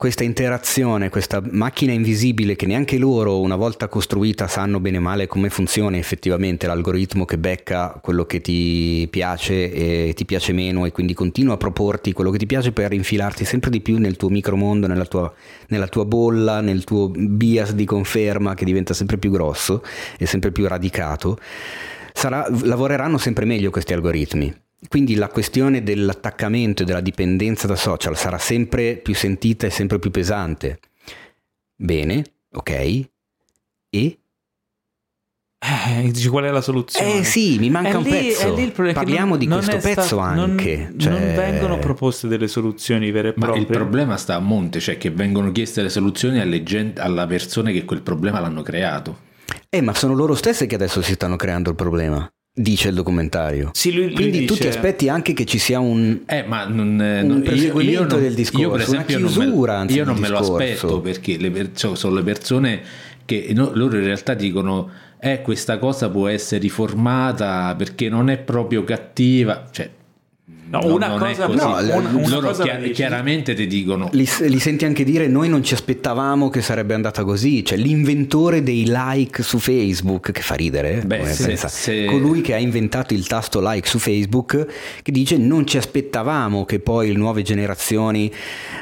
questa 0.00 0.24
interazione, 0.24 1.10
questa 1.10 1.42
macchina 1.50 1.92
invisibile 1.92 2.56
che 2.56 2.64
neanche 2.64 2.96
loro 2.96 3.38
una 3.38 3.56
volta 3.56 3.86
costruita 3.86 4.48
sanno 4.48 4.80
bene 4.80 4.98
male 4.98 5.26
come 5.26 5.50
funziona 5.50 5.98
effettivamente 5.98 6.66
l'algoritmo 6.66 7.26
che 7.26 7.36
becca 7.36 7.98
quello 8.00 8.24
che 8.24 8.40
ti 8.40 9.06
piace 9.10 9.70
e 9.70 10.14
ti 10.14 10.24
piace 10.24 10.54
meno 10.54 10.86
e 10.86 10.90
quindi 10.90 11.12
continua 11.12 11.52
a 11.52 11.56
proporti 11.58 12.14
quello 12.14 12.30
che 12.30 12.38
ti 12.38 12.46
piace 12.46 12.72
per 12.72 12.94
infilarti 12.94 13.44
sempre 13.44 13.68
di 13.68 13.82
più 13.82 13.98
nel 13.98 14.16
tuo 14.16 14.30
micromondo, 14.30 14.86
nella 14.86 15.04
tua, 15.04 15.30
nella 15.68 15.86
tua 15.86 16.06
bolla, 16.06 16.62
nel 16.62 16.84
tuo 16.84 17.10
bias 17.10 17.74
di 17.74 17.84
conferma 17.84 18.54
che 18.54 18.64
diventa 18.64 18.94
sempre 18.94 19.18
più 19.18 19.30
grosso 19.30 19.84
e 20.16 20.24
sempre 20.24 20.50
più 20.50 20.66
radicato. 20.66 21.36
Sarà, 22.14 22.46
lavoreranno 22.62 23.18
sempre 23.18 23.44
meglio 23.44 23.68
questi 23.68 23.92
algoritmi 23.92 24.68
quindi 24.88 25.14
la 25.14 25.28
questione 25.28 25.82
dell'attaccamento 25.82 26.82
e 26.82 26.84
della 26.86 27.00
dipendenza 27.00 27.66
da 27.66 27.76
social 27.76 28.16
sarà 28.16 28.38
sempre 28.38 28.96
più 28.96 29.14
sentita 29.14 29.66
e 29.66 29.70
sempre 29.70 29.98
più 29.98 30.10
pesante. 30.10 30.80
Bene, 31.76 32.24
ok. 32.52 32.70
E? 33.90 34.18
Eh, 35.62 36.10
dici 36.10 36.28
qual 36.28 36.44
è 36.44 36.50
la 36.50 36.62
soluzione? 36.62 37.18
Eh 37.18 37.24
sì, 37.24 37.58
mi 37.58 37.68
manca 37.68 37.90
è 37.90 37.94
un 37.94 38.02
lì, 38.02 38.10
pezzo. 38.10 38.54
Parliamo 38.94 39.36
di 39.36 39.46
questo 39.46 39.76
pezzo 39.76 40.18
anche. 40.18 40.88
Non, 40.88 40.98
cioè... 40.98 41.12
non, 41.12 41.34
vengono 41.34 41.78
proposte 41.78 42.28
delle 42.28 42.48
soluzioni 42.48 43.10
vere 43.10 43.28
e 43.28 43.32
proprie. 43.34 43.60
Ma 43.60 43.60
il 43.60 43.66
problema 43.66 44.16
sta 44.16 44.36
a 44.36 44.40
monte, 44.40 44.80
cioè 44.80 44.96
che 44.96 45.10
vengono 45.10 45.52
chieste 45.52 45.82
le 45.82 45.90
soluzioni 45.90 46.40
alle 46.40 46.62
gente, 46.62 47.00
alla 47.02 47.26
persone 47.26 47.72
che 47.72 47.84
quel 47.84 48.00
problema 48.00 48.40
l'hanno 48.40 48.62
creato. 48.62 49.28
Eh, 49.68 49.82
ma 49.82 49.92
sono 49.92 50.14
loro 50.14 50.34
stesse 50.34 50.64
che 50.64 50.76
adesso 50.76 51.02
si 51.02 51.12
stanno 51.12 51.36
creando 51.36 51.68
il 51.68 51.76
problema. 51.76 52.30
Dice 52.60 52.88
il 52.88 52.94
documentario. 52.94 53.70
Sì, 53.72 53.90
lui, 53.90 54.06
lui 54.06 54.14
Quindi 54.14 54.40
dice... 54.40 54.54
tu 54.54 54.60
ti 54.60 54.66
aspetti 54.66 55.08
anche 55.08 55.32
che 55.32 55.46
ci 55.46 55.58
sia 55.58 55.80
un, 55.80 56.20
eh, 56.26 56.42
ma 56.42 56.66
non, 56.66 57.00
eh, 57.00 57.22
un 57.22 57.42
io, 57.54 57.80
io 57.80 58.04
non, 58.04 58.20
del 58.20 58.34
discorso, 58.34 58.66
io 58.66 58.70
per 58.70 58.80
esempio 58.82 59.16
una 59.16 59.26
chiusura. 59.28 59.76
Non 59.78 59.86
me, 59.86 59.92
io 59.92 60.04
non 60.04 60.14
me 60.16 60.28
discorso. 60.28 60.50
lo 60.50 60.56
aspetto 60.58 61.00
perché 61.00 61.38
le, 61.38 61.70
sono 61.72 62.14
le 62.14 62.22
persone 62.22 62.82
che 63.24 63.52
no, 63.54 63.70
loro 63.72 63.96
in 63.96 64.04
realtà 64.04 64.34
dicono 64.34 64.90
eh, 65.18 65.40
questa 65.40 65.78
cosa 65.78 66.10
può 66.10 66.28
essere 66.28 66.60
riformata 66.60 67.74
perché 67.76 68.10
non 68.10 68.28
è 68.28 68.36
proprio 68.36 68.84
cattiva, 68.84 69.66
cioè 69.70 69.88
No, 70.70 70.78
no, 70.86 70.94
una 70.94 71.08
cosa, 71.18 71.46
no, 71.48 71.52
una, 71.54 72.08
una 72.10 72.28
loro 72.28 72.46
cosa 72.48 72.62
chia- 72.62 72.74
la 72.74 72.78
dici. 72.78 72.92
chiaramente 72.92 73.54
ti 73.54 73.66
dicono 73.66 74.08
Li, 74.12 74.28
li 74.42 74.58
senti 74.60 74.84
anche 74.84 75.02
dire 75.02 75.26
noi 75.26 75.48
non 75.48 75.64
ci 75.64 75.74
aspettavamo 75.74 76.48
che 76.48 76.62
sarebbe 76.62 76.94
andata 76.94 77.24
così, 77.24 77.64
cioè 77.64 77.76
l'inventore 77.76 78.62
dei 78.62 78.84
like 78.86 79.42
su 79.42 79.58
Facebook, 79.58 80.30
che 80.30 80.42
fa 80.42 80.54
ridere, 80.54 81.02
Beh, 81.04 81.18
come 81.18 81.32
se- 81.32 81.46
pensa. 81.46 81.66
se- 81.66 82.04
colui 82.04 82.40
che 82.40 82.54
ha 82.54 82.58
inventato 82.58 83.14
il 83.14 83.26
tasto 83.26 83.60
like 83.60 83.88
su 83.88 83.98
Facebook, 83.98 84.66
che 85.02 85.10
dice 85.10 85.36
non 85.36 85.66
ci 85.66 85.76
aspettavamo 85.76 86.64
che 86.64 86.78
poi 86.78 87.08
le 87.08 87.14
nuove 87.18 87.42
generazioni 87.42 88.30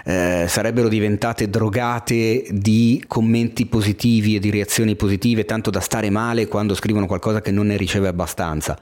eh, 0.04 0.44
sarebbero 0.46 0.88
diventate 0.88 1.48
drogate 1.48 2.44
di 2.50 3.02
commenti 3.06 3.64
positivi 3.64 4.36
e 4.36 4.40
di 4.40 4.50
reazioni 4.50 4.94
positive, 4.94 5.46
tanto 5.46 5.70
da 5.70 5.80
stare 5.80 6.10
male 6.10 6.48
quando 6.48 6.74
scrivono 6.74 7.06
qualcosa 7.06 7.40
che 7.40 7.50
non 7.50 7.68
ne 7.68 7.78
riceve 7.78 8.08
abbastanza. 8.08 8.78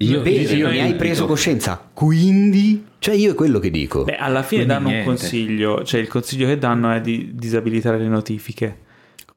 Io, 0.00 0.22
Vedi, 0.22 0.54
io 0.54 0.68
ne 0.68 0.80
hai 0.82 0.94
preso 0.94 1.26
coscienza, 1.26 1.90
quindi... 1.92 2.84
Cioè 3.00 3.14
io 3.14 3.32
è 3.32 3.34
quello 3.34 3.58
che 3.58 3.70
dico. 3.70 4.04
Beh, 4.04 4.16
alla 4.16 4.42
fine 4.42 4.64
Quindi 4.64 4.74
danno 4.74 4.86
un 4.88 4.92
niente. 4.94 5.08
consiglio, 5.08 5.84
cioè 5.84 6.00
il 6.00 6.08
consiglio 6.08 6.46
che 6.46 6.58
danno 6.58 6.90
è 6.90 7.00
di 7.00 7.30
disabilitare 7.34 7.98
le 7.98 8.08
notifiche. 8.08 8.86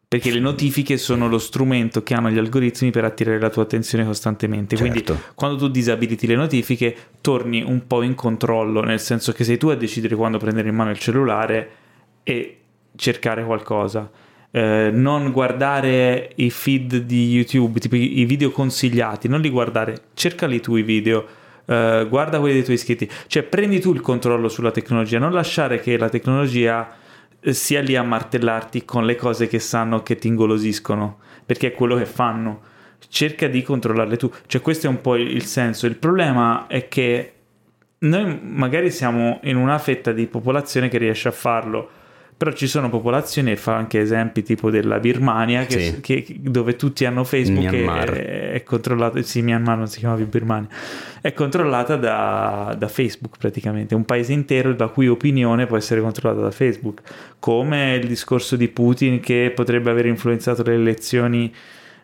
Perché 0.08 0.30
le 0.30 0.40
notifiche 0.40 0.98
sono 0.98 1.30
lo 1.30 1.38
strumento 1.38 2.04
che 2.04 2.14
hanno 2.14 2.30
gli 2.30 2.38
algoritmi 2.38 2.92
per 2.92 3.06
attirare 3.06 3.40
la 3.40 3.50
tua 3.50 3.64
attenzione 3.64 4.04
costantemente. 4.04 4.76
Quindi 4.76 5.06
Certo. 5.06 5.32
quando 5.36 5.58
tu 5.58 5.70
disabiliti 5.70 6.28
le 6.28 6.36
notifiche, 6.36 6.96
torni 7.22 7.64
un 7.64 7.88
po' 7.88 8.02
in 8.02 8.14
controllo, 8.14 8.82
nel 8.82 9.00
senso 9.00 9.32
che 9.32 9.44
sei 9.46 9.58
tu 9.58 9.68
a 9.70 9.76
decidere 9.76 10.16
quando 10.16 10.38
prendere 10.38 10.68
in 10.68 10.76
mano 10.76 10.90
il 10.90 11.00
cellulare 11.00 11.70
e 12.24 12.58
cercare 12.96 13.46
qualcosa. 13.46 14.10
Eh, 14.52 14.90
non 14.92 15.32
guardare 15.32 16.32
i 16.36 16.50
feed 16.50 16.98
di 16.98 17.32
YouTube, 17.32 17.80
tipo 17.80 17.96
i, 17.96 18.26
video 18.26 18.52
consigliati, 18.52 19.28
non 19.28 19.40
li 19.40 19.50
guardare, 19.50 20.02
cercali 20.14 20.60
tu 20.60 20.76
i 20.76 20.84
video, 20.84 21.26
eh, 21.66 22.06
guarda 22.10 22.40
quelli 22.40 22.56
dei 22.56 22.64
tuoi 22.64 22.76
iscritti, 22.76 23.10
cioè 23.28 23.44
prendi 23.44 23.80
tu 23.80 23.94
il 23.94 24.02
controllo 24.02 24.50
sulla 24.50 24.72
tecnologia, 24.72 25.20
non 25.20 25.32
lasciare 25.32 25.80
che 25.80 25.98
la 25.98 26.10
tecnologia 26.10 26.96
eh, 27.40 27.54
sia 27.54 27.82
lì 27.82 27.96
a 27.96 28.04
martellarti 28.04 28.84
con 28.84 29.06
le 29.06 29.16
cose 29.16 29.48
che 29.48 29.60
sanno 29.60 30.04
che 30.04 30.18
ti 30.18 30.28
ingolosiscono, 30.28 31.20
perché 31.46 31.68
è 31.68 31.72
quello 31.72 31.96
che 31.96 32.06
fanno. 32.06 32.70
Cerca 33.08 33.48
di 33.48 33.64
controllarle 33.64 34.16
tu, 34.16 34.32
cioè 34.48 34.62
questo 34.62 34.86
è 34.86 34.90
un 34.90 35.02
po' 35.02 35.16
il 35.16 35.44
senso. 35.46 35.88
Il 35.88 35.96
problema 35.96 36.68
è 36.68 36.88
che 36.88 37.34
noi 38.00 38.40
magari 38.44 38.92
siamo 38.92 39.40
in 39.44 39.58
una 39.58 39.78
fetta 39.78 40.12
di 40.12 40.28
popolazione 40.28 40.88
che 40.88 40.98
riesce 40.98 41.28
a 41.28 41.32
farlo, 41.32 41.90
però 42.44 42.54
ci 42.54 42.66
sono 42.66 42.90
popolazioni, 42.90 43.52
e 43.52 43.56
fa 43.56 43.76
anche 43.76 44.00
esempi 44.00 44.42
tipo 44.42 44.72
della 44.72 44.98
Birmania, 44.98 45.64
che, 45.66 45.80
Sì. 45.80 46.00
che- 46.02 46.26
dove 46.40 46.76
tutti 46.76 47.06
hanno 47.06 47.24
Facebook 47.24 47.70
Myanmar. 47.70 48.14
e 48.16 48.52
è 48.54 48.64
controllato, 48.64 49.22
sì, 49.22 49.44
Myanmar 49.44 49.78
non 49.78 49.88
si 49.88 50.00
chiama 50.00 50.16
più 50.16 50.28
Birmania, 50.28 50.68
è 51.22 51.34
controllata 51.34 51.98
da, 51.98 52.76
da 52.76 52.88
Facebook 52.88 53.38
praticamente, 53.38 53.94
un 53.94 54.06
paese 54.06 54.34
intero 54.34 54.74
la 54.76 54.88
cui 54.88 55.08
opinione 55.08 55.68
può 55.68 55.78
essere 55.78 56.02
controllata 56.02 56.42
da 56.42 56.50
Facebook, 56.50 57.02
come 57.38 57.94
il 58.02 58.08
discorso 58.08 58.56
di 58.56 58.70
Putin 58.70 59.20
che 59.20 59.52
potrebbe 59.56 59.92
aver 59.92 60.08
influenzato 60.08 60.64
le 60.64 60.74
elezioni 60.74 61.54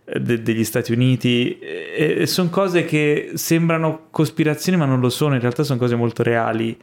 eh, 0.06 0.20
de- 0.20 0.44
degli 0.44 0.64
Stati 0.64 0.92
Uniti 0.92 1.58
e, 1.58 2.28
sono 2.28 2.50
cose 2.52 2.86
che 2.86 3.32
sembrano 3.34 4.06
cospirazioni 4.12 4.78
ma 4.78 4.86
non 4.86 5.00
lo 5.00 5.10
sono, 5.10 5.34
in 5.34 5.42
realtà 5.42 5.64
sono 5.64 5.80
cose 5.80 5.96
molto 5.96 6.22
reali. 6.22 6.78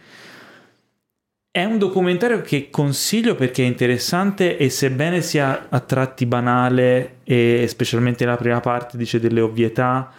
È 1.57 1.63
un 1.63 1.79
documentario 1.79 2.41
che 2.41 2.67
consiglio 2.69 3.37
perché 3.37 3.63
è 3.63 3.67
interessante 3.67 4.57
e 4.57 4.69
sebbene 4.71 5.21
sia 5.23 5.67
a 5.69 5.79
tratti 5.79 6.27
banale 6.27 7.19
e 7.23 7.67
specialmente 7.69 8.25
la 8.25 8.35
prima 8.37 8.59
parte 8.59 8.97
dice 8.97 9.21
delle 9.21 9.41
ovvietà, 9.41 10.11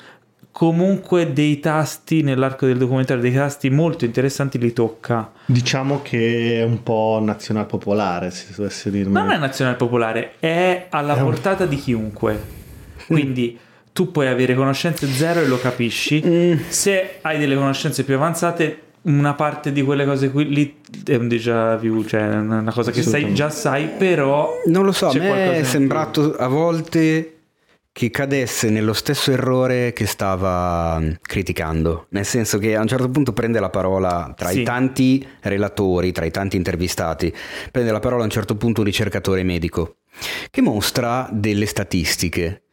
comunque 0.49 1.34
dei 1.34 1.60
tasti 1.60 2.22
nell'arco 2.22 2.68
del 2.68 2.78
documentario, 2.78 3.22
dei 3.22 3.34
tasti 3.34 3.70
molto 3.70 4.06
interessanti 4.06 4.57
li 4.57 4.72
tocca. 4.72 5.30
Diciamo 5.48 6.02
che 6.02 6.60
è 6.60 6.64
un 6.64 6.82
po' 6.84 7.20
nazional 7.22 7.66
popolare, 7.66 8.32
se 8.32 8.53
dovessi 8.56 8.90
dirmi. 8.90 9.12
Non 9.12 9.30
è 9.30 9.38
nazionale 9.38 9.76
popolare, 9.76 10.36
è 10.40 10.86
alla 10.90 11.18
È 11.18 11.20
un- 11.20 11.26
portata 11.32 11.66
di 11.66 11.76
chiunque. 11.76 12.41
Quindi 13.07 13.60
tu 13.91 14.10
puoi 14.10 14.28
avere 14.28 14.56
conoscenze 14.56 15.06
zero 15.07 15.41
e 15.41 15.48
lo 15.48 15.60
capisci. 15.60 16.57
Se 16.70 17.18
hai 17.20 17.38
delle 17.38 17.56
conoscenze 17.56 18.06
più 18.06 18.16
avanzate, 18.16 18.84
una 19.06 19.34
parte 19.34 19.72
di 19.72 19.82
quelle 19.84 20.06
cose 20.06 20.32
qui 20.32 20.48
lì 20.48 20.76
è 21.06 21.15
un 21.15 21.27
déjà 21.27 21.76
vu, 21.77 22.03
cioè 22.03 22.22
una 22.38 22.72
cosa 22.72 22.91
che 22.91 23.02
sai, 23.02 23.34
già 23.34 23.49
sai, 23.49 23.88
però 23.98 24.61
Non 24.65 24.84
lo 24.84 24.91
so, 24.91 25.10
a 25.10 25.14
me 25.14 25.57
è 25.57 25.64
sembrato 25.64 26.36
a 26.36 26.48
volte 26.48 27.32
che 27.91 28.10
cadesse 28.10 28.69
nello 28.69 28.91
stesso 28.91 29.32
errore 29.32 29.94
che 29.94 30.06
stava 30.06 30.99
mm, 30.99 31.11
criticando, 31.22 32.07
nel 32.10 32.26
senso 32.26 32.57
che 32.57 32.76
a 32.76 32.82
un 32.82 32.88
certo 32.88 33.07
punto 33.10 33.32
prende 33.32 33.60
la 33.61 33.69
parola 33.69 34.34
tra 34.36 34.49
Sì. 34.49 34.61
i 34.61 34.64
tanti 34.64 35.26
relatori, 35.41 36.11
tra 36.11 36.26
i 36.26 36.32
tanti 36.32 36.57
intervistati, 36.57 37.34
prende 37.72 37.91
la 37.94 37.99
parola 37.99 38.23
a 38.23 38.26
un 38.26 38.32
certo 38.32 38.57
punto 38.57 38.82
un 38.82 38.88
ricercatore 38.88 39.44
medico 39.44 39.95
che 40.52 40.62
mostra 40.62 41.30
delle 41.32 41.66
statistiche, 41.66 42.64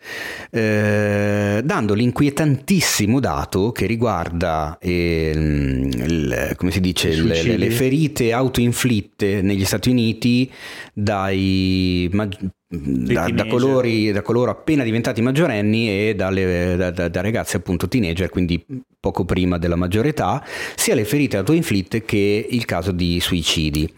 eh, 0.51 1.61
dando 1.65 1.95
l'inquietantissimo 1.95 3.19
dato 3.21 3.73
che 3.73 3.87
riguarda 3.87 4.77
ehm, 4.81 5.91
il- 5.93 6.53
come 6.57 6.71
si 6.71 6.81
dice, 6.81 7.09
le, 7.15 7.43
le- 7.57 7.71
ferite 7.71 8.33
autoinflitte 8.33 9.43
negli 9.43 9.65
Stati 9.65 9.91
Uniti 9.91 10.51
dai 10.93 12.09
mag- 12.13 12.37
da, 12.75 13.29
da 13.29 13.45
colori- 13.47 14.13
da 14.13 14.23
coloro 14.23 14.51
appena 14.51 14.83
diventati 14.83 15.21
maggiorenni 15.21 15.89
e 15.91 16.15
dalle- 16.15 16.75
da, 16.77 16.91
da- 16.91 17.09
da 17.09 17.21
ragazzi 17.21 17.57
appunto 17.57 17.87
teenager, 17.87 18.31
quindi 18.31 18.65
poco 18.99 19.25
prima 19.25 19.59
della 19.59 19.75
maggiore 19.77 20.11
età, 20.11 20.43
sia 20.77 20.95
le 20.95 21.05
ferite 21.05 21.37
autoinflitte 21.37 22.05
che 22.05 22.47
il 22.49 22.65
caso 22.65 22.93
di 22.93 23.19
suicidi. 23.21 23.93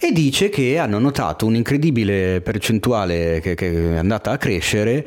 E 0.00 0.10
dice 0.12 0.48
che 0.48 0.78
hanno 0.78 0.98
notato 0.98 1.44
un'incredibile 1.46 2.40
percentuale 2.40 2.76
che, 2.80 3.54
che 3.54 3.94
è 3.94 3.96
andata 3.96 4.30
a 4.30 4.38
crescere 4.38 5.06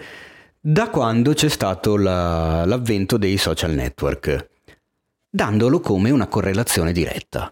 da 0.59 0.89
quando 0.89 1.33
c'è 1.33 1.49
stato 1.49 1.97
la- 1.97 2.65
l'avvento 2.65 3.17
dei 3.17 3.37
social 3.37 3.71
network, 3.71 4.49
dandolo 5.27 5.79
come 5.79 6.11
una 6.11 6.27
correlazione 6.27 6.91
diretta. 6.91 7.51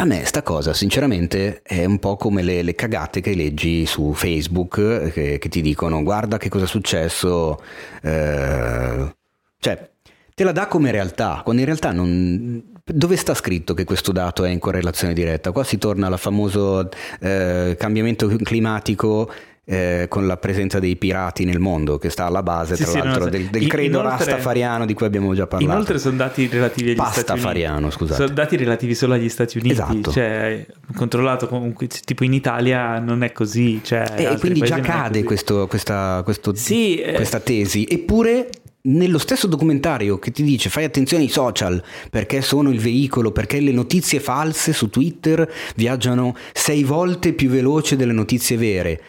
A 0.00 0.04
me 0.04 0.24
sta 0.24 0.42
cosa 0.42 0.74
sinceramente 0.74 1.60
è 1.62 1.84
un 1.84 1.98
po' 1.98 2.16
come 2.16 2.42
le, 2.42 2.62
le 2.62 2.74
cagate 2.74 3.20
che 3.20 3.34
leggi 3.34 3.84
su 3.84 4.12
Facebook 4.12 5.10
che, 5.12 5.38
che 5.38 5.48
ti 5.48 5.60
dicono 5.60 6.02
guarda 6.02 6.36
che 6.38 6.48
cosa 6.48 6.64
è 6.64 6.68
successo, 6.68 7.60
eh, 8.02 9.14
cioè 9.58 9.90
te 10.34 10.44
la 10.44 10.52
dà 10.52 10.68
come 10.68 10.92
realtà, 10.92 11.40
quando 11.42 11.62
in 11.62 11.66
realtà 11.66 11.92
non... 11.92 12.76
Dove 12.84 13.16
sta 13.16 13.34
scritto 13.34 13.74
che 13.74 13.84
questo 13.84 14.12
dato 14.12 14.44
è 14.44 14.50
in 14.50 14.60
correlazione 14.60 15.12
diretta? 15.12 15.52
Qua 15.52 15.62
si 15.62 15.76
torna 15.78 16.06
al 16.06 16.18
famoso 16.18 16.88
eh, 17.20 17.76
cambiamento 17.78 18.28
climatico 18.28 19.30
eh, 19.70 20.06
con 20.08 20.26
la 20.26 20.38
presenza 20.38 20.78
dei 20.78 20.96
pirati 20.96 21.44
nel 21.44 21.58
mondo, 21.60 21.98
che 21.98 22.08
sta 22.08 22.24
alla 22.24 22.42
base, 22.42 22.74
Sì, 22.74 22.84
tra 22.84 22.92
sì, 22.92 22.98
l'altro, 22.98 23.24
no, 23.24 23.30
del, 23.30 23.44
del 23.48 23.62
in- 23.62 23.68
credo 23.68 23.98
inoltre- 24.00 24.24
rastafariano 24.24 24.86
di 24.86 24.94
cui 24.94 25.04
abbiamo 25.04 25.34
già 25.34 25.46
parlato. 25.46 25.70
Inoltre 25.70 25.98
sono 25.98 26.16
dati 26.16 26.46
relativi 26.46 26.90
agli 26.90 26.96
Stati 26.96 27.12
Uniti. 27.12 27.24
Pastafariano, 27.34 27.90
scusate. 27.90 28.22
Sono 28.22 28.34
dati 28.34 28.56
relativi 28.56 28.94
solo 28.94 29.12
agli 29.12 29.28
Stati 29.28 29.58
Uniti. 29.58 29.74
Esatto. 29.74 30.10
Cioè, 30.10 30.66
controllato 30.96 31.48
comunque, 31.48 31.86
tipo 31.86 32.24
in 32.24 32.32
Italia 32.32 32.98
non 32.98 33.22
è 33.22 33.32
così. 33.32 33.80
Cioè, 33.84 34.14
E 34.16 34.38
quindi 34.38 34.60
già 34.62 34.80
cade 34.80 35.22
questo- 35.22 35.66
questa, 35.66 36.22
questo- 36.24 36.54
Sì, 36.54 36.96
eh. 36.96 37.12
questa 37.12 37.40
tesi. 37.40 37.86
Eppure 37.90 38.48
nello 38.80 39.18
stesso 39.18 39.46
documentario 39.48 40.18
che 40.18 40.30
ti 40.30 40.42
dice 40.42 40.70
fai 40.70 40.84
attenzione 40.84 41.24
ai 41.24 41.28
social 41.28 41.82
perché 42.10 42.40
sono 42.40 42.70
il 42.70 42.78
veicolo, 42.78 43.32
perché 43.32 43.60
le 43.60 43.72
notizie 43.72 44.18
false 44.18 44.72
su 44.72 44.88
Twitter 44.88 45.46
viaggiano 45.74 46.34
sei 46.54 46.84
volte 46.84 47.34
più 47.34 47.50
veloce 47.50 47.96
delle 47.96 48.12
notizie 48.14 48.56
vere. 48.56 49.00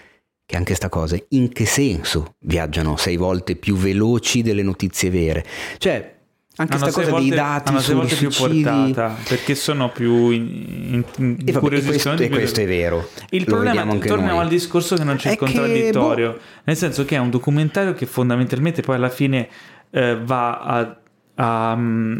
Che 0.49 0.55
anche 0.55 0.73
sta 0.73 0.89
cosa, 0.89 1.15
in 1.29 1.49
che 1.53 1.67
senso 1.67 2.33
viaggiano 2.39 2.97
sei 2.97 3.17
volte 3.17 3.55
più 3.55 3.75
veloci 3.75 4.41
delle 4.41 4.63
notizie 4.63 5.11
vere? 5.11 5.45
Cioè, 5.77 6.15
anche 6.55 6.73
Hanno 6.73 6.87
sta 6.89 6.91
sei 7.01 7.03
cosa 7.03 7.19
dei 7.19 7.29
volte- 7.29 7.35
dati 7.35 7.69
hanno 7.69 7.79
sei 7.81 7.93
volte 7.95 8.15
più 8.15 8.31
suicidi. 8.31 8.63
portata 8.63 9.15
perché 9.27 9.53
sono 9.53 9.91
più 9.91 10.29
in, 10.31 10.41
in, 10.47 11.03
in- 11.17 11.35
vabbè, 11.51 11.75
e 11.75 11.83
questo, 11.85 12.61
e 12.61 12.63
più. 12.63 12.63
è 12.63 12.65
vero. 12.65 13.09
Il 13.29 13.43
Lo 13.45 13.53
problema 13.53 13.81
è 13.83 13.87
anche 13.91 14.07
torniamo 14.07 14.33
noi. 14.33 14.41
al 14.41 14.47
discorso 14.49 14.95
che 14.95 15.03
non 15.03 15.17
c'è 15.17 15.27
È 15.29 15.31
il 15.33 15.37
che, 15.37 15.43
contraddittorio, 15.45 16.31
boh, 16.31 16.39
nel 16.63 16.75
senso 16.77 17.05
che 17.05 17.15
è 17.15 17.19
un 17.19 17.29
documentario 17.29 17.93
che 17.93 18.07
fondamentalmente 18.07 18.81
poi 18.81 18.95
alla 18.95 19.09
fine 19.09 19.47
eh, 19.91 20.17
va 20.19 20.59
a- 20.61 20.99
a- 21.35 21.71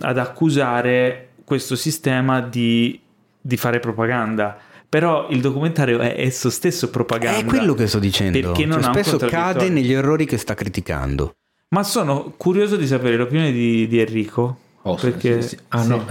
ad 0.01 0.18
accusare 0.19 1.30
questo 1.43 1.76
sistema 1.76 2.41
di, 2.41 2.99
di 3.41 3.57
fare 3.57 3.80
propaganda. 3.80 4.68
Però 4.89 5.27
il 5.29 5.39
documentario 5.39 5.99
è 5.99 6.15
esso 6.17 6.49
stesso 6.49 6.89
propaganda. 6.89 7.39
È 7.39 7.45
quello 7.45 7.75
che 7.75 7.85
sto 7.85 7.99
dicendo. 7.99 8.39
Perché 8.39 8.65
non 8.65 8.81
Cioè, 8.81 8.91
spesso 8.91 9.17
cade 9.17 9.69
negli 9.69 9.93
errori 9.93 10.25
che 10.25 10.37
sta 10.37 10.55
criticando. 10.55 11.35
Ma 11.69 11.83
sono 11.83 12.33
curioso 12.35 12.75
di 12.75 12.87
sapere 12.87 13.15
l'opinione 13.15 13.51
di, 13.51 13.87
di 13.87 13.99
Enrico. 13.99 14.57
Oh, 14.81 14.95
perché 14.95 15.43
sì, 15.43 15.49
sì. 15.49 15.57
Ah, 15.67 15.83
sì. 15.83 15.89
no, 15.89 16.05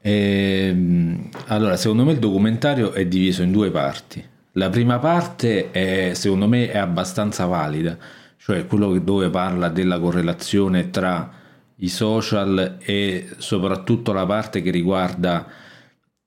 eh, 0.00 0.68
ehm, 0.68 1.28
allora, 1.48 1.76
secondo 1.76 2.04
me 2.04 2.12
il 2.12 2.18
documentario 2.18 2.92
è 2.92 3.04
diviso 3.04 3.42
in 3.42 3.52
due 3.52 3.70
parti. 3.70 4.24
La 4.52 4.70
prima 4.70 4.98
parte 4.98 5.70
è, 5.70 6.12
secondo 6.14 6.48
me 6.48 6.70
è 6.70 6.78
abbastanza 6.78 7.44
valida, 7.44 7.96
cioè 8.38 8.66
quello 8.66 8.98
dove 8.98 9.28
parla 9.28 9.68
della 9.68 9.98
correlazione 9.98 10.88
tra 10.88 11.30
i 11.76 11.88
social 11.88 12.76
e 12.80 13.28
soprattutto 13.38 14.12
la 14.12 14.24
parte 14.24 14.62
che 14.62 14.70
riguarda 14.70 15.46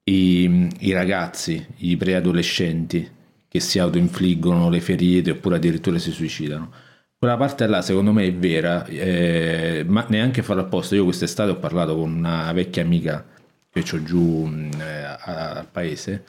i, 0.05 0.69
i 0.79 0.91
ragazzi, 0.91 1.65
i 1.77 1.97
preadolescenti 1.97 3.09
che 3.47 3.59
si 3.59 3.79
autoinfliggono 3.79 4.69
le 4.69 4.81
ferite 4.81 5.31
oppure 5.31 5.55
addirittura 5.55 5.97
si 5.97 6.11
suicidano. 6.11 6.71
Quella 7.17 7.37
parte 7.37 7.65
là 7.67 7.81
secondo 7.81 8.11
me 8.11 8.25
è 8.25 8.33
vera, 8.33 8.85
eh, 8.85 9.83
ma 9.87 10.05
neanche 10.09 10.43
farlo 10.43 10.63
apposta. 10.63 10.95
Io 10.95 11.05
quest'estate 11.05 11.51
ho 11.51 11.57
parlato 11.57 11.95
con 11.95 12.11
una 12.11 12.51
vecchia 12.53 12.83
amica 12.83 13.25
che 13.69 13.83
ho 13.93 14.03
giù 14.03 14.45
mh, 14.45 14.71
eh, 14.79 15.17
al 15.19 15.67
paese 15.71 16.23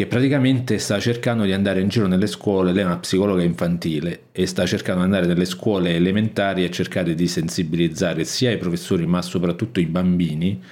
che 0.00 0.06
praticamente 0.06 0.78
sta 0.78 0.98
cercando 0.98 1.44
di 1.44 1.52
andare 1.52 1.82
in 1.82 1.88
giro 1.88 2.06
nelle 2.06 2.26
scuole, 2.26 2.72
lei 2.72 2.82
è 2.82 2.86
una 2.86 2.96
psicologa 2.98 3.42
infantile 3.42 4.28
e 4.32 4.46
sta 4.46 4.64
cercando 4.64 5.00
di 5.00 5.06
andare 5.06 5.26
nelle 5.26 5.44
scuole 5.44 5.94
elementari 5.94 6.64
e 6.64 6.70
cercare 6.70 7.14
di 7.14 7.28
sensibilizzare 7.28 8.24
sia 8.24 8.50
i 8.50 8.56
professori 8.56 9.04
ma 9.06 9.20
soprattutto 9.20 9.78
i 9.78 9.84
bambini 9.84 10.62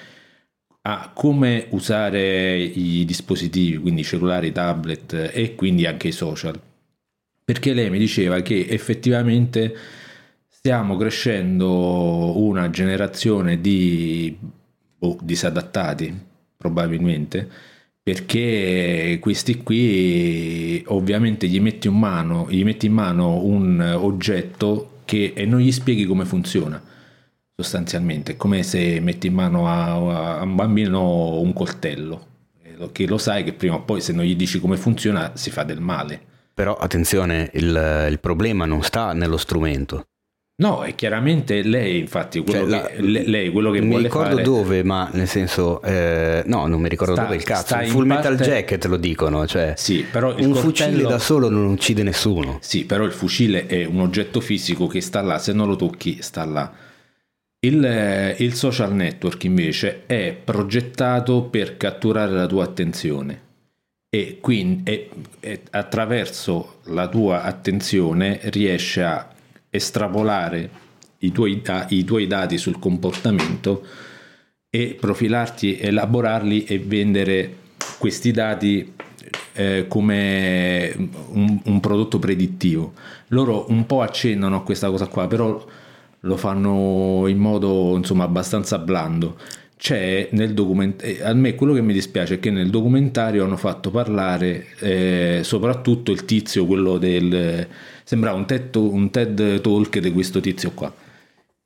a 0.90 1.10
come 1.12 1.66
usare 1.70 2.56
i 2.56 3.04
dispositivi, 3.04 3.76
quindi 3.76 4.02
cellulari, 4.02 4.52
tablet 4.52 5.30
e 5.34 5.54
quindi 5.54 5.84
anche 5.84 6.08
i 6.08 6.12
social. 6.12 6.58
Perché 7.44 7.74
lei 7.74 7.90
mi 7.90 7.98
diceva 7.98 8.40
che 8.40 8.66
effettivamente 8.66 9.76
stiamo 10.48 10.96
crescendo 10.96 12.38
una 12.38 12.70
generazione 12.70 13.60
di 13.60 14.34
boh, 14.98 15.18
disadattati, 15.20 16.18
probabilmente, 16.56 17.46
perché 18.02 19.18
questi 19.20 19.58
qui 19.58 20.82
ovviamente 20.86 21.48
gli 21.48 21.60
metti, 21.60 21.88
in 21.88 21.98
mano, 21.98 22.46
gli 22.48 22.64
metti 22.64 22.86
in 22.86 22.94
mano 22.94 23.42
un 23.44 23.78
oggetto 23.94 25.00
che, 25.04 25.32
e 25.34 25.44
non 25.44 25.60
gli 25.60 25.72
spieghi 25.72 26.06
come 26.06 26.24
funziona 26.24 26.82
sostanzialmente 27.60 28.32
è 28.32 28.36
come 28.36 28.62
se 28.62 29.00
metti 29.00 29.26
in 29.26 29.34
mano 29.34 29.66
a, 29.66 30.38
a 30.38 30.42
un 30.44 30.54
bambino 30.54 31.40
un 31.40 31.52
coltello 31.52 32.26
eh, 32.62 32.88
che 32.92 33.04
lo 33.08 33.18
sai 33.18 33.42
che 33.42 33.52
prima 33.52 33.74
o 33.74 33.82
poi 33.82 34.00
se 34.00 34.12
non 34.12 34.24
gli 34.24 34.36
dici 34.36 34.60
come 34.60 34.76
funziona 34.76 35.32
si 35.34 35.50
fa 35.50 35.64
del 35.64 35.80
male 35.80 36.20
Però 36.54 36.76
attenzione, 36.76 37.50
il, 37.54 38.06
il 38.10 38.18
problema 38.20 38.64
non 38.64 38.82
sta 38.82 39.12
nello 39.12 39.36
strumento. 39.36 40.04
no 40.62 40.84
e 40.84 40.94
chiaramente 40.94 41.62
lei 41.62 41.98
infatti 41.98 42.38
quello 42.44 42.68
Cioè, 42.70 42.82
che, 42.86 43.00
la- 43.02 43.08
le- 43.08 43.26
lei 43.26 43.50
quello 43.50 43.72
che 43.72 43.80
mi 43.80 43.88
vuole 43.88 44.02
ricordo 44.04 44.30
fare 44.30 44.42
dove, 44.42 44.84
ma 44.84 45.08
nel 45.12 45.26
senso, 45.26 45.82
eh, 45.82 46.44
no, 46.46 46.68
non 46.68 46.80
mi 46.80 46.88
ricordo 46.88 47.14
Sta- 47.14 47.22
dove 47.24 47.34
il 47.34 47.42
cazzo. 47.42 47.76
Full 47.86 48.06
Metal 48.06 48.36
parte- 48.36 48.50
Jacket 48.52 48.84
lo 48.84 48.96
dicono, 48.98 49.44
cioè 49.48 49.72
sì 49.76 50.04
però 50.08 50.30
il 50.36 50.46
un 50.46 50.52
coltello 50.52 50.90
fucile 50.92 51.02
da 51.08 51.18
solo 51.18 51.48
non 51.48 51.66
uccide 51.66 52.04
nessuno. 52.04 52.58
Sì, 52.60 52.84
però 52.84 53.02
il 53.02 53.12
fucile 53.12 53.66
è 53.66 53.84
un 53.84 53.98
oggetto 53.98 54.40
fisico 54.40 54.86
che 54.86 55.00
sta 55.00 55.20
là, 55.22 55.38
se 55.38 55.52
non 55.52 55.66
lo 55.66 55.74
tocchi 55.74 56.18
sta 56.22 56.44
là. 56.44 56.72
Il, 57.60 57.84
eh, 57.84 58.36
il 58.38 58.54
social 58.54 58.94
network 58.94 59.42
invece 59.44 60.06
è 60.06 60.32
progettato 60.32 61.42
per 61.42 61.76
catturare 61.76 62.30
la 62.30 62.46
tua 62.46 62.62
attenzione 62.62 63.46
e 64.08 64.38
quindi 64.40 64.88
e- 64.88 65.10
e 65.40 65.62
attraverso 65.70 66.80
la 66.84 67.08
tua 67.08 67.42
attenzione 67.42 68.38
riesce 68.44 69.02
a 69.02 69.28
estrapolare 69.70 70.70
i 71.18 71.32
tuoi, 71.32 71.60
da- 71.60 71.86
i 71.90 72.04
tuoi 72.04 72.28
dati 72.28 72.58
sul 72.58 72.78
comportamento 72.78 73.84
e 74.70 74.96
profilarti, 74.98 75.78
elaborarli 75.78 76.64
e 76.64 76.78
vendere 76.78 77.56
questi 77.98 78.30
dati 78.30 78.94
eh, 79.54 79.86
come 79.88 80.94
un, 81.30 81.60
un 81.64 81.80
prodotto 81.80 82.20
predittivo. 82.20 82.92
Loro 83.28 83.66
un 83.70 83.84
po' 83.84 84.02
accennano 84.02 84.56
a 84.56 84.62
questa 84.62 84.88
cosa 84.90 85.08
qua, 85.08 85.26
però 85.26 85.66
lo 86.20 86.36
fanno 86.36 87.26
in 87.26 87.38
modo 87.38 87.96
insomma 87.96 88.24
abbastanza 88.24 88.78
blando. 88.78 89.36
C'è 89.76 90.28
nel 90.32 90.54
documentario, 90.54 91.24
a 91.24 91.32
me 91.34 91.54
quello 91.54 91.72
che 91.72 91.82
mi 91.82 91.92
dispiace 91.92 92.34
è 92.34 92.40
che 92.40 92.50
nel 92.50 92.68
documentario 92.68 93.44
hanno 93.44 93.56
fatto 93.56 93.90
parlare 93.90 94.66
eh, 94.80 95.40
soprattutto 95.44 96.10
il 96.10 96.24
tizio, 96.24 96.66
quello 96.66 96.98
del... 96.98 97.66
sembrava 98.02 98.36
un 98.36 98.44
TED, 98.44 98.74
un 98.74 99.10
TED 99.10 99.60
Talk 99.60 99.98
di 99.98 100.12
questo 100.12 100.40
tizio 100.40 100.72
qua. 100.72 100.92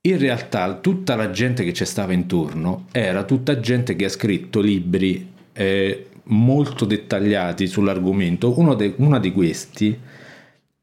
In 0.03 0.19
realtà 0.19 0.74
tutta 0.74 1.15
la 1.15 1.31
gente 1.31 1.65
che 1.65 1.73
ci 1.73 1.87
stava 1.87 2.12
intorno 2.12 2.87
era 2.93 3.24
tutta 3.24 3.61
gente 3.61 3.97
che 3.97 4.05
ha 4.07 4.11
scritto 4.11 4.61
libri 4.61 5.31
eh, 5.55 6.07
molto 6.24 6.85
dettagliati 6.85 7.66
sull'argomento. 7.66 8.59
Uno 8.59 8.74
de- 8.74 8.95
una 8.97 9.19
di 9.19 9.33
questi 9.33 9.99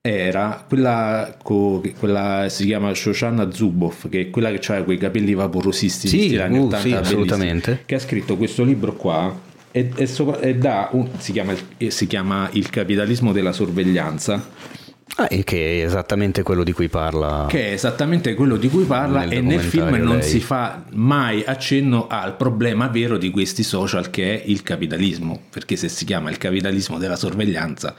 era 0.02 0.64
quella, 0.66 1.36
co- 1.44 1.84
quella 2.00 2.46
si 2.48 2.66
chiama 2.66 2.94
Shoshana 2.94 3.52
Zuboff, 3.52 4.08
che 4.08 4.22
è 4.22 4.30
quella 4.30 4.50
che 4.52 4.66
aveva 4.72 4.86
quei 4.86 4.98
capelli 4.98 5.34
vaporosissimi 5.34 6.30
Sì, 6.30 6.38
anni 6.38 6.58
uh, 6.58 6.64
80, 6.68 6.80
sì, 6.80 6.94
assolutamente. 6.94 7.84
che 7.86 7.96
ha 7.96 8.00
scritto 8.00 8.38
questo 8.38 8.64
libro 8.64 8.94
qua 8.94 9.38
e, 9.72 9.92
e 9.94 10.06
sopra- 10.06 10.40
e 10.40 10.56
dà 10.56 10.88
un- 10.94 11.10
si, 11.18 11.34
chiama, 11.34 11.54
il- 11.78 11.92
si 11.92 12.08
chiama 12.08 12.48
Il 12.54 12.70
capitalismo 12.70 13.34
della 13.34 13.52
sorveglianza 13.52 14.78
Ah, 15.16 15.28
e 15.30 15.44
che 15.44 15.82
è 15.82 15.86
esattamente 15.86 16.44
quello 16.44 16.64
di 16.64 16.72
cui 16.72 16.88
parla. 16.88 17.48
che 17.50 17.70
è 17.70 17.72
esattamente 17.74 18.36
quello 18.36 18.56
di 18.56 18.70
cui 18.70 18.86
parla 18.86 19.26
Nel 19.26 19.34
e 19.40 19.42
nel 19.42 19.60
film 19.60 19.96
non 19.96 20.20
lei. 20.20 20.24
si 20.24 20.40
fa 20.40 20.86
mai 20.92 21.44
accenno 21.46 22.08
al 22.08 22.38
problema 22.38 22.88
vero 22.88 23.18
di 23.18 23.30
questi 23.32 23.64
social 23.64 24.10
che 24.12 24.40
è 24.40 24.44
il 24.46 24.64
capitalismo, 24.64 25.42
perché 25.50 25.76
se 25.76 25.90
si 25.90 26.06
chiama 26.06 26.30
il 26.30 26.38
capitalismo 26.38 26.98
della 26.98 27.18
sorveglianza 27.18 27.94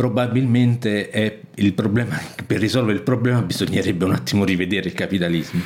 probabilmente 0.00 1.10
è 1.10 1.40
il 1.56 1.74
problema 1.74 2.18
per 2.46 2.58
risolvere 2.58 2.96
il 2.96 3.02
problema 3.02 3.42
bisognerebbe 3.42 4.06
un 4.06 4.12
attimo 4.12 4.44
rivedere 4.46 4.88
il 4.88 4.94
capitalismo 4.94 5.60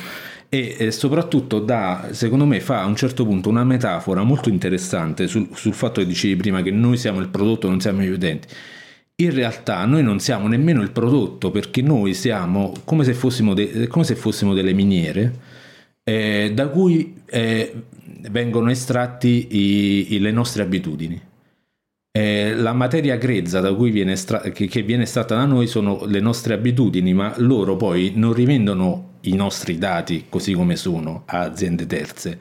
e 0.49 0.75
eh, 0.77 0.91
soprattutto 0.91 1.59
da 1.59 2.09
secondo 2.11 2.45
me 2.45 2.59
fa 2.59 2.81
a 2.81 2.85
un 2.85 2.97
certo 2.97 3.25
punto 3.25 3.47
una 3.47 3.63
metafora 3.63 4.23
molto 4.23 4.49
interessante 4.49 5.27
sul, 5.27 5.47
sul 5.53 5.73
fatto 5.73 6.01
che 6.01 6.07
dicevi 6.07 6.35
prima 6.35 6.61
che 6.61 6.71
noi 6.71 6.97
siamo 6.97 7.21
il 7.21 7.29
prodotto 7.29 7.69
non 7.69 7.79
siamo 7.79 8.01
gli 8.01 8.09
utenti 8.09 8.49
in 9.15 9.33
realtà 9.33 9.85
noi 9.85 10.03
non 10.03 10.19
siamo 10.19 10.49
nemmeno 10.49 10.81
il 10.81 10.91
prodotto 10.91 11.49
perché 11.49 11.81
noi 11.81 12.13
siamo 12.13 12.73
come 12.83 13.05
se 13.05 13.13
fossimo, 13.13 13.53
de- 13.53 13.87
come 13.87 14.03
se 14.03 14.15
fossimo 14.15 14.53
delle 14.53 14.73
miniere 14.73 15.33
eh, 16.03 16.51
da 16.53 16.67
cui 16.67 17.21
eh, 17.25 17.73
vengono 18.29 18.69
estratti 18.69 19.47
i- 19.51 20.15
i- 20.15 20.19
le 20.19 20.31
nostre 20.31 20.61
abitudini. 20.63 21.21
Eh, 22.17 22.55
la 22.55 22.71
materia 22.71 23.17
grezza 23.17 23.59
da 23.59 23.73
cui 23.73 23.91
viene 23.91 24.13
estra- 24.13 24.39
che, 24.39 24.67
che 24.67 24.83
viene 24.83 25.03
estratta 25.03 25.35
da 25.35 25.43
noi 25.43 25.67
sono 25.67 26.05
le 26.05 26.21
nostre 26.21 26.53
abitudini, 26.53 27.13
ma 27.13 27.33
loro 27.39 27.75
poi 27.75 28.13
non 28.15 28.31
rivendono 28.31 29.15
i 29.21 29.35
nostri 29.35 29.77
dati 29.77 30.27
così 30.29 30.53
come 30.53 30.77
sono 30.77 31.23
a 31.25 31.41
aziende 31.41 31.85
terze. 31.85 32.39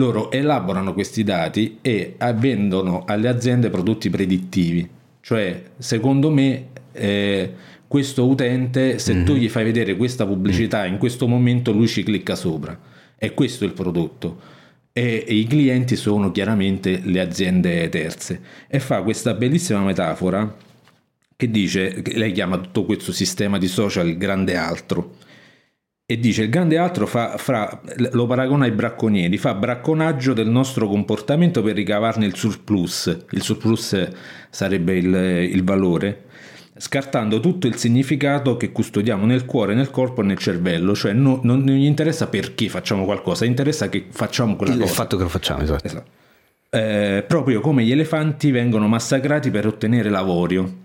Loro 0.00 0.30
elaborano 0.30 0.94
questi 0.94 1.24
dati 1.24 1.76
e 1.82 2.16
vendono 2.36 3.04
alle 3.06 3.28
aziende 3.28 3.68
prodotti 3.68 4.08
predittivi. 4.08 4.88
Cioè, 5.20 5.62
secondo 5.76 6.30
me, 6.30 6.68
eh, 6.92 7.52
questo 7.86 8.26
utente, 8.26 8.98
se 8.98 9.24
tu 9.24 9.34
gli 9.34 9.50
fai 9.50 9.64
vedere 9.64 9.94
questa 9.94 10.24
pubblicità 10.24 10.86
in 10.86 10.96
questo 10.96 11.28
momento, 11.28 11.70
lui 11.70 11.86
ci 11.86 12.02
clicca 12.02 12.34
sopra. 12.34 12.78
E 13.18 13.34
questo 13.34 13.64
è 13.64 13.66
il 13.66 13.74
prodotto. 13.74 14.55
E, 14.98 15.26
e 15.28 15.34
i 15.34 15.46
clienti 15.46 15.94
sono 15.94 16.30
chiaramente 16.30 17.02
le 17.04 17.20
aziende 17.20 17.86
terze. 17.90 18.40
E 18.66 18.80
fa 18.80 19.02
questa 19.02 19.34
bellissima 19.34 19.80
metafora 19.80 20.56
che 21.36 21.50
dice, 21.50 22.00
che 22.00 22.16
lei 22.16 22.32
chiama 22.32 22.56
tutto 22.56 22.86
questo 22.86 23.12
sistema 23.12 23.58
di 23.58 23.68
social 23.68 24.08
il 24.08 24.16
grande 24.16 24.56
altro. 24.56 25.16
E 26.06 26.18
dice 26.18 26.44
il 26.44 26.48
grande 26.48 26.78
altro 26.78 27.06
fa, 27.06 27.36
fra, 27.36 27.82
lo 28.12 28.26
paragona 28.26 28.64
ai 28.64 28.70
bracconieri, 28.70 29.36
fa 29.36 29.54
bracconaggio 29.54 30.32
del 30.32 30.48
nostro 30.48 30.88
comportamento 30.88 31.62
per 31.62 31.74
ricavarne 31.74 32.24
il 32.24 32.34
surplus. 32.34 33.26
Il 33.32 33.42
surplus 33.42 34.08
sarebbe 34.48 34.96
il, 34.96 35.14
il 35.52 35.62
valore, 35.62 36.25
scartando 36.78 37.40
tutto 37.40 37.66
il 37.66 37.76
significato 37.76 38.56
che 38.56 38.72
custodiamo 38.72 39.26
nel 39.26 39.44
cuore, 39.44 39.74
nel 39.74 39.90
corpo 39.90 40.22
e 40.22 40.24
nel 40.24 40.38
cervello. 40.38 40.94
Cioè 40.94 41.12
no- 41.12 41.40
non, 41.42 41.62
non 41.62 41.74
gli 41.74 41.84
interessa 41.84 42.28
perché 42.28 42.68
facciamo 42.68 43.04
qualcosa, 43.04 43.44
interessa 43.44 43.88
che 43.88 44.06
facciamo 44.10 44.56
quella 44.56 44.74
il 44.74 44.80
cosa. 44.80 44.92
fatto 44.92 45.16
che 45.16 45.22
lo 45.22 45.28
facciamo, 45.28 45.62
esatto. 45.62 45.86
Esatto. 45.86 46.10
Eh, 46.70 47.24
proprio 47.26 47.60
come 47.60 47.84
gli 47.84 47.92
elefanti 47.92 48.50
vengono 48.50 48.88
massacrati 48.88 49.50
per 49.50 49.66
ottenere 49.66 50.10
l'avorio. 50.10 50.84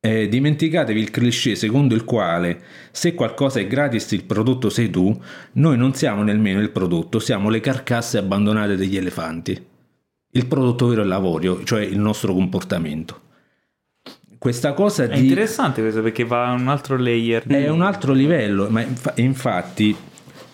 Eh, 0.00 0.28
dimenticatevi 0.28 1.00
il 1.00 1.10
cliché 1.10 1.54
secondo 1.54 1.94
il 1.94 2.04
quale 2.04 2.60
se 2.90 3.14
qualcosa 3.14 3.60
è 3.60 3.66
gratis 3.66 4.10
il 4.12 4.24
prodotto 4.24 4.68
sei 4.68 4.90
tu, 4.90 5.18
noi 5.52 5.78
non 5.78 5.94
siamo 5.94 6.22
nemmeno 6.22 6.60
il 6.60 6.70
prodotto, 6.70 7.18
siamo 7.18 7.48
le 7.48 7.60
carcasse 7.60 8.18
abbandonate 8.18 8.76
degli 8.76 8.98
elefanti. 8.98 9.58
Il 10.36 10.46
prodotto 10.46 10.88
vero 10.88 11.00
è 11.00 11.06
l'avorio, 11.06 11.64
cioè 11.64 11.82
il 11.82 11.98
nostro 11.98 12.34
comportamento. 12.34 13.20
Questa 14.44 14.74
cosa 14.74 15.04
È 15.04 15.08
di... 15.08 15.20
interessante 15.20 15.80
questo 15.80 16.02
perché 16.02 16.22
va 16.24 16.48
a 16.48 16.52
un 16.52 16.68
altro 16.68 16.98
layer. 16.98 17.44
di- 17.46 17.54
È 17.54 17.70
un 17.70 17.80
altro 17.80 18.12
livello, 18.12 18.68
ma 18.68 18.82
infa- 18.82 19.14
infatti 19.16 19.96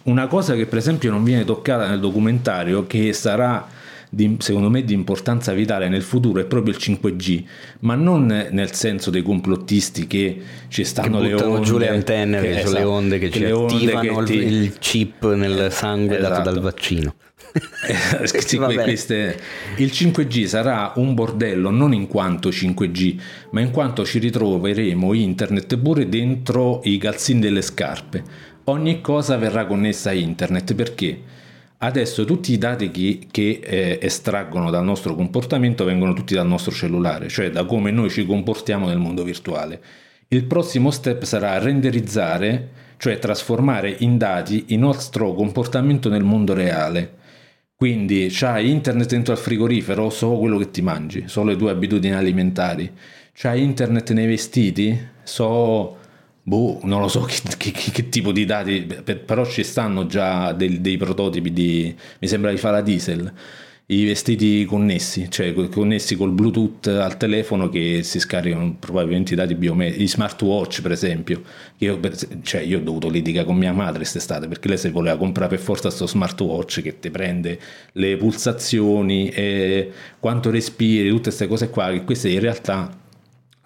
una 0.04 0.28
cosa 0.28 0.54
che 0.54 0.66
per 0.66 0.78
esempio 0.78 1.10
non 1.10 1.24
viene 1.24 1.44
toccata 1.44 1.88
nel 1.88 1.98
documentario, 1.98 2.86
che 2.86 3.12
sarà 3.12 3.66
di- 4.12 4.36
secondo 4.40 4.68
me 4.68 4.82
di 4.84 4.92
importanza 4.92 5.52
vitale 5.52 5.88
nel 5.88 6.02
futuro 6.02 6.40
è 6.40 6.44
proprio 6.44 6.74
il 6.74 6.80
5G, 6.80 7.44
ma 7.80 7.94
non 7.94 8.26
nel 8.50 8.72
senso 8.72 9.10
dei 9.10 9.22
complottisti 9.22 10.06
che 10.06 10.40
ci 10.68 10.82
Che 10.82 10.88
stanno 10.88 11.20
le 11.20 11.30
buttano 11.30 11.52
onde, 11.52 11.64
giù 11.66 11.78
le 11.78 11.88
antenne, 11.88 12.40
che- 12.40 12.48
che 12.48 12.52
sono 12.58 12.64
le 12.72 12.78
esatto, 12.78 12.90
onde 12.90 13.18
che, 13.18 13.30
ci 13.30 13.38
le 13.38 13.52
onde 13.52 13.74
attivano 13.92 14.22
che 14.24 14.32
il- 14.34 14.38
ti- 14.40 14.46
il 14.46 14.78
chip 14.78 15.34
nel 15.34 15.72
sangue 15.72 16.18
dato 16.18 16.32
Esatto. 16.32 16.50
dal 16.50 16.60
vaccino. 16.60 17.14
Eh, 17.52 18.26
sì, 18.46 18.56
queste- 18.58 19.38
il 19.78 19.90
5G 19.90 20.44
sarà 20.44 20.92
un 20.96 21.14
bordello 21.14 21.70
non 21.70 21.92
in 21.92 22.06
quanto 22.06 22.50
5G, 22.50 23.16
ma 23.50 23.60
in 23.60 23.70
quanto 23.70 24.04
ci 24.04 24.18
ritroveremo 24.18 25.12
internet 25.14 25.76
pure 25.78 26.08
dentro 26.08 26.80
i 26.84 26.98
calzini 26.98 27.40
delle 27.40 27.62
scarpe. 27.62 28.22
Ogni 28.64 29.00
cosa 29.00 29.36
verrà 29.36 29.66
connessa 29.66 30.10
a 30.10 30.12
internet 30.12 30.74
perché 30.74 31.18
adesso 31.82 32.24
tutti 32.24 32.52
i 32.52 32.58
dati 32.58 32.90
che, 32.90 33.26
che, 33.30 33.60
eh, 33.62 33.98
estraggono 34.02 34.70
dal 34.70 34.84
nostro 34.84 35.14
comportamento 35.14 35.84
vengono 35.84 36.12
tutti 36.12 36.34
dal 36.34 36.46
nostro 36.46 36.72
cellulare, 36.72 37.28
cioè 37.28 37.50
da 37.50 37.64
come 37.64 37.90
noi 37.90 38.10
ci 38.10 38.26
comportiamo 38.26 38.86
nel 38.86 38.98
mondo 38.98 39.22
virtuale. 39.22 39.80
Il 40.28 40.44
prossimo 40.44 40.90
step 40.90 41.24
sarà 41.24 41.58
renderizzare, 41.58 42.68
cioè 42.98 43.18
trasformare 43.18 43.96
in 44.00 44.18
dati 44.18 44.66
il 44.68 44.78
nostro 44.78 45.32
comportamento 45.32 46.08
nel 46.08 46.22
mondo 46.22 46.52
reale. 46.54 47.18
Quindi 47.74 48.28
c'hai 48.30 48.70
internet 48.70 49.08
dentro 49.08 49.32
al 49.32 49.38
frigorifero, 49.38 50.10
so 50.10 50.36
quello 50.36 50.58
che 50.58 50.70
ti 50.70 50.82
mangi, 50.82 51.24
so 51.26 51.42
le 51.44 51.56
tue 51.56 51.70
abitudini 51.70 52.14
alimentari. 52.14 52.92
C'hai 53.32 53.62
internet 53.62 54.12
nei 54.12 54.26
vestiti, 54.26 54.96
so, 55.22 55.96
boh, 56.50 56.80
non 56.82 57.00
lo 57.00 57.06
so 57.08 57.20
che, 57.22 57.38
che- 57.56 57.70
che- 57.92 58.08
tipo 58.08 58.32
di 58.32 58.44
dati, 58.44 58.80
per- 59.04 59.20
però 59.20 59.46
ci 59.46 59.62
stanno 59.62 60.06
già 60.06 60.52
dei, 60.52 60.80
dei 60.80 60.96
prototipi 60.96 61.52
di, 61.52 61.94
mi 62.18 62.26
sembra 62.26 62.50
di 62.50 62.56
fare 62.56 62.82
diesel, 62.82 63.32
i 63.86 64.04
vestiti 64.04 64.64
connessi, 64.64 65.28
cioè 65.30 65.52
co- 65.52 65.68
connessi 65.68 66.16
col 66.16 66.32
Bluetooth 66.32 66.88
al 66.88 67.16
telefono 67.16 67.68
che 67.68 68.02
si 68.02 68.18
scaricano 68.18 68.74
probabilmente 68.80 69.32
i 69.32 69.36
dati 69.36 69.54
biometrici, 69.54 70.02
i 70.02 70.08
smartwatch 70.08 70.82
per 70.82 70.90
esempio. 70.92 71.42
Io, 71.78 71.98
per- 72.00 72.16
cioè, 72.42 72.60
io 72.62 72.78
ho 72.78 72.82
dovuto 72.82 73.08
litigare 73.08 73.46
con 73.46 73.56
mia 73.56 73.72
madre 73.72 73.98
quest'estate 73.98 74.48
perché 74.48 74.66
lei 74.68 74.78
si 74.78 74.88
voleva 74.90 75.16
comprare 75.16 75.50
per 75.50 75.58
forza 75.60 75.86
questo 75.88 76.06
smartwatch 76.08 76.82
che 76.82 76.98
ti 76.98 77.10
prende 77.10 77.58
le 77.92 78.16
pulsazioni, 78.16 79.32
quanto 80.18 80.50
respiri, 80.50 81.08
tutte 81.08 81.22
queste 81.24 81.46
cose 81.46 81.70
qua, 81.70 81.90
che 81.92 82.02
queste 82.04 82.28
in 82.28 82.40
realtà 82.40 82.96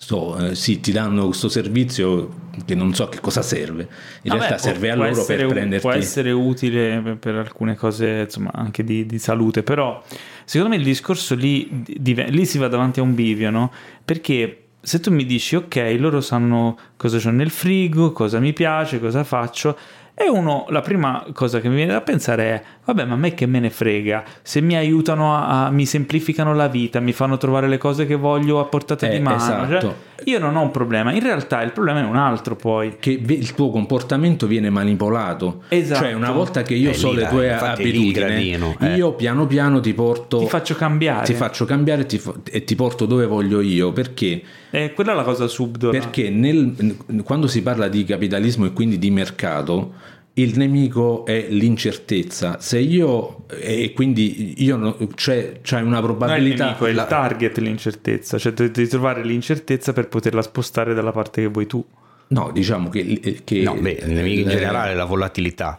so, 0.04 0.36
eh, 0.38 0.54
sì, 0.54 0.80
ti 0.80 0.92
danno 0.92 1.26
questo 1.26 1.48
servizio 1.48 2.42
che 2.64 2.74
non 2.74 2.94
so 2.94 3.08
che 3.08 3.20
cosa 3.20 3.40
serve. 3.42 3.88
In 4.22 4.30
Vabbè, 4.32 4.38
realtà 4.38 4.54
può- 4.56 4.64
serve 4.64 4.90
a 4.90 4.94
può 4.94 5.04
loro 5.04 5.20
essere 5.20 5.36
per 5.38 5.46
prenderti... 5.46 5.86
Può 5.86 5.92
essere 5.96 6.30
utile 6.30 7.00
per, 7.02 7.16
per 7.16 7.34
alcune 7.36 7.74
cose, 7.74 8.22
insomma, 8.24 8.50
anche 8.52 8.84
di, 8.84 9.06
di 9.06 9.18
salute, 9.18 9.62
però 9.62 10.02
secondo 10.44 10.74
me 10.74 10.80
il 10.80 10.86
discorso 10.86 11.34
lì, 11.34 11.68
div- 11.70 12.28
lì 12.28 12.44
si 12.44 12.58
va 12.58 12.68
davanti 12.68 13.00
a 13.00 13.02
un 13.02 13.14
bivio, 13.14 13.50
no? 13.50 13.72
Perché 14.04 14.58
se 14.80 15.00
tu 15.00 15.10
mi 15.10 15.24
dici, 15.24 15.56
ok, 15.56 15.96
loro 15.98 16.20
sanno 16.20 16.78
cosa 16.96 17.18
c'ho 17.18 17.30
nel 17.30 17.50
frigo, 17.50 18.12
cosa 18.12 18.38
mi 18.38 18.52
piace, 18.52 19.00
cosa 19.00 19.24
faccio, 19.24 19.76
e 20.14 20.28
uno, 20.28 20.66
la 20.68 20.80
prima 20.80 21.24
cosa 21.32 21.60
che 21.60 21.68
mi 21.68 21.74
viene 21.74 21.92
da 21.92 22.00
pensare 22.02 22.44
è, 22.44 22.62
vabbè, 22.84 23.04
ma 23.04 23.14
a 23.14 23.16
me 23.16 23.34
che 23.34 23.46
me 23.46 23.60
ne 23.60 23.70
frega, 23.70 24.24
se 24.42 24.60
mi 24.60 24.76
aiutano 24.76 25.34
a, 25.34 25.66
a- 25.66 25.70
mi 25.70 25.86
semplificano 25.86 26.54
la 26.54 26.68
vita, 26.68 27.00
mi 27.00 27.12
fanno 27.12 27.36
trovare 27.36 27.68
le 27.68 27.78
cose 27.78 28.06
che 28.06 28.14
voglio 28.14 28.60
a 28.60 28.64
portata 28.66 29.06
Eh, 29.06 29.16
di 29.16 29.20
mano, 29.20 29.36
esatto. 29.36 29.80
cioè, 29.80 29.94
io 30.26 30.38
non 30.38 30.56
ho 30.56 30.62
un 30.62 30.70
problema, 30.70 31.12
in 31.12 31.20
realtà 31.22 31.62
il 31.62 31.72
problema 31.72 32.00
è 32.00 32.04
un 32.04 32.16
altro 32.16 32.54
poi. 32.56 32.96
che 32.98 33.10
il 33.10 33.54
tuo 33.54 33.70
comportamento 33.70 34.46
viene 34.46 34.70
manipolato. 34.70 35.62
Esatto. 35.68 36.02
Cioè, 36.02 36.12
una 36.14 36.30
volta 36.30 36.62
che 36.62 36.74
io 36.74 36.90
Eh, 36.90 36.94
so 36.94 37.10
lì 37.10 37.16
le 37.20 37.28
tue 37.28 37.52
abitudini, 37.52 38.12
gradino, 38.12 38.76
eh. 38.80 38.94
io 38.94 39.12
piano 39.14 39.46
piano 39.46 39.80
ti 39.80 39.92
porto. 39.92 40.38
Ti 40.38 40.46
faccio 40.46 40.74
cambiare. 40.76 41.24
Ti 41.26 41.34
faccio 41.34 41.64
cambiare 41.64 42.02
e 42.02 42.06
ti, 42.06 42.20
e 42.50 42.64
ti 42.64 42.74
porto 42.74 43.06
dove 43.06 43.26
voglio 43.26 43.60
io. 43.60 43.92
Perché? 43.92 44.42
Eh, 44.70 44.92
quella 44.92 45.12
è 45.12 45.14
la 45.14 45.22
cosa 45.24 45.46
subdola. 45.46 45.92
Perché 45.92 46.30
nel- 46.30 46.96
quando 47.24 47.46
si 47.46 47.62
parla 47.62 47.88
di 47.88 48.04
capitalismo 48.04 48.64
e 48.66 48.72
quindi 48.72 48.98
di 48.98 49.10
mercato, 49.10 49.92
il 50.36 50.56
nemico 50.58 51.24
è 51.26 51.46
l'incertezza. 51.50 52.58
Se 52.60 52.78
io, 52.78 53.44
e 53.48 53.92
quindi 53.94 54.62
io, 54.64 54.76
no- 54.76 54.96
cioè, 55.14 55.60
c'hai 55.62 55.82
una 55.82 55.90
Non 55.90 55.94
è 55.94 55.98
il 55.98 56.04
probabilità. 56.04 56.64
nemico, 56.64 56.86
è 56.86 56.90
il 56.90 56.96
la- 56.96 57.04
target 57.06 57.58
l'incertezza, 57.58 58.38
cioè 58.38 58.52
devi 58.52 58.88
trovare 58.88 59.24
l'incertezza 59.24 59.92
per 59.92 60.08
poterla 60.08 60.42
spostare 60.42 60.92
dalla 60.94 61.12
parte 61.12 61.42
che 61.42 61.48
vuoi 61.48 61.66
tu. 61.66 61.84
no, 62.28 62.50
diciamo 62.52 62.88
che. 62.88 63.40
che 63.44 63.60
No, 63.62 63.74
beh, 63.74 63.98
il 64.06 64.10
nemico 64.12 64.40
in 64.40 64.48
generale 64.48 64.92
è 64.92 64.94
la 64.94 65.04
volatilità. 65.04 65.78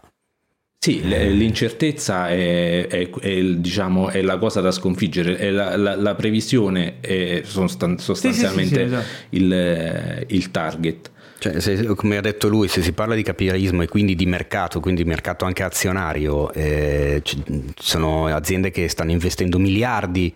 Sì, 0.78 1.02
l'incertezza 1.04 2.30
è, 2.30 2.88
è- 2.88 3.10
è 3.10 3.42
diciamo, 3.56 4.10
è 4.10 4.22
la 4.22 4.38
cosa 4.38 4.62
da 4.62 4.70
sconfiggere, 4.72 5.36
è 5.38 5.50
la, 5.50 5.76
la- 5.76 5.96
la 5.96 6.14
previsione 6.16 7.00
è 7.02 7.42
sostan- 7.44 7.98
sostanzialmente 7.98 8.68
sì, 8.70 8.76
sì, 8.76 8.82
esatto. 8.82 9.06
il, 9.32 10.26
il 10.30 10.52
target. 10.52 11.12
Cioè, 11.38 11.60
se- 11.60 11.86
come 11.96 12.18
ha 12.18 12.22
detto 12.22 12.48
lui, 12.48 12.68
se 12.68 12.82
si 12.82 12.92
parla 12.94 13.14
di 13.16 13.22
capitalismo 13.24 13.82
e 13.82 13.88
quindi 13.88 14.16
di 14.16 14.26
mercato, 14.26 14.80
quindi 14.80 15.04
mercato 15.04 15.46
anche 15.46 15.64
azionario, 15.64 16.52
eh, 16.54 17.20
ci 17.24 17.44
sono 17.78 18.28
aziende 18.28 18.72
che 18.72 18.88
stanno 18.88 19.12
investendo 19.12 19.60
miliardi 19.60 20.34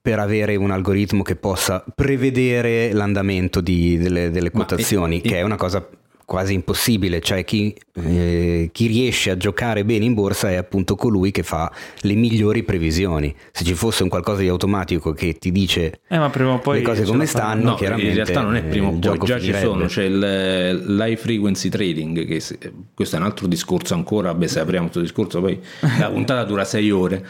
per 0.00 0.18
avere 0.18 0.56
un 0.56 0.70
algoritmo 0.70 1.22
che 1.22 1.36
possa 1.36 1.84
prevedere 1.94 2.92
l'andamento 2.92 3.60
di- 3.60 3.98
delle, 3.98 4.30
delle 4.30 4.50
quotazioni, 4.50 5.20
e- 5.20 5.28
che 5.28 5.36
è 5.38 5.42
una 5.42 5.56
cosa 5.56 5.86
quasi 6.32 6.54
impossibile, 6.54 7.20
cioè 7.20 7.44
chi, 7.44 7.76
eh, 7.92 8.70
chi 8.72 8.86
riesce 8.86 9.28
a 9.28 9.36
giocare 9.36 9.84
bene 9.84 10.06
in 10.06 10.14
borsa 10.14 10.50
è 10.50 10.54
appunto 10.54 10.94
colui 10.96 11.30
che 11.30 11.42
fa 11.42 11.70
le 12.00 12.14
migliori 12.14 12.62
previsioni. 12.62 13.34
Se 13.52 13.64
ci 13.64 13.74
fosse 13.74 14.02
un 14.02 14.08
qualcosa 14.08 14.40
di 14.40 14.48
automatico 14.48 15.12
che 15.12 15.34
ti 15.34 15.52
dice 15.52 16.00
Eh, 16.08 16.16
ma 16.16 16.30
prima 16.30 16.52
o 16.52 16.58
poi 16.58 16.78
le 16.78 16.84
cose 16.84 17.04
come 17.04 17.26
stanno, 17.26 17.70
No, 17.70 17.74
chiaramente 17.74 18.08
in 18.08 18.14
realtà 18.16 18.40
non 18.40 18.56
è 18.56 18.62
prima 18.64 18.86
o 18.88 18.92
poi, 18.92 19.18
già 19.26 19.34
ci 19.38 19.40
finirebbe. 19.52 19.66
sono, 19.66 19.84
c'è 19.84 20.04
il 20.04 20.94
l'high 20.96 21.18
frequency 21.18 21.68
trading, 21.68 22.24
che 22.26 22.40
se- 22.40 22.58
questo 22.94 23.16
è 23.16 23.18
un 23.18 23.26
altro 23.26 23.46
discorso 23.46 23.92
ancora, 23.92 24.32
beh 24.32 24.48
se 24.48 24.60
apriamo 24.60 24.84
questo 24.88 25.00
discorso 25.02 25.40
poi 25.42 25.60
la 25.98 26.08
puntata 26.08 26.44
dura 26.44 26.64
sei 26.64 26.90
ore, 26.90 27.22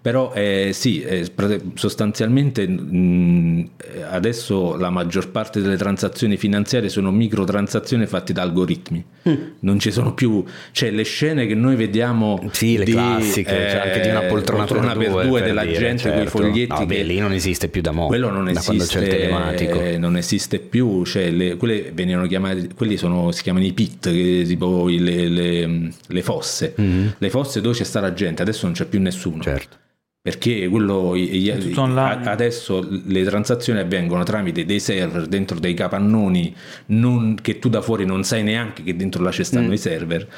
però 0.00 0.32
eh, 0.32 0.70
sì, 0.72 1.02
eh, 1.02 1.26
sostanzialmente 1.74 2.66
mh, 2.66 3.70
eh, 3.94 4.02
adesso 4.02 4.76
la 4.76 4.90
maggior 4.90 5.30
parte 5.30 5.60
delle 5.60 5.76
transazioni 5.76 6.36
finanziarie 6.36 6.88
sono 6.88 7.10
microtransazioni 7.10 8.06
fatte 8.06 8.32
da 8.32 8.42
algoritmi, 8.42 9.04
Mm. 9.28 9.34
non 9.60 9.78
ci 9.78 9.90
sono 9.90 10.14
più, 10.14 10.42
cioè 10.72 10.90
le 10.90 11.02
scene 11.02 11.46
che 11.46 11.54
noi 11.54 11.76
vediamo 11.76 12.48
Sì, 12.52 12.78
le 12.78 12.84
di, 12.84 12.92
classiche, 12.92 13.50
cioè 13.50 13.80
anche 13.86 14.00
di 14.00 14.08
una 14.08 14.24
eh, 14.24 14.28
poltrona, 14.28 14.64
poltrona 14.64 14.94
per 14.94 15.10
due, 15.10 15.40
per 15.40 15.48
della 15.48 15.64
dire, 15.64 15.78
gente 15.78 16.02
con 16.08 16.12
i 16.18 16.22
certo. 16.22 16.38
foglietti 16.38 16.72
No, 16.80 16.86
beh, 16.86 16.94
che- 16.96 17.02
lì 17.02 17.18
non 17.18 17.32
esiste 17.32 17.68
più 17.68 17.82
da 17.82 17.90
mo', 17.90 18.06
quello 18.06 18.30
non 18.30 18.50
da 18.52 18.60
quando 18.62 18.82
esiste, 18.84 18.98
c'è 19.00 19.04
il 19.04 19.10
telematico. 19.10 19.80
eh, 19.80 19.98
non 19.98 20.16
esiste 20.16 20.58
più, 20.60 21.04
cioè 21.04 21.30
le- 21.30 21.56
quelle 21.56 21.90
venivano 21.92 22.26
chiamate, 22.26 22.68
quelli 22.74 22.96
sono, 22.96 23.30
si 23.32 23.42
chiamano 23.42 23.64
i 23.66 23.72
pit, 23.72 24.10
che, 24.10 24.44
tipo 24.46 24.86
le, 24.88 25.28
le- 25.28 25.92
le 26.06 26.22
fosse, 26.22 26.72
Mhm. 26.76 27.14
le 27.18 27.30
fosse 27.30 27.60
dove 27.60 27.74
c'è 27.76 27.84
sta 27.84 28.00
la 28.00 28.12
gente, 28.14 28.40
adesso 28.42 28.64
non 28.66 28.74
c'è 28.74 28.86
più 28.86 29.00
nessuno. 29.00 29.42
Certo. 29.42 29.76
Perché 30.20 30.68
quello, 30.68 31.14
i- 31.14 31.36
i- 31.42 31.48
È 31.48 31.58
tutto 31.58 31.82
online. 31.82 32.26
a- 32.26 32.30
adesso 32.32 32.86
le 33.06 33.24
transazioni 33.24 33.78
avvengono 33.78 34.24
tramite 34.24 34.64
dei 34.64 34.80
server 34.80 35.26
dentro 35.26 35.58
dei 35.58 35.74
capannoni 35.74 36.54
non- 36.86 37.36
che 37.40 37.58
tu 37.58 37.68
da 37.68 37.80
fuori 37.80 38.04
non 38.04 38.24
sai 38.24 38.42
neanche 38.42 38.82
che 38.82 38.96
dentro 38.96 39.22
là 39.22 39.30
ci 39.30 39.44
stanno 39.44 39.68
Mm. 39.68 39.72
i 39.72 39.78
server. 39.78 40.28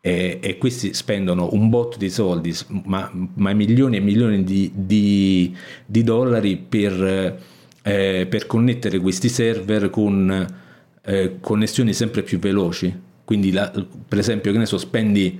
E, 0.00 0.38
e 0.40 0.56
questi 0.58 0.94
spendono 0.94 1.50
un 1.52 1.68
botto 1.68 1.98
di 1.98 2.08
soldi, 2.08 2.54
ma, 2.84 3.10
ma 3.34 3.52
milioni 3.52 3.96
e 3.96 4.00
milioni 4.00 4.44
di, 4.44 4.70
di- 4.74 5.54
di 5.84 6.02
dollari 6.02 6.56
per, 6.56 7.36
eh, 7.82 8.26
per 8.28 8.46
connettere 8.46 8.98
questi 8.98 9.28
server 9.28 9.90
con 9.90 10.46
eh, 11.04 11.36
connessioni 11.40 11.92
sempre 11.94 12.22
più 12.22 12.38
veloci. 12.38 12.92
Quindi, 13.24 13.50
la- 13.52 13.70
per 14.08 14.18
esempio, 14.18 14.52
che 14.52 14.58
ne 14.58 14.66
so, 14.66 14.78
spendi 14.78 15.38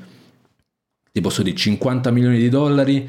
ti 1.12 1.20
posso 1.20 1.42
dire 1.42 1.56
50 1.56 2.10
milioni 2.10 2.38
di 2.38 2.48
dollari 2.48 3.08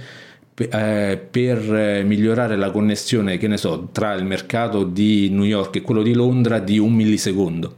per 0.68 1.74
eh, 1.74 2.04
migliorare 2.04 2.56
la 2.58 2.72
connessione, 2.72 3.38
che 3.38 3.48
ne 3.48 3.58
so, 3.58 3.90
tra 3.92 4.14
il 4.14 4.26
mercato 4.26 4.84
di 4.84 5.30
New 5.30 5.44
York 5.44 5.78
e 5.78 5.82
quello 5.82 6.02
di 6.02 6.14
Londra 6.14 6.60
di 6.60 6.78
un 6.78 6.94
millisecondo. 6.94 7.76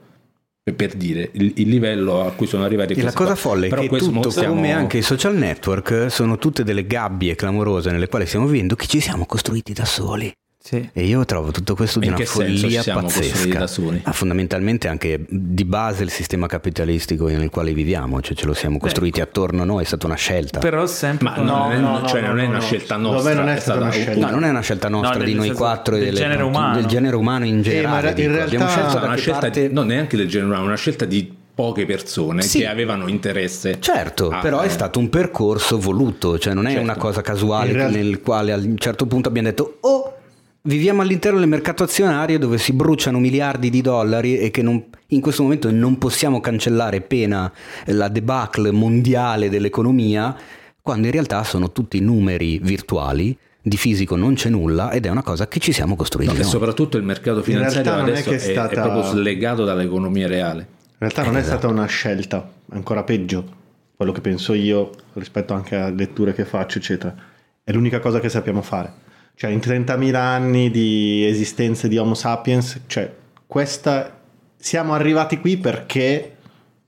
Per, 0.63 0.93
dire 0.95 1.29
il, 1.33 1.53
il 1.55 1.67
livello 1.67 2.21
a 2.21 2.31
cui 2.31 2.45
sono 2.45 2.63
arrivati 2.63 2.93
E 2.93 2.97
la 2.97 3.01
questi 3.01 3.17
cosa 3.17 3.35
folle 3.35 3.67
è 3.67 3.69
che 3.69 3.87
tutto 3.87 4.11
mo 4.11 4.29
stiamo- 4.29 4.53
come 4.53 4.71
anche 4.71 4.99
i 4.99 5.01
social 5.01 5.35
network 5.35 6.05
sono 6.09 6.37
tutte 6.37 6.63
delle 6.63 6.85
gabbie 6.85 7.35
clamorose 7.35 7.91
nelle 7.91 8.07
quali 8.07 8.27
stiamo 8.27 8.45
vivendo 8.45 8.75
che 8.75 8.85
ci 8.85 8.99
siamo 8.99 9.25
costruiti 9.25 9.73
da 9.73 9.85
soli. 9.85 10.31
Sì. 10.63 10.87
E 10.93 11.05
io 11.05 11.25
trovo 11.25 11.49
tutto 11.49 11.73
questo 11.73 11.97
di 11.97 12.05
In 12.05 12.13
una 12.13 12.23
follia 12.23 12.83
pazzesca. 12.83 13.57
da 13.59 13.65
soli? 13.65 13.99
Ma 14.05 14.11
fondamentalmente 14.11 14.87
anche 14.87 15.25
di 15.27 15.65
base 15.65 16.03
il 16.03 16.11
sistema 16.11 16.45
capitalistico 16.45 17.25
nel 17.27 17.49
quale 17.49 17.73
viviamo, 17.73 18.21
cioè 18.21 18.35
ce 18.35 18.45
lo 18.45 18.53
siamo 18.53 18.77
costruiti 18.77 19.21
attorno 19.21 19.63
a 19.63 19.65
noi, 19.65 19.81
è 19.81 19.85
stata 19.87 20.05
una 20.05 20.15
scelta. 20.15 20.59
Però 20.59 20.85
sempre 20.85 21.29
Ma 21.29 21.35
no, 21.37 21.43
non 21.43 21.71
è, 21.71 21.77
no, 21.79 21.99
no, 21.99 22.07
cioè, 22.07 22.21
no, 22.21 22.27
non 22.27 22.39
è 22.39 22.43
no, 22.43 22.49
una 22.49 22.57
no. 22.59 22.63
scelta 22.63 22.95
Vabbè, 22.97 23.11
nostra, 23.11 23.33
non 23.33 23.49
è 23.49 23.59
stata 23.59 23.79
una 23.81 23.89
scelta. 23.91 24.25
No, 24.25 24.29
non 24.31 24.43
è 24.43 24.49
una 24.49 24.61
scelta 24.61 24.87
nostra 24.87 25.17
No, 25.17 25.23
di 25.25 25.33
noi 25.33 25.45
senso 25.47 25.61
quattro 25.61 25.95
del 25.95 26.05
delle- 26.05 26.19
genere 26.19 26.43
umano. 26.43 26.75
del 26.75 26.85
genere 26.85 27.15
umano 27.15 27.45
in 27.45 27.61
generale. 27.63 28.09
in 28.09 28.15
dico. 28.15 28.27
realtà- 28.31 28.45
Abbiamo 28.45 28.67
scelto 28.69 28.99
No, 28.99 29.05
una 29.05 29.15
scelta 29.15 29.39
parte... 29.39 29.67
di- 29.67 29.73
no, 29.73 29.81
neanche 29.81 30.15
del 30.17 30.27
genere 30.27 30.49
umano, 30.51 30.65
una 30.65 30.75
scelta 30.77 31.05
di 31.05 31.33
poche 31.55 31.85
persone 31.87 32.43
Sì. 32.43 32.59
che 32.59 32.67
avevano 32.67 33.07
interesse. 33.07 33.77
Certo, 33.79 34.29
a- 34.29 34.39
però 34.41 34.59
è 34.59 34.67
eh, 34.67 34.69
stato 34.69 34.99
un 34.99 35.09
percorso 35.09 35.79
voluto, 35.79 36.37
cioè 36.37 36.53
non 36.53 36.65
è 36.67 36.69
Certo. 36.73 36.83
una 36.83 36.95
cosa 36.97 37.21
casuale 37.21 37.71
In 37.71 37.77
nel 37.91 38.21
quale 38.21 38.51
a 38.53 38.57
un 38.57 38.77
certo 38.77 39.07
punto 39.07 39.27
abbiamo 39.27 39.47
detto 39.49 39.77
oh, 39.81 40.17
viviamo 40.63 41.01
all'interno 41.01 41.39
del 41.39 41.47
mercato 41.47 41.83
azionario 41.83 42.37
dove 42.37 42.57
si 42.57 42.73
bruciano 42.73 43.19
miliardi 43.19 43.69
di 43.69 43.81
dollari 43.81 44.37
e 44.37 44.51
che 44.51 44.61
non- 44.61 44.83
in 45.07 45.21
questo 45.21 45.43
momento 45.43 45.71
non 45.71 45.97
possiamo 45.97 46.39
cancellare 46.39 47.01
pena 47.01 47.51
la 47.85 48.07
debacle 48.07 48.71
mondiale 48.71 49.49
dell'economia, 49.49 50.35
quando 50.81 51.07
in 51.07 51.13
realtà 51.13 51.43
sono 51.43 51.71
tutti 51.71 51.99
numeri 51.99 52.59
virtuali, 52.59 53.35
di 53.63 53.77
fisico 53.77 54.15
non 54.15 54.33
c'è 54.33 54.49
nulla 54.49 54.91
ed 54.91 55.05
è 55.05 55.09
una 55.09 55.21
cosa 55.21 55.47
che 55.47 55.59
ci 55.59 55.71
siamo 55.71 55.95
costruiti 55.95 56.33
no, 56.33 56.39
e 56.39 56.43
soprattutto 56.43 56.97
il 56.97 57.03
mercato 57.03 57.43
finanziario 57.43 57.83
realtà 57.83 58.01
non 58.01 58.09
è 58.09 58.11
adesso 58.13 58.29
che 58.31 58.35
è, 58.37 58.39
è 58.39 58.47
è 58.47 58.51
stata- 58.51 58.81
proprio 58.81 59.03
slegato 59.03 59.63
dall'economia 59.65 60.27
reale. 60.27 60.67
In 61.01 61.07
realtà 61.07 61.23
non 61.23 61.37
è 61.37 61.43
stata 61.43 61.67
una 61.67 61.85
scelta, 61.85 62.51
ancora 62.71 63.03
peggio, 63.03 63.59
quello 63.95 64.11
che 64.11 64.21
penso 64.21 64.53
io 64.53 64.91
rispetto 65.13 65.53
anche 65.53 65.75
a 65.75 65.89
letture 65.89 66.33
che 66.33 66.45
faccio, 66.45 66.77
eccetera. 66.79 67.15
È 67.63 67.71
l'unica 67.71 67.99
cosa 67.99 68.19
che 68.19 68.29
sappiamo 68.29 68.61
fare. 68.61 68.91
Cioè, 69.35 69.49
in 69.51 69.59
30.000 69.59 70.13
anni 70.15 70.69
di 70.69 71.25
esistenza 71.27 71.87
di 71.87 71.97
Homo 71.97 72.13
sapiens, 72.13 72.81
cioè, 72.87 73.11
questa... 73.47 74.19
siamo 74.57 74.93
arrivati 74.93 75.39
qui 75.39 75.57
perché 75.57 76.35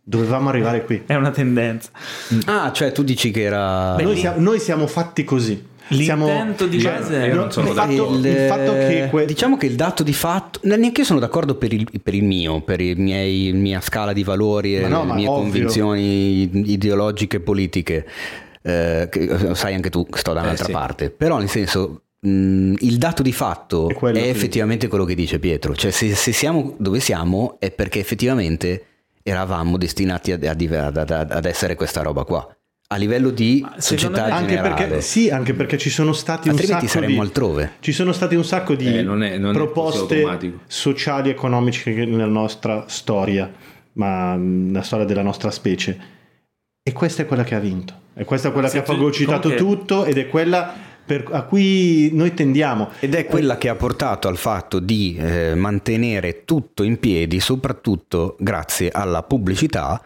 dovevamo 0.04 0.50
arrivare 0.50 0.84
qui. 0.86 1.02
È 1.06 1.16
una 1.16 1.32
tendenza. 1.32 1.90
Ah, 2.46 2.72
cioè 2.72 2.92
tu 2.92 3.04
dici 3.04 3.32
che 3.32 3.42
era... 3.44 3.96
Noi 3.98 4.16
siamo, 4.18 4.40
noi 4.40 4.60
siamo 4.60 4.86
fatti 4.88 5.24
così. 5.24 5.72
Siamo- 5.90 6.28
L'intento 6.28 6.66
di 6.68 6.80
cioè, 6.80 6.94
base 7.00 7.22
è- 7.24 7.28
io 7.28 7.36
non 7.36 7.52
sono 7.52 7.68
il 7.70 7.74
fatto, 7.76 8.14
il, 8.16 8.26
il 8.26 8.48
fatto 8.48 8.72
che 8.72 9.08
que- 9.12 9.26
diciamo 9.26 9.58
che 9.58 9.66
il 9.66 9.76
dato 9.76 10.02
di 10.04 10.14
fatto 10.14 10.60
neanche 10.64 11.02
io 11.02 11.06
sono 11.06 11.20
d'accordo 11.20 11.56
per 11.56 11.74
il, 11.74 11.86
per 12.02 12.14
il 12.14 12.24
mio 12.24 12.62
per 12.62 12.80
i 12.80 12.96
miei, 12.96 13.52
la 13.52 13.58
mia 13.58 13.82
scala 13.82 14.14
di 14.14 14.24
valori 14.24 14.78
e 14.78 14.82
Ma 14.84 14.88
no, 14.88 15.02
le 15.02 15.08
ma 15.08 15.14
mie 15.16 15.28
ovvio. 15.28 15.42
convinzioni 15.44 16.72
ideologiche 16.72 17.36
e 17.38 17.40
politiche 17.42 18.06
eh, 18.62 19.10
che 19.12 19.20
eh, 19.50 19.56
sai 19.56 19.74
anche 19.74 19.90
tu 19.90 20.08
che 20.10 20.20
sto 20.20 20.32
da 20.32 20.40
Eh, 20.40 20.44
un'altra 20.44 20.66
sì. 20.68 20.72
parte 20.72 21.10
però 21.10 21.38
nel 21.38 21.50
senso 21.50 22.03
mh, 22.24 22.76
il 22.80 22.98
dato 22.98 23.22
di 23.22 23.32
fatto 23.34 23.90
È 23.90 23.96
è, 24.12 24.28
effettivamente 24.28 24.88
quello 24.88 25.06
che 25.06 25.16
dice 25.16 25.40
Pietro. 25.40 25.76
Cioè 25.76 25.92
se, 25.92 26.16
se 26.16 26.32
siamo 26.32 26.76
dove 26.78 27.00
siamo 27.00 27.58
è 27.60 27.72
perché 27.72 28.00
effettivamente 28.00 28.86
eravamo 29.24 29.78
destinati 29.78 30.32
ad, 30.32 30.44
ad- 30.44 30.98
ad- 30.98 31.32
ad 31.32 31.46
essere 31.46 31.76
questa 31.76 32.02
roba 32.02 32.24
qua. 32.24 32.56
A 32.88 32.96
livello 32.98 33.32
di 33.32 33.66
società 33.78 34.26
anche 34.26 34.60
perché, 34.60 35.02
sì, 35.02 35.30
anche 35.30 35.54
perché 35.54 35.78
ci 35.78 35.90
sono 35.90 36.14
stati 36.14 36.50
un 36.50 36.56
altrimenti 36.56 36.88
sacco 36.88 37.00
saremmo 37.00 37.22
di... 37.22 37.28
altrove. 37.28 37.72
Ci 37.80 37.92
sono 37.92 38.12
stati 38.12 38.36
un 38.36 38.44
sacco 38.46 38.76
di 38.76 38.98
Eh, 38.98 39.02
non 39.02 39.24
è- 39.24 39.38
non 39.38 39.54
proposte 39.54 40.54
sociali 40.68 41.30
e 41.30 41.32
economiche 41.32 41.92
nella 42.06 42.26
nostra 42.26 42.86
storia, 42.88 43.52
ma 43.94 44.36
mh, 44.36 44.66
nella 44.68 44.84
storia 44.84 45.06
della 45.06 45.24
nostra 45.24 45.50
specie. 45.50 45.98
E 46.84 46.92
questa 46.92 47.24
è 47.24 47.26
quella 47.26 47.44
che 47.46 47.56
ha 47.56 47.60
vinto. 47.60 47.94
E 48.14 48.26
questa 48.26 48.50
è 48.50 48.52
quella 48.52 48.70
che 48.70 48.80
ha 48.80 48.84
fagocitato 48.84 49.56
tutto 49.56 50.06
ed 50.06 50.18
è 50.18 50.28
quella 50.28 50.74
per- 51.06 51.28
a 51.32 51.44
cui 51.44 52.10
noi 52.14 52.34
tendiamo. 52.34 52.90
Ed 53.00 53.16
è 53.16 53.26
quella 53.26 53.58
che 53.58 53.70
ha 53.70 53.76
portato 53.76 54.28
al 54.28 54.38
fatto 54.38 54.80
di 54.80 55.16
eh, 55.20 55.56
mantenere 55.56 56.44
tutto 56.46 56.84
in 56.84 57.00
piedi, 57.00 57.40
soprattutto 57.40 58.36
grazie 58.40 58.90
alla 58.92 59.24
pubblicità, 59.24 60.02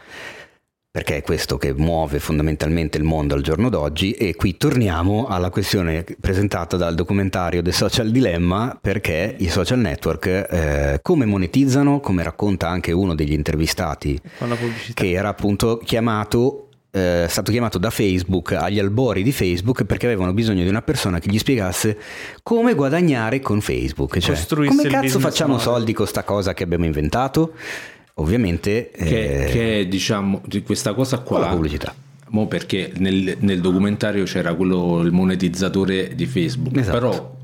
perché 0.90 1.18
è 1.18 1.22
questo 1.22 1.58
che 1.58 1.74
muove 1.76 2.18
fondamentalmente 2.18 2.98
il 2.98 3.04
mondo 3.04 3.36
al 3.36 3.44
giorno 3.44 3.70
d'oggi. 3.70 4.14
E 4.14 4.34
qui 4.34 4.58
torniamo 4.58 5.28
alla 5.28 5.52
questione 5.52 6.04
presentata 6.20 6.76
dal 6.76 6.96
documentario 6.96 7.62
The 7.62 7.72
Social 7.72 8.10
Dilemma, 8.10 8.76
perché 8.82 9.36
i 9.38 9.48
social 9.48 9.78
network 9.78 10.26
eh, 10.26 11.00
come 11.04 11.26
monetizzano, 11.26 12.00
come 12.00 12.24
racconta 12.24 12.68
anche 12.68 12.92
uno 12.92 13.14
degli 13.14 13.34
intervistati 13.34 14.20
che 14.96 15.12
era 15.12 15.30
appunto 15.30 15.78
chiamato 15.78 16.67
eh, 16.98 17.28
stato 17.30 17.52
chiamato 17.52 17.78
da 17.78 17.90
Facebook 17.90 18.54
agli 18.54 18.80
albori 18.80 19.24
di 19.24 19.32
Facebook 19.32 19.84
perché 19.86 20.06
avevano 20.08 20.34
bisogno 20.34 20.64
di 20.64 20.70
una 20.70 20.82
persona 20.82 21.20
che 21.20 21.30
gli 21.30 21.38
spiegasse 21.38 21.98
come 22.44 22.74
guadagnare 22.74 23.40
con 23.40 23.62
Facebook. 23.62 24.18
Cioè, 24.20 24.38
come 24.68 24.84
cazzo 24.88 25.20
facciamo 25.20 25.54
model. 25.54 25.66
soldi 25.66 25.94
con 25.94 26.08
sta 26.08 26.24
cosa 26.24 26.54
che 26.54 26.64
abbiamo 26.64 26.86
inventato? 26.86 27.54
Ovviamente 28.16 28.90
Che, 28.96 29.46
eh, 29.46 29.52
che 29.52 29.88
diciamo 29.88 30.42
di 30.46 30.64
questa 30.64 30.94
cosa 30.94 31.20
con 31.20 31.40
la 31.40 31.46
qua. 31.48 31.56
pubblicità. 31.56 31.94
Mo 32.30 32.48
perché 32.48 32.92
nel, 32.98 33.38
nel 33.40 33.62
documentario 33.62 34.24
c'era 34.26 34.54
quello, 34.56 35.02
il 35.02 35.12
monetizzatore 35.12 36.14
di 36.16 36.26
Facebook, 36.26 36.76
Esatto. 36.76 36.98
però 37.00 37.37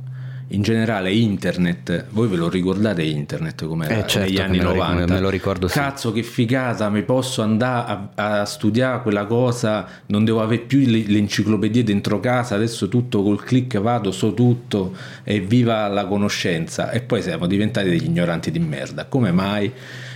in 0.49 0.61
generale 0.61 1.11
internet, 1.11 2.05
voi 2.09 2.27
ve 2.27 2.35
lo 2.35 2.47
ricordate 2.49 3.01
internet 3.03 3.65
come 3.65 3.87
Eh, 3.87 4.07
certo 4.07 4.19
negli 4.19 4.39
anni 4.39 4.57
me 4.57 4.63
lo 4.63 4.71
ric- 4.73 4.83
90? 4.83 5.13
me 5.13 5.19
lo 5.19 5.29
ricordo, 5.29 5.67
sì. 5.67 5.79
Cazzo 5.79 6.11
che 6.11 6.21
figata, 6.23 6.89
mi 6.89 7.01
posso 7.03 7.41
andare 7.41 8.09
a, 8.15 8.39
a 8.41 8.45
studiare 8.45 9.01
quella 9.01 9.25
cosa, 9.25 9.87
non 10.07 10.23
devo 10.25 10.41
avere 10.41 10.61
più 10.61 10.79
le, 10.85 11.03
le 11.07 11.17
enciclopedie 11.17 11.83
dentro 11.83 12.19
casa, 12.19 12.55
adesso 12.55 12.87
tutto 12.87 13.23
col 13.23 13.43
click 13.43 13.79
vado, 13.79 14.11
so 14.11 14.33
tutto 14.33 14.95
e 15.23 15.39
viva 15.39 15.87
la 15.87 16.05
conoscenza. 16.05 16.91
E 16.91 17.01
poi 17.01 17.21
siamo 17.21 17.47
diventati 17.47 17.89
degli 17.89 18.05
ignoranti 18.05 18.51
di 18.51 18.59
merda, 18.59 19.05
come 19.05 19.31
mai? 19.31 19.71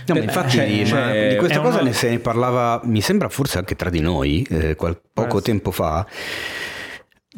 No, 0.06 0.14
Per- 0.14 0.22
infatti 0.22 0.50
cioè, 0.56 0.82
cioè, 0.86 1.28
di 1.32 1.36
questa 1.36 1.60
cosa 1.60 1.76
una- 1.80 1.88
ne 1.88 1.92
se 1.92 2.08
ne 2.10 2.18
parlava, 2.18 2.80
mi 2.84 3.00
sembra 3.00 3.28
forse 3.28 3.58
anche 3.58 3.76
tra 3.76 3.90
di 3.90 4.00
noi, 4.00 4.46
eh, 4.48 4.74
qual- 4.76 4.98
poco 5.12 5.38
sì. 5.38 5.44
tempo 5.44 5.70
fa. 5.70 6.06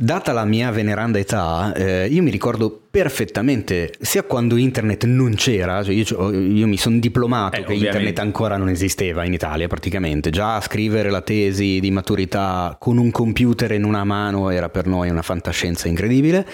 Data 0.03 0.33
la 0.33 0.47
mia 0.47 0.71
veneranda 0.71 1.19
età, 1.19 1.75
eh, 1.75 2.07
io 2.07 2.23
mi 2.23 2.31
ricordo 2.31 2.85
perfettamente, 2.91 3.93
sia 4.01 4.25
quando 4.25 4.57
internet 4.57 5.05
non 5.05 5.35
c'era, 5.37 5.85
cioè 5.85 5.95
io, 5.95 6.33
io 6.33 6.67
mi 6.67 6.77
sono 6.77 6.99
diplomato 6.99 7.55
Eh, 7.57 7.59
che 7.61 7.65
ovviamente. 7.67 7.87
internet 7.87 8.19
ancora 8.19 8.57
non 8.57 8.69
esisteva 8.69 9.25
in 9.25 9.33
Italia 9.33 9.69
praticamente, 9.69 10.31
già 10.31 10.61
scrivere 10.61 11.09
la 11.09 11.21
tesi 11.21 11.79
di 11.81 11.91
maturità 11.93 12.77
con 12.81 12.99
un 12.99 13.13
computer 13.13 13.71
in 13.73 13.85
una 13.85 14.03
mano 14.03 14.51
era 14.51 14.69
per 14.69 14.87
noi 14.87 15.09
una 15.09 15.23
fantascienza 15.23 15.87
incredibile. 15.87 16.45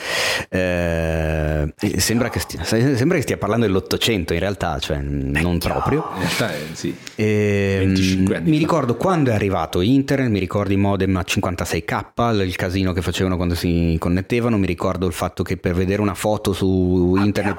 Eh, 0.50 1.72
e 1.80 2.00
sembra, 2.00 2.28
che 2.28 2.40
stia, 2.40 2.62
sembra 2.64 3.16
che 3.16 3.22
stia 3.22 3.38
parlando 3.38 3.64
dell'Ottocento 3.64 4.34
in 4.34 4.40
realtà, 4.40 4.78
cioè 4.78 4.98
non 5.00 5.58
proprio. 5.58 6.06
in 6.16 6.18
realtà 6.20 6.54
è- 6.54 6.60
sì. 6.72 6.94
E, 7.14 7.76
25 7.78 8.36
anni 8.36 8.50
mi 8.50 8.58
ricordo 8.58 8.96
quando 8.96 9.30
è 9.30 9.34
arrivato 9.34 9.80
internet, 9.80 10.28
mi 10.30 10.38
ricordo 10.38 10.72
i 10.74 10.76
modem 10.76 11.16
a 11.16 11.24
56k, 11.26 12.42
il 12.44 12.56
casino 12.56 12.92
che 12.92 13.00
facevano 13.00 13.36
quando 13.36 13.54
si 13.54 13.96
connettevano, 13.98 14.58
mi 14.58 14.66
ricordo 14.66 15.06
il 15.06 15.12
fatto 15.14 15.42
che 15.42 15.56
per 15.56 15.72
vedere 15.74 16.02
una 16.02 16.12
foto 16.12 16.24
su 16.52 17.14
internet 17.18 17.56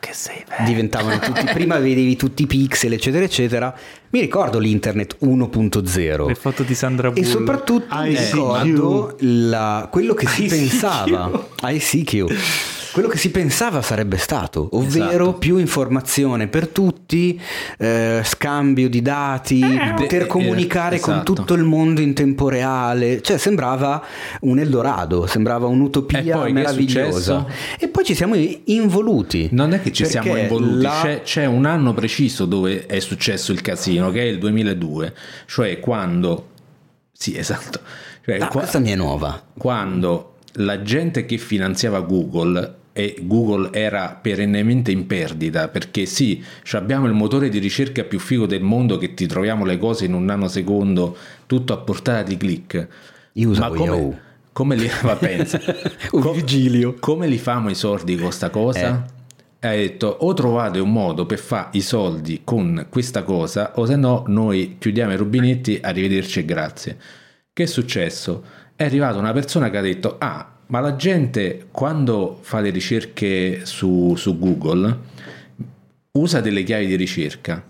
che 0.00 0.12
sei 0.12 0.42
vero. 0.48 0.64
diventavano 0.64 1.18
tutti, 1.18 1.44
prima 1.52 1.78
vedevi 1.78 2.16
tutti 2.16 2.42
i 2.42 2.46
pixel 2.46 2.92
eccetera 2.94 3.24
eccetera, 3.24 3.74
mi 4.10 4.20
ricordo 4.20 4.58
l'internet 4.58 5.16
1.0 5.20 6.26
Le 6.26 6.34
foto 6.34 6.62
di 6.62 6.74
Sandra 6.74 7.08
e 7.08 7.12
Bullock. 7.12 7.30
soprattutto 7.30 7.94
mi 7.96 8.12
ICQ. 8.12 8.32
ricordo 8.32 9.16
la- 9.20 9.88
quello 9.90 10.14
che 10.14 10.26
si 10.28 10.46
pensava 10.46 11.30
ICQ 11.62 12.26
quello 12.94 13.08
che 13.08 13.18
si 13.18 13.30
pensava 13.32 13.82
sarebbe 13.82 14.16
stato, 14.18 14.68
ovvero 14.72 15.24
Esatto. 15.24 15.38
più 15.38 15.56
informazione 15.58 16.46
per 16.46 16.68
tutti, 16.68 17.38
eh, 17.76 18.20
scambio 18.24 18.88
di 18.88 19.02
dati, 19.02 19.60
poter 19.96 20.22
eh, 20.22 20.26
comunicare 20.26 21.00
con 21.00 21.14
esatto. 21.14 21.32
tutto 21.34 21.54
il 21.54 21.64
mondo 21.64 22.00
in 22.00 22.14
tempo 22.14 22.48
reale, 22.48 23.20
cioè 23.20 23.36
sembrava 23.36 24.00
un 24.42 24.60
Eldorado, 24.60 25.26
sembrava 25.26 25.66
un'utopia 25.66 26.48
meravigliosa. 26.48 27.44
E 27.80 27.88
poi 27.88 28.04
ci 28.04 28.14
siamo 28.14 28.36
involuti. 28.36 29.48
Non 29.50 29.72
è 29.74 29.82
che 29.82 29.92
ci 29.92 30.06
siamo 30.06 30.36
involuti, 30.36 30.82
la- 30.82 31.00
c'è, 31.02 31.22
c'è 31.22 31.46
un 31.46 31.66
anno 31.66 31.92
preciso 31.94 32.44
dove 32.46 32.86
è 32.86 33.00
successo 33.00 33.50
il 33.50 33.60
casino, 33.60 34.12
che 34.12 34.20
è 34.20 34.24
il 34.26 34.38
2002, 34.38 35.14
cioè 35.46 35.80
quando... 35.80 36.50
Sì, 37.12 37.36
esatto. 37.36 37.80
Cioè, 38.24 38.36
Ah, 38.36 38.46
qua- 38.46 38.60
questa 38.60 38.78
mi 38.78 38.90
è 38.90 38.94
nuova. 38.94 39.42
quando 39.58 40.36
la 40.58 40.80
gente 40.82 41.26
che 41.26 41.36
finanziava 41.38 41.98
Google 42.00 42.74
e 42.96 43.16
Google 43.22 43.70
era 43.72 44.16
perennemente 44.22 44.92
in 44.92 45.06
perdita 45.06 45.68
perché 45.68 46.06
sì, 46.06 46.42
ci 46.62 46.76
abbiamo 46.76 47.06
il 47.06 47.12
motore 47.12 47.48
di 47.48 47.58
ricerca 47.58 48.04
più 48.04 48.20
figo 48.20 48.46
del 48.46 48.62
mondo 48.62 48.96
che 48.98 49.14
ti 49.14 49.26
troviamo 49.26 49.64
le 49.64 49.76
cose 49.78 50.04
in 50.06 50.14
un 50.14 50.24
nanosecondo 50.24 51.16
tutto 51.46 51.72
a 51.72 51.78
portata 51.78 52.22
di 52.22 52.36
click. 52.36 52.88
Io 53.32 53.50
Ma 53.50 53.68
come, 53.68 53.84
Yahoo. 53.84 54.18
come 54.52 54.76
li 54.76 54.88
ma 55.02 55.16
pensa, 55.16 55.60
O 56.12 56.20
co- 56.20 56.32
Virgilio. 56.32 56.94
come 57.00 57.26
li 57.26 57.38
famo 57.38 57.68
i 57.68 57.74
soldi 57.74 58.16
con 58.16 58.30
sta 58.30 58.48
cosa? 58.50 59.04
E 59.58 59.66
ha 59.66 59.72
detto 59.72 60.06
o 60.20 60.32
trovate 60.34 60.78
un 60.78 60.92
modo 60.92 61.26
per 61.26 61.38
fare 61.40 61.68
i 61.72 61.80
soldi 61.80 62.42
con 62.44 62.86
questa 62.90 63.22
cosa 63.24 63.72
o 63.76 63.86
se 63.86 63.96
no 63.96 64.22
noi 64.28 64.76
chiudiamo 64.78 65.12
i 65.12 65.16
rubinetti, 65.16 65.78
arrivederci 65.82 66.40
e 66.40 66.44
grazie. 66.44 66.96
Che 67.52 67.62
è 67.62 67.66
successo? 67.66 68.44
È 68.76 68.84
arrivata 68.84 69.18
una 69.18 69.32
persona 69.32 69.70
che 69.70 69.78
ha 69.78 69.80
detto 69.80 70.16
ah 70.18 70.53
ma 70.74 70.80
la 70.80 70.96
gente 70.96 71.68
quando 71.70 72.36
fa 72.40 72.58
le 72.58 72.70
ricerche 72.70 73.60
su, 73.64 74.16
su 74.16 74.36
Google 74.36 74.98
usa 76.10 76.40
delle 76.40 76.64
chiavi 76.64 76.86
di 76.86 76.96
ricerca. 76.96 77.64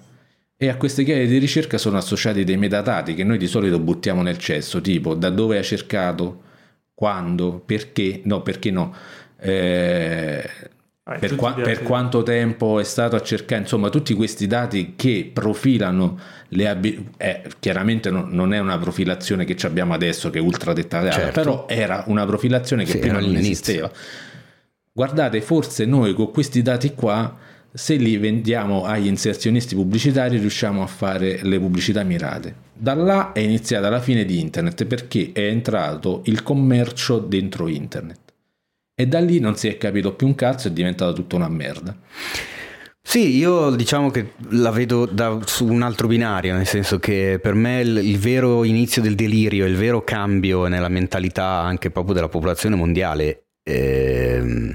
E 0.56 0.68
a 0.68 0.76
queste 0.78 1.05
chiavi 1.05 1.26
di 1.26 1.36
ricerca 1.36 1.76
sono 1.76 1.98
associati 1.98 2.44
dei 2.44 2.56
metadati 2.56 3.12
che 3.12 3.22
noi 3.22 3.36
di 3.36 3.47
solito 3.47 3.78
buttiamo 3.78 4.22
nel 4.22 4.39
cesso, 4.39 4.81
tipo 4.81 5.14
da 5.14 5.28
dove 5.28 5.59
hai 5.59 5.64
cercato, 5.64 6.44
quando, 6.94 7.60
perché, 7.66 8.22
no, 8.24 8.40
perché 8.40 8.70
no, 8.70 8.94
eh, 9.39 10.48
Vabbè, 11.06 11.18
per, 11.18 11.28
tutti 11.28 11.40
qua- 11.40 11.52
per 11.52 11.82
quanto 11.82 12.22
tempo 12.22 12.81
è 12.81 12.85
stato 12.85 13.14
a 13.14 13.20
cercare, 13.20 13.60
insomma, 13.60 13.90
tutti 13.90 14.14
questi 14.14 14.47
dati 14.47 14.94
che 14.97 15.31
profilano 15.32 16.18
le 16.48 16.66
abitudini. 16.68 17.10
chiaramente 17.60 18.10
non, 18.10 18.28
non 18.31 18.55
è 18.55 18.59
una 18.59 18.78
profilazione 18.78 19.44
che 19.44 19.55
ci 19.55 19.66
abbiamo 19.66 19.93
adesso, 19.93 20.31
che 20.31 20.39
è 20.39 20.40
ultra 20.40 20.72
dettagliata, 20.72 21.16
Certo. 21.16 21.40
però 21.40 21.66
era 21.68 22.05
una 22.06 22.24
profilazione 22.24 22.85
che 22.85 22.93
Sì, 22.93 22.98
prima 22.98 23.20
non 23.20 23.36
esisteva. 23.36 23.90
Guardate, 24.93 25.43
forse 25.43 25.85
noi 25.85 26.14
con 26.14 26.31
questi 26.31 26.62
dati 26.62 26.94
qua, 26.94 27.36
se 27.70 27.97
li 27.97 28.16
vendiamo 28.16 28.85
agli 28.85 29.06
inserzionisti 29.09 29.74
pubblicitari, 29.74 30.39
riusciamo 30.39 30.82
a 30.82 30.86
fare 30.86 31.40
le 31.43 31.59
pubblicità 31.59 32.02
mirate. 32.02 32.55
Da 32.72 32.94
là 32.94 33.32
è 33.32 33.40
iniziata 33.40 33.90
la 33.90 34.01
fine 34.01 34.24
di 34.24 34.40
internet 34.40 34.85
perché 34.86 35.32
è 35.35 35.40
entrato 35.48 36.22
il 36.26 36.43
commercio 36.43 37.18
dentro 37.18 37.68
internet. 37.68 38.23
E 38.97 39.07
da 39.07 39.19
lì 39.19 39.41
non 39.41 39.57
si 39.57 39.66
è 39.69 39.77
capito 39.77 40.15
più 40.15 40.27
un 40.29 40.35
cazzo, 40.37 40.69
è 40.69 40.71
diventata 40.71 41.12
tutta 41.12 41.35
una 41.37 41.49
merda. 41.49 41.97
Sì, 43.07 43.37
io 43.37 43.71
diciamo 43.71 44.11
che 44.11 44.33
la 44.51 44.71
vedo 44.71 45.05
da, 45.05 45.39
su 45.45 45.66
un 45.66 45.83
altro 45.83 46.07
binario, 46.07 46.55
nel 46.55 46.66
senso 46.66 46.99
che 46.99 47.39
per 47.41 47.55
me 47.55 47.81
il, 47.81 47.97
il 47.99 48.19
vero 48.19 48.65
inizio 48.65 49.03
del 49.03 49.15
delirio, 49.15 49.66
il 49.66 49.77
vero 49.77 50.03
cambio 50.05 50.69
nella 50.69 50.89
mentalità 50.89 51.45
anche 51.45 51.91
proprio 51.91 52.15
della 52.15 52.29
popolazione 52.29 52.77
mondiale, 52.77 53.47
ehm, 53.62 54.75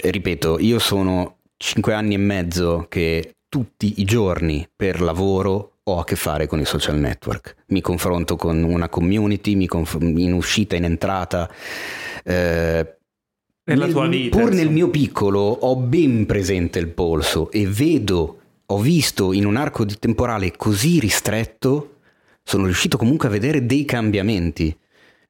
ripeto, 0.00 0.58
io 0.58 0.78
sono 0.78 1.38
cinque 1.56 1.92
anni 1.92 2.14
e 2.14 2.18
mezzo 2.18 2.86
che 2.88 3.34
tutti 3.48 4.00
i 4.00 4.04
giorni 4.04 4.66
per 4.74 5.00
lavoro 5.00 5.78
ho 5.82 5.98
a 5.98 6.04
che 6.04 6.16
fare 6.16 6.46
con 6.46 6.60
i 6.60 6.64
social 6.64 6.98
network. 6.98 7.56
Mi 7.68 7.80
confronto 7.80 8.36
con 8.36 8.62
una 8.62 8.88
community, 8.88 9.54
mi 9.54 9.66
conf- 9.66 10.00
in 10.00 10.32
uscita, 10.32 10.76
in 10.76 10.84
entrata. 10.84 11.48
eh, 12.24 12.95
Nella 13.68 13.84
nel- 13.86 13.92
tua 13.94 14.06
vita, 14.06 14.36
Pur 14.36 14.48
nel 14.50 14.58
insomma. 14.58 14.72
mio 14.74 14.90
piccolo 14.90 15.40
ho 15.40 15.76
ben 15.76 16.24
presente 16.24 16.78
il 16.78 16.88
polso 16.88 17.50
e 17.50 17.66
vedo, 17.66 18.38
ho 18.66 18.78
visto 18.78 19.32
in 19.32 19.44
un 19.44 19.56
arco 19.56 19.84
di 19.84 19.96
temporale 19.98 20.52
così 20.56 21.00
ristretto, 21.00 21.96
sono 22.44 22.64
riuscito 22.64 22.96
comunque 22.96 23.26
a 23.26 23.30
vedere 23.32 23.66
dei 23.66 23.84
cambiamenti 23.84 24.74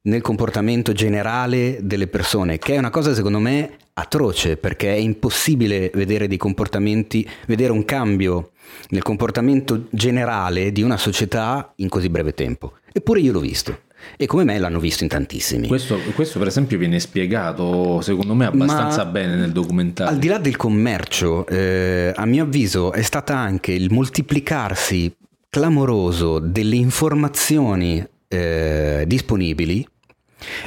nel 0.02 0.20
comportamento 0.20 0.92
generale 0.92 1.78
delle 1.82 2.08
persone, 2.08 2.58
che 2.58 2.74
è 2.74 2.78
una 2.78 2.90
cosa 2.90 3.14
secondo 3.14 3.38
me 3.38 3.76
atroce, 3.94 4.58
perché 4.58 4.92
è 4.92 4.98
impossibile 4.98 5.90
vedere 5.94 6.28
dei 6.28 6.36
comportamenti, 6.36 7.26
vedere 7.46 7.72
un 7.72 7.86
cambio 7.86 8.50
nel 8.90 9.02
comportamento 9.02 9.86
generale 9.90 10.72
di 10.72 10.82
una 10.82 10.98
società 10.98 11.72
in 11.76 11.88
così 11.88 12.10
breve 12.10 12.34
tempo. 12.34 12.74
Eppure 12.92 13.20
io 13.20 13.32
l'ho 13.32 13.40
visto. 13.40 13.78
E 14.16 14.26
come 14.26 14.44
me 14.44 14.58
l'hanno 14.58 14.78
visto 14.78 15.02
in 15.02 15.08
tantissimi. 15.08 15.66
Questo, 15.66 15.98
questo, 16.14 16.38
per 16.38 16.48
esempio, 16.48 16.78
viene 16.78 17.00
spiegato, 17.00 18.00
secondo 18.00 18.34
me, 18.34 18.46
abbastanza 18.46 19.04
Ma 19.04 19.10
bene 19.10 19.34
nel 19.36 19.52
documentario. 19.52 20.12
Al 20.12 20.18
di 20.18 20.28
là 20.28 20.38
del 20.38 20.56
commercio, 20.56 21.46
eh, 21.46 22.12
a 22.14 22.24
mio 22.26 22.44
avviso 22.44 22.92
è 22.92 23.02
stata 23.02 23.36
anche 23.36 23.72
il 23.72 23.92
moltiplicarsi 23.92 25.14
clamoroso 25.48 26.38
delle 26.38 26.76
informazioni 26.76 28.06
eh, 28.28 29.04
disponibili 29.06 29.86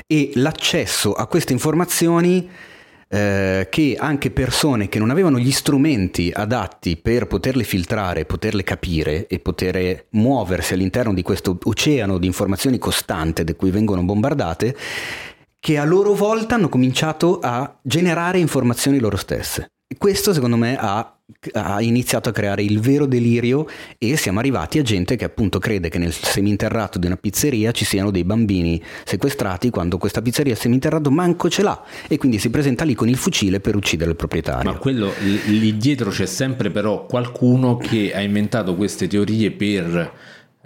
e 0.07 0.31
l'accesso 0.35 1.13
a 1.13 1.27
queste 1.27 1.53
informazioni 1.53 2.49
eh, 3.09 3.67
che 3.71 3.95
anche 3.97 4.29
persone 4.29 4.87
che 4.87 4.99
non 4.99 5.09
avevano 5.09 5.39
gli 5.39 5.51
strumenti 5.51 6.31
adatti 6.33 6.95
per 6.95 7.25
poterle 7.25 7.63
filtrare, 7.63 8.25
poterle 8.25 8.63
capire 8.63 9.25
e 9.27 9.39
poter 9.39 10.05
muoversi 10.11 10.73
all'interno 10.73 11.13
di 11.13 11.23
questo 11.23 11.57
oceano 11.63 12.19
di 12.19 12.27
informazioni 12.27 12.77
costante 12.77 13.43
da 13.43 13.55
cui 13.55 13.71
vengono 13.71 14.03
bombardate, 14.03 14.75
che 15.59 15.77
a 15.77 15.83
loro 15.83 16.13
volta 16.13 16.55
hanno 16.55 16.69
cominciato 16.69 17.39
a 17.39 17.79
generare 17.81 18.37
informazioni 18.37 18.99
loro 18.99 19.17
stesse. 19.17 19.71
Questo 19.97 20.33
secondo 20.33 20.55
me 20.55 20.77
ha, 20.77 21.17
ha, 21.53 21.81
iniziato 21.81 22.29
a 22.29 22.31
creare 22.31 22.61
il 22.61 22.79
vero 22.79 23.07
delirio 23.07 23.65
e 23.97 24.17
siamo 24.17 24.37
arrivati 24.37 24.77
a 24.77 24.83
gente 24.83 25.15
che 25.15 25.25
appunto 25.25 25.57
crede 25.57 25.89
che 25.89 25.97
nel 25.97 26.13
seminterrato 26.13 26.99
di 26.99 27.07
una 27.07 27.17
pizzeria 27.17 27.71
ci 27.71 27.85
siano 27.85 28.11
dei 28.11 28.23
bambini 28.23 28.79
sequestrati 29.03 29.71
quando 29.71 29.97
questa 29.97 30.21
pizzeria 30.21 30.53
seminterrato 30.53 31.09
manco 31.09 31.49
ce 31.49 31.63
l'ha 31.63 31.83
e 32.07 32.17
quindi 32.17 32.37
si 32.37 32.51
presenta 32.51 32.83
lì 32.83 32.93
con 32.93 33.09
il 33.09 33.17
fucile 33.17 33.61
per 33.61 33.75
uccidere 33.75 34.11
il 34.11 34.15
proprietario. 34.15 34.71
Ma 34.71 34.77
quello 34.77 35.11
lì 35.19 35.75
dietro 35.75 36.11
c'è 36.11 36.27
sempre 36.27 36.69
però 36.69 37.07
qualcuno 37.07 37.75
che 37.77 38.13
ha 38.13 38.21
inventato 38.21 38.75
queste 38.75 39.07
teorie 39.07 39.49
per 39.49 40.13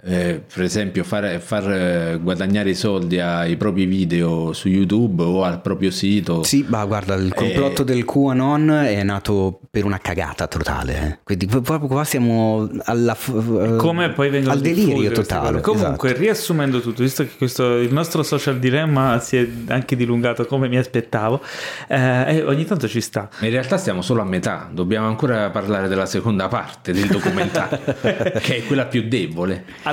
eh, 0.06 0.42
per 0.52 0.62
esempio 0.64 1.02
far, 1.02 1.40
far 1.40 1.70
eh, 1.70 2.18
guadagnare 2.20 2.70
i 2.70 2.74
soldi 2.74 3.18
ai 3.20 3.56
propri 3.56 3.86
video 3.86 4.52
su 4.52 4.68
YouTube 4.68 5.22
o 5.22 5.44
al 5.44 5.60
proprio 5.62 5.90
sito. 5.90 6.42
Sì, 6.42 6.64
ma 6.68 6.84
guarda, 6.84 7.14
il 7.14 7.32
complotto 7.32 7.82
Eh, 7.82 7.84
del 7.86 8.04
QAnon 8.04 8.70
è 8.70 9.02
nato 9.02 9.60
per 9.70 9.84
una 9.86 9.98
cagata 9.98 10.46
totale. 10.46 11.06
eh. 11.06 11.18
Quindi 11.24 11.46
proprio 11.46 11.86
qua 11.88 12.04
siamo 12.04 12.68
alla, 12.84 13.16
eh, 13.16 13.76
come 13.76 14.10
poi 14.10 14.28
vengono 14.28 14.52
al 14.52 14.60
delirio 14.60 15.10
totale. 15.10 15.60
Comunque, 15.62 16.08
esatto. 16.10 16.22
riassumendo 16.22 16.80
tutto, 16.80 17.02
visto 17.02 17.22
che 17.24 17.30
questo, 17.38 17.78
il 17.78 17.92
nostro 17.92 18.22
social 18.22 18.58
dilemma 18.58 19.18
si 19.20 19.38
è 19.38 19.48
anche 19.68 19.96
dilungato 19.96 20.44
come 20.44 20.68
mi 20.68 20.76
aspettavo, 20.76 21.40
eh, 21.88 22.42
ogni 22.42 22.66
tanto 22.66 22.88
ci 22.88 23.00
sta. 23.00 23.30
In 23.40 23.50
realtà 23.50 23.78
stiamo 23.78 24.02
solo 24.02 24.20
a 24.20 24.24
metà, 24.24 24.68
dobbiamo 24.70 25.06
ancora 25.06 25.48
parlare 25.50 25.88
della 25.88 26.06
seconda 26.06 26.48
parte 26.48 26.92
del 26.92 27.06
documentario, 27.06 27.78
che 28.42 28.56
è 28.56 28.64
quella 28.66 28.84
più 28.84 29.08
debole. 29.08 29.64
Allora, 29.84 29.92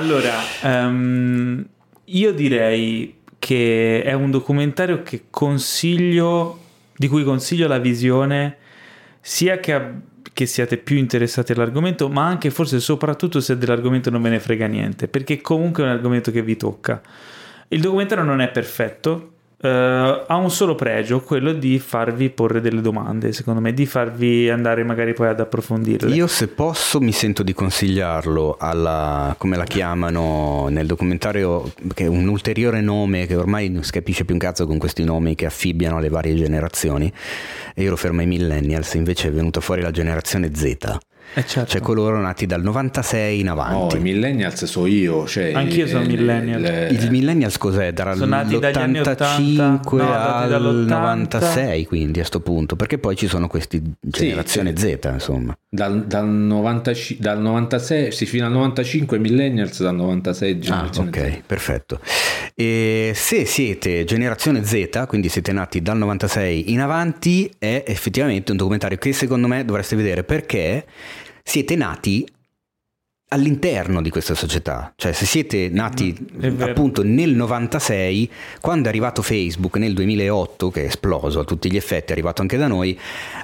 ehm, 0.62 1.66
io 2.04 2.32
direi 2.32 3.20
che 3.38 4.02
è 4.02 4.12
un 4.12 4.30
documentario 4.30 5.02
che 5.02 5.24
consiglio, 5.30 6.58
di 6.96 7.08
cui 7.08 7.24
consiglio 7.24 7.66
la 7.66 7.78
visione 7.78 8.56
sia 9.20 9.58
che, 9.58 9.80
che 10.32 10.46
siate 10.46 10.76
più 10.76 10.96
interessati 10.96 11.52
all'argomento, 11.52 12.08
ma 12.08 12.24
anche 12.24 12.50
forse 12.50 12.78
soprattutto 12.78 13.40
se 13.40 13.58
dell'argomento 13.58 14.10
non 14.10 14.22
ve 14.22 14.30
ne 14.30 14.40
frega 14.40 14.66
niente, 14.66 15.08
perché 15.08 15.40
comunque 15.40 15.82
è 15.82 15.86
un 15.86 15.92
argomento 15.92 16.30
che 16.30 16.42
vi 16.42 16.56
tocca. 16.56 17.00
Il 17.68 17.80
documentario 17.80 18.24
non 18.24 18.40
è 18.40 18.48
perfetto, 18.48 19.31
eh, 19.62 20.24
ha 20.26 20.36
un 20.36 20.50
solo 20.50 20.74
pregio, 20.74 21.20
quello 21.20 21.52
di 21.52 21.78
farvi 21.78 22.30
porre 22.30 22.60
delle 22.60 22.80
domande, 22.80 23.32
secondo 23.32 23.60
me, 23.60 23.72
di 23.72 23.86
farvi 23.86 24.50
andare 24.50 24.82
magari 24.82 25.14
poi 25.14 25.28
ad 25.28 25.38
approfondirle. 25.38 26.12
Io 26.14 26.26
se 26.26 26.48
posso 26.48 27.00
mi 27.00 27.12
sento 27.12 27.44
di 27.44 27.52
consigliarlo 27.52 28.56
alla, 28.58 29.34
come 29.38 29.56
la 29.56 29.64
chiamano 29.64 30.66
nel 30.68 30.86
documentario, 30.86 31.72
che 31.94 32.04
è 32.04 32.08
un 32.08 32.26
ulteriore 32.26 32.80
nome 32.80 33.26
che 33.26 33.36
ormai 33.36 33.68
non 33.68 33.84
si 33.84 33.92
capisce 33.92 34.24
più 34.24 34.34
un 34.34 34.40
cazzo 34.40 34.66
con 34.66 34.78
questi 34.78 35.04
nomi 35.04 35.36
che 35.36 35.46
affibbiano 35.46 35.98
alle 35.98 36.08
varie 36.08 36.34
generazioni, 36.34 37.12
e 37.74 37.82
io 37.82 37.90
lo 37.90 37.96
fermo 37.96 38.20
ai 38.20 38.26
millennials, 38.26 38.94
invece 38.94 39.28
è 39.28 39.30
venuta 39.30 39.60
fuori 39.60 39.80
la 39.80 39.92
generazione 39.92 40.52
Z. 40.52 40.98
Eh, 41.34 41.46
certo. 41.46 41.70
Cioè 41.70 41.80
coloro 41.80 42.20
nati 42.20 42.44
dal 42.44 42.62
96 42.62 43.40
in 43.40 43.46
No, 43.46 43.52
avanti. 43.52 43.96
i 43.96 44.00
millennials 44.00 44.64
so 44.64 44.84
io. 44.86 45.26
Cioè, 45.26 45.52
Anch'io 45.54 45.86
sono 45.86 46.02
il- 46.02 46.08
millennial. 46.08 46.62
il- 46.90 47.02
Il 47.02 47.10
millennials 47.10 47.56
cos'è? 47.56 47.92
Sono 47.96 48.26
nati 48.26 48.58
dagli 48.58 48.76
anni 48.76 49.00
85 49.00 50.00
80, 50.02 50.06
no, 50.20 50.24
al 50.36 50.48
dall'80. 50.50 50.88
96 50.88 51.86
quindi 51.86 52.20
a 52.20 52.24
sto 52.24 52.40
punto 52.40 52.76
perché 52.76 52.98
poi 52.98 53.16
ci 53.16 53.28
sono 53.28 53.48
questi 53.48 53.82
generazione 54.00 54.76
Z 54.76 54.98
insomma 55.12 55.56
Dal, 55.68 56.04
dal, 56.06 56.26
95 56.28 57.24
dal 57.24 57.40
96 57.40 58.12
sì, 58.12 58.26
fino 58.26 58.44
al 58.46 58.52
95 58.52 59.18
millennials 59.18 59.80
dal 59.82 59.94
96 59.94 60.50
ah 60.52 60.58
generazione 60.58 61.08
ok 61.08 61.42
perfetto 61.46 62.00
e 62.54 63.12
se 63.14 63.44
siete 63.44 64.04
generazione 64.04 64.64
Z 64.64 65.04
quindi 65.06 65.28
siete 65.28 65.52
nati 65.52 65.80
dal 65.80 65.96
96 65.96 66.72
in 66.72 66.80
avanti 66.80 67.50
è 67.58 67.84
effettivamente 67.86 68.50
un 68.50 68.58
documentario 68.58 68.98
che 68.98 69.12
secondo 69.12 69.46
me 69.48 69.64
dovreste 69.64 69.96
vedere 69.96 70.22
perché 70.24 70.84
siete 71.42 71.76
nati 71.76 72.26
all'interno 73.32 74.02
di 74.02 74.10
questa 74.10 74.34
società, 74.34 74.92
cioè 74.96 75.12
se 75.12 75.24
siete 75.24 75.68
nati 75.72 76.14
vero. 76.34 76.64
appunto 76.70 77.02
nel 77.02 77.30
96, 77.34 78.30
quando 78.60 78.86
è 78.86 78.88
arrivato 78.90 79.22
Facebook 79.22 79.76
nel 79.76 79.94
2008, 79.94 80.70
che 80.70 80.82
è 80.82 80.86
esploso 80.86 81.40
a 81.40 81.44
tutti 81.44 81.70
gli 81.70 81.76
effetti, 81.76 82.10
è 82.10 82.12
arrivato 82.12 82.42
anche 82.42 82.56
da 82.58 82.66
noi, 82.66 82.98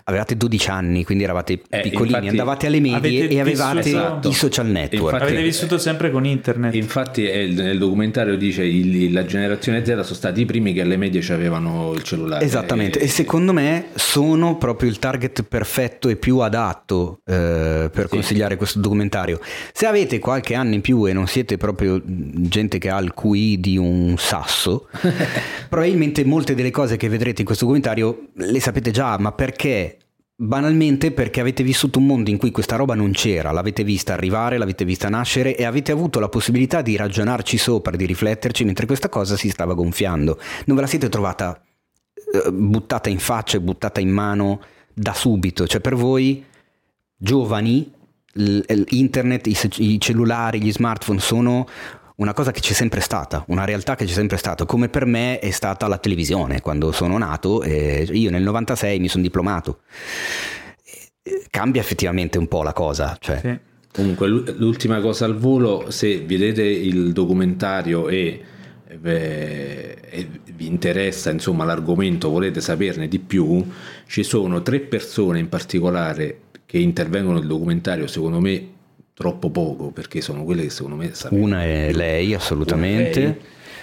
avevate 0.05 0.37
12 0.37 0.69
anni, 0.69 1.05
quindi 1.05 1.25
eravate 1.25 1.61
Eh, 1.71 1.81
piccolini, 1.81 2.09
infatti- 2.09 2.29
andavate 2.29 2.67
alle 2.67 2.81
medie 2.81 3.29
e 3.29 3.41
avevate 3.41 3.81
vissuto- 3.83 4.29
i 4.29 4.33
social 4.35 4.67
network. 4.67 5.13
Infatti- 5.15 5.33
Avete 5.33 5.43
vissuto 5.43 5.79
sempre 5.79 6.11
con 6.11 6.25
internet. 6.27 6.75
Infatti 6.75 7.23
nel 7.23 7.79
documentario 7.79 8.37
dice 8.37 8.65
il- 8.65 9.11
la 9.13 9.25
generazione 9.25 9.83
Z 9.85 9.89
sono 9.89 10.03
stati 10.03 10.43
i 10.43 10.45
primi 10.45 10.73
che 10.75 10.83
alle 10.83 10.97
medie 10.99 11.23
avevano 11.33 11.93
il 11.95 12.03
cellulare. 12.03 12.45
Esattamente, 12.45 12.99
e 13.01 13.09
secondo 13.09 13.53
me 13.55 13.87
sono 13.95 14.57
proprio 14.59 14.89
il 14.91 14.99
target 14.99 15.43
perfetto 15.45 16.09
e 16.11 16.17
più 16.17 16.39
adatto 16.39 17.21
eh, 17.27 17.91
per 17.93 18.05
Sì. 18.05 18.09
consigliare 18.09 18.57
questo 18.57 18.79
documentario. 18.81 19.41
Se 19.79 19.87
avete 19.87 20.19
qualche 20.19 20.57
anno 20.57 20.75
in 20.75 20.81
più 20.81 21.07
e 21.07 21.13
non 21.13 21.29
siete 21.29 21.57
proprio 21.57 22.03
gente 22.05 22.79
che 22.79 22.91
ha 22.91 22.99
il 22.99 23.15
QI 23.15 23.61
di 23.61 23.77
un 23.77 24.17
sasso, 24.19 24.89
probabilmente 25.71 26.25
molte 26.25 26.57
delle 26.57 26.73
cose 26.73 26.97
che 26.97 27.09
vedrete 27.09 27.43
in 27.43 27.47
questo 27.47 27.65
documentario 27.65 28.31
le 28.33 28.59
sapete 28.59 28.91
già, 28.91 29.17
ma 29.19 29.31
perché? 29.31 29.99
Banalmente 30.35 31.13
perché 31.13 31.39
avete 31.39 31.63
vissuto 31.63 32.01
un 32.01 32.07
mondo 32.07 32.29
in 32.29 32.39
cui 32.39 32.51
questa 32.51 32.75
roba 32.75 32.97
non 32.97 33.13
c'era, 33.13 33.53
l'avete 33.53 33.85
vista 33.85 34.15
arrivare, 34.15 34.59
l'avete 34.59 34.85
vista 34.85 35.09
nascere 35.09 35.57
e 35.57 35.65
avete 35.65 35.93
avuto 35.93 36.19
la 36.19 36.29
possibilità 36.29 36.83
di 36.83 36.97
ragionarci 36.97 37.57
sopra, 37.57 37.95
di 37.95 38.05
rifletterci 38.05 38.65
mentre 38.65 38.85
questa 38.85 39.09
cosa 39.09 39.37
si 39.37 39.49
stava 39.49 39.75
gonfiando. 39.75 40.41
Non 40.65 40.75
ve 40.75 40.83
la 40.83 40.89
siete 40.89 41.09
trovata 41.09 41.57
eh, 42.17 42.51
buttata 42.51 43.11
in 43.11 43.21
faccia 43.21 43.59
e 43.59 43.61
buttata 43.61 44.01
in 44.01 44.11
mano 44.11 44.61
da 44.93 45.15
subito, 45.15 45.69
cioè 45.69 45.81
per 45.81 45.95
voi 45.95 46.45
giovani 47.17 47.93
internet, 48.89 49.47
i, 49.47 49.55
ce- 49.55 49.71
i 49.79 50.01
cellulari, 50.01 50.61
gli 50.63 50.73
smartphone 50.73 51.21
sono 51.21 51.67
una 52.17 52.33
cosa 52.33 52.51
che 52.51 52.61
c'è 52.61 52.73
sempre 52.73 53.01
stata, 53.01 53.45
una 53.49 53.65
realtà 53.65 53.95
che 53.95 54.05
c'è 54.05 54.13
sempre 54.13 54.37
stata, 54.39 54.65
come 54.65 54.89
per 54.89 55.05
me 55.07 55.39
è 55.39 55.51
stata 55.51 55.87
la 55.87 55.99
televisione 55.99 56.61
quando 56.61 56.91
sono 56.93 57.17
nato, 57.17 57.63
eh, 57.63 58.09
io 58.11 58.31
nel 58.31 58.43
96 58.43 58.99
mi 58.99 59.09
sono 59.09 59.23
diplomato. 59.23 59.81
Cambia 61.51 61.81
effettivamente 61.81 62.39
un 62.39 62.49
po' 62.49 62.63
la 62.63 62.73
cosa, 62.73 63.17
cioè, 63.21 63.39
Sì. 63.41 63.59
Comunque, 63.91 64.29
l'u- 64.29 64.45
l'ultima 64.57 65.01
cosa 65.01 65.25
al 65.25 65.37
volo, 65.37 65.91
se 65.91 66.21
vedete 66.21 66.63
il 66.63 67.13
documentario 67.13 68.09
e, 68.09 68.41
eh, 69.03 69.97
e 70.11 70.29
vi 70.55 70.67
interessa 70.67 71.31
insomma 71.31 71.65
l'argomento, 71.65 72.31
volete 72.31 72.61
saperne 72.61 73.09
di 73.09 73.19
più, 73.19 73.65
ci 74.07 74.23
sono 74.23 74.63
tre 74.63 74.81
persone 74.81 75.39
in 75.39 75.49
particolare 75.49 76.43
che 76.71 76.77
intervengono 76.77 77.39
nel 77.39 77.47
documentario, 77.49 78.07
secondo 78.07 78.41
me 78.41 78.63
troppo 79.15 79.49
poco, 79.49 79.91
perché 79.91 80.21
sono 80.21 80.45
quelle 80.45 80.65
che 80.65 80.71
secondo 80.71 80.97
me 80.97 81.15
sapete 81.15 81.41
una 81.41 81.65
è 81.65 81.91
lei 81.93 82.35
assolutamente. 82.35 83.21
Lei, 83.21 83.37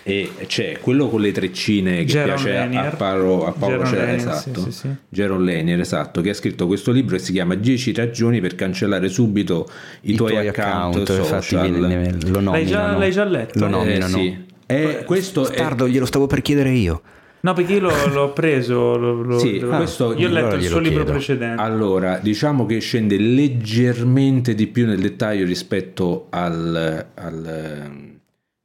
e 0.08 0.32
c'è 0.46 0.78
quello 0.82 1.10
con 1.10 1.20
le 1.20 1.32
treccine 1.32 1.98
che 1.98 2.06
Jaron 2.06 2.36
piace 2.36 2.56
a- 2.56 2.62
a 2.62 2.66
Lanier. 2.66 2.96
Paolo, 2.96 3.48
a 3.48 3.52
Paolo 3.54 3.84
Cera, 3.86 4.02
Lanier, 4.06 4.16
esatto. 4.20 4.60
sì, 4.66 4.72
sì, 4.72 4.78
sì. 4.82 4.88
Jaron 5.10 5.44
Lanier, 5.44 5.80
esatto, 5.80 6.22
che 6.22 6.30
ha 6.30 6.34
scritto 6.36 6.68
questo 6.68 6.92
libro 6.92 7.16
e 7.16 7.20
si 7.20 7.32
chiama 7.32 7.56
10 7.56 7.92
ragioni 7.92 8.40
per 8.40 8.54
cancellare 8.54 9.10
subito 9.10 9.68
i, 10.02 10.14
tuoi, 10.14 10.48
account, 10.48 10.98
infatti 11.10 11.24
social. 11.26 11.70
viene- 11.72 12.12
lo 12.22 12.40
nominano. 12.40 12.52
L'hai 12.52 12.66
già- 12.68 12.96
l'hai 12.98 13.12
già 13.12 13.24
letto? 13.24 13.58
Lo 13.58 13.66
Eh, 13.66 13.70
nominano. 13.70 14.16
sì. 14.18 14.44
Eh, 14.68 15.04
questo 15.08 15.48
è- 15.50 15.54
Stardo, 15.54 15.88
glielo 15.88 16.06
stavo 16.06 16.28
per 16.28 16.44
chiedere 16.44 16.70
io. 16.70 17.02
No, 17.46 17.54
perché 17.54 17.74
io 17.74 17.82
l'ho, 17.82 18.08
l'ho 18.12 18.34
preso. 18.34 18.98
lo- 18.98 19.22
lo- 19.22 19.38
Sì, 19.38 19.60
lo- 19.60 19.68
questo- 19.76 20.16
io 20.18 20.28
ho 20.28 20.32
letto 20.32 20.46
allora 20.48 20.56
il 20.62 20.64
suo 20.68 20.80
libro 20.80 21.04
chiedo. 21.04 21.12
precedente. 21.12 21.62
Allora, 21.62 22.18
diciamo 22.18 22.66
che 22.66 22.80
scende 22.80 23.18
leggermente 23.20 24.56
di 24.56 24.66
più 24.66 24.88
nel 24.88 25.00
dettaglio 25.00 25.46
rispetto 25.46 26.26
al, 26.32 27.06
al, 27.14 28.18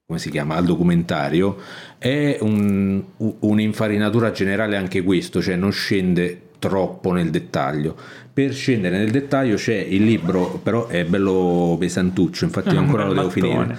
come 0.07 0.19
si 0.19 0.31
chiama, 0.31 0.55
al 0.57 0.65
documentario. 0.65 1.57
È 1.99 2.39
un- 2.41 3.03
un'infarinatura 3.19 4.31
generale 4.31 4.77
anche 4.79 5.03
questo, 5.03 5.43
cioè 5.43 5.57
non 5.57 5.73
scende 5.73 6.41
troppo 6.59 7.13
nel 7.13 7.29
dettaglio. 7.29 7.95
Per 8.33 8.55
scendere 8.55 8.97
nel 8.97 9.11
dettaglio 9.11 9.57
c'è 9.57 9.75
il 9.77 10.05
libro, 10.05 10.59
però 10.63 10.87
è 10.87 11.05
bello 11.05 11.77
pesantuccio, 11.79 12.45
infatti 12.47 12.77
Ah, 12.77 12.79
ancora 12.79 13.05
lo 13.05 13.13
devo 13.13 13.29
finire. 13.29 13.77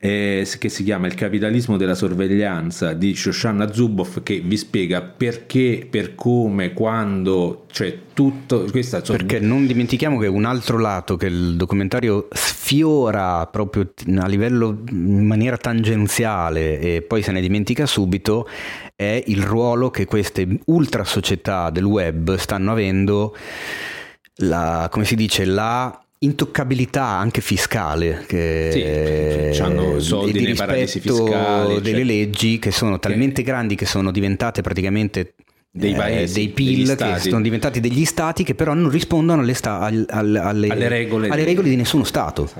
Eh, 0.00 0.48
che 0.58 0.68
si 0.68 0.84
chiama 0.84 1.08
Il 1.08 1.14
capitalismo 1.14 1.76
della 1.76 1.94
sorveglianza 1.94 2.92
di 2.92 3.16
Shoshana 3.16 3.72
Zuboff 3.72 4.22
che 4.22 4.40
vi 4.40 4.56
spiega 4.56 5.02
perché, 5.02 5.86
per 5.90 6.14
come, 6.14 6.72
quando, 6.72 7.64
cioè 7.70 7.98
tutto 8.14 8.66
questa 8.70 9.00
Perché 9.00 9.40
non 9.40 9.66
dimentichiamo 9.66 10.18
che 10.18 10.28
un 10.28 10.44
altro 10.44 10.78
lato 10.78 11.16
che 11.16 11.26
il 11.26 11.56
documentario 11.56 12.28
sfiora 12.30 13.46
proprio 13.46 13.92
a 14.18 14.26
livello 14.26 14.82
in 14.90 15.26
maniera 15.26 15.56
tangenziale 15.56 16.78
e 16.78 17.02
poi 17.02 17.22
se 17.22 17.32
ne 17.32 17.40
dimentica 17.40 17.86
subito 17.86 18.48
è 18.94 19.22
il 19.26 19.42
ruolo 19.42 19.90
che 19.90 20.04
queste 20.04 20.46
ultra 20.66 21.02
società 21.04 21.70
del 21.70 21.84
web 21.84 22.36
stanno 22.36 22.70
avendo, 22.70 23.36
la, 24.36 24.88
come 24.90 25.04
si 25.04 25.16
dice, 25.16 25.44
la 25.44 26.02
intoccabilità 26.20 27.04
anche 27.04 27.40
fiscale 27.40 28.24
che 28.26 29.50
Sì, 29.52 29.60
hanno 29.62 30.00
soldi 30.00 30.30
e 30.30 30.38
di 30.38 30.44
nei 30.46 30.54
paradisi 30.54 30.98
rispetto 30.98 31.26
fiscali, 31.26 31.80
delle 31.80 31.96
cioè- 31.96 32.04
leggi 32.04 32.58
che 32.58 32.70
sono 32.72 32.98
talmente 32.98 33.42
grandi 33.42 33.74
che 33.76 33.86
sono 33.86 34.10
diventate 34.10 34.60
praticamente 34.62 35.34
Dei 35.70 35.92
eh, 35.92 35.96
paesi, 35.96 36.34
dei 36.34 36.44
degli 36.46 36.54
PIL 36.86 36.96
che 36.96 37.18
sono 37.20 37.42
diventati 37.42 37.78
degli 37.78 38.04
stati 38.06 38.42
che 38.42 38.54
però 38.54 38.72
non 38.74 38.88
rispondono 38.90 39.42
alle, 39.42 39.52
sta- 39.54 39.78
al- 39.78 40.06
al- 40.08 40.34
alle, 40.34 40.68
Alle 40.70 40.88
regole 40.88 41.28
alle 41.28 41.42
di- 41.42 41.44
regole 41.46 41.68
di 41.68 41.76
nessuno 41.76 42.02
stato. 42.04 42.50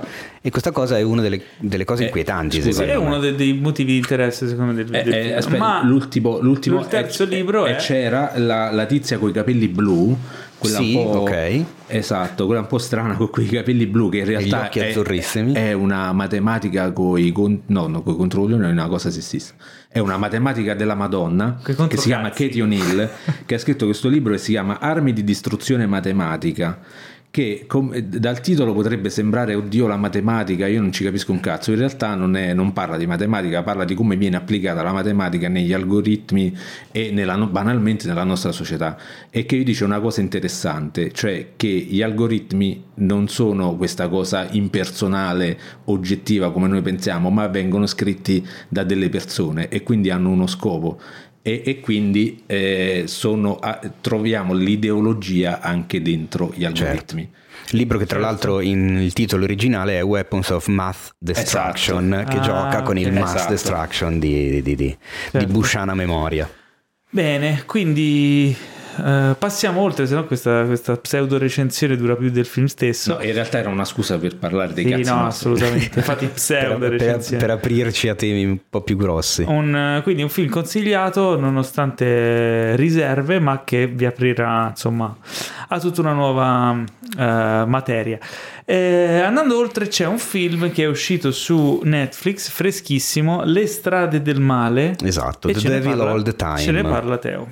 E 0.41 0.51
questa 0.51 0.71
cosa 0.71 0.97
è 0.97 1.01
una 1.01 1.21
delle, 1.23 1.41
delle 1.57 1.83
cose 1.85 2.03
Eh, 2.03 2.05
inquietanti 2.05 2.61
scusa, 2.61 2.85
è 2.85 2.95
uno 2.95 3.17
dei, 3.17 3.35
dei 3.35 3.53
motivi 3.53 3.93
di 3.93 3.97
interesse 3.97 4.47
secondo 4.47 4.71
me 4.73 4.83
del, 4.85 4.95
Eh, 4.95 5.03
del 5.03 5.13
eh, 5.13 5.33
aspetta, 5.33 5.57
Ma 5.57 5.83
l'ultimo, 5.83 6.39
l'ultimo 6.39 6.79
il 6.79 6.87
terzo 6.87 7.23
eh, 7.23 7.25
libro 7.25 7.65
eh, 7.65 7.71
è 7.71 7.75
c'era 7.77 8.31
la, 8.37 8.71
la 8.71 8.85
tizia 8.85 9.17
con 9.17 9.29
i 9.29 9.33
capelli 9.33 9.67
blu 9.67 10.15
quella 10.59 10.77
Sì, 10.77 10.95
un 10.95 11.03
po', 11.03 11.17
ok. 11.19 11.63
esatto 11.87 12.45
quella 12.45 12.61
un 12.61 12.67
po' 12.67 12.77
strana 12.77 13.15
con 13.15 13.29
quei 13.29 13.47
capelli 13.47 13.87
blu 13.87 14.09
che 14.09 14.19
in 14.19 14.25
realtà 14.25 14.65
occhi 14.65 14.79
è, 14.79 14.89
azzurrissimi. 14.89 15.53
è 15.53 15.71
una 15.73 16.11
matematica 16.13 16.91
con 16.91 17.17
i 17.17 17.31
con, 17.31 17.61
no, 17.67 17.87
no, 17.87 18.03
coi 18.03 18.15
controlli 18.15 18.51
non 18.51 18.65
è 18.65 18.71
una 18.71 18.87
cosa 18.87 19.09
sessista 19.09 19.53
è 19.87 19.97
una 19.99 20.17
matematica 20.17 20.75
della 20.75 20.93
Madonna 20.93 21.59
Coi 21.63 21.87
che 21.87 21.97
si 21.97 22.07
chiama. 22.09 22.29
Katie 22.29 22.61
O'Neill 22.61 23.09
che 23.45 23.55
ha 23.55 23.57
scritto 23.57 23.85
questo 23.85 24.07
libro 24.09 24.33
e 24.33 24.37
si 24.37 24.51
chiama 24.51 24.79
Armi 24.79 25.13
di 25.13 25.23
distruzione 25.23 25.87
matematica 25.87 26.77
che 27.31 27.65
com- 27.67 27.95
dal 27.95 28.41
titolo 28.41 28.73
potrebbe 28.73 29.09
sembrare 29.09 29.53
oddio 29.53 29.85
la 29.85 29.97
matematica 29.97 30.65
io 30.65 30.81
non 30.81 30.91
ci 30.91 31.03
capisco 31.03 31.31
un 31.31 31.39
cazzo. 31.39 31.71
In 31.71 31.77
realtà 31.77 32.15
non, 32.15 32.35
è- 32.35 32.53
non 32.53 32.73
parla 32.73 32.97
di 32.97 33.05
matematica 33.05 33.61
parla 33.61 33.85
di 33.85 33.93
come 33.93 34.15
viene 34.15 34.35
applicata 34.35 34.81
la 34.81 34.91
matematica 34.91 35.47
negli 35.47 35.71
algoritmi 35.71 36.55
e 36.91 37.11
nella 37.11 37.37
banalmente 37.37 38.07
nella 38.07 38.23
nostra 38.23 38.51
società. 38.51 38.97
E 39.29 39.45
che 39.45 39.57
vi 39.57 39.63
dice 39.63 39.83
una 39.83 39.99
cosa 39.99 40.21
interessante 40.21 41.11
cioè 41.11 41.51
che 41.55 41.67
gli 41.67 42.01
algoritmi 42.01 42.83
non 42.95 43.27
sono 43.27 43.75
questa 43.75 44.09
cosa 44.09 44.47
impersonale 44.51 45.57
oggettiva 45.85 46.51
come 46.51 46.67
noi 46.67 46.81
pensiamo 46.81 47.29
ma 47.29 47.47
vengono 47.47 47.85
scritti 47.85 48.45
da 48.67 48.83
delle 48.83 49.09
persone 49.09 49.69
e 49.69 49.83
quindi 49.83 50.09
hanno 50.09 50.29
uno 50.29 50.47
scopo 50.47 50.99
e, 51.41 51.61
e 51.65 51.79
quindi 51.79 52.43
eh, 52.45 53.03
sono, 53.07 53.55
ah, 53.57 53.79
troviamo 54.01 54.53
l'ideologia 54.53 55.61
anche 55.61 56.01
dentro 56.01 56.51
gli 56.55 56.65
algoritmi. 56.65 57.29
libro 57.71 57.97
che 57.97 58.05
tra 58.05 58.19
l'altro 58.19 58.59
in 58.61 58.97
il 58.97 59.13
titolo 59.13 59.43
originale 59.43 59.97
è 59.97 60.03
Weapons 60.03 60.49
of 60.49 60.67
Math 60.67 61.11
Destruction 61.17 62.13
Esatto. 62.13 62.29
che 62.31 62.37
Ah, 62.37 62.41
gioca 62.41 62.81
con 62.81 62.97
il 62.97 63.07
ok. 63.07 63.13
Mass 63.13 63.33
Esatto. 63.35 63.51
Destruction 63.51 64.19
di, 64.19 64.49
di, 64.49 64.61
di, 64.61 64.75
di, 64.75 64.97
Certo. 65.31 65.37
di 65.37 65.45
Bushana 65.51 65.93
Memoria 65.93 66.49
Bene, 67.11 67.63
quindi 67.65 68.55
eh, 69.03 69.35
passiamo 69.37 69.81
oltre, 69.81 70.05
se 70.07 70.15
no 70.15 70.25
questa, 70.25 70.63
questa 70.65 70.95
pseudo 70.97 71.37
recensione 71.37 71.95
dura 71.97 72.15
più 72.15 72.29
del 72.29 72.45
film 72.45 72.65
stesso. 72.67 73.15
No, 73.17 73.23
in 73.23 73.33
realtà 73.33 73.59
era 73.59 73.69
una 73.69 73.85
scusa 73.85 74.17
per 74.17 74.37
parlare 74.37 74.73
dei 74.73 74.83
Sì, 74.85 74.89
cazzi 74.91 75.09
no, 75.09 75.21
nostri. 75.21 75.51
assolutamente. 75.51 75.99
Infatti, 75.99 76.25
per, 76.27 76.33
pseudo 76.35 76.77
per- 76.79 76.91
recensione. 76.91 77.37
per 77.41 77.49
aprirci 77.51 78.07
a 78.09 78.15
temi 78.15 78.45
un 78.45 78.57
po' 78.69 78.81
più 78.81 78.95
grossi 78.97 79.43
Un, 79.47 79.75
eh, 79.75 80.01
quindi 80.03 80.21
un 80.23 80.29
film 80.29 80.49
consigliato 80.49 81.39
nonostante 81.39 82.75
riserve, 82.75 83.39
ma 83.39 83.63
che 83.63 83.87
vi 83.87 84.05
aprirà 84.05 84.67
insomma 84.69 85.15
a 85.67 85.79
tutta 85.79 86.01
una 86.01 86.13
nuova 86.13 86.75
eh, 87.17 87.63
materia. 87.65 88.17
Eh, 88.71 89.19
andando 89.21 89.57
oltre, 89.57 89.87
c'è 89.87 90.05
un 90.05 90.19
film 90.19 90.71
che 90.71 90.83
è 90.83 90.85
uscito 90.85 91.31
su 91.31 91.81
Netflix 91.83 92.49
freschissimo, 92.49 93.41
Le 93.43 93.65
strade 93.65 94.21
del 94.21 94.39
male. 94.39 94.95
esatto 95.03 95.47
The 95.51 95.59
Devil 95.59 95.95
parla- 95.97 96.11
All 96.11 96.21
the 96.21 96.35
Time 96.35 96.57
Ce 96.59 96.69
ne 96.71 96.83
parla 96.83 97.17
Teo. 97.17 97.51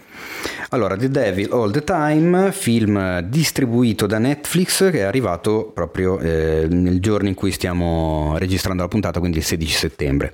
Allora, 0.70 0.96
The 0.96 1.10
Devil 1.10 1.52
All 1.54 1.72
the 1.72 1.84
Time, 1.84 2.52
film 2.52 3.22
distribuito 3.22 4.06
da 4.06 4.20
Netflix 4.20 4.92
che 4.92 5.00
è 5.00 5.04
arrivato 5.04 5.72
proprio 5.74 6.20
eh, 6.20 6.68
nel 6.70 7.00
giorno 7.00 7.28
in 7.30 7.34
cui 7.34 7.52
stiamo 7.52 8.36
registrando 8.38 8.84
la 8.84 8.88
puntata, 8.88 9.18
quindi 9.20 9.40
il 9.40 9.44
16 9.44 9.74
settembre. 9.76 10.34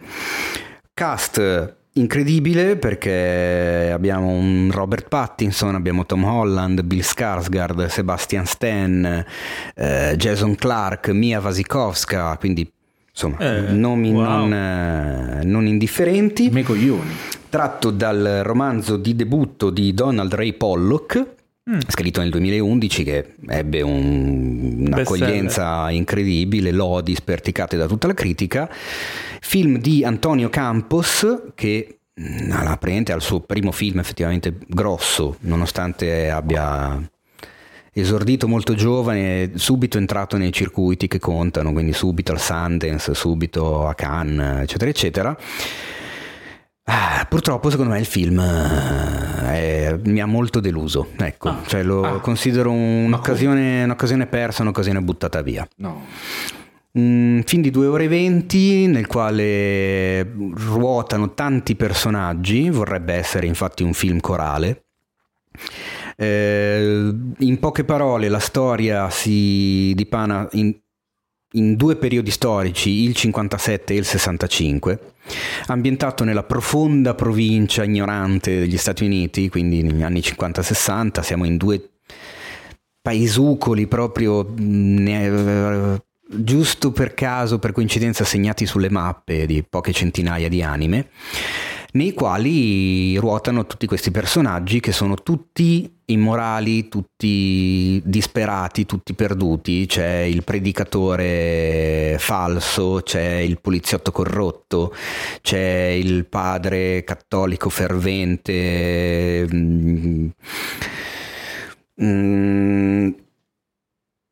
Cast 0.94 1.76
incredibile 1.94 2.76
perché 2.76 3.92
abbiamo 3.94 4.30
un 4.30 4.70
Robert 4.72 5.08
Pattinson, 5.08 5.76
abbiamo 5.76 6.06
Tom 6.06 6.24
Holland, 6.24 6.82
Bill 6.84 7.02
Skarsgård, 7.02 7.86
Sebastian 7.88 8.46
Stan, 8.46 9.26
eh, 9.76 10.14
Jason 10.18 10.56
Clark, 10.56 11.10
Mia 11.10 11.40
Wasikowska, 11.40 12.36
quindi 12.40 12.70
insomma 13.12 13.38
Eh, 13.38 13.72
nomi 13.74 14.12
wow. 14.12 14.24
non, 14.24 14.54
eh, 14.54 15.44
non 15.44 15.68
indifferenti 15.68 16.50
Me 16.50 16.64
coglioni. 16.64 17.12
tratto 17.50 17.92
dal 17.92 18.42
romanzo 18.44 18.98
di 18.98 19.16
debutto 19.16 19.70
di 19.70 19.94
Donald 19.94 20.34
Ray 20.34 20.54
Pollock, 20.54 21.26
Mm. 21.70 21.80
scritto 21.88 22.20
nel 22.20 22.30
2011, 22.30 23.04
che 23.06 23.36
ebbe 23.48 23.82
un- 23.82 24.84
un'accoglienza 24.88 25.90
incredibile, 25.92 26.72
lodi 26.72 27.16
sperticate 27.16 27.78
da 27.78 27.86
tutta 27.88 28.08
la 28.08 28.14
critica. 28.14 28.70
Film 29.46 29.78
di 29.78 30.06
Antonio 30.06 30.48
Campos, 30.50 31.28
che 31.54 32.00
alla 32.50 32.78
praticamente 32.78 33.12
al 33.12 33.22
suo 33.22 33.42
primo 33.42 33.72
film 33.74 34.00
effettivamente 34.00 34.56
grosso, 34.68 35.36
nonostante 35.42 36.30
abbia 36.32 37.00
esordito 37.92 38.48
molto 38.48 38.74
giovane, 38.74 39.52
subito 39.56 39.98
entrato 39.98 40.38
nei 40.38 40.52
circuiti 40.54 41.08
che 41.08 41.20
contano, 41.20 41.74
quindi 41.74 41.92
subito 41.92 42.32
al 42.32 42.40
Sundance, 42.40 43.14
subito 43.14 43.86
a 43.86 43.94
Cannes, 43.94 44.62
eccetera, 44.62 44.90
eccetera. 44.90 45.38
Ah, 46.86 47.26
purtroppo 47.30 47.70
secondo 47.70 47.92
me 47.94 48.00
il 48.00 48.06
film 48.06 48.40
eh, 48.40 49.52
è- 49.92 50.00
mi 50.06 50.22
ha 50.22 50.26
molto 50.26 50.62
deluso, 50.62 51.10
ecco, 51.18 51.50
Ah. 51.50 51.62
cioè 51.68 51.84
lo 51.84 52.04
Ah. 52.04 52.20
considero 52.22 52.72
un'occasione, 52.72 53.84
un'occasione 53.84 54.26
persa, 54.26 54.62
un'occasione 54.64 55.02
buttata 55.02 55.42
via. 55.42 55.68
No. 55.78 56.06
Un 56.96 57.42
film 57.44 57.64
di 57.64 57.72
2 57.72 57.88
ore 57.88 58.04
e 58.04 58.08
20 58.08 58.86
nel 58.86 59.08
quale 59.08 60.22
ruotano 60.22 61.34
tanti 61.34 61.76
personaggi, 61.76 62.70
vorrebbe 62.70 63.14
essere 63.14 63.48
infatti 63.48 63.82
un 63.82 63.94
film 63.94 64.20
corale. 64.20 64.84
Eh, 66.16 67.12
in 67.40 67.58
poche 67.60 67.84
parole, 67.84 68.30
la 68.30 68.38
storia 68.38 69.10
si 69.10 69.92
dipana 69.96 70.48
in, 70.52 70.72
in 71.54 71.76
due 71.76 71.96
periodi 71.96 72.30
storici, 72.30 72.92
il 73.02 73.16
57 73.16 73.96
e 73.96 73.98
il 73.98 74.06
65, 74.06 75.00
ambientato 75.68 76.24
nella 76.24 76.44
profonda 76.44 77.16
provincia 77.16 77.84
ignorante 77.84 78.60
degli 78.60 78.78
Stati 78.78 79.04
Uniti, 79.04 79.50
quindi 79.50 79.82
negli 79.82 80.04
anni 80.04 80.20
50-60, 80.20 81.22
siamo 81.22 81.46
in 81.46 81.58
due 81.58 81.90
paesugoli 83.02 83.88
proprio 83.88 84.54
ne, 84.56 86.00
giusto 86.36 86.92
per 86.92 87.14
caso, 87.14 87.60
per 87.60 87.72
coincidenza, 87.72 88.24
segnati 88.24 88.66
sulle 88.66 88.90
mappe 88.90 89.46
di 89.46 89.64
poche 89.68 89.94
centinaia 89.94 90.50
di 90.50 90.62
anime 90.62 91.10
nei 91.94 92.14
quali 92.14 93.16
ruotano 93.18 93.66
tutti 93.66 93.86
questi 93.86 94.12
personaggi 94.12 94.80
che 94.80 94.92
sono 94.92 95.16
tutti 95.16 95.92
immorali, 96.06 96.88
tutti 96.88 98.02
disperati, 98.04 98.86
tutti 98.86 99.14
perduti. 99.14 99.86
C'è 99.86 100.20
il 100.20 100.44
predicatore 100.44 102.16
falso, 102.20 103.02
c'è 103.04 103.36
il 103.38 103.60
poliziotto 103.62 104.12
corrotto, 104.12 104.94
c'è 105.42 105.96
il 106.00 106.26
padre 106.26 107.04
cattolico 107.04 107.70
fervente. 107.70 109.48
Mm, 109.54 110.28
mm, 112.02 113.10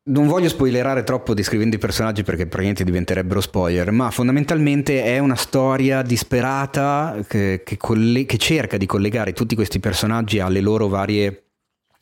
non 0.04 0.28
voglio 0.28 0.50
spoilerare 0.50 1.04
troppo 1.04 1.34
descrivendo 1.34 1.76
i 1.76 1.80
personaggi 1.80 2.24
perché 2.24 2.44
praticamente 2.44 2.84
diventerebbero 2.84 3.40
spoiler, 3.40 3.92
ma 3.92 4.10
fondamentalmente 4.10 5.04
è 5.04 5.20
una 5.20 5.36
storia 5.36 6.02
disperata 6.02 7.24
che, 7.28 7.62
che, 7.64 7.78
coll- 7.78 8.26
che 8.26 8.38
cerca 8.38 8.78
di 8.78 8.86
collegare 8.88 9.34
tutti 9.34 9.56
questi 9.56 9.80
personaggi 9.80 10.40
alle 10.40 10.62
loro 10.62 10.88
varie 10.88 11.44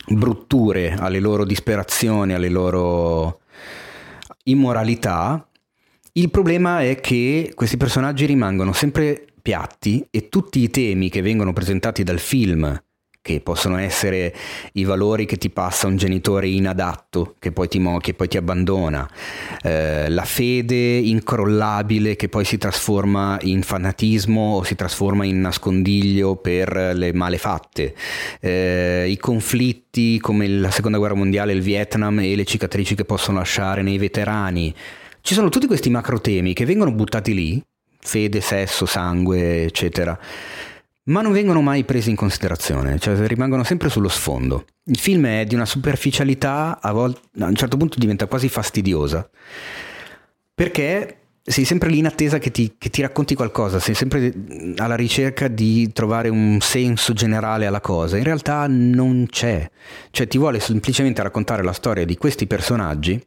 brutture, 0.07 0.93
alle 0.93 1.19
loro 1.19 1.43
disperazioni, 1.43 2.33
alle 2.33 2.49
loro 2.49 3.41
immoralità. 4.43 5.45
Il 6.13 6.29
problema 6.31 6.81
è 6.81 6.99
che 7.01 7.51
questi 7.53 7.77
personaggi 7.77 8.25
rimangono 8.25 8.71
sempre 8.71 9.25
piatti 9.41 10.05
e 10.09 10.29
tutti 10.29 10.59
i 10.59 10.69
temi 10.69 11.09
che 11.09 11.21
vengono 11.21 11.53
presentati 11.53 12.03
dal 12.03 12.19
film 12.19 12.81
che 13.21 13.41
possono 13.41 13.77
essere 13.77 14.33
i 14.73 14.85
valori 14.85 15.25
che 15.25 15.37
ti 15.37 15.49
passa 15.49 15.87
un 15.87 15.97
genitore 15.97 16.47
inadatto 16.47 17.35
che 17.37 17.51
poi 17.51 17.67
ti, 17.67 17.81
che 17.99 18.13
poi 18.13 18.27
ti 18.27 18.37
abbandona, 18.37 19.07
eh, 19.61 20.09
la 20.09 20.23
fede 20.23 20.97
incrollabile 20.97 22.15
che 22.15 22.29
poi 22.29 22.45
si 22.45 22.57
trasforma 22.57 23.37
in 23.41 23.61
fanatismo 23.61 24.55
o 24.55 24.63
si 24.63 24.75
trasforma 24.75 25.25
in 25.25 25.41
nascondiglio 25.41 26.37
per 26.37 26.93
le 26.95 27.13
malefatte, 27.13 27.93
eh, 28.39 29.07
i 29.09 29.17
conflitti 29.17 30.19
come 30.19 30.47
la 30.47 30.71
seconda 30.71 30.97
guerra 30.97 31.15
mondiale, 31.15 31.53
il 31.53 31.61
Vietnam 31.61 32.19
e 32.19 32.35
le 32.35 32.45
cicatrici 32.45 32.95
che 32.95 33.05
possono 33.05 33.39
lasciare 33.39 33.81
nei 33.81 33.97
veterani. 33.97 34.73
Ci 35.21 35.33
sono 35.33 35.49
tutti 35.49 35.67
questi 35.67 35.89
macro 35.89 36.21
temi 36.21 36.53
che 36.53 36.65
vengono 36.65 36.91
buttati 36.93 37.33
lì, 37.33 37.61
fede, 37.99 38.39
sesso, 38.39 38.85
sangue, 38.85 39.65
eccetera 39.65 40.17
ma 41.09 41.21
non 41.21 41.31
vengono 41.31 41.61
mai 41.61 41.83
presi 41.83 42.09
in 42.09 42.15
considerazione, 42.15 42.99
cioè 42.99 43.15
rimangono 43.27 43.63
sempre 43.63 43.89
sullo 43.89 44.09
sfondo. 44.09 44.65
Il 44.85 44.99
film 44.99 45.25
è 45.25 45.45
di 45.45 45.55
una 45.55 45.65
superficialità, 45.65 46.79
a, 46.81 46.91
volte, 46.91 47.21
a 47.39 47.45
un 47.45 47.55
certo 47.55 47.77
punto 47.77 47.99
diventa 47.99 48.27
quasi 48.27 48.47
fastidiosa, 48.47 49.27
perché 50.53 51.15
sei 51.41 51.65
sempre 51.65 51.89
lì 51.89 51.97
in 51.97 52.05
attesa 52.05 52.37
che 52.37 52.51
ti, 52.51 52.75
che 52.77 52.89
ti, 52.89 53.01
racconti 53.01 53.33
qualcosa, 53.33 53.79
sei 53.79 53.95
sempre 53.95 54.31
alla 54.77 54.95
ricerca 54.95 55.47
di 55.47 55.91
trovare 55.93 56.29
un 56.29 56.59
senso 56.61 57.13
generale 57.13 57.65
alla 57.65 57.81
cosa. 57.81 58.17
In 58.17 58.23
realtà 58.23 58.67
non 58.67 59.25
c'è, 59.29 59.67
cioè 60.11 60.27
ti 60.27 60.37
vuole 60.37 60.59
semplicemente 60.59 61.23
raccontare 61.23 61.63
la 61.63 61.73
storia 61.73 62.05
di 62.05 62.17
questi 62.17 62.45
personaggi, 62.45 63.19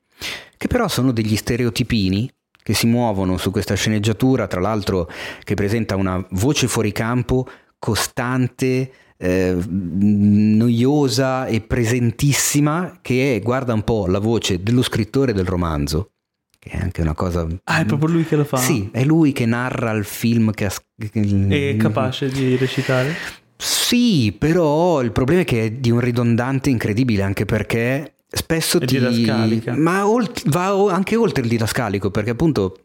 che 0.56 0.68
però 0.68 0.86
sono 0.86 1.10
degli 1.10 1.34
stereotipini 1.34 2.30
che 2.62 2.74
si 2.74 2.86
muovono 2.86 3.38
su 3.38 3.50
questa 3.50 3.74
sceneggiatura, 3.74 4.46
tra 4.46 4.60
l'altro 4.60 5.10
che 5.42 5.54
presenta 5.54 5.96
una 5.96 6.24
voce 6.30 6.68
fuori 6.68 6.92
campo 6.92 7.48
costante, 7.84 8.92
eh, 9.16 9.56
noiosa 9.68 11.46
e 11.46 11.62
presentissima 11.62 13.00
che 13.02 13.34
è, 13.34 13.40
guarda 13.40 13.74
un 13.74 13.82
po', 13.82 14.06
la 14.06 14.20
voce 14.20 14.62
dello 14.62 14.82
scrittore 14.82 15.32
del 15.32 15.46
romanzo, 15.46 16.12
che 16.60 16.70
è 16.70 16.78
anche 16.78 17.00
una 17.00 17.14
cosa... 17.14 17.44
Ah, 17.64 17.80
è 17.80 17.84
proprio 17.84 18.10
lui 18.10 18.24
che 18.24 18.36
lo 18.36 18.44
fa? 18.44 18.58
Sì, 18.58 18.88
è 18.92 19.02
lui 19.02 19.32
che 19.32 19.46
narra 19.46 19.90
il 19.90 20.04
film 20.04 20.52
che 20.52 20.66
ha... 20.66 20.72
È 20.96 21.76
capace 21.76 22.28
di 22.28 22.54
recitare? 22.54 23.12
Sì, 23.56 24.32
però 24.38 25.02
il 25.02 25.10
problema 25.10 25.40
è 25.40 25.44
che 25.44 25.64
è 25.64 25.70
di 25.72 25.90
un 25.90 25.98
ridondante 25.98 26.70
incredibile, 26.70 27.22
anche 27.22 27.46
perché 27.46 28.14
spesso 28.28 28.78
è 28.78 28.86
ti... 28.86 28.98
Didascalica. 28.98 29.74
Ma 29.76 30.06
olt... 30.06 30.48
va 30.50 30.92
anche 30.92 31.16
oltre 31.16 31.42
il 31.42 31.48
didascalico, 31.48 32.12
perché 32.12 32.30
appunto, 32.30 32.76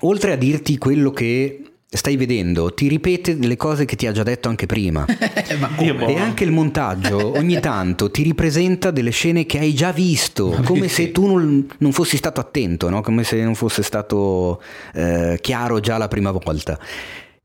oltre 0.00 0.32
a 0.32 0.36
dirti 0.36 0.78
quello 0.78 1.10
che 1.10 1.69
stai 1.92 2.16
vedendo 2.16 2.72
ti 2.72 2.86
ripete 2.86 3.34
le 3.34 3.56
cose 3.56 3.84
che 3.84 3.96
ti 3.96 4.06
ha 4.06 4.12
già 4.12 4.22
detto 4.22 4.48
anche 4.48 4.66
prima. 4.66 5.04
E 5.80 6.16
anche 6.16 6.44
il 6.44 6.52
montaggio 6.52 7.36
ogni 7.36 7.58
tanto 7.58 8.10
ti 8.10 8.22
ripresenta 8.22 8.90
delle 8.90 9.10
scene 9.10 9.46
che 9.46 9.58
hai 9.58 9.74
già 9.74 9.90
visto 9.90 10.60
come 10.64 10.88
se 10.88 11.10
tu 11.10 11.26
non, 11.26 11.66
non 11.78 11.92
fossi 11.92 12.16
stato 12.16 12.40
attento 12.40 12.88
no? 12.88 13.00
come 13.00 13.24
se 13.24 13.42
non 13.42 13.54
fosse 13.54 13.82
stato 13.82 14.62
eh, 14.94 15.38
chiaro 15.40 15.80
già 15.80 15.96
la 15.96 16.08
prima 16.08 16.30
volta. 16.30 16.78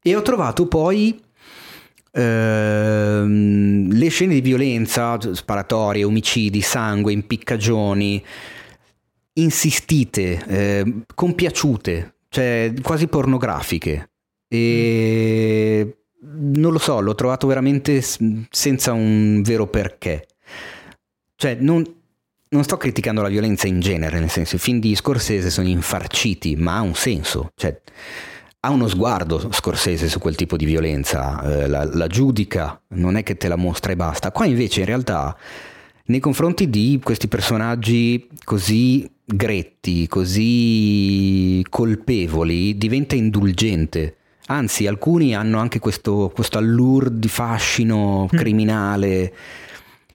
E 0.01 0.15
ho 0.15 0.21
trovato 0.21 0.67
poi 0.67 1.19
ehm, 2.11 3.91
le 3.91 4.09
scene 4.09 4.35
di 4.35 4.41
violenza 4.41 5.17
sparatorie 5.33 6.03
omicidi 6.03 6.61
sangue 6.61 7.13
impiccagioni 7.13 8.23
insistite 9.33 10.45
eh, 10.47 10.93
compiaciute 11.13 12.15
cioè 12.29 12.73
quasi 12.81 13.07
pornografiche 13.07 14.09
e 14.55 15.97
non 16.21 16.71
lo 16.71 16.79
so, 16.79 16.99
l'ho 16.99 17.15
trovato 17.15 17.47
veramente 17.47 18.01
senza 18.49 18.93
un 18.93 19.41
vero 19.43 19.67
perché. 19.67 20.27
Cioè, 21.35 21.57
non, 21.59 21.83
non 22.49 22.63
sto 22.63 22.77
criticando 22.77 23.21
la 23.21 23.27
violenza 23.27 23.67
in 23.67 23.79
genere, 23.79 24.19
nel 24.19 24.29
senso, 24.29 24.55
i 24.55 24.59
film 24.59 24.79
di 24.79 24.95
Scorsese 24.95 25.49
sono 25.49 25.67
infarciti, 25.67 26.55
ma 26.55 26.77
ha 26.77 26.81
un 26.81 26.95
senso. 26.95 27.51
Cioè, 27.55 27.79
ha 28.61 28.69
uno 28.71 28.87
sguardo 28.87 29.51
Scorsese 29.51 30.09
su 30.09 30.17
quel 30.19 30.35
tipo 30.35 30.57
di 30.57 30.65
violenza, 30.65 31.41
eh, 31.43 31.67
la, 31.67 31.83
la, 31.85 32.07
giudica, 32.07 32.81
non 32.89 33.15
è 33.15 33.23
che 33.23 33.37
te 33.37 33.47
la 33.47 33.57
mostra 33.57 33.91
e 33.91 33.95
basta. 33.95 34.31
Qua 34.31 34.45
invece 34.45 34.79
in 34.79 34.87
realtà 34.87 35.37
nei 36.05 36.19
confronti 36.19 36.69
di 36.69 36.99
questi 37.03 37.27
personaggi 37.27 38.27
così 38.43 39.09
gretti, 39.23 40.07
così 40.07 41.63
colpevoli, 41.69 42.77
diventa 42.77 43.15
indulgente. 43.15 44.17
Anzi, 44.47 44.85
alcuni 44.85 45.33
hanno 45.33 45.57
anche 45.57 45.79
questo, 45.79 46.31
questo 46.33 46.59
allure 46.59 47.09
di 47.11 47.27
fascino 47.27 48.23
mm. 48.25 48.37
criminale, 48.37 49.33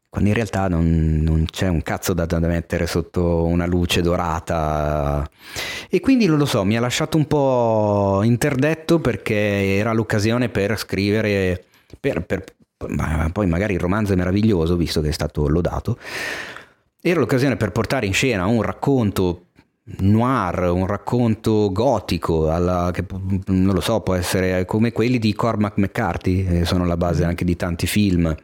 quando 0.09 0.29
in 0.29 0.35
realtà 0.35 0.69
non, 0.69 1.21
non 1.23 1.47
c'è 1.51 1.69
un 1.69 1.83
cazzo 1.83 2.13
da, 2.13 2.27
da, 2.27 2.39
mettere 2.39 2.87
sotto 2.87 3.45
una 3.45 3.67
luce 3.67 4.03
dorata. 4.03 5.29
E 5.89 5.99
quindi 6.01 6.27
non 6.27 6.39
lo 6.39 6.47
so, 6.47 6.65
mi 6.65 6.77
ha 6.77 6.81
lasciato 6.81 7.17
un 7.17 7.27
po' 7.27 8.21
interdetto 8.23 9.01
perché 9.01 9.77
era 9.77 9.93
l'occasione 9.93 10.49
per 10.49 10.77
scrivere, 10.79 11.65
per, 11.99 12.23
per, 12.23 12.45
ma 12.89 13.31
poi 13.33 13.49
magari 13.49 13.75
il 13.75 13.81
romanzo 13.81 14.13
è 14.13 14.17
meraviglioso, 14.17 14.77
visto 14.77 15.01
che 15.01 15.09
è 15.09 15.13
stato 15.13 15.49
lodato. 15.49 15.99
Era 17.03 17.19
l'occasione 17.19 17.57
per 17.57 17.73
portare 17.73 18.07
in 18.07 18.13
scena 18.13 18.47
un 18.47 18.63
racconto 18.63 19.47
noir, 19.99 20.71
un 20.71 20.87
racconto 20.87 21.71
gotico, 21.73 22.51
alla, 22.51 22.91
che 22.93 23.05
non 23.47 23.75
lo 23.75 23.81
so, 23.81 24.01
può 24.01 24.15
essere 24.15 24.65
come 24.65 24.93
quelli 24.93 25.19
di 25.19 25.35
Cormac 25.35 25.77
McCarthy, 25.77 26.45
che 26.45 26.65
sono 26.65 26.85
la 26.85 26.97
base 26.97 27.25
anche 27.25 27.45
di 27.45 27.57
tanti 27.57 27.87
film. 27.87 28.35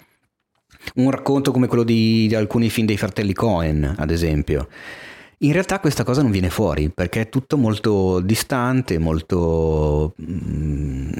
Un 0.94 1.10
racconto 1.10 1.52
come 1.52 1.66
quello 1.66 1.82
di, 1.82 2.26
di 2.28 2.34
alcuni 2.34 2.70
film 2.70 2.86
dei 2.86 2.96
fratelli 2.96 3.32
Cohen, 3.32 3.94
ad 3.96 4.10
esempio. 4.10 4.68
In 5.38 5.52
realtà 5.52 5.80
questa 5.80 6.02
cosa 6.02 6.22
non 6.22 6.30
viene 6.30 6.48
fuori 6.48 6.88
perché 6.88 7.22
è 7.22 7.28
tutto 7.28 7.58
molto 7.58 8.20
distante, 8.20 8.98
molto 8.98 10.14
mm, 10.22 11.12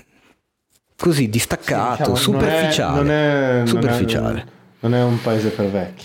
così 0.97 1.29
distaccato, 1.29 2.15
sì, 2.15 2.31
diciamo, 2.31 2.39
superficiale. 2.39 2.97
Non 2.97 3.11
è, 3.11 3.53
non 3.57 3.63
è, 3.63 3.67
superficiale. 3.67 4.33
Non 4.33 4.39
è, 4.39 4.45
non 4.81 4.95
è 4.95 5.03
un 5.03 5.21
paese 5.21 5.51
per 5.51 5.71
vecchi. 5.71 6.05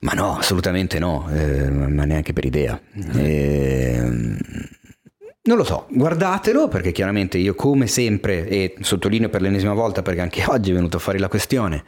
Ma 0.00 0.12
no, 0.12 0.36
assolutamente 0.36 0.98
no, 0.98 1.28
eh, 1.32 1.70
ma 1.70 2.04
neanche 2.04 2.32
per 2.32 2.44
idea. 2.44 2.80
Eh, 3.14 4.00
non 5.48 5.56
lo 5.56 5.64
so, 5.64 5.86
guardatelo 5.90 6.68
perché 6.68 6.92
chiaramente 6.92 7.38
io 7.38 7.54
come 7.54 7.86
sempre, 7.86 8.46
e 8.46 8.74
sottolineo 8.80 9.28
per 9.28 9.40
l'ennesima 9.40 9.72
volta 9.72 10.02
perché 10.02 10.20
anche 10.20 10.44
oggi 10.48 10.70
è 10.70 10.74
venuto 10.74 10.98
fuori 10.98 11.18
la 11.18 11.28
questione, 11.28 11.82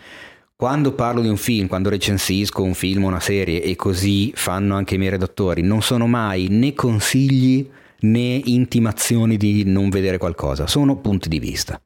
quando 0.57 0.93
parlo 0.93 1.23
di 1.23 1.29
un 1.29 1.37
film, 1.37 1.69
quando 1.69 1.89
recensisco 1.89 2.63
un 2.63 2.75
film 2.75 3.05
o 3.05 3.09
una 3.09 3.21
serie 3.21 3.63
e 3.63 3.77
così 3.77 4.33
fanno 4.35 4.75
anche 4.75 4.97
i 4.97 4.99
miei 4.99 5.11
redattori, 5.11 5.63
non 5.63 5.83
sono 5.83 6.07
mai 6.07 6.49
né 6.51 6.75
consigli 6.75 7.69
né 8.01 8.41
intimazioni 8.45 9.37
di 9.37 9.65
non 9.65 9.89
vedere 9.89 10.19
qualcosa, 10.19 10.67
sono 10.67 10.97
punti 10.97 11.29
di 11.29 11.39
vista. 11.39 11.81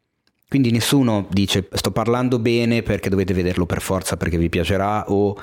Quindi 0.54 0.70
nessuno 0.70 1.26
dice 1.30 1.66
sto 1.72 1.90
parlando 1.90 2.38
bene 2.38 2.84
perché 2.84 3.08
dovete 3.08 3.34
vederlo 3.34 3.66
per 3.66 3.80
forza 3.82 4.16
perché 4.16 4.38
vi 4.38 4.48
piacerà 4.48 5.10
o 5.10 5.36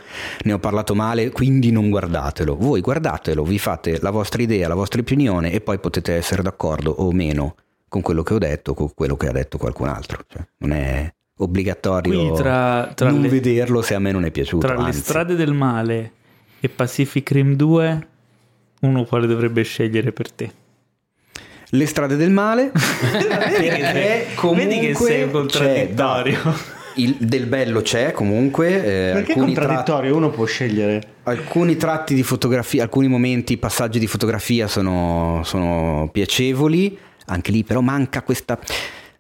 ne 0.43 0.53
ho 0.53 0.57
parlato 0.57 0.95
male, 0.95 1.31
quindi 1.31 1.69
non 1.69 1.89
guardatelo. 1.89 2.55
Voi 2.55 2.79
guardatelo, 2.79 3.43
vi 3.43 3.59
fate 3.59 3.99
la 3.99 4.09
vostra 4.09 4.41
idea, 4.41 4.69
la 4.69 4.73
vostra 4.73 5.01
opinione 5.01 5.51
e 5.51 5.59
poi 5.59 5.79
potete 5.79 6.13
essere 6.13 6.41
d'accordo 6.41 6.91
o 6.91 7.11
meno 7.11 7.55
con 7.89 8.01
quello 8.01 8.23
che 8.23 8.35
ho 8.35 8.37
detto 8.37 8.71
o 8.71 8.73
con 8.73 8.93
quello 8.93 9.17
che 9.17 9.27
ha 9.27 9.33
detto 9.33 9.57
qualcun 9.57 9.89
altro. 9.89 10.23
Cioè, 10.25 10.47
non 10.59 10.71
è 10.71 11.13
obbligatorio 11.39 12.17
Quindi 12.17 12.37
tra, 12.37 12.89
tra 12.95 13.09
non 13.09 13.19
le, 13.19 13.27
vederlo 13.27 13.81
se 13.81 13.95
a 13.95 13.99
me 13.99 14.13
non 14.13 14.23
è 14.23 14.31
piaciuto. 14.31 14.65
tra 14.65 14.77
le 14.77 14.83
anzi. 14.83 15.01
strade 15.01 15.35
del 15.35 15.51
male 15.51 16.11
e 16.61 16.69
Pacific 16.69 17.31
Rim 17.31 17.55
2, 17.55 18.07
uno 18.79 19.03
quale 19.03 19.27
dovrebbe 19.27 19.61
scegliere 19.63 20.13
per 20.13 20.31
te? 20.31 20.60
Le 21.73 21.85
strade 21.85 22.15
del 22.17 22.31
male 22.31 22.71
Vedi 23.57 23.69
che 23.69 23.85
sei- 23.85 24.55
vedi 24.55 24.79
che 24.79 24.93
sei 24.95 25.23
un 25.23 25.31
contraddittorio. 25.31 26.39
il- 26.95 27.15
del 27.19 27.45
bello 27.45 27.81
c'è 27.81 28.11
comunque. 28.11 28.67
eh, 28.75 29.11
Perché 29.13 29.33
è 29.33 29.35
alcuni 29.35 29.53
tratti- 29.53 29.67
contraddittorio? 29.67 30.15
Uno 30.17 30.29
può 30.31 30.45
scegliere. 30.45 31.01
Alcuni 31.23 31.77
tratti 31.77 32.13
di 32.13 32.23
fotografia, 32.23 32.83
alcuni 32.83 33.07
momenti, 33.07 33.57
passaggi 33.57 33.99
di 33.99 34.07
fotografia 34.07 34.67
sono, 34.67 35.41
sono 35.45 36.09
piacevoli, 36.11 36.97
anche 37.27 37.51
lì 37.51 37.63
però 37.63 37.79
manca 37.81 38.21
questa... 38.21 38.59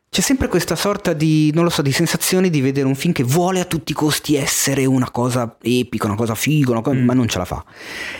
C'è 0.09 0.19
sempre 0.19 0.49
questa 0.49 0.75
sorta 0.75 1.13
di, 1.13 1.51
non 1.53 1.63
lo 1.63 1.69
so, 1.69 1.81
di 1.81 1.93
sensazione 1.93 2.49
di 2.49 2.59
vedere 2.59 2.85
un 2.85 2.95
film 2.95 3.13
che 3.13 3.23
vuole 3.23 3.61
a 3.61 3.63
tutti 3.63 3.93
i 3.93 3.95
costi 3.95 4.35
essere 4.35 4.83
una 4.83 5.09
cosa 5.09 5.55
epica, 5.61 6.05
una 6.07 6.17
cosa 6.17 6.35
figa, 6.35 6.71
una 6.71 6.81
cosa- 6.81 6.99
ma 6.99 7.13
non 7.13 7.29
ce 7.29 7.37
la 7.37 7.45
fa. 7.45 7.63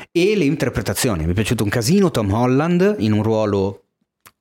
E 0.10 0.38
le 0.38 0.45
interpretazioni, 0.45 1.26
mi 1.26 1.32
è 1.32 1.34
piaciuto 1.35 1.66
un 1.66 1.69
casino 1.69 2.10
Tom 2.10 2.32
Holland 2.32 2.95
in 3.00 3.11
un 3.11 3.24
ruolo 3.24 3.82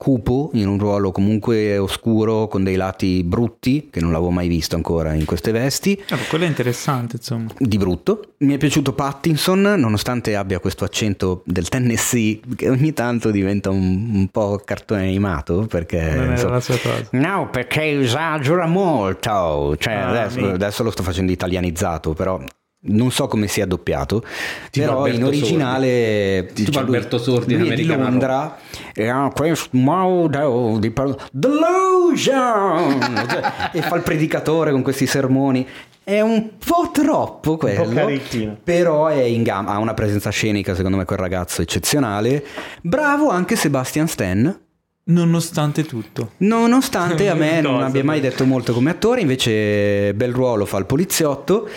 cupo, 0.00 0.48
in 0.54 0.66
un 0.66 0.78
ruolo 0.78 1.12
comunque 1.12 1.76
oscuro, 1.76 2.48
con 2.48 2.64
dei 2.64 2.76
lati 2.76 3.22
brutti, 3.22 3.88
che 3.90 4.00
non 4.00 4.12
l'avevo 4.12 4.30
mai 4.30 4.48
visto 4.48 4.74
ancora 4.74 5.12
in 5.12 5.26
queste 5.26 5.52
vesti 5.52 6.02
Ah, 6.08 6.16
quello 6.30 6.44
è 6.44 6.48
interessante, 6.48 7.16
insomma. 7.16 7.50
di 7.58 7.76
brutto. 7.76 8.32
Mi 8.38 8.54
è 8.54 8.56
piaciuto 8.56 8.94
Pattinson, 8.94 9.60
nonostante 9.76 10.36
abbia 10.36 10.58
questo 10.58 10.84
accento 10.84 11.42
del 11.44 11.68
Tennessee 11.68 12.40
che 12.56 12.70
ogni 12.70 12.94
tanto 12.94 13.30
diventa 13.30 13.68
un, 13.68 14.10
un 14.14 14.28
po' 14.28 14.62
cartone 14.64 15.02
animato 15.02 15.66
perché 15.68 16.00
Non 16.14 16.30
insomma- 16.30 16.52
la 16.54 16.60
sua 16.60 16.78
cosa. 16.78 17.08
No, 17.10 17.50
perché 17.50 18.00
esagera 18.00 18.64
molto. 18.66 19.76
Cioè, 19.76 19.92
Ah, 19.92 20.08
adesso, 20.08 20.46
adesso 20.48 20.82
lo 20.82 20.90
sto 20.90 21.02
facendo 21.02 21.30
italianizzato, 21.30 22.14
però 22.14 22.40
non 22.82 23.10
so 23.10 23.26
come 23.26 23.46
sia 23.46 23.66
doppiato. 23.66 24.24
Tipo 24.70 24.86
però 24.86 25.06
in 25.06 25.12
Alberto 25.14 25.26
originale 25.26 26.50
Tipo 26.54 26.70
cioè, 26.72 26.82
lui- 26.84 26.94
Alberto 26.94 27.18
Sordi 27.18 27.54
in 27.54 27.60
lui 27.60 27.68
è 27.70 27.74
di 27.74 27.84
Londra 27.84 28.56
e 28.94 29.08
ha 29.08 29.30
questo 29.34 29.68
modo 29.72 30.78
di 30.78 30.90
parlare 30.90 31.20
Delusion 31.32 33.00
Cioè, 33.28 33.52
e 33.72 33.82
fa 33.82 33.96
il 33.96 34.02
predicatore 34.02 34.70
con 34.72 34.82
questi 34.82 35.06
sermoni. 35.06 35.66
È 36.02 36.20
un 36.20 36.52
po' 36.58 36.90
troppo 36.92 37.56
quello, 37.56 37.88
carichino. 37.92 38.56
però 38.64 39.06
è 39.08 39.20
in 39.20 39.42
gamba, 39.42 39.72
ha 39.72 39.78
una 39.78 39.94
presenza 39.94 40.30
scenica 40.30 40.74
secondo 40.74 40.96
me 40.96 41.04
quel 41.04 41.18
ragazzo 41.18 41.62
eccezionale. 41.62 42.44
Bravo 42.80 43.28
anche 43.28 43.54
Sebastian 43.54 44.08
Stan. 44.08 44.60
Nonostante 45.02 45.84
tutto. 45.84 46.32
Nonostante 46.38 47.28
a 47.28 47.34
me 47.36 47.60
non 47.60 47.82
abbia 47.82 48.02
mai 48.02 48.20
detto 48.20 48.44
molto 48.44 48.72
come 48.72 48.90
attore, 48.90 49.20
invece 49.20 50.14
bel 50.14 50.32
ruolo 50.32 50.64
fa 50.64 50.78
il 50.78 50.86
poliziotto 50.86 51.68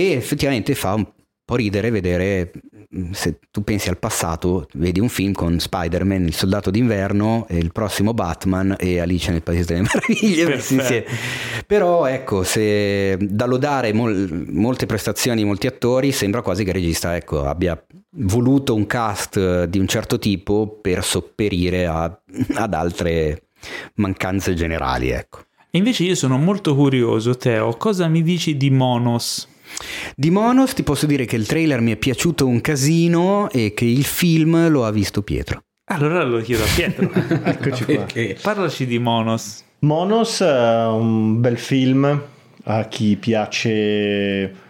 e 0.00 0.12
effettivamente 0.12 0.74
fa 0.74 0.94
un 0.94 1.06
po' 1.44 1.56
ridere 1.56 1.90
vedere 1.90 2.52
mm, 2.96 3.10
se 3.12 3.38
tu 3.50 3.62
pensi 3.62 3.88
al 3.90 3.98
passato, 3.98 4.66
vedi 4.74 4.98
un 4.98 5.08
film 5.10 5.32
con 5.32 5.58
Spider-Man, 5.58 6.24
il 6.24 6.34
soldato 6.34 6.70
d'inverno, 6.70 7.46
il 7.50 7.70
prossimo 7.70 8.14
Batman 8.14 8.76
e 8.78 8.98
Alice 8.98 9.30
nel 9.30 9.42
Paese 9.42 9.74
delle 9.74 9.86
Meraviglie. 9.92 11.04
Però 11.66 12.06
ecco, 12.06 12.42
se 12.44 13.16
da 13.20 13.44
lodare 13.44 13.92
mol- 13.92 14.46
molte 14.50 14.86
prestazioni 14.86 15.42
di 15.42 15.44
molti 15.46 15.66
attori, 15.66 16.12
sembra 16.12 16.40
quasi 16.40 16.64
che 16.64 16.70
il 16.70 16.76
regista 16.76 17.14
ecco, 17.14 17.44
abbia 17.44 17.78
voluto 18.16 18.74
un 18.74 18.86
cast 18.86 19.36
eh, 19.36 19.68
di 19.68 19.78
un 19.78 19.86
certo 19.86 20.18
tipo 20.18 20.78
per 20.80 21.04
sopperire 21.04 21.86
a- 21.86 22.04
ad 22.54 22.72
altre 22.72 23.48
mancanze 23.96 24.54
generali, 24.54 25.10
ecco. 25.10 25.40
Invece 25.72 26.04
io 26.04 26.14
sono 26.14 26.38
molto 26.38 26.74
curioso, 26.76 27.36
Teo, 27.36 27.76
cosa 27.76 28.06
mi 28.06 28.22
dici 28.22 28.56
di 28.56 28.70
Monos? 28.70 29.48
Di 30.16 30.30
Monos 30.30 30.74
ti 30.74 30.82
posso 30.82 31.06
dire 31.06 31.24
che 31.24 31.36
il 31.36 31.46
trailer 31.46 31.80
mi 31.80 31.92
è 31.92 31.96
piaciuto 31.96 32.46
un 32.46 32.60
casino 32.60 33.50
e 33.50 33.74
che 33.74 33.84
il 33.84 34.04
film 34.04 34.68
lo 34.68 34.84
ha 34.84 34.90
visto 34.90 35.22
Pietro. 35.22 35.62
Allora 35.86 36.22
lo 36.22 36.40
chiedo 36.40 36.62
a 36.62 36.66
Pietro. 36.74 37.10
Eccoci 37.44 37.84
qua. 37.84 37.94
Perché? 37.94 38.36
Parlaci 38.40 38.86
di 38.86 38.98
Monos. 38.98 39.64
Monos 39.80 40.40
è 40.40 40.86
un 40.86 41.40
bel 41.40 41.58
film 41.58 42.22
a 42.64 42.84
chi 42.84 43.16
piace 43.16 44.62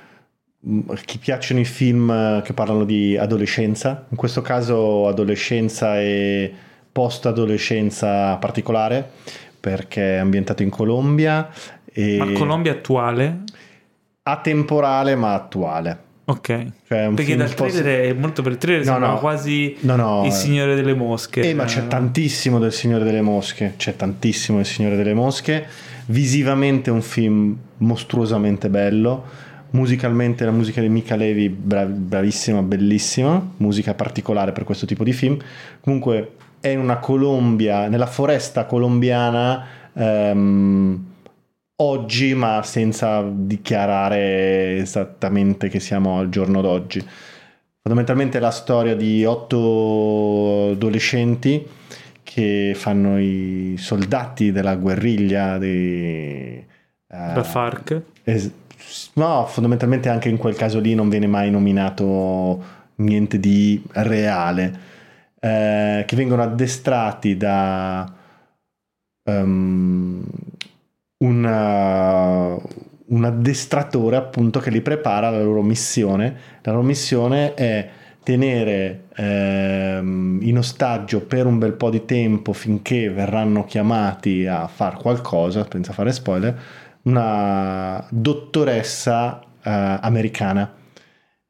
a 0.89 0.95
chi 1.05 1.19
piacciono 1.19 1.61
i 1.61 1.65
film 1.65 2.41
che 2.43 2.55
parlano 2.55 2.85
di 2.85 3.17
adolescenza, 3.19 4.07
in 4.09 4.17
questo 4.17 4.41
caso 4.41 5.07
adolescenza 5.07 6.01
e 6.01 6.53
post-adolescenza 6.91 8.37
particolare, 8.37 9.09
perché 9.61 10.17
è 10.17 10.19
ambientato 10.19 10.63
in 10.63 10.71
Colombia 10.71 11.51
e 11.85 12.17
Ma 12.17 12.33
Colombia 12.33 12.73
attuale? 12.73 13.43
Atemporale 14.27 15.15
ma 15.15 15.35
attuale. 15.35 15.99
Ok. 16.27 16.67
Cioè, 16.89 17.11
Perché 17.15 17.37
dal 17.37 17.53
trailer 17.53 18.09
è 18.09 18.13
molto 18.15 18.41
per 18.43 18.53
il 18.53 18.59
trailer 18.59 18.87
No, 18.87 18.97
no. 18.97 19.19
quasi 19.19 19.77
No, 19.81 19.97
no, 19.97 20.23
il. 20.25 20.33
Signore 20.33 20.75
delle 20.75 20.95
Mosche. 20.95 21.43
Eh, 21.43 21.53
ma 21.55 21.65
c'è 21.65 21.87
tantissimo 21.87 22.59
del 22.59 22.73
Signore 22.73 23.05
delle 23.05 23.21
Mosche, 23.21 23.75
c'è 23.77 23.95
tantissimo 23.95 24.57
del 24.59 24.67
Signore 24.67 24.97
delle 24.97 25.13
Mosche. 25.13 25.67
Visivamente 26.07 26.91
un 26.91 27.03
film 27.03 27.57
mostruosamente 27.79 28.71
bello. 28.71 29.25
Musicalmente 29.71 30.45
la 30.47 30.53
musica 30.53 30.81
di 30.81 30.89
Mika 30.89 31.17
Levi 31.17 31.49
bra- 31.51 31.85
bravissima, 31.85 32.63
bellissima, 32.63 33.45
musica 33.59 33.93
particolare 33.93 34.53
per 34.53 34.65
questo 34.65 34.87
tipo 34.87 35.05
di 35.05 35.13
film. 35.13 35.37
Comunque 35.81 36.37
è 36.61 36.69
in 36.69 36.79
una 36.79 36.97
Colombia, 36.99 37.89
nella 37.89 38.07
foresta 38.07 38.65
colombiana 38.65 39.67
ehm, 39.93 41.05
oggi, 41.77 42.35
ma 42.35 42.63
senza 42.63 43.23
dichiarare 43.23 44.77
esattamente 44.79 45.69
che 45.69 45.81
siamo 45.81 46.19
al 46.19 46.29
giorno 46.29 46.61
d'oggi. 46.61 47.05
Fondamentalmente 47.81 48.39
è 48.39 48.41
la 48.41 48.51
storia 48.51 48.95
di 48.97 49.25
otto 49.25 50.71
adolescenti 50.73 51.67
che 52.23 52.73
fanno 52.75 53.19
i 53.21 53.75
soldati 53.77 54.53
della 54.53 54.77
guerriglia 54.77 55.59
di, 55.59 55.67
eh, 55.67 56.65
La 57.09 57.43
FARC. 57.43 58.03
es- 58.25 58.51
no, 59.15 59.45
fondamentalmente 59.47 60.09
anche 60.09 60.29
in 60.31 60.39
quel 60.39 60.55
caso 60.55 60.81
lì 60.81 60.95
non 60.95 61.09
viene 61.11 61.27
mai 61.27 61.51
nominato 61.51 62.83
niente 62.97 63.39
di 63.39 63.83
reale, 63.93 64.81
eh, 65.41 66.05
che 66.07 66.17
vengono 66.17 66.43
addestrati 66.43 67.37
da 67.37 68.11
ehm, 71.25 71.29
una- 71.29 72.57
un 73.07 73.25
addestratore 73.25 74.17
appunto 74.17 74.61
che 74.61 74.71
li 74.71 74.81
prepara 74.81 75.29
alla 75.29 75.43
loro 75.43 75.63
missione. 75.63 76.37
La 76.63 76.73
loro 76.73 76.85
missione 76.85 77.55
è 77.55 77.89
tenere 78.23 79.05
ehm, 79.15 80.39
in 80.43 80.59
ostaggio 80.59 81.21
per 81.27 81.47
un 81.47 81.59
bel 81.59 81.75
po' 81.75 81.91
di 81.91 82.05
tempo 82.05 82.53
finché 82.53 83.11
verranno 83.11 83.65
chiamati 83.65 84.47
a 84.47 84.67
fare 84.67 84.97
qualcosa, 84.97 85.67
senza 85.71 85.93
fare 85.93 86.13
spoiler, 86.13 86.59
una 87.03 88.05
dottoressa 88.11 89.41
eh, 89.63 89.71
americana. 90.01 90.73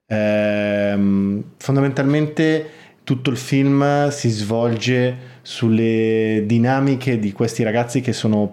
Ehm, 0.06 1.52
fondamentalmente 1.56 2.68
tutto 3.04 3.30
il 3.30 3.36
film 3.36 4.08
si 4.10 4.28
svolge 4.30 5.32
sulle 5.42 6.42
dinamiche 6.46 7.18
di 7.18 7.32
questi 7.32 7.62
ragazzi 7.62 8.00
che 8.00 8.12
sono 8.12 8.52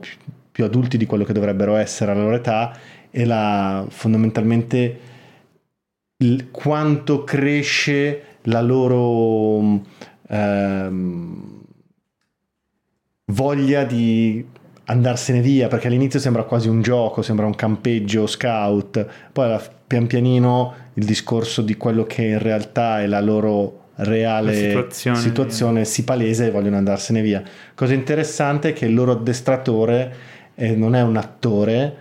più, 0.61 0.65
adulti 0.65 0.97
di 0.97 1.05
quello 1.05 1.23
che 1.23 1.33
dovrebbero 1.33 1.75
essere 1.75 2.11
alla 2.11 2.21
loro 2.21 2.35
età 2.35 2.77
e 3.09 3.25
la, 3.25 3.85
fondamentalmente 3.89 4.99
il- 6.17 6.51
quanto 6.51 7.23
cresce 7.23 8.23
la 8.43 8.61
loro 8.61 9.81
ehm, 10.27 11.59
voglia 13.33 13.83
di 13.83 14.45
andarsene 14.85 15.41
via 15.41 15.67
perché 15.67 15.87
all'inizio 15.87 16.19
sembra 16.19 16.43
quasi 16.43 16.67
un 16.67 16.81
gioco, 16.81 17.21
sembra 17.21 17.45
un 17.45 17.55
campeggio 17.55 18.27
scout, 18.27 19.05
poi 19.31 19.59
pian 19.87 20.07
pianino 20.07 20.73
il 20.93 21.05
discorso 21.05 21.61
di 21.61 21.75
quello 21.75 22.05
che 22.05 22.23
in 22.23 22.39
realtà 22.39 23.01
è 23.01 23.07
la 23.07 23.21
loro 23.21 23.79
reale 23.95 24.53
situazione. 24.53 25.17
situazione 25.17 25.85
si 25.85 26.03
palesa 26.03 26.45
e 26.45 26.51
vogliono 26.51 26.77
andarsene 26.77 27.21
via. 27.21 27.43
Cosa 27.75 27.93
interessante 27.93 28.69
è 28.69 28.73
che 28.73 28.85
il 28.85 28.93
loro 28.93 29.11
addestratore 29.11 30.13
eh, 30.55 30.75
non 30.75 30.95
è 30.95 31.01
un 31.01 31.17
attore, 31.17 31.95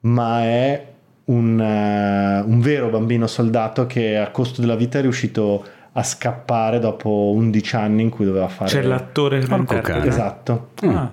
ma 0.00 0.42
è 0.42 0.86
un, 1.26 1.60
eh, 1.60 2.40
un 2.46 2.60
vero 2.60 2.88
bambino 2.88 3.26
soldato 3.26 3.86
che 3.86 4.16
a 4.16 4.30
costo 4.30 4.60
della 4.60 4.76
vita 4.76 4.98
è 4.98 5.02
riuscito 5.02 5.64
a 5.92 6.02
scappare 6.02 6.78
dopo 6.78 7.32
11 7.34 7.76
anni 7.76 8.02
in 8.02 8.08
cui 8.10 8.24
doveva 8.24 8.48
fare... 8.48 8.70
C'è 8.70 8.82
l'attore 8.82 9.40
che 9.40 9.46
lo 9.48 9.56
interpreta. 9.56 9.98
cane. 9.98 10.08
Esatto. 10.08 10.68
Ah. 10.82 11.12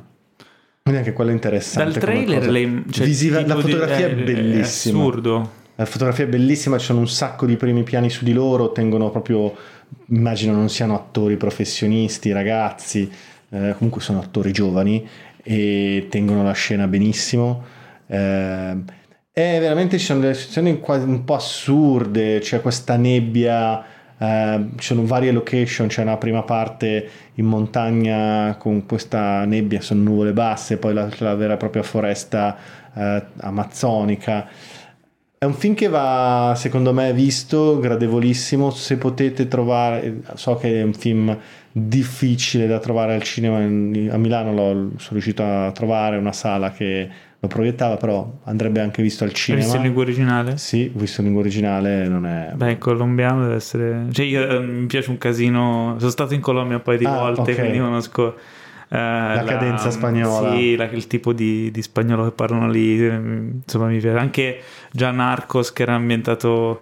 Quindi 0.84 1.00
anche 1.02 1.14
quello 1.14 1.32
è 1.32 1.34
interessante. 1.34 1.92
Dal 1.92 2.02
trailer 2.02 2.50
le- 2.50 2.84
cioè, 2.92 3.06
Visiva- 3.06 3.46
la 3.46 3.56
di- 3.56 3.62
fotografia 3.62 4.08
è- 4.08 4.12
è 4.12 4.16
bellissima. 4.16 4.98
È 4.98 5.02
assurdo. 5.02 5.52
La 5.76 5.86
fotografia 5.86 6.24
è 6.24 6.28
bellissima, 6.28 6.78
ci 6.78 6.86
sono 6.86 7.00
un 7.00 7.08
sacco 7.08 7.46
di 7.46 7.56
primi 7.56 7.84
piani 7.84 8.10
su 8.10 8.24
di 8.24 8.34
loro, 8.34 8.72
tengono 8.72 9.12
proprio, 9.12 9.54
immagino 10.08 10.54
non 10.54 10.70
siano 10.70 10.96
attori 10.96 11.38
professionisti, 11.38 12.32
ragazzi, 12.32 13.12
eh, 13.50 13.76
comunque 13.78 14.02
sono 14.02 14.20
attori 14.20 14.52
giovani 14.52 15.08
e 15.48 16.08
tengono 16.10 16.44
la 16.44 16.52
scena 16.52 16.88
benissimo. 16.88 17.64
Eh, 18.06 18.76
e 19.32 19.60
veramente 19.60 19.98
ci 19.98 20.06
sono 20.06 20.20
delle 20.20 20.34
situazioni 20.34 20.82
un 20.82 21.24
po' 21.24 21.36
assurde, 21.36 22.40
c'è 22.40 22.60
questa 22.62 22.98
nebbia, 22.98 23.84
eh, 24.18 24.70
ci 24.78 24.86
sono 24.88 25.06
varie 25.06 25.32
location, 25.32 25.88
c'è 25.88 26.02
una 26.02 26.18
prima 26.18 26.44
parte 26.44 27.10
in 27.36 27.46
montagna 27.46 28.56
con 28.58 28.86
questa 28.86 29.46
nebbia, 29.46 29.80
sono 29.80 30.02
nuvole 30.02 30.34
basse, 30.34 30.78
poi 30.78 30.94
la, 30.94 31.08
la 31.20 31.36
vera 31.36 31.54
e 31.54 31.58
propria 31.58 31.84
foresta 31.84 32.58
eh, 32.94 33.24
amazzonica. 33.42 34.48
È 35.38 35.46
un 35.46 35.54
film 35.54 35.76
che 35.76 35.88
va, 35.88 36.54
secondo 36.58 36.92
me, 36.94 37.14
visto, 37.14 37.78
gradevolissimo. 37.78 38.72
Se 38.72 38.98
potete 38.98 39.48
trovare, 39.48 40.22
so 40.34 40.56
che 40.56 40.80
è 40.80 40.82
un 40.82 40.94
film 40.94 41.38
difficile 41.88 42.68
da 42.68 42.80
trovare 42.80 43.14
al 43.14 43.22
cinema, 43.24 43.60
in- 43.62 44.10
a 44.12 44.18
Milano 44.18 44.54
l'ho, 44.54 44.74
sono 44.98 45.12
riuscito 45.12 45.44
a 45.44 45.72
trovare 45.72 46.18
una 46.18 46.34
sala 46.34 46.72
che 46.72 47.10
lo 47.40 47.48
proiettava, 47.48 47.98
però 47.98 48.40
andrebbe 48.46 48.80
anche 48.80 49.02
visto 49.04 49.24
al 49.24 49.30
Hai 49.30 49.36
cinema. 49.36 49.62
visto 49.64 49.78
in 49.78 49.84
lingua 49.84 50.02
originale? 50.04 50.58
Sì, 50.58 50.92
ho 50.94 51.00
visto 51.00 51.20
in 51.22 51.28
lingua 51.28 51.44
originale, 51.44 52.08
non 52.08 52.26
è... 52.26 52.52
Beh, 52.56 52.72
in 52.72 52.78
colombiano 52.80 53.44
deve 53.44 53.56
essere... 53.56 54.08
Cioè 54.12 54.26
io 54.26 54.48
eh, 54.48 54.60
mi 54.60 54.86
piace 54.88 55.10
un 55.12 55.18
casino... 55.18 55.96
Sono 56.00 56.10
stato 56.12 56.34
in 56.34 56.42
Colombia 56.42 56.78
un 56.78 56.82
paio 56.82 56.98
di 56.98 57.06
Ah, 57.06 57.12
volte, 57.12 57.52
ok. 57.52 57.60
quindi 57.60 57.78
conosco... 57.78 58.36
eh, 58.90 58.96
la 58.98 59.44
cadenza 59.46 59.92
spagnola. 59.92 60.50
Sì, 60.50 60.76
la- 60.76 60.90
il 60.90 61.06
tipo 61.06 61.32
di, 61.32 61.70
di 61.70 61.82
spagnolo 61.84 62.24
che 62.24 62.32
parlano 62.32 62.70
lì, 62.72 63.00
eh, 63.06 63.14
insomma 63.64 63.86
mi 63.88 64.00
piace. 64.00 64.18
Anche 64.18 64.62
già 64.92 65.12
Narcos 65.12 65.72
che 65.74 65.84
era 65.84 65.94
ambientato 65.94 66.82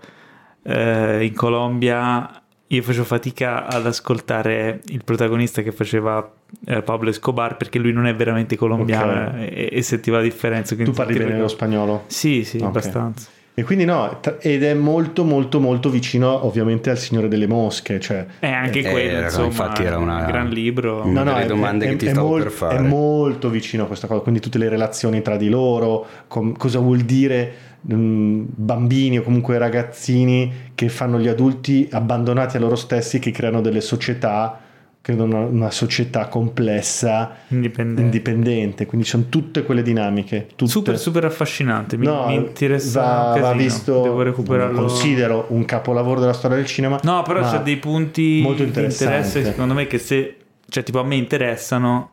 eh, 0.64 1.26
in 1.26 1.34
Colombia, 1.34 2.30
io 2.68 2.82
facevo 2.82 3.04
fatica 3.06 3.68
ad 3.68 3.86
ascoltare 3.86 4.82
il 4.88 5.04
protagonista 5.04 5.62
che 5.62 5.72
faceva 5.72 6.28
eh, 6.66 6.82
Pablo 6.82 7.10
Escobar 7.10 7.58
perché 7.58 7.78
lui 7.78 7.92
non 7.92 8.08
è 8.08 8.16
veramente 8.16 8.56
colombiano 8.58 9.28
Ok. 9.28 9.34
e, 9.52 9.70
e 9.72 9.82
sentiva 9.84 10.18
la 10.18 10.24
differenza. 10.24 10.76
Tu 10.76 10.92
parli 10.92 11.18
bene 11.18 11.38
lo 11.38 11.48
spagnolo? 11.48 12.04
Sì, 12.08 12.44
sì, 12.44 12.58
Ok. 12.58 12.64
abbastanza. 12.64 13.30
E 13.58 13.64
quindi 13.64 13.86
no, 13.86 14.18
tra- 14.20 14.38
ed 14.40 14.64
è 14.64 14.74
molto 14.74 15.24
molto 15.24 15.62
molto 15.62 15.90
vicino 15.90 16.46
ovviamente 16.46 16.90
al 16.90 16.98
Signore 16.98 17.30
delle 17.30 17.48
Mosche, 17.48 18.02
cioè 18.02 18.26
E 18.40 18.48
anche 18.48 18.80
Eh, 18.80 18.92
quello, 18.92 19.12
era- 19.12 19.26
insomma, 19.28 19.46
infatti 19.46 19.84
era 19.84 19.98
una- 19.98 20.18
un 20.18 20.26
gran 20.26 20.50
libro. 20.50 21.06
una 21.06 21.24
delle 21.24 21.46
domande 21.46 21.88
che 21.88 21.96
ti 21.96 22.10
stavo 22.10 22.30
mol- 22.30 22.42
per 22.44 22.52
fare. 22.52 22.78
È 22.78 22.82
molto 22.82 23.50
vicino 23.50 23.84
a 23.84 23.88
questa 23.88 24.08
cosa, 24.08 24.20
quindi 24.22 24.42
tutte 24.42 24.58
le 24.58 24.68
relazioni 24.68 25.22
tra 25.22 25.38
di 25.38 25.48
loro, 25.48 26.06
com- 26.28 26.58
cosa 26.58 26.80
vuol 26.80 27.00
dire 27.02 27.54
bambini 27.88 29.20
o 29.20 29.22
comunque 29.22 29.58
ragazzini 29.58 30.52
che 30.74 30.90
fanno 30.90 31.20
gli 31.20 31.28
adulti 31.28 31.88
abbandonati 31.92 32.58
a 32.58 32.60
loro 32.60 32.76
stessi 32.76 33.20
che 33.20 33.32
creano 33.32 33.62
delle 33.62 33.82
società, 33.82 34.60
creano 35.02 35.24
una, 35.26 35.40
una 35.42 35.72
società 35.72 36.28
complessa, 36.28 37.36
Indipendente. 37.50 38.02
indipendente, 38.02 38.86
quindi 38.88 39.06
sono 39.06 39.26
tutte 39.30 39.64
quelle 39.64 39.84
dinamiche. 39.84 40.48
Tutte. 40.56 40.72
Super, 40.72 40.98
super 40.98 41.26
affascinante. 41.26 41.96
Mi, 41.96 42.08
No, 42.08 42.26
mi 42.28 42.36
interessa 42.36 43.02
va, 43.02 43.40
va 43.40 43.54
visto, 43.54 44.02
Devo 44.02 44.24
recuperarlo. 44.24 44.80
considero 44.80 45.46
un 45.50 45.64
capolavoro 45.66 46.20
della 46.20 46.34
storia 46.34 46.58
del 46.58 46.66
cinema. 46.66 47.00
No, 47.04 47.22
però 47.22 47.48
c'è 47.48 47.60
dei 47.62 47.78
punti 47.78 48.40
molto 48.42 48.64
di 48.64 48.70
interesse 48.70 49.44
secondo 49.44 49.76
me 49.76 49.86
che 49.86 50.00
se, 50.00 50.38
cioè 50.68 50.82
tipo 50.84 51.00
a 51.00 51.04
me 51.04 51.16
interessano, 51.16 52.10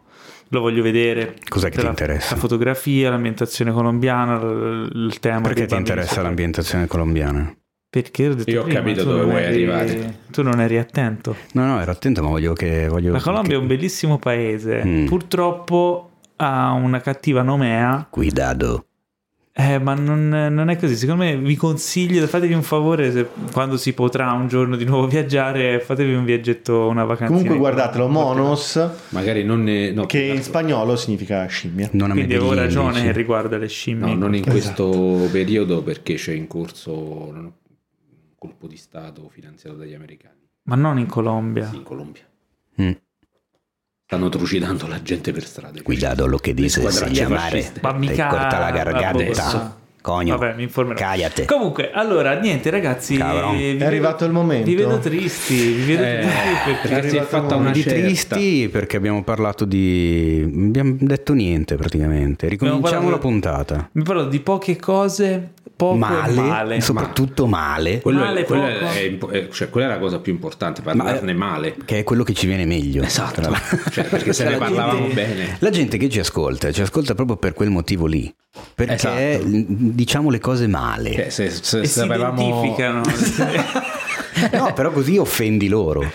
lo 0.52 0.60
voglio 0.60 0.82
vedere. 0.82 1.34
Cos'è 1.48 1.70
che 1.70 1.78
ti 1.78 1.82
la- 1.82 1.88
interessa? 1.88 2.34
La 2.34 2.40
fotografia, 2.40 3.08
l'ambientazione 3.10 3.72
colombiana, 3.72 4.36
l- 4.36 4.90
il 4.94 5.18
tema. 5.18 5.40
Perché 5.40 5.64
ti 5.66 5.74
interessa 5.74 6.08
sopra- 6.08 6.22
l'ambientazione 6.24 6.86
colombiana? 6.86 7.54
Perché 7.88 8.28
ho 8.28 8.34
detto 8.34 8.50
Io 8.50 8.60
ho 8.60 8.64
prima, 8.64 8.78
capito 8.80 9.04
dove 9.04 9.24
vuoi 9.24 9.42
eri- 9.42 9.54
arrivare. 9.66 10.18
Tu 10.30 10.42
non 10.42 10.60
eri 10.60 10.78
attento. 10.78 11.36
No, 11.52 11.66
no, 11.66 11.80
ero 11.80 11.90
attento, 11.90 12.22
ma 12.22 12.28
voglio 12.28 12.52
che... 12.54 12.86
Voglio 12.88 13.12
La 13.12 13.20
Colombia 13.20 13.50
che- 13.50 13.56
è 13.56 13.58
un 13.60 13.66
bellissimo 13.66 14.18
paese. 14.18 14.82
Mm. 14.84 15.06
Purtroppo 15.06 16.10
ha 16.36 16.72
una 16.72 17.00
cattiva 17.00 17.42
nomea. 17.42 18.06
Cuidado. 18.08 18.86
Eh, 19.54 19.78
ma 19.78 19.92
non, 19.94 20.28
non 20.28 20.70
è 20.70 20.76
così. 20.78 20.96
Secondo 20.96 21.24
me 21.24 21.36
vi 21.36 21.56
consiglio, 21.56 22.26
fatevi 22.26 22.54
un 22.54 22.62
favore 22.62 23.12
se, 23.12 23.28
quando 23.52 23.76
si 23.76 23.92
potrà 23.92 24.32
un 24.32 24.48
giorno 24.48 24.76
di 24.76 24.84
nuovo 24.84 25.06
viaggiare, 25.08 25.78
fatevi 25.80 26.14
un 26.14 26.24
viaggetto, 26.24 26.88
una 26.88 27.04
vacanza. 27.04 27.34
Comunque 27.34 27.58
guardatelo, 27.58 28.08
Monos, 28.08 28.90
Magari 29.10 29.44
non 29.44 29.62
ne, 29.62 29.90
no, 29.92 30.06
che 30.06 30.22
in 30.22 30.42
spagnolo 30.42 30.96
significa 30.96 31.44
scimmia. 31.46 31.90
Non 31.92 32.10
Quindi 32.12 32.34
avevo 32.34 32.54
ragione 32.54 32.98
indici. 33.00 33.16
riguardo 33.18 33.54
alle 33.56 33.68
scimmie. 33.68 34.14
no, 34.14 34.20
non 34.20 34.34
in 34.34 34.48
Esatto. 34.48 34.88
questo 34.88 35.28
periodo 35.30 35.82
perché 35.82 36.14
c'è 36.14 36.32
in 36.32 36.46
corso 36.46 36.94
un 36.94 37.52
colpo 38.38 38.66
di 38.66 38.76
Stato 38.76 39.28
finanziato 39.28 39.76
dagli 39.76 39.94
americani. 39.94 40.40
Ma 40.64 40.76
non 40.76 40.98
in 40.98 41.06
Colombia. 41.06 41.68
Sì, 41.68 41.76
in 41.76 41.82
Colombia. 41.82 42.22
Mm. 42.80 42.90
Stanno 44.12 44.28
trucidando 44.28 44.86
la 44.88 45.00
gente 45.00 45.32
per 45.32 45.42
strada. 45.42 45.80
Cuidado 45.80 46.26
lo 46.26 46.36
che 46.36 46.52
dice 46.52 46.80
squadraglie 46.80 47.14
se 47.14 47.26
mare. 47.28 47.50
fasciste. 47.62 47.80
Ma 47.82 47.92
mica 47.94 48.26
corta 48.26 48.58
la 48.58 48.70
garganta. 48.70 49.08
Adesso. 49.08 49.76
Cogno. 50.02 50.36
Vabbè, 50.36 50.54
mi 50.56 50.64
informerò. 50.64 50.98
Cállate. 50.98 51.46
Comunque, 51.46 51.90
allora, 51.92 52.38
niente, 52.38 52.68
ragazzi. 52.68 53.14
Vi 53.16 53.76
È 53.78 53.84
arrivato 53.84 54.26
il 54.26 54.32
momento. 54.32 54.66
Vi 54.66 54.74
vedo 54.74 54.98
tristi. 54.98 55.54
Vi 55.54 55.94
vedo 55.94 56.02
Eh, 56.02 56.18
tristi 56.18 56.58
perché 56.66 56.88
perché 56.88 57.08
si 57.08 57.16
è 57.16 57.22
fatta 57.22 57.56
una 57.56 57.70
di 57.70 57.82
tristi 57.84 58.68
perché 58.70 58.96
abbiamo 58.98 59.22
parlato 59.24 59.64
di... 59.64 60.42
abbiamo 60.44 60.96
detto 60.98 61.32
niente 61.32 61.76
praticamente. 61.76 62.48
Ricominciamo 62.48 62.82
parlato- 62.82 63.10
la 63.10 63.18
puntata. 63.18 63.88
mi 63.92 64.02
parlo 64.02 64.26
di 64.26 64.40
poche 64.40 64.76
cose, 64.76 65.52
poco 65.82 65.96
Male, 65.96 66.32
male. 66.40 66.80
soprattutto 66.80 67.46
male, 67.46 68.00
Quello 68.00 68.20
Male 68.20 68.40
è, 68.40 68.44
quello 68.44 68.66
è 68.66 69.16
è- 69.30 69.48
cioè, 69.50 69.68
quella 69.68 69.86
è 69.88 69.90
la 69.90 69.98
cosa 69.98 70.18
più 70.20 70.32
importante, 70.32 70.80
parlarne 70.82 71.32
male. 71.34 71.76
che 71.84 71.98
è 71.98 72.04
quello 72.04 72.22
che 72.22 72.34
ci 72.34 72.46
viene 72.46 72.64
meglio. 72.66 73.02
Esatto. 73.02 73.42
Cioè, 73.90 74.04
perché 74.04 74.32
se 74.32 74.44
ne 74.44 74.50
La 74.52 74.58
parlavamo 74.58 74.98
gente- 75.06 75.14
bene. 75.14 75.56
La 75.58 75.70
gente 75.70 75.96
che 75.98 76.08
ci 76.08 76.20
ascolta, 76.20 76.70
ci 76.70 76.82
ascolta 76.82 77.14
proprio 77.14 77.36
per 77.36 77.52
quel 77.54 77.70
motivo 77.70 78.06
lì. 78.06 78.32
Perché 78.74 78.94
Esatto. 78.94 79.44
diciamo 79.46 80.30
le 80.30 80.38
cose 80.38 80.66
male. 80.68 81.12
Cioè, 81.14 81.28
se, 81.30 81.50
se 81.50 81.80
E 81.80 81.86
si 81.86 81.92
sapevamo... 81.98 82.40
identificano. 82.40 83.00
No, 84.52 84.72
però 84.72 84.90
così 84.90 85.18
offendi 85.18 85.68
loro. 85.68 86.10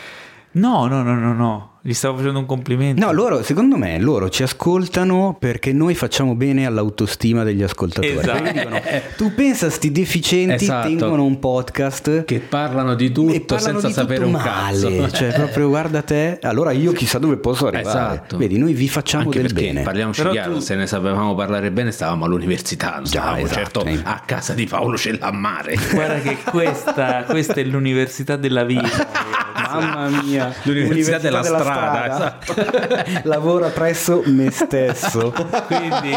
no, 0.52 0.88
no, 0.88 1.04
no, 1.04 1.16
no, 1.16 1.34
no. 1.34 1.77
Gli 1.82 1.94
stavo 1.94 2.18
facendo 2.18 2.40
un 2.40 2.46
complimento. 2.46 3.06
No, 3.06 3.14
loro, 3.14 3.44
secondo 3.44 3.78
me, 3.78 3.98
loro 4.00 4.30
ci 4.30 4.44
ascoltano 4.44 5.38
perché 5.40 5.72
noi 5.72 5.96
facciamo 5.96 6.36
bene 6.36 6.66
all'autostima 6.66 7.44
degli 7.44 7.64
ascoltatori. 7.64 8.18
Esatto. 8.18 8.52
Dicono, 8.52 8.82
tu 9.16 9.34
pensa 9.34 9.70
sti 9.70 9.92
deficienti 9.92 10.66
Esatto. 10.66 10.88
tengono 10.90 11.24
un 11.24 11.40
podcast 11.40 12.26
Che 12.26 12.40
parlano 12.40 12.94
di 12.96 13.06
e 13.06 13.12
tutto 13.12 13.56
parlano 13.56 13.80
senza 13.80 13.88
di 13.88 13.94
sapere 13.94 14.26
tutto 14.26 14.38
un 14.38 14.44
male. 14.44 15.00
cazzo. 15.08 15.10
Cioè, 15.18 15.34
proprio 15.34 15.68
guarda 15.70 16.02
te. 16.02 16.40
Allora 16.42 16.72
io 16.72 16.92
chissà 16.92 17.20
dove 17.20 17.38
posso 17.38 17.68
arrivare. 17.68 18.16
Esatto. 18.16 18.38
Vedi, 18.38 18.58
noi 18.58 18.74
vi 18.74 18.90
facciamo 18.90 19.24
Anche 19.26 19.42
del 19.42 19.54
perché 19.54 19.68
bene. 19.68 19.84
parliamoci 19.84 20.20
Però 20.22 20.34
chiaro, 20.34 20.54
tu- 20.56 20.60
se 20.60 20.76
ne 20.76 20.88
sapevamo 20.88 21.36
parlare 21.36 21.72
bene 21.72 21.92
stavamo 21.92 22.26
all'università, 22.26 22.96
non 22.96 23.04
Già, 23.06 23.10
stavamo 23.22 23.38
esatto, 23.38 23.54
certo 23.56 23.86
eh. 23.86 24.00
a 24.04 24.22
casa 24.26 24.54
di 24.54 24.66
Paolo 24.66 24.98
Cellammare. 24.98 25.76
Guarda 25.94 26.20
che 26.20 26.38
questa, 26.44 27.24
questa 27.30 27.54
è 27.54 27.64
l'università 27.64 28.36
della 28.36 28.64
vita. 28.66 29.46
Mamma 29.58 30.22
mia, 30.24 30.54
L'università 30.64 31.18
della 31.18 31.42
strada, 31.74 32.38
strada. 32.42 33.22
Lavora 33.24 33.68
presso 33.70 34.22
me 34.26 34.50
stesso. 34.52 35.34
Quindi 35.68 36.16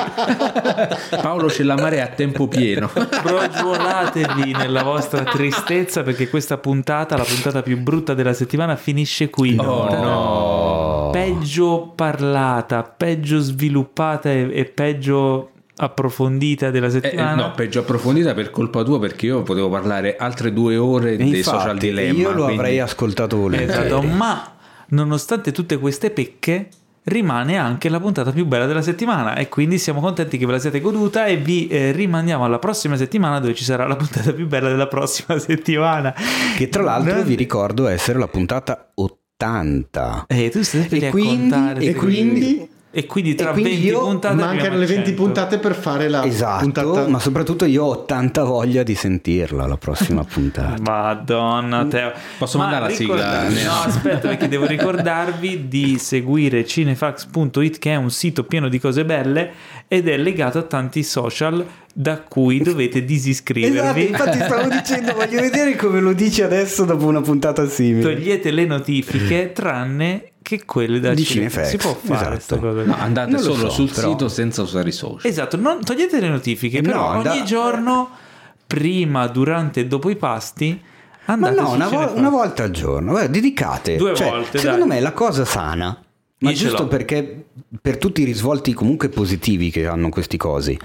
Paolo 1.21 1.49
Cellammare 1.51 1.97
è 1.97 2.01
a 2.01 2.07
tempo 2.09 2.49
pieno. 2.49 2.89
Progiolatevi 2.89 4.53
nella 4.53 4.83
vostra 4.83 5.23
tristezza 5.25 6.03
perché 6.03 6.29
questa 6.29 6.59
puntata, 6.59 7.17
la 7.17 7.25
puntata 7.25 7.63
più 7.63 7.79
brutta 7.79 8.15
della 8.15 8.33
settimana, 8.33 8.77
finisce 8.77 9.31
qui. 9.31 9.57
Oh, 9.59 9.81
Puntata 9.87 10.01
no. 10.03 11.09
Peggio 11.13 11.93
parlata, 11.95 12.83
peggio 12.83 13.39
sviluppata 13.41 14.31
e, 14.31 14.49
e 14.53 14.65
peggio 14.65 15.51
approfondita 15.77 16.71
della 16.71 16.87
Eh, 16.87 16.91
settimana. 16.91 17.35
no, 17.35 17.51
peggio 17.53 17.81
approfondita 17.81 18.35
per 18.35 18.51
colpa 18.51 18.83
tua 18.83 18.99
perché 19.01 19.27
io 19.27 19.43
potevo 19.43 19.69
parlare 19.71 20.17
altre 20.17 20.53
due 20.53 20.77
ore 20.77 21.13
E 21.13 21.17
dei 21.17 21.39
infatti, 21.39 21.57
social 21.57 21.79
dilemma. 21.79 22.19
io 22.19 22.31
lo 22.33 22.45
quindi- 22.45 22.61
avrei 22.61 22.81
ascoltato 22.81 23.37
volentieri. 23.39 23.87
Esatto, 23.87 24.03
ma 24.03 24.53
nonostante 24.91 25.53
tutte 25.53 25.79
queste 25.79 26.11
pecche 26.11 26.69
rimane 27.05 27.57
anche 27.57 27.89
la 27.89 27.99
puntata 27.99 28.31
più 28.31 28.45
bella 28.45 28.67
della 28.67 28.83
settimana 28.83 29.35
e 29.35 29.49
quindi 29.49 29.79
siamo 29.79 30.01
contenti 30.01 30.37
che 30.37 30.45
ve 30.47 30.53
la 30.53 30.59
siate 30.59 30.81
goduta 30.81 31.25
e 31.27 31.39
vi 31.39 31.67
eh, 31.67 31.93
rimandiamo 31.93 32.45
alla 32.45 32.59
prossima 32.59 32.97
settimana 32.97 33.41
dove 33.41 33.55
ci 33.55 33.65
sarà 33.65 33.87
la 33.87 33.97
puntata 33.97 34.33
più 34.33 34.47
bella 34.47 34.69
della 34.69 34.87
prossima 34.87 35.39
settimana. 35.41 36.15
Che 36.57 36.69
tra 36.69 36.83
l'altro 36.83 37.15
Non- 37.17 37.25
vi 37.25 37.35
ricordo 37.37 37.89
essere 37.89 38.19
la 38.19 38.29
puntata 38.29 38.93
80. 38.95 40.27
Eh, 40.29 40.51
tu 40.51 40.63
stai 40.63 40.83
per 40.87 41.05
E 41.05 41.11
quindi- 41.11 41.87
e 41.87 41.95
quindi 41.95 42.69
E 42.93 43.07
quindi 43.07 43.37
tra 43.37 43.51
E 43.51 43.53
quindi 43.53 43.71
20 43.71 43.87
io- 43.87 44.01
puntate 44.01 44.35
Mancano 44.35 44.77
le 44.77 44.85
a 44.85 44.87
20 44.89 45.05
100. 45.11 45.23
puntate 45.23 45.59
per 45.59 45.75
fare 45.77 46.09
la 46.09 46.25
Esatto, 46.25 46.63
puntata. 46.65 47.07
ma 47.07 47.21
soprattutto 47.21 47.65
io 47.65 47.85
ho 47.85 48.05
tanta 48.05 48.43
voglia 48.43 48.83
di 48.83 48.97
sentirla 48.97 49.65
la 49.67 49.77
prossima 49.77 50.25
puntata. 50.29 50.75
Madonna 50.83 51.85
Teo. 51.87 52.11
Posso 52.37 52.59
Ma 52.59 52.65
mandare 52.65 52.89
la 52.89 52.95
sigla? 52.97 53.49
No, 53.49 53.73
aspetta 53.85 54.27
perché 54.27 54.49
devo 54.49 54.67
ricordarvi 54.67 55.69
di 55.69 55.99
seguire 55.99 56.67
cinefax.it 56.67 57.79
che 57.79 57.93
è 57.93 57.97
un 57.97 58.11
sito 58.11 58.43
pieno 58.43 58.69
di 58.69 58.81
cose 58.81 59.05
belle 59.05 59.51
ed 59.87 60.09
è 60.09 60.17
legato 60.17 60.59
a 60.59 60.63
tanti 60.63 61.05
social 61.05 61.65
da 61.93 62.19
cui 62.21 62.59
dovete 62.61 62.99
Esatto, 62.99 63.07
disiscrivervi. 63.13 64.09
infatti 64.09 64.39
stavo 64.39 64.69
dicendo, 64.69 65.13
voglio 65.15 65.41
vedere 65.41 65.77
come 65.77 66.01
lo 66.01 66.13
dici 66.13 66.43
adesso 66.43 66.85
dopo 66.85 67.07
una 67.07 67.21
puntata 67.21 67.69
simile. 67.69 68.03
Togliete 68.15 68.51
le 68.51 68.65
notifiche 68.65 69.53
tranne 69.53 70.30
che 70.57 70.65
quelle 70.65 71.01
da 71.01 71.15
Di. 71.15 71.25
Cinefax, 71.25 71.69
Si 71.69 71.77
può 71.77 71.95
fare 71.95 72.37
esatto. 72.37 72.61
No, 72.61 72.95
andate 72.97 73.31
Non 73.33 73.41
lo 73.43 73.55
solo 73.55 73.69
so, 73.69 73.71
sul 73.71 73.91
però. 73.93 74.11
sito 74.11 74.29
senza 74.29 74.63
usare 74.63 74.89
i 74.89 74.93
social. 74.93 75.31
Esatto, 75.31 75.57
non, 75.57 75.83
togliete 75.85 76.21
le 76.21 76.29
notifiche, 76.29 76.79
Eh, 76.79 76.83
però 76.83 77.13
no, 77.13 77.19
ogni 77.19 77.39
da- 77.39 77.43
giorno, 77.45 78.11
prima, 78.67 79.27
durante 79.29 79.81
e 79.81 79.87
dopo 79.87 80.11
i 80.11 80.17
pasti, 80.17 80.81
Ma 81.27 81.35
andate 81.35 81.61
no, 81.61 81.69
su 81.69 81.75
una, 81.75 81.89
vo- 81.89 82.13
una 82.17 82.29
volta 82.31 82.65
al 82.65 82.71
giorno, 82.71 83.11
guarda, 83.13 83.29
dedicate. 83.31 83.97
Due 83.97 84.15
Cioè, 84.15 84.29
volte, 84.31 84.59
Secondo 84.59 84.87
dai. 84.87 84.97
me 84.97 85.01
la 85.01 85.13
cosa 85.13 85.45
sana, 85.45 86.03
ma 86.39 86.51
Io 86.51 86.57
giusto 86.57 86.87
perché 86.89 87.45
per 87.81 87.99
tutti 87.99 88.23
i 88.23 88.25
risvolti 88.25 88.73
comunque 88.73 89.09
positivi 89.09 89.71
che 89.71 89.87
hanno 89.87 90.09
questi 90.09 90.37
cosi, 90.37 90.77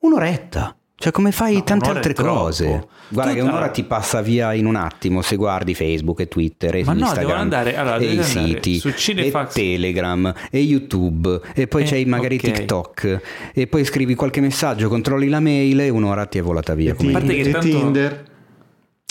un'oretta. 0.00 0.76
Cioè, 1.02 1.10
come 1.12 1.32
fai 1.32 1.54
No, 1.54 1.64
tante 1.64 1.90
altre 1.90 2.12
troppo. 2.14 2.32
cose? 2.42 2.86
Guarda, 3.08 3.30
Tu- 3.32 3.36
che 3.36 3.42
un'ora 3.42 3.56
allora- 3.58 3.72
ti 3.72 3.82
passa 3.82 4.22
via 4.22 4.52
in 4.54 4.66
un 4.66 4.76
attimo 4.76 5.20
se 5.20 5.34
guardi 5.34 5.74
Facebook 5.74 6.20
e 6.20 6.28
Twitter 6.28 6.76
e 6.76 6.84
Ma 6.84 6.92
no, 6.92 7.00
Instagram 7.00 7.38
andare- 7.40 7.76
allora, 7.76 7.96
e 7.96 8.12
i 8.12 8.22
siti 8.22 8.78
su 8.78 8.86
e 8.88 8.94
Cinefax. 8.96 9.52
Telegram 9.54 10.32
e 10.48 10.58
YouTube 10.60 11.40
e 11.54 11.66
poi 11.66 11.82
Eh, 11.82 11.86
c'hai 11.86 12.04
magari 12.04 12.36
ok. 12.36 12.40
TikTok 12.40 13.20
e 13.52 13.66
poi 13.66 13.84
scrivi 13.84 14.14
qualche 14.14 14.40
messaggio, 14.40 14.88
controlli 14.88 15.28
la 15.28 15.40
mail 15.40 15.80
e 15.80 15.88
un'ora 15.88 16.24
ti 16.26 16.38
è 16.38 16.42
volata 16.42 16.74
via. 16.74 16.94
come 16.94 17.08
A 17.10 17.12
parte 17.14 17.26
dire. 17.34 17.42
che 17.42 17.48
e 17.48 17.52
tanto- 17.52 17.66
Tinder. 17.68 18.24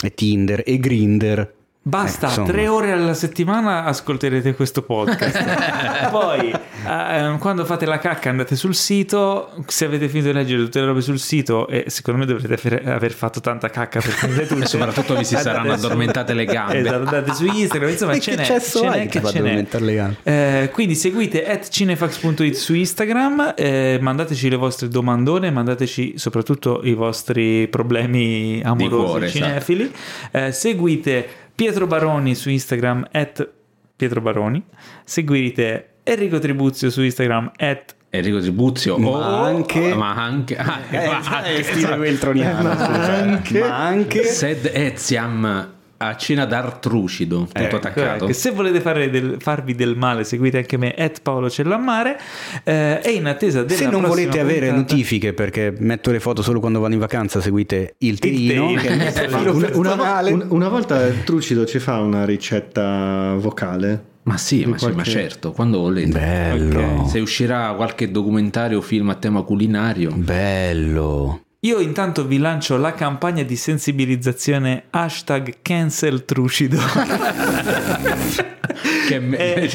E 0.02 0.14
Tinder 0.14 0.62
e 0.66 0.78
Grinder. 0.78 1.54
Basta, 1.84 2.32
Eh, 2.32 2.44
tre 2.44 2.68
ore 2.68 2.92
alla 2.92 3.12
settimana 3.12 3.82
ascolterete 3.84 4.54
questo 4.54 4.82
podcast. 4.82 5.42
Poi, 6.10 6.50
eh, 6.52 7.36
quando 7.40 7.64
fate 7.64 7.86
la 7.86 7.98
cacca, 7.98 8.30
andate 8.30 8.54
sul 8.54 8.72
sito. 8.72 9.50
Se 9.66 9.86
avete 9.86 10.08
finito 10.08 10.28
di 10.28 10.34
leggere 10.34 10.62
tutte 10.62 10.78
le 10.78 10.86
robe 10.86 11.00
sul 11.00 11.18
sito, 11.18 11.66
e 11.66 11.86
secondo 11.88 12.20
me 12.20 12.26
dovrete 12.26 12.56
fer- 12.56 12.86
aver 12.86 13.10
fatto 13.12 13.40
tanta 13.40 13.68
cacca 13.68 13.98
per 13.98 14.12
finire 14.12 14.46
tutto. 14.46 14.64
Soprattutto 14.64 15.16
vi 15.16 15.24
si 15.24 15.36
saranno 15.36 15.72
addormentate 15.74 16.34
le 16.34 16.44
gambe. 16.44 16.78
Esatto, 16.78 16.94
andate 16.98 17.34
su 17.34 17.46
Instagram. 17.46 17.90
Insomma, 17.90 18.16
ce 18.20 18.30
che 18.30 18.36
n'è. 18.36 18.60
ce 18.60 18.88
n'è 18.88 19.08
che 19.08 19.22
ce 19.24 19.40
n'è. 19.40 19.66
le 19.80 19.94
gambe? 19.94 20.16
Eh, 20.22 20.70
quindi 20.72 20.94
seguite 20.94 21.44
at 21.48 21.68
cinefax.it 21.68 22.54
su 22.54 22.74
Instagram, 22.74 23.54
eh, 23.56 23.98
mandateci 24.00 24.48
le 24.48 24.56
vostre 24.56 24.86
domandone, 24.86 25.50
mandateci 25.50 26.16
soprattutto 26.16 26.80
i 26.84 26.94
vostri 26.94 27.66
problemi 27.66 28.62
amorosi 28.64 29.04
cuore, 29.04 29.26
esatto. 29.26 29.44
cinefili. 29.44 29.92
Eh, 30.30 30.52
seguite 30.52 31.28
Pietro 31.62 31.86
Baroni 31.86 32.34
su 32.34 32.50
Instagram 32.50 33.06
at 33.12 33.48
Pietro 33.94 34.20
Baroni. 34.20 34.60
Seguite 35.04 35.90
Enrico 36.02 36.40
Tribuzio 36.40 36.90
su 36.90 37.02
Instagram 37.02 37.52
at 37.56 37.94
Enrico 38.10 38.40
Tribuzio. 38.40 38.98
Ma 38.98 39.08
o- 39.08 39.44
anche- 39.44 39.94
ma 39.94 40.12
anche, 40.16 40.56
ah, 40.56 40.80
Eh, 40.90 41.06
ma 41.06 41.22
sai, 41.22 41.56
anche- 41.64 41.94
Veltroniano, 41.96 42.62
Ma 42.64 42.72
anche- 43.06 43.60
Ma 43.60 43.76
anche... 43.78 44.24
Sed 44.24 44.68
Eziam 44.74 45.68
a 46.06 46.16
cena 46.16 46.44
d'Artrucido 46.44 47.46
tutto 47.46 47.58
Ecco, 47.58 47.76
attaccato. 47.76 48.24
ecco, 48.24 48.32
se 48.32 48.50
volete 48.50 48.80
fare 48.80 49.10
del- 49.10 49.36
farvi 49.38 49.74
del 49.74 49.96
male, 49.96 50.24
seguite 50.24 50.58
anche 50.58 50.76
me, 50.76 50.92
at 50.96 51.20
Paolo 51.22 51.48
Cellammare. 51.50 52.18
Eh, 52.64 53.00
e 53.02 53.10
in 53.10 53.26
attesa 53.26 53.62
della 53.62 53.76
Se 53.76 53.88
non 53.88 54.02
volete 54.02 54.38
avere 54.40 54.68
puntata- 54.68 54.76
notifiche 54.76 55.32
perché 55.32 55.74
metto 55.78 56.10
le 56.10 56.20
foto 56.20 56.42
solo 56.42 56.60
quando 56.60 56.80
vado 56.80 56.94
in 56.94 57.00
vacanza, 57.00 57.40
seguite 57.40 57.94
il 57.98 58.18
profilo 58.18 58.66
Una, 59.74 59.94
una- 59.94 60.20
un- 60.30 60.46
una 60.48 60.68
volta 60.68 61.08
Trucido 61.24 61.64
ci 61.66 61.78
fa 61.78 61.98
una 62.00 62.24
ricetta 62.24 63.34
vocale. 63.38 64.04
ma 64.24 64.36
sì, 64.36 64.64
ma, 64.64 64.78
sì, 64.78 64.86
ma 64.86 64.92
qualche- 64.92 65.10
certo 65.10 65.52
quando 65.52 65.78
volete. 65.80 66.10
Bello, 66.10 67.06
se 67.08 67.18
uscirà 67.20 67.72
qualche 67.74 68.10
documentario 68.10 68.78
o 68.78 68.80
film 68.80 69.08
a 69.10 69.14
tema 69.14 69.42
culinario. 69.42 70.12
Bello. 70.14 71.40
Io 71.64 71.78
intanto 71.78 72.26
vi 72.26 72.38
lancio 72.38 72.76
la 72.76 72.92
campagna 72.92 73.44
di 73.44 73.54
sensibilizzazione 73.54 74.86
hashtag 74.90 75.58
cancel 75.62 76.24
trucido. 76.24 76.76
che 79.06 79.14
Eh. 79.14 79.70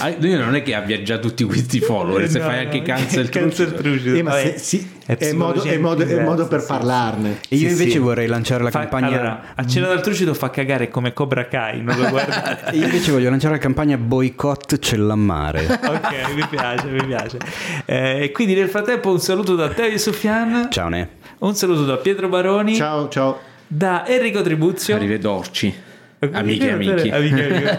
Ah, 0.00 0.14
lui 0.18 0.34
non 0.34 0.54
è 0.54 0.62
che 0.62 0.74
abbia 0.74 1.00
già 1.02 1.16
tutti 1.16 1.42
questi 1.44 1.80
follower 1.80 2.28
se 2.28 2.40
No, 2.40 2.44
fai 2.44 2.58
anche 2.66 2.82
cancel, 2.82 3.30
cancel 3.30 3.72
trucido. 3.72 3.82
trucido. 4.12 4.16
Eh, 4.16 4.22
ma 4.22 4.32
se- 4.32 4.58
sì, 4.58 4.86
è 5.18 5.28
è, 5.28 5.32
modo, 5.32 5.62
è, 5.62 5.76
modo, 5.78 6.02
è 6.04 6.22
modo 6.22 6.46
per 6.46 6.64
parlarne. 6.64 7.40
E 7.48 7.56
io 7.56 7.66
Sì, 7.68 7.72
invece 7.72 7.90
sì. 7.92 7.98
vorrei 7.98 8.26
lanciare 8.26 8.62
la 8.62 8.70
Fa- 8.70 8.80
campagna... 8.80 9.06
allora, 9.08 9.42
a 9.54 9.66
cena 9.66 9.86
dal 9.88 10.00
trucido 10.02 10.34
fa 10.34 10.50
cagare 10.50 10.88
come 10.88 11.12
Cobra 11.12 11.46
Kai, 11.48 11.82
non 11.82 11.96
lo. 11.98 12.08
Io 12.72 12.84
invece 12.84 13.10
voglio 13.12 13.30
lanciare 13.30 13.54
la 13.54 13.60
campagna 13.60 13.96
boycott 13.96 14.78
cellammare. 14.78 15.64
ok, 15.66 16.34
mi 16.34 16.46
piace, 16.48 16.86
mi 16.88 17.04
piace. 17.04 17.38
Eh, 17.84 18.22
E 18.24 18.30
quindi 18.32 18.54
nel 18.54 18.68
frattempo 18.68 19.10
un 19.10 19.20
saluto 19.20 19.54
da 19.54 19.68
Teo 19.68 19.96
Sofian, 19.98 20.68
Ciao 20.70 20.88
Ne. 20.88 21.08
un 21.38 21.54
saluto 21.54 21.84
da 21.84 21.96
Pietro 21.96 22.28
Baroni, 22.28 22.74
Ciao, 22.74 23.08
ciao. 23.08 23.38
da 23.66 24.06
Enrico 24.06 24.42
Tribuzio. 24.42 24.94
arrivederci 24.96 25.88
amici 26.32 26.66
e 26.66 26.70
amici 26.72 27.08
Amiche, 27.08 27.14
amiche, 27.14 27.72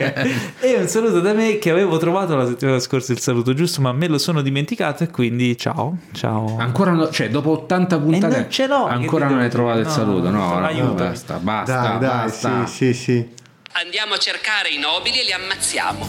ok. 0.57 0.61
e 0.65 0.77
un 0.77 0.87
saluto 0.87 1.19
da 1.19 1.33
me 1.33 1.59
che 1.59 1.69
avevo 1.69 1.97
trovato 1.97 2.35
la 2.35 2.47
settimana 2.47 2.79
scorsa 2.79 3.11
il 3.11 3.19
saluto 3.19 3.53
giusto 3.53 3.81
ma 3.81 3.91
me 3.93 4.07
lo 4.07 4.17
sono 4.17 4.41
dimenticato 4.41 5.03
e 5.03 5.09
quindi 5.09 5.55
ciao 5.57 5.97
ciao. 6.11 6.57
Ancora 6.57 6.91
no, 6.91 7.09
cioè 7.11 7.29
dopo 7.29 7.51
80 7.51 7.99
puntate 7.99 8.35
E 8.35 8.39
non 8.39 8.49
ce 8.49 8.67
l'ho, 8.67 8.85
ancora 8.87 9.25
non 9.25 9.33
devo- 9.35 9.45
hai 9.45 9.51
trovato 9.51 9.79
il 9.79 9.85
no, 9.85 9.91
saluto. 9.91 10.29
No, 10.29 10.59
no, 10.59 10.71
no, 10.71 10.93
basta 10.93 11.37
basta 11.37 11.73
Dai, 11.81 11.99
dai, 11.99 11.99
basta. 11.99 12.65
sì, 12.65 12.93
sì, 12.93 12.93
sì. 12.93 13.29
Andiamo 13.73 14.15
a 14.15 14.17
cercare 14.17 14.69
i 14.69 14.79
nobili 14.79 15.19
e 15.21 15.23
li 15.23 15.31
ammazziamo. 15.31 16.07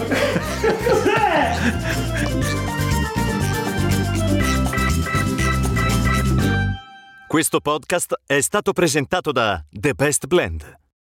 Questo 7.26 7.60
podcast 7.60 8.20
è 8.26 8.40
stato 8.42 8.72
presentato 8.72 9.32
da 9.32 9.64
The 9.70 9.94
Best 9.94 10.26
Blend, 10.26 10.80